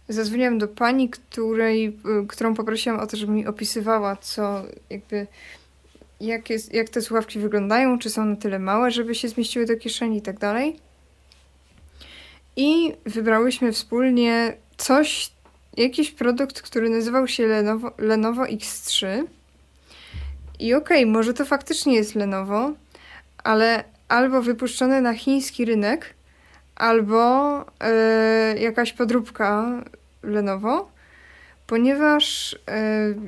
zadzwoniłam 0.08 0.58
do 0.58 0.68
pani, 0.68 1.08
której, 1.08 1.86
y, 1.86 2.26
którą 2.28 2.54
poprosiłam 2.54 3.00
o 3.00 3.06
to, 3.06 3.16
żeby 3.16 3.32
mi 3.32 3.46
opisywała, 3.46 4.16
co 4.16 4.62
jakby, 4.90 5.26
jak, 6.20 6.50
jest, 6.50 6.74
jak 6.74 6.88
te 6.88 7.02
słuchawki 7.02 7.38
wyglądają, 7.38 7.98
czy 7.98 8.10
są 8.10 8.24
na 8.24 8.36
tyle 8.36 8.58
małe, 8.58 8.90
żeby 8.90 9.14
się 9.14 9.28
zmieściły 9.28 9.66
do 9.66 9.76
kieszeni 9.76 10.18
i 10.18 10.22
tak 10.22 10.38
dalej. 10.38 10.76
I 12.56 12.92
wybrałyśmy 13.06 13.72
wspólnie 13.72 14.56
coś, 14.76 15.30
jakiś 15.76 16.10
produkt, 16.10 16.62
który 16.62 16.90
nazywał 16.90 17.28
się 17.28 17.46
Lenovo, 17.46 17.92
Lenovo 17.98 18.42
X3. 18.42 19.06
I 20.58 20.74
okej, 20.74 21.02
okay, 21.02 21.12
może 21.12 21.34
to 21.34 21.44
faktycznie 21.44 21.94
jest 21.94 22.14
Lenovo, 22.14 22.72
ale 23.44 23.84
albo 24.08 24.42
wypuszczone 24.42 25.00
na 25.00 25.14
chiński 25.14 25.64
rynek, 25.64 26.14
albo 26.76 27.60
y, 27.60 28.58
jakaś 28.58 28.92
podróbka 28.92 29.64
Lenovo, 30.22 30.90
ponieważ 31.66 32.52
y, 32.52 32.58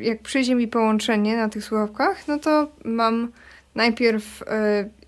jak 0.02 0.22
przyjdzie 0.22 0.54
mi 0.54 0.68
połączenie 0.68 1.36
na 1.36 1.48
tych 1.48 1.64
słuchawkach, 1.64 2.28
no 2.28 2.38
to 2.38 2.68
mam 2.84 3.32
najpierw 3.74 4.42
y, 4.42 4.46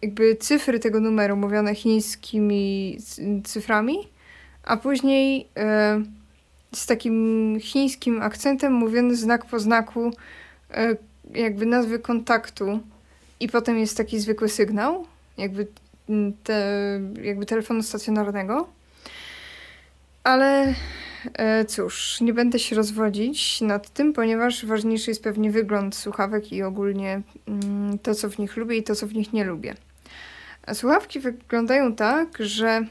jakby 0.02 0.36
cyfry 0.36 0.78
tego 0.78 1.00
numeru 1.00 1.36
mówione 1.36 1.74
chińskimi 1.74 2.98
cyframi, 3.44 4.08
a 4.64 4.76
później 4.76 5.48
z 6.74 6.86
takim 6.86 7.56
chińskim 7.60 8.22
akcentem 8.22 8.72
mówiony 8.72 9.16
znak 9.16 9.44
po 9.44 9.58
znaku 9.58 10.10
jakby 11.34 11.66
nazwy 11.66 11.98
kontaktu. 11.98 12.80
I 13.40 13.48
potem 13.48 13.78
jest 13.78 13.96
taki 13.96 14.20
zwykły 14.20 14.48
sygnał, 14.48 15.06
jakby 15.38 15.66
te, 16.44 16.62
jakby 17.22 17.46
telefonu 17.46 17.82
stacjonarnego. 17.82 18.68
Ale 20.24 20.74
e, 21.34 21.64
cóż, 21.64 22.20
nie 22.20 22.32
będę 22.32 22.58
się 22.58 22.76
rozwodzić 22.76 23.60
nad 23.60 23.90
tym, 23.90 24.12
ponieważ 24.12 24.66
ważniejszy 24.66 25.10
jest 25.10 25.22
pewnie 25.22 25.50
wygląd 25.50 25.96
słuchawek 25.96 26.52
i 26.52 26.62
ogólnie 26.62 27.22
mm, 27.46 27.98
to, 27.98 28.14
co 28.14 28.30
w 28.30 28.38
nich 28.38 28.56
lubię 28.56 28.76
i 28.76 28.82
to, 28.82 28.94
co 28.94 29.06
w 29.06 29.14
nich 29.14 29.32
nie 29.32 29.44
lubię. 29.44 29.74
A 30.66 30.74
słuchawki 30.74 31.20
wyglądają 31.20 31.94
tak, 31.94 32.28
że 32.40 32.86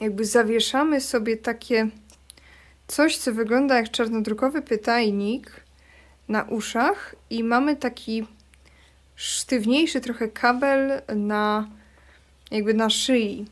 jakby 0.00 0.24
zawieszamy 0.24 1.00
sobie 1.00 1.36
takie 1.36 1.88
coś, 2.86 3.16
co 3.16 3.32
wygląda 3.32 3.76
jak 3.76 3.90
czarnodrukowy 3.90 4.62
pytajnik 4.62 5.50
na 6.28 6.42
uszach 6.42 7.14
i 7.30 7.44
mamy 7.44 7.76
taki 7.76 8.26
sztywniejszy 9.14 10.00
trochę 10.00 10.28
kabel 10.28 11.02
na 11.16 11.68
jakby 12.50 12.74
na 12.74 12.90
szyi. 12.90 13.46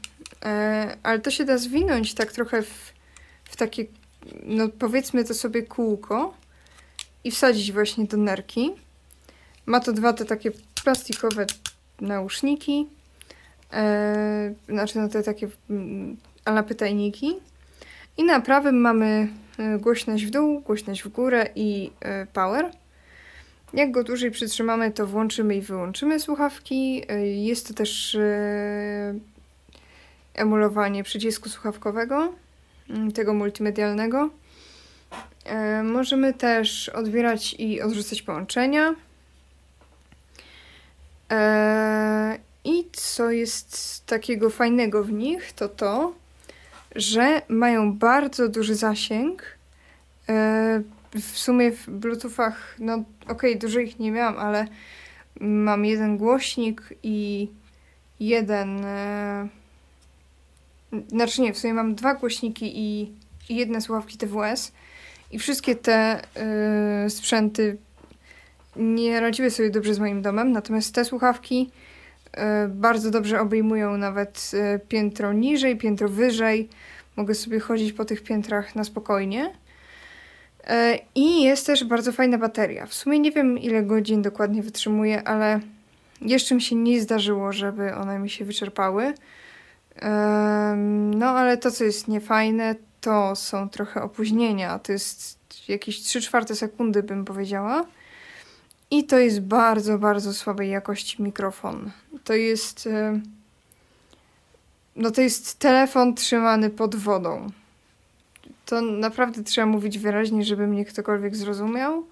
E, 0.45 0.97
ale 1.03 1.21
to 1.21 1.31
się 1.31 1.45
da 1.45 1.59
zwinąć 1.59 2.15
tak 2.15 2.33
trochę 2.33 2.63
w, 2.63 2.93
w 3.45 3.57
takie, 3.57 3.85
no 4.43 4.69
powiedzmy 4.69 5.25
to 5.25 5.35
sobie 5.35 5.63
kółko 5.63 6.35
i 7.25 7.31
wsadzić 7.31 7.73
właśnie 7.73 8.05
do 8.05 8.17
nerki. 8.17 8.73
Ma 9.67 9.81
to 9.81 9.93
dwa 9.93 10.13
te 10.13 10.25
takie 10.25 10.51
plastikowe 10.85 11.47
nauszniki, 12.01 12.87
e, 13.73 14.55
znaczy 14.69 14.99
no 14.99 15.09
te 15.09 15.23
takie 15.23 15.49
mm, 15.71 16.17
ala 16.45 16.63
pytajniki. 16.63 17.35
I 18.17 18.25
na 18.25 18.41
prawym 18.41 18.81
mamy 18.81 19.29
e, 19.59 19.79
głośność 19.79 20.25
w 20.25 20.31
dół, 20.31 20.61
głośność 20.61 21.03
w 21.03 21.09
górę 21.09 21.49
i 21.55 21.91
e, 22.01 22.27
power. 22.27 22.71
Jak 23.75 23.91
go 23.91 24.05
dłużej 24.05 24.31
przytrzymamy, 24.31 24.91
to 24.91 25.07
włączymy 25.07 25.57
i 25.57 25.61
wyłączymy 25.61 26.20
słuchawki. 26.20 27.03
Y, 27.12 27.27
jest 27.27 27.69
to 27.69 27.75
też 27.75 28.15
y, 28.15 29.20
emulowanie 30.35 31.05
przycisku 31.05 31.49
słuchawkowego, 31.49 32.33
mm, 32.91 33.12
tego 33.12 33.35
multimedialnego. 33.35 34.31
Y, 35.81 35.83
możemy 35.83 36.35
też 36.35 36.89
odbierać 36.89 37.55
i 37.59 37.83
odrzucać 37.83 38.23
połączenia. 38.23 38.94
I 42.65 42.85
co 42.93 43.31
jest 43.31 44.07
takiego 44.07 44.51
fajnego 44.51 45.05
w 45.05 45.12
nich, 45.12 45.53
to 45.53 45.69
to, 45.69 46.12
że 46.97 47.43
mają 47.49 47.93
bardzo 47.93 48.49
duży 48.49 48.75
zasięg 48.75 49.43
w 51.15 51.39
sumie 51.39 51.73
w 51.73 51.91
Bluetoothach, 51.91 52.76
no 52.78 52.94
okej, 52.94 53.05
okay, 53.26 53.57
dużo 53.57 53.81
ich 53.81 53.99
nie 53.99 54.10
miałam, 54.10 54.39
ale 54.39 54.67
mam 55.41 55.84
jeden 55.84 56.17
głośnik 56.17 56.83
i 57.02 57.49
jeden. 58.20 58.84
E... 58.84 59.49
Znaczy 61.09 61.43
nie, 61.43 61.52
w 61.52 61.59
sumie 61.59 61.75
mam 61.75 61.94
dwa 61.94 62.15
głośniki 62.15 62.78
i, 62.78 63.12
i 63.49 63.57
jedne 63.57 63.81
słuchawki 63.81 64.18
TWS. 64.18 64.73
I 65.31 65.39
wszystkie 65.39 65.76
te 65.76 66.23
e, 66.36 67.10
sprzęty 67.10 67.76
nie 68.76 69.20
radziły 69.20 69.51
sobie 69.51 69.70
dobrze 69.70 69.94
z 69.94 69.99
moim 69.99 70.23
domem, 70.23 70.52
natomiast 70.52 70.94
te 70.94 71.05
słuchawki 71.05 71.70
e, 72.33 72.68
bardzo 72.68 73.10
dobrze 73.10 73.41
obejmują 73.41 73.97
nawet 73.97 74.51
e, 74.55 74.78
piętro 74.78 75.33
niżej, 75.33 75.76
piętro 75.76 76.09
wyżej. 76.09 76.68
Mogę 77.17 77.34
sobie 77.34 77.60
chodzić 77.60 77.93
po 77.93 78.05
tych 78.05 78.23
piętrach 78.23 78.75
na 78.75 78.84
spokojnie. 78.84 79.64
E, 80.67 80.99
I 81.15 81.43
jest 81.43 81.67
też 81.67 81.84
bardzo 81.84 82.12
fajna 82.12 82.39
bateria. 82.39 82.86
W 82.86 82.94
sumie 82.94 83.18
nie 83.18 83.31
wiem, 83.31 83.59
ile 83.59 83.83
godzin 83.83 84.23
dokładnie 84.23 84.62
wytrzymuje, 84.62 85.28
ale 85.28 85.60
jeszcze 86.20 86.55
mi 86.55 86.62
się 86.62 86.76
nie 86.76 87.01
zdarzyło, 87.01 87.52
żeby 87.52 87.94
one 87.94 88.18
mi 88.18 88.31
się 88.31 88.44
wyczerpały. 88.44 89.15
No, 91.17 91.26
ale 91.26 91.57
to, 91.57 91.70
co 91.70 91.84
jest 91.84 92.09
niefajne, 92.09 92.75
to 93.01 93.36
są 93.36 93.68
trochę 93.68 94.02
opóźnienia. 94.02 94.78
To 94.78 94.93
jest 94.93 95.39
jakieś 95.68 96.02
3 96.02 96.20
czwarte 96.20 96.55
sekundy, 96.55 97.02
bym 97.02 97.25
powiedziała. 97.25 97.84
I 98.91 99.05
to 99.05 99.18
jest 99.18 99.41
bardzo, 99.41 99.99
bardzo 99.99 100.33
słabej 100.33 100.70
jakości 100.70 101.23
mikrofon. 101.23 101.91
To 102.25 102.34
jest. 102.34 102.89
No, 104.97 105.10
to 105.10 105.20
jest 105.20 105.59
telefon 105.59 106.15
trzymany 106.15 106.70
pod 106.70 106.97
wodą 106.97 107.51
to 108.67 108.81
naprawdę 108.81 109.43
trzeba 109.43 109.67
mówić 109.67 109.99
wyraźnie, 109.99 110.44
żeby 110.44 110.67
mnie 110.67 110.84
ktokolwiek 110.84 111.36
zrozumiał. 111.36 112.07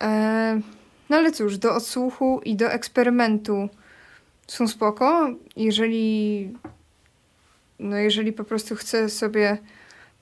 E, 0.00 0.60
No 1.08 1.16
ale 1.16 1.32
cóż, 1.32 1.58
do 1.58 1.74
odsłuchu 1.74 2.40
i 2.44 2.56
do 2.56 2.72
eksperymentu 2.72 3.68
są 4.46 4.68
spoko. 4.68 5.28
Jeżeli 5.56 6.54
no 7.78 7.96
jeżeli 7.96 8.32
po 8.32 8.44
prostu 8.44 8.76
chcę 8.76 9.08
sobie 9.08 9.58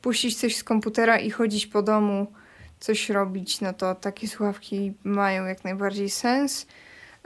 puścić 0.03 0.37
coś 0.41 0.57
z 0.57 0.65
komputera 0.65 1.19
i 1.19 1.31
chodzić 1.31 1.67
po 1.67 1.83
domu, 1.83 2.33
coś 2.81 3.11
robić, 3.11 3.61
no 3.61 3.73
to 3.73 3.95
takie 3.95 4.29
słuchawki 4.29 4.95
mają 5.05 5.47
jak 5.47 5.65
najbardziej 5.65 6.11
sens. 6.11 6.67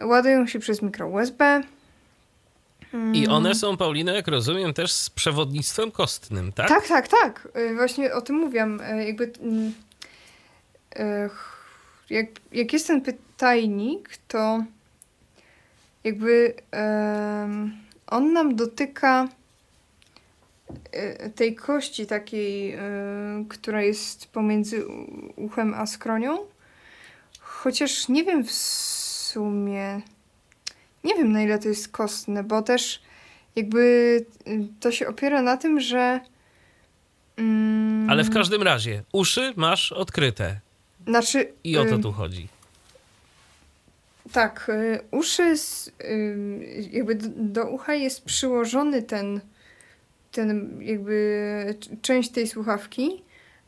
Ładują 0.03 0.47
się 0.47 0.59
przez 0.59 0.83
mikro 0.83 1.09
USB. 1.09 1.63
I 3.13 3.29
one 3.29 3.55
są, 3.55 3.77
Paulina, 3.77 4.13
jak 4.13 4.29
rozumiem, 4.29 4.75
też 4.75 4.93
z 4.93 5.11
przewodnictwem 5.11 5.91
kostnym, 5.91 6.53
tak? 6.53 6.69
Tak, 6.69 6.89
tak, 6.89 7.09
tak. 7.09 7.49
Y, 7.57 7.75
Właśnie 7.75 8.15
o 8.15 8.21
tym 8.21 8.37
mówiłam. 8.37 8.81
Y, 8.81 9.07
Jakby 9.07 9.33
mm, 9.43 9.73
y, 10.99 11.31
jak, 12.11 12.27
jak 12.53 12.73
jest 12.73 12.87
ten 12.87 13.01
pytajnik, 13.01 14.17
to 14.29 14.65
jakby 16.05 16.55
on 18.07 18.33
nam 18.33 18.57
dotyka 18.57 19.29
tej 21.35 21.55
kości 21.55 22.07
takiej, 22.07 22.79
która 23.49 23.83
jest 23.83 24.27
pomiędzy 24.27 24.85
uchem 25.37 25.75
a 25.75 25.87
skronią. 25.87 26.39
Chociaż 27.41 28.09
nie 28.09 28.25
wiem 28.25 28.45
w 28.45 28.53
sumie, 28.53 30.01
nie 31.05 31.15
wiem 31.15 31.33
na 31.33 31.43
ile 31.43 31.59
to 31.59 31.69
jest 31.69 31.89
kostne, 31.89 32.45
bo 32.45 32.63
też 32.63 33.03
jakby 33.57 33.81
y, 34.49 34.67
to 34.81 34.93
się 34.93 35.09
opiera 35.09 35.43
na 35.43 35.57
tym, 35.57 35.81
że 35.81 36.21
mm, 37.37 38.11
Ale 38.11 38.25
w 38.25 38.31
każdym 38.31 38.63
razie, 38.63 39.03
uszy 39.13 39.53
masz 39.57 39.93
odkryte. 39.93 40.61
Znaczy, 41.07 41.53
I 41.65 41.77
o 41.79 41.85
to 41.85 41.99
tu 41.99 42.13
chodzi. 42.13 42.49
Tak, 44.33 44.67
y, 44.69 45.01
uszy, 45.11 45.43
s- 45.43 45.93
y, 46.01 46.89
jakby 46.93 47.15
do, 47.15 47.29
do 47.37 47.71
ucha 47.71 47.95
jest 47.95 48.25
przyłożony 48.25 49.03
ten, 49.03 49.41
ten 50.33 50.79
jakby 50.83 51.75
część 52.03 52.31
tej 52.31 52.47
słuchawki, 52.49 53.23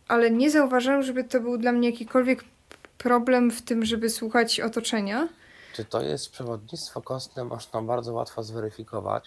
ale 0.08 0.30
nie 0.30 0.50
zauważyłam, 0.50 1.02
żeby 1.02 1.24
to 1.24 1.40
był 1.40 1.58
dla 1.58 1.72
mnie 1.72 1.90
jakikolwiek 1.90 2.44
problem 2.98 3.50
w 3.50 3.62
tym, 3.62 3.84
żeby 3.84 4.10
słuchać 4.10 4.60
otoczenia. 4.60 5.28
Czy 5.72 5.84
to 5.84 6.02
jest 6.02 6.30
przewodnictwo 6.30 7.02
kostne, 7.02 7.44
można 7.44 7.82
bardzo 7.82 8.12
łatwo 8.12 8.42
zweryfikować. 8.42 9.24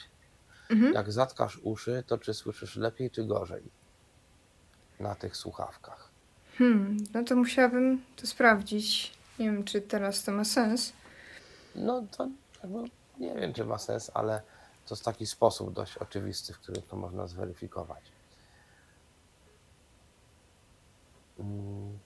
Mhm. 0.69 0.93
Jak 0.93 1.11
zatkasz 1.11 1.59
uszy, 1.63 2.03
to 2.07 2.17
czy 2.17 2.33
słyszysz 2.33 2.75
lepiej, 2.75 3.11
czy 3.11 3.23
gorzej 3.23 3.63
na 4.99 5.15
tych 5.15 5.37
słuchawkach? 5.37 6.09
Hmm, 6.57 6.97
no 7.13 7.23
to 7.23 7.35
musiałabym 7.35 8.03
to 8.15 8.27
sprawdzić. 8.27 9.13
Nie 9.39 9.45
wiem, 9.45 9.63
czy 9.63 9.81
teraz 9.81 10.23
to 10.23 10.31
ma 10.31 10.45
sens. 10.45 10.93
No 11.75 12.03
to 12.17 12.27
jakby 12.63 12.79
nie 13.19 13.35
wiem, 13.35 13.53
czy 13.53 13.65
ma 13.65 13.77
sens, 13.77 14.11
ale 14.13 14.41
to 14.85 14.95
jest 14.95 15.05
taki 15.05 15.25
sposób 15.25 15.73
dość 15.73 15.97
oczywisty, 15.97 16.53
w 16.53 16.59
którym 16.59 16.81
to 16.81 16.95
można 16.95 17.27
zweryfikować. 17.27 18.03
Mm, 21.39 21.99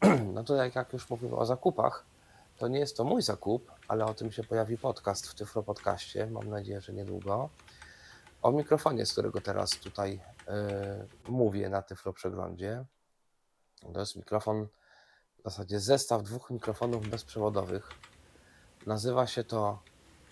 No 0.34 0.44
to 0.44 0.54
jak, 0.54 0.74
jak 0.74 0.92
już 0.92 1.10
mówimy 1.10 1.36
o 1.36 1.46
zakupach, 1.46 2.04
to 2.58 2.68
nie 2.68 2.78
jest 2.78 2.96
to 2.96 3.04
mój 3.04 3.22
zakup, 3.22 3.70
ale 3.88 4.04
o 4.04 4.14
tym 4.14 4.32
się 4.32 4.44
pojawi 4.44 4.78
podcast 4.78 5.26
w 5.26 5.34
Tyflo 5.34 5.62
Podcaście, 5.62 6.26
mam 6.26 6.48
nadzieję, 6.48 6.80
że 6.80 6.92
niedługo. 6.92 7.50
O 8.42 8.52
mikrofonie, 8.52 9.06
z 9.06 9.12
którego 9.12 9.40
teraz 9.40 9.70
tutaj 9.70 10.20
y, 11.26 11.30
mówię 11.30 11.68
na 11.68 11.82
Tyflo 11.82 12.12
Przeglądzie. 12.12 12.84
To 13.92 14.00
jest 14.00 14.16
mikrofon, 14.16 14.66
w 15.38 15.42
zasadzie 15.44 15.80
zestaw 15.80 16.22
dwóch 16.22 16.50
mikrofonów 16.50 17.08
bezprzewodowych. 17.08 17.90
Nazywa 18.86 19.26
się 19.26 19.44
to 19.44 19.82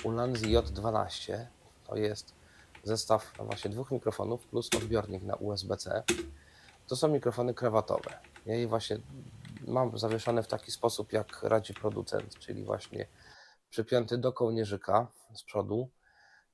Ulanzi 0.04 0.56
J12. 0.56 1.46
To 1.86 1.96
jest 1.96 2.34
zestaw 2.84 3.32
no 3.38 3.44
właśnie 3.44 3.70
dwóch 3.70 3.90
mikrofonów 3.90 4.46
plus 4.46 4.70
odbiornik 4.76 5.22
na 5.22 5.34
USB-C. 5.34 6.02
To 6.86 6.96
są 6.96 7.08
mikrofony 7.08 7.54
krawatowe. 7.54 8.18
Ja 8.46 8.54
je 8.54 8.68
właśnie 8.68 8.98
mam 9.66 9.98
zawieszone 9.98 10.42
w 10.42 10.46
taki 10.46 10.72
sposób, 10.72 11.12
jak 11.12 11.42
radzi 11.42 11.74
producent, 11.74 12.38
czyli 12.38 12.64
właśnie 12.64 13.06
przypięty 13.72 14.18
do 14.18 14.32
kołnierzyka 14.32 15.06
z 15.34 15.42
przodu. 15.42 15.90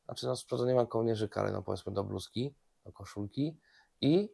Znaczy, 0.05 0.27
no 0.27 0.37
z 0.37 0.45
przodu 0.45 0.67
nie 0.67 0.75
mam 0.75 0.87
kołnierzyka, 0.87 1.41
ale 1.41 1.53
no 1.53 1.63
powiedzmy 1.63 1.93
do 1.93 2.05
bluzki, 2.05 2.55
do 2.85 2.93
koszulki. 2.93 3.57
I 4.01 4.29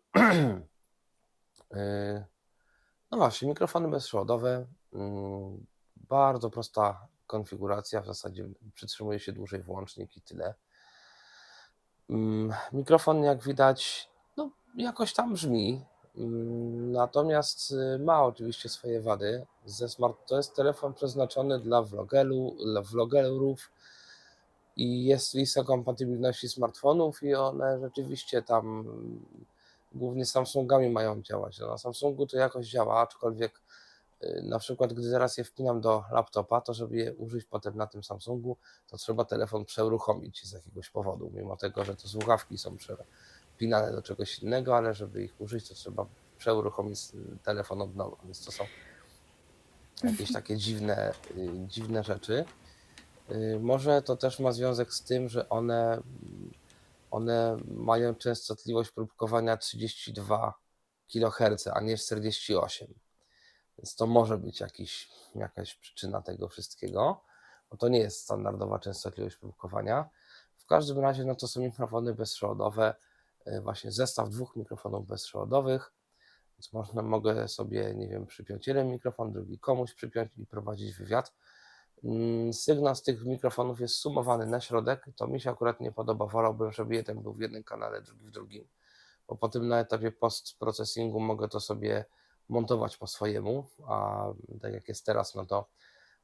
yy, 1.70 2.24
no 3.10 3.18
właśnie, 3.18 3.48
mikrofony 3.48 3.88
bezprzewodowe. 3.88 4.66
mm, 4.92 5.66
Bardzo 5.96 6.50
prosta 6.50 7.08
konfiguracja, 7.26 8.00
w 8.00 8.06
zasadzie 8.06 8.48
przytrzymuje 8.74 9.20
się 9.20 9.32
dłużej 9.32 9.62
włącznik 9.62 10.16
i 10.16 10.20
tyle. 10.20 10.54
Mm, 12.10 12.52
Mikrofon, 12.72 13.22
jak 13.22 13.42
widać, 13.42 14.10
no, 14.36 14.50
jakoś 14.76 15.14
tam 15.14 15.32
brzmi, 15.32 15.84
natomiast 16.92 17.70
y, 17.70 17.98
ma 17.98 18.24
oczywiście 18.24 18.68
swoje 18.68 19.00
wady. 19.00 19.46
Ze 19.66 19.88
smart, 19.88 20.16
to 20.26 20.36
jest 20.36 20.54
telefon 20.54 20.94
przeznaczony 20.94 21.60
dla 21.60 21.82
vlogelu, 21.82 22.56
dla 22.64 22.82
vlogerów 22.82 23.70
i 24.76 25.04
jest 25.04 25.34
lista 25.34 25.64
kompatybilności 25.64 26.48
smartfonów 26.48 27.22
i 27.22 27.34
one 27.34 27.80
rzeczywiście 27.80 28.42
tam 28.42 28.80
mm, 28.80 29.24
głównie 29.92 30.26
Samsungami 30.26 30.90
mają 30.90 31.22
działać. 31.22 31.58
No, 31.58 31.66
na 31.66 31.78
Samsungu 31.78 32.26
to 32.26 32.36
jakoś 32.36 32.66
działa, 32.66 33.00
aczkolwiek 33.00 33.60
y, 34.22 34.42
na 34.42 34.58
przykład 34.58 34.92
gdy 34.92 35.10
teraz 35.10 35.38
je 35.38 35.44
wpinam 35.44 35.80
do 35.80 36.04
laptopa, 36.10 36.60
to 36.60 36.74
żeby 36.74 36.96
je 36.96 37.14
użyć 37.14 37.44
potem 37.44 37.76
na 37.76 37.86
tym 37.86 38.04
Samsungu, 38.04 38.56
to 38.88 38.96
trzeba 38.96 39.24
telefon 39.24 39.64
przeuruchomić 39.64 40.46
z 40.46 40.52
jakiegoś 40.52 40.90
powodu, 40.90 41.30
mimo 41.34 41.56
tego, 41.56 41.84
że 41.84 41.96
to 41.96 42.08
słuchawki 42.08 42.58
są 42.58 42.76
przepinane 43.54 43.92
do 43.92 44.02
czegoś 44.02 44.38
innego, 44.38 44.76
ale 44.76 44.94
żeby 44.94 45.24
ich 45.24 45.40
użyć, 45.40 45.68
to 45.68 45.74
trzeba 45.74 46.06
przeuruchomić 46.38 47.00
telefon 47.42 47.82
od 47.82 47.96
nowa, 47.96 48.16
więc 48.24 48.44
to 48.44 48.52
są 48.52 48.64
jakieś 50.04 50.32
takie 50.32 50.56
dziwne, 50.56 51.12
y, 51.36 51.48
dziwne 51.68 52.04
rzeczy. 52.04 52.44
Y, 53.30 53.58
Może 53.60 54.02
to 54.02 54.16
też 54.16 54.40
ma 54.40 54.52
związek 54.52 54.94
z 54.94 55.02
tym, 55.02 55.28
że 55.28 55.48
one, 55.48 56.02
one 57.10 57.56
mają 57.66 58.14
częstotliwość 58.14 58.90
próbkowania 58.90 59.56
32 59.56 60.54
kHz, 61.12 61.66
a 61.66 61.80
nie 61.80 61.96
48. 61.96 62.94
Więc 63.78 63.96
to 63.96 64.06
może 64.06 64.38
być 64.38 64.60
jakiś, 64.60 65.08
jakaś 65.34 65.74
przyczyna 65.74 66.22
tego 66.22 66.48
wszystkiego, 66.48 67.20
bo 67.70 67.76
to 67.76 67.88
nie 67.88 67.98
jest 67.98 68.20
standardowa 68.20 68.78
częstotliwość 68.78 69.36
próbkowania. 69.36 70.08
W 70.56 70.66
każdym 70.66 70.98
razie 70.98 71.24
no 71.24 71.34
to 71.34 71.48
są 71.48 71.60
mikrofony 71.60 72.14
bezprzewodowe, 72.14 72.94
właśnie 73.62 73.92
zestaw 73.92 74.28
dwóch 74.28 74.56
mikrofonów 74.56 75.06
bezprzewodowych, 75.06 75.92
więc 76.58 76.72
można, 76.72 77.02
mogę 77.02 77.48
sobie, 77.48 77.94
nie 77.94 78.08
wiem, 78.08 78.26
przypiąć 78.26 78.66
jeden 78.66 78.90
mikrofon, 78.90 79.32
drugi 79.32 79.58
komuś 79.58 79.94
przypiąć 79.94 80.30
i 80.36 80.46
prowadzić 80.46 80.94
wywiad. 80.94 81.32
Mm, 82.04 82.52
Sygnał 82.52 82.94
z 82.94 83.02
tych 83.02 83.24
mikrofonów 83.24 83.80
jest 83.80 83.94
sumowany 83.94 84.46
na 84.46 84.60
środek. 84.60 85.06
To 85.16 85.26
mi 85.26 85.40
się 85.40 85.50
akurat 85.50 85.80
nie 85.80 85.92
podoba. 85.92 86.26
Wolałbym, 86.26 86.72
żeby 86.72 86.94
jeden 86.94 87.22
był 87.22 87.32
w 87.34 87.40
jednym 87.40 87.64
kanale, 87.64 88.02
drugi 88.02 88.26
w 88.26 88.30
drugim. 88.30 88.68
Bo 89.28 89.36
potem 89.36 89.68
na 89.68 89.80
etapie 89.80 90.12
post-processingu 90.12 91.20
mogę 91.20 91.48
to 91.48 91.60
sobie 91.60 92.04
montować 92.48 92.96
po 92.96 93.06
swojemu. 93.06 93.66
A 93.86 94.26
tak 94.62 94.72
jak 94.72 94.88
jest 94.88 95.06
teraz, 95.06 95.34
no 95.34 95.46
to 95.46 95.68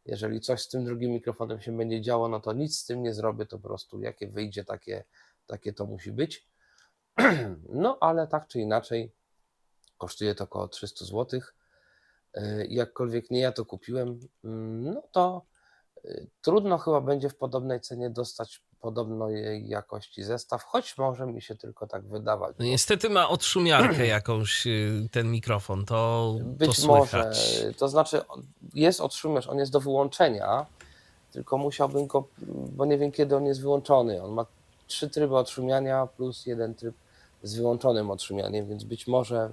jeżeli 0.07 0.41
coś 0.41 0.63
z 0.63 0.69
tym 0.69 0.85
drugim 0.85 1.11
mikrofonem 1.11 1.61
się 1.61 1.77
będzie 1.77 2.01
działo, 2.01 2.29
no 2.29 2.41
to 2.41 2.53
nic 2.53 2.79
z 2.79 2.85
tym 2.85 3.03
nie 3.03 3.15
zrobię. 3.15 3.47
To 3.47 3.59
po 3.59 3.69
prostu 3.69 4.01
jakie 4.01 4.29
wyjdzie, 4.29 4.65
takie, 4.65 5.05
takie 5.47 5.73
to 5.73 5.87
musi 5.87 6.13
być. 6.13 6.51
No 7.69 7.99
ale 8.01 8.27
tak 8.27 8.49
czy 8.49 8.61
inaczej, 8.61 9.13
kosztuje 9.99 10.35
to 10.35 10.45
około 10.45 10.69
300 10.69 11.05
zł. 11.05 11.41
Jakkolwiek 12.69 13.31
nie 13.31 13.41
ja 13.41 13.53
to 13.53 13.65
kupiłem, 13.65 14.21
mm, 14.45 14.95
no 14.95 15.03
to 15.13 15.43
y, 16.05 16.27
trudno 16.43 16.79
chyba 16.79 17.01
będzie 17.01 17.29
w 17.29 17.37
podobnej 17.37 17.81
cenie 17.81 18.11
dostać 18.11 18.63
podobnej 18.81 19.69
jakości 19.69 20.23
zestaw, 20.23 20.65
choć 20.65 20.99
może 20.99 21.27
mi 21.27 21.43
się 21.43 21.55
tylko 21.57 21.87
tak 21.87 22.09
wydawać. 22.09 22.57
No 22.59 22.65
niestety 22.65 23.11
ma 23.11 23.29
odszumiarkę 23.29 24.07
jakąś 24.19 24.67
y, 24.67 25.09
ten 25.13 25.31
mikrofon, 25.31 25.85
to, 25.85 26.35
to 26.39 26.45
Być 26.45 26.85
może, 26.85 27.11
słychać. 27.11 27.65
to 27.79 27.89
znaczy 27.89 28.21
jest 28.75 29.01
odszumiarz, 29.01 29.49
on 29.49 29.59
jest 29.59 29.73
do 29.73 29.81
wyłączenia, 29.81 30.67
tylko 31.33 31.59
musiałbym 31.59 32.07
go, 32.07 32.29
bo 32.49 32.85
nie 32.85 32.99
wiem 32.99 33.13
kiedy 33.13 33.37
on 33.37 33.47
jest 33.47 33.61
wyłączony. 33.61 34.23
On 34.23 34.33
ma 34.33 34.47
trzy 34.91 35.11
tryby 35.11 35.37
odszumiania 35.37 36.07
plus 36.07 36.47
jeden 36.47 36.75
tryb 36.75 36.95
z 37.43 37.55
wyłączonym 37.55 38.11
odszumianiem, 38.11 38.69
więc 38.69 38.85
być 38.85 39.07
może 39.07 39.51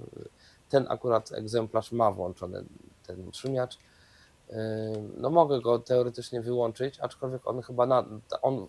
ten 0.68 0.86
akurat 0.88 1.32
egzemplarz 1.32 1.92
ma 1.92 2.10
włączony 2.10 2.64
ten 3.06 3.28
odszumiacz. 3.28 3.78
Yy, 4.48 4.56
No 5.16 5.30
mogę 5.30 5.60
go 5.60 5.78
teoretycznie 5.78 6.40
wyłączyć, 6.40 7.00
aczkolwiek 7.00 7.46
on 7.46 7.62
chyba 7.62 7.86
na, 7.86 8.04
on, 8.42 8.66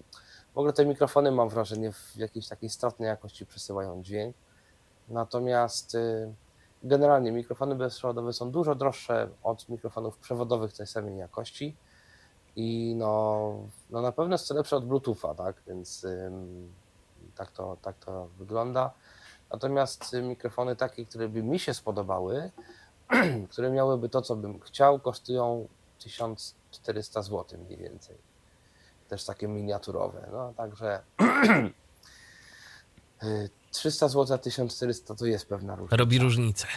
w 0.53 0.57
ogóle 0.57 0.73
te 0.73 0.85
mikrofony 0.85 1.31
mam 1.31 1.49
wrażenie 1.49 1.91
w 1.91 2.15
jakiejś 2.15 2.48
takiej 2.48 2.69
stratnej 2.69 3.07
jakości 3.07 3.45
przesyłają 3.45 4.03
dźwięk. 4.03 4.35
Natomiast 5.09 5.93
yy, 5.93 6.33
generalnie 6.83 7.31
mikrofony 7.31 7.75
bezprzewodowe 7.75 8.33
są 8.33 8.51
dużo 8.51 8.75
droższe 8.75 9.30
od 9.43 9.69
mikrofonów 9.69 10.17
przewodowych 10.17 10.73
tej 10.73 10.88
samej 10.88 11.17
jakości. 11.17 11.75
I 12.56 12.95
no, 12.98 13.53
no 13.90 14.02
na 14.02 14.11
pewno 14.11 14.34
jest 14.34 14.50
lepsze 14.50 14.76
od 14.76 14.86
Bluetootha, 14.86 15.36
tak? 15.36 15.56
Więc 15.68 16.03
ym, 16.03 16.74
tak, 17.36 17.52
to, 17.52 17.78
tak 17.82 17.98
to 17.98 18.28
wygląda. 18.38 18.92
Natomiast 19.52 20.14
y, 20.14 20.22
mikrofony 20.22 20.76
takie, 20.76 21.06
które 21.06 21.30
by 21.30 21.44
mi 21.44 21.60
się 21.60 21.74
spodobały, 21.74 22.52
które 23.52 23.72
miałyby 23.72 24.10
to, 24.10 24.22
co 24.22 24.36
bym 24.36 24.60
chciał, 24.60 25.00
kosztują 25.00 25.68
1400 26.00 27.22
zł 27.22 27.60
mniej 27.66 27.78
więcej. 27.78 28.16
Też 29.10 29.26
takie 29.26 29.48
miniaturowe. 29.48 30.30
No 30.32 30.53
także 30.58 31.02
y, 33.24 33.50
300 33.72 34.08
zł, 34.08 34.36
a 34.36 34.38
1400 34.38 35.16
to 35.16 35.26
jest 35.26 35.50
pewna 35.50 35.76
różnica. 35.76 35.98
Robi 35.98 36.19
różnicę. 36.19 36.68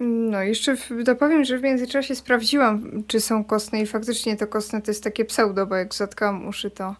No, 0.00 0.42
jeszcze 0.42 0.76
dopowiem, 1.04 1.44
że 1.44 1.58
w 1.58 1.62
międzyczasie 1.62 2.14
sprawdziłam, 2.14 3.02
czy 3.06 3.20
są 3.20 3.44
kostne 3.44 3.80
i 3.80 3.86
faktycznie 3.86 4.36
to 4.36 4.46
kostne 4.46 4.82
to 4.82 4.90
jest 4.90 5.04
takie 5.04 5.24
pseudo, 5.24 5.66
bo 5.66 5.76
jak 5.76 5.94
zatkałam 5.94 6.48
uszy, 6.48 6.70
to 6.70 6.96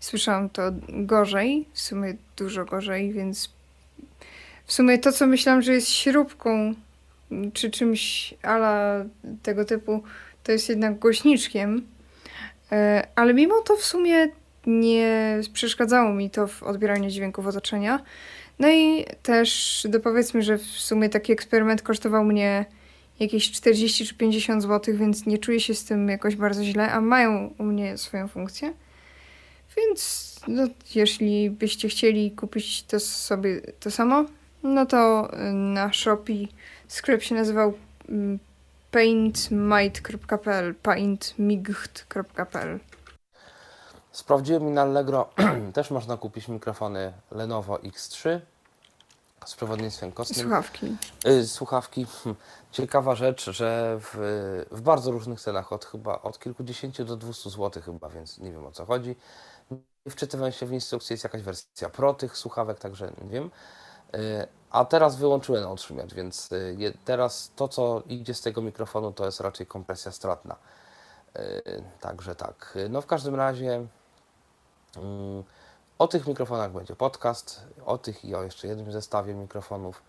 słyszałam 0.00 0.50
to 0.50 0.62
gorzej, 0.88 1.68
w 1.72 1.80
sumie 1.80 2.14
dużo 2.36 2.64
gorzej, 2.64 3.12
więc 3.12 3.50
w 4.66 4.72
sumie 4.72 4.98
to, 4.98 5.12
co 5.12 5.26
myślałam, 5.26 5.62
że 5.62 5.72
jest 5.72 5.88
śrubką 5.88 6.74
czy 7.52 7.70
czymś 7.70 8.34
ala 8.42 9.04
tego 9.42 9.64
typu, 9.64 10.02
to 10.42 10.52
jest 10.52 10.68
jednak 10.68 10.98
głośniczkiem, 10.98 11.82
E, 12.72 13.06
ale 13.14 13.34
mimo 13.34 13.62
to 13.62 13.76
w 13.76 13.84
sumie 13.84 14.28
nie 14.66 15.40
przeszkadzało 15.52 16.14
mi 16.14 16.30
to 16.30 16.46
w 16.46 16.62
odbieraniu 16.62 17.10
dźwięków 17.10 17.46
otoczenia. 17.46 18.00
No 18.58 18.70
i 18.70 19.04
też 19.22 19.80
dopowiedzmy, 19.90 20.42
że 20.42 20.58
w 20.58 20.62
sumie 20.62 21.08
taki 21.08 21.32
eksperyment 21.32 21.82
kosztował 21.82 22.24
mnie 22.24 22.64
jakieś 23.20 23.50
40 23.50 24.06
czy 24.06 24.14
50 24.14 24.62
zł, 24.62 24.96
więc 24.96 25.26
nie 25.26 25.38
czuję 25.38 25.60
się 25.60 25.74
z 25.74 25.84
tym 25.84 26.08
jakoś 26.08 26.36
bardzo 26.36 26.64
źle, 26.64 26.92
a 26.92 27.00
mają 27.00 27.54
u 27.58 27.64
mnie 27.64 27.98
swoją 27.98 28.28
funkcję. 28.28 28.72
Więc 29.76 30.34
no, 30.48 30.68
jeśli 30.94 31.50
byście 31.50 31.88
chcieli 31.88 32.30
kupić 32.30 32.82
to 32.82 33.00
sobie 33.00 33.60
to 33.60 33.90
samo, 33.90 34.24
no 34.62 34.86
to 34.86 35.30
y, 35.34 35.52
na 35.52 35.92
Shopee 35.92 36.48
sklep 36.88 37.22
się 37.22 37.34
nazywał 37.34 37.74
mm, 38.08 38.38
paintmight.pl 38.90 40.74
Sprawdziłem 44.14 44.68
i 44.68 44.70
na 44.70 44.82
Allegro 44.82 45.28
też 45.74 45.90
można 45.90 46.16
kupić 46.16 46.48
mikrofony 46.48 47.12
Lenovo 47.30 47.76
X3 47.76 48.40
z 49.44 49.54
przewodnictwem 49.54 50.12
kostnym. 50.12 50.40
Słuchawki. 50.40 50.96
Y, 51.26 51.46
słuchawki. 51.48 52.06
Ciekawa 52.72 53.14
rzecz, 53.14 53.50
że 53.50 53.98
w, 54.00 54.16
w 54.70 54.80
bardzo 54.80 55.10
różnych 55.10 55.40
cenach, 55.40 55.72
od 55.72 55.84
chyba 55.84 56.22
od 56.22 56.38
kilkudziesięciu 56.38 57.04
do 57.04 57.16
200 57.16 57.50
zł 57.50 57.82
chyba, 57.82 58.08
więc 58.08 58.38
nie 58.38 58.52
wiem 58.52 58.66
o 58.66 58.72
co 58.72 58.84
chodzi. 58.84 59.16
Wczytywałem 60.10 60.52
się 60.52 60.66
w 60.66 60.72
instrukcję, 60.72 61.14
jest 61.14 61.24
jakaś 61.24 61.42
wersja 61.42 61.88
pro 61.90 62.14
tych 62.14 62.36
słuchawek, 62.36 62.78
także 62.78 63.12
nie 63.22 63.30
wiem. 63.30 63.50
Y, 64.14 64.46
A 64.70 64.84
teraz 64.84 65.16
wyłączyłem 65.16 65.62
na 65.62 65.70
otrzymiot, 65.70 66.14
więc 66.14 66.52
y, 66.52 66.98
teraz 67.04 67.52
to, 67.56 67.68
co 67.68 68.02
idzie 68.06 68.34
z 68.34 68.40
tego 68.40 68.62
mikrofonu, 68.62 69.12
to 69.12 69.24
jest 69.24 69.40
raczej 69.40 69.66
kompresja 69.66 70.12
stratna. 70.12 70.56
Y, 71.36 71.82
Także 72.00 72.34
tak. 72.34 72.78
No 72.90 73.00
w 73.00 73.06
każdym 73.06 73.34
razie 73.34 73.86
o 75.98 76.08
tych 76.08 76.26
mikrofonach 76.26 76.72
będzie 76.72 76.96
podcast, 76.96 77.66
o 77.86 77.98
tych 77.98 78.24
i 78.24 78.34
o 78.34 78.42
jeszcze 78.42 78.66
jednym 78.68 78.92
zestawie 78.92 79.34
mikrofonów. 79.34 80.02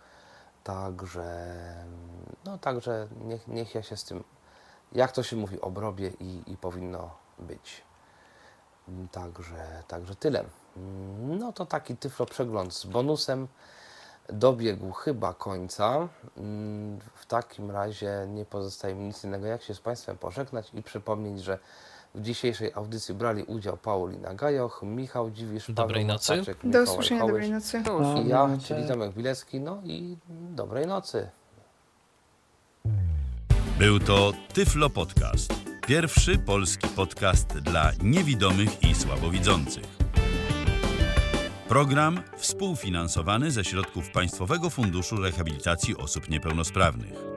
Także, 0.64 1.56
no 2.46 2.58
także 2.58 3.08
niech, 3.22 3.48
niech 3.48 3.76
ja 3.76 3.84
się 3.84 3.98
z 3.98 4.04
tym, 4.04 4.24
jak 4.92 5.12
to 5.12 5.24
się 5.24 5.36
mówi, 5.36 5.62
obrobię 5.62 6.12
i, 6.20 6.44
i 6.48 6.58
powinno 6.58 7.10
być. 7.40 7.82
Mm, 8.88 9.08
Także, 9.08 9.84
także 9.88 10.16
tyle. 10.16 10.40
Mm, 10.78 11.40
No 11.40 11.54
to 11.54 11.66
taki 11.66 11.98
tyflo 11.98 12.26
przegląd 12.26 12.74
z 12.74 12.86
bonusem 12.86 13.48
dobiegł 14.30 14.92
chyba 14.92 15.34
końca. 15.34 16.08
Mm, 16.38 17.00
W 17.16 17.26
takim 17.26 17.72
razie 17.72 18.26
nie 18.30 18.46
pozostaje 18.46 18.96
mi 18.96 19.04
nic 19.06 19.24
innego, 19.24 19.46
jak 19.46 19.64
się 19.64 19.74
z 19.76 19.80
Państwem 19.80 20.18
pożegnać 20.18 20.74
i 20.74 20.84
przypomnieć, 20.84 21.44
że 21.44 21.60
w 22.16 22.22
dzisiejszej 22.22 22.72
audycji 22.74 23.16
brali 23.16 23.44
udział 23.44 23.78
Paulina 23.78 24.34
Gajoch, 24.34 24.82
Michał 24.84 25.32
Dziwisz, 25.32 25.72
Dobrej 25.72 25.96
Paweł 25.96 26.08
nocy. 26.08 26.38
Mastaczek, 26.38 26.58
Do 26.58 26.68
Mikołaj 26.68 26.84
usłyszenia, 26.84 27.22
Hołysz 27.22 27.34
dobrej 27.34 27.52
nocy. 27.52 27.78
i 28.26 28.28
ja, 28.30 28.50
czyli 28.64 28.88
Tomek 28.88 29.14
Bilecki, 29.14 29.60
no 29.60 29.82
i 29.84 30.18
dobrej 30.56 30.88
nocy. 30.88 31.30
Był 33.80 34.00
to 34.00 34.34
Tyflo 34.54 34.90
Podcast. 34.90 35.54
Pierwszy 35.88 36.38
polski 36.38 36.88
podcast 36.88 37.48
dla 37.48 37.92
niewidomych 38.04 38.84
i 38.84 38.96
słabowidzących. 38.96 39.84
Program 41.68 42.20
współfinansowany 42.38 43.52
ze 43.52 43.64
środków 43.64 44.12
Państwowego 44.12 44.70
Funduszu 44.70 45.16
Rehabilitacji 45.16 45.98
Osób 45.98 46.30
Niepełnosprawnych. 46.30 47.35